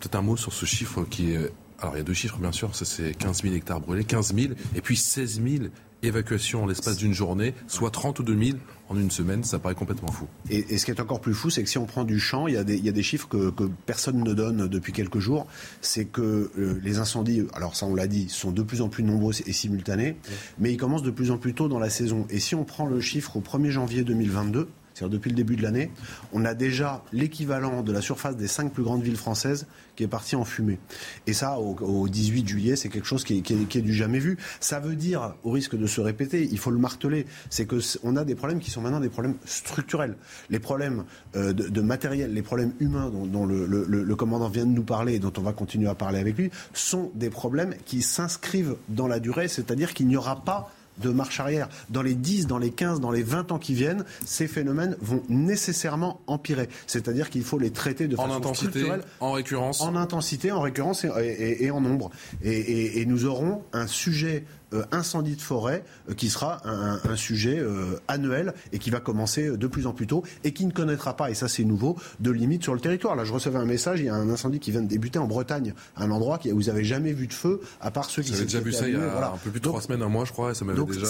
peut-être 0.00 0.16
un 0.16 0.22
mot 0.22 0.36
sur 0.36 0.52
ce 0.52 0.66
chiffre 0.66 1.04
qui 1.04 1.32
est... 1.32 1.50
Alors, 1.80 1.96
il 1.96 1.98
y 1.98 2.00
a 2.00 2.04
deux 2.04 2.14
chiffres, 2.14 2.38
bien 2.38 2.52
sûr, 2.52 2.74
c'est 2.74 3.14
15 3.14 3.42
000 3.42 3.54
hectares 3.56 3.80
brûlés, 3.80 4.04
15 4.04 4.34
000, 4.34 4.54
et 4.74 4.80
puis 4.80 4.96
16 4.96 5.42
000 5.42 5.64
évacuation 6.02 6.64
en 6.64 6.66
l'espace 6.66 6.96
d'une 6.96 7.14
journée, 7.14 7.54
soit 7.66 7.90
32 7.90 8.44
000 8.44 8.58
en 8.88 8.98
une 8.98 9.10
semaine, 9.10 9.44
ça 9.44 9.58
paraît 9.58 9.74
complètement 9.74 10.10
fou. 10.10 10.26
Et, 10.50 10.76
ce 10.76 10.84
qui 10.84 10.90
est 10.90 11.00
encore 11.00 11.20
plus 11.20 11.34
fou, 11.34 11.50
c'est 11.50 11.62
que 11.62 11.68
si 11.70 11.78
on 11.78 11.86
prend 11.86 12.04
du 12.04 12.20
champ, 12.20 12.46
il 12.46 12.54
y 12.54 12.56
a 12.56 12.64
des, 12.64 12.76
il 12.76 12.84
y 12.84 12.88
a 12.88 12.92
des 12.92 13.02
chiffres 13.02 13.28
que, 13.28 13.50
personne 13.86 14.22
ne 14.22 14.34
donne 14.34 14.68
depuis 14.68 14.92
quelques 14.92 15.18
jours, 15.18 15.46
c'est 15.80 16.04
que 16.04 16.50
euh, 16.58 16.78
les 16.82 16.98
incendies, 16.98 17.46
alors 17.54 17.76
ça 17.76 17.86
on 17.86 17.94
l'a 17.94 18.06
dit, 18.06 18.28
sont 18.28 18.52
de 18.52 18.62
plus 18.62 18.82
en 18.82 18.88
plus 18.88 19.02
nombreux 19.02 19.32
et 19.46 19.52
simultanés, 19.52 20.16
mais 20.58 20.72
ils 20.72 20.76
commencent 20.76 21.02
de 21.02 21.10
plus 21.10 21.30
en 21.30 21.38
plus 21.38 21.54
tôt 21.54 21.68
dans 21.68 21.78
la 21.78 21.90
saison. 21.90 22.26
Et 22.30 22.40
si 22.40 22.54
on 22.54 22.64
prend 22.64 22.86
le 22.86 23.00
chiffre 23.00 23.36
au 23.36 23.40
1er 23.40 23.70
janvier 23.70 24.02
2022, 24.02 24.68
c'est-à-dire 24.94 25.18
depuis 25.18 25.30
le 25.30 25.36
début 25.36 25.56
de 25.56 25.62
l'année, 25.62 25.90
on 26.32 26.44
a 26.44 26.54
déjà 26.54 27.02
l'équivalent 27.12 27.82
de 27.82 27.92
la 27.92 28.00
surface 28.00 28.36
des 28.36 28.46
cinq 28.46 28.72
plus 28.72 28.84
grandes 28.84 29.02
villes 29.02 29.16
françaises 29.16 29.66
qui 29.96 30.04
est 30.04 30.08
parti 30.08 30.36
en 30.36 30.44
fumée. 30.44 30.78
Et 31.26 31.32
ça, 31.32 31.58
au, 31.58 32.08
18 32.08 32.48
juillet, 32.48 32.76
c'est 32.76 32.88
quelque 32.88 33.06
chose 33.06 33.24
qui 33.24 33.38
est, 33.38 33.80
du 33.80 33.92
jamais 33.92 34.18
vu. 34.18 34.38
Ça 34.60 34.80
veut 34.80 34.96
dire, 34.96 35.34
au 35.42 35.50
risque 35.50 35.76
de 35.76 35.86
se 35.86 36.00
répéter, 36.00 36.48
il 36.50 36.58
faut 36.58 36.70
le 36.70 36.78
marteler, 36.78 37.26
c'est 37.50 37.66
que 37.66 37.76
on 38.02 38.16
a 38.16 38.24
des 38.24 38.34
problèmes 38.34 38.60
qui 38.60 38.70
sont 38.70 38.80
maintenant 38.80 39.00
des 39.00 39.08
problèmes 39.08 39.36
structurels. 39.44 40.16
Les 40.50 40.58
problèmes 40.58 41.04
euh, 41.36 41.52
de, 41.52 41.80
matériel, 41.80 42.32
les 42.32 42.42
problèmes 42.42 42.72
humains 42.80 43.10
dont, 43.10 43.46
le, 43.46 44.14
commandant 44.16 44.48
vient 44.48 44.66
de 44.66 44.70
nous 44.70 44.84
parler 44.84 45.14
et 45.14 45.18
dont 45.18 45.32
on 45.36 45.42
va 45.42 45.52
continuer 45.52 45.88
à 45.88 45.94
parler 45.94 46.18
avec 46.18 46.36
lui, 46.36 46.50
sont 46.72 47.10
des 47.14 47.30
problèmes 47.30 47.74
qui 47.84 48.02
s'inscrivent 48.02 48.76
dans 48.88 49.08
la 49.08 49.20
durée, 49.20 49.48
c'est-à-dire 49.48 49.92
qu'il 49.92 50.06
n'y 50.06 50.16
aura 50.16 50.44
pas 50.44 50.70
de 50.98 51.10
marche 51.10 51.40
arrière. 51.40 51.68
Dans 51.90 52.02
les 52.02 52.14
10, 52.14 52.46
dans 52.46 52.58
les 52.58 52.70
15, 52.70 53.00
dans 53.00 53.10
les 53.10 53.22
20 53.22 53.52
ans 53.52 53.58
qui 53.58 53.74
viennent, 53.74 54.04
ces 54.24 54.46
phénomènes 54.46 54.96
vont 55.00 55.22
nécessairement 55.28 56.20
empirer. 56.26 56.68
C'est-à-dire 56.86 57.30
qu'il 57.30 57.44
faut 57.44 57.58
les 57.58 57.70
traiter 57.70 58.08
de 58.08 58.16
en 58.16 58.24
façon 58.24 58.36
intensité, 58.36 58.84
En 59.20 59.32
récurrence 59.32 59.80
En 59.80 59.96
intensité, 59.96 60.52
en 60.52 60.60
récurrence 60.60 61.04
et, 61.04 61.70
en 61.70 61.80
nombre. 61.80 62.10
Et, 62.42 63.04
nous 63.06 63.26
aurons 63.26 63.62
un 63.72 63.86
sujet 63.86 64.44
incendie 64.92 65.36
de 65.36 65.42
forêt 65.42 65.84
qui 66.16 66.28
sera 66.30 66.62
un, 66.64 67.16
sujet 67.16 67.62
annuel 68.08 68.54
et 68.72 68.78
qui 68.78 68.90
va 68.90 69.00
commencer 69.00 69.56
de 69.56 69.66
plus 69.66 69.86
en 69.86 69.92
plus 69.92 70.06
tôt 70.06 70.24
et 70.42 70.52
qui 70.52 70.66
ne 70.66 70.72
connaîtra 70.72 71.16
pas, 71.16 71.30
et 71.30 71.34
ça 71.34 71.48
c'est 71.48 71.64
nouveau, 71.64 71.96
de 72.20 72.30
limite 72.30 72.62
sur 72.62 72.74
le 72.74 72.80
territoire. 72.80 73.16
Là, 73.16 73.24
je 73.24 73.32
recevais 73.32 73.58
un 73.58 73.64
message, 73.64 74.00
il 74.00 74.06
y 74.06 74.08
a 74.08 74.14
un 74.14 74.28
incendie 74.30 74.58
qui 74.58 74.70
vient 74.70 74.82
de 74.82 74.88
débuter 74.88 75.18
en 75.18 75.26
Bretagne, 75.26 75.74
un 75.96 76.10
endroit 76.10 76.40
où 76.44 76.56
vous 76.56 76.64
n'avez 76.64 76.84
jamais 76.84 77.12
vu 77.12 77.26
de 77.26 77.32
feu, 77.32 77.60
à 77.80 77.90
part 77.90 78.10
ceux 78.10 78.22
qui 78.22 78.32
J'avais 78.32 78.44
déjà 78.44 78.60
vu 78.60 78.72
ça 78.72 78.88
il 78.88 78.94
y 78.94 78.96
a 78.96 79.32
un 79.32 79.36
peu 79.38 79.50
plus 79.50 79.60
de 79.60 79.64
trois 79.64 79.80
semaines, 79.80 80.02
un 80.02 80.08
mois, 80.08 80.24
je 80.24 80.32
crois, 80.32 80.50
et 80.50 80.54
ça 80.54 80.64
m'avait 80.64 80.82
déjà. 80.84 81.06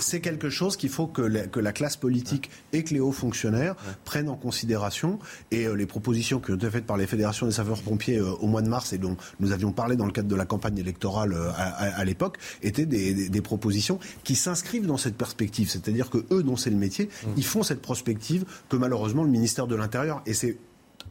C'est 0.00 0.20
quelque 0.20 0.50
chose 0.50 0.76
qu'il 0.76 0.90
faut 0.90 1.06
que 1.06 1.22
la, 1.22 1.46
que 1.46 1.60
la, 1.60 1.72
classe 1.72 1.96
politique 1.96 2.50
et 2.72 2.82
que 2.84 2.92
les 2.94 3.00
hauts 3.00 3.12
fonctionnaires 3.12 3.76
prennent 4.04 4.28
en 4.28 4.36
considération. 4.36 5.18
Et 5.50 5.66
euh, 5.66 5.74
les 5.74 5.86
propositions 5.86 6.40
qui 6.40 6.50
ont 6.50 6.56
été 6.56 6.70
faites 6.70 6.86
par 6.86 6.96
les 6.96 7.06
fédérations 7.06 7.46
des 7.46 7.52
sapeurs-pompiers 7.52 8.18
euh, 8.18 8.32
au 8.40 8.46
mois 8.46 8.62
de 8.62 8.68
mars 8.68 8.92
et 8.92 8.98
dont 8.98 9.16
nous 9.38 9.52
avions 9.52 9.72
parlé 9.72 9.96
dans 9.96 10.06
le 10.06 10.12
cadre 10.12 10.28
de 10.28 10.34
la 10.34 10.46
campagne 10.46 10.78
électorale 10.78 11.32
euh, 11.32 11.50
à, 11.60 12.04
l'époque 12.04 12.38
étaient 12.62 12.86
des, 12.86 13.28
des, 13.28 13.40
propositions 13.40 13.98
qui 14.24 14.34
s'inscrivent 14.34 14.86
dans 14.86 14.96
cette 14.96 15.16
perspective. 15.16 15.68
C'est-à-dire 15.68 16.10
que 16.10 16.24
eux, 16.30 16.42
dont 16.42 16.56
c'est 16.56 16.70
le 16.70 16.76
métier, 16.76 17.06
mmh. 17.06 17.28
ils 17.36 17.44
font 17.44 17.62
cette 17.62 17.82
prospective 17.82 18.44
que 18.68 18.76
malheureusement 18.76 19.24
le 19.24 19.30
ministère 19.30 19.66
de 19.66 19.74
l'Intérieur, 19.74 20.22
et 20.26 20.34
c'est 20.34 20.56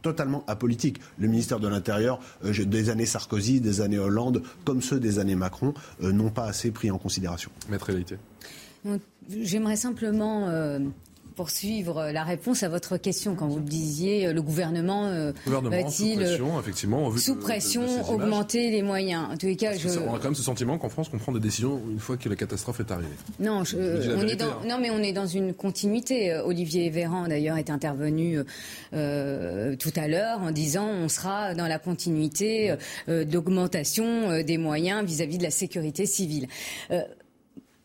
totalement 0.01 0.43
apolitique. 0.47 0.99
Le 1.17 1.27
ministère 1.27 1.59
de 1.59 1.67
l'Intérieur, 1.67 2.19
des 2.43 2.89
années 2.89 3.05
Sarkozy, 3.05 3.59
des 3.59 3.81
années 3.81 3.99
Hollande, 3.99 4.43
comme 4.63 4.81
ceux 4.81 4.99
des 4.99 5.19
années 5.19 5.35
Macron, 5.35 5.73
n'ont 6.01 6.29
pas 6.29 6.45
assez 6.45 6.71
pris 6.71 6.89
en 6.89 6.97
considération. 6.97 7.51
Maître 7.69 7.89
Élité. 7.89 8.15
J'aimerais 9.29 9.75
simplement 9.75 10.47
euh, 10.47 10.79
poursuivre 11.39 12.11
la 12.11 12.25
réponse 12.25 12.63
à 12.63 12.67
votre 12.67 12.97
question 12.97 13.33
quand 13.33 13.47
vous 13.47 13.61
disiez 13.61 14.27
euh, 14.27 14.33
le 14.33 14.41
gouvernement, 14.41 15.05
euh, 15.05 15.31
va-t-il 15.47 16.27
sous 17.17 17.35
pression, 17.37 17.83
augmenter 18.11 18.69
les 18.71 18.81
moyens? 18.81 19.23
En 19.31 19.37
tous 19.37 19.45
les 19.45 19.55
cas, 19.55 19.71
je... 19.71 19.87
on 19.87 20.15
a 20.15 20.17
quand 20.17 20.25
même 20.25 20.35
ce 20.35 20.43
sentiment 20.43 20.77
qu'en 20.77 20.89
France, 20.89 21.09
on 21.13 21.17
prend 21.17 21.31
des 21.31 21.39
décisions 21.39 21.79
une 21.89 21.99
fois 21.99 22.17
que 22.17 22.27
la 22.27 22.35
catastrophe 22.35 22.81
est 22.81 22.91
arrivée. 22.91 23.07
Non, 23.39 23.63
on 23.73 24.27
est 24.27 24.35
dans, 24.35 24.47
hein. 24.47 24.57
non, 24.67 24.79
mais 24.81 24.89
on 24.89 24.99
est 24.99 25.13
dans 25.13 25.27
une 25.27 25.53
continuité. 25.53 26.37
Olivier 26.43 26.89
Véran 26.89 27.29
d'ailleurs 27.29 27.55
est 27.55 27.69
intervenu 27.69 28.39
tout 28.91 29.93
à 29.95 30.07
l'heure 30.09 30.41
en 30.41 30.51
disant 30.51 30.87
on 30.89 31.07
sera 31.07 31.55
dans 31.55 31.67
la 31.67 31.79
continuité 31.79 32.75
d'augmentation 33.07 34.43
des 34.43 34.57
moyens 34.57 35.05
vis-à-vis 35.05 35.35
-vis 35.35 35.39
de 35.39 35.43
la 35.43 35.51
sécurité 35.51 36.05
civile. 36.05 36.47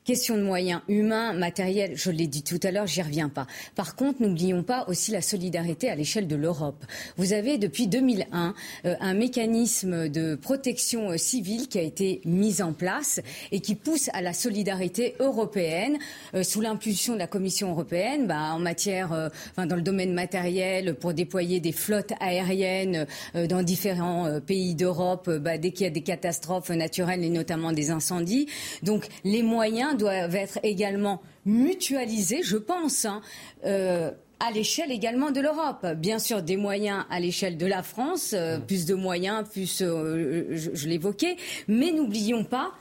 Question 0.05 0.37
de 0.37 0.43
moyens 0.43 0.83
humains, 0.87 1.33
matériels, 1.33 1.93
je 1.95 2.11
l'ai 2.11 2.27
dit 2.27 2.43
tout 2.43 2.61
à 2.63 2.71
l'heure, 2.71 2.87
j'y 2.87 3.01
reviens 3.01 3.31
pas. 3.31 3.47
Par 3.75 3.97
contre, 3.97 4.21
n'oublions 4.21 4.63
pas 4.63 4.85
aussi 4.87 5.13
la 5.13 5.23
solidarité 5.23 5.89
à 5.89 5.95
l'échelle 5.95 6.29
de 6.29 6.37
l'Europe. 6.37 6.85
Vous 7.17 7.33
avez 7.33 7.57
depuis 7.57 7.87
2001 7.87 8.55
euh, 8.85 8.95
un 9.01 9.15
mécanisme 9.15 10.11
de 10.11 10.35
protection 10.35 11.13
euh, 11.13 11.17
civile 11.17 11.69
qui 11.69 11.79
a 11.79 11.83
été 11.83 12.21
mis 12.27 12.61
en 12.61 12.75
place 12.75 13.23
et 13.51 13.61
qui 13.61 13.77
pousse 13.77 14.11
à 14.13 14.21
la 14.21 14.35
solidarité 14.35 15.15
européenne 15.21 15.97
euh, 16.35 16.43
sous 16.43 16.61
l'impulsion 16.61 17.15
de 17.15 17.19
la 17.19 17.27
Commission 17.27 17.71
européenne 17.71 18.27
bah, 18.27 18.53
en 18.53 18.59
matière, 18.59 19.31
enfin, 19.53 19.65
dans 19.65 19.77
le 19.77 19.81
domaine 19.81 20.13
matériel 20.13 20.97
pour 20.97 21.15
déployer 21.15 21.61
des 21.61 21.73
flottes 21.73 22.13
aériennes 22.21 23.07
dans 23.33 23.63
différents 23.63 24.39
pays 24.41 24.75
d'Europe 24.75 25.31
bah, 25.31 25.57
dès 25.57 25.71
qu'il 25.71 25.85
y 25.85 25.89
a 25.89 25.91
des 25.91 26.03
catastrophes 26.03 26.69
naturelles 26.69 27.25
et 27.25 27.31
notamment 27.31 27.73
des 27.73 27.91
incendies. 27.91 28.49
Donc 28.83 29.07
les 29.25 29.43
moyens 29.43 29.94
doivent 29.95 30.35
être 30.35 30.59
également 30.63 31.23
mutualisés, 31.47 32.43
je 32.43 32.57
pense. 32.57 33.05
Hein, 33.05 33.21
euh, 33.65 34.11
à 34.41 34.51
l'échelle 34.51 34.91
également 34.91 35.31
de 35.31 35.41
l'Europe. 35.41 35.87
Bien 35.97 36.19
sûr, 36.19 36.43
des 36.43 36.57
moyens 36.57 37.05
à 37.11 37.21
l'échelle 37.21 37.57
de 37.57 37.67
la 37.67 37.83
France, 37.83 38.35
euh, 38.35 38.59
mmh. 38.59 38.67
plus 38.67 38.85
de 38.85 38.95
moyens, 38.95 39.49
plus, 39.49 39.81
euh, 39.81 40.47
je 40.55 40.89
l'évoquais, 40.89 41.37
mais 41.69 41.93
n'oublions 41.93 42.45
pas 42.45 42.73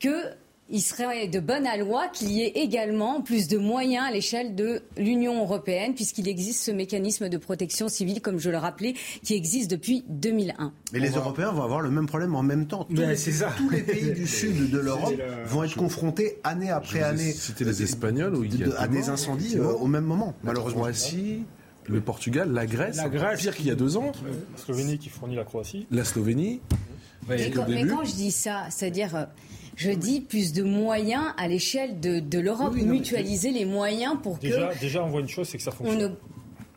que 0.00 0.32
il 0.70 0.80
serait 0.80 1.28
de 1.28 1.38
bonne 1.38 1.66
loi 1.78 2.08
qu'il 2.08 2.30
y 2.30 2.42
ait 2.42 2.52
également 2.54 3.20
plus 3.20 3.46
de 3.46 3.58
moyens 3.58 4.06
à 4.08 4.10
l'échelle 4.10 4.54
de 4.54 4.82
l'Union 4.96 5.42
européenne, 5.42 5.94
puisqu'il 5.94 6.28
existe 6.28 6.64
ce 6.64 6.70
mécanisme 6.70 7.28
de 7.28 7.36
protection 7.36 7.88
civile, 7.88 8.22
comme 8.22 8.38
je 8.38 8.50
le 8.50 8.56
rappelais, 8.56 8.94
qui 9.22 9.34
existe 9.34 9.70
depuis 9.70 10.04
2001. 10.08 10.72
Mais 10.92 11.00
les 11.00 11.10
Européens 11.10 11.52
vont 11.52 11.62
avoir 11.62 11.80
le 11.80 11.90
même 11.90 12.06
problème 12.06 12.34
en 12.34 12.42
même 12.42 12.66
temps. 12.66 12.84
Tous, 12.84 12.96
les, 12.96 13.16
tous 13.56 13.70
les, 13.70 13.82
pays 13.82 14.12
du 14.12 14.26
sud 14.26 14.70
de 14.70 14.78
l'Europe 14.78 15.14
vont 15.46 15.64
être 15.64 15.76
confrontés 15.76 16.38
année 16.42 16.70
après 16.70 17.02
année. 17.02 17.32
C'était 17.32 17.64
les 17.64 17.82
Espagnols 17.82 18.34
ou 18.34 18.44
à 18.78 18.88
des 18.88 19.08
incendies 19.08 19.58
euh, 19.58 19.72
au 19.72 19.86
même 19.86 20.04
moment, 20.04 20.34
malheureusement. 20.42 20.82
Croatie, 20.82 21.44
le 21.86 22.00
Portugal, 22.00 22.50
la 22.52 22.66
Grèce, 22.66 22.96
la 22.96 23.08
Grèce 23.08 23.40
pire 23.40 23.54
qu'il 23.54 23.66
y 23.66 23.70
a 23.70 23.74
deux 23.74 23.96
ans. 23.96 24.12
La 24.24 24.58
Slovénie 24.58 24.98
qui 24.98 25.08
fournit 25.08 25.36
la 25.36 25.44
Croatie. 25.44 25.86
La 25.90 26.04
Slovénie. 26.04 26.60
mais, 27.28 27.50
quand, 27.50 27.68
mais 27.68 27.86
quand 27.86 28.04
je 28.04 28.14
dis 28.14 28.30
ça, 28.30 28.66
c'est-à-dire 28.70 29.16
euh, 29.16 29.24
je 29.76 29.90
dis 29.90 30.20
plus 30.20 30.52
de 30.52 30.62
moyens 30.62 31.24
à 31.36 31.48
l'échelle 31.48 32.00
de, 32.00 32.38
l'Europe, 32.38 32.74
mutualiser 32.74 33.50
les 33.50 33.64
moyens 33.64 34.16
pour 34.22 34.38
que. 34.38 34.78
Déjà, 34.80 35.04
on 35.04 35.08
voit 35.08 35.20
une 35.20 35.28
chose, 35.28 35.48
c'est 35.48 35.58
que 35.58 35.64
ça 35.64 35.72
fonctionne. 35.72 36.16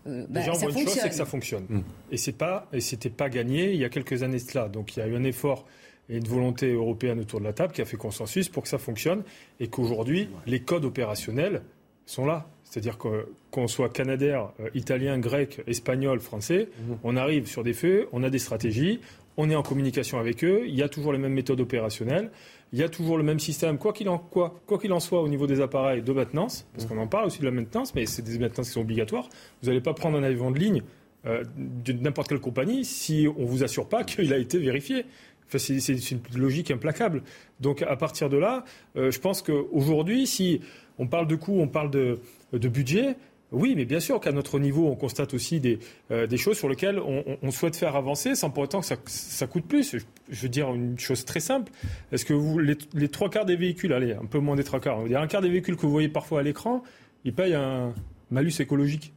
Euh, 0.08 0.26
bah, 0.30 0.42
déjà, 0.42 0.54
on 0.54 0.58
voit 0.58 0.82
une 0.82 0.88
chose, 0.88 1.00
c'est 1.02 1.10
que 1.10 1.16
ça 1.16 1.26
fonctionne. 1.26 1.66
Mm. 1.68 1.82
Et 2.12 2.18
c'est 2.18 2.38
pas, 2.38 2.68
et 2.72 2.80
c'était 2.80 3.10
pas 3.10 3.30
gagné 3.30 3.72
il 3.74 3.80
y 3.80 3.86
a 3.86 3.90
quelques 3.90 4.24
années 4.24 4.38
de 4.38 4.50
cela. 4.50 4.70
Donc 4.70 4.96
il 4.96 5.00
y 5.00 5.04
a 5.04 5.08
eu 5.08 5.16
un 5.16 5.24
effort 5.24 5.66
et 6.10 6.18
une 6.18 6.28
volonté 6.28 6.72
européenne 6.72 7.20
autour 7.20 7.40
de 7.40 7.46
la 7.46 7.54
table 7.54 7.74
qui 7.74 7.82
a 7.82 7.86
fait 7.86 7.98
consensus 7.98 8.50
pour 8.50 8.64
que 8.64 8.70
ça 8.70 8.78
fonctionne 8.78 9.24
et 9.60 9.68
qu'aujourd'hui 9.68 10.30
les 10.46 10.60
codes 10.60 10.86
opérationnels 10.86 11.64
sont 12.06 12.26
là. 12.26 12.48
C'est-à-dire 12.64 12.98
qu'on 12.98 13.68
soit 13.68 13.90
canadair, 13.90 14.52
euh, 14.60 14.70
italien, 14.76 15.18
grec, 15.18 15.62
espagnol, 15.66 16.20
français, 16.20 16.70
mm. 16.78 16.94
on 17.04 17.16
arrive 17.16 17.48
sur 17.48 17.64
des 17.64 17.74
feux, 17.74 18.08
on 18.12 18.22
a 18.24 18.30
des 18.30 18.40
stratégies, 18.40 19.00
on 19.38 19.50
est 19.50 19.56
en 19.56 19.64
communication 19.64 20.20
avec 20.20 20.44
eux, 20.44 20.64
il 20.66 20.76
y 20.76 20.84
a 20.84 20.90
toujours 20.90 21.12
les 21.12 21.20
mêmes 21.20 21.34
méthodes 21.34 21.60
opérationnelles, 21.60 22.32
il 22.74 22.80
y 22.80 22.84
a 22.84 22.90
toujours 22.90 23.18
le 23.18 23.24
même 23.24 23.40
système, 23.40 23.78
quoi 23.78 23.94
qu'il 23.94 24.10
en, 24.10 24.18
quoi, 24.18 24.60
quoi 24.66 24.80
en 24.90 25.00
soit 25.00 25.22
au 25.22 25.28
niveau 25.28 25.48
des 25.48 25.62
appareils 25.62 26.02
de 26.02 26.14
maintenance, 26.14 26.68
parce 26.74 26.86
qu'on 26.86 26.98
en 26.98 27.08
parle 27.08 27.26
aussi 27.26 27.40
de 27.40 27.46
la 27.46 27.52
maintenance, 27.52 27.94
mais 27.96 28.06
c'est 28.06 28.22
des 28.22 28.40
maintenances 28.40 28.68
qui 28.68 28.74
sont 28.74 28.82
obligatoires. 28.82 29.30
Vous 29.62 29.68
n'allez 29.68 29.82
pas 29.82 29.94
prendre 29.94 30.18
un 30.18 30.24
avion 30.24 30.52
de 30.52 30.60
ligne 30.60 30.84
euh, 31.26 31.44
de 31.58 31.94
n'importe 31.94 32.30
quelle 32.30 32.40
compagnie 32.40 32.86
si 32.86 33.28
on 33.38 33.42
ne 33.42 33.48
vous 33.48 33.64
assure 33.64 33.88
pas 33.88 34.04
qu'il 34.06 34.32
a 34.34 34.38
été 34.38 34.58
vérifié. 34.58 35.06
Enfin, 35.48 35.60
c'est 35.60 36.12
une 36.12 36.22
logique 36.36 36.72
implacable. 36.72 37.22
Donc 37.60 37.82
à 37.82 37.96
partir 37.96 38.30
de 38.30 38.38
là, 38.38 38.66
euh, 38.96 39.12
je 39.12 39.20
pense 39.20 39.42
qu'aujourd'hui, 39.42 40.28
si 40.28 40.62
on 40.98 41.08
parle 41.08 41.28
de 41.28 41.36
coûts, 41.36 41.60
on 41.60 41.68
parle 41.68 41.92
de, 41.92 42.20
de 42.52 42.68
budget, 42.68 43.16
oui, 43.52 43.74
mais 43.76 43.86
bien 43.86 44.00
sûr 44.00 44.20
qu'à 44.20 44.32
notre 44.32 44.60
niveau, 44.60 44.88
on 44.88 44.96
constate 44.96 45.34
aussi 45.34 45.60
des, 45.60 45.80
euh, 46.12 46.28
choses 46.36 46.58
sur 46.58 46.68
lesquelles 46.68 47.00
on, 47.00 47.52
souhaite 47.52 47.76
faire 47.76 47.96
avancer 47.96 48.36
sans 48.36 48.50
pour 48.50 48.64
autant 48.64 48.82
que 48.82 48.88
ça, 49.06 49.48
coûte 49.48 49.66
plus. 49.66 49.98
Je, 50.30 50.42
veux 50.42 50.50
dire 50.50 50.74
une 50.74 50.98
chose 51.00 51.26
très 51.26 51.40
simple. 51.40 51.72
Est-ce 52.12 52.26
que 52.26 52.34
vous, 52.34 52.60
les, 52.60 53.08
trois 53.08 53.30
quarts 53.30 53.46
des 53.46 53.56
véhicules, 53.56 53.94
allez, 53.94 54.14
un 54.14 54.26
peu 54.26 54.40
moins 54.40 54.56
des 54.56 54.64
trois 54.64 54.80
quarts, 54.80 54.98
on 54.98 55.04
va 55.04 55.08
dire 55.08 55.22
un 55.22 55.28
quart 55.28 55.42
des 55.42 55.50
véhicules 55.50 55.76
que 55.76 55.84
vous 55.84 55.92
voyez 55.92 56.10
parfois 56.10 56.40
à 56.40 56.44
l'écran, 56.44 56.84
ils 57.24 57.34
payent 57.34 57.54
un 57.54 57.94
malus 58.32 58.54
écologique. 58.60 59.14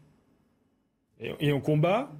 Et, 1.41 1.53
on 1.53 1.61
combat, 1.61 2.13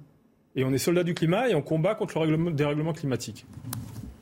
et 0.55 0.65
on 0.65 0.73
est 0.73 0.77
soldat 0.77 1.03
du 1.03 1.13
climat, 1.13 1.47
et 1.47 1.55
on 1.55 1.61
combat 1.61 1.95
contre 1.95 2.25
le 2.25 2.51
dérèglement 2.51 2.91
climatique. 2.91 3.45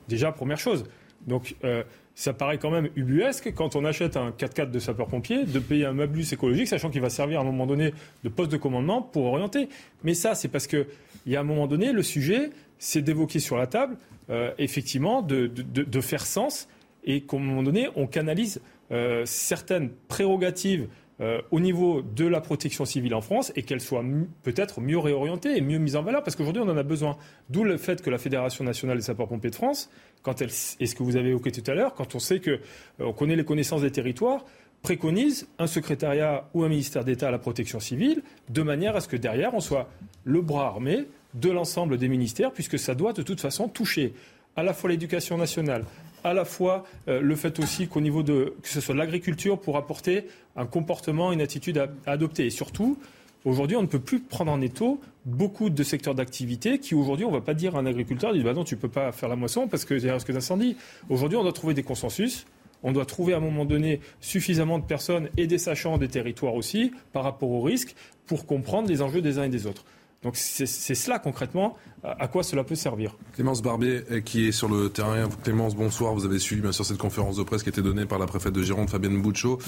Déjà, 0.08 0.30
première 0.30 0.58
chose. 0.58 0.84
Donc, 1.28 1.54
euh, 1.64 1.82
ça 2.14 2.32
paraît 2.32 2.58
quand 2.58 2.70
même 2.70 2.88
ubuesque 2.96 3.52
quand 3.54 3.76
on 3.76 3.84
achète 3.84 4.16
un 4.16 4.30
4x4 4.30 4.72
de 4.72 4.78
sapeur-pompier 4.80 5.44
de 5.44 5.60
payer 5.60 5.86
un 5.86 5.92
malus 5.92 6.32
écologique, 6.32 6.66
sachant 6.66 6.90
qu'il 6.90 7.00
va 7.00 7.10
servir 7.10 7.38
à 7.38 7.42
un 7.42 7.44
moment 7.44 7.66
donné 7.66 7.94
de 8.24 8.28
poste 8.28 8.50
de 8.50 8.56
commandement 8.56 9.02
pour 9.02 9.26
orienter. 9.26 9.68
Mais 10.02 10.14
ça, 10.14 10.34
c'est 10.34 10.48
parce 10.48 10.66
qu'il 10.66 10.86
y 11.26 11.36
a 11.36 11.40
un 11.40 11.44
moment 11.44 11.68
donné, 11.68 11.92
le 11.92 12.02
sujet, 12.02 12.50
c'est 12.78 13.02
d'évoquer 13.02 13.38
sur 13.38 13.56
la 13.56 13.68
table, 13.68 13.96
euh, 14.30 14.50
effectivement, 14.58 15.22
de, 15.22 16.00
faire 16.00 16.26
sens 16.26 16.68
et 17.04 17.20
qu'à 17.20 17.36
un 17.36 17.40
moment 17.40 17.62
donné, 17.62 17.88
on 17.94 18.08
canalise 18.08 18.60
euh, 18.90 19.22
certaines 19.24 19.90
prérogatives 20.08 20.88
euh, 21.20 21.40
au 21.50 21.58
niveau 21.58 22.02
de 22.02 22.26
la 22.26 22.40
protection 22.40 22.84
civile 22.84 23.14
en 23.14 23.20
France 23.20 23.52
et 23.56 23.62
qu'elle 23.62 23.80
soit 23.80 24.04
peut-être 24.44 24.80
mieux 24.80 24.98
réorientée 24.98 25.56
et 25.56 25.60
mieux 25.60 25.78
mise 25.78 25.96
en 25.96 26.02
valeur 26.02 26.22
parce 26.22 26.36
qu'aujourd'hui 26.36 26.62
on 26.62 26.68
en 26.68 26.76
a 26.76 26.82
besoin. 26.82 27.16
D'où 27.50 27.64
le 27.64 27.76
fait 27.76 28.02
que 28.02 28.10
la 28.10 28.18
Fédération 28.18 28.64
nationale 28.64 28.98
des 28.98 29.02
sapeurs-pompiers 29.02 29.50
de 29.50 29.54
France, 29.56 29.90
quand 30.22 30.40
elle, 30.42 30.50
et 30.80 30.86
ce 30.86 30.94
que 30.94 31.02
vous 31.02 31.16
avez 31.16 31.30
évoqué 31.30 31.50
tout 31.50 31.68
à 31.68 31.74
l'heure, 31.74 31.94
quand 31.94 32.14
on 32.14 32.20
sait 32.20 32.38
que 32.38 32.50
euh, 32.50 32.58
on 33.00 33.12
connaît 33.12 33.36
les 33.36 33.44
connaissances 33.44 33.82
des 33.82 33.90
territoires, 33.90 34.44
préconise 34.82 35.48
un 35.58 35.66
secrétariat 35.66 36.48
ou 36.54 36.62
un 36.62 36.68
ministère 36.68 37.04
d'État 37.04 37.28
à 37.28 37.30
la 37.32 37.38
protection 37.38 37.80
civile 37.80 38.22
de 38.48 38.62
manière 38.62 38.94
à 38.94 39.00
ce 39.00 39.08
que 39.08 39.16
derrière 39.16 39.54
on 39.54 39.60
soit 39.60 39.88
le 40.24 40.40
bras 40.40 40.66
armé 40.66 41.06
de 41.34 41.50
l'ensemble 41.50 41.98
des 41.98 42.08
ministères 42.08 42.52
puisque 42.52 42.78
ça 42.78 42.94
doit 42.94 43.12
de 43.12 43.22
toute 43.22 43.40
façon 43.40 43.68
toucher 43.68 44.14
à 44.56 44.62
la 44.62 44.72
fois 44.72 44.90
l'éducation 44.90 45.36
nationale, 45.36 45.84
à 46.28 46.34
la 46.34 46.44
fois 46.44 46.84
euh, 47.08 47.20
le 47.20 47.36
fait 47.36 47.58
aussi 47.58 47.88
qu'au 47.88 48.00
niveau 48.00 48.22
de 48.22 48.54
que 48.62 48.68
ce 48.68 48.80
soit 48.80 48.94
l'agriculture 48.94 49.58
pour 49.58 49.76
apporter 49.76 50.26
un 50.56 50.66
comportement, 50.66 51.32
une 51.32 51.40
attitude 51.40 51.78
à, 51.78 51.88
adopter. 52.06 52.46
Et 52.46 52.50
surtout, 52.50 52.98
aujourd'hui, 53.44 53.76
on 53.76 53.82
ne 53.82 53.86
peut 53.86 53.98
plus 53.98 54.20
prendre 54.20 54.52
en 54.52 54.60
étau 54.60 55.00
beaucoup 55.24 55.70
de 55.70 55.82
secteurs 55.82 56.14
d'activité 56.14 56.78
qui 56.78 56.94
aujourd'hui, 56.94 57.24
on 57.24 57.30
ne 57.30 57.36
va 57.36 57.42
pas 57.42 57.54
dire 57.54 57.76
à 57.76 57.80
un 57.80 57.86
agriculteur, 57.86 58.32
dit 58.32 58.42
bah 58.42 58.54
non, 58.54 58.64
tu 58.64 58.76
peux 58.76 58.88
pas 58.88 59.12
faire 59.12 59.28
la 59.28 59.36
moisson 59.36 59.68
parce 59.68 59.84
qu'il 59.84 59.98
y 60.04 60.08
a 60.08 60.12
un 60.12 60.14
risque 60.14 60.32
d'incendie. 60.32 60.76
Aujourd'hui, 61.08 61.36
on 61.36 61.42
doit 61.42 61.52
trouver 61.52 61.74
des 61.74 61.82
consensus. 61.82 62.46
On 62.84 62.92
doit 62.92 63.06
trouver 63.06 63.34
à 63.34 63.38
un 63.38 63.40
moment 63.40 63.64
donné 63.64 64.00
suffisamment 64.20 64.78
de 64.78 64.84
personnes 64.84 65.30
et 65.36 65.48
des 65.48 65.58
sachants 65.58 65.98
des 65.98 66.06
territoires 66.06 66.54
aussi 66.54 66.92
par 67.12 67.24
rapport 67.24 67.50
aux 67.50 67.60
risques 67.60 67.96
pour 68.26 68.46
comprendre 68.46 68.88
les 68.88 69.02
enjeux 69.02 69.20
des 69.20 69.38
uns 69.38 69.44
et 69.44 69.48
des 69.48 69.66
autres. 69.66 69.84
Donc 70.22 70.36
c'est 70.36 70.66
cela 70.66 71.18
concrètement 71.20 71.76
à 72.02 72.28
quoi 72.28 72.42
cela 72.42 72.64
peut 72.64 72.74
servir. 72.74 73.16
Clémence 73.34 73.62
Barbier 73.62 74.02
qui 74.24 74.48
est 74.48 74.52
sur 74.52 74.68
le 74.68 74.88
terrain. 74.88 75.28
Clémence, 75.44 75.76
bonsoir. 75.76 76.14
Vous 76.14 76.24
avez 76.24 76.38
suivi 76.38 76.60
bien 76.62 76.72
sûr 76.72 76.84
cette 76.84 76.98
conférence 76.98 77.36
de 77.36 77.42
presse 77.42 77.62
qui 77.62 77.68
a 77.68 77.72
été 77.72 77.82
donnée 77.82 78.06
par 78.06 78.18
la 78.18 78.26
préfète 78.26 78.52
de 78.52 78.62
Gironde, 78.62 78.90
Fabienne 78.90 79.20
Bouchot. 79.20 79.58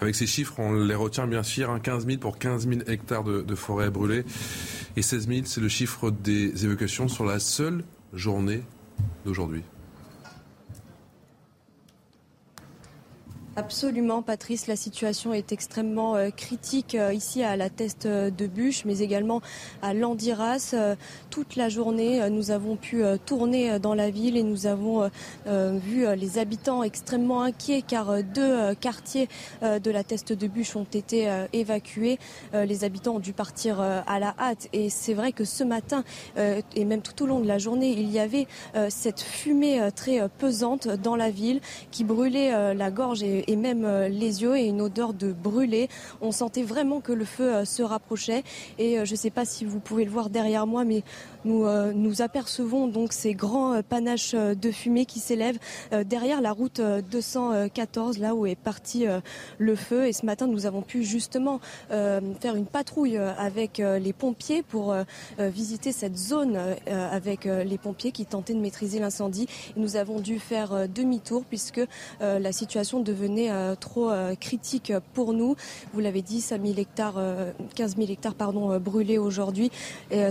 Avec 0.00 0.14
ces 0.14 0.26
chiffres, 0.26 0.54
on 0.58 0.72
les 0.72 0.94
retient 0.94 1.26
bien 1.26 1.42
sûr. 1.42 1.76
15 1.82 2.04
hein, 2.04 2.06
000 2.06 2.20
pour 2.20 2.38
15 2.38 2.68
000 2.68 2.80
hectares 2.86 3.24
de, 3.24 3.42
de 3.42 3.54
forêt 3.54 3.90
brûlée. 3.90 4.24
Et 4.96 5.02
16 5.02 5.28
000, 5.28 5.40
c'est 5.44 5.60
le 5.60 5.68
chiffre 5.68 6.10
des 6.10 6.64
évacuations 6.64 7.08
sur 7.08 7.24
la 7.24 7.38
seule 7.38 7.84
journée 8.12 8.62
d'aujourd'hui. 9.24 9.62
Absolument, 13.56 14.22
Patrice. 14.22 14.68
La 14.68 14.76
situation 14.76 15.34
est 15.34 15.50
extrêmement 15.50 16.14
euh, 16.14 16.30
critique 16.30 16.94
euh, 16.94 17.12
ici 17.12 17.42
à 17.42 17.56
la 17.56 17.68
Teste 17.68 18.06
de 18.06 18.46
Bûche, 18.46 18.84
mais 18.84 19.00
également 19.00 19.42
à 19.82 19.92
Landiras. 19.92 20.70
Euh, 20.72 20.94
toute 21.30 21.56
la 21.56 21.68
journée, 21.68 22.30
nous 22.30 22.52
avons 22.52 22.76
pu 22.76 23.02
tourner 23.26 23.80
dans 23.80 23.94
la 23.94 24.10
ville 24.10 24.36
et 24.36 24.42
nous 24.42 24.66
avons 24.66 25.08
vu 25.46 26.04
les 26.16 26.38
habitants 26.38 26.82
extrêmement 26.82 27.42
inquiets 27.42 27.82
car 27.82 28.22
deux 28.22 28.74
quartiers 28.74 29.28
de 29.62 29.90
la 29.90 30.02
Teste 30.02 30.32
de 30.32 30.48
Bûche 30.48 30.74
ont 30.74 30.86
été 30.92 31.30
évacués. 31.52 32.18
Les 32.52 32.82
habitants 32.82 33.16
ont 33.16 33.20
dû 33.20 33.32
partir 33.32 33.80
à 33.80 34.18
la 34.18 34.34
hâte 34.40 34.68
et 34.72 34.90
c'est 34.90 35.14
vrai 35.14 35.30
que 35.30 35.44
ce 35.44 35.62
matin 35.62 36.02
et 36.36 36.84
même 36.84 37.00
tout 37.00 37.22
au 37.22 37.26
long 37.26 37.38
de 37.38 37.46
la 37.46 37.58
journée, 37.58 37.92
il 37.92 38.10
y 38.10 38.18
avait 38.18 38.48
cette 38.88 39.20
fumée 39.20 39.88
très 39.94 40.28
pesante 40.28 40.88
dans 40.88 41.14
la 41.14 41.30
ville 41.30 41.60
qui 41.92 42.02
brûlait 42.02 42.74
la 42.74 42.90
gorge 42.90 43.22
et 43.22 43.39
et 43.46 43.56
même 43.56 43.84
euh, 43.84 44.08
les 44.08 44.42
yeux 44.42 44.56
et 44.56 44.66
une 44.66 44.80
odeur 44.80 45.14
de 45.14 45.32
brûlé. 45.32 45.88
On 46.20 46.32
sentait 46.32 46.62
vraiment 46.62 47.00
que 47.00 47.12
le 47.12 47.24
feu 47.24 47.54
euh, 47.54 47.64
se 47.64 47.82
rapprochait 47.82 48.42
et 48.78 48.98
euh, 48.98 49.04
je 49.04 49.12
ne 49.12 49.16
sais 49.16 49.30
pas 49.30 49.44
si 49.44 49.64
vous 49.64 49.80
pouvez 49.80 50.04
le 50.04 50.10
voir 50.10 50.30
derrière 50.30 50.66
moi, 50.66 50.84
mais 50.84 51.02
nous, 51.44 51.66
nous 51.92 52.22
apercevons 52.22 52.86
donc 52.88 53.12
ces 53.12 53.34
grands 53.34 53.82
panaches 53.82 54.34
de 54.34 54.70
fumée 54.70 55.06
qui 55.06 55.18
s'élèvent 55.18 55.58
derrière 56.04 56.40
la 56.40 56.52
route 56.52 56.80
214, 56.80 58.18
là 58.18 58.34
où 58.34 58.46
est 58.46 58.56
parti 58.56 59.06
le 59.58 59.74
feu. 59.76 60.06
Et 60.06 60.12
ce 60.12 60.26
matin, 60.26 60.46
nous 60.46 60.66
avons 60.66 60.82
pu 60.82 61.04
justement 61.04 61.60
faire 61.88 62.56
une 62.56 62.66
patrouille 62.66 63.16
avec 63.16 63.78
les 63.78 64.12
pompiers 64.12 64.62
pour 64.62 64.94
visiter 65.38 65.92
cette 65.92 66.16
zone 66.16 66.58
avec 66.86 67.44
les 67.44 67.78
pompiers 67.78 68.12
qui 68.12 68.26
tentaient 68.26 68.54
de 68.54 68.60
maîtriser 68.60 68.98
l'incendie. 68.98 69.46
Nous 69.76 69.96
avons 69.96 70.20
dû 70.20 70.38
faire 70.38 70.88
demi-tour 70.88 71.44
puisque 71.48 71.80
la 72.20 72.52
situation 72.52 73.00
devenait 73.00 73.50
euh, 73.50 73.74
trop 73.74 74.10
euh, 74.10 74.34
critique 74.34 74.92
pour 75.14 75.32
nous. 75.32 75.56
Vous 75.92 76.00
l'avez 76.00 76.22
dit, 76.22 76.40
5 76.40 76.60
hectares, 76.76 77.20
15 77.74 77.92
euh, 77.92 77.96
000 77.96 78.12
hectares 78.12 78.34
pardon, 78.34 78.78
brûlés 78.78 79.18
aujourd'hui. 79.18 79.70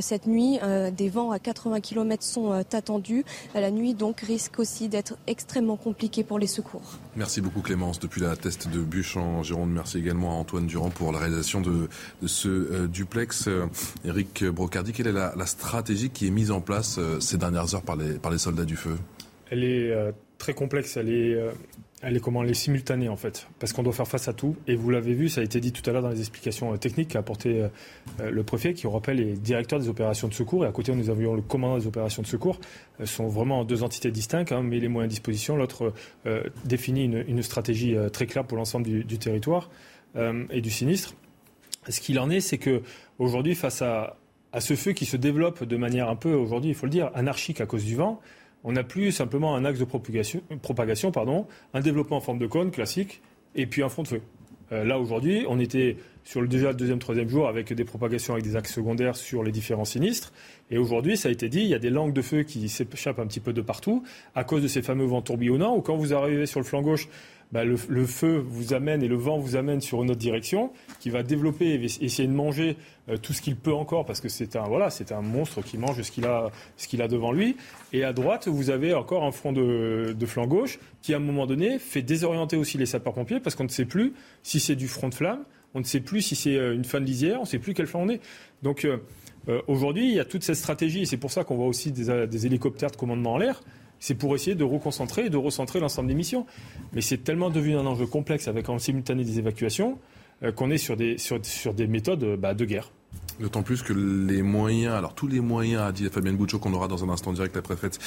cette 0.01 0.27
nuit, 0.27 0.59
des 0.99 1.09
vents 1.09 1.31
à 1.31 1.39
80 1.39 1.79
km 1.79 2.21
sont 2.23 2.51
attendus. 2.51 3.23
La 3.55 3.71
nuit 3.71 3.93
donc 3.93 4.19
risque 4.19 4.59
aussi 4.59 4.89
d'être 4.89 5.17
extrêmement 5.27 5.77
compliquée 5.77 6.23
pour 6.23 6.37
les 6.37 6.47
secours. 6.47 6.99
Merci 7.15 7.41
beaucoup 7.41 7.61
Clémence. 7.61 7.99
Depuis 7.99 8.21
la 8.21 8.35
test 8.35 8.67
de 8.67 8.79
Bûche 8.79 9.15
en 9.15 9.41
Gironde, 9.41 9.71
merci 9.71 9.97
également 9.97 10.31
à 10.31 10.35
Antoine 10.35 10.67
Durand 10.67 10.89
pour 10.89 11.11
la 11.11 11.19
réalisation 11.19 11.61
de, 11.61 11.87
ce 12.27 12.85
duplex. 12.87 13.49
Eric 14.03 14.43
Brocardi, 14.43 14.91
quelle 14.91 15.07
est 15.07 15.13
la, 15.13 15.45
stratégie 15.45 16.09
qui 16.09 16.27
est 16.27 16.31
mise 16.31 16.51
en 16.51 16.61
place 16.61 16.99
ces 17.19 17.37
dernières 17.37 17.73
heures 17.73 17.81
par 17.81 17.95
les, 17.95 18.15
par 18.15 18.31
les 18.31 18.37
soldats 18.37 18.65
du 18.65 18.75
feu? 18.75 18.97
Elle 19.49 19.63
est 19.63 20.13
très 20.37 20.53
complexe. 20.53 20.97
Elle 20.97 21.09
est 21.09 21.37
elle 22.01 22.15
est 22.15 22.19
comment 22.19 22.43
Elle 22.43 22.51
est 22.51 22.53
simultanée 22.53 23.09
en 23.09 23.17
fait, 23.17 23.47
parce 23.59 23.73
qu'on 23.73 23.83
doit 23.83 23.93
faire 23.93 24.07
face 24.07 24.27
à 24.27 24.33
tout. 24.33 24.55
Et 24.67 24.75
vous 24.75 24.89
l'avez 24.89 25.13
vu, 25.13 25.27
ça 25.27 25.41
a 25.41 25.43
été 25.43 25.59
dit 25.59 25.71
tout 25.71 25.87
à 25.89 25.93
l'heure 25.93 26.01
dans 26.01 26.09
les 26.09 26.19
explications 26.19 26.73
euh, 26.73 26.77
techniques 26.77 27.09
qu'a 27.09 27.19
apporté 27.19 27.61
euh, 27.61 27.67
euh, 28.21 28.31
le 28.31 28.43
préfet, 28.43 28.73
qui 28.73 28.87
rappelle 28.87 29.17
les 29.17 29.33
directeurs 29.33 29.79
des 29.79 29.89
opérations 29.89 30.27
de 30.29 30.33
secours. 30.33 30.63
Et 30.63 30.67
à 30.67 30.71
côté, 30.71 30.93
nous 30.95 31.09
avions 31.09 31.33
le 31.33 31.41
commandant 31.41 31.77
des 31.77 31.87
opérations 31.87 32.21
de 32.21 32.27
secours. 32.27 32.59
Ce 32.99 33.05
sont 33.05 33.27
vraiment 33.27 33.65
deux 33.65 33.83
entités 33.83 34.11
distinctes, 34.11 34.51
hein, 34.51 34.61
mais 34.63 34.79
les 34.79 34.87
moyens 34.87 35.09
à 35.09 35.13
disposition. 35.13 35.57
L'autre 35.57 35.93
définit 36.65 37.05
une, 37.05 37.41
stratégie 37.41 37.95
très 38.11 38.25
claire 38.25 38.45
pour 38.45 38.57
l'ensemble 38.57 38.85
du, 38.85 39.17
territoire 39.17 39.69
et 40.17 40.61
du 40.61 40.69
sinistre. 40.69 41.15
Ce 41.87 42.01
qu'il 42.01 42.19
en 42.19 42.29
est, 42.29 42.41
c'est 42.41 42.57
que 42.57 42.81
aujourd'hui, 43.17 43.55
face 43.55 43.81
à 43.81 44.17
ce 44.59 44.75
feu 44.75 44.91
qui 44.91 45.05
se 45.05 45.15
développe 45.15 45.63
de 45.63 45.77
manière 45.77 46.09
un 46.09 46.17
peu, 46.17 46.33
aujourd'hui, 46.33 46.71
il 46.71 46.75
faut 46.75 46.85
le 46.85 46.91
dire, 46.91 47.09
anarchique 47.15 47.61
à 47.61 47.65
cause 47.65 47.85
du 47.85 47.95
vent, 47.95 48.19
on 48.63 48.73
n'a 48.73 48.83
plus 48.83 49.11
simplement 49.11 49.55
un 49.55 49.65
axe 49.65 49.79
de 49.79 49.85
propagation, 49.85 50.41
un 51.73 51.79
développement 51.79 52.17
en 52.17 52.21
forme 52.21 52.39
de 52.39 52.47
cône 52.47 52.71
classique 52.71 53.21
et 53.55 53.65
puis 53.65 53.83
un 53.83 53.89
front 53.89 54.03
de 54.03 54.07
feu. 54.07 54.21
Euh, 54.71 54.83
là, 54.83 54.99
aujourd'hui, 54.99 55.45
on 55.47 55.59
était 55.59 55.97
sur 56.23 56.41
le, 56.41 56.47
déjà 56.47 56.73
deuxième, 56.73 56.99
troisième 56.99 57.27
jour 57.27 57.47
avec 57.47 57.73
des 57.73 57.85
propagations 57.85 58.33
avec 58.33 58.45
des 58.45 58.55
axes 58.55 58.73
secondaires 58.73 59.15
sur 59.15 59.43
les 59.43 59.51
différents 59.51 59.85
sinistres. 59.85 60.31
Et 60.69 60.77
aujourd'hui, 60.77 61.17
ça 61.17 61.29
a 61.29 61.31
été 61.31 61.49
dit, 61.49 61.61
il 61.61 61.67
y 61.67 61.73
a 61.73 61.79
des 61.79 61.89
langues 61.89 62.13
de 62.13 62.21
feu 62.21 62.43
qui 62.43 62.69
s'échappent 62.69 63.19
un 63.19 63.25
petit 63.25 63.39
peu 63.39 63.53
de 63.53 63.61
partout 63.61 64.03
à 64.35 64.43
cause 64.43 64.61
de 64.61 64.67
ces 64.67 64.81
fameux 64.81 65.05
vents 65.05 65.21
tourbillonnants 65.21 65.75
ou 65.75 65.81
quand 65.81 65.95
vous 65.95 66.13
arrivez 66.13 66.45
sur 66.45 66.59
le 66.59 66.65
flanc 66.65 66.81
gauche, 66.81 67.09
bah, 67.51 67.63
le, 67.63 68.05
feu 68.05 68.43
vous 68.45 68.73
amène 68.73 69.01
et 69.01 69.07
le 69.07 69.15
vent 69.15 69.39
vous 69.39 69.55
amène 69.55 69.81
sur 69.81 70.03
une 70.03 70.11
autre 70.11 70.19
direction, 70.19 70.71
qui 70.99 71.09
va 71.09 71.23
développer 71.23 71.65
et 71.65 71.83
essayer 71.83 72.27
de 72.27 72.33
manger 72.33 72.77
euh, 73.09 73.17
tout 73.17 73.33
ce 73.33 73.41
qu'il 73.41 73.55
peut 73.55 73.73
encore, 73.73 74.05
parce 74.05 74.21
que 74.21 74.29
c'est 74.29 74.55
un 74.55 74.63
voilà, 74.63 74.91
c'est 74.91 75.11
un 75.11 75.21
monstre 75.21 75.63
qui 75.63 75.79
mange 75.79 75.99
ce 75.99 76.11
qu'il 76.11 76.25
a, 76.25 76.51
ce 76.77 76.87
qu'il 76.87 77.01
a 77.01 77.07
devant 77.07 77.31
lui. 77.31 77.57
Et 77.91 78.03
à 78.03 78.13
droite, 78.13 78.47
vous 78.47 78.69
avez 78.69 78.93
encore 78.93 79.23
un 79.23 79.31
front 79.31 79.51
de, 79.51 80.15
flanc 80.27 80.45
gauche 80.45 80.79
qui, 81.01 81.13
à 81.15 81.17
un 81.17 81.21
moment 81.21 81.47
donné, 81.47 81.79
fait 81.79 82.03
désorienter 82.03 82.55
aussi 82.55 82.77
les 82.77 82.85
sapeurs-pompiers, 82.85 83.39
parce 83.39 83.55
qu'on 83.55 83.63
ne 83.63 83.69
sait 83.69 83.85
plus 83.85 84.13
si 84.43 84.59
c'est 84.59 84.75
du 84.75 84.87
front 84.87 85.09
de 85.09 85.15
flamme, 85.15 85.43
on 85.73 85.79
ne 85.79 85.85
sait 85.85 86.01
plus 86.01 86.21
si 86.21 86.35
c'est 86.35 86.55
euh, 86.55 86.75
une 86.75 86.85
fin 86.85 86.99
de 86.99 87.05
lisière, 87.05 87.39
on 87.39 87.43
ne 87.43 87.47
sait 87.47 87.59
plus 87.59 87.73
quel 87.73 87.87
flanc 87.87 88.01
on 88.03 88.09
est. 88.09 88.21
Donc 88.61 88.85
euh, 88.85 88.99
aujourd'hui, 89.65 90.07
il 90.07 90.15
y 90.15 90.19
a 90.19 90.25
toute 90.25 90.43
cette 90.43 90.55
stratégie, 90.55 91.01
et 91.01 91.05
c'est 91.05 91.17
pour 91.17 91.31
ça 91.31 91.43
qu'on 91.43 91.55
voit 91.55 91.67
aussi 91.67 91.91
des, 91.91 92.27
des 92.27 92.45
hélicoptères 92.45 92.91
de 92.91 92.95
commandement 92.95 93.33
en 93.33 93.37
l'air 93.39 93.61
c'est 93.99 94.15
pour 94.15 94.35
essayer 94.35 94.55
de 94.55 94.63
reconcentrer 94.63 95.25
et 95.25 95.29
de 95.29 95.37
recentrer 95.37 95.79
l'ensemble 95.79 96.07
des 96.07 96.15
missions. 96.15 96.45
Mais 96.93 97.01
c'est 97.01 97.17
tellement 97.17 97.49
devenu 97.49 97.77
un 97.77 97.85
enjeu 97.85 98.05
complexe 98.05 98.47
avec 98.47 98.69
en 98.69 98.79
simultané 98.79 99.23
des 99.23 99.39
évacuations 99.39 99.97
euh, 100.43 100.51
qu'on 100.51 100.71
est 100.71 100.77
sur 100.77 100.95
des, 100.95 101.17
sur, 101.17 101.73
des 101.73 101.87
méthodes 101.87 102.23
euh, 102.23 102.37
bah, 102.37 102.53
de 102.53 102.63
guerre. 102.65 102.91
D'autant 103.39 103.63
plus 103.63 103.81
que 103.81 103.93
les 103.93 104.41
moyens, 104.41 104.93
alors 104.93 105.15
tous 105.15 105.27
les 105.27 105.39
moyens, 105.39 105.81
a 105.81 105.91
dit 105.91 106.05
Fabienne 106.09 106.35
Bouchot, 106.35 106.59
qu'on 106.59 106.73
aura 106.73 106.87
dans 106.87 107.03
un 107.03 107.09
instant 107.09 107.33
direct 107.33 107.55
la 107.55 107.61
préfète 107.61 107.97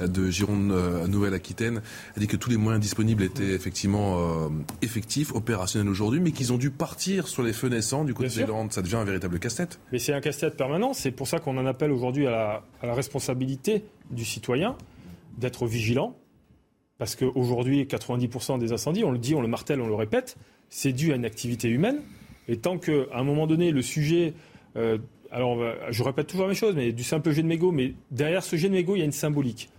de 0.00 0.28
Gironde 0.28 0.72
euh, 0.72 1.06
Nouvelle-Aquitaine, 1.06 1.82
a 2.16 2.20
dit 2.20 2.26
que 2.26 2.36
tous 2.36 2.50
les 2.50 2.56
moyens 2.56 2.82
disponibles 2.82 3.22
étaient 3.22 3.52
effectivement 3.52 4.50
effectifs, 4.82 5.32
opérationnels 5.34 5.88
aujourd'hui, 5.88 6.20
mais 6.20 6.32
qu'ils 6.32 6.52
ont 6.52 6.58
dû 6.58 6.70
partir 6.70 7.28
sur 7.28 7.42
les 7.42 7.52
feux 7.52 7.68
naissants 7.68 8.04
du 8.04 8.12
côté 8.12 8.34
des 8.34 8.46
Landes. 8.46 8.72
Ça 8.72 8.82
devient 8.82 8.96
un 8.96 9.04
véritable 9.04 9.38
casse-tête. 9.38 9.78
Mais 9.92 9.98
c'est 9.98 10.12
un 10.12 10.20
casse-tête 10.20 10.56
permanent. 10.56 10.92
C'est 10.92 11.12
pour 11.12 11.28
ça 11.28 11.38
qu'on 11.38 11.56
en 11.58 11.66
appelle 11.66 11.92
aujourd'hui 11.92 12.26
à 12.26 12.62
la 12.82 12.94
responsabilité 12.94 13.84
du 14.10 14.24
citoyen 14.24 14.76
d'être 15.38 15.66
vigilant, 15.66 16.16
parce 16.98 17.16
qu'aujourd'hui, 17.16 17.84
90% 17.84 18.58
des 18.58 18.72
incendies, 18.72 19.04
on 19.04 19.10
le 19.10 19.18
dit, 19.18 19.34
on 19.34 19.42
le 19.42 19.48
martèle, 19.48 19.80
on 19.80 19.88
le 19.88 19.94
répète, 19.94 20.36
c'est 20.68 20.92
dû 20.92 21.12
à 21.12 21.16
une 21.16 21.24
activité 21.24 21.68
humaine. 21.68 22.00
Et 22.48 22.56
tant 22.56 22.78
qu'à 22.78 22.92
un 23.14 23.24
moment 23.24 23.46
donné, 23.46 23.70
le 23.70 23.82
sujet. 23.82 24.34
Euh, 24.76 24.98
alors, 25.30 25.58
je 25.90 26.02
répète 26.02 26.26
toujours 26.26 26.44
la 26.44 26.48
même 26.48 26.56
chose, 26.56 26.74
mais 26.74 26.92
du 26.92 27.02
simple 27.02 27.30
jet 27.30 27.42
de 27.42 27.46
mégot, 27.46 27.72
mais 27.72 27.94
derrière 28.10 28.42
ce 28.42 28.56
jet 28.56 28.68
de 28.68 28.74
mégot, 28.74 28.96
il 28.96 28.98
y 28.98 29.02
a 29.02 29.06
une 29.06 29.12
symbolique. 29.12 29.70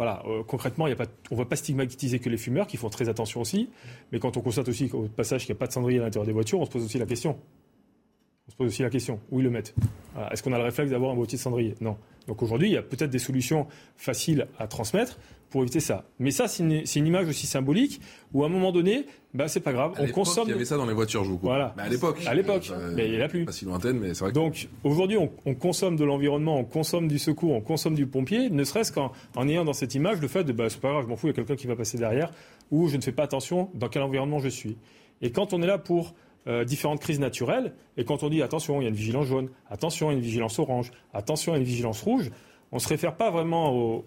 Voilà, 0.00 0.22
euh, 0.26 0.42
concrètement, 0.42 0.86
y 0.86 0.92
a 0.92 0.96
pas, 0.96 1.04
on 1.30 1.34
ne 1.34 1.40
va 1.40 1.44
pas 1.44 1.56
stigmatiser 1.56 2.20
que 2.20 2.30
les 2.30 2.38
fumeurs, 2.38 2.66
qui 2.66 2.78
font 2.78 2.88
très 2.88 3.10
attention 3.10 3.42
aussi. 3.42 3.68
Mais 4.12 4.18
quand 4.18 4.38
on 4.38 4.40
constate 4.40 4.66
aussi 4.66 4.88
au 4.94 5.02
passage 5.02 5.44
qu'il 5.44 5.52
n'y 5.52 5.58
a 5.58 5.60
pas 5.60 5.66
de 5.66 5.72
cendrier 5.72 5.98
à 5.98 6.04
l'intérieur 6.04 6.24
des 6.24 6.32
voitures, 6.32 6.58
on 6.58 6.64
se 6.64 6.70
pose 6.70 6.86
aussi 6.86 6.96
la 6.96 7.04
question. 7.04 7.36
On 8.50 8.52
se 8.52 8.56
pose 8.56 8.66
aussi 8.66 8.82
la 8.82 8.90
question, 8.90 9.20
où 9.30 9.38
ils 9.38 9.44
le 9.44 9.50
mettent 9.50 9.76
Est-ce 10.32 10.42
qu'on 10.42 10.52
a 10.52 10.58
le 10.58 10.64
réflexe 10.64 10.90
d'avoir 10.90 11.12
un 11.12 11.14
boîtier 11.14 11.38
de 11.38 11.42
cendrier? 11.42 11.76
Non. 11.80 11.96
Donc 12.26 12.42
aujourd'hui, 12.42 12.66
il 12.66 12.72
y 12.72 12.76
a 12.76 12.82
peut-être 12.82 13.08
des 13.10 13.20
solutions 13.20 13.68
faciles 13.96 14.48
à 14.58 14.66
transmettre 14.66 15.20
pour 15.50 15.62
éviter 15.62 15.78
ça. 15.78 16.02
Mais 16.18 16.32
ça, 16.32 16.48
c'est 16.48 16.64
une, 16.64 17.06
image 17.06 17.28
aussi 17.28 17.46
symbolique 17.46 18.00
où 18.32 18.42
à 18.42 18.46
un 18.46 18.48
moment 18.48 18.72
donné, 18.72 19.06
bah, 19.34 19.46
c'est 19.46 19.60
pas 19.60 19.72
grave. 19.72 19.92
on 20.00 20.08
consomme. 20.08 20.48
Il 20.48 20.50
y 20.50 20.54
avait 20.54 20.64
ça 20.64 20.76
dans 20.76 20.86
les 20.86 20.94
voitures, 20.94 21.22
je 21.22 21.30
vous 21.30 21.38
Voilà. 21.40 21.76
à 21.78 21.88
l'époque. 21.88 22.24
À 22.26 22.34
l'époque. 22.34 22.72
mais 22.96 23.06
il 23.06 23.12
n'y 23.12 23.22
en 23.22 23.24
a 23.26 23.28
plus. 23.28 23.44
Pas 23.44 23.52
si 23.52 23.66
lointaine, 23.66 24.00
mais 24.00 24.14
c'est 24.14 24.24
vrai. 24.24 24.32
Donc 24.32 24.68
aujourd'hui, 24.82 25.16
on, 25.16 25.54
consomme 25.54 25.94
de 25.94 26.04
l'environnement, 26.04 26.58
on 26.58 26.64
consomme 26.64 27.06
du 27.06 27.20
secours, 27.20 27.52
on 27.52 27.60
consomme 27.60 27.94
du 27.94 28.06
pompier, 28.08 28.50
ne 28.50 28.64
serait-ce 28.64 28.90
qu'en 28.90 29.12
ayant 29.46 29.64
dans 29.64 29.74
cette 29.74 29.94
image 29.94 30.20
le 30.20 30.26
fait 30.26 30.42
de, 30.42 30.52
bah, 30.52 30.68
c'est 30.70 30.80
pas 30.80 30.90
grave, 30.90 31.04
je 31.04 31.08
m'en 31.08 31.16
fous, 31.16 31.28
il 31.28 31.30
y 31.30 31.34
a 31.34 31.36
quelqu'un 31.36 31.54
qui 31.54 31.68
va 31.68 31.76
passer 31.76 31.98
derrière, 31.98 32.32
ou 32.72 32.88
je 32.88 32.96
ne 32.96 33.02
fais 33.02 33.12
pas 33.12 33.22
attention 33.22 33.70
dans 33.74 33.88
quel 33.88 34.02
environnement 34.02 34.40
je 34.40 34.48
suis. 34.48 34.76
Et 35.22 35.30
quand 35.30 35.52
on 35.52 35.62
est 35.62 35.66
là 35.68 35.78
pour 35.78 36.14
euh, 36.46 36.64
différentes 36.64 37.00
crises 37.00 37.20
naturelles, 37.20 37.74
et 37.96 38.04
quand 38.04 38.22
on 38.22 38.28
dit 38.28 38.42
attention, 38.42 38.80
il 38.80 38.84
y 38.84 38.86
a 38.86 38.90
une 38.90 38.96
vigilance 38.96 39.26
jaune, 39.26 39.48
attention, 39.70 40.10
il 40.10 40.14
y 40.14 40.16
a 40.16 40.18
une 40.18 40.24
vigilance 40.24 40.58
orange, 40.58 40.90
attention, 41.12 41.52
il 41.52 41.56
y 41.56 41.58
a 41.58 41.60
une 41.60 41.66
vigilance 41.66 42.02
rouge, 42.02 42.30
on 42.72 42.76
ne 42.76 42.80
se 42.80 42.88
réfère 42.88 43.16
pas 43.16 43.30
vraiment 43.30 44.04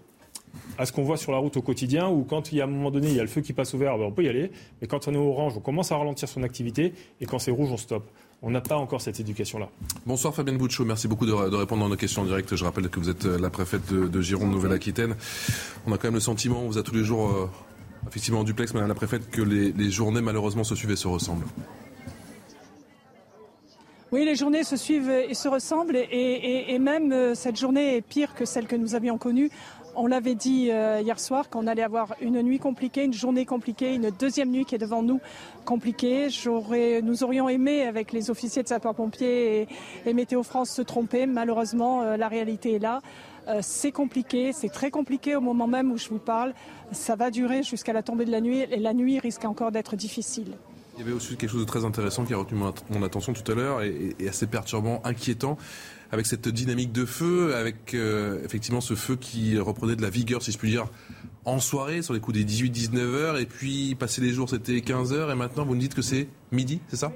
à 0.78 0.86
ce 0.86 0.92
qu'on 0.92 1.02
voit 1.02 1.16
sur 1.16 1.32
la 1.32 1.38
route 1.38 1.56
au 1.56 1.62
quotidien, 1.62 2.08
où 2.08 2.24
quand 2.24 2.52
il 2.52 2.58
y 2.58 2.60
a 2.60 2.64
un 2.64 2.68
moment 2.68 2.90
donné, 2.90 3.08
il 3.08 3.14
y 3.14 3.20
a 3.20 3.22
le 3.22 3.28
feu 3.28 3.40
qui 3.40 3.52
passe 3.52 3.74
au 3.74 3.78
vert, 3.78 3.96
ben, 3.98 4.04
on 4.04 4.12
peut 4.12 4.24
y 4.24 4.28
aller, 4.28 4.50
mais 4.80 4.88
quand 4.88 5.08
on 5.08 5.14
est 5.14 5.16
orange, 5.16 5.54
on 5.56 5.60
commence 5.60 5.92
à 5.92 5.96
ralentir 5.96 6.28
son 6.28 6.42
activité, 6.42 6.92
et 7.20 7.26
quand 7.26 7.38
c'est 7.38 7.50
rouge, 7.50 7.70
on 7.70 7.76
stoppe. 7.76 8.08
On 8.42 8.50
n'a 8.50 8.60
pas 8.60 8.76
encore 8.76 9.00
cette 9.00 9.20
éducation-là. 9.20 9.70
Bonsoir 10.04 10.34
Fabienne 10.34 10.58
Bouchot, 10.58 10.84
merci 10.84 11.08
beaucoup 11.08 11.24
de, 11.24 11.32
répondre 11.32 11.86
à 11.86 11.88
nos 11.88 11.96
questions 11.96 12.22
en 12.22 12.26
direct. 12.26 12.54
Je 12.54 12.64
rappelle 12.64 12.88
que 12.90 13.00
vous 13.00 13.08
êtes 13.08 13.24
euh, 13.24 13.38
la 13.38 13.48
préfète 13.48 13.90
de, 13.90 14.20
Gironde, 14.20 14.50
Nouvelle-Aquitaine. 14.50 15.14
On 15.86 15.92
a 15.92 15.96
quand 15.96 16.08
même 16.08 16.14
le 16.14 16.20
sentiment, 16.20 16.60
on 16.60 16.66
vous 16.66 16.76
a 16.76 16.82
tous 16.82 16.94
les 16.94 17.04
jours, 17.04 17.30
euh, 17.30 17.48
effectivement 18.06 18.40
en 18.40 18.44
duplex, 18.44 18.74
Madame 18.74 18.88
la 18.88 18.94
préfète, 18.94 19.30
que 19.30 19.40
les 19.40 19.90
journées 19.90 20.20
malheureusement 20.20 20.64
se 20.64 20.74
suivent 20.74 20.90
et 20.90 20.96
se 20.96 21.08
ressemblent. 21.08 21.46
Oui, 24.14 24.24
les 24.24 24.36
journées 24.36 24.62
se 24.62 24.76
suivent 24.76 25.10
et 25.10 25.34
se 25.34 25.48
ressemblent 25.48 25.96
et, 25.96 26.78
même 26.78 27.10
euh, 27.10 27.34
cette 27.34 27.58
journée 27.58 27.96
est 27.96 28.00
pire 28.00 28.36
que 28.36 28.44
celle 28.44 28.68
que 28.68 28.76
nous 28.76 28.94
avions 28.94 29.18
connue. 29.18 29.50
On 29.96 30.06
l'avait 30.06 30.36
dit 30.36 30.70
euh, 30.70 31.00
hier 31.00 31.18
soir 31.18 31.50
qu'on 31.50 31.66
allait 31.66 31.82
avoir 31.82 32.14
une 32.20 32.40
nuit 32.40 32.60
compliquée, 32.60 33.02
une 33.02 33.12
journée 33.12 33.44
compliquée, 33.44 33.92
une 33.92 34.10
deuxième 34.10 34.50
nuit 34.52 34.66
qui 34.66 34.76
est 34.76 34.78
devant 34.78 35.02
nous 35.02 35.20
compliquée. 35.64 36.28
nous 37.02 37.24
aurions 37.24 37.48
aimé, 37.48 37.88
avec 37.88 38.12
les 38.12 38.30
officiers 38.30 38.62
de 38.62 38.68
sapeurs-pompiers 38.68 39.66
et, 40.06 40.14
Météo 40.14 40.44
France, 40.44 40.70
se 40.70 40.82
tromper. 40.82 41.26
Malheureusement, 41.26 42.02
euh, 42.02 42.16
la 42.16 42.28
réalité 42.28 42.74
est 42.74 42.78
là. 42.78 43.00
c'est 43.62 43.90
compliqué, 43.90 44.52
c'est 44.52 44.68
très 44.68 44.92
compliqué 44.92 45.34
au 45.34 45.40
moment 45.40 45.66
même 45.66 45.90
où 45.90 45.98
je 45.98 46.08
vous 46.08 46.20
parle. 46.20 46.54
Ça 46.92 47.16
va 47.16 47.32
durer 47.32 47.64
jusqu'à 47.64 47.92
la 47.92 48.04
tombée 48.04 48.26
de 48.26 48.30
la 48.30 48.40
nuit 48.40 48.60
et 48.60 48.78
la 48.78 48.94
nuit 48.94 49.18
risque 49.18 49.44
encore 49.44 49.72
d'être 49.72 49.96
difficile. 49.96 50.54
Il 50.96 51.00
y 51.00 51.02
avait 51.02 51.12
aussi 51.12 51.36
quelque 51.36 51.50
chose 51.50 51.60
de 51.60 51.66
très 51.66 51.84
intéressant 51.84 52.24
qui 52.24 52.34
a 52.34 52.36
retenu 52.36 52.58
mon, 52.58 53.02
attention 53.02 53.32
tout 53.32 53.50
à 53.50 53.54
l'heure 53.54 53.82
et, 53.82 54.14
assez 54.28 54.46
perturbant, 54.46 55.00
inquiétant, 55.04 55.58
avec 56.12 56.26
cette 56.26 56.48
dynamique 56.48 56.92
de 56.92 57.04
feu, 57.04 57.56
avec 57.56 57.94
euh, 57.94 58.44
effectivement 58.44 58.80
ce 58.80 58.94
feu 58.94 59.16
qui 59.16 59.58
reprenait 59.58 59.96
de 59.96 60.02
la 60.02 60.10
vigueur, 60.10 60.42
si 60.42 60.52
je 60.52 60.58
puis 60.58 60.70
dire, 60.70 60.86
en 61.44 61.58
soirée, 61.58 62.02
sur 62.02 62.14
les 62.14 62.20
coups 62.20 62.38
des 62.38 62.44
18-19 62.44 62.98
heures, 62.98 63.38
et 63.38 63.46
puis 63.46 63.96
passer 63.96 64.20
les 64.20 64.32
jours 64.32 64.48
c'était 64.48 64.80
15 64.80 65.12
heures, 65.12 65.32
et 65.32 65.34
maintenant 65.34 65.64
vous 65.64 65.74
me 65.74 65.80
dites 65.80 65.94
que 65.94 66.02
c'est 66.02 66.28
midi, 66.52 66.80
c'est 66.88 66.96
ça? 66.96 67.12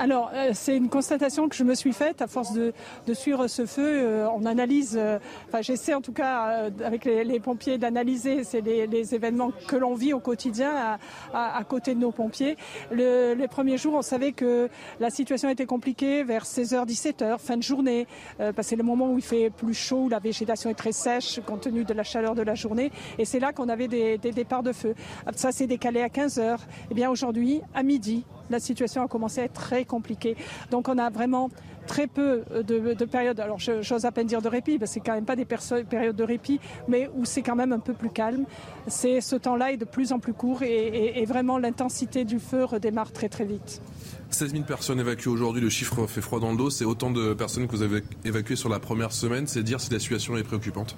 Alors, 0.00 0.30
euh, 0.32 0.52
c'est 0.54 0.74
une 0.78 0.88
constatation 0.88 1.50
que 1.50 1.54
je 1.54 1.62
me 1.62 1.74
suis 1.74 1.92
faite 1.92 2.22
à 2.22 2.26
force 2.26 2.54
de, 2.54 2.72
suivre 3.12 3.48
ce 3.48 3.66
feu. 3.66 3.84
Euh, 3.84 4.28
on 4.34 4.46
analyse, 4.46 4.96
euh, 4.98 5.18
enfin 5.46 5.60
j'essaie 5.60 5.92
en 5.92 6.00
tout 6.00 6.14
cas 6.14 6.70
avec 6.82 7.04
les, 7.04 7.38
pompiers 7.38 7.76
d'analyser 7.76 8.40
les, 8.64 9.14
événements 9.14 9.52
que 9.68 9.76
l'on 9.76 9.94
vit 9.94 10.14
au 10.14 10.20
quotidien 10.20 10.98
à, 11.34 11.64
côté 11.68 11.94
de 11.94 12.00
nos 12.00 12.12
pompiers. 12.12 12.56
les 12.92 13.48
premiers 13.50 13.76
jours, 13.76 13.92
on 13.94 14.00
savait 14.00 14.32
que 14.32 14.70
la 15.00 15.10
situation 15.10 15.50
était 15.50 15.66
compliquée 15.66 16.24
vers 16.24 16.44
16h, 16.44 16.86
17h, 16.86 17.38
fin 17.38 17.58
de 17.58 17.62
journée, 17.62 18.06
parce 18.38 18.54
que 18.54 18.62
c'est 18.62 18.76
le 18.76 18.82
moment 18.82 19.10
où 19.12 19.18
il 19.18 19.24
fait 19.24 19.50
plus 19.50 19.74
chaud, 19.74 20.04
où 20.04 20.08
la 20.08 20.18
végétation 20.18 20.70
est 20.70 20.74
très 20.74 20.92
sèche 20.92 21.40
compte 21.44 21.60
tenu 21.60 21.84
de 21.84 21.92
la 21.92 22.04
chaleur 22.04 22.34
de 22.34 22.42
la 22.42 22.54
journée. 22.54 22.90
Et 23.18 23.26
c'est 23.26 23.40
là 23.40 23.52
qu'on 23.52 23.68
avait 23.68 23.88
des, 23.88 24.16
départs 24.16 24.62
de 24.62 24.72
feu. 24.72 24.94
Ça 25.36 25.52
s'est 25.52 25.66
décalé 25.66 26.00
à 26.00 26.08
15h. 26.08 26.54
Et 26.54 26.56
eh 26.90 26.94
bien 26.94 27.10
aujourd'hui, 27.10 27.60
à 27.74 27.82
midi, 27.82 28.24
la 28.50 28.60
situation 28.60 29.02
a 29.02 29.08
commencé 29.08 29.40
à 29.40 29.44
être 29.44 29.54
très 29.54 29.84
compliquée. 29.84 30.36
Donc 30.70 30.88
on 30.88 30.98
a 30.98 31.10
vraiment 31.10 31.50
très 31.86 32.06
peu 32.06 32.42
de, 32.66 33.04
périodes, 33.04 33.40
alors 33.40 33.58
j'ose 33.58 34.04
à 34.04 34.12
peine 34.12 34.26
dire 34.26 34.42
de 34.42 34.48
répit, 34.48 34.78
parce 34.78 34.90
que 34.90 34.94
c'est 34.94 35.00
quand 35.00 35.14
même 35.14 35.24
pas 35.24 35.34
des 35.34 35.44
périodes 35.44 36.14
de 36.14 36.22
répit, 36.22 36.60
mais 36.86 37.10
où 37.16 37.24
c'est 37.24 37.42
quand 37.42 37.56
même 37.56 37.72
un 37.72 37.80
peu 37.80 37.94
plus 37.94 38.10
calme. 38.10 38.44
Ce 38.88 39.34
temps-là 39.36 39.72
est 39.72 39.76
de 39.76 39.84
plus 39.84 40.12
en 40.12 40.20
plus 40.20 40.32
court 40.32 40.62
et, 40.62 41.24
vraiment 41.26 41.58
l'intensité 41.58 42.24
du 42.24 42.38
feu 42.38 42.64
redémarre 42.64 43.12
très 43.12 43.28
très 43.28 43.44
vite. 43.44 43.82
16 44.30 44.52
000 44.52 44.64
personnes 44.64 45.00
évacuées 45.00 45.30
aujourd'hui, 45.30 45.60
le 45.60 45.68
chiffre 45.68 46.06
fait 46.06 46.20
froid 46.20 46.38
dans 46.38 46.52
le 46.52 46.56
dos. 46.56 46.70
C'est 46.70 46.84
autant 46.84 47.10
de 47.10 47.34
personnes 47.34 47.66
que 47.66 47.72
vous 47.72 47.82
avez 47.82 48.02
évacuées 48.24 48.56
sur 48.56 48.68
la 48.68 48.78
première 48.78 49.12
semaine. 49.12 49.46
C'est 49.46 49.62
dire 49.62 49.80
si 49.80 49.92
la 49.92 49.98
situation 49.98 50.36
est 50.36 50.44
préoccupante. 50.44 50.96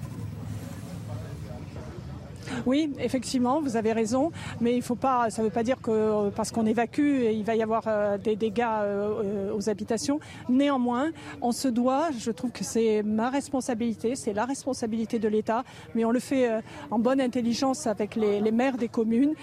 Oui, 2.65 2.93
effectivement, 2.99 3.61
vous 3.61 3.77
avez 3.77 3.91
raison, 3.93 4.31
mais 4.61 4.75
il 4.75 4.81
faut 4.81 4.95
pas, 4.95 5.29
ça 5.29 5.41
ne 5.41 5.47
veut 5.47 5.53
pas 5.53 5.63
dire 5.63 5.81
que 5.81 5.91
euh, 5.91 6.29
parce 6.35 6.51
qu'on 6.51 6.65
évacue, 6.65 7.25
il 7.31 7.43
va 7.43 7.55
y 7.55 7.63
avoir 7.63 7.83
euh, 7.87 8.17
des 8.17 8.35
dégâts 8.35 8.63
euh, 8.63 9.53
aux 9.53 9.69
habitations. 9.69 10.19
Néanmoins, 10.49 11.11
on 11.41 11.51
se 11.51 11.67
doit, 11.67 12.09
je 12.17 12.31
trouve 12.31 12.51
que 12.51 12.63
c'est 12.63 13.03
ma 13.03 13.29
responsabilité, 13.29 14.15
c'est 14.15 14.33
la 14.33 14.45
responsabilité 14.45 15.19
de 15.19 15.27
l'État, 15.27 15.63
mais 15.95 16.05
on 16.05 16.11
le 16.11 16.19
fait 16.19 16.49
en 16.91 16.99
bonne 16.99 17.21
intelligence 17.21 17.87
avec 17.87 18.15
les, 18.15 18.39
les 18.39 18.51
maires 18.51 18.77
des 18.77 18.87
communes. 18.87 19.33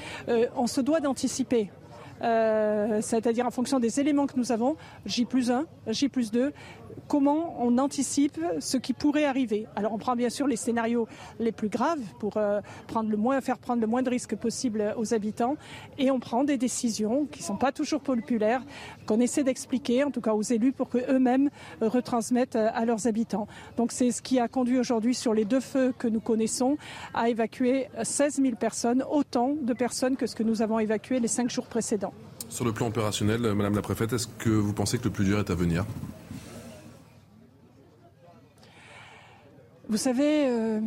on 0.57 0.67
se 0.67 0.81
doit 0.81 1.01
d'anticiper. 1.01 1.71
c'est-à-dire 2.21 3.47
en 3.47 3.51
fonction 3.51 3.81
des 3.81 4.01
éléments 4.01 4.27
que 4.27 4.37
nous 4.37 4.53
avons, 4.53 4.77
J 5.07 5.25
plus 5.25 5.51
1, 5.51 5.67
J 5.89 6.09
plus 6.09 6.31
2, 6.31 6.53
comment 7.09 7.57
on 7.61 7.79
anticipe 7.79 8.41
ce 8.59 8.77
qui 8.77 8.93
pourrait 8.93 9.25
arriver. 9.25 9.67
Alors 9.77 9.93
on 9.93 9.99
prend 9.99 10.17
bien 10.17 10.31
sûr 10.31 10.47
les 10.47 10.57
scénarios 10.57 11.09
les 11.39 11.53
plus 11.53 11.69
graves 11.69 12.01
pour 12.19 12.37
euh, 12.37 12.61
le 13.09 13.17
moins, 13.17 13.41
faire 13.41 13.59
prendre 13.59 13.81
le 13.81 13.87
moins 13.87 14.03
de 14.03 14.11
risques 14.11 14.37
possible 14.37 14.95
aux 14.97 15.15
habitants 15.15 15.57
et 15.99 16.11
on 16.11 16.21
prend 16.21 16.45
des 16.45 16.57
décisions 16.57 17.27
qui 17.27 17.41
ne 17.41 17.45
sont 17.45 17.57
pas 17.57 17.73
toujours 17.73 18.01
populaires, 18.01 18.63
qu'on 19.07 19.21
essaie 19.21 19.45
d'expliquer 19.45 20.05
en 20.05 20.11
tout 20.11 20.21
cas 20.21 20.33
aux 20.33 20.43
élus 20.43 20.73
pour 20.73 20.89
qu'eux-mêmes 20.89 21.51
retransmettent 21.81 22.57
euh, 22.57 22.69
à 22.75 22.85
leurs 22.85 23.07
habitants. 23.07 23.47
Donc 23.77 23.93
c'est 23.93 24.11
ce 24.11 24.23
qui 24.23 24.39
a 24.39 24.49
conduit 24.49 24.79
aujourd'hui 24.79 25.15
sur 25.15 25.35
les 25.35 25.45
deux 25.45 25.61
feux 25.61 25.93
que 25.99 26.09
nous 26.09 26.21
connaissons 26.21 26.77
à 27.15 27.29
évacuer 27.29 27.89
16 28.03 28.41
000 28.43 28.57
personnes, 28.57 29.05
autant 29.11 29.55
de 29.61 29.73
personnes 29.73 30.17
que 30.17 30.27
ce 30.27 30.35
que 30.35 30.43
nous 30.43 30.63
avons 30.63 30.79
évacué 30.79 31.21
les 31.21 31.29
cinq 31.29 31.51
jours 31.51 31.67
précédents. 31.67 32.13
Sur 32.49 32.65
le 32.65 32.73
plan 32.73 32.89
opérationnel, 32.89 33.41
Madame 33.55 33.75
la 33.77 33.83
Préfète, 33.83 34.13
est-ce 34.13 34.27
que 34.27 34.51
vous 34.51 34.73
pensez 34.73 34.99
que 34.99 35.05
le 35.05 35.11
plus 35.11 35.25
dur 35.25 35.39
est 35.39 35.51
à 35.51 35.55
venir? 35.55 35.85
Vous 39.91 39.97
savez, 39.97 40.47
euh, 40.47 40.81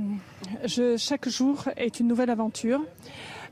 chaque 0.97 1.27
jour 1.27 1.65
est 1.75 1.99
une 1.99 2.07
nouvelle 2.07 2.30
aventure. 2.30 2.80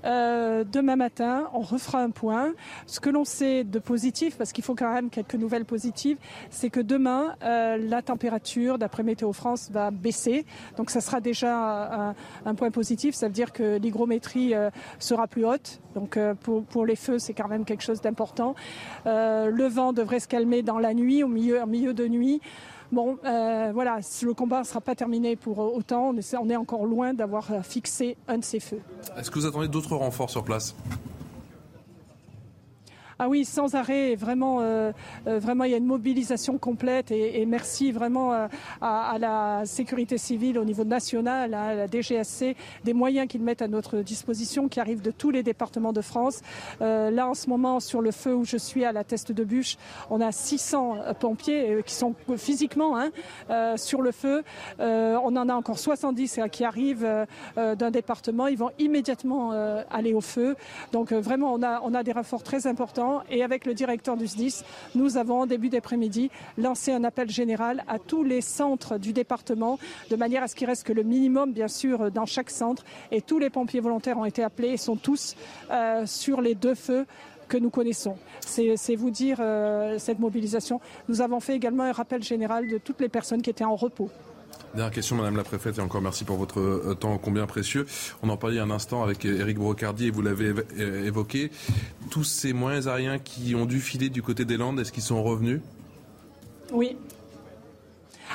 Euh, 0.05 0.63
demain 0.63 0.95
matin, 0.95 1.49
on 1.53 1.59
refera 1.59 2.01
un 2.01 2.09
point. 2.09 2.53
Ce 2.87 3.01
que 3.01 3.09
l'on 3.09 3.25
sait 3.25 3.65
de 3.65 3.77
positif, 3.77 4.37
parce 4.37 4.53
qu'il 4.53 4.63
faut 4.63 4.75
quand 4.75 4.93
même 4.93 5.09
quelques 5.09 5.35
nouvelles 5.35 5.65
positives, 5.65 6.15
c'est 6.51 6.69
que 6.69 6.79
demain, 6.79 7.35
euh, 7.43 7.75
la 7.75 8.01
température, 8.01 8.77
d'après 8.77 9.03
Météo 9.03 9.33
France, 9.33 9.69
va 9.71 9.91
baisser. 9.91 10.45
Donc 10.77 10.89
ça 10.89 11.01
sera 11.01 11.19
déjà 11.19 12.15
un, 12.45 12.55
point 12.55 12.71
positif. 12.71 13.13
Ça 13.13 13.27
veut 13.27 13.33
dire 13.33 13.51
que 13.51 13.77
l'hygrométrie 13.77 14.53
sera 14.99 15.27
plus 15.27 15.45
haute. 15.45 15.81
Donc 15.95 16.17
pour, 16.41 16.63
pour 16.63 16.85
les 16.85 16.95
feux, 16.95 17.19
c'est 17.19 17.33
quand 17.33 17.47
même 17.47 17.65
quelque 17.65 17.83
chose 17.83 18.01
d'important. 18.01 18.55
le 19.05 19.67
vent 19.67 19.93
devrait 19.93 20.19
se 20.19 20.27
calmer 20.27 20.61
dans 20.61 20.79
la 20.79 20.93
nuit, 20.93 21.23
au 21.23 21.27
milieu, 21.27 21.61
au 21.61 21.67
milieu 21.67 21.93
de 21.93 22.07
nuit. 22.07 22.41
Bon, 22.91 23.17
euh, 23.23 23.71
voilà, 23.73 23.99
le 24.21 24.33
combat 24.33 24.59
ne 24.59 24.63
sera 24.65 24.81
pas 24.81 24.95
terminé 24.95 25.37
pour 25.37 25.59
autant. 25.59 26.13
On 26.13 26.49
est 26.49 26.55
encore 26.57 26.85
loin 26.85 27.13
d'avoir 27.13 27.47
fixé 27.63 28.17
un 28.27 28.37
de 28.37 28.43
ces 28.43 28.59
feux. 28.59 28.81
Est-ce 29.17 29.31
que 29.31 29.39
vous 29.39 29.45
attendez 29.45 29.69
d'autres 29.69 29.95
renforts 29.95 30.29
sur 30.29 30.43
place? 30.43 30.75
Ah 33.23 33.29
oui, 33.29 33.45
sans 33.45 33.75
arrêt, 33.75 34.15
vraiment, 34.15 34.61
euh, 34.61 34.91
euh, 35.27 35.37
vraiment, 35.37 35.63
il 35.65 35.69
y 35.69 35.73
a 35.75 35.77
une 35.77 35.85
mobilisation 35.85 36.57
complète 36.57 37.11
et, 37.11 37.45
merci 37.45 37.91
vraiment 37.91 38.33
euh, 38.33 38.47
à, 38.81 39.17
la 39.19 39.61
sécurité 39.65 40.17
civile 40.17 40.57
au 40.57 40.65
niveau 40.65 40.85
national, 40.85 41.53
à 41.53 41.75
la 41.75 41.87
DGSC, 41.87 42.55
des 42.83 42.93
moyens 42.93 43.27
qu'ils 43.27 43.43
mettent 43.43 43.61
à 43.61 43.67
notre 43.67 43.97
disposition, 43.97 44.67
qui 44.67 44.79
arrivent 44.79 45.03
de 45.03 45.11
tous 45.11 45.29
les 45.29 45.43
départements 45.43 45.93
de 45.93 46.01
France. 46.01 46.41
là, 46.79 47.27
en 47.27 47.35
ce 47.35 47.47
moment, 47.47 47.79
sur 47.79 48.01
le 48.01 48.09
feu 48.09 48.33
où 48.33 48.43
je 48.43 48.57
suis 48.57 48.85
à 48.85 48.91
la 48.91 49.03
Teste 49.03 49.31
de 49.31 49.43
Bûche, 49.43 49.77
on 50.09 50.19
a 50.19 50.31
600 50.31 51.13
pompiers 51.19 51.83
qui 51.85 51.93
sont 51.93 52.15
physiquement 52.37 52.97
hein, 52.97 53.11
sur 53.77 54.01
le 54.01 54.11
feu. 54.11 54.41
on 54.79 55.35
en 55.35 55.47
a 55.47 55.53
encore 55.53 55.77
70 55.77 56.39
qui 56.51 56.63
arrivent 56.63 57.07
d'un 57.55 57.91
département. 57.91 58.47
Ils 58.47 58.57
vont 58.57 58.71
immédiatement 58.79 59.51
aller 59.91 60.13
au 60.13 60.21
feu. 60.21 60.55
Donc 60.91 61.13
vraiment, 61.13 61.53
on 61.53 61.61
a, 61.61 61.81
on 61.83 61.93
a 61.93 62.01
des 62.01 62.13
renforts 62.13 62.43
très 62.43 62.65
importants 62.65 63.10
et 63.29 63.43
avec 63.43 63.65
le 63.65 63.73
directeur 63.73 64.17
du 64.17 64.27
SDIS, 64.27 64.63
nous 64.95 65.17
avons, 65.17 65.41
en 65.41 65.45
début 65.45 65.69
d'après-midi, 65.69 66.29
lancé 66.57 66.91
un 66.91 67.03
appel 67.03 67.29
général 67.29 67.83
à 67.87 67.99
tous 67.99 68.23
les 68.23 68.41
centres 68.41 68.97
du 68.97 69.13
département, 69.13 69.79
de 70.09 70.15
manière 70.15 70.43
à 70.43 70.47
ce 70.47 70.55
qu'il 70.55 70.67
reste 70.67 70.85
que 70.85 70.93
le 70.93 71.03
minimum, 71.03 71.51
bien 71.51 71.67
sûr, 71.67 72.11
dans 72.11 72.25
chaque 72.25 72.49
centre. 72.49 72.83
Et 73.11 73.21
tous 73.21 73.39
les 73.39 73.49
pompiers 73.49 73.79
volontaires 73.79 74.17
ont 74.17 74.25
été 74.25 74.43
appelés 74.43 74.69
et 74.69 74.77
sont 74.77 74.95
tous 74.95 75.35
euh, 75.69 76.05
sur 76.05 76.41
les 76.41 76.55
deux 76.55 76.75
feux 76.75 77.05
que 77.47 77.57
nous 77.57 77.69
connaissons. 77.69 78.17
C'est 78.39 78.95
vous 78.95 79.11
dire 79.11 79.37
euh, 79.41 79.97
cette 79.99 80.19
mobilisation. 80.19 80.79
Nous 81.09 81.21
avons 81.21 81.39
fait 81.39 81.55
également 81.55 81.83
un 81.83 81.91
rappel 81.91 82.23
général 82.23 82.67
de 82.67 82.77
toutes 82.77 83.01
les 83.01 83.09
personnes 83.09 83.41
qui 83.41 83.49
étaient 83.49 83.65
en 83.65 83.75
repos. 83.75 84.09
Dernière 84.73 84.93
question, 84.93 85.17
Madame 85.17 85.35
la 85.35 85.43
Préfète, 85.43 85.79
et 85.79 85.81
encore 85.81 86.01
merci 86.01 86.23
pour 86.23 86.37
votre 86.37 86.61
euh, 86.61 86.95
temps 86.97 87.17
combien 87.17 87.45
précieux. 87.45 87.85
On 88.23 88.29
en 88.29 88.37
parlait 88.37 88.59
un 88.59 88.71
instant 88.71 89.03
avec 89.03 89.25
Éric 89.25 89.57
Brocardi 89.57 90.07
et 90.07 90.11
vous 90.11 90.21
l'avez 90.21 90.53
euh, 90.79 91.05
évoqué. 91.05 91.51
Tous 92.09 92.23
ces 92.23 92.53
moyens 92.53 92.87
aériens 92.87 93.19
qui 93.19 93.53
ont 93.53 93.65
dû 93.65 93.81
filer 93.81 94.09
du 94.09 94.21
côté 94.21 94.45
des 94.45 94.55
Landes, 94.55 94.79
est-ce 94.79 94.93
qu'ils 94.93 95.03
sont 95.03 95.21
revenus? 95.21 95.59
Oui, 96.71 96.95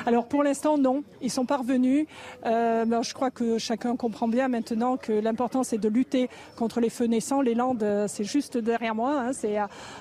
alors 0.05 0.27
pour 0.27 0.43
l'instant, 0.43 0.77
non. 0.77 1.03
Ils 1.21 1.31
sont 1.31 1.45
parvenus. 1.45 2.05
Euh, 2.45 2.85
je 3.01 3.13
crois 3.13 3.31
que 3.31 3.57
chacun 3.57 3.95
comprend 3.95 4.27
bien 4.27 4.47
maintenant 4.47 4.97
que 4.97 5.11
l'important 5.11 5.63
c'est 5.63 5.77
de 5.77 5.89
lutter 5.89 6.29
contre 6.55 6.79
les 6.79 6.89
feux 6.89 7.05
naissants. 7.05 7.41
Les 7.41 7.55
Landes, 7.55 7.83
euh, 7.83 8.07
c'est 8.07 8.23
juste 8.23 8.57
derrière 8.57 8.95
moi. 8.95 9.19
Hein. 9.19 9.33
c'est, 9.33 9.57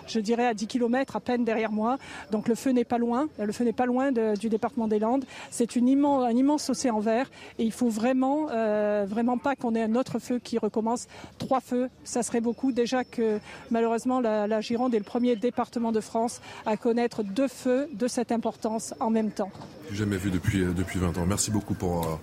je 0.07 0.21
dirais, 0.21 0.47
à 0.47 0.55
10 0.55 0.67
km 0.67 1.17
à 1.17 1.21
peine 1.21 1.45
derrière 1.45 1.73
moi. 1.73 1.99
Donc 2.31 2.49
le 2.49 2.55
feu 2.55 2.71
n'est 2.71 2.85
pas 2.85 2.99
loin. 2.99 3.29
Le 3.39 3.53
feu 3.53 3.65
n'est 3.65 3.73
pas 3.73 3.87
loin 3.87 4.13
du 4.13 4.49
département 4.49 4.89
des 4.89 4.99
Landes. 4.99 5.25
C'est 5.51 5.77
un 5.77 5.87
immense 5.87 6.71
océan 6.71 6.99
vert 6.99 7.31
et 7.59 7.65
il 7.65 7.73
faut 7.73 7.89
vraiment, 7.89 8.49
euh, 8.51 9.07
vraiment 9.09 9.39
pas 9.39 9.57
qu'on 9.57 9.75
ait 9.75 9.83
un 9.83 9.95
autre 9.95 10.19
feu 10.19 10.39
qui 10.39 10.59
recommence. 10.59 11.07
Trois 11.39 11.61
feux, 11.61 11.89
ça 12.05 12.23
serait 12.23 12.41
beaucoup. 12.41 12.73
Déjà 12.73 13.05
que 13.05 13.39
malheureusement 13.71 14.21
la 14.21 14.61
Gironde 14.61 14.95
est 14.95 14.99
le 14.99 15.05
premier 15.05 15.37
département 15.37 15.93
de 15.93 16.01
France 16.01 16.41
à 16.65 16.77
connaître 16.77 17.23
deux 17.23 17.49
feux 17.49 17.89
de 17.93 18.09
cette 18.09 18.33
importance 18.33 18.95
en 19.01 19.11
même 19.11 19.31
temps 19.31 19.51
jamais 19.93 20.17
vu 20.17 20.31
depuis, 20.31 20.63
euh, 20.63 20.73
depuis 20.73 20.99
20 20.99 21.19
ans. 21.19 21.27
Merci 21.27 21.51
beaucoup 21.51 21.75
pour, 21.75 22.07
euh, 22.07 22.17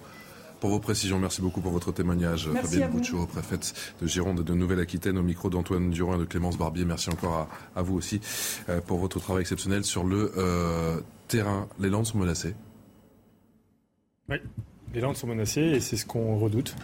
pour 0.64 0.70
vos 0.72 0.80
précisions. 0.80 1.20
Merci 1.20 1.42
beaucoup 1.42 1.60
pour 1.60 1.74
votre 1.74 1.92
témoignage, 1.92 2.50
Fabienne 2.50 2.90
Bouchot, 2.90 3.26
préfète 3.26 3.74
de 4.02 4.08
Gironde 4.08 4.40
et 4.40 4.44
de 4.44 4.54
Nouvelle-Aquitaine, 4.54 5.18
au 5.18 5.22
micro 5.22 5.50
d'Antoine 5.50 5.90
Durand 5.90 6.16
et 6.16 6.20
de 6.20 6.24
Clémence 6.24 6.58
Barbier. 6.58 6.86
Merci 6.86 7.10
encore 7.10 7.50
à, 7.76 7.82
vous 7.82 7.96
aussi 7.98 8.22
euh, 8.70 8.80
pour 8.80 8.98
votre 8.98 9.20
travail 9.20 9.42
exceptionnel 9.42 9.84
sur 9.84 10.06
le 10.06 10.32
euh, 10.38 11.02
terrain. 11.28 11.68
Les 11.82 11.90
Landes 11.90 12.06
sont 12.06 12.18
menacées. 12.18 12.56
Oui, 14.30 14.38
les 14.94 15.02
Landes 15.02 15.18
sont 15.18 15.28
menacées 15.28 15.64
et 15.64 15.80
c'est 15.82 15.98
ce 15.98 16.06
qu'on 16.06 16.38
redoute. 16.38 16.78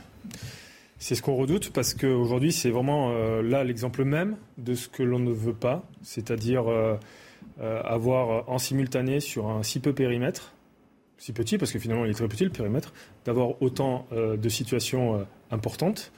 C'est 0.98 1.16
ce 1.16 1.22
qu'on 1.22 1.38
redoute 1.38 1.70
parce 1.72 1.94
qu'aujourd'hui, 1.94 2.52
c'est 2.52 2.72
vraiment 2.72 3.12
euh, 3.12 3.42
là 3.42 3.64
l'exemple 3.64 4.04
même 4.04 4.36
de 4.58 4.74
ce 4.74 4.90
que 4.90 5.04
l'on 5.04 5.20
ne 5.20 5.32
veut 5.32 5.54
pas, 5.54 5.86
c'est-à-dire 6.02 6.66
avoir 7.62 8.50
en 8.50 8.58
simultané 8.58 9.22
sur 9.22 9.48
un 9.48 9.64
si 9.64 9.80
peu 9.80 9.94
périmètre 9.94 10.52
si 11.20 11.34
petit, 11.34 11.58
parce 11.58 11.72
que 11.72 11.80
finalement 11.80 12.06
il 12.06 12.12
est 12.12 12.16
très 12.16 12.28
petit 12.28 12.46
le 12.46 12.50
périmètre, 12.50 12.94
d'avoir 13.26 13.62
autant 13.62 14.08
euh, 14.14 14.38
de 14.38 14.50
situations 14.50 15.16
euh, 15.16 15.24
importantes. 15.52 16.12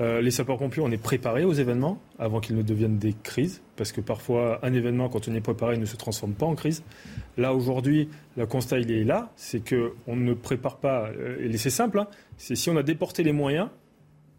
Euh, 0.00 0.20
les 0.20 0.30
sapeurs-pompiers, 0.30 0.82
on 0.82 0.90
est 0.90 1.02
préparés 1.02 1.44
aux 1.44 1.54
événements 1.54 1.98
avant 2.18 2.40
qu'ils 2.40 2.54
ne 2.54 2.62
deviennent 2.62 2.98
des 2.98 3.14
crises, 3.14 3.62
parce 3.76 3.90
que 3.90 4.02
parfois 4.02 4.60
un 4.62 4.74
événement, 4.74 5.08
quand 5.08 5.28
on 5.28 5.34
est 5.34 5.40
préparé, 5.40 5.78
ne 5.78 5.86
se 5.86 5.96
transforme 5.96 6.34
pas 6.34 6.46
en 6.46 6.54
crise. 6.54 6.84
Là 7.38 7.54
aujourd'hui, 7.54 8.08
le 8.36 8.46
constat 8.46 8.78
il 8.78 8.92
est 8.92 9.04
là, 9.04 9.32
c'est 9.34 9.66
qu'on 9.66 10.14
ne 10.14 10.34
prépare 10.34 10.76
pas, 10.76 11.08
et 11.40 11.56
c'est 11.56 11.70
simple, 11.70 11.98
hein, 11.98 12.06
c'est 12.36 12.54
si 12.54 12.68
on 12.68 12.76
a 12.76 12.82
déporté 12.82 13.22
les 13.22 13.32
moyens 13.32 13.68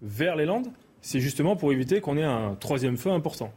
vers 0.03 0.35
les 0.35 0.45
Landes, 0.45 0.67
c'est 1.01 1.19
justement 1.19 1.55
pour 1.55 1.73
éviter 1.73 1.99
qu'on 1.99 2.17
ait 2.17 2.23
un 2.23 2.55
troisième 2.59 2.97
feu 2.97 3.09
important. 3.09 3.51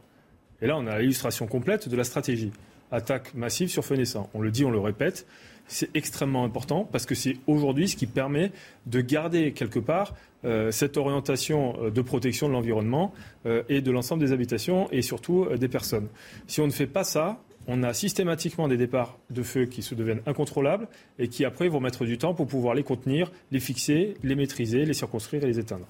Et 0.61 0.67
là, 0.67 0.77
on 0.77 0.87
a 0.87 0.99
l'illustration 0.99 1.47
complète 1.47 1.89
de 1.89 1.95
la 1.95 2.03
stratégie. 2.03 2.51
Attaque 2.91 3.33
massive 3.33 3.69
sur 3.69 3.85
feu 3.85 3.95
naissant. 3.95 4.29
On 4.33 4.41
le 4.41 4.51
dit, 4.51 4.65
on 4.65 4.71
le 4.71 4.79
répète 4.79 5.25
c'est 5.69 5.95
extrêmement 5.95 6.43
important 6.43 6.83
parce 6.91 7.05
que 7.05 7.15
c'est 7.15 7.37
aujourd'hui 7.47 7.87
ce 7.87 7.95
qui 7.95 8.07
permet 8.07 8.51
de 8.87 8.99
garder 8.99 9.53
quelque 9.53 9.79
part 9.79 10.15
euh, 10.43 10.71
cette 10.71 10.97
orientation 10.97 11.75
euh, 11.81 11.91
de 11.91 12.01
protection 12.01 12.47
de 12.47 12.53
l'environnement 12.53 13.13
euh, 13.45 13.63
et 13.69 13.81
de 13.81 13.91
l'ensemble 13.91 14.21
des 14.21 14.31
habitations 14.31 14.89
et 14.91 15.01
surtout 15.01 15.47
des 15.57 15.67
personnes. 15.67 16.07
Si 16.47 16.59
on 16.59 16.65
ne 16.65 16.71
fait 16.71 16.87
pas 16.87 17.03
ça, 17.03 17.41
on 17.67 17.83
a 17.83 17.93
systématiquement 17.93 18.67
des 18.67 18.77
départs 18.77 19.17
de 19.29 19.43
feu 19.43 19.65
qui 19.65 19.83
se 19.83 19.95
deviennent 19.95 20.21
incontrôlables 20.25 20.87
et 21.19 21.27
qui 21.27 21.45
après 21.45 21.67
vont 21.69 21.79
mettre 21.79 22.05
du 22.05 22.17
temps 22.17 22.33
pour 22.33 22.47
pouvoir 22.47 22.73
les 22.73 22.83
contenir, 22.83 23.31
les 23.51 23.59
fixer, 23.59 24.15
les 24.23 24.35
maîtriser, 24.35 24.85
les 24.85 24.93
circonscrire 24.93 25.43
et 25.43 25.47
les 25.47 25.59
éteindre. 25.59 25.85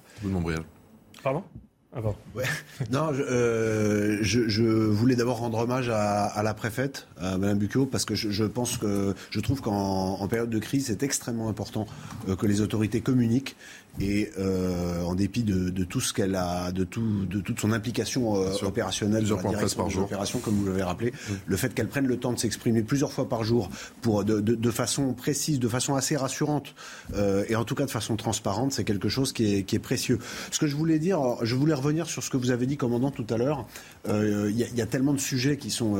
Pardon? 1.22 1.42
Ah 1.92 2.00
non, 2.92 3.10
euh, 3.12 4.18
je, 4.22 4.62
voulais 4.62 5.16
d'abord 5.16 5.38
rendre 5.38 5.58
hommage 5.58 5.88
à, 5.88 6.40
la 6.42 6.54
préfète, 6.54 7.08
à 7.20 7.36
Madame 7.36 7.58
Bucchot, 7.58 7.86
parce 7.86 8.04
que 8.04 8.14
je, 8.14 8.30
je 8.30 8.44
pense 8.44 8.76
que 8.76 9.14
je 9.30 9.40
trouve 9.40 9.60
qu'en 9.60 10.26
période 10.28 10.50
de 10.50 10.58
crise, 10.60 10.86
c'est 10.86 11.02
extrêmement 11.02 11.48
important 11.48 11.86
euh, 12.28 12.36
que 12.36 12.46
les 12.46 12.60
autorités 12.60 13.00
communiquent 13.00 13.56
et 13.98 14.30
euh, 14.38 15.02
en 15.02 15.14
dépit 15.14 15.42
de, 15.42 15.70
de, 15.70 15.84
tout 15.84 16.00
ce 16.00 16.12
qu'elle 16.12 16.36
a, 16.36 16.70
de, 16.72 16.84
tout, 16.84 17.26
de 17.26 17.40
toute 17.40 17.60
son 17.60 17.72
implication 17.72 18.36
euh, 18.36 18.52
opérationnelle 18.62 19.26
dans 19.26 19.36
la 19.36 19.50
direction 19.50 19.82
par 19.82 19.90
jour. 19.90 20.08
comme 20.42 20.54
vous 20.54 20.66
l'avez 20.66 20.82
rappelé, 20.82 21.12
le 21.46 21.56
fait 21.56 21.74
qu'elle 21.74 21.88
prenne 21.88 22.06
le 22.06 22.16
temps 22.18 22.32
de 22.32 22.38
s'exprimer 22.38 22.82
plusieurs 22.82 23.12
fois 23.12 23.28
par 23.28 23.42
jour 23.42 23.70
pour 24.00 24.24
de, 24.24 24.40
de, 24.40 24.70
façon 24.70 25.12
précise, 25.12 25.58
de 25.58 25.68
façon 25.68 25.94
assez 25.94 26.16
rassurante 26.16 26.74
euh, 27.14 27.44
et 27.48 27.56
en 27.56 27.64
tout 27.64 27.74
cas 27.74 27.86
de 27.86 27.90
façon 27.90 28.16
transparente, 28.16 28.72
c'est 28.72 28.84
quelque 28.84 29.08
chose 29.08 29.32
qui 29.32 29.56
est, 29.56 29.62
qui 29.64 29.76
est, 29.76 29.80
précieux. 29.80 30.18
Ce 30.50 30.58
que 30.58 30.66
je 30.66 30.76
voulais 30.76 30.98
dire, 30.98 31.20
je 31.42 31.54
voulais 31.54 31.74
revenir 31.74 32.06
sur 32.06 32.22
ce 32.22 32.30
que 32.30 32.36
vous 32.36 32.50
avez 32.50 32.66
dit, 32.66 32.76
commandant, 32.76 33.10
tout 33.10 33.26
à 33.30 33.36
l'heure. 33.36 33.66
Il 34.08 34.50
y, 34.50 34.76
y, 34.76 34.82
a 34.82 34.86
tellement 34.86 35.12
de 35.12 35.18
sujets 35.18 35.56
qui 35.56 35.70
sont, 35.70 35.96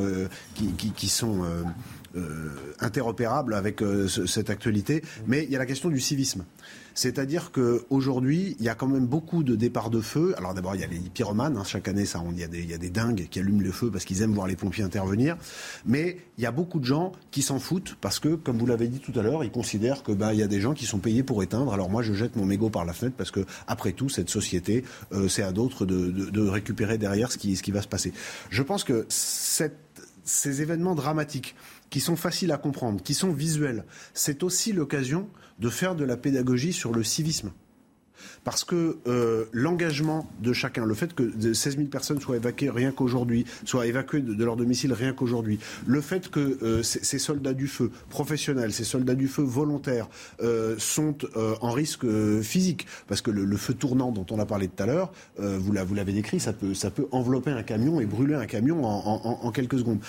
qui, 0.53 0.67
qui, 0.73 0.91
qui, 0.91 1.09
sont 1.09 1.43
interopérables 2.79 3.53
avec 3.53 3.81
cette 4.27 4.49
actualité, 4.49 5.01
mais 5.27 5.43
il 5.43 5.51
y 5.51 5.55
a 5.55 5.59
la 5.59 5.65
question 5.65 5.89
du 5.89 5.99
civisme. 5.99 6.45
C'est-à-dire 6.93 7.51
qu'aujourd'hui, 7.51 8.55
il 8.59 8.65
y 8.65 8.69
a 8.69 8.75
quand 8.75 8.87
même 8.87 9.05
beaucoup 9.05 9.43
de 9.43 9.55
départs 9.55 9.89
de 9.89 10.01
feu. 10.01 10.33
Alors 10.37 10.53
d'abord, 10.53 10.75
il 10.75 10.81
y 10.81 10.83
a 10.83 10.87
les 10.87 10.99
pyromanes. 10.99 11.57
Hein. 11.57 11.63
chaque 11.63 11.87
année, 11.87 12.05
ça, 12.05 12.23
il, 12.31 12.39
y 12.39 12.43
a 12.43 12.47
des, 12.47 12.59
il 12.59 12.69
y 12.69 12.73
a 12.73 12.77
des 12.77 12.89
dingues 12.89 13.27
qui 13.29 13.39
allument 13.39 13.61
le 13.61 13.71
feu 13.71 13.89
parce 13.91 14.05
qu'ils 14.05 14.21
aiment 14.21 14.33
voir 14.33 14.47
les 14.47 14.55
pompiers 14.55 14.83
intervenir. 14.83 15.37
Mais 15.85 16.17
il 16.37 16.43
y 16.43 16.47
a 16.47 16.51
beaucoup 16.51 16.79
de 16.79 16.85
gens 16.85 17.11
qui 17.31 17.41
s'en 17.41 17.59
foutent 17.59 17.95
parce 18.01 18.19
que, 18.19 18.35
comme 18.35 18.57
vous 18.57 18.65
l'avez 18.65 18.87
dit 18.87 18.99
tout 18.99 19.17
à 19.19 19.23
l'heure, 19.23 19.43
ils 19.43 19.51
considèrent 19.51 20.03
que 20.03 20.11
bah, 20.11 20.33
il 20.33 20.39
y 20.39 20.43
a 20.43 20.47
des 20.47 20.61
gens 20.61 20.73
qui 20.73 20.85
sont 20.85 20.99
payés 20.99 21.23
pour 21.23 21.43
éteindre. 21.43 21.73
Alors 21.73 21.89
moi, 21.89 22.01
je 22.01 22.13
jette 22.13 22.35
mon 22.35 22.45
mégot 22.45 22.69
par 22.69 22.85
la 22.85 22.93
fenêtre 22.93 23.15
parce 23.17 23.31
que, 23.31 23.45
après 23.67 23.91
tout, 23.93 24.09
cette 24.09 24.29
société, 24.29 24.83
euh, 25.11 25.27
c'est 25.27 25.43
à 25.43 25.51
d'autres 25.51 25.85
de, 25.85 26.11
de, 26.11 26.29
de, 26.29 26.47
récupérer 26.47 26.97
derrière 26.97 27.31
ce 27.31 27.37
qui, 27.37 27.55
ce 27.55 27.63
qui 27.63 27.71
va 27.71 27.81
se 27.81 27.87
passer. 27.87 28.13
Je 28.49 28.63
pense 28.63 28.83
que 28.83 29.05
cette, 29.09 29.77
ces 30.23 30.61
événements 30.61 30.95
dramatiques 30.95 31.55
qui 31.89 31.99
sont 31.99 32.15
faciles 32.15 32.51
à 32.51 32.57
comprendre, 32.57 33.01
qui 33.03 33.13
sont 33.13 33.31
visuels, 33.31 33.85
c'est 34.13 34.43
aussi 34.43 34.71
l'occasion 34.73 35.27
de 35.61 35.69
faire 35.69 35.95
de 35.95 36.03
la 36.03 36.17
pédagogie 36.17 36.73
sur 36.73 36.91
le 36.91 37.03
civisme. 37.03 37.51
Parce 38.43 38.63
que 38.63 38.97
euh, 39.07 39.45
l'engagement 39.51 40.29
de 40.41 40.53
chacun, 40.53 40.85
le 40.85 40.93
fait 40.93 41.13
que 41.13 41.53
16 41.53 41.77
000 41.77 41.87
personnes 41.87 42.19
soient 42.19 42.37
évacuées 42.37 42.69
rien 42.69 42.91
qu'aujourd'hui, 42.91 43.45
soient 43.65 43.87
évacuées 43.87 44.21
de, 44.21 44.43
leur 44.43 44.55
domicile 44.55 44.93
rien 44.93 45.13
qu'aujourd'hui, 45.13 45.59
le 45.85 46.01
fait 46.01 46.29
que 46.29 46.57
euh, 46.61 46.83
ces 46.83 47.19
soldats 47.19 47.53
du 47.53 47.67
feu 47.67 47.91
professionnels, 48.09 48.73
ces 48.73 48.83
soldats 48.83 49.15
du 49.15 49.27
feu 49.27 49.43
volontaires 49.43 50.09
euh, 50.41 50.75
sont 50.77 51.17
en 51.61 51.71
risque 51.71 52.05
physique, 52.41 52.87
parce 53.07 53.21
que 53.21 53.31
le, 53.31 53.57
feu 53.57 53.73
tournant 53.73 54.11
dont 54.11 54.25
on 54.31 54.39
a 54.39 54.45
parlé 54.45 54.67
tout 54.67 54.81
à 54.83 54.85
l'heure, 54.85 55.11
vous 55.37 55.71
l'avez 55.71 56.13
décrit, 56.13 56.39
ça 56.39 56.53
peut, 56.53 56.73
ça 56.73 56.89
peut 56.89 57.07
envelopper 57.11 57.51
un 57.51 57.63
camion 57.63 57.99
et 57.99 58.05
brûler 58.05 58.35
un 58.35 58.45
camion 58.45 58.83
en, 58.85 59.51
quelques 59.51 59.79
secondes. 59.79 59.99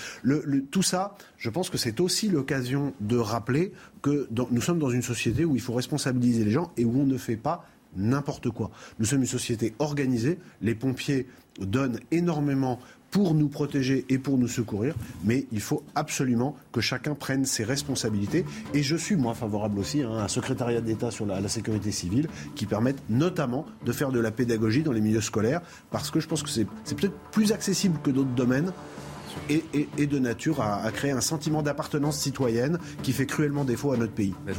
tout 0.70 0.82
ça, 0.82 1.16
je 1.36 1.50
pense 1.50 1.70
que 1.70 1.78
c'est 1.78 2.00
aussi 2.00 2.28
l'occasion 2.28 2.94
de 3.00 3.16
rappeler 3.16 3.72
que 4.02 4.28
nous 4.50 4.60
sommes 4.60 4.78
dans 4.78 4.90
une 4.90 5.02
société 5.02 5.44
où 5.44 5.54
il 5.54 5.60
faut 5.60 5.74
responsabiliser 5.74 6.44
les 6.44 6.50
gens 6.50 6.72
et 6.76 6.84
où 6.84 7.00
on 7.00 7.06
ne 7.06 7.16
fait 7.16 7.36
pas 7.36 7.64
n'importe 7.96 8.50
quoi. 8.50 8.70
Nous 8.98 9.06
sommes 9.06 9.20
une 9.20 9.26
société 9.26 9.74
organisée, 9.78 10.38
les 10.60 10.74
pompiers 10.74 11.26
donnent 11.60 12.00
énormément 12.10 12.78
pour 13.12 13.34
nous 13.34 13.48
protéger 13.48 14.06
et 14.08 14.18
pour 14.18 14.38
nous 14.38 14.48
secourir, 14.48 14.94
mais 15.22 15.46
il 15.52 15.60
faut 15.60 15.84
absolument 15.94 16.56
que 16.72 16.80
chacun 16.80 17.14
prenne 17.14 17.44
ses 17.44 17.62
responsabilités. 17.62 18.46
Et 18.72 18.82
je 18.82 18.96
suis, 18.96 19.16
moi, 19.16 19.34
favorable 19.34 19.78
aussi 19.78 20.02
hein, 20.02 20.12
à 20.14 20.24
un 20.24 20.28
secrétariat 20.28 20.80
d'État 20.80 21.10
sur 21.10 21.26
la, 21.26 21.46
sécurité 21.46 21.92
civile 21.92 22.28
qui 22.54 22.64
permette 22.64 22.96
notamment 23.10 23.66
de 23.84 23.92
faire 23.92 24.10
de 24.10 24.18
la 24.18 24.30
pédagogie 24.30 24.82
dans 24.82 24.92
les 24.92 25.02
milieux 25.02 25.20
scolaires, 25.20 25.60
parce 25.90 26.10
que 26.10 26.20
je 26.20 26.26
pense 26.26 26.42
que 26.42 26.48
c'est 26.48 26.64
peut-être 26.64 27.16
plus 27.30 27.52
accessible 27.52 27.98
que 28.02 28.10
d'autres 28.10 28.34
domaines. 28.34 28.72
Et, 29.48 30.06
de 30.06 30.18
nature 30.18 30.60
à, 30.60 30.90
créer 30.92 31.10
un 31.10 31.22
sentiment 31.22 31.62
d'appartenance 31.62 32.18
citoyenne 32.18 32.78
qui 33.02 33.12
fait 33.12 33.26
cruellement 33.26 33.64
défaut 33.64 33.92
à 33.92 33.96
notre 33.96 34.12
pays. 34.12 34.34
La 34.46 34.52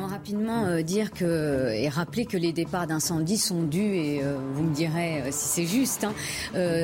rapidement 0.00 0.64
euh, 0.64 0.82
dire 0.82 1.10
que 1.10 1.70
et 1.72 1.88
rappeler 1.88 2.26
que 2.26 2.36
les 2.36 2.52
départs 2.52 2.86
d'incendie 2.86 3.38
sont 3.38 3.62
dus 3.62 3.94
et 3.96 4.22
euh, 4.22 4.36
vous 4.54 4.62
me 4.64 4.74
direz 4.74 5.22
euh, 5.22 5.28
si 5.30 5.48
c'est 5.48 5.66
juste 5.66 6.04
hein, 6.04 6.12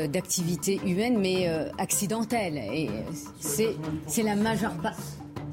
d'activités 0.09 0.81
humaines 0.85 1.19
mais 1.19 1.49
accidentelles 1.79 2.59
et 2.59 2.91
c'est 3.41 4.23
la 4.23 4.37
majeure 4.37 4.75
partie 4.75 5.03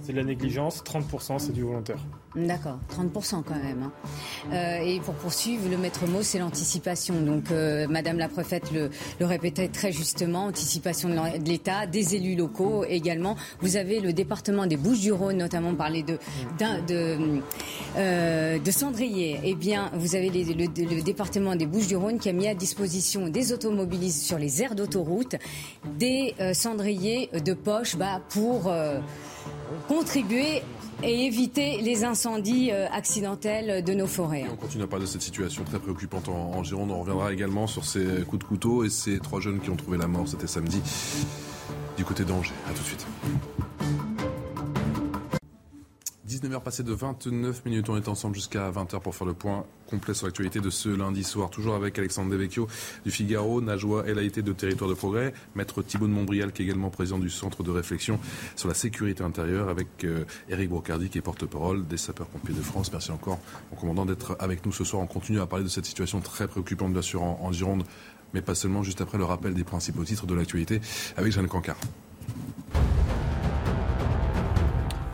c'est 0.01 0.11
de 0.11 0.17
la 0.17 0.23
négligence, 0.23 0.83
30% 0.83 1.39
c'est 1.39 1.51
du 1.51 1.63
volontaire. 1.63 1.97
D'accord, 2.35 2.79
30% 2.91 3.43
quand 3.43 3.55
même. 3.55 3.83
Hein. 3.83 3.91
Euh, 4.51 4.79
et 4.83 4.99
pour 4.99 5.13
poursuivre, 5.13 5.69
le 5.69 5.77
maître 5.77 6.05
mot, 6.05 6.21
c'est 6.21 6.37
l'anticipation. 6.37 7.21
Donc, 7.21 7.49
euh, 7.51 7.87
Madame 7.87 8.17
la 8.17 8.27
préfète 8.27 8.71
le, 8.73 8.89
répétait 9.25 9.69
très 9.69 9.93
justement, 9.93 10.45
anticipation 10.47 11.09
de 11.09 11.47
l'État, 11.47 11.87
des 11.87 12.15
élus 12.15 12.35
locaux 12.35 12.83
également. 12.83 13.37
Vous 13.61 13.77
avez 13.77 14.01
le 14.01 14.11
département 14.11 14.65
des 14.65 14.75
Bouches-du-Rhône, 14.75 15.37
notamment 15.37 15.75
parlé 15.75 16.03
de, 16.03 16.19
de, 16.87 17.39
euh. 17.97 18.57
Eh 18.57 19.55
bien, 19.55 19.89
vous 19.93 20.15
avez 20.15 20.29
le, 20.29 21.01
département 21.01 21.55
des 21.55 21.65
Bouches-du-Rhône 21.65 22.19
qui 22.19 22.27
a 22.27 22.33
mis 22.33 22.47
à 22.47 22.53
disposition 22.53 23.29
des 23.29 23.53
automobilistes 23.53 24.23
sur 24.23 24.37
les 24.37 24.61
aires 24.61 24.75
d'autoroute 24.75 25.35
des 25.97 26.35
cendriers 26.53 27.29
de 27.33 27.53
poche 27.53 27.95
bah, 27.95 28.21
pour 28.29 28.73
contribuer 29.87 30.61
et 31.03 31.25
éviter 31.25 31.81
les 31.81 32.03
incendies 32.03 32.71
euh, 32.71 32.87
accidentels 32.91 33.83
de 33.83 33.93
nos 33.93 34.07
forêts. 34.07 34.45
on 34.51 34.55
continue 34.55 34.83
à 34.83 34.87
parler 34.87 35.05
de 35.05 35.09
cette 35.09 35.21
situation 35.21 35.63
très 35.63 35.79
préoccupante 35.79 36.29
en, 36.29 36.63
Gironde. 36.63 36.91
On 36.91 36.99
reviendra 36.99 37.31
également 37.33 37.67
sur 37.67 37.85
ces 37.85 38.23
coups 38.27 38.43
de 38.43 38.47
couteau 38.47 38.83
et 38.83 38.89
ces 38.89 39.19
trois 39.19 39.39
jeunes 39.39 39.59
qui 39.59 39.69
ont 39.69 39.75
trouvé 39.75 39.97
la 39.97 40.07
mort, 40.07 40.27
c'était 40.27 40.47
samedi, 40.47 40.81
du 41.97 42.03
côté 42.03 42.23
d'Angers. 42.23 42.53
A 42.67 42.73
tout 42.73 42.81
de 42.81 42.87
suite. 42.87 43.05
19h 46.45 46.61
passé 46.61 46.83
de 46.83 46.93
29 46.93 47.65
minutes. 47.65 47.89
On 47.89 47.97
est 47.97 48.07
ensemble 48.07 48.35
jusqu'à 48.35 48.69
20h 48.69 48.99
pour 48.99 49.15
faire 49.15 49.25
le 49.25 49.33
point 49.33 49.65
complet 49.89 50.13
sur 50.13 50.27
l'actualité 50.27 50.59
de 50.59 50.69
ce 50.69 50.89
lundi 50.89 51.23
soir. 51.23 51.49
Toujours 51.49 51.73
avec 51.73 51.97
Alexandre 51.97 52.29
Devecchio 52.29 52.67
du 53.03 53.09
Figaro, 53.09 53.61
Najwa 53.61 54.07
Elaïté 54.07 54.43
de 54.43 54.53
Territoire 54.53 54.89
de 54.89 54.95
Progrès, 54.95 55.33
Maître 55.55 55.81
Thibault 55.81 56.07
de 56.07 56.11
Montbrial 56.11 56.51
qui 56.51 56.61
est 56.61 56.65
également 56.65 56.91
président 56.91 57.17
du 57.17 57.31
Centre 57.31 57.63
de 57.63 57.71
réflexion 57.71 58.19
sur 58.55 58.67
la 58.67 58.75
sécurité 58.75 59.23
intérieure 59.23 59.69
avec 59.69 60.03
euh, 60.03 60.25
Eric 60.49 60.69
Brocardi 60.69 61.09
qui 61.09 61.17
est 61.17 61.21
porte-parole 61.21 61.87
des 61.87 61.97
sapeurs-pompiers 61.97 62.53
de 62.53 62.61
France. 62.61 62.91
Merci 62.91 63.11
encore 63.11 63.39
au 63.71 63.75
commandant 63.75 64.05
d'être 64.05 64.37
avec 64.39 64.65
nous 64.67 64.71
ce 64.71 64.83
soir. 64.83 65.01
On 65.01 65.07
continue 65.07 65.39
à 65.39 65.47
parler 65.47 65.65
de 65.65 65.69
cette 65.69 65.85
situation 65.85 66.21
très 66.21 66.47
préoccupante 66.47 66.93
bien 66.93 67.01
sûr 67.01 67.23
en, 67.23 67.51
Gironde, 67.51 67.83
mais 68.35 68.41
pas 68.41 68.53
seulement 68.53 68.83
juste 68.83 69.01
après 69.01 69.17
le 69.17 69.25
rappel 69.25 69.55
des 69.55 69.63
principaux 69.63 70.03
titres 70.03 70.27
de 70.27 70.35
l'actualité 70.35 70.79
avec 71.17 71.31
Jeanne 71.31 71.47
Cancard. 71.47 71.77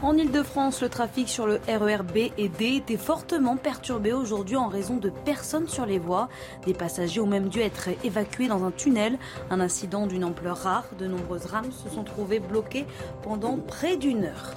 En 0.03 0.17
Ile-de-France, 0.17 0.81
le 0.81 0.89
trafic 0.89 1.29
sur 1.29 1.45
le 1.45 1.59
RER 1.67 2.01
B 2.01 2.31
et 2.35 2.49
D 2.49 2.77
était 2.77 2.97
fortement 2.97 3.55
perturbé 3.55 4.13
aujourd'hui 4.13 4.55
en 4.55 4.67
raison 4.67 4.97
de 4.97 5.11
personnes 5.11 5.67
sur 5.67 5.85
les 5.85 5.99
voies. 5.99 6.27
Des 6.65 6.73
passagers 6.73 7.19
ont 7.19 7.27
même 7.27 7.49
dû 7.49 7.59
être 7.59 7.89
évacués 8.03 8.47
dans 8.47 8.63
un 8.63 8.71
tunnel. 8.71 9.19
Un 9.51 9.59
incident 9.59 10.07
d'une 10.07 10.23
ampleur 10.23 10.57
rare. 10.57 10.85
De 10.97 11.05
nombreuses 11.05 11.45
rames 11.45 11.71
se 11.71 11.87
sont 11.93 12.03
trouvées 12.03 12.39
bloquées 12.39 12.87
pendant 13.21 13.57
près 13.57 13.95
d'une 13.95 14.23
heure. 14.23 14.51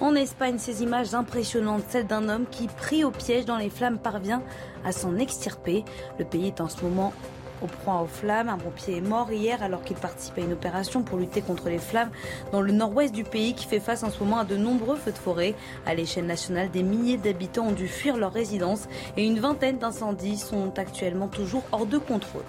En 0.00 0.14
Espagne, 0.14 0.58
ces 0.58 0.84
images 0.84 1.14
impressionnantes, 1.14 1.82
celles 1.88 2.06
d'un 2.06 2.28
homme 2.28 2.46
qui, 2.48 2.68
pris 2.68 3.02
au 3.02 3.10
piège 3.10 3.46
dans 3.46 3.58
les 3.58 3.70
flammes, 3.70 3.98
parvient 3.98 4.40
à 4.84 4.92
s'en 4.92 5.16
extirper. 5.16 5.84
Le 6.20 6.24
pays 6.24 6.46
est 6.46 6.60
en 6.60 6.68
ce 6.68 6.80
moment 6.84 7.12
au 7.62 7.66
point 7.66 8.00
aux 8.00 8.06
flammes. 8.06 8.48
Un 8.48 8.58
pompier 8.58 8.98
est 8.98 9.00
mort 9.00 9.30
hier 9.32 9.62
alors 9.62 9.82
qu'il 9.82 9.96
participe 9.96 10.38
à 10.38 10.40
une 10.40 10.52
opération 10.52 11.02
pour 11.02 11.18
lutter 11.18 11.42
contre 11.42 11.68
les 11.68 11.78
flammes 11.78 12.10
dans 12.52 12.60
le 12.60 12.72
nord-ouest 12.72 13.14
du 13.14 13.24
pays 13.24 13.54
qui 13.54 13.66
fait 13.66 13.80
face 13.80 14.02
en 14.02 14.10
ce 14.10 14.18
moment 14.20 14.38
à 14.38 14.44
de 14.44 14.56
nombreux 14.56 14.96
feux 14.96 15.12
de 15.12 15.18
forêt. 15.18 15.54
À 15.86 15.94
l'échelle 15.94 16.26
nationale, 16.26 16.70
des 16.70 16.82
milliers 16.82 17.16
d'habitants 17.16 17.68
ont 17.68 17.72
dû 17.72 17.88
fuir 17.88 18.16
leur 18.16 18.32
résidence 18.32 18.88
et 19.16 19.24
une 19.24 19.40
vingtaine 19.40 19.78
d'incendies 19.78 20.38
sont 20.38 20.78
actuellement 20.78 21.28
toujours 21.28 21.62
hors 21.72 21.86
de 21.86 21.98
contrôle. 21.98 22.44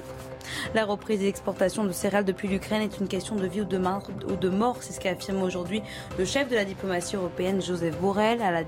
La 0.74 0.86
reprise 0.86 1.20
des 1.20 1.28
exportations 1.28 1.84
de 1.84 1.92
céréales 1.92 2.26
depuis 2.26 2.48
l'Ukraine 2.48 2.82
est 2.82 3.00
une 3.00 3.08
question 3.08 3.36
de 3.36 3.46
vie 3.46 3.62
ou 3.62 3.66
de, 3.66 3.78
mort, 4.50 4.78
c'est 4.82 4.94
ce 4.94 5.00
qu'a 5.00 5.12
affirmé 5.12 5.42
aujourd'hui 5.42 5.82
le 6.18 6.26
chef 6.26 6.50
de 6.50 6.56
la 6.56 6.66
diplomatie 6.66 7.16
européenne, 7.16 7.62
Joseph 7.62 8.00
Borrell. 8.00 8.40
La 8.40 8.64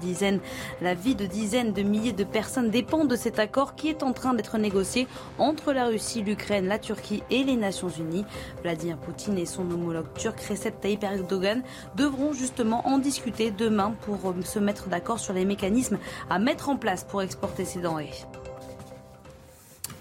la 0.82 0.94
vie 0.94 1.16
de 1.16 1.26
dizaines 1.26 1.74
de 1.74 1.82
milliers 1.82 2.14
de 2.14 2.24
personnes 2.24 2.70
dépend 2.70 3.06
de 3.06 3.16
cet 3.16 3.40
accord 3.40 3.76
qui 3.76 3.90
est 3.90 4.04
en 4.04 4.14
train 4.14 4.34
d'être 4.34 4.58
négocié 4.58 5.08
entre 5.38 5.74
la 5.74 5.86
Russie, 5.86 6.22
l'Ukraine, 6.22 6.68
la 6.68 6.80
Turquie 6.80 7.24
et 7.30 7.44
les 7.44 7.56
Nations 7.56 7.90
Unies. 7.90 8.26
Vladimir 8.62 8.98
Poutine 8.98 9.38
et 9.38 9.46
son 9.46 9.70
homologue 9.72 10.12
turc 10.18 10.40
Recep 10.42 10.80
Tayyip 10.80 11.04
Erdogan 11.04 11.64
devront 11.96 12.34
justement 12.34 12.88
en 12.88 12.98
discuter 12.98 13.52
demain 13.52 13.94
pour 14.02 14.30
euh, 14.30 14.42
se 14.44 14.60
mettre 14.60 14.88
d'accord 14.88 15.20
sur 15.20 15.34
les 15.34 15.46
mécanismes 15.46 16.00
à 16.30 16.40
mettre 16.40 16.70
en 16.70 16.78
place 16.78 17.04
pour 17.04 17.22
exporter 17.22 17.66
ces 17.66 17.80
denrées. 17.80 18.12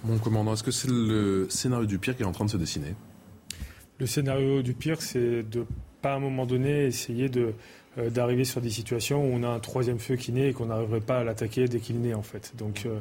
Mon 0.05 0.19
commandant, 0.19 0.55
est-ce 0.55 0.62
que 0.62 0.70
c'est 0.70 0.91
le 0.91 1.47
scénario 1.48 1.87
du 1.87 1.98
pire 1.98 2.16
qui 2.16 2.22
est 2.22 2.27
en 2.27 2.32
train 2.32 2.45
de 2.45 2.51
se 2.51 2.56
dessiner? 2.56 2.95
Le 3.98 4.06
scénario 4.06 4.63
du 4.63 4.74
pire, 4.74 5.01
c'est 5.01 5.43
de 5.43 5.64
pas 6.01 6.14
à 6.14 6.16
un 6.16 6.19
moment 6.19 6.45
donné 6.45 6.87
essayer 6.87 7.29
de 7.29 7.55
euh, 7.98 8.11
d'arriver 8.11 8.45
sur 8.45 8.61
des 8.61 8.71
situations 8.71 9.24
où 9.24 9.31
on 9.32 9.43
a 9.43 9.48
un 9.48 9.61
troisième 9.61 9.98
feu 9.98 10.16
qui 10.16 10.32
naît 10.32 10.48
et 10.48 10.53
qu'on 10.53 10.66
n'arriverait 10.66 11.01
pas 11.01 11.19
à 11.19 11.24
l'attaquer 11.24 11.69
dès 11.69 11.79
qu'il 11.79 12.01
naît 12.01 12.14
en 12.14 12.22
fait. 12.22 12.53
Donc 12.59 12.85
euh, 12.85 12.98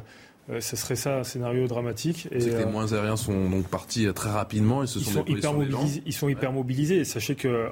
euh, 0.50 0.62
ce 0.62 0.76
serait 0.76 0.96
ça 0.96 1.20
un 1.20 1.24
scénario 1.24 1.66
dramatique. 1.68 2.28
Et, 2.32 2.40
les 2.40 2.66
moins 2.66 2.92
aériens 2.94 3.16
sont 3.16 3.50
donc 3.50 3.68
partis 3.68 4.06
très 4.14 4.30
rapidement 4.30 4.84
et 4.84 4.88
se 4.88 5.00
sont, 5.00 5.24
ils 5.28 5.42
sont 5.42 5.50
hyper 5.50 5.54
mobilisés. 5.54 6.04
Ils 6.06 6.14
sont 6.14 6.30
hyper 6.30 6.52
mobilisés. 6.52 7.06
Sachez 7.06 7.36
que 7.36 7.68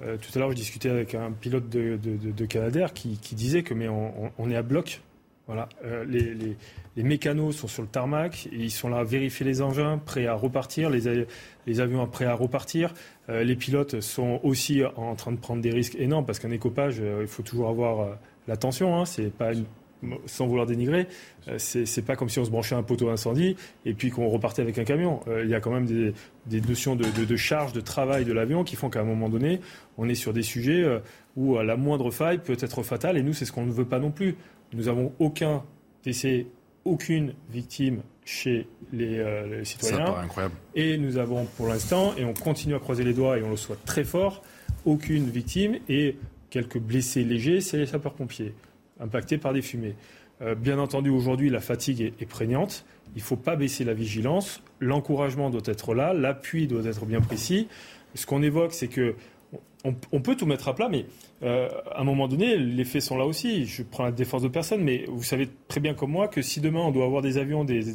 tout 0.00 0.30
à 0.34 0.38
l'heure 0.38 0.50
je 0.50 0.56
discutais 0.56 0.90
avec 0.90 1.14
un 1.14 1.32
pilote 1.32 1.68
de, 1.68 1.98
de, 2.00 2.46
Canadair 2.46 2.94
qui, 2.94 3.18
disait 3.32 3.62
que 3.62 3.74
mais 3.74 3.88
on 3.88 4.50
est 4.50 4.56
à 4.56 4.62
bloc 4.62 5.02
voilà, 5.48 5.66
euh, 5.82 6.04
les, 6.04 7.02
mécanos 7.02 7.56
sont 7.56 7.68
sur 7.68 7.82
le 7.82 7.88
tarmac, 7.88 8.48
ils 8.52 8.70
sont 8.70 8.90
là 8.90 8.98
à 8.98 9.04
vérifier 9.04 9.46
les 9.46 9.62
engins, 9.62 9.96
prêts 9.96 10.26
à 10.26 10.34
repartir, 10.34 10.90
les, 10.90 11.80
avions 11.80 12.06
prêts 12.06 12.26
à 12.26 12.34
repartir. 12.34 12.92
Euh, 13.30 13.42
les 13.44 13.56
pilotes 13.56 14.00
sont 14.00 14.40
aussi 14.42 14.82
en 14.96 15.14
train 15.14 15.32
de 15.32 15.38
prendre 15.38 15.62
des 15.62 15.70
risques 15.70 15.96
énormes 15.98 16.26
parce 16.26 16.38
qu'un 16.38 16.50
écopage, 16.50 16.96
euh, 17.00 17.20
il 17.22 17.28
faut 17.28 17.42
toujours 17.42 17.70
avoir 17.70 18.18
l'attention. 18.46 19.00
Hein, 19.00 19.06
c'est 19.06 19.32
pas 19.32 19.52
sans 20.26 20.46
vouloir 20.46 20.64
dénigrer, 20.64 21.08
c'est 21.56 22.04
pas 22.04 22.14
comme 22.14 22.28
si 22.28 22.38
on 22.38 22.44
se 22.44 22.50
branchait 22.50 22.76
un 22.76 22.84
poteau 22.84 23.08
incendie 23.08 23.56
et 23.84 23.94
puis 23.94 24.10
qu'on 24.10 24.28
repartait 24.28 24.62
avec 24.62 24.78
un 24.78 24.84
camion. 24.84 25.18
il 25.42 25.48
y 25.48 25.54
a 25.54 25.60
quand 25.60 25.72
même 25.72 25.86
des, 25.86 26.60
notions 26.60 26.94
de, 26.94 27.04
de, 27.04 27.36
charge, 27.36 27.72
de 27.72 27.80
travail 27.80 28.24
de 28.24 28.32
l'avion 28.32 28.62
qui 28.62 28.76
font 28.76 28.90
qu'à 28.90 29.00
un 29.00 29.04
moment 29.04 29.28
donné, 29.28 29.60
on 29.96 30.08
est 30.08 30.14
sur 30.14 30.32
des 30.32 30.44
sujets 30.44 30.86
où 31.36 31.58
la 31.58 31.76
moindre 31.76 32.12
faille 32.12 32.38
peut 32.38 32.56
être 32.60 32.84
fatale 32.84 33.16
et 33.16 33.24
nous, 33.24 33.32
c'est 33.32 33.44
ce 33.44 33.50
qu'on 33.50 33.66
ne 33.66 33.72
veut 33.72 33.86
pas 33.86 33.98
non 33.98 34.12
plus. 34.12 34.36
Nous 34.72 34.84
n'avons 34.84 35.12
aucun 35.18 35.62
décès, 36.04 36.46
aucune 36.84 37.34
victime 37.50 38.02
chez 38.24 38.66
les, 38.92 39.18
euh, 39.18 39.64
citoyens. 39.64 40.06
Ça 40.06 40.20
incroyable. 40.20 40.54
Et 40.74 40.98
nous 40.98 41.16
avons 41.16 41.46
pour 41.56 41.66
l'instant, 41.66 42.14
et 42.16 42.24
on 42.24 42.34
continue 42.34 42.74
à 42.74 42.78
croiser 42.78 43.04
les 43.04 43.14
doigts 43.14 43.38
et 43.38 43.42
on 43.42 43.50
le 43.50 43.56
souhaite 43.56 43.84
très 43.84 44.04
fort, 44.04 44.42
aucune 44.84 45.30
victime 45.30 45.78
et 45.88 46.16
quelques 46.50 46.78
blessés 46.78 47.24
légers, 47.24 47.60
c'est 47.60 47.78
les 47.78 47.86
sapeurs-pompiers, 47.86 48.54
impactés 49.00 49.38
par 49.38 49.52
des 49.52 49.62
fumées. 49.62 49.94
Euh, 50.40 50.54
bien 50.54 50.78
entendu, 50.78 51.10
aujourd'hui, 51.10 51.50
la 51.50 51.60
fatigue 51.60 52.00
est, 52.00 52.22
est 52.22 52.26
prégnante. 52.26 52.84
Il 53.14 53.18
ne 53.18 53.24
faut 53.24 53.36
pas 53.36 53.56
baisser 53.56 53.84
la 53.84 53.94
vigilance. 53.94 54.62
L'encouragement 54.78 55.50
doit 55.50 55.62
être 55.64 55.94
là, 55.94 56.12
l'appui 56.12 56.66
doit 56.66 56.84
être 56.84 57.06
bien 57.06 57.20
précis. 57.20 57.68
Ce 58.14 58.26
qu'on 58.26 58.42
évoque, 58.42 58.72
c'est 58.72 58.88
que 58.88 59.14
on, 59.84 60.20
peut 60.20 60.36
tout 60.36 60.46
mettre 60.46 60.68
à 60.68 60.74
plat, 60.74 60.88
mais 60.88 61.06
euh, 61.44 61.68
à 61.92 62.00
un 62.00 62.04
moment 62.04 62.26
donné, 62.26 62.56
les 62.56 62.84
faits 62.84 63.02
sont 63.02 63.16
là 63.16 63.24
aussi. 63.24 63.64
Je 63.64 63.82
prends 63.82 64.04
la 64.04 64.10
défense 64.10 64.42
de 64.42 64.48
personne, 64.48 64.82
mais 64.82 65.04
vous 65.08 65.22
savez 65.22 65.48
très 65.68 65.80
bien 65.80 65.94
comme 65.94 66.10
moi 66.10 66.26
que 66.26 66.42
si 66.42 66.60
demain 66.60 66.80
on 66.80 66.90
doit 66.90 67.04
avoir 67.04 67.22
des 67.22 67.38
avions, 67.38 67.64
des, 67.64 67.86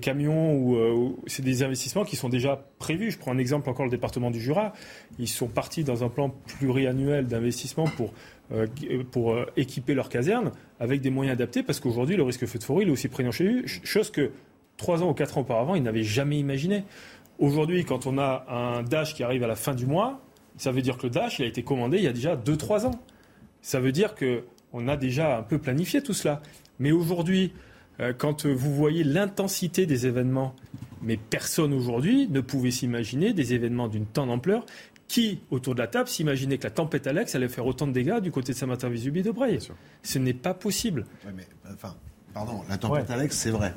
camions, 0.00 0.54
ou 0.54 0.76
euh, 0.76 1.10
c'est 1.26 1.44
des 1.44 1.62
investissements 1.62 2.04
qui 2.04 2.16
sont 2.16 2.28
déjà 2.28 2.64
prévus. 2.78 3.10
Je 3.10 3.18
prends 3.18 3.32
un 3.32 3.38
exemple 3.38 3.68
encore 3.68 3.84
le 3.84 3.90
département 3.90 4.30
du 4.30 4.40
Jura. 4.40 4.72
Ils 5.18 5.28
sont 5.28 5.48
partis 5.48 5.82
dans 5.82 6.04
un 6.04 6.08
plan 6.08 6.30
pluriannuel 6.58 7.26
d'investissement 7.26 7.84
pour 7.84 8.12
euh, 8.52 8.66
pour 9.10 9.36
équiper 9.56 9.94
leurs 9.94 10.08
casernes 10.08 10.52
avec 10.80 11.00
des 11.00 11.10
moyens 11.10 11.34
adaptés, 11.36 11.62
parce 11.62 11.78
qu'aujourd'hui 11.78 12.16
le 12.16 12.24
risque 12.24 12.46
feu 12.46 12.58
de 12.58 12.64
forêt 12.64 12.82
il 12.82 12.88
est 12.88 12.92
aussi 12.92 13.08
prégnant 13.08 13.30
chez 13.30 13.44
eux, 13.44 13.62
chose 13.66 14.10
que 14.10 14.32
trois 14.76 15.02
ans 15.02 15.10
ou 15.10 15.14
quatre 15.14 15.38
ans 15.38 15.42
auparavant 15.42 15.74
ils 15.76 15.82
n'avaient 15.82 16.02
jamais 16.02 16.38
imaginé. 16.38 16.84
Aujourd'hui, 17.40 17.86
quand 17.86 18.06
on 18.06 18.18
a 18.18 18.44
un 18.50 18.82
dash 18.82 19.14
qui 19.14 19.22
arrive 19.22 19.42
à 19.42 19.46
la 19.46 19.56
fin 19.56 19.74
du 19.74 19.86
mois, 19.86 20.20
ça 20.56 20.72
veut 20.72 20.82
dire 20.82 20.96
que 20.96 21.04
le 21.04 21.10
Dash, 21.10 21.38
il 21.38 21.44
a 21.44 21.48
été 21.48 21.62
commandé 21.62 21.98
il 21.98 22.04
y 22.04 22.08
a 22.08 22.12
déjà 22.12 22.36
2-3 22.36 22.86
ans. 22.86 23.00
Ça 23.62 23.80
veut 23.80 23.92
dire 23.92 24.14
qu'on 24.14 24.88
a 24.88 24.96
déjà 24.96 25.38
un 25.38 25.42
peu 25.42 25.58
planifié 25.58 26.02
tout 26.02 26.14
cela. 26.14 26.42
Mais 26.78 26.92
aujourd'hui, 26.92 27.52
euh, 28.00 28.12
quand 28.16 28.46
vous 28.46 28.74
voyez 28.74 29.04
l'intensité 29.04 29.86
des 29.86 30.06
événements, 30.06 30.54
mais 31.02 31.16
personne 31.16 31.72
aujourd'hui 31.72 32.28
ne 32.28 32.40
pouvait 32.40 32.70
s'imaginer 32.70 33.32
des 33.32 33.54
événements 33.54 33.88
d'une 33.88 34.06
telle 34.06 34.30
ampleur. 34.30 34.64
Qui, 35.08 35.40
autour 35.50 35.74
de 35.74 35.80
la 35.80 35.88
table, 35.88 36.08
s'imaginait 36.08 36.56
que 36.56 36.62
la 36.62 36.70
tempête 36.70 37.08
Alex 37.08 37.34
allait 37.34 37.48
faire 37.48 37.66
autant 37.66 37.88
de 37.88 37.92
dégâts 37.92 38.20
du 38.20 38.30
côté 38.30 38.52
de 38.52 38.56
Saint-Martin-Vésubie 38.58 39.22
de 39.22 39.32
Bray 39.32 39.58
Ce 40.04 40.18
n'est 40.20 40.34
pas 40.34 40.54
possible. 40.54 41.04
mais, 41.34 41.48
enfin, 41.74 41.96
pardon, 42.32 42.62
la 42.68 42.78
tempête 42.78 43.10
Alex, 43.10 43.36
c'est 43.36 43.50
vrai. 43.50 43.74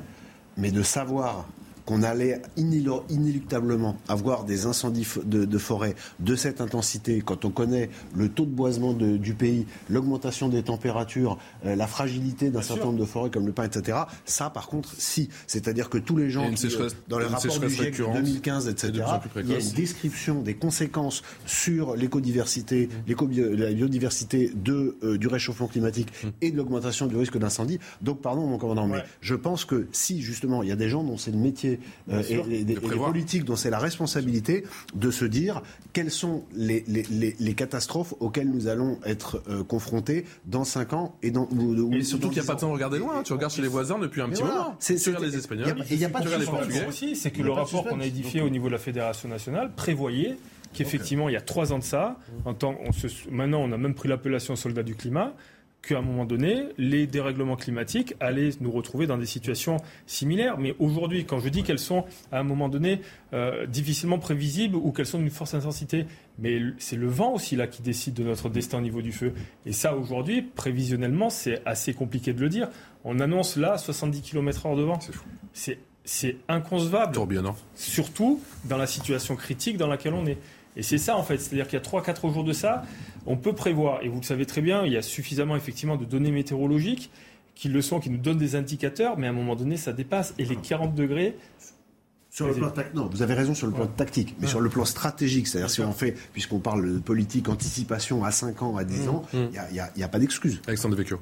Mais 0.56 0.70
de 0.70 0.84
savoir 0.84 1.48
qu'on 1.86 2.02
allait 2.02 2.40
inéluctablement 2.56 3.96
avoir 4.08 4.44
des 4.44 4.66
incendies 4.66 5.06
de, 5.24 5.58
forêt 5.58 5.94
de 6.20 6.34
cette 6.34 6.60
intensité, 6.60 7.22
quand 7.24 7.44
on 7.44 7.50
connaît 7.50 7.90
le 8.14 8.28
taux 8.28 8.46
de 8.46 8.50
boisement 8.50 8.92
du 8.92 9.34
pays, 9.34 9.66
l'augmentation 9.90 10.48
des 10.48 10.62
températures, 10.62 11.38
euh, 11.66 11.76
la 11.76 11.86
fragilité 11.86 12.50
d'un 12.50 12.62
certain 12.62 12.86
nombre 12.86 12.98
de 12.98 13.04
forêts 13.04 13.30
comme 13.30 13.46
le 13.46 13.52
pin, 13.52 13.64
etc., 13.64 13.98
ça, 14.24 14.50
par 14.50 14.68
contre, 14.68 14.94
si. 14.96 15.28
C'est-à-dire 15.46 15.90
que 15.90 15.98
tous 15.98 16.16
les 16.16 16.30
gens, 16.30 16.50
qui, 16.52 16.66
euh, 16.66 16.88
dans 17.08 17.18
les 17.18 17.26
rapports 17.26 17.58
du 17.58 17.68
GIEC 17.68 17.98
de 17.98 18.12
2015, 18.14 18.68
etc., 18.68 19.04
il 19.36 19.50
y 19.50 19.54
a 19.54 19.60
une 19.60 19.72
description 19.72 20.42
des 20.42 20.54
conséquences 20.54 21.22
sur 21.46 21.96
l'écodiversité, 21.96 22.88
mmh. 23.06 23.56
la 23.56 23.72
biodiversité 23.72 24.50
de, 24.54 24.96
euh, 25.02 25.18
du 25.18 25.26
réchauffement 25.26 25.66
climatique 25.66 26.08
mmh. 26.08 26.28
et 26.40 26.50
de 26.50 26.56
l'augmentation 26.56 27.06
du 27.06 27.16
risque 27.16 27.38
d'incendie. 27.38 27.78
Donc, 28.00 28.20
pardon, 28.22 28.46
mon 28.46 28.58
commandant, 28.58 28.86
mais 28.86 29.04
je 29.20 29.34
pense 29.34 29.64
que 29.64 29.86
si, 29.92 30.22
justement, 30.22 30.62
il 30.62 30.68
y 30.68 30.72
a 30.72 30.76
des 30.76 30.88
gens 30.88 31.02
dont 31.02 31.16
c'est 31.16 31.30
le 31.30 31.38
métier 31.38 31.73
euh, 32.10 32.22
et, 32.50 32.64
des, 32.64 32.74
politiques 32.74 33.44
dont 33.44 33.56
c'est 33.56 33.70
la 33.70 33.78
responsabilité 33.78 34.64
de 34.94 35.10
se 35.10 35.24
dire 35.24 35.62
quelles 35.92 36.10
sont 36.10 36.44
les, 36.54 36.84
catastrophes 37.56 38.14
auxquelles 38.20 38.50
nous 38.50 38.66
allons 38.66 38.98
être 39.04 39.42
euh, 39.48 39.62
confrontés 39.62 40.24
dans 40.46 40.64
5 40.64 40.92
ans 40.92 41.16
et 41.22 41.30
dans. 41.30 41.48
et 41.92 42.02
surtout 42.02 42.28
qu'il 42.28 42.40
n'y 42.40 42.44
a 42.44 42.46
pas 42.46 42.54
de 42.54 42.60
temps 42.60 42.68
de 42.68 42.74
regarder 42.74 42.98
loin. 42.98 43.18
Hein. 43.18 43.22
Tu 43.24 43.32
regardes 43.32 43.52
chez 43.52 43.62
les 43.62 43.68
voisins 43.68 43.98
depuis 43.98 44.20
un 44.20 44.28
petit 44.28 44.42
moment. 44.42 44.76
Tu 44.80 44.94
regardes 44.94 45.24
les 45.24 45.36
Espagnols. 45.36 45.84
Il 45.90 45.98
n'y 45.98 46.04
a, 46.04 46.08
pas 46.08 46.20
de 46.20 46.28
les 46.28 46.44
Portugais. 46.44 46.86
aussi, 46.86 47.16
c'est 47.16 47.30
que 47.30 47.42
le 47.42 47.52
rapport 47.52 47.84
qu'on 47.84 48.00
a 48.00 48.06
édifié 48.06 48.40
au 48.40 48.50
niveau 48.50 48.66
de 48.66 48.72
la 48.72 48.78
Fédération 48.78 49.28
nationale 49.28 49.72
prévoyait 49.74 50.36
qu'effectivement, 50.72 51.28
il 51.28 51.32
y 51.32 51.36
a 51.36 51.40
trois 51.40 51.72
ans 51.72 51.78
de 51.78 51.84
ça, 51.84 52.18
en 52.44 52.54
maintenant 53.30 53.60
on 53.60 53.72
a 53.72 53.78
même 53.78 53.94
pris 53.94 54.08
l'appellation 54.08 54.56
soldat 54.56 54.82
du 54.82 54.94
climat, 54.94 55.32
qu'à 55.84 55.98
un 55.98 56.02
moment 56.02 56.24
donné, 56.24 56.68
les 56.78 57.06
dérèglements 57.06 57.56
climatiques 57.56 58.14
allaient 58.20 58.50
nous 58.60 58.70
retrouver 58.70 59.06
dans 59.06 59.18
des 59.18 59.26
situations 59.26 59.76
similaires. 60.06 60.58
Mais 60.58 60.74
aujourd'hui, 60.78 61.24
quand 61.24 61.38
je 61.38 61.48
dis 61.48 61.62
qu'elles 61.62 61.78
sont 61.78 62.04
à 62.32 62.38
un 62.38 62.42
moment 62.42 62.68
donné 62.68 63.00
euh, 63.32 63.66
difficilement 63.66 64.18
prévisibles 64.18 64.76
ou 64.76 64.92
qu'elles 64.92 65.06
sont 65.06 65.18
d'une 65.18 65.30
force 65.30 65.54
intensité, 65.54 66.06
mais 66.38 66.60
c'est 66.78 66.96
le 66.96 67.08
vent 67.08 67.32
aussi 67.32 67.56
là 67.56 67.66
qui 67.66 67.82
décide 67.82 68.14
de 68.14 68.24
notre 68.24 68.48
destin 68.48 68.78
au 68.78 68.82
niveau 68.82 69.02
du 69.02 69.12
feu. 69.12 69.32
Et 69.66 69.72
ça, 69.72 69.96
aujourd'hui, 69.96 70.42
prévisionnellement, 70.42 71.30
c'est 71.30 71.62
assez 71.66 71.94
compliqué 71.94 72.32
de 72.32 72.40
le 72.40 72.48
dire. 72.48 72.68
On 73.04 73.20
annonce 73.20 73.56
là 73.56 73.78
70 73.78 74.22
km/h 74.22 74.76
de 74.76 74.82
vent. 74.82 74.98
C'est 75.52 75.78
c'est 76.04 76.36
inconcevable. 76.48 77.14
Surtout 77.74 78.40
dans 78.64 78.76
la 78.76 78.86
situation 78.86 79.36
critique 79.36 79.78
dans 79.78 79.86
laquelle 79.86 80.14
on 80.14 80.26
est. 80.26 80.38
Et 80.76 80.82
c'est 80.82 80.98
ça 80.98 81.16
en 81.16 81.22
fait, 81.22 81.38
c'est-à-dire 81.38 81.68
qu'il 81.68 81.78
y 81.78 81.82
a 81.82 81.84
3-4 81.84 82.32
jours 82.32 82.44
de 82.44 82.52
ça, 82.52 82.82
on 83.26 83.36
peut 83.36 83.52
prévoir, 83.52 84.02
et 84.02 84.08
vous 84.08 84.20
le 84.20 84.24
savez 84.24 84.46
très 84.46 84.60
bien, 84.60 84.84
il 84.84 84.92
y 84.92 84.96
a 84.96 85.02
suffisamment 85.02 85.56
effectivement 85.56 85.96
de 85.96 86.04
données 86.04 86.32
météorologiques 86.32 87.10
qui 87.54 87.68
le 87.68 87.82
sont, 87.82 88.00
qui 88.00 88.10
nous 88.10 88.18
donnent 88.18 88.38
des 88.38 88.56
indicateurs, 88.56 89.16
mais 89.16 89.26
à 89.26 89.30
un 89.30 89.34
moment 89.34 89.54
donné, 89.56 89.76
ça 89.76 89.92
dépasse. 89.92 90.34
Et 90.38 90.44
les 90.44 90.56
40 90.56 90.94
degrés, 90.94 91.36
Sur 92.30 92.48
le 92.48 92.54
plan 92.54 92.72
non, 92.94 93.06
vous 93.06 93.22
avez 93.22 93.34
raison 93.34 93.54
sur 93.54 93.68
le 93.68 93.72
plan 93.72 93.86
tactique, 93.86 94.34
mais 94.40 94.48
sur 94.48 94.60
le 94.60 94.68
plan 94.68 94.84
stratégique, 94.84 95.46
c'est-à-dire 95.46 95.70
si 95.70 95.80
on 95.80 95.92
fait, 95.92 96.16
puisqu'on 96.32 96.58
parle 96.58 96.94
de 96.94 96.98
politique 96.98 97.48
anticipation 97.48 98.24
à 98.24 98.32
5 98.32 98.62
ans, 98.62 98.76
à 98.76 98.84
10 98.84 99.06
mmh. 99.06 99.08
ans, 99.08 99.22
il 99.32 99.48
n'y 99.72 99.80
a, 99.80 99.90
a, 100.02 100.08
pas 100.08 100.18
d'excuse. 100.18 100.60
Alexandre 100.66 100.96
Devecchio. 100.96 101.20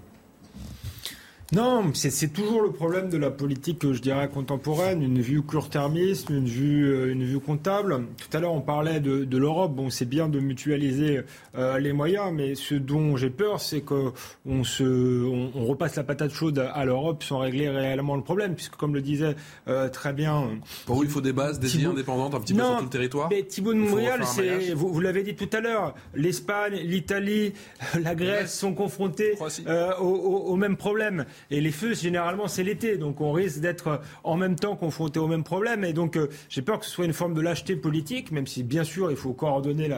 Non, 1.54 1.90
c'est 1.92 2.32
toujours 2.32 2.62
le 2.62 2.72
problème 2.72 3.10
de 3.10 3.18
la 3.18 3.30
politique, 3.30 3.92
je 3.92 4.00
dirais, 4.00 4.26
contemporaine, 4.32 5.02
une 5.02 5.20
vue 5.20 5.42
court-termiste, 5.42 6.30
une 6.30 6.46
vue, 6.46 6.86
euh, 6.86 7.12
une 7.12 7.24
vue 7.24 7.40
comptable. 7.40 8.06
Tout 8.16 8.34
à 8.34 8.40
l'heure, 8.40 8.54
on 8.54 8.62
parlait 8.62 9.00
de, 9.00 9.24
de 9.24 9.36
l'Europe. 9.36 9.74
Bon, 9.74 9.90
c'est 9.90 10.06
bien 10.06 10.30
de 10.30 10.40
mutualiser 10.40 11.20
euh, 11.58 11.78
les 11.78 11.92
moyens, 11.92 12.32
mais 12.32 12.54
ce 12.54 12.74
dont 12.74 13.18
j'ai 13.18 13.28
peur, 13.28 13.60
c'est 13.60 13.82
qu'on 13.82 14.64
se, 14.64 14.82
on, 14.82 15.50
on, 15.54 15.66
repasse 15.66 15.96
la 15.96 16.04
patate 16.04 16.32
chaude 16.32 16.58
à 16.58 16.84
l'Europe 16.86 17.22
sans 17.22 17.40
régler 17.40 17.68
réellement 17.68 18.16
le 18.16 18.22
problème, 18.22 18.54
puisque 18.54 18.76
comme 18.76 18.94
le 18.94 19.02
disait 19.02 19.36
euh, 19.68 19.90
très 19.90 20.14
bien. 20.14 20.48
Pour 20.86 20.96
vous, 20.96 21.04
il 21.04 21.10
faut 21.10 21.20
des 21.20 21.34
bases, 21.34 21.60
des 21.60 21.76
idées 21.76 21.84
indépendantes, 21.84 22.34
un 22.34 22.40
petit 22.40 22.54
peu 22.54 22.60
sur 22.62 22.78
tout 22.78 22.84
le 22.84 22.88
territoire. 22.88 23.28
Mais 23.30 23.42
Thibault 23.42 23.74
de 23.74 23.78
Montréal, 23.78 24.22
c'est, 24.24 24.72
vous, 24.72 24.90
vous 24.90 25.00
l'avez 25.00 25.22
dit 25.22 25.34
tout 25.34 25.50
à 25.52 25.60
l'heure, 25.60 25.94
l'Espagne, 26.14 26.80
l'Italie, 26.82 27.52
la 28.02 28.14
Grèce 28.14 28.58
sont 28.58 28.72
confrontés 28.72 29.34
euh, 29.66 29.92
au, 29.98 30.06
au, 30.06 30.36
au 30.52 30.56
même 30.56 30.78
problème. 30.78 31.26
Et 31.50 31.60
les 31.60 31.72
feux, 31.72 31.94
généralement, 31.94 32.48
c'est 32.48 32.62
l'été. 32.62 32.96
Donc 32.96 33.20
on 33.20 33.32
risque 33.32 33.60
d'être 33.60 34.00
en 34.24 34.36
même 34.36 34.56
temps 34.56 34.76
confronté 34.76 35.18
au 35.18 35.26
même 35.26 35.44
problème. 35.44 35.84
Et 35.84 35.92
donc 35.92 36.16
euh, 36.16 36.28
j'ai 36.48 36.62
peur 36.62 36.78
que 36.78 36.86
ce 36.86 36.90
soit 36.90 37.04
une 37.04 37.12
forme 37.12 37.34
de 37.34 37.40
lâcheté 37.40 37.76
politique, 37.76 38.30
même 38.30 38.46
si 38.46 38.62
bien 38.62 38.84
sûr 38.84 39.10
il 39.10 39.16
faut 39.16 39.32
coordonner 39.32 39.90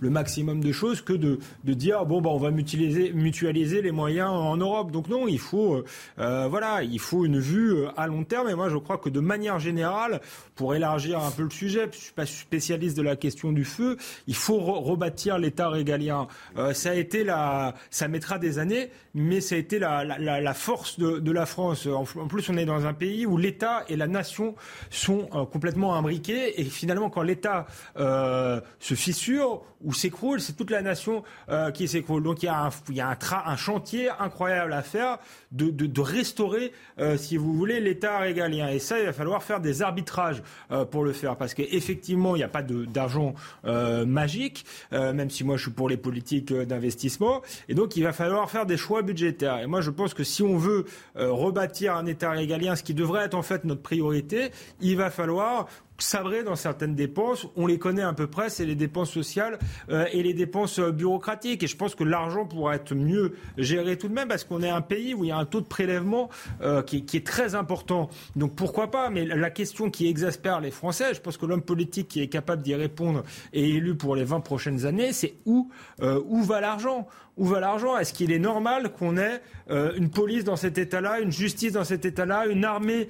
le 0.00 0.10
maximum 0.10 0.62
de 0.62 0.72
choses, 0.72 1.00
que 1.02 1.12
de, 1.12 1.38
dire 1.64 2.06
bon 2.06 2.20
bah 2.20 2.30
on 2.32 2.38
va 2.38 2.50
mutualiser, 2.50 3.82
les 3.82 3.92
moyens 3.92 4.30
en 4.30 4.56
Europe. 4.56 4.90
Donc 4.90 5.08
non, 5.08 5.28
il 5.28 5.38
faut 5.38 5.74
euh, 5.74 5.84
euh, 6.18 6.46
voilà, 6.48 6.82
il 6.82 7.00
faut 7.00 7.24
une 7.24 7.38
vue 7.38 7.74
à 7.96 8.06
long 8.06 8.24
terme. 8.24 8.48
Et 8.48 8.54
moi 8.54 8.68
je 8.68 8.76
crois 8.76 8.98
que 8.98 9.08
de 9.08 9.20
manière 9.20 9.58
générale, 9.58 10.20
pour 10.54 10.74
élargir 10.74 11.20
un 11.22 11.30
peu 11.30 11.42
le 11.42 11.50
sujet, 11.50 11.88
je 11.92 11.98
suis 11.98 12.12
pas 12.12 12.26
spécialiste 12.26 12.96
de 12.96 13.02
la 13.02 13.16
question 13.16 13.52
du 13.52 13.64
feu, 13.64 13.96
il 14.26 14.34
faut 14.34 14.58
rebâtir 14.58 15.38
l'État 15.38 15.68
régalien. 15.68 16.28
ça 16.72 16.90
a 16.90 16.94
été 16.94 17.24
la, 17.24 17.74
ça 17.90 18.08
mettra 18.08 18.38
des 18.38 18.58
années, 18.58 18.90
mais 19.14 19.40
ça 19.40 19.54
a 19.54 19.58
été 19.58 19.78
la 19.78 20.54
force 20.56 20.98
de, 20.98 21.30
la 21.30 21.46
France. 21.46 21.86
En, 21.86 22.04
plus, 22.04 22.48
on 22.48 22.56
est 22.56 22.64
dans 22.64 22.86
un 22.86 22.94
pays 22.94 23.26
où 23.26 23.36
l'État 23.36 23.84
et 23.88 23.96
la 23.96 24.06
nation 24.06 24.54
sont 24.90 25.28
euh, 25.34 25.44
complètement 25.44 25.94
imbriqués. 25.94 26.60
Et 26.60 26.64
finalement, 26.64 27.10
quand 27.10 27.22
l'État 27.22 27.66
euh, 27.96 28.60
se 28.80 28.94
fissure 28.94 29.62
ou 29.86 29.92
s'écroule, 29.92 30.40
c'est 30.40 30.54
toute 30.54 30.70
la 30.70 30.82
nation 30.82 31.22
euh, 31.48 31.70
qui 31.70 31.88
s'écroule. 31.88 32.22
Donc 32.22 32.42
il 32.42 32.46
y 32.46 33.00
a, 33.00 33.08
un, 33.46 33.56
chantier 33.56 34.10
incroyable 34.18 34.72
à 34.72 34.82
faire 34.82 35.18
de 35.52 36.00
restaurer, 36.00 36.72
euh, 36.98 37.16
si 37.16 37.36
vous 37.36 37.54
voulez, 37.54 37.80
l'État 37.80 38.18
régalien. 38.18 38.68
Et 38.68 38.80
ça, 38.80 38.98
il 38.98 39.06
va 39.06 39.12
falloir 39.12 39.42
faire 39.42 39.60
des 39.60 39.82
arbitrages 39.82 40.42
euh, 40.72 40.84
pour 40.84 41.04
le 41.04 41.12
faire. 41.12 41.36
Parce 41.36 41.54
qu'effectivement, 41.54 42.34
il 42.34 42.40
n'y 42.40 42.44
a 42.44 42.48
pas 42.48 42.62
d'argent 42.62 43.34
magique, 43.64 44.64
même 44.90 45.30
si 45.30 45.44
moi 45.44 45.56
je 45.56 45.62
suis 45.62 45.70
pour 45.70 45.88
les 45.88 45.96
politiques 45.96 46.52
d'investissement. 46.52 47.42
Et 47.68 47.74
donc 47.74 47.96
il 47.96 48.02
va 48.02 48.12
falloir 48.12 48.50
faire 48.50 48.66
des 48.66 48.76
choix 48.76 49.02
budgétaires. 49.02 49.60
Et 49.60 49.66
moi 49.66 49.80
je 49.80 49.90
pense 49.90 50.14
que 50.14 50.24
si 50.24 50.42
on 50.42 50.56
veut 50.56 50.84
rebâtir 51.14 51.94
un 51.94 52.06
État 52.06 52.30
régalien, 52.30 52.74
ce 52.74 52.82
qui 52.82 52.94
devrait 52.94 53.24
être 53.24 53.34
en 53.34 53.42
fait 53.42 53.64
notre 53.64 53.82
priorité, 53.82 54.50
il 54.80 54.96
va 54.96 55.10
falloir 55.10 55.68
sabrer 55.98 56.42
dans 56.42 56.56
certaines 56.56 56.94
dépenses. 56.94 57.46
On 57.56 57.66
les 57.66 57.78
connaît 57.78 58.02
à 58.02 58.12
peu 58.12 58.26
près, 58.26 58.50
c'est 58.50 58.64
les 58.64 58.74
dépenses 58.74 59.10
sociales 59.10 59.58
euh, 59.90 60.06
et 60.12 60.22
les 60.22 60.34
dépenses 60.34 60.78
euh, 60.78 60.90
bureaucratiques. 60.90 61.62
Et 61.62 61.66
je 61.66 61.76
pense 61.76 61.94
que 61.94 62.04
l'argent 62.04 62.44
pourra 62.46 62.76
être 62.76 62.94
mieux 62.94 63.34
géré 63.58 63.96
tout 63.96 64.08
de 64.08 64.14
même 64.14 64.28
parce 64.28 64.44
qu'on 64.44 64.62
est 64.62 64.70
un 64.70 64.80
pays 64.80 65.14
où 65.14 65.24
il 65.24 65.28
y 65.28 65.32
a 65.32 65.36
un 65.36 65.44
taux 65.44 65.60
de 65.60 65.66
prélèvement 65.66 66.28
euh, 66.60 66.82
qui, 66.82 67.04
est 67.16 67.26
très 67.26 67.54
important. 67.54 68.10
Donc 68.34 68.54
pourquoi 68.54 68.90
pas? 68.90 69.10
Mais 69.10 69.24
la 69.24 69.50
question 69.50 69.90
qui 69.90 70.06
exaspère 70.08 70.60
les 70.60 70.70
Français, 70.70 71.14
je 71.14 71.20
pense 71.20 71.36
que 71.36 71.46
l'homme 71.46 71.62
politique 71.62 72.08
qui 72.08 72.20
est 72.20 72.28
capable 72.28 72.62
d'y 72.62 72.74
répondre 72.74 73.22
est 73.52 73.68
élu 73.68 73.94
pour 73.94 74.16
les 74.16 74.24
20 74.24 74.40
prochaines 74.40 74.84
années, 74.84 75.12
c'est 75.12 75.34
où, 75.46 75.70
où 76.02 76.42
va 76.42 76.60
l'argent? 76.60 77.06
Où 77.36 77.46
va 77.46 77.60
l'argent? 77.60 77.96
Est-ce 77.98 78.12
qu'il 78.12 78.32
est 78.32 78.38
normal 78.38 78.92
qu'on 78.92 79.16
ait 79.16 79.40
une 79.70 80.10
police 80.10 80.44
dans 80.44 80.56
cet 80.56 80.78
état-là, 80.78 81.20
une 81.20 81.32
justice 81.32 81.72
dans 81.72 81.84
cet 81.84 82.04
état-là, 82.04 82.46
une 82.46 82.64
armée 82.64 83.08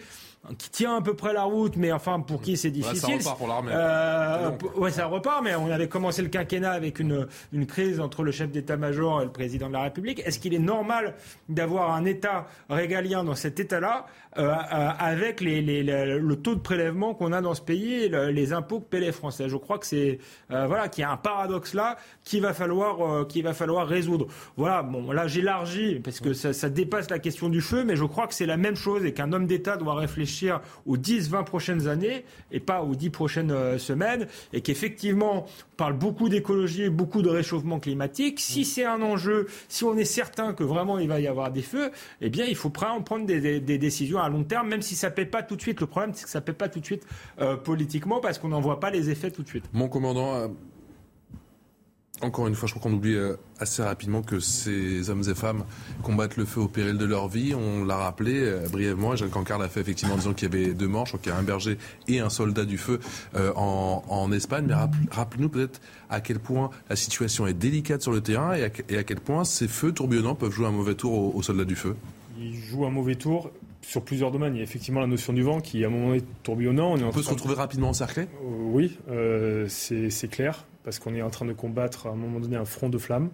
qui 0.58 0.70
tient 0.70 0.96
à 0.96 1.00
peu 1.02 1.14
près 1.14 1.32
la 1.32 1.44
route, 1.44 1.76
mais 1.76 1.92
enfin 1.92 2.20
pour 2.20 2.40
qui 2.40 2.56
c'est 2.56 2.70
difficile. 2.70 3.20
ça 3.20 3.30
repart 3.30 3.38
pour 3.38 3.48
l'armée. 3.48 3.72
Euh, 3.74 4.50
ouais, 4.76 4.90
ça 4.90 5.06
repart, 5.06 5.42
mais 5.42 5.54
on 5.54 5.70
avait 5.70 5.88
commencé 5.88 6.22
le 6.22 6.28
quinquennat 6.28 6.72
avec 6.72 7.00
une, 7.00 7.26
une 7.52 7.66
crise 7.66 8.00
entre 8.00 8.22
le 8.22 8.32
chef 8.32 8.50
d'état-major 8.50 9.22
et 9.22 9.24
le 9.24 9.32
président 9.32 9.68
de 9.68 9.72
la 9.72 9.82
République. 9.82 10.22
Est-ce 10.24 10.38
qu'il 10.38 10.54
est 10.54 10.58
normal 10.58 11.14
d'avoir 11.48 11.94
un 11.94 12.04
État 12.04 12.46
régalien 12.68 13.24
dans 13.24 13.34
cet 13.34 13.58
État-là 13.60 14.06
euh, 14.38 14.50
euh, 14.50 14.88
avec 14.98 15.40
les, 15.40 15.62
les, 15.62 15.82
le 15.82 16.36
taux 16.36 16.54
de 16.54 16.60
prélèvement 16.60 17.14
qu'on 17.14 17.32
a 17.32 17.40
dans 17.40 17.54
ce 17.54 17.62
pays 17.62 18.04
et 18.04 18.08
les 18.32 18.52
impôts 18.52 18.80
que 18.80 18.86
paient 18.86 19.00
les 19.00 19.12
Français? 19.12 19.48
Je 19.48 19.56
crois 19.56 19.78
que 19.78 19.86
c'est 19.86 20.18
euh, 20.50 20.66
voilà 20.66 20.88
qu'il 20.88 21.02
y 21.02 21.04
a 21.04 21.10
un 21.10 21.16
paradoxe 21.16 21.74
là 21.74 21.96
qu'il 22.22 22.42
va 22.42 22.52
falloir 22.52 23.26
qu'il 23.26 23.42
va 23.42 23.54
falloir 23.54 23.86
résoudre. 23.86 24.26
Voilà, 24.56 24.82
bon 24.82 25.10
là 25.10 25.26
j'élargis 25.26 26.00
parce 26.00 26.20
que 26.20 26.34
ça, 26.34 26.52
ça 26.52 26.68
dépasse 26.68 27.08
la 27.10 27.18
question 27.18 27.48
du 27.48 27.60
feu, 27.60 27.84
mais 27.84 27.96
je 27.96 28.04
crois 28.04 28.26
que 28.26 28.34
c'est 28.34 28.46
la 28.46 28.56
même 28.58 28.76
chose 28.76 29.04
et 29.04 29.12
qu'un 29.12 29.32
homme 29.32 29.46
d'État 29.46 29.76
doit 29.76 29.94
réfléchir 29.94 30.35
aux 30.86 30.96
10-20 30.96 31.44
prochaines 31.44 31.88
années 31.88 32.24
et 32.50 32.60
pas 32.60 32.82
aux 32.82 32.94
10 32.94 33.10
prochaines 33.10 33.50
euh, 33.50 33.78
semaines, 33.78 34.26
et 34.52 34.60
qu'effectivement, 34.60 35.46
on 35.46 35.76
parle 35.76 35.94
beaucoup 35.94 36.28
d'écologie, 36.28 36.88
beaucoup 36.88 37.22
de 37.22 37.28
réchauffement 37.28 37.80
climatique. 37.80 38.40
Si 38.40 38.60
mm. 38.60 38.64
c'est 38.64 38.84
un 38.84 39.02
enjeu, 39.02 39.46
si 39.68 39.84
on 39.84 39.96
est 39.96 40.04
certain 40.04 40.52
que 40.52 40.64
vraiment 40.64 40.98
il 40.98 41.08
va 41.08 41.20
y 41.20 41.26
avoir 41.26 41.50
des 41.50 41.62
feux, 41.62 41.90
eh 42.20 42.30
bien, 42.30 42.44
il 42.46 42.56
faut 42.56 42.70
prendre 42.70 43.26
des, 43.26 43.60
décisions 43.60 44.18
à 44.18 44.28
long 44.28 44.44
terme, 44.44 44.68
même 44.68 44.82
si 44.82 44.94
ça 44.94 45.10
ne 45.10 45.14
paie 45.14 45.26
pas 45.26 45.42
tout 45.42 45.56
de 45.56 45.62
suite. 45.62 45.80
Le 45.80 45.86
problème, 45.86 46.12
c'est 46.14 46.24
que 46.24 46.30
ça 46.30 46.40
ne 46.40 46.44
paie 46.44 46.52
pas 46.52 46.68
tout 46.68 46.80
de 46.80 46.84
suite 46.84 47.06
euh, 47.40 47.56
politiquement 47.56 48.20
parce 48.20 48.38
qu'on 48.38 48.48
n'en 48.48 48.60
voit 48.60 48.80
pas 48.80 48.90
les 48.90 49.10
effets 49.10 49.30
tout 49.30 49.42
de 49.42 49.48
suite. 49.48 49.64
Mon 49.72 49.88
commandant, 49.88 50.34
euh, 50.34 50.48
encore 52.22 52.46
une 52.46 52.54
fois, 52.54 52.66
je 52.66 52.72
crois 52.74 52.90
qu'on 52.90 52.96
oublie 52.96 53.14
euh, 53.14 53.36
assez 53.58 53.82
rapidement 53.82 54.22
que 54.22 54.40
ces 54.40 55.10
hommes 55.10 55.22
et 55.28 55.34
femmes 55.34 55.64
combattent 56.02 56.38
le 56.38 56.46
feu 56.46 56.60
au 56.60 56.68
péril 56.68 56.96
de 56.96 57.04
leur 57.04 57.28
vie. 57.28 57.54
On 57.54 57.84
l'a 57.84 57.96
rappelé 57.96 58.40
euh, 58.40 58.66
brièvement. 58.70 59.14
Jacques 59.16 59.30
Cancard 59.30 59.58
l'a 59.58 59.68
fait 59.68 59.80
effectivement 59.80 60.14
en 60.14 60.18
disant 60.18 60.32
qu'il 60.32 60.50
y 60.50 60.56
avait 60.56 60.72
deux 60.72 60.88
morts. 60.88 61.04
Je 61.04 61.12
crois 61.12 61.20
qu'il 61.20 61.32
y 61.32 61.34
a 61.34 61.38
un 61.38 61.42
berger 61.42 61.76
et 62.08 62.20
un 62.20 62.30
soldat 62.30 62.64
du 62.64 62.78
feu 62.78 63.00
euh, 63.34 63.52
en, 63.54 64.32
Espagne. 64.32 64.66
Mais 64.66 64.74
rappelez-nous 65.10 65.48
peut-être 65.48 65.80
à 66.10 66.20
quel 66.20 66.40
point 66.40 66.70
la 66.90 66.96
situation 66.96 67.46
est 67.46 67.54
délicate 67.54 68.02
sur 68.02 68.12
le 68.12 68.20
terrain 68.20 68.54
et 68.54 68.64
à, 68.64 69.02
quel 69.04 69.20
point 69.20 69.44
ces 69.44 69.68
feux 69.68 69.92
tourbillonnants 69.92 70.34
peuvent 70.34 70.52
jouer 70.52 70.66
un 70.66 70.72
mauvais 70.72 70.94
tour 70.94 71.36
aux, 71.36 71.42
soldats 71.42 71.64
du 71.64 71.76
feu. 71.76 71.96
Ils 72.38 72.56
jouent 72.56 72.86
un 72.86 72.90
mauvais 72.90 73.14
tour 73.14 73.50
sur 73.82 74.02
plusieurs 74.02 74.32
domaines. 74.32 74.54
Il 74.54 74.58
y 74.58 74.60
a 74.60 74.64
effectivement 74.64 75.00
la 75.00 75.06
notion 75.06 75.32
du 75.32 75.42
vent 75.42 75.60
qui, 75.60 75.84
à 75.84 75.86
un 75.86 75.90
moment 75.90 76.08
donné, 76.08 76.22
tourbillonnant. 76.42 76.96
On, 76.96 77.10
peut 77.12 77.22
se 77.22 77.30
retrouver 77.30 77.54
rapidement 77.54 77.90
encerclé? 77.90 78.26
Oui, 78.42 78.98
c'est 79.68 80.30
clair 80.30 80.64
parce 80.86 81.00
qu'on 81.00 81.16
est 81.16 81.22
en 81.22 81.30
train 81.30 81.44
de 81.44 81.52
combattre 81.52 82.06
à 82.06 82.10
un 82.10 82.14
moment 82.14 82.38
donné 82.38 82.54
un 82.54 82.64
front 82.64 82.88
de 82.88 82.96
flammes. 82.96 83.28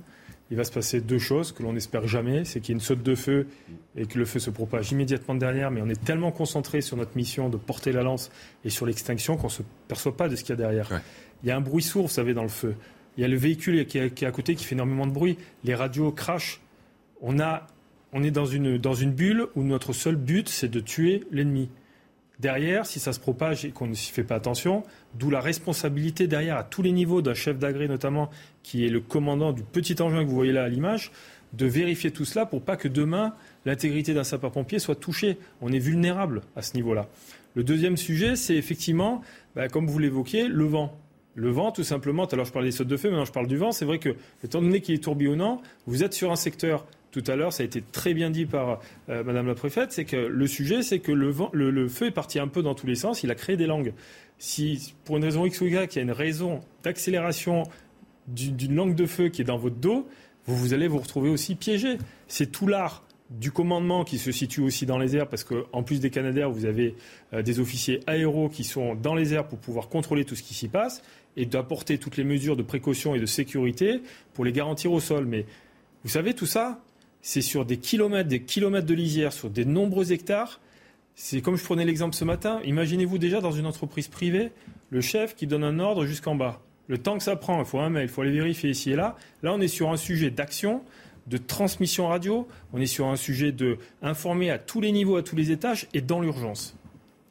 Il 0.50 0.56
va 0.56 0.64
se 0.64 0.72
passer 0.72 1.02
deux 1.02 1.18
choses 1.18 1.52
que 1.52 1.62
l'on 1.62 1.74
n'espère 1.74 2.06
jamais, 2.08 2.46
c'est 2.46 2.60
qu'il 2.60 2.70
y 2.70 2.72
ait 2.72 2.80
une 2.80 2.84
saute 2.84 3.02
de 3.02 3.14
feu 3.14 3.46
et 3.94 4.06
que 4.06 4.18
le 4.18 4.24
feu 4.24 4.38
se 4.38 4.48
propage 4.48 4.90
immédiatement 4.90 5.34
derrière, 5.34 5.70
mais 5.70 5.82
on 5.82 5.88
est 5.90 6.02
tellement 6.02 6.32
concentré 6.32 6.80
sur 6.80 6.96
notre 6.96 7.14
mission 7.14 7.50
de 7.50 7.58
porter 7.58 7.92
la 7.92 8.02
lance 8.02 8.30
et 8.64 8.70
sur 8.70 8.86
l'extinction 8.86 9.36
qu'on 9.36 9.48
ne 9.48 9.52
se 9.52 9.62
perçoit 9.86 10.16
pas 10.16 10.30
de 10.30 10.36
ce 10.36 10.44
qu'il 10.44 10.50
y 10.50 10.52
a 10.54 10.56
derrière. 10.56 11.02
Il 11.42 11.48
y 11.50 11.52
a 11.52 11.56
un 11.56 11.60
bruit 11.60 11.82
sourd, 11.82 12.06
vous 12.06 12.12
savez, 12.12 12.32
dans 12.32 12.42
le 12.42 12.48
feu. 12.48 12.74
Il 13.18 13.20
y 13.20 13.24
a 13.24 13.28
le 13.28 13.36
véhicule 13.36 13.84
qui 13.86 13.98
est, 13.98 14.22
à 14.22 14.30
côté 14.30 14.54
qui 14.54 14.64
fait 14.64 14.74
énormément 14.74 15.06
de 15.06 15.12
bruit. 15.12 15.36
Les 15.62 15.74
radios 15.74 16.10
crachent. 16.10 16.62
On, 17.20 17.38
a, 17.38 17.66
on 18.14 18.22
est 18.22 18.30
dans 18.30 18.46
une, 18.46 18.78
dans 18.78 18.94
une 18.94 19.12
bulle 19.12 19.48
où 19.56 19.62
notre 19.62 19.92
seul 19.92 20.16
but, 20.16 20.48
c'est 20.48 20.70
de 20.70 20.80
tuer 20.80 21.24
l'ennemi. 21.30 21.68
Derrière, 22.42 22.86
si 22.86 22.98
ça 22.98 23.12
se 23.12 23.20
propage 23.20 23.64
et 23.64 23.70
qu'on 23.70 23.86
ne 23.86 23.94
s'y 23.94 24.10
fait 24.10 24.24
pas 24.24 24.34
attention, 24.34 24.82
d'où 25.14 25.30
la 25.30 25.40
responsabilité 25.40 26.26
derrière 26.26 26.56
à 26.56 26.64
tous 26.64 26.82
les 26.82 26.90
niveaux 26.90 27.22
d'un 27.22 27.34
chef 27.34 27.56
d'agré 27.56 27.86
notamment, 27.86 28.30
qui 28.64 28.84
est 28.84 28.88
le 28.88 29.00
commandant 29.00 29.52
du 29.52 29.62
petit 29.62 30.02
engin 30.02 30.24
que 30.24 30.28
vous 30.28 30.34
voyez 30.34 30.50
là 30.50 30.64
à 30.64 30.68
l'image, 30.68 31.12
de 31.52 31.66
vérifier 31.66 32.10
tout 32.10 32.24
cela 32.24 32.44
pour 32.44 32.62
pas 32.62 32.76
que 32.76 32.88
demain 32.88 33.32
l'intégrité 33.64 34.12
d'un 34.12 34.24
sapeur-pompier 34.24 34.80
soit 34.80 34.96
touchée. 34.96 35.38
On 35.60 35.70
est 35.70 35.78
vulnérable 35.78 36.40
à 36.56 36.62
ce 36.62 36.74
niveau-là. 36.74 37.06
Le 37.54 37.62
deuxième 37.62 37.96
sujet, 37.96 38.34
c'est 38.34 38.56
effectivement, 38.56 39.22
bah, 39.54 39.68
comme 39.68 39.86
vous 39.86 40.00
l'évoquiez, 40.00 40.48
le 40.48 40.64
vent. 40.64 40.98
Le 41.36 41.50
vent, 41.50 41.70
tout 41.70 41.84
simplement, 41.84 42.24
alors 42.24 42.44
je 42.44 42.52
parlais 42.52 42.70
des 42.70 42.76
sautes 42.76 42.88
de 42.88 42.96
feu, 42.96 43.08
maintenant 43.08 43.24
je 43.24 43.32
parle 43.32 43.46
du 43.46 43.56
vent, 43.56 43.70
c'est 43.70 43.84
vrai 43.84 44.00
que, 44.00 44.16
étant 44.42 44.60
donné 44.60 44.80
qu'il 44.80 44.96
est 44.96 45.04
tourbillonnant, 45.04 45.62
vous 45.86 46.02
êtes 46.02 46.12
sur 46.12 46.32
un 46.32 46.36
secteur 46.36 46.86
tout 47.12 47.22
à 47.26 47.36
l'heure, 47.36 47.52
ça 47.52 47.62
a 47.62 47.66
été 47.66 47.82
très 47.82 48.14
bien 48.14 48.30
dit 48.30 48.46
par 48.46 48.80
euh, 49.10 49.22
Madame 49.22 49.46
la 49.46 49.54
préfète, 49.54 49.92
c'est 49.92 50.06
que 50.06 50.16
le 50.16 50.46
sujet, 50.46 50.82
c'est 50.82 50.98
que 50.98 51.12
le, 51.12 51.88
feu 51.88 52.06
est 52.06 52.10
parti 52.10 52.38
un 52.38 52.48
peu 52.48 52.62
dans 52.62 52.74
tous 52.74 52.86
les 52.86 52.94
sens, 52.94 53.22
il 53.22 53.30
a 53.30 53.34
créé 53.34 53.56
des 53.56 53.66
langues. 53.66 53.92
Si, 54.38 54.94
pour 55.04 55.18
une 55.18 55.24
raison 55.24 55.44
X 55.44 55.60
ou 55.60 55.66
Y, 55.66 55.94
il 55.94 55.96
y 55.96 56.00
a 56.00 56.02
une 56.02 56.10
raison 56.10 56.62
d'accélération 56.82 57.64
d'une 58.28 58.74
langue 58.74 58.94
de 58.94 59.04
feu 59.04 59.28
qui 59.28 59.42
est 59.42 59.44
dans 59.44 59.58
votre 59.58 59.76
dos, 59.76 60.08
vous, 60.46 60.56
vous 60.56 60.74
allez 60.74 60.88
vous 60.88 60.98
retrouver 60.98 61.28
aussi 61.28 61.54
piégé. 61.54 61.98
C'est 62.28 62.50
tout 62.50 62.66
l'art 62.66 63.04
du 63.30 63.50
commandement 63.50 64.04
qui 64.04 64.18
se 64.18 64.32
situe 64.32 64.60
aussi 64.60 64.86
dans 64.86 64.98
les 64.98 65.14
airs, 65.14 65.28
parce 65.28 65.44
qu'en 65.44 65.82
plus 65.82 66.00
des 66.00 66.10
Canadaires, 66.10 66.50
vous 66.50 66.64
avez 66.64 66.94
euh, 67.34 67.42
des 67.42 67.60
officiers 67.60 68.00
aéros 68.06 68.48
qui 68.48 68.64
sont 68.64 68.94
dans 68.94 69.14
les 69.14 69.34
airs 69.34 69.46
pour 69.46 69.58
pouvoir 69.58 69.88
contrôler 69.88 70.24
tout 70.24 70.34
ce 70.34 70.42
qui 70.42 70.54
s'y 70.54 70.68
passe 70.68 71.02
et 71.36 71.44
d'apporter 71.44 71.98
toutes 71.98 72.16
les 72.16 72.24
mesures 72.24 72.56
de 72.56 72.62
précaution 72.62 73.14
et 73.14 73.20
de 73.20 73.26
sécurité 73.26 74.00
pour 74.32 74.46
les 74.46 74.52
garantir 74.52 74.92
au 74.92 75.00
sol. 75.00 75.26
Mais 75.26 75.44
vous 76.04 76.10
savez, 76.10 76.34
tout 76.34 76.46
ça, 76.46 76.80
c'est 77.22 77.40
sur 77.40 77.64
des 77.64 77.78
kilomètres, 77.78 78.28
des 78.28 78.42
kilomètres 78.42 78.86
de 78.86 78.94
lisière, 78.94 79.32
sur 79.32 79.48
des 79.48 79.64
nombreux 79.64 80.12
hectares. 80.12 80.60
C'est 81.14 81.40
comme 81.40 81.56
je 81.56 81.64
prenais 81.64 81.84
l'exemple 81.84 82.14
ce 82.16 82.24
matin. 82.24 82.60
Imaginez-vous 82.64 83.18
déjà 83.18 83.40
dans 83.40 83.52
une 83.52 83.66
entreprise 83.66 84.08
privée, 84.08 84.50
le 84.90 85.00
chef 85.00 85.36
qui 85.36 85.46
donne 85.46 85.62
un 85.64 85.78
ordre 85.78 86.04
jusqu'en 86.04 86.34
bas. 86.34 86.60
Le 86.88 86.98
temps 86.98 87.16
que 87.16 87.22
ça 87.22 87.36
prend, 87.36 87.60
il 87.60 87.64
faut 87.64 87.78
un 87.78 87.90
mail, 87.90 88.04
il 88.04 88.08
faut 88.08 88.22
aller 88.22 88.32
vérifier 88.32 88.70
ici 88.70 88.90
et 88.90 88.96
là. 88.96 89.16
Là, 89.42 89.54
on 89.54 89.60
est 89.60 89.68
sur 89.68 89.90
un 89.90 89.96
sujet 89.96 90.30
d'action, 90.30 90.82
de 91.28 91.36
transmission 91.36 92.08
radio. 92.08 92.48
On 92.72 92.80
est 92.80 92.86
sur 92.86 93.06
un 93.06 93.16
sujet 93.16 93.52
de 93.52 93.78
informer 94.02 94.50
à 94.50 94.58
tous 94.58 94.80
les 94.80 94.90
niveaux, 94.90 95.16
à 95.16 95.22
tous 95.22 95.36
les 95.36 95.52
étages 95.52 95.86
et 95.94 96.00
dans 96.00 96.20
l'urgence. 96.20 96.76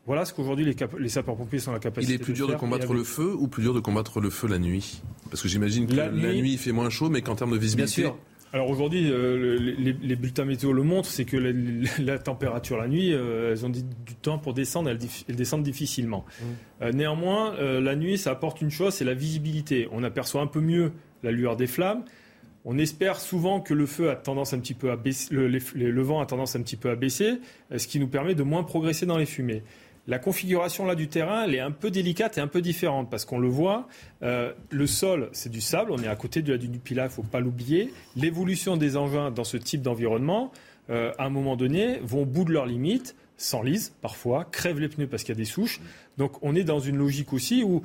Voilà 0.07 0.25
ce 0.25 0.33
qu'aujourd'hui 0.33 0.65
les, 0.65 0.75
les 0.99 1.09
sapeurs-pompiers 1.09 1.59
sont 1.59 1.73
la 1.73 1.79
capacité. 1.79 2.13
Il 2.13 2.15
est 2.15 2.23
plus 2.23 2.33
dur 2.33 2.47
de, 2.47 2.55
combattre 2.55 2.93
le 2.93 3.03
feu 3.03 3.35
ou 3.37 3.47
plus 3.47 3.61
dur 3.61 3.73
de 3.73 3.79
combattre 3.79 4.19
le 4.19 4.29
feu 4.29 4.47
la 4.47 4.57
nuit? 4.57 5.01
Parce 5.29 5.41
que 5.41 5.47
j'imagine 5.47 5.85
que 5.85 5.93
la, 5.93 6.09
nuit, 6.09 6.53
il 6.53 6.57
fait 6.57 6.71
moins 6.71 6.89
chaud, 6.89 7.09
mais 7.09 7.21
qu'en 7.21 7.35
termes 7.35 7.51
de 7.51 7.57
visibilité. 7.57 8.01
Bien 8.01 8.11
sûr. 8.11 8.19
Alors 8.53 8.69
aujourd'hui, 8.69 9.09
euh, 9.09 9.57
les, 9.57 10.15
bulletins 10.15 10.43
météo 10.43 10.73
le 10.73 10.83
montrent, 10.83 11.09
c'est 11.09 11.23
que 11.23 11.37
la, 12.01 12.19
température 12.19 12.77
la 12.77 12.87
nuit, 12.89 13.13
euh, 13.13 13.51
elles 13.51 13.65
ont 13.65 13.69
du 13.69 13.83
temps 14.21 14.39
pour 14.39 14.53
descendre, 14.53 14.89
elles, 14.89 15.35
descendent 15.35 15.63
difficilement. 15.63 16.25
Mmh. 16.25 16.45
Euh, 16.81 16.91
néanmoins, 16.91 17.55
la 17.57 17.95
nuit, 17.95 18.17
ça 18.17 18.31
apporte 18.31 18.61
une 18.61 18.71
chose, 18.71 18.93
c'est 18.93 19.05
la 19.05 19.13
visibilité. 19.13 19.87
On 19.91 20.03
aperçoit 20.03 20.41
un 20.41 20.47
peu 20.47 20.59
mieux 20.59 20.91
la 21.23 21.31
lueur 21.31 21.55
des 21.55 21.67
flammes. 21.67 22.03
On 22.63 22.77
espère 22.77 23.19
souvent 23.19 23.59
que 23.61 23.73
le 23.73 23.85
feu 23.85 24.11
a 24.11 24.15
tendance 24.15 24.53
un 24.53 24.59
petit 24.59 24.75
peu 24.75 24.91
à 24.91 24.95
baisser, 24.95 25.33
le, 25.33 26.01
vent 26.01 26.19
a 26.21 26.25
tendance 26.25 26.55
un 26.55 26.61
petit 26.61 26.75
peu 26.75 26.89
à 26.91 26.95
baisser, 26.95 27.39
ce 27.75 27.87
qui 27.87 27.99
nous 27.99 28.07
permet 28.07 28.35
de 28.35 28.43
moins 28.43 28.63
progresser 28.63 29.05
dans 29.05 29.17
les 29.17 29.25
fumées. 29.25 29.63
La 30.11 30.19
configuration 30.19 30.85
là 30.85 30.95
du 30.95 31.07
terrain, 31.07 31.45
elle 31.45 31.55
est 31.55 31.61
un 31.61 31.71
peu 31.71 31.89
délicate 31.89 32.37
et 32.37 32.41
un 32.41 32.47
peu 32.47 32.61
différente 32.61 33.09
parce 33.09 33.23
qu'on 33.23 33.39
le 33.39 33.47
voit. 33.47 33.87
Euh, 34.23 34.51
le 34.69 34.85
sol, 34.85 35.29
c'est 35.31 35.49
du 35.49 35.61
sable. 35.61 35.93
On 35.93 36.03
est 36.03 36.07
à 36.09 36.17
côté 36.17 36.41
de 36.41 36.51
la 36.51 36.57
dune 36.57 36.73
du 36.73 36.79
Pilat, 36.79 37.03
il 37.03 37.05
ne 37.05 37.11
faut 37.11 37.23
pas 37.23 37.39
l'oublier. 37.39 37.93
L'évolution 38.17 38.75
des 38.75 38.97
engins 38.97 39.31
dans 39.31 39.45
ce 39.45 39.55
type 39.55 39.81
d'environnement, 39.81 40.51
euh, 40.89 41.13
à 41.17 41.27
un 41.27 41.29
moment 41.29 41.55
donné, 41.55 41.99
vont 42.03 42.23
au 42.23 42.25
bout 42.25 42.43
de 42.43 42.51
leurs 42.51 42.65
limites, 42.65 43.15
s'enlisent 43.37 43.93
parfois, 44.01 44.43
crèvent 44.43 44.81
les 44.81 44.89
pneus 44.89 45.07
parce 45.07 45.23
qu'il 45.23 45.33
y 45.33 45.37
a 45.37 45.39
des 45.39 45.45
souches. 45.45 45.79
Donc 46.17 46.43
on 46.43 46.55
est 46.55 46.65
dans 46.65 46.81
une 46.81 46.97
logique 46.97 47.31
aussi 47.31 47.63
où 47.63 47.81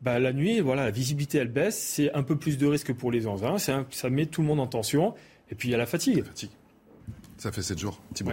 bah, 0.00 0.18
la 0.18 0.32
nuit, 0.32 0.60
voilà, 0.60 0.86
la 0.86 0.90
visibilité 0.90 1.36
elle 1.36 1.48
baisse, 1.48 1.78
c'est 1.78 2.10
un 2.14 2.22
peu 2.22 2.36
plus 2.36 2.56
de 2.56 2.64
risque 2.64 2.94
pour 2.94 3.12
les 3.12 3.26
engins, 3.26 3.58
ça 3.58 3.84
met 4.08 4.24
tout 4.24 4.40
le 4.40 4.46
monde 4.46 4.60
en 4.60 4.68
tension. 4.68 5.14
Et 5.50 5.54
puis 5.54 5.68
il 5.68 5.72
y 5.72 5.74
a 5.74 5.78
la 5.78 5.84
fatigue. 5.84 6.24
fatigue. 6.24 6.50
Ça 7.36 7.52
fait 7.52 7.60
7 7.60 7.78
jours, 7.78 8.00
Thibault 8.14 8.32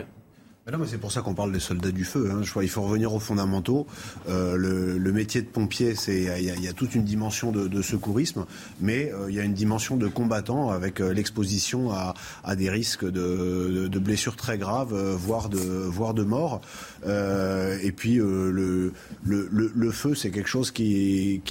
c'est 0.87 0.97
pour 0.97 1.11
ça 1.11 1.21
qu'on 1.21 1.35
parle 1.35 1.51
des 1.51 1.59
soldats 1.59 1.91
du 1.91 2.03
feu. 2.03 2.31
Hein. 2.31 2.39
Je 2.41 2.49
crois 2.49 2.63
qu'il 2.63 2.71
faut 2.71 2.81
revenir 2.81 3.13
aux 3.13 3.19
fondamentaux. 3.19 3.85
Euh, 4.27 4.55
le, 4.57 5.11
métier 5.11 5.41
de 5.41 5.47
pompier, 5.47 5.93
c'est 5.93 6.23
il 6.39 6.63
y, 6.63 6.67
a 6.67 6.73
toute 6.73 6.95
une 6.95 7.03
dimension 7.03 7.51
de, 7.51 7.81
secourisme, 7.83 8.45
mais 8.81 9.11
euh, 9.13 9.29
il 9.29 9.35
y 9.35 9.39
a 9.39 9.43
une 9.43 9.53
dimension 9.53 9.95
de 9.95 10.07
combattant 10.07 10.71
avec 10.71 10.99
euh, 10.99 11.13
l'exposition 11.13 11.91
à, 11.91 12.15
des 12.55 12.69
risques 12.69 13.05
de, 13.05 13.99
blessures 13.99 14.35
très 14.35 14.57
graves, 14.57 14.93
voire 15.15 15.49
de 15.49 15.57
voire 15.57 16.15
mort. 16.15 16.61
et 17.05 17.91
puis 17.91 18.15
le, 18.15 18.91
feu, 19.91 20.15
c'est 20.15 20.31
quelque 20.31 20.49
chose 20.49 20.71
qui, 20.71 21.41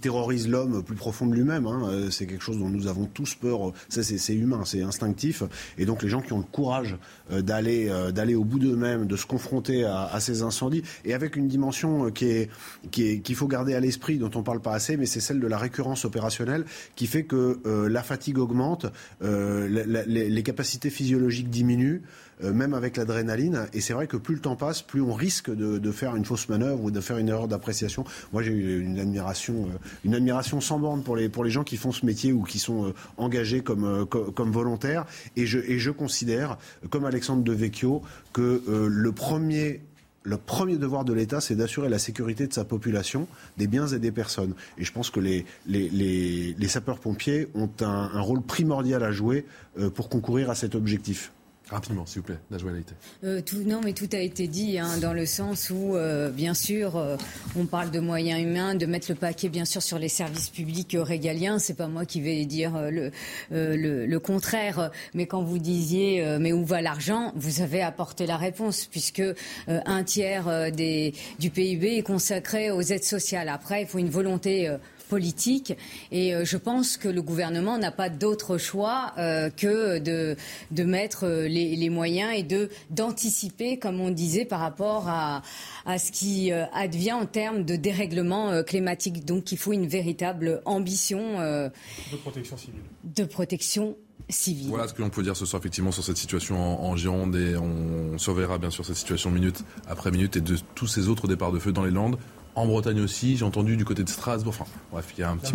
terrorise 0.00 0.48
l'homme 0.48 0.82
plus 0.82 0.96
profond 0.96 1.26
de 1.26 1.34
lui-même. 1.34 1.66
Hein. 1.66 2.08
C'est 2.10 2.26
quelque 2.26 2.44
chose 2.44 2.58
dont 2.58 2.68
nous 2.68 2.86
avons 2.88 3.06
tous 3.06 3.34
peur. 3.34 3.72
Ça, 3.88 4.02
c'est 4.02 4.34
humain, 4.34 4.62
c'est 4.64 4.82
instinctif. 4.82 5.42
Et 5.78 5.86
donc 5.86 6.02
les 6.02 6.08
gens 6.08 6.20
qui 6.20 6.34
ont 6.34 6.38
le 6.38 6.44
courage 6.44 6.96
d'aller 7.30 7.90
d'aller 8.18 8.34
au 8.34 8.42
bout 8.42 8.58
d'eux-mêmes, 8.58 9.06
de 9.06 9.14
se 9.14 9.26
confronter 9.26 9.84
à, 9.84 10.18
ces 10.18 10.42
incendies, 10.42 10.82
et 11.04 11.14
avec 11.14 11.36
une 11.36 11.46
dimension 11.46 12.06
euh, 12.06 12.10
qui 12.10 12.26
est 12.26 12.50
qu'il 12.90 13.36
faut 13.36 13.46
garder 13.46 13.74
à 13.74 13.80
l'esprit, 13.80 14.18
dont 14.18 14.30
on 14.34 14.42
parle 14.42 14.60
pas 14.60 14.72
assez, 14.72 14.96
mais 14.96 15.06
c'est 15.06 15.20
celle 15.20 15.38
de 15.38 15.46
la 15.46 15.56
récurrence 15.56 16.04
opérationnelle, 16.04 16.64
qui 16.96 17.06
fait 17.06 17.22
que 17.22 17.60
euh, 17.64 17.88
la 17.88 18.02
fatigue 18.02 18.38
augmente, 18.38 18.86
euh, 19.22 19.68
les, 19.68 20.42
capacités 20.42 20.90
physiologiques 20.90 21.48
diminuent. 21.48 22.02
Même 22.42 22.74
avec 22.74 22.96
l'adrénaline. 22.96 23.66
Et 23.72 23.80
c'est 23.80 23.92
vrai 23.92 24.06
que 24.06 24.16
plus 24.16 24.34
le 24.34 24.40
temps 24.40 24.56
passe, 24.56 24.82
plus 24.82 25.00
on 25.00 25.12
risque 25.12 25.50
de, 25.50 25.92
faire 25.92 26.16
une 26.16 26.24
fausse 26.24 26.48
manœuvre 26.48 26.84
ou 26.84 26.90
de 26.90 27.00
faire 27.00 27.18
une 27.18 27.28
erreur 27.28 27.48
d'appréciation. 27.48 28.04
Moi, 28.32 28.42
j'ai 28.42 28.52
eu 28.52 28.80
une 28.80 28.98
admiration, 28.98 29.68
une 30.04 30.14
admiration 30.14 30.60
sans 30.60 30.78
borne 30.78 31.02
pour 31.02 31.16
les, 31.16 31.28
pour 31.28 31.44
les 31.44 31.50
gens 31.50 31.64
qui 31.64 31.76
font 31.76 31.92
ce 31.92 32.06
métier 32.06 32.32
ou 32.32 32.42
qui 32.42 32.58
sont 32.58 32.92
engagés 33.16 33.62
comme, 33.62 34.06
comme, 34.06 34.52
volontaires. 34.52 35.06
Et 35.36 35.46
je, 35.46 35.58
et 35.58 35.78
je 35.78 35.90
considère, 35.90 36.58
comme 36.90 37.04
Alexandre 37.04 37.42
de 37.42 37.52
Vecchio, 37.52 38.02
que 38.32 38.62
euh, 38.68 38.88
le 38.88 39.12
premier 39.12 39.80
le 40.24 40.36
premier 40.36 40.76
devoir 40.76 41.04
de 41.04 41.14
l'État, 41.14 41.40
c'est 41.40 41.54
d'assurer 41.54 41.88
la 41.88 41.98
sécurité 41.98 42.46
de 42.46 42.52
sa 42.52 42.64
population, 42.64 43.26
des 43.56 43.66
biens 43.66 43.86
et 43.86 43.98
des 43.98 44.12
personnes. 44.12 44.52
Et 44.76 44.84
je 44.84 44.92
pense 44.92 45.10
que 45.10 45.20
les, 45.20 45.46
les, 45.66 46.68
sapeurs-pompiers 46.68 47.48
ont 47.54 47.70
un, 47.80 48.20
rôle 48.20 48.42
primordial 48.42 49.02
à 49.02 49.10
jouer 49.10 49.46
euh, 49.78 49.88
pour 49.88 50.10
concourir 50.10 50.50
à 50.50 50.54
cet 50.54 50.74
objectif. 50.74 51.32
Rapidement, 51.70 52.06
s'il 52.06 52.20
vous 52.20 52.28
plaît, 52.28 52.38
la 52.50 52.56
journalité. 52.56 52.94
Euh, 53.24 53.42
non, 53.66 53.80
mais 53.84 53.92
tout 53.92 54.08
a 54.12 54.18
été 54.18 54.48
dit, 54.48 54.78
hein, 54.78 54.96
dans 55.02 55.12
le 55.12 55.26
sens 55.26 55.68
où, 55.68 55.96
euh, 55.96 56.30
bien 56.30 56.54
sûr, 56.54 56.96
euh, 56.96 57.16
on 57.56 57.66
parle 57.66 57.90
de 57.90 58.00
moyens 58.00 58.40
humains, 58.40 58.74
de 58.74 58.86
mettre 58.86 59.10
le 59.10 59.16
paquet, 59.16 59.50
bien 59.50 59.66
sûr, 59.66 59.82
sur 59.82 59.98
les 59.98 60.08
services 60.08 60.48
publics 60.48 60.96
régaliens. 60.98 61.58
C'est 61.58 61.74
pas 61.74 61.86
moi 61.86 62.06
qui 62.06 62.22
vais 62.22 62.46
dire 62.46 62.72
le, 62.90 63.10
le, 63.50 64.18
contraire. 64.18 64.90
Mais 65.12 65.26
quand 65.26 65.42
vous 65.42 65.58
disiez, 65.58 66.38
mais 66.40 66.52
où 66.52 66.64
va 66.64 66.80
l'argent 66.80 67.32
Vous 67.36 67.60
avez 67.60 67.82
apporté 67.82 68.26
la 68.26 68.36
réponse, 68.38 68.86
puisque 68.86 69.22
un 69.66 70.04
tiers 70.04 70.72
des, 70.72 71.14
du 71.38 71.50
PIB 71.50 71.98
est 71.98 72.02
consacré 72.02 72.70
aux 72.70 72.80
aides 72.80 73.04
sociales. 73.04 73.48
Après, 73.48 73.82
il 73.82 73.88
faut 73.88 73.98
une 73.98 74.10
volonté 74.10 74.74
politique. 75.08 75.74
Et 76.12 76.34
euh, 76.34 76.44
je 76.44 76.56
pense 76.56 76.96
que 76.96 77.08
le 77.08 77.22
gouvernement 77.22 77.78
n'a 77.78 77.90
pas 77.90 78.08
d'autre 78.08 78.58
choix 78.58 79.12
euh, 79.18 79.50
que 79.50 79.98
de, 79.98 80.36
de 80.70 80.84
mettre 80.84 81.24
euh, 81.24 81.48
les, 81.48 81.88
moyens 81.88 82.32
et 82.36 82.42
de 82.42 82.68
d'anticiper, 82.90 83.78
comme 83.78 84.00
on 84.00 84.10
disait, 84.10 84.44
par 84.44 84.60
rapport 84.60 85.08
à, 85.08 85.42
à 85.86 85.98
ce 85.98 86.12
qui 86.12 86.52
advient 86.52 87.12
en 87.12 87.24
termes 87.24 87.64
de 87.64 87.76
dérèglement 87.76 88.62
climatique. 88.62 89.24
Donc 89.24 89.52
il 89.52 89.58
faut 89.58 89.72
une 89.72 89.86
véritable 89.86 90.60
ambition 90.66 91.38
de 91.38 92.16
protection 92.16 92.56
civile. 92.58 92.82
De 93.16 93.24
protection 93.24 93.96
Civile. 94.30 94.68
Voilà 94.68 94.86
ce 94.86 94.92
que 94.92 95.00
l'on 95.00 95.08
peut 95.08 95.22
dire 95.22 95.34
ce 95.36 95.46
soir 95.46 95.58
effectivement 95.58 95.90
sur 95.90 96.04
cette 96.04 96.18
situation 96.18 96.60
en, 96.60 96.90
en, 96.90 96.96
Gironde 96.96 97.34
et 97.34 97.56
on 97.56 98.18
surveillera 98.18 98.58
bien 98.58 98.68
sûr 98.68 98.84
cette 98.84 98.96
situation 98.96 99.30
minute 99.30 99.64
après 99.86 100.10
minute 100.10 100.36
et 100.36 100.42
de 100.42 100.56
tous 100.74 100.86
ces 100.86 101.08
autres 101.08 101.28
départs 101.28 101.50
de 101.50 101.58
feu 101.58 101.72
dans 101.72 101.84
les 101.84 101.90
Landes 101.90 102.18
en 102.58 102.66
Bretagne 102.66 103.00
aussi, 103.00 103.36
j'ai 103.36 103.44
entendu 103.44 103.76
du 103.76 103.84
côté 103.84 104.04
de 104.04 104.08
Strasbourg. 104.08 104.54
Enfin, 104.58 104.70
bref, 104.90 105.06
il 105.16 105.20
y 105.20 105.24
a 105.24 105.30
un 105.30 105.36
petit, 105.36 105.54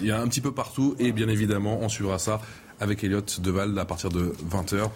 il 0.00 0.06
y 0.06 0.10
a 0.10 0.20
un 0.20 0.28
petit 0.28 0.40
peu 0.40 0.52
partout 0.52 0.94
et 0.98 1.12
bien 1.12 1.28
évidemment, 1.28 1.78
on 1.80 1.88
suivra 1.88 2.18
ça 2.18 2.40
avec 2.80 3.04
Elliot 3.04 3.22
Deval 3.38 3.78
à 3.78 3.84
partir 3.84 4.10
de 4.10 4.32
20h. 4.50 4.90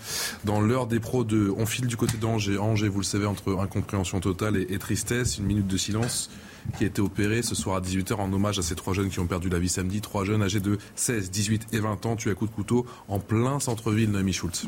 Dans 0.45 0.61
l'heure 0.61 0.87
des 0.87 0.99
pros 1.01 1.25
de, 1.25 1.53
on 1.57 1.67
file 1.67 1.87
du 1.87 1.97
côté 1.97 2.17
d'Angers. 2.19 2.59
Angers, 2.59 2.89
vous 2.89 2.99
le 2.99 3.05
savez, 3.05 3.27
entre 3.27 3.57
incompréhension 3.59 4.21
totale 4.21 4.57
et, 4.57 4.75
et, 4.75 4.79
tristesse, 4.79 5.39
une 5.39 5.47
minute 5.47 5.67
de 5.67 5.77
silence 5.77 6.31
qui 6.77 6.85
a 6.85 6.87
été 6.89 7.01
opérée 7.01 7.43
ce 7.43 7.55
soir 7.55 7.77
à 7.77 7.81
18h 7.81 8.15
en 8.15 8.33
hommage 8.33 8.59
à 8.59 8.63
ces 8.63 8.75
trois 8.75 8.93
jeunes 8.93 9.09
qui 9.09 9.21
ont 9.21 9.27
perdu 9.27 9.49
la 9.49 9.59
vie 9.59 9.69
samedi. 9.69 10.01
Trois 10.01 10.25
jeunes 10.25 10.43
âgés 10.43 10.61
de 10.61 10.79
16, 10.97 11.31
18 11.31 11.69
et 11.73 11.79
20 11.79 12.05
ans 12.07 12.17
tués 12.17 12.33
à 12.33 12.35
coups 12.35 12.51
de 12.51 12.55
couteau 12.55 12.87
en 13.09 13.21
plein 13.21 13.61
centre-ville, 13.61 14.11
Noémie 14.11 14.33
Schultz. 14.33 14.67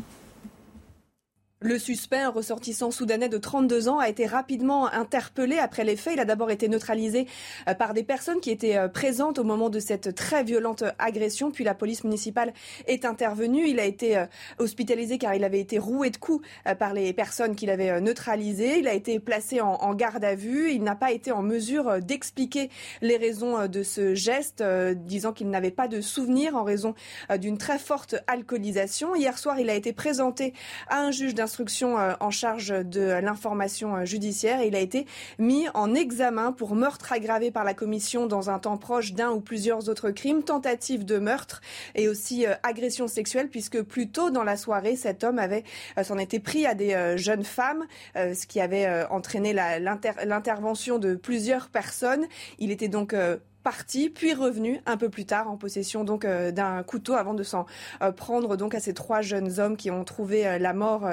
Le 1.62 1.78
suspect, 1.78 2.20
un 2.20 2.30
ressortissant 2.30 2.90
soudanais 2.90 3.28
de 3.28 3.36
32 3.36 3.90
ans, 3.90 3.98
a 3.98 4.08
été 4.08 4.24
rapidement 4.24 4.90
interpellé 4.90 5.58
après 5.58 5.84
les 5.84 5.94
faits. 5.94 6.14
Il 6.14 6.20
a 6.20 6.24
d'abord 6.24 6.50
été 6.50 6.70
neutralisé 6.70 7.26
euh, 7.68 7.74
par 7.74 7.92
des 7.92 8.02
personnes 8.02 8.40
qui 8.40 8.50
étaient 8.50 8.78
euh, 8.78 8.89
présentes 8.89 9.39
au 9.39 9.44
moment 9.44 9.68
de 9.68 9.78
cette 9.78 10.14
très 10.14 10.42
violente 10.42 10.84
agression. 10.98 11.50
Puis 11.50 11.62
la 11.62 11.74
police 11.74 12.02
municipale 12.02 12.55
est 12.86 13.05
intervenue. 13.05 13.68
Il 13.68 13.78
a 13.78 13.84
été 13.84 14.16
euh, 14.16 14.24
hospitalisé 14.58 15.18
car 15.18 15.34
il 15.34 15.44
avait 15.44 15.60
été 15.60 15.78
roué 15.78 16.08
de 16.08 16.16
coups 16.16 16.48
par 16.78 16.94
les 16.94 17.12
personnes 17.12 17.55
qu'il 17.55 17.68
avait 17.68 18.00
neutralisées. 18.00 18.78
Il 18.78 18.89
a 18.89 18.94
été 18.94 19.20
placé 19.20 19.60
en 19.60 19.94
garde 19.94 20.24
à 20.24 20.34
vue. 20.34 20.72
Il 20.72 20.82
n'a 20.82 20.94
pas 20.94 21.12
été 21.12 21.30
en 21.30 21.42
mesure 21.42 22.00
d'expliquer 22.00 22.70
les 23.02 23.18
raisons 23.18 23.66
de 23.66 23.82
ce 23.82 24.14
geste, 24.14 24.62
disant 24.94 25.32
qu'il 25.32 25.50
n'avait 25.50 25.70
pas 25.70 25.89
de 25.89 26.00
souvenir 26.00 26.56
en 26.56 26.64
raison 26.64 26.94
d'une 27.39 27.58
très 27.58 27.78
forte 27.78 28.14
alcoolisation. 28.26 29.14
Hier 29.14 29.39
soir, 29.39 29.58
il 29.58 29.68
a 29.68 29.74
été 29.74 29.92
présenté 29.92 30.55
à 30.89 31.00
un 31.00 31.10
juge 31.10 31.34
d'un 31.34 31.47
euh, 31.59 32.15
en 32.20 32.31
charge 32.31 32.69
de 32.69 33.20
l'information 33.23 33.97
euh, 33.97 34.05
judiciaire. 34.05 34.62
Il 34.62 34.77
a 34.77 34.79
été 34.79 35.07
mis 35.39 35.67
en 35.75 35.95
examen 35.95 36.53
pour 36.53 36.75
meurtre 36.75 37.12
aggravé 37.12 37.51
par 37.51 37.65
la 37.65 37.75
commission 37.75 38.27
dans 38.27 38.51
un 38.51 38.59
temps 38.59 38.77
proche 38.77 39.12
d'un 39.12 39.31
ou 39.31 39.41
plusieurs 39.41 39.89
autres 39.89 40.11
crimes, 40.11 40.43
tentative 40.43 41.05
de 41.05 41.19
meurtre 41.19 41.61
et 41.95 42.09
aussi 42.09 42.47
euh, 42.47 42.55
agression 42.62 43.09
sexuelle, 43.09 43.49
puisque 43.49 43.83
plus 43.83 44.11
tôt 44.11 44.31
dans 44.31 44.45
la 44.45 44.57
soirée, 44.57 44.97
cet 44.97 45.25
homme 45.25 45.39
avait 45.39 45.65
s'en 46.03 46.19
était 46.19 46.41
pris 46.41 46.67
à 46.67 46.75
des 46.75 47.15
jeunes 47.17 47.45
femmes, 47.45 47.87
ce 48.15 48.47
qui 48.47 48.61
avait 48.61 49.05
entraîné 49.11 49.53
l'intervention 49.53 50.99
de 50.99 51.15
plusieurs 51.15 51.69
personnes. 51.69 52.27
Il 52.59 52.70
était 52.70 52.89
donc 52.89 53.15
parti, 53.62 54.10
puis 54.10 54.34
revenu 54.34 54.80
un 54.86 54.97
peu 54.97 55.08
plus 55.08 55.26
tard 55.26 55.50
en 55.50 55.56
possession 55.56 56.05
donc 56.05 56.24
euh, 56.24 56.50
d'un 56.50 56.82
couteau 56.82 57.14
avant 57.14 57.34
de 57.34 57.42
s'en 57.42 57.66
euh, 58.02 58.12
prendre 58.12 58.56
donc 58.56 58.74
à 58.74 58.80
ces 58.80 58.94
trois 58.94 59.20
jeunes 59.20 59.60
hommes 59.60 59.76
qui 59.76 59.90
ont 59.90 60.05
trouvé 60.05 60.47
euh, 60.47 60.58
la 60.58 60.72
mort 60.72 61.08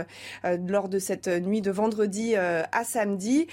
lors 0.67 0.89
de 0.89 0.99
cette 0.99 1.27
nuit 1.27 1.61
de 1.61 1.71
vendredi 1.71 2.35
à 2.35 2.83
samedi. 2.83 3.47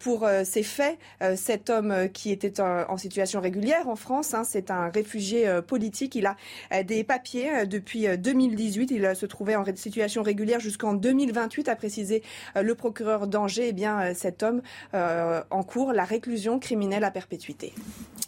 pour 0.00 0.28
ces 0.44 0.62
faits, 0.62 0.98
cet 1.36 1.70
homme 1.70 2.08
qui 2.12 2.30
était 2.30 2.60
en, 2.60 2.96
situation 2.96 3.40
régulière 3.40 3.88
en 3.88 3.96
France, 3.96 4.34
hein, 4.34 4.44
c'est 4.44 4.70
un 4.70 4.88
réfugié 4.88 5.48
politique. 5.66 6.14
Il 6.14 6.26
a 6.26 6.36
des 6.82 7.04
papiers 7.04 7.66
depuis 7.66 8.06
2018. 8.16 8.90
Il 8.90 9.16
se 9.16 9.26
trouvait 9.26 9.56
en 9.56 9.64
situation 9.74 10.22
régulière 10.22 10.60
jusqu'en 10.60 10.94
2028, 10.94 11.68
a 11.68 11.76
précisé 11.76 12.22
le 12.54 12.74
procureur 12.74 13.26
d'Angers. 13.26 13.68
Eh 13.68 13.72
bien, 13.72 14.14
cet 14.14 14.42
homme 14.42 14.62
en 14.92 15.62
cours 15.62 15.92
la 15.92 16.04
réclusion 16.04 16.58
criminelle 16.58 17.04
à 17.04 17.10
perpétuité. 17.10 17.72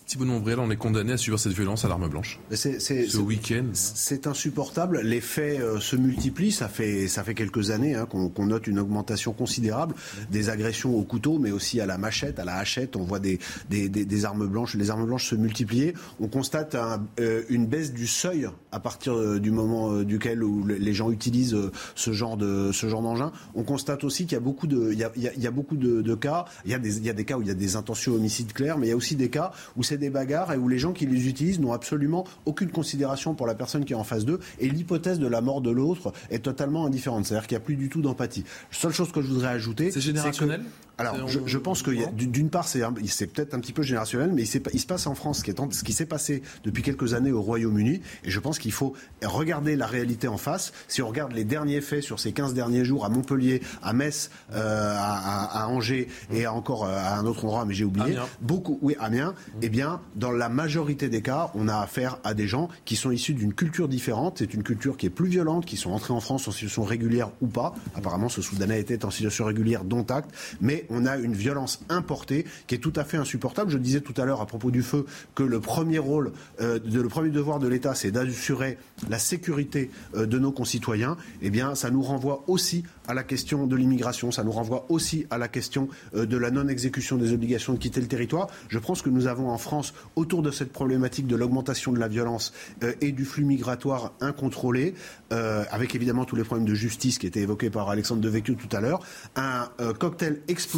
Thibault 0.08 0.24
Montbrial, 0.24 0.58
on 0.58 0.70
est 0.70 0.76
condamné 0.76 1.12
à 1.12 1.18
subir 1.18 1.38
cette 1.38 1.52
violence 1.52 1.84
à 1.84 1.88
l'arme 1.88 2.08
blanche. 2.08 2.40
C'est, 2.52 2.80
Ce 2.80 3.18
week-end. 3.18 3.66
C'est 3.74 4.26
insupportable. 4.26 5.02
Les 5.02 5.20
faits 5.20 5.60
euh, 5.60 5.80
se 5.80 5.96
multiplient. 5.96 6.50
Ça 6.50 6.70
fait, 6.70 7.08
ça 7.08 7.22
fait 7.22 7.34
quelques 7.34 7.72
années 7.72 7.94
hein, 7.94 8.06
qu'on, 8.06 8.46
note 8.46 8.66
une 8.68 8.78
augmentation 8.78 9.34
considérable 9.34 9.94
des 10.30 10.48
agressions 10.48 10.96
au 10.96 11.02
couteau, 11.02 11.38
mais 11.38 11.50
aussi 11.50 11.78
à 11.82 11.84
la 11.84 11.98
machette, 11.98 12.38
à 12.38 12.46
la 12.46 12.56
hachette. 12.56 12.96
On 12.96 13.02
voit 13.04 13.18
des, 13.18 13.38
des, 13.68 13.90
des, 13.90 14.24
armes 14.24 14.46
blanches, 14.46 14.76
les 14.76 14.88
armes 14.88 15.04
blanches 15.04 15.28
se 15.28 15.34
multiplier. 15.34 15.92
On 16.20 16.28
constate 16.28 16.74
euh, 17.20 17.42
une 17.50 17.66
baisse 17.66 17.92
du 17.92 18.06
seuil 18.06 18.48
à 18.72 18.80
partir 18.80 19.12
euh, 19.12 19.38
du 19.38 19.50
moment 19.50 20.02
duquel 20.04 20.42
où 20.42 20.64
les 20.66 20.94
gens 20.94 21.10
utilisent 21.10 21.56
ce 21.94 22.12
genre 22.12 22.38
de 22.38 22.70
ce 22.72 22.88
genre 22.88 23.02
d'engin. 23.02 23.30
On 23.54 23.62
constate 23.62 24.04
aussi 24.04 24.24
qu'il 24.24 24.32
y 24.32 24.36
a 24.36 24.40
beaucoup 24.40 24.68
de, 24.68 24.90
il 24.90 24.98
y 24.98 25.04
a, 25.04 25.12
il 25.14 25.42
y 25.42 25.46
a 25.46 25.50
beaucoup 25.50 25.76
de, 25.76 26.00
de, 26.00 26.14
cas. 26.14 26.46
Il 26.64 26.70
y 26.70 26.74
a 26.74 26.78
des, 26.78 26.96
il 26.96 27.04
y 27.04 27.10
a 27.10 27.12
des 27.12 27.26
cas 27.26 27.36
où 27.36 27.42
il 27.42 27.48
y 27.48 27.50
a 27.50 27.54
des 27.54 27.76
intentions 27.76 28.14
homicides 28.14 28.54
claires, 28.54 28.78
mais 28.78 28.86
il 28.86 28.90
y 28.90 28.94
a 28.94 28.96
aussi 28.96 29.14
des 29.14 29.28
cas 29.28 29.52
où 29.76 29.82
c'est 29.82 29.97
des 29.98 30.10
bagarres 30.10 30.52
et 30.52 30.56
où 30.56 30.68
les 30.68 30.78
gens 30.78 30.92
qui 30.92 31.06
les 31.06 31.28
utilisent 31.28 31.60
n'ont 31.60 31.72
absolument 31.72 32.24
aucune 32.46 32.70
considération 32.70 33.34
pour 33.34 33.46
la 33.46 33.54
personne 33.54 33.84
qui 33.84 33.92
est 33.92 33.96
en 33.96 34.04
face 34.04 34.24
d'eux 34.24 34.40
et 34.58 34.68
l'hypothèse 34.68 35.18
de 35.18 35.26
la 35.26 35.40
mort 35.40 35.60
de 35.60 35.70
l'autre 35.70 36.12
est 36.30 36.40
totalement 36.40 36.86
indifférente. 36.86 37.26
C'est-à-dire 37.26 37.46
qu'il 37.46 37.56
n'y 37.56 37.62
a 37.62 37.64
plus 37.64 37.76
du 37.76 37.88
tout 37.88 38.02
d'empathie. 38.02 38.44
La 38.72 38.78
seule 38.78 38.92
chose 38.92 39.12
que 39.12 39.20
je 39.20 39.28
voudrais 39.28 39.48
ajouter, 39.48 39.90
c'est 39.90 40.00
générationnel? 40.00 40.62
Alors, 40.98 41.28
je, 41.28 41.58
pense 41.58 41.82
que 41.82 41.92
d'une 42.12 42.50
part, 42.50 42.66
c'est 42.66 42.80
peut-être 43.26 43.54
un 43.54 43.60
petit 43.60 43.72
peu 43.72 43.82
générationnel, 43.82 44.32
mais 44.34 44.42
il, 44.42 44.62
il 44.72 44.80
se 44.80 44.86
passe 44.86 45.06
en 45.06 45.14
France 45.14 45.38
ce 45.38 45.44
qui, 45.44 45.50
est, 45.50 45.72
ce 45.72 45.84
qui 45.84 45.92
s'est 45.92 46.06
passé 46.06 46.42
depuis 46.64 46.82
quelques 46.82 47.14
années 47.14 47.30
au 47.30 47.40
Royaume-Uni, 47.40 48.00
et 48.24 48.30
je 48.30 48.40
pense 48.40 48.58
qu'il 48.58 48.72
faut 48.72 48.94
regarder 49.22 49.76
la 49.76 49.86
réalité 49.86 50.26
en 50.26 50.38
face. 50.38 50.72
Si 50.88 51.00
on 51.00 51.08
regarde 51.08 51.32
les 51.32 51.44
derniers 51.44 51.80
faits 51.80 52.02
sur 52.02 52.18
ces 52.18 52.32
15 52.32 52.52
derniers 52.52 52.84
jours 52.84 53.04
à 53.04 53.10
Montpellier, 53.10 53.62
à 53.80 53.92
Metz, 53.92 54.30
euh, 54.52 54.94
à, 54.98 55.68
Angers 55.68 56.08
et 56.32 56.46
encore 56.46 56.84
euh, 56.84 56.96
à 56.96 57.16
un 57.18 57.26
autre 57.26 57.44
endroit, 57.44 57.64
mais 57.64 57.74
j'ai 57.74 57.84
oublié, 57.84 58.16
beaucoup, 58.40 58.78
oui, 58.82 58.96
Amiens, 58.98 59.34
eh 59.62 59.68
bien, 59.68 60.00
dans 60.16 60.32
la 60.32 60.48
majorité 60.48 61.08
des 61.08 61.22
cas, 61.22 61.52
on 61.54 61.68
a 61.68 61.78
affaire 61.78 62.18
à 62.24 62.34
des 62.34 62.48
gens 62.48 62.68
qui 62.84 62.96
sont 62.96 63.12
issus 63.12 63.34
d'une 63.34 63.54
culture 63.54 63.86
différente. 63.86 64.38
C'est 64.38 64.52
une 64.52 64.64
culture 64.64 64.96
qui 64.96 65.06
est 65.06 65.10
plus 65.10 65.28
violente, 65.28 65.64
qui 65.64 65.76
sont 65.76 65.92
entrés 65.92 66.12
en 66.12 66.20
France 66.20 66.48
en 66.48 66.52
situation 66.52 66.82
régulière 66.82 67.30
ou 67.40 67.46
pas. 67.46 67.74
Apparemment, 67.94 68.28
ce 68.28 68.42
Soudanais 68.42 68.80
était 68.80 69.04
en 69.04 69.10
situation 69.10 69.44
régulière, 69.44 69.84
dont 69.84 70.04
acte, 70.08 70.30
mais 70.60 70.86
on 70.90 71.06
a 71.06 71.16
une 71.16 71.34
violence 71.34 71.80
importée 71.88 72.44
qui 72.66 72.74
est 72.74 72.78
tout 72.78 72.92
à 72.96 73.04
fait 73.04 73.16
insupportable. 73.16 73.70
Je 73.70 73.78
disais 73.78 74.00
tout 74.00 74.14
à 74.20 74.24
l'heure 74.24 74.40
à 74.40 74.46
propos 74.46 74.70
du 74.70 74.82
feu 74.82 75.06
que 75.34 75.42
le 75.42 75.60
premier 75.60 75.98
rôle, 75.98 76.32
euh, 76.60 76.78
le 76.84 77.08
premier 77.08 77.30
devoir 77.30 77.58
de 77.58 77.68
l'État, 77.68 77.94
c'est 77.94 78.10
d'assurer 78.10 78.78
la 79.08 79.18
sécurité 79.18 79.90
euh, 80.14 80.26
de 80.26 80.38
nos 80.38 80.52
concitoyens. 80.52 81.16
Eh 81.42 81.50
bien, 81.50 81.74
ça 81.74 81.90
nous 81.90 82.02
renvoie 82.02 82.44
aussi 82.46 82.84
à 83.06 83.14
la 83.14 83.22
question 83.22 83.66
de 83.66 83.76
l'immigration, 83.76 84.30
ça 84.30 84.44
nous 84.44 84.52
renvoie 84.52 84.86
aussi 84.88 85.26
à 85.30 85.38
la 85.38 85.48
question 85.48 85.88
euh, 86.14 86.26
de 86.26 86.36
la 86.36 86.50
non-exécution 86.50 87.16
des 87.16 87.32
obligations 87.32 87.72
de 87.72 87.78
quitter 87.78 88.00
le 88.00 88.08
territoire. 88.08 88.48
Je 88.68 88.78
pense 88.78 89.02
que 89.02 89.10
nous 89.10 89.26
avons 89.26 89.50
en 89.50 89.58
France, 89.58 89.94
autour 90.16 90.42
de 90.42 90.50
cette 90.50 90.72
problématique 90.72 91.26
de 91.26 91.36
l'augmentation 91.36 91.92
de 91.92 91.98
la 91.98 92.08
violence 92.08 92.52
et 93.00 93.12
du 93.12 93.24
flux 93.24 93.44
migratoire 93.44 94.12
incontrôlé, 94.20 94.94
avec 95.30 95.94
évidemment 95.94 96.24
tous 96.24 96.36
les 96.36 96.44
problèmes 96.44 96.66
de 96.66 96.74
justice 96.74 97.18
qui 97.18 97.26
étaient 97.26 97.40
évoqués 97.40 97.70
par 97.70 97.88
Alexandre 97.88 98.20
Devecchio 98.20 98.54
tout 98.54 98.74
à 98.76 98.80
l'heure, 98.80 99.00
un 99.36 99.68
cocktail 99.98 100.40
explosif 100.48 100.77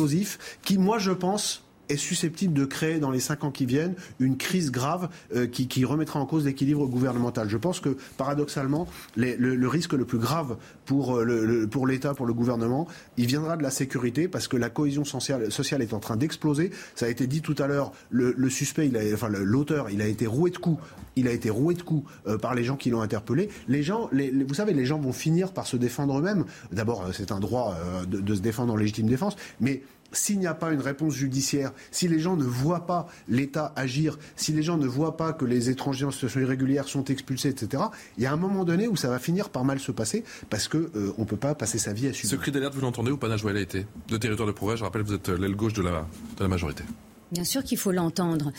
qui, 0.62 0.78
moi, 0.78 0.98
je 0.98 1.12
pense, 1.12 1.62
est 1.90 1.96
susceptible 1.96 2.54
de 2.54 2.64
créer 2.64 2.98
dans 2.98 3.10
les 3.10 3.20
cinq 3.20 3.44
ans 3.44 3.50
qui 3.50 3.66
viennent 3.66 3.94
une 4.18 4.36
crise 4.36 4.70
grave 4.70 5.08
euh, 5.34 5.46
qui, 5.46 5.84
remettra 5.84 6.20
en 6.20 6.26
cause 6.26 6.44
l'équilibre 6.44 6.86
gouvernemental. 6.86 7.48
Je 7.48 7.56
pense 7.56 7.80
que 7.80 7.96
paradoxalement, 8.16 8.86
le, 9.16 9.66
risque 9.66 9.94
le 9.94 10.04
plus 10.04 10.18
grave 10.18 10.56
pour, 10.84 11.16
euh, 11.16 11.66
pour 11.70 11.86
l'État, 11.86 12.14
pour 12.14 12.26
le 12.26 12.34
gouvernement, 12.34 12.86
il 13.16 13.26
viendra 13.26 13.56
de 13.56 13.62
la 13.62 13.70
sécurité 13.70 14.28
parce 14.28 14.46
que 14.46 14.56
la 14.56 14.70
cohésion 14.70 15.04
sociale, 15.04 15.50
sociale 15.50 15.82
est 15.82 15.92
en 15.92 16.00
train 16.00 16.16
d'exploser. 16.16 16.70
Ça 16.94 17.06
a 17.06 17.08
été 17.08 17.26
dit 17.26 17.40
tout 17.40 17.56
à 17.58 17.66
l'heure, 17.66 17.92
le, 18.10 18.50
suspect, 18.50 18.86
il 18.88 18.98
enfin 19.14 19.28
l'auteur, 19.28 19.90
il 19.90 20.02
a 20.02 20.06
été 20.06 20.26
roué 20.26 20.50
de 20.50 20.58
coups, 20.58 20.82
il 21.16 21.28
a 21.28 21.32
été 21.32 21.50
roué 21.50 21.74
de 21.74 21.82
coups 21.82 22.10
euh, 22.26 22.38
par 22.38 22.54
les 22.54 22.64
gens 22.64 22.76
qui 22.76 22.90
l'ont 22.90 23.02
interpellé. 23.02 23.48
Les 23.68 23.82
gens, 23.82 24.10
vous 24.12 24.54
savez, 24.54 24.74
les 24.74 24.86
gens 24.86 24.98
vont 24.98 25.12
finir 25.12 25.52
par 25.52 25.66
se 25.66 25.76
défendre 25.76 26.18
eux-mêmes. 26.18 26.44
D'abord, 26.72 27.08
c'est 27.12 27.32
un 27.32 27.40
droit 27.40 27.76
de, 28.06 28.20
de 28.20 28.34
se 28.34 28.40
défendre 28.40 28.72
en 28.72 28.76
légitime 28.76 29.06
défense, 29.06 29.36
mais 29.60 29.82
s'il 30.12 30.38
n'y 30.38 30.46
a 30.46 30.54
pas 30.54 30.72
une 30.72 30.80
réponse 30.80 31.14
judiciaire, 31.14 31.72
si 31.90 32.08
les 32.08 32.18
gens 32.18 32.36
ne 32.36 32.44
voient 32.44 32.86
pas 32.86 33.06
l'État 33.28 33.72
agir, 33.76 34.18
si 34.36 34.52
les 34.52 34.62
gens 34.62 34.76
ne 34.76 34.86
voient 34.86 35.16
pas 35.16 35.32
que 35.32 35.44
les 35.44 35.70
étrangers 35.70 36.04
en 36.04 36.10
situation 36.10 36.40
irrégulière 36.40 36.88
sont 36.88 37.04
expulsés, 37.04 37.48
etc., 37.48 37.84
il 38.16 38.24
y 38.24 38.26
a 38.26 38.32
un 38.32 38.36
moment 38.36 38.64
donné 38.64 38.88
où 38.88 38.96
ça 38.96 39.08
va 39.08 39.18
finir 39.18 39.50
par 39.50 39.64
mal 39.64 39.78
se 39.78 39.92
passer 39.92 40.24
parce 40.48 40.68
qu'on 40.68 40.78
euh, 40.78 41.12
ne 41.16 41.24
peut 41.24 41.36
pas 41.36 41.54
passer 41.54 41.78
sa 41.78 41.92
vie 41.92 42.08
à 42.08 42.12
subir. 42.12 42.30
Ce 42.30 42.36
cri 42.36 42.50
d'alerte, 42.52 42.74
vous 42.74 42.80
l'entendez 42.80 43.10
ou 43.10 43.16
pas, 43.16 43.28
Najwa 43.28 43.52
été 43.60 43.86
De 44.08 44.16
territoire 44.16 44.46
de 44.46 44.52
progrès, 44.52 44.76
je 44.76 44.84
rappelle, 44.84 45.02
vous 45.02 45.14
êtes 45.14 45.28
l'aile 45.28 45.56
gauche 45.56 45.72
de 45.74 45.82
la 45.82 46.48
majorité. 46.48 46.84
Bien 47.32 47.44
sûr 47.44 47.62
qu'il 47.62 47.78
faut 47.78 47.92
l'entendre. 47.92 48.52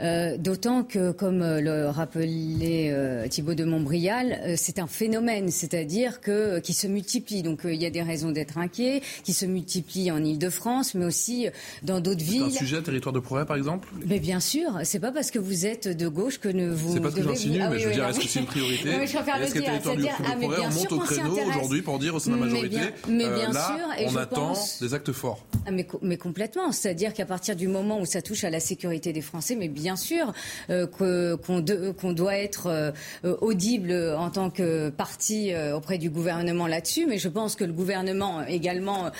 Euh, 0.00 0.36
d'autant 0.36 0.82
que, 0.82 1.12
comme 1.12 1.42
euh, 1.42 1.60
le 1.60 1.88
rappelait 1.88 2.90
euh, 2.90 3.28
Thibault 3.28 3.54
de 3.54 3.64
Montbrial, 3.64 4.56
c'est 4.56 4.78
un 4.78 4.86
phénomène, 4.86 5.50
c'est-à-dire 5.50 6.20
que 6.20 6.58
qui 6.58 6.74
se 6.74 6.86
multiplie. 6.86 7.42
Donc 7.42 7.60
il 7.64 7.80
y 7.80 7.86
a 7.86 7.90
des 7.90 8.02
raisons 8.02 8.32
d'être 8.32 8.58
inquiet, 8.58 9.02
qui 9.24 9.32
se 9.32 9.46
multiplient 9.46 10.10
en 10.10 10.22
Ile-de-France, 10.22 10.94
mais 10.94 11.04
aussi 11.04 11.46
dans 11.82 12.00
d'autres 12.00 12.24
villes. 12.24 12.42
un 12.42 12.50
sujet, 12.50 12.82
territoire 12.82 13.12
de 13.12 13.20
progrès, 13.20 13.46
par 13.46 13.56
exemple? 13.56 13.88
Mais 14.06 14.18
bien 14.18 14.40
sûr, 14.40 14.80
c'est 14.82 15.00
pas 15.00 15.12
parce 15.12 15.30
que 15.30 15.38
vous 15.38 15.66
êtes 15.66 15.88
de 15.88 16.08
gauche 16.08 16.38
que 16.38 16.48
ne 16.48 16.70
vous. 16.70 16.94
C'est 16.94 17.00
pas 17.00 17.10
ce 17.10 17.16
que 17.16 17.22
j'insinue, 17.22 17.60
mais 17.70 17.78
je 17.78 17.88
veux 17.88 17.94
dire, 17.94 18.08
est-ce 18.08 18.20
que 18.20 18.28
c'est 18.28 18.40
une 18.40 18.46
priorité 18.46 18.88
Est-ce 19.06 19.54
que 19.54 19.60
territoire 19.60 19.96
de 19.96 20.04
ah, 20.06 20.36
progrès, 20.36 20.62
on 20.66 20.74
monte 20.74 20.92
au 20.92 20.98
créneau 20.98 21.38
aujourd'hui 21.48 21.82
pour 21.82 21.98
dire 21.98 22.14
au 22.14 22.18
sein 22.18 22.32
de 22.32 22.36
la 22.36 22.46
majorité 22.46 22.80
Mais 23.08 23.28
bien, 23.28 23.52
sûr, 23.52 23.86
et 23.98 24.06
on 24.08 24.16
attend 24.16 24.54
des 24.80 24.94
actes 24.94 25.12
forts. 25.12 25.44
Ah, 25.66 25.70
mais, 25.70 25.86
mais 26.02 26.16
complètement, 26.16 26.72
c'est-à-dire 26.72 27.12
qu'à 27.12 27.26
partir 27.26 27.54
du 27.54 27.68
moment 27.68 28.00
où 28.00 28.04
ça 28.04 28.15
touche 28.22 28.44
à 28.44 28.50
la 28.50 28.60
sécurité 28.60 29.12
des 29.12 29.20
Français, 29.20 29.56
mais 29.56 29.68
bien 29.68 29.96
sûr 29.96 30.32
euh, 30.70 31.36
qu'on 31.36 32.12
doit 32.12 32.36
être 32.36 32.66
euh, 32.66 32.92
audible 33.40 33.92
en 34.16 34.30
tant 34.30 34.50
que 34.50 34.90
parti 34.90 35.52
euh, 35.52 35.76
auprès 35.76 35.98
du 35.98 36.10
gouvernement 36.10 36.66
là-dessus, 36.66 37.06
mais 37.06 37.18
je 37.18 37.28
pense 37.28 37.56
que 37.56 37.64
le 37.64 37.72
gouvernement 37.72 38.44
également 38.46 39.10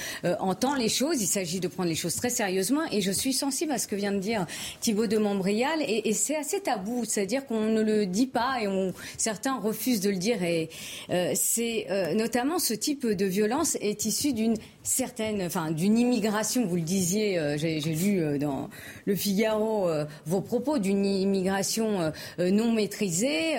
entend 0.40 0.74
les 0.74 0.88
choses. 0.88 1.22
Il 1.22 1.26
s'agit 1.26 1.60
de 1.60 1.68
prendre 1.68 1.88
les 1.88 1.94
choses 1.94 2.16
très 2.16 2.30
sérieusement, 2.30 2.82
et 2.90 3.00
je 3.00 3.10
suis 3.10 3.32
sensible 3.32 3.72
à 3.72 3.78
ce 3.78 3.86
que 3.86 3.96
vient 3.96 4.12
de 4.12 4.18
dire 4.18 4.46
Thibault 4.80 5.06
de 5.06 5.18
Montbrial, 5.18 5.80
et, 5.86 6.12
c'est 6.12 6.36
assez 6.36 6.60
tabou, 6.60 7.04
c'est-à-dire 7.04 7.46
qu'on 7.46 7.66
ne 7.66 7.82
le 7.82 8.06
dit 8.06 8.26
pas 8.26 8.58
et 8.62 8.68
on, 8.68 8.92
certains 9.18 9.58
refusent 9.58 10.00
de 10.00 10.10
le 10.10 10.16
dire, 10.16 10.42
et 10.42 10.70
c'est 11.34 11.86
notamment 12.14 12.58
ce 12.58 12.74
type 12.74 13.06
de 13.06 13.26
violence 13.26 13.76
est 13.80 14.04
issu 14.04 14.32
d'une 14.32 14.56
certaine, 14.82 15.42
enfin 15.42 15.70
d'une 15.70 15.98
immigration, 15.98 16.66
vous 16.66 16.76
le 16.76 16.82
disiez, 16.82 17.56
j'ai 17.58 17.80
lu 17.80 18.38
dans 18.38 18.68
le 19.04 19.14
Figaro 19.14 19.88
euh, 19.88 20.04
vos 20.26 20.40
propos 20.40 20.78
d'une 20.78 21.04
immigration 21.04 22.00
euh, 22.00 22.10
euh, 22.38 22.50
non 22.50 22.72
maîtrisée. 22.72 23.54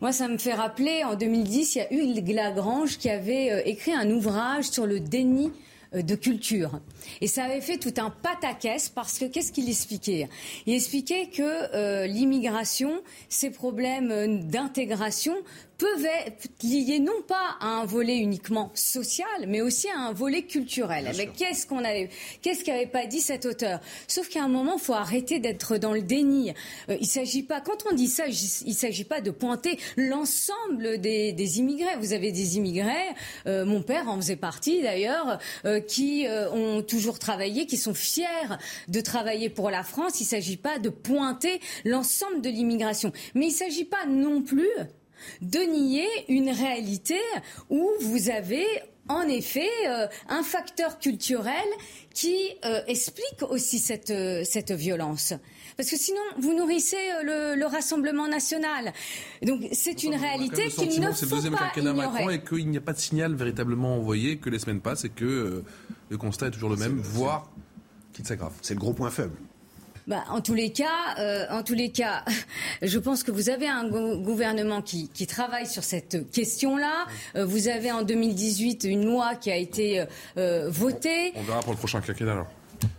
Moi, 0.00 0.10
ça 0.10 0.26
me 0.26 0.36
fait 0.36 0.52
rappeler, 0.52 1.04
en 1.04 1.14
2010, 1.14 1.76
il 1.76 1.78
y 1.78 1.80
a 1.80 1.92
Hugues 1.92 2.28
Lagrange 2.28 2.98
qui 2.98 3.08
avait 3.08 3.62
écrit 3.68 3.92
un 3.92 4.10
ouvrage 4.10 4.64
sur 4.64 4.84
le 4.84 4.98
déni 4.98 5.52
de 5.94 6.14
culture. 6.16 6.80
Et 7.20 7.28
ça 7.28 7.44
avait 7.44 7.60
fait 7.60 7.76
tout 7.76 7.94
un 7.98 8.10
pataquès 8.10 8.88
parce 8.88 9.20
que 9.20 9.26
qu'est-ce 9.26 9.52
qu'il 9.52 9.68
expliquait? 9.68 10.28
Il 10.66 10.74
expliquait 10.74 11.26
que 11.26 12.06
l'immigration, 12.06 13.00
ces 13.28 13.50
problèmes 13.50 14.48
d'intégration 14.48 15.34
peuvent 15.82 16.06
être 16.26 16.48
liés 16.62 17.00
non 17.00 17.22
pas 17.26 17.56
à 17.58 17.66
un 17.66 17.84
volet 17.84 18.18
uniquement 18.18 18.70
social, 18.74 19.26
mais 19.48 19.60
aussi 19.60 19.88
à 19.88 19.98
un 19.98 20.12
volet 20.12 20.42
culturel. 20.42 21.08
Avec 21.08 21.32
qu'est-ce 21.32 21.66
qu'on 21.66 21.84
avait, 21.84 22.08
qu'est-ce 22.40 22.62
qu'avait 22.62 22.86
pas 22.86 23.06
dit 23.06 23.20
cet 23.20 23.46
auteur? 23.46 23.80
Sauf 24.06 24.28
qu'à 24.28 24.44
un 24.44 24.48
moment, 24.48 24.78
faut 24.78 24.92
arrêter 24.92 25.40
d'être 25.40 25.78
dans 25.78 25.92
le 25.92 26.02
déni. 26.02 26.52
Euh, 26.88 26.96
il 27.00 27.06
s'agit 27.06 27.42
pas, 27.42 27.60
quand 27.60 27.84
on 27.90 27.96
dit 27.96 28.06
ça, 28.06 28.26
il 28.28 28.74
s'agit 28.74 29.02
pas 29.02 29.20
de 29.20 29.32
pointer 29.32 29.76
l'ensemble 29.96 31.00
des, 31.00 31.32
des, 31.32 31.58
immigrés. 31.58 31.96
Vous 31.98 32.12
avez 32.12 32.30
des 32.30 32.58
immigrés, 32.58 33.08
euh, 33.48 33.64
mon 33.64 33.82
père 33.82 34.08
en 34.08 34.16
faisait 34.16 34.36
partie 34.36 34.82
d'ailleurs, 34.82 35.40
euh, 35.64 35.80
qui 35.80 36.28
euh, 36.28 36.48
ont 36.52 36.82
toujours 36.82 37.18
travaillé, 37.18 37.66
qui 37.66 37.76
sont 37.76 37.94
fiers 37.94 38.26
de 38.86 39.00
travailler 39.00 39.50
pour 39.50 39.68
la 39.68 39.82
France. 39.82 40.20
Il 40.20 40.26
s'agit 40.26 40.58
pas 40.58 40.78
de 40.78 40.90
pointer 40.90 41.60
l'ensemble 41.84 42.40
de 42.40 42.50
l'immigration, 42.50 43.10
mais 43.34 43.46
il 43.46 43.52
s'agit 43.52 43.84
pas 43.84 44.06
non 44.06 44.42
plus 44.42 44.70
de 45.40 45.58
nier 45.58 46.08
une 46.28 46.50
réalité 46.50 47.18
où 47.70 47.88
vous 48.00 48.30
avez 48.30 48.66
en 49.08 49.22
effet 49.22 49.68
euh, 49.88 50.06
un 50.28 50.42
facteur 50.42 50.98
culturel 50.98 51.54
qui 52.14 52.36
euh, 52.64 52.80
explique 52.86 53.42
aussi 53.48 53.78
cette, 53.78 54.10
euh, 54.10 54.42
cette 54.44 54.72
violence. 54.72 55.34
Parce 55.76 55.90
que 55.90 55.96
sinon, 55.96 56.20
vous 56.38 56.54
nourrissez 56.54 56.96
le, 57.24 57.62
Rassemblement 57.72 58.28
national. 58.28 58.92
Donc 59.42 59.62
c'est 59.72 60.02
une 60.02 60.14
réalité 60.14 60.68
qu'il 60.68 61.00
ne 61.00 61.06
faut 61.06 61.14
C'est 61.14 61.24
le 61.26 61.30
deuxième 61.30 61.54
quinquennat 61.54 61.94
Macron 61.94 62.28
et 62.28 62.42
qu'il 62.42 62.68
n'y 62.68 62.76
a 62.76 62.82
pas 62.82 62.92
de 62.92 62.98
signal 62.98 63.34
véritablement 63.34 63.96
envoyé, 63.96 64.36
que 64.36 64.50
les 64.50 64.58
semaines 64.58 64.82
passent 64.82 65.04
et 65.04 65.08
que 65.08 65.64
le 66.10 66.18
constat 66.18 66.48
est 66.48 66.50
toujours 66.50 66.68
le 66.68 66.76
même, 66.76 67.00
voire 67.00 67.50
qu'il 68.12 68.26
s'aggrave. 68.26 68.52
C'est 68.60 68.74
le 68.74 68.80
gros 68.80 68.92
point 68.92 69.10
faible. 69.10 69.36
Bah, 70.08 70.24
en 70.30 70.40
tous 70.40 70.54
les 70.54 70.72
cas, 70.72 71.16
euh, 71.18 71.46
en 71.50 71.62
tous 71.62 71.74
les 71.74 71.90
cas, 71.90 72.24
je 72.82 72.98
pense 72.98 73.22
que 73.22 73.30
vous 73.30 73.50
avez 73.50 73.68
un 73.68 73.88
gouvernement 73.88 74.82
qui, 74.82 75.08
qui, 75.08 75.26
travaille 75.26 75.66
sur 75.66 75.84
cette 75.84 76.30
question-là. 76.30 77.06
Euh, 77.36 77.44
vous 77.44 77.68
avez 77.68 77.92
en 77.92 78.02
2018 78.02 78.84
une 78.84 79.04
loi 79.04 79.36
qui 79.36 79.50
a 79.50 79.56
été 79.56 80.04
euh, 80.36 80.68
votée. 80.70 81.32
On, 81.36 81.42
verra 81.42 81.60
pour 81.60 81.72
le 81.72 81.78
prochain 81.78 82.00
quinquennat 82.00 82.32
alors. 82.32 82.46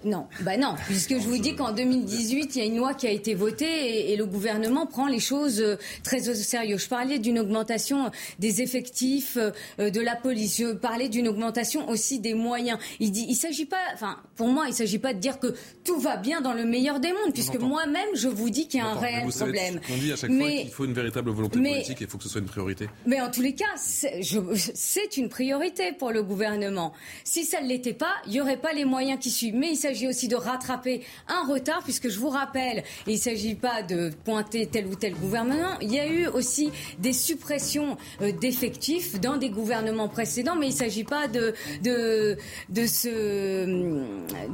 Non, 0.06 0.28
bah 0.42 0.58
non, 0.58 0.76
puisque 0.88 1.14
je 1.14 1.28
vous 1.28 1.38
dis 1.38 1.56
qu'en 1.56 1.72
2018, 1.72 2.56
il 2.56 2.60
y 2.60 2.62
a 2.62 2.66
une 2.66 2.78
loi 2.78 2.94
qui 2.94 3.08
a 3.08 3.12
été 3.12 3.34
votée 3.34 4.12
et, 4.12 4.16
le 4.16 4.26
gouvernement 4.26 4.86
prend 4.86 5.08
les 5.08 5.20
choses 5.20 5.60
euh, 5.60 5.78
très 6.04 6.30
au 6.30 6.34
sérieux. 6.34 6.78
Je 6.78 6.88
parlais 6.88 7.20
d'une 7.20 7.40
augmentation 7.40 8.12
des 8.40 8.62
effectifs 8.62 9.38
euh, 9.38 9.90
de 9.90 10.02
la 10.02 10.16
police. 10.16 10.58
Je 10.58 10.74
parlais 10.74 11.10
d'une 11.10 11.28
augmentation 11.28 11.90
aussi 11.90 12.20
des 12.20 12.34
moyens. 12.34 12.78
Il 13.00 13.12
dit, 13.12 13.26
il 13.28 13.36
s'agit 13.36 13.66
pas, 13.66 13.82
enfin, 13.94 14.18
pour 14.36 14.48
moi, 14.48 14.66
il 14.68 14.74
s'agit 14.74 15.00
pas 15.00 15.14
de 15.14 15.20
dire 15.20 15.40
que 15.40 15.56
tout 15.84 16.00
va 16.00 16.18
bien 16.18 16.42
dans 16.42 16.54
le 16.54 16.66
meilleur 16.66 17.00
des 17.00 17.12
mondes, 17.12 17.34
puisque 17.34 17.60
moi-même, 17.60 18.10
je 18.14 18.28
vous 18.28 18.50
dis 18.50 18.68
qu'il 18.68 18.80
y 18.80 18.84
a 18.84 18.88
un 18.88 19.00
réel 19.00 19.28
problème. 19.28 19.80
On 19.92 19.98
dit 19.98 20.12
à 20.12 20.16
chaque 20.16 20.32
fois 20.32 20.50
qu'il 20.50 20.70
faut 20.70 20.86
une 20.86 20.94
véritable 20.94 21.32
volonté 21.32 21.60
politique 21.60 22.02
et 22.02 22.06
il 22.06 22.10
faut 22.10 22.18
que 22.18 22.24
ce 22.24 22.30
soit 22.30 22.42
une 22.42 22.48
priorité. 22.48 22.88
Mais 23.06 23.22
en 23.22 23.32
tous 23.32 23.42
les 23.42 23.54
cas, 23.54 23.66
c'est 23.76 25.18
une 25.18 25.30
priorité 25.30 25.92
pour 25.92 26.12
le 26.12 26.24
gouvernement. 26.24 26.94
Si 27.24 27.46
ça 27.46 27.62
ne 27.62 27.68
l'était 27.68 27.94
pas, 27.94 28.14
il 28.28 28.34
n'y 28.34 28.42
aurait 28.42 28.58
pas 28.58 28.74
les 28.74 28.86
moyens 28.86 29.20
qui 29.20 29.32
suivent. 29.32 29.56
Mais 29.56 29.73
il 29.74 29.78
s'agit 29.78 30.08
aussi 30.08 30.28
de 30.28 30.36
rattraper 30.36 31.02
un 31.28 31.46
retard, 31.48 31.82
puisque 31.84 32.10
je 32.10 32.20
vous 32.20 32.30
rappelle, 32.30 32.84
il 33.08 33.14
ne 33.14 33.20
s'agit 33.20 33.56
pas 33.56 33.84
de 33.84 34.12
pointer 34.24 34.68
tel 34.68 34.88
ou 34.88 34.96
tel 34.96 35.14
gouvernement, 35.16 35.78
il 35.82 35.92
y 35.92 36.00
a 36.00 36.08
eu 36.08 36.28
aussi 36.28 36.72
des 37.00 37.14
suppressions 37.14 37.98
euh, 38.22 38.32
d'effectifs 38.32 39.20
dans 39.20 39.38
des 39.38 39.50
gouvernements 39.50 40.08
précédents, 40.08 40.56
mais 40.56 40.68
il 40.68 40.74
ne 40.74 40.78
s'agit 40.78 41.04
pas 41.04 41.28
de, 41.28 41.54
de, 41.84 42.38
de, 42.70 42.86
se, 42.88 43.66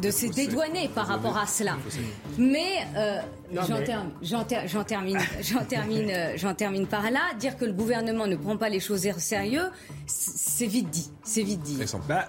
de 0.02 0.12
se 0.12 0.26
dédouaner 0.28 0.90
par 0.94 1.08
rapport 1.08 1.38
à 1.38 1.46
cela. 1.46 1.78
Mais 2.38 2.88
euh, 2.96 3.22
J'en 3.52 3.84
termine, 3.84 4.12
j'en 4.22 4.44
termine, 4.84 5.18
j'en 5.42 5.64
termine, 5.64 6.10
euh, 6.10 6.34
j'en 6.36 6.54
termine 6.54 6.86
par 6.88 7.10
là. 7.10 7.22
Dire 7.40 7.58
que 7.58 7.66
le 7.66 7.74
gouvernement 7.74 8.28
ne 8.28 8.36
prend 8.36 8.58
pas 8.58 8.70
les 8.70 8.80
choses 8.80 9.08
au 9.08 9.20
sérieux, 9.20 9.70
c'est 10.06 10.68
vite 10.68 10.90
dit. 10.90 11.10
C'est 11.24 11.42
vite 11.42 11.62
dit. 11.62 11.80
Bah, 12.08 12.28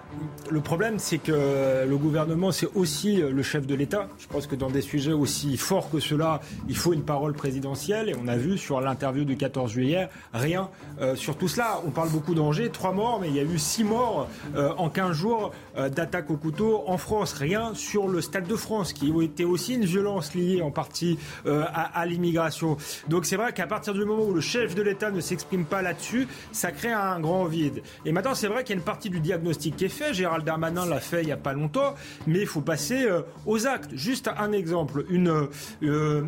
le 0.49 0.61
problème, 0.61 0.97
c'est 0.97 1.19
que 1.19 1.85
le 1.87 1.97
gouvernement, 1.97 2.51
c'est 2.51 2.67
aussi 2.81 3.17
le 3.17 3.43
chef 3.43 3.65
de 3.65 3.75
l'État. 3.75 4.09
Je 4.19 4.27
pense 4.27 4.47
que 4.47 4.55
dans 4.55 4.69
des 4.69 4.81
sujets 4.81 5.13
aussi 5.13 5.55
forts 5.55 5.89
que 5.89 5.99
cela, 5.99 6.41
il 6.67 6.75
faut 6.75 6.93
une 6.93 7.03
parole 7.03 7.33
présidentielle. 7.33 8.09
Et 8.09 8.15
on 8.21 8.27
a 8.27 8.35
vu 8.35 8.57
sur 8.57 8.81
l'interview 8.81 9.23
du 9.23 9.37
14 9.37 9.71
juillet, 9.71 10.09
rien 10.33 10.69
euh, 10.99 11.15
sur 11.15 11.37
tout 11.37 11.47
cela. 11.47 11.81
On 11.85 11.91
parle 11.91 12.09
beaucoup 12.09 12.33
d'Angers, 12.33 12.69
trois 12.69 12.91
morts, 12.91 13.19
mais 13.21 13.29
il 13.29 13.35
y 13.35 13.39
a 13.39 13.43
eu 13.43 13.59
six 13.59 13.83
morts 13.83 14.27
euh, 14.55 14.73
en 14.77 14.89
15 14.89 15.15
jours 15.15 15.51
d'attaque 15.75 16.29
au 16.29 16.37
couteau 16.37 16.83
en 16.87 16.97
France. 16.97 17.33
Rien 17.33 17.73
sur 17.75 18.07
le 18.07 18.19
Stade 18.21 18.47
de 18.47 18.55
France, 18.55 18.93
qui 18.93 19.11
était 19.23 19.43
aussi 19.43 19.75
une 19.75 19.85
violence 19.85 20.33
liée 20.33 20.61
en 20.61 20.71
partie 20.71 21.17
euh, 21.45 21.65
à, 21.73 22.05
l'immigration. 22.05 22.77
Donc 23.07 23.25
c'est 23.25 23.35
vrai 23.35 23.53
qu'à 23.53 23.67
partir 23.67 23.93
du 23.93 24.03
moment 24.05 24.23
où 24.23 24.33
le 24.33 24.41
chef 24.41 24.75
de 24.75 24.81
l'État 24.81 25.11
ne 25.11 25.21
s'exprime 25.21 25.65
pas 25.65 25.81
là-dessus, 25.81 26.27
ça 26.51 26.71
crée 26.71 26.91
un 26.91 27.19
grand 27.19 27.45
vide. 27.45 27.81
Et 28.05 28.11
maintenant, 28.11 28.35
c'est 28.35 28.47
vrai 28.47 28.63
qu'il 28.63 28.75
y 28.75 28.77
a 28.77 28.79
une 28.79 28.85
partie 28.85 29.09
du 29.09 29.19
diagnostic 29.19 29.75
qui 29.75 29.85
est 29.85 29.89
fait. 29.89 30.13
Gérald 30.13 30.45
Darmanin 30.45 30.85
l'a 30.85 30.99
fait 30.99 31.21
il 31.21 31.27
n'y 31.27 31.31
a 31.31 31.37
pas 31.37 31.53
longtemps, 31.53 31.95
mais 32.27 32.39
il 32.39 32.47
faut 32.47 32.60
passer 32.61 33.05
euh, 33.05 33.21
aux 33.45 33.67
actes. 33.67 33.91
Juste 33.93 34.29
un 34.37 34.51
exemple. 34.51 35.05
Une, 35.09 35.47
euh, 35.83 36.23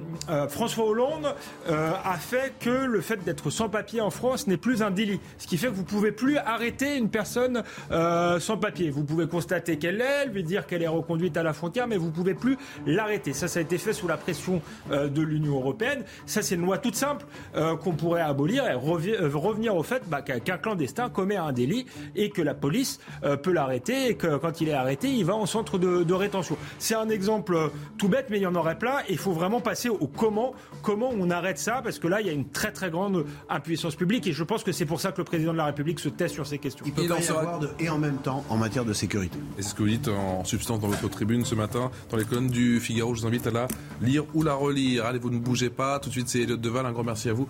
François 0.49 0.85
Hollande 0.85 1.35
a 1.67 2.17
fait 2.17 2.53
que 2.59 2.69
le 2.69 3.01
fait 3.01 3.23
d'être 3.23 3.49
sans 3.49 3.69
papier 3.69 4.01
en 4.01 4.09
France 4.09 4.47
n'est 4.47 4.57
plus 4.57 4.81
un 4.81 4.91
délit. 4.91 5.19
Ce 5.37 5.47
qui 5.47 5.57
fait 5.57 5.67
que 5.67 5.73
vous 5.73 5.83
pouvez 5.83 6.11
plus 6.11 6.37
arrêter 6.37 6.97
une 6.97 7.09
personne 7.09 7.63
sans 7.89 8.57
papier. 8.57 8.89
Vous 8.89 9.03
pouvez 9.03 9.27
constater 9.27 9.77
qu'elle 9.77 10.01
est, 10.01 10.27
lui 10.27 10.43
dire 10.43 10.65
qu'elle 10.67 10.83
est 10.83 10.87
reconduite 10.87 11.37
à 11.37 11.43
la 11.43 11.53
frontière, 11.53 11.87
mais 11.87 11.97
vous 11.97 12.11
pouvez 12.11 12.33
plus 12.33 12.57
l'arrêter. 12.85 13.33
Ça, 13.33 13.47
ça 13.47 13.59
a 13.59 13.61
été 13.61 13.77
fait 13.77 13.93
sous 13.93 14.07
la 14.07 14.17
pression 14.17 14.61
euh, 14.91 15.07
de 15.07 15.21
l'Union 15.21 15.55
européenne. 15.55 16.03
Ça, 16.25 16.41
c'est 16.41 16.55
une 16.55 16.61
loi 16.61 16.77
toute 16.77 16.95
simple 16.95 17.25
euh, 17.55 17.75
qu'on 17.75 17.93
pourrait 17.93 18.21
abolir 18.21 18.65
et 18.65 18.73
euh, 18.73 19.29
revenir 19.33 19.75
au 19.75 19.83
fait 19.83 20.03
bah, 20.07 20.21
qu'un 20.21 20.57
clandestin 20.57 21.09
commet 21.09 21.35
un 21.35 21.51
délit 21.51 21.85
et 22.15 22.29
que 22.29 22.41
la 22.41 22.53
police 22.53 22.99
peut 23.43 23.51
l'arrêter 23.51 24.09
et 24.09 24.15
que 24.15 24.37
quand 24.37 24.61
il 24.61 24.69
est 24.69 24.73
arrêté, 24.73 25.09
il 25.09 25.25
va 25.25 25.35
en 25.35 25.45
centre 25.45 25.77
de, 25.77 26.13
rétention. 26.23 26.57
C'est 26.79 26.95
un 26.95 27.09
exemple 27.09 27.71
tout 27.97 28.09
bête, 28.09 28.27
mais 28.29 28.39
il 28.39 28.43
y 28.43 28.47
en 28.47 28.55
aurait 28.55 28.77
plein. 28.77 28.99
Et 29.07 29.13
il 29.13 29.17
faut 29.17 29.33
vraiment 29.33 29.61
passer 29.61 29.89
au 29.89 30.07
comment, 30.07 30.53
comment 30.81 31.11
on 31.17 31.29
arrête 31.29 31.59
ça, 31.59 31.81
parce 31.83 31.99
que 31.99 32.07
là, 32.07 32.21
il 32.21 32.27
y 32.27 32.29
a 32.29 32.33
une 32.33 32.49
très 32.49 32.71
très 32.71 32.89
grande 32.89 33.25
impuissance 33.49 33.95
publique 33.95 34.27
et 34.27 34.33
je 34.33 34.43
pense 34.43 34.63
que 34.63 34.71
c'est 34.71 34.85
pour 34.85 34.99
ça 34.99 35.11
que 35.11 35.19
le 35.19 35.23
président 35.23 35.51
de 35.51 35.57
la 35.57 35.65
République 35.65 35.99
se 35.99 36.09
tait 36.09 36.27
sur 36.27 36.47
ces 36.47 36.57
questions. 36.57 36.85
Il 36.85 36.93
peut 36.93 37.03
y 37.03 37.27
avoir 37.29 37.59
de, 37.59 37.69
et 37.79 37.89
en 37.89 37.97
même 37.97 38.17
temps 38.17 38.43
en 38.49 38.57
matière 38.57 38.85
de 38.85 38.93
sécurité. 38.93 39.37
Et 39.57 39.61
c'est 39.61 39.69
ce 39.69 39.75
que 39.75 39.83
vous 39.83 39.89
dites 39.89 40.07
en 40.07 40.43
substance 40.43 40.79
dans 40.79 40.87
votre 40.87 41.09
tribune 41.09 41.45
ce 41.45 41.55
matin, 41.55 41.91
dans 42.09 42.17
les 42.17 42.25
colonnes 42.25 42.49
du 42.49 42.79
Figaro. 42.79 43.13
Je 43.15 43.21
vous 43.21 43.27
invite 43.27 43.47
à 43.47 43.51
la 43.51 43.67
lire 44.01 44.23
ou 44.33 44.43
la 44.43 44.53
relire. 44.53 45.05
Allez, 45.05 45.19
vous 45.19 45.29
ne 45.29 45.39
bougez 45.39 45.69
pas. 45.69 45.99
Tout 45.99 46.09
de 46.09 46.13
suite, 46.13 46.29
c'est 46.29 46.41
Elliot 46.41 46.57
Deval. 46.57 46.85
Un 46.85 46.91
grand 46.91 47.03
merci 47.03 47.29
à 47.29 47.33
vous. 47.33 47.47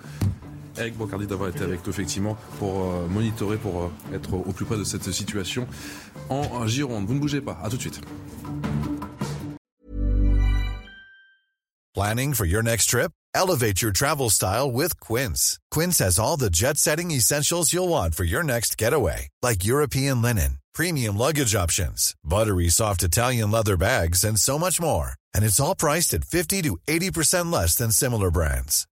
Eric 0.77 0.97
Bocardi 0.97 1.27
d'avoir 1.27 1.49
été 1.49 1.63
avec 1.63 1.85
nous 1.85 1.91
effectivement 1.91 2.37
pour 2.59 2.83
euh, 2.83 3.07
monitorer, 3.07 3.57
pour 3.57 3.83
euh, 3.83 4.15
être 4.15 4.33
au 4.33 4.51
plus 4.51 4.65
près 4.65 4.77
de 4.77 4.83
cette 4.83 5.11
situation 5.11 5.67
en 6.29 6.67
Gironde. 6.67 7.05
Vous 7.07 7.13
ne 7.13 7.19
bougez 7.19 7.41
pas. 7.41 7.57
À 7.63 7.69
tout 7.69 7.77
de 7.77 7.81
suite. 7.81 8.01
Planning 11.93 12.33
for 12.33 12.45
your 12.45 12.63
next 12.63 12.87
trip? 12.87 13.11
Elevate 13.35 13.81
your 13.81 13.91
travel 13.91 14.29
style 14.29 14.71
with 14.71 14.99
Quince. 14.99 15.59
Quince 15.71 15.99
has 15.99 16.19
all 16.19 16.37
the 16.37 16.49
jet-setting 16.49 17.11
essentials 17.11 17.71
you'll 17.71 17.89
want 17.89 18.15
for 18.15 18.23
your 18.23 18.43
next 18.43 18.77
getaway, 18.77 19.27
like 19.41 19.63
European 19.63 20.21
linen, 20.21 20.57
premium 20.73 21.17
luggage 21.17 21.55
options, 21.55 22.15
buttery 22.23 22.69
soft 22.69 23.03
Italian 23.03 23.51
leather 23.51 23.77
bags, 23.77 24.23
and 24.23 24.39
so 24.39 24.57
much 24.57 24.79
more. 24.81 25.15
and 25.33 25.43
it's 25.43 25.59
all 25.59 25.75
priced 25.75 26.13
at 26.13 26.23
50 26.23 26.61
to 26.63 26.77
80% 26.87 27.51
less 27.51 27.75
than 27.75 27.91
similar 27.91 28.29
brands. 28.29 28.87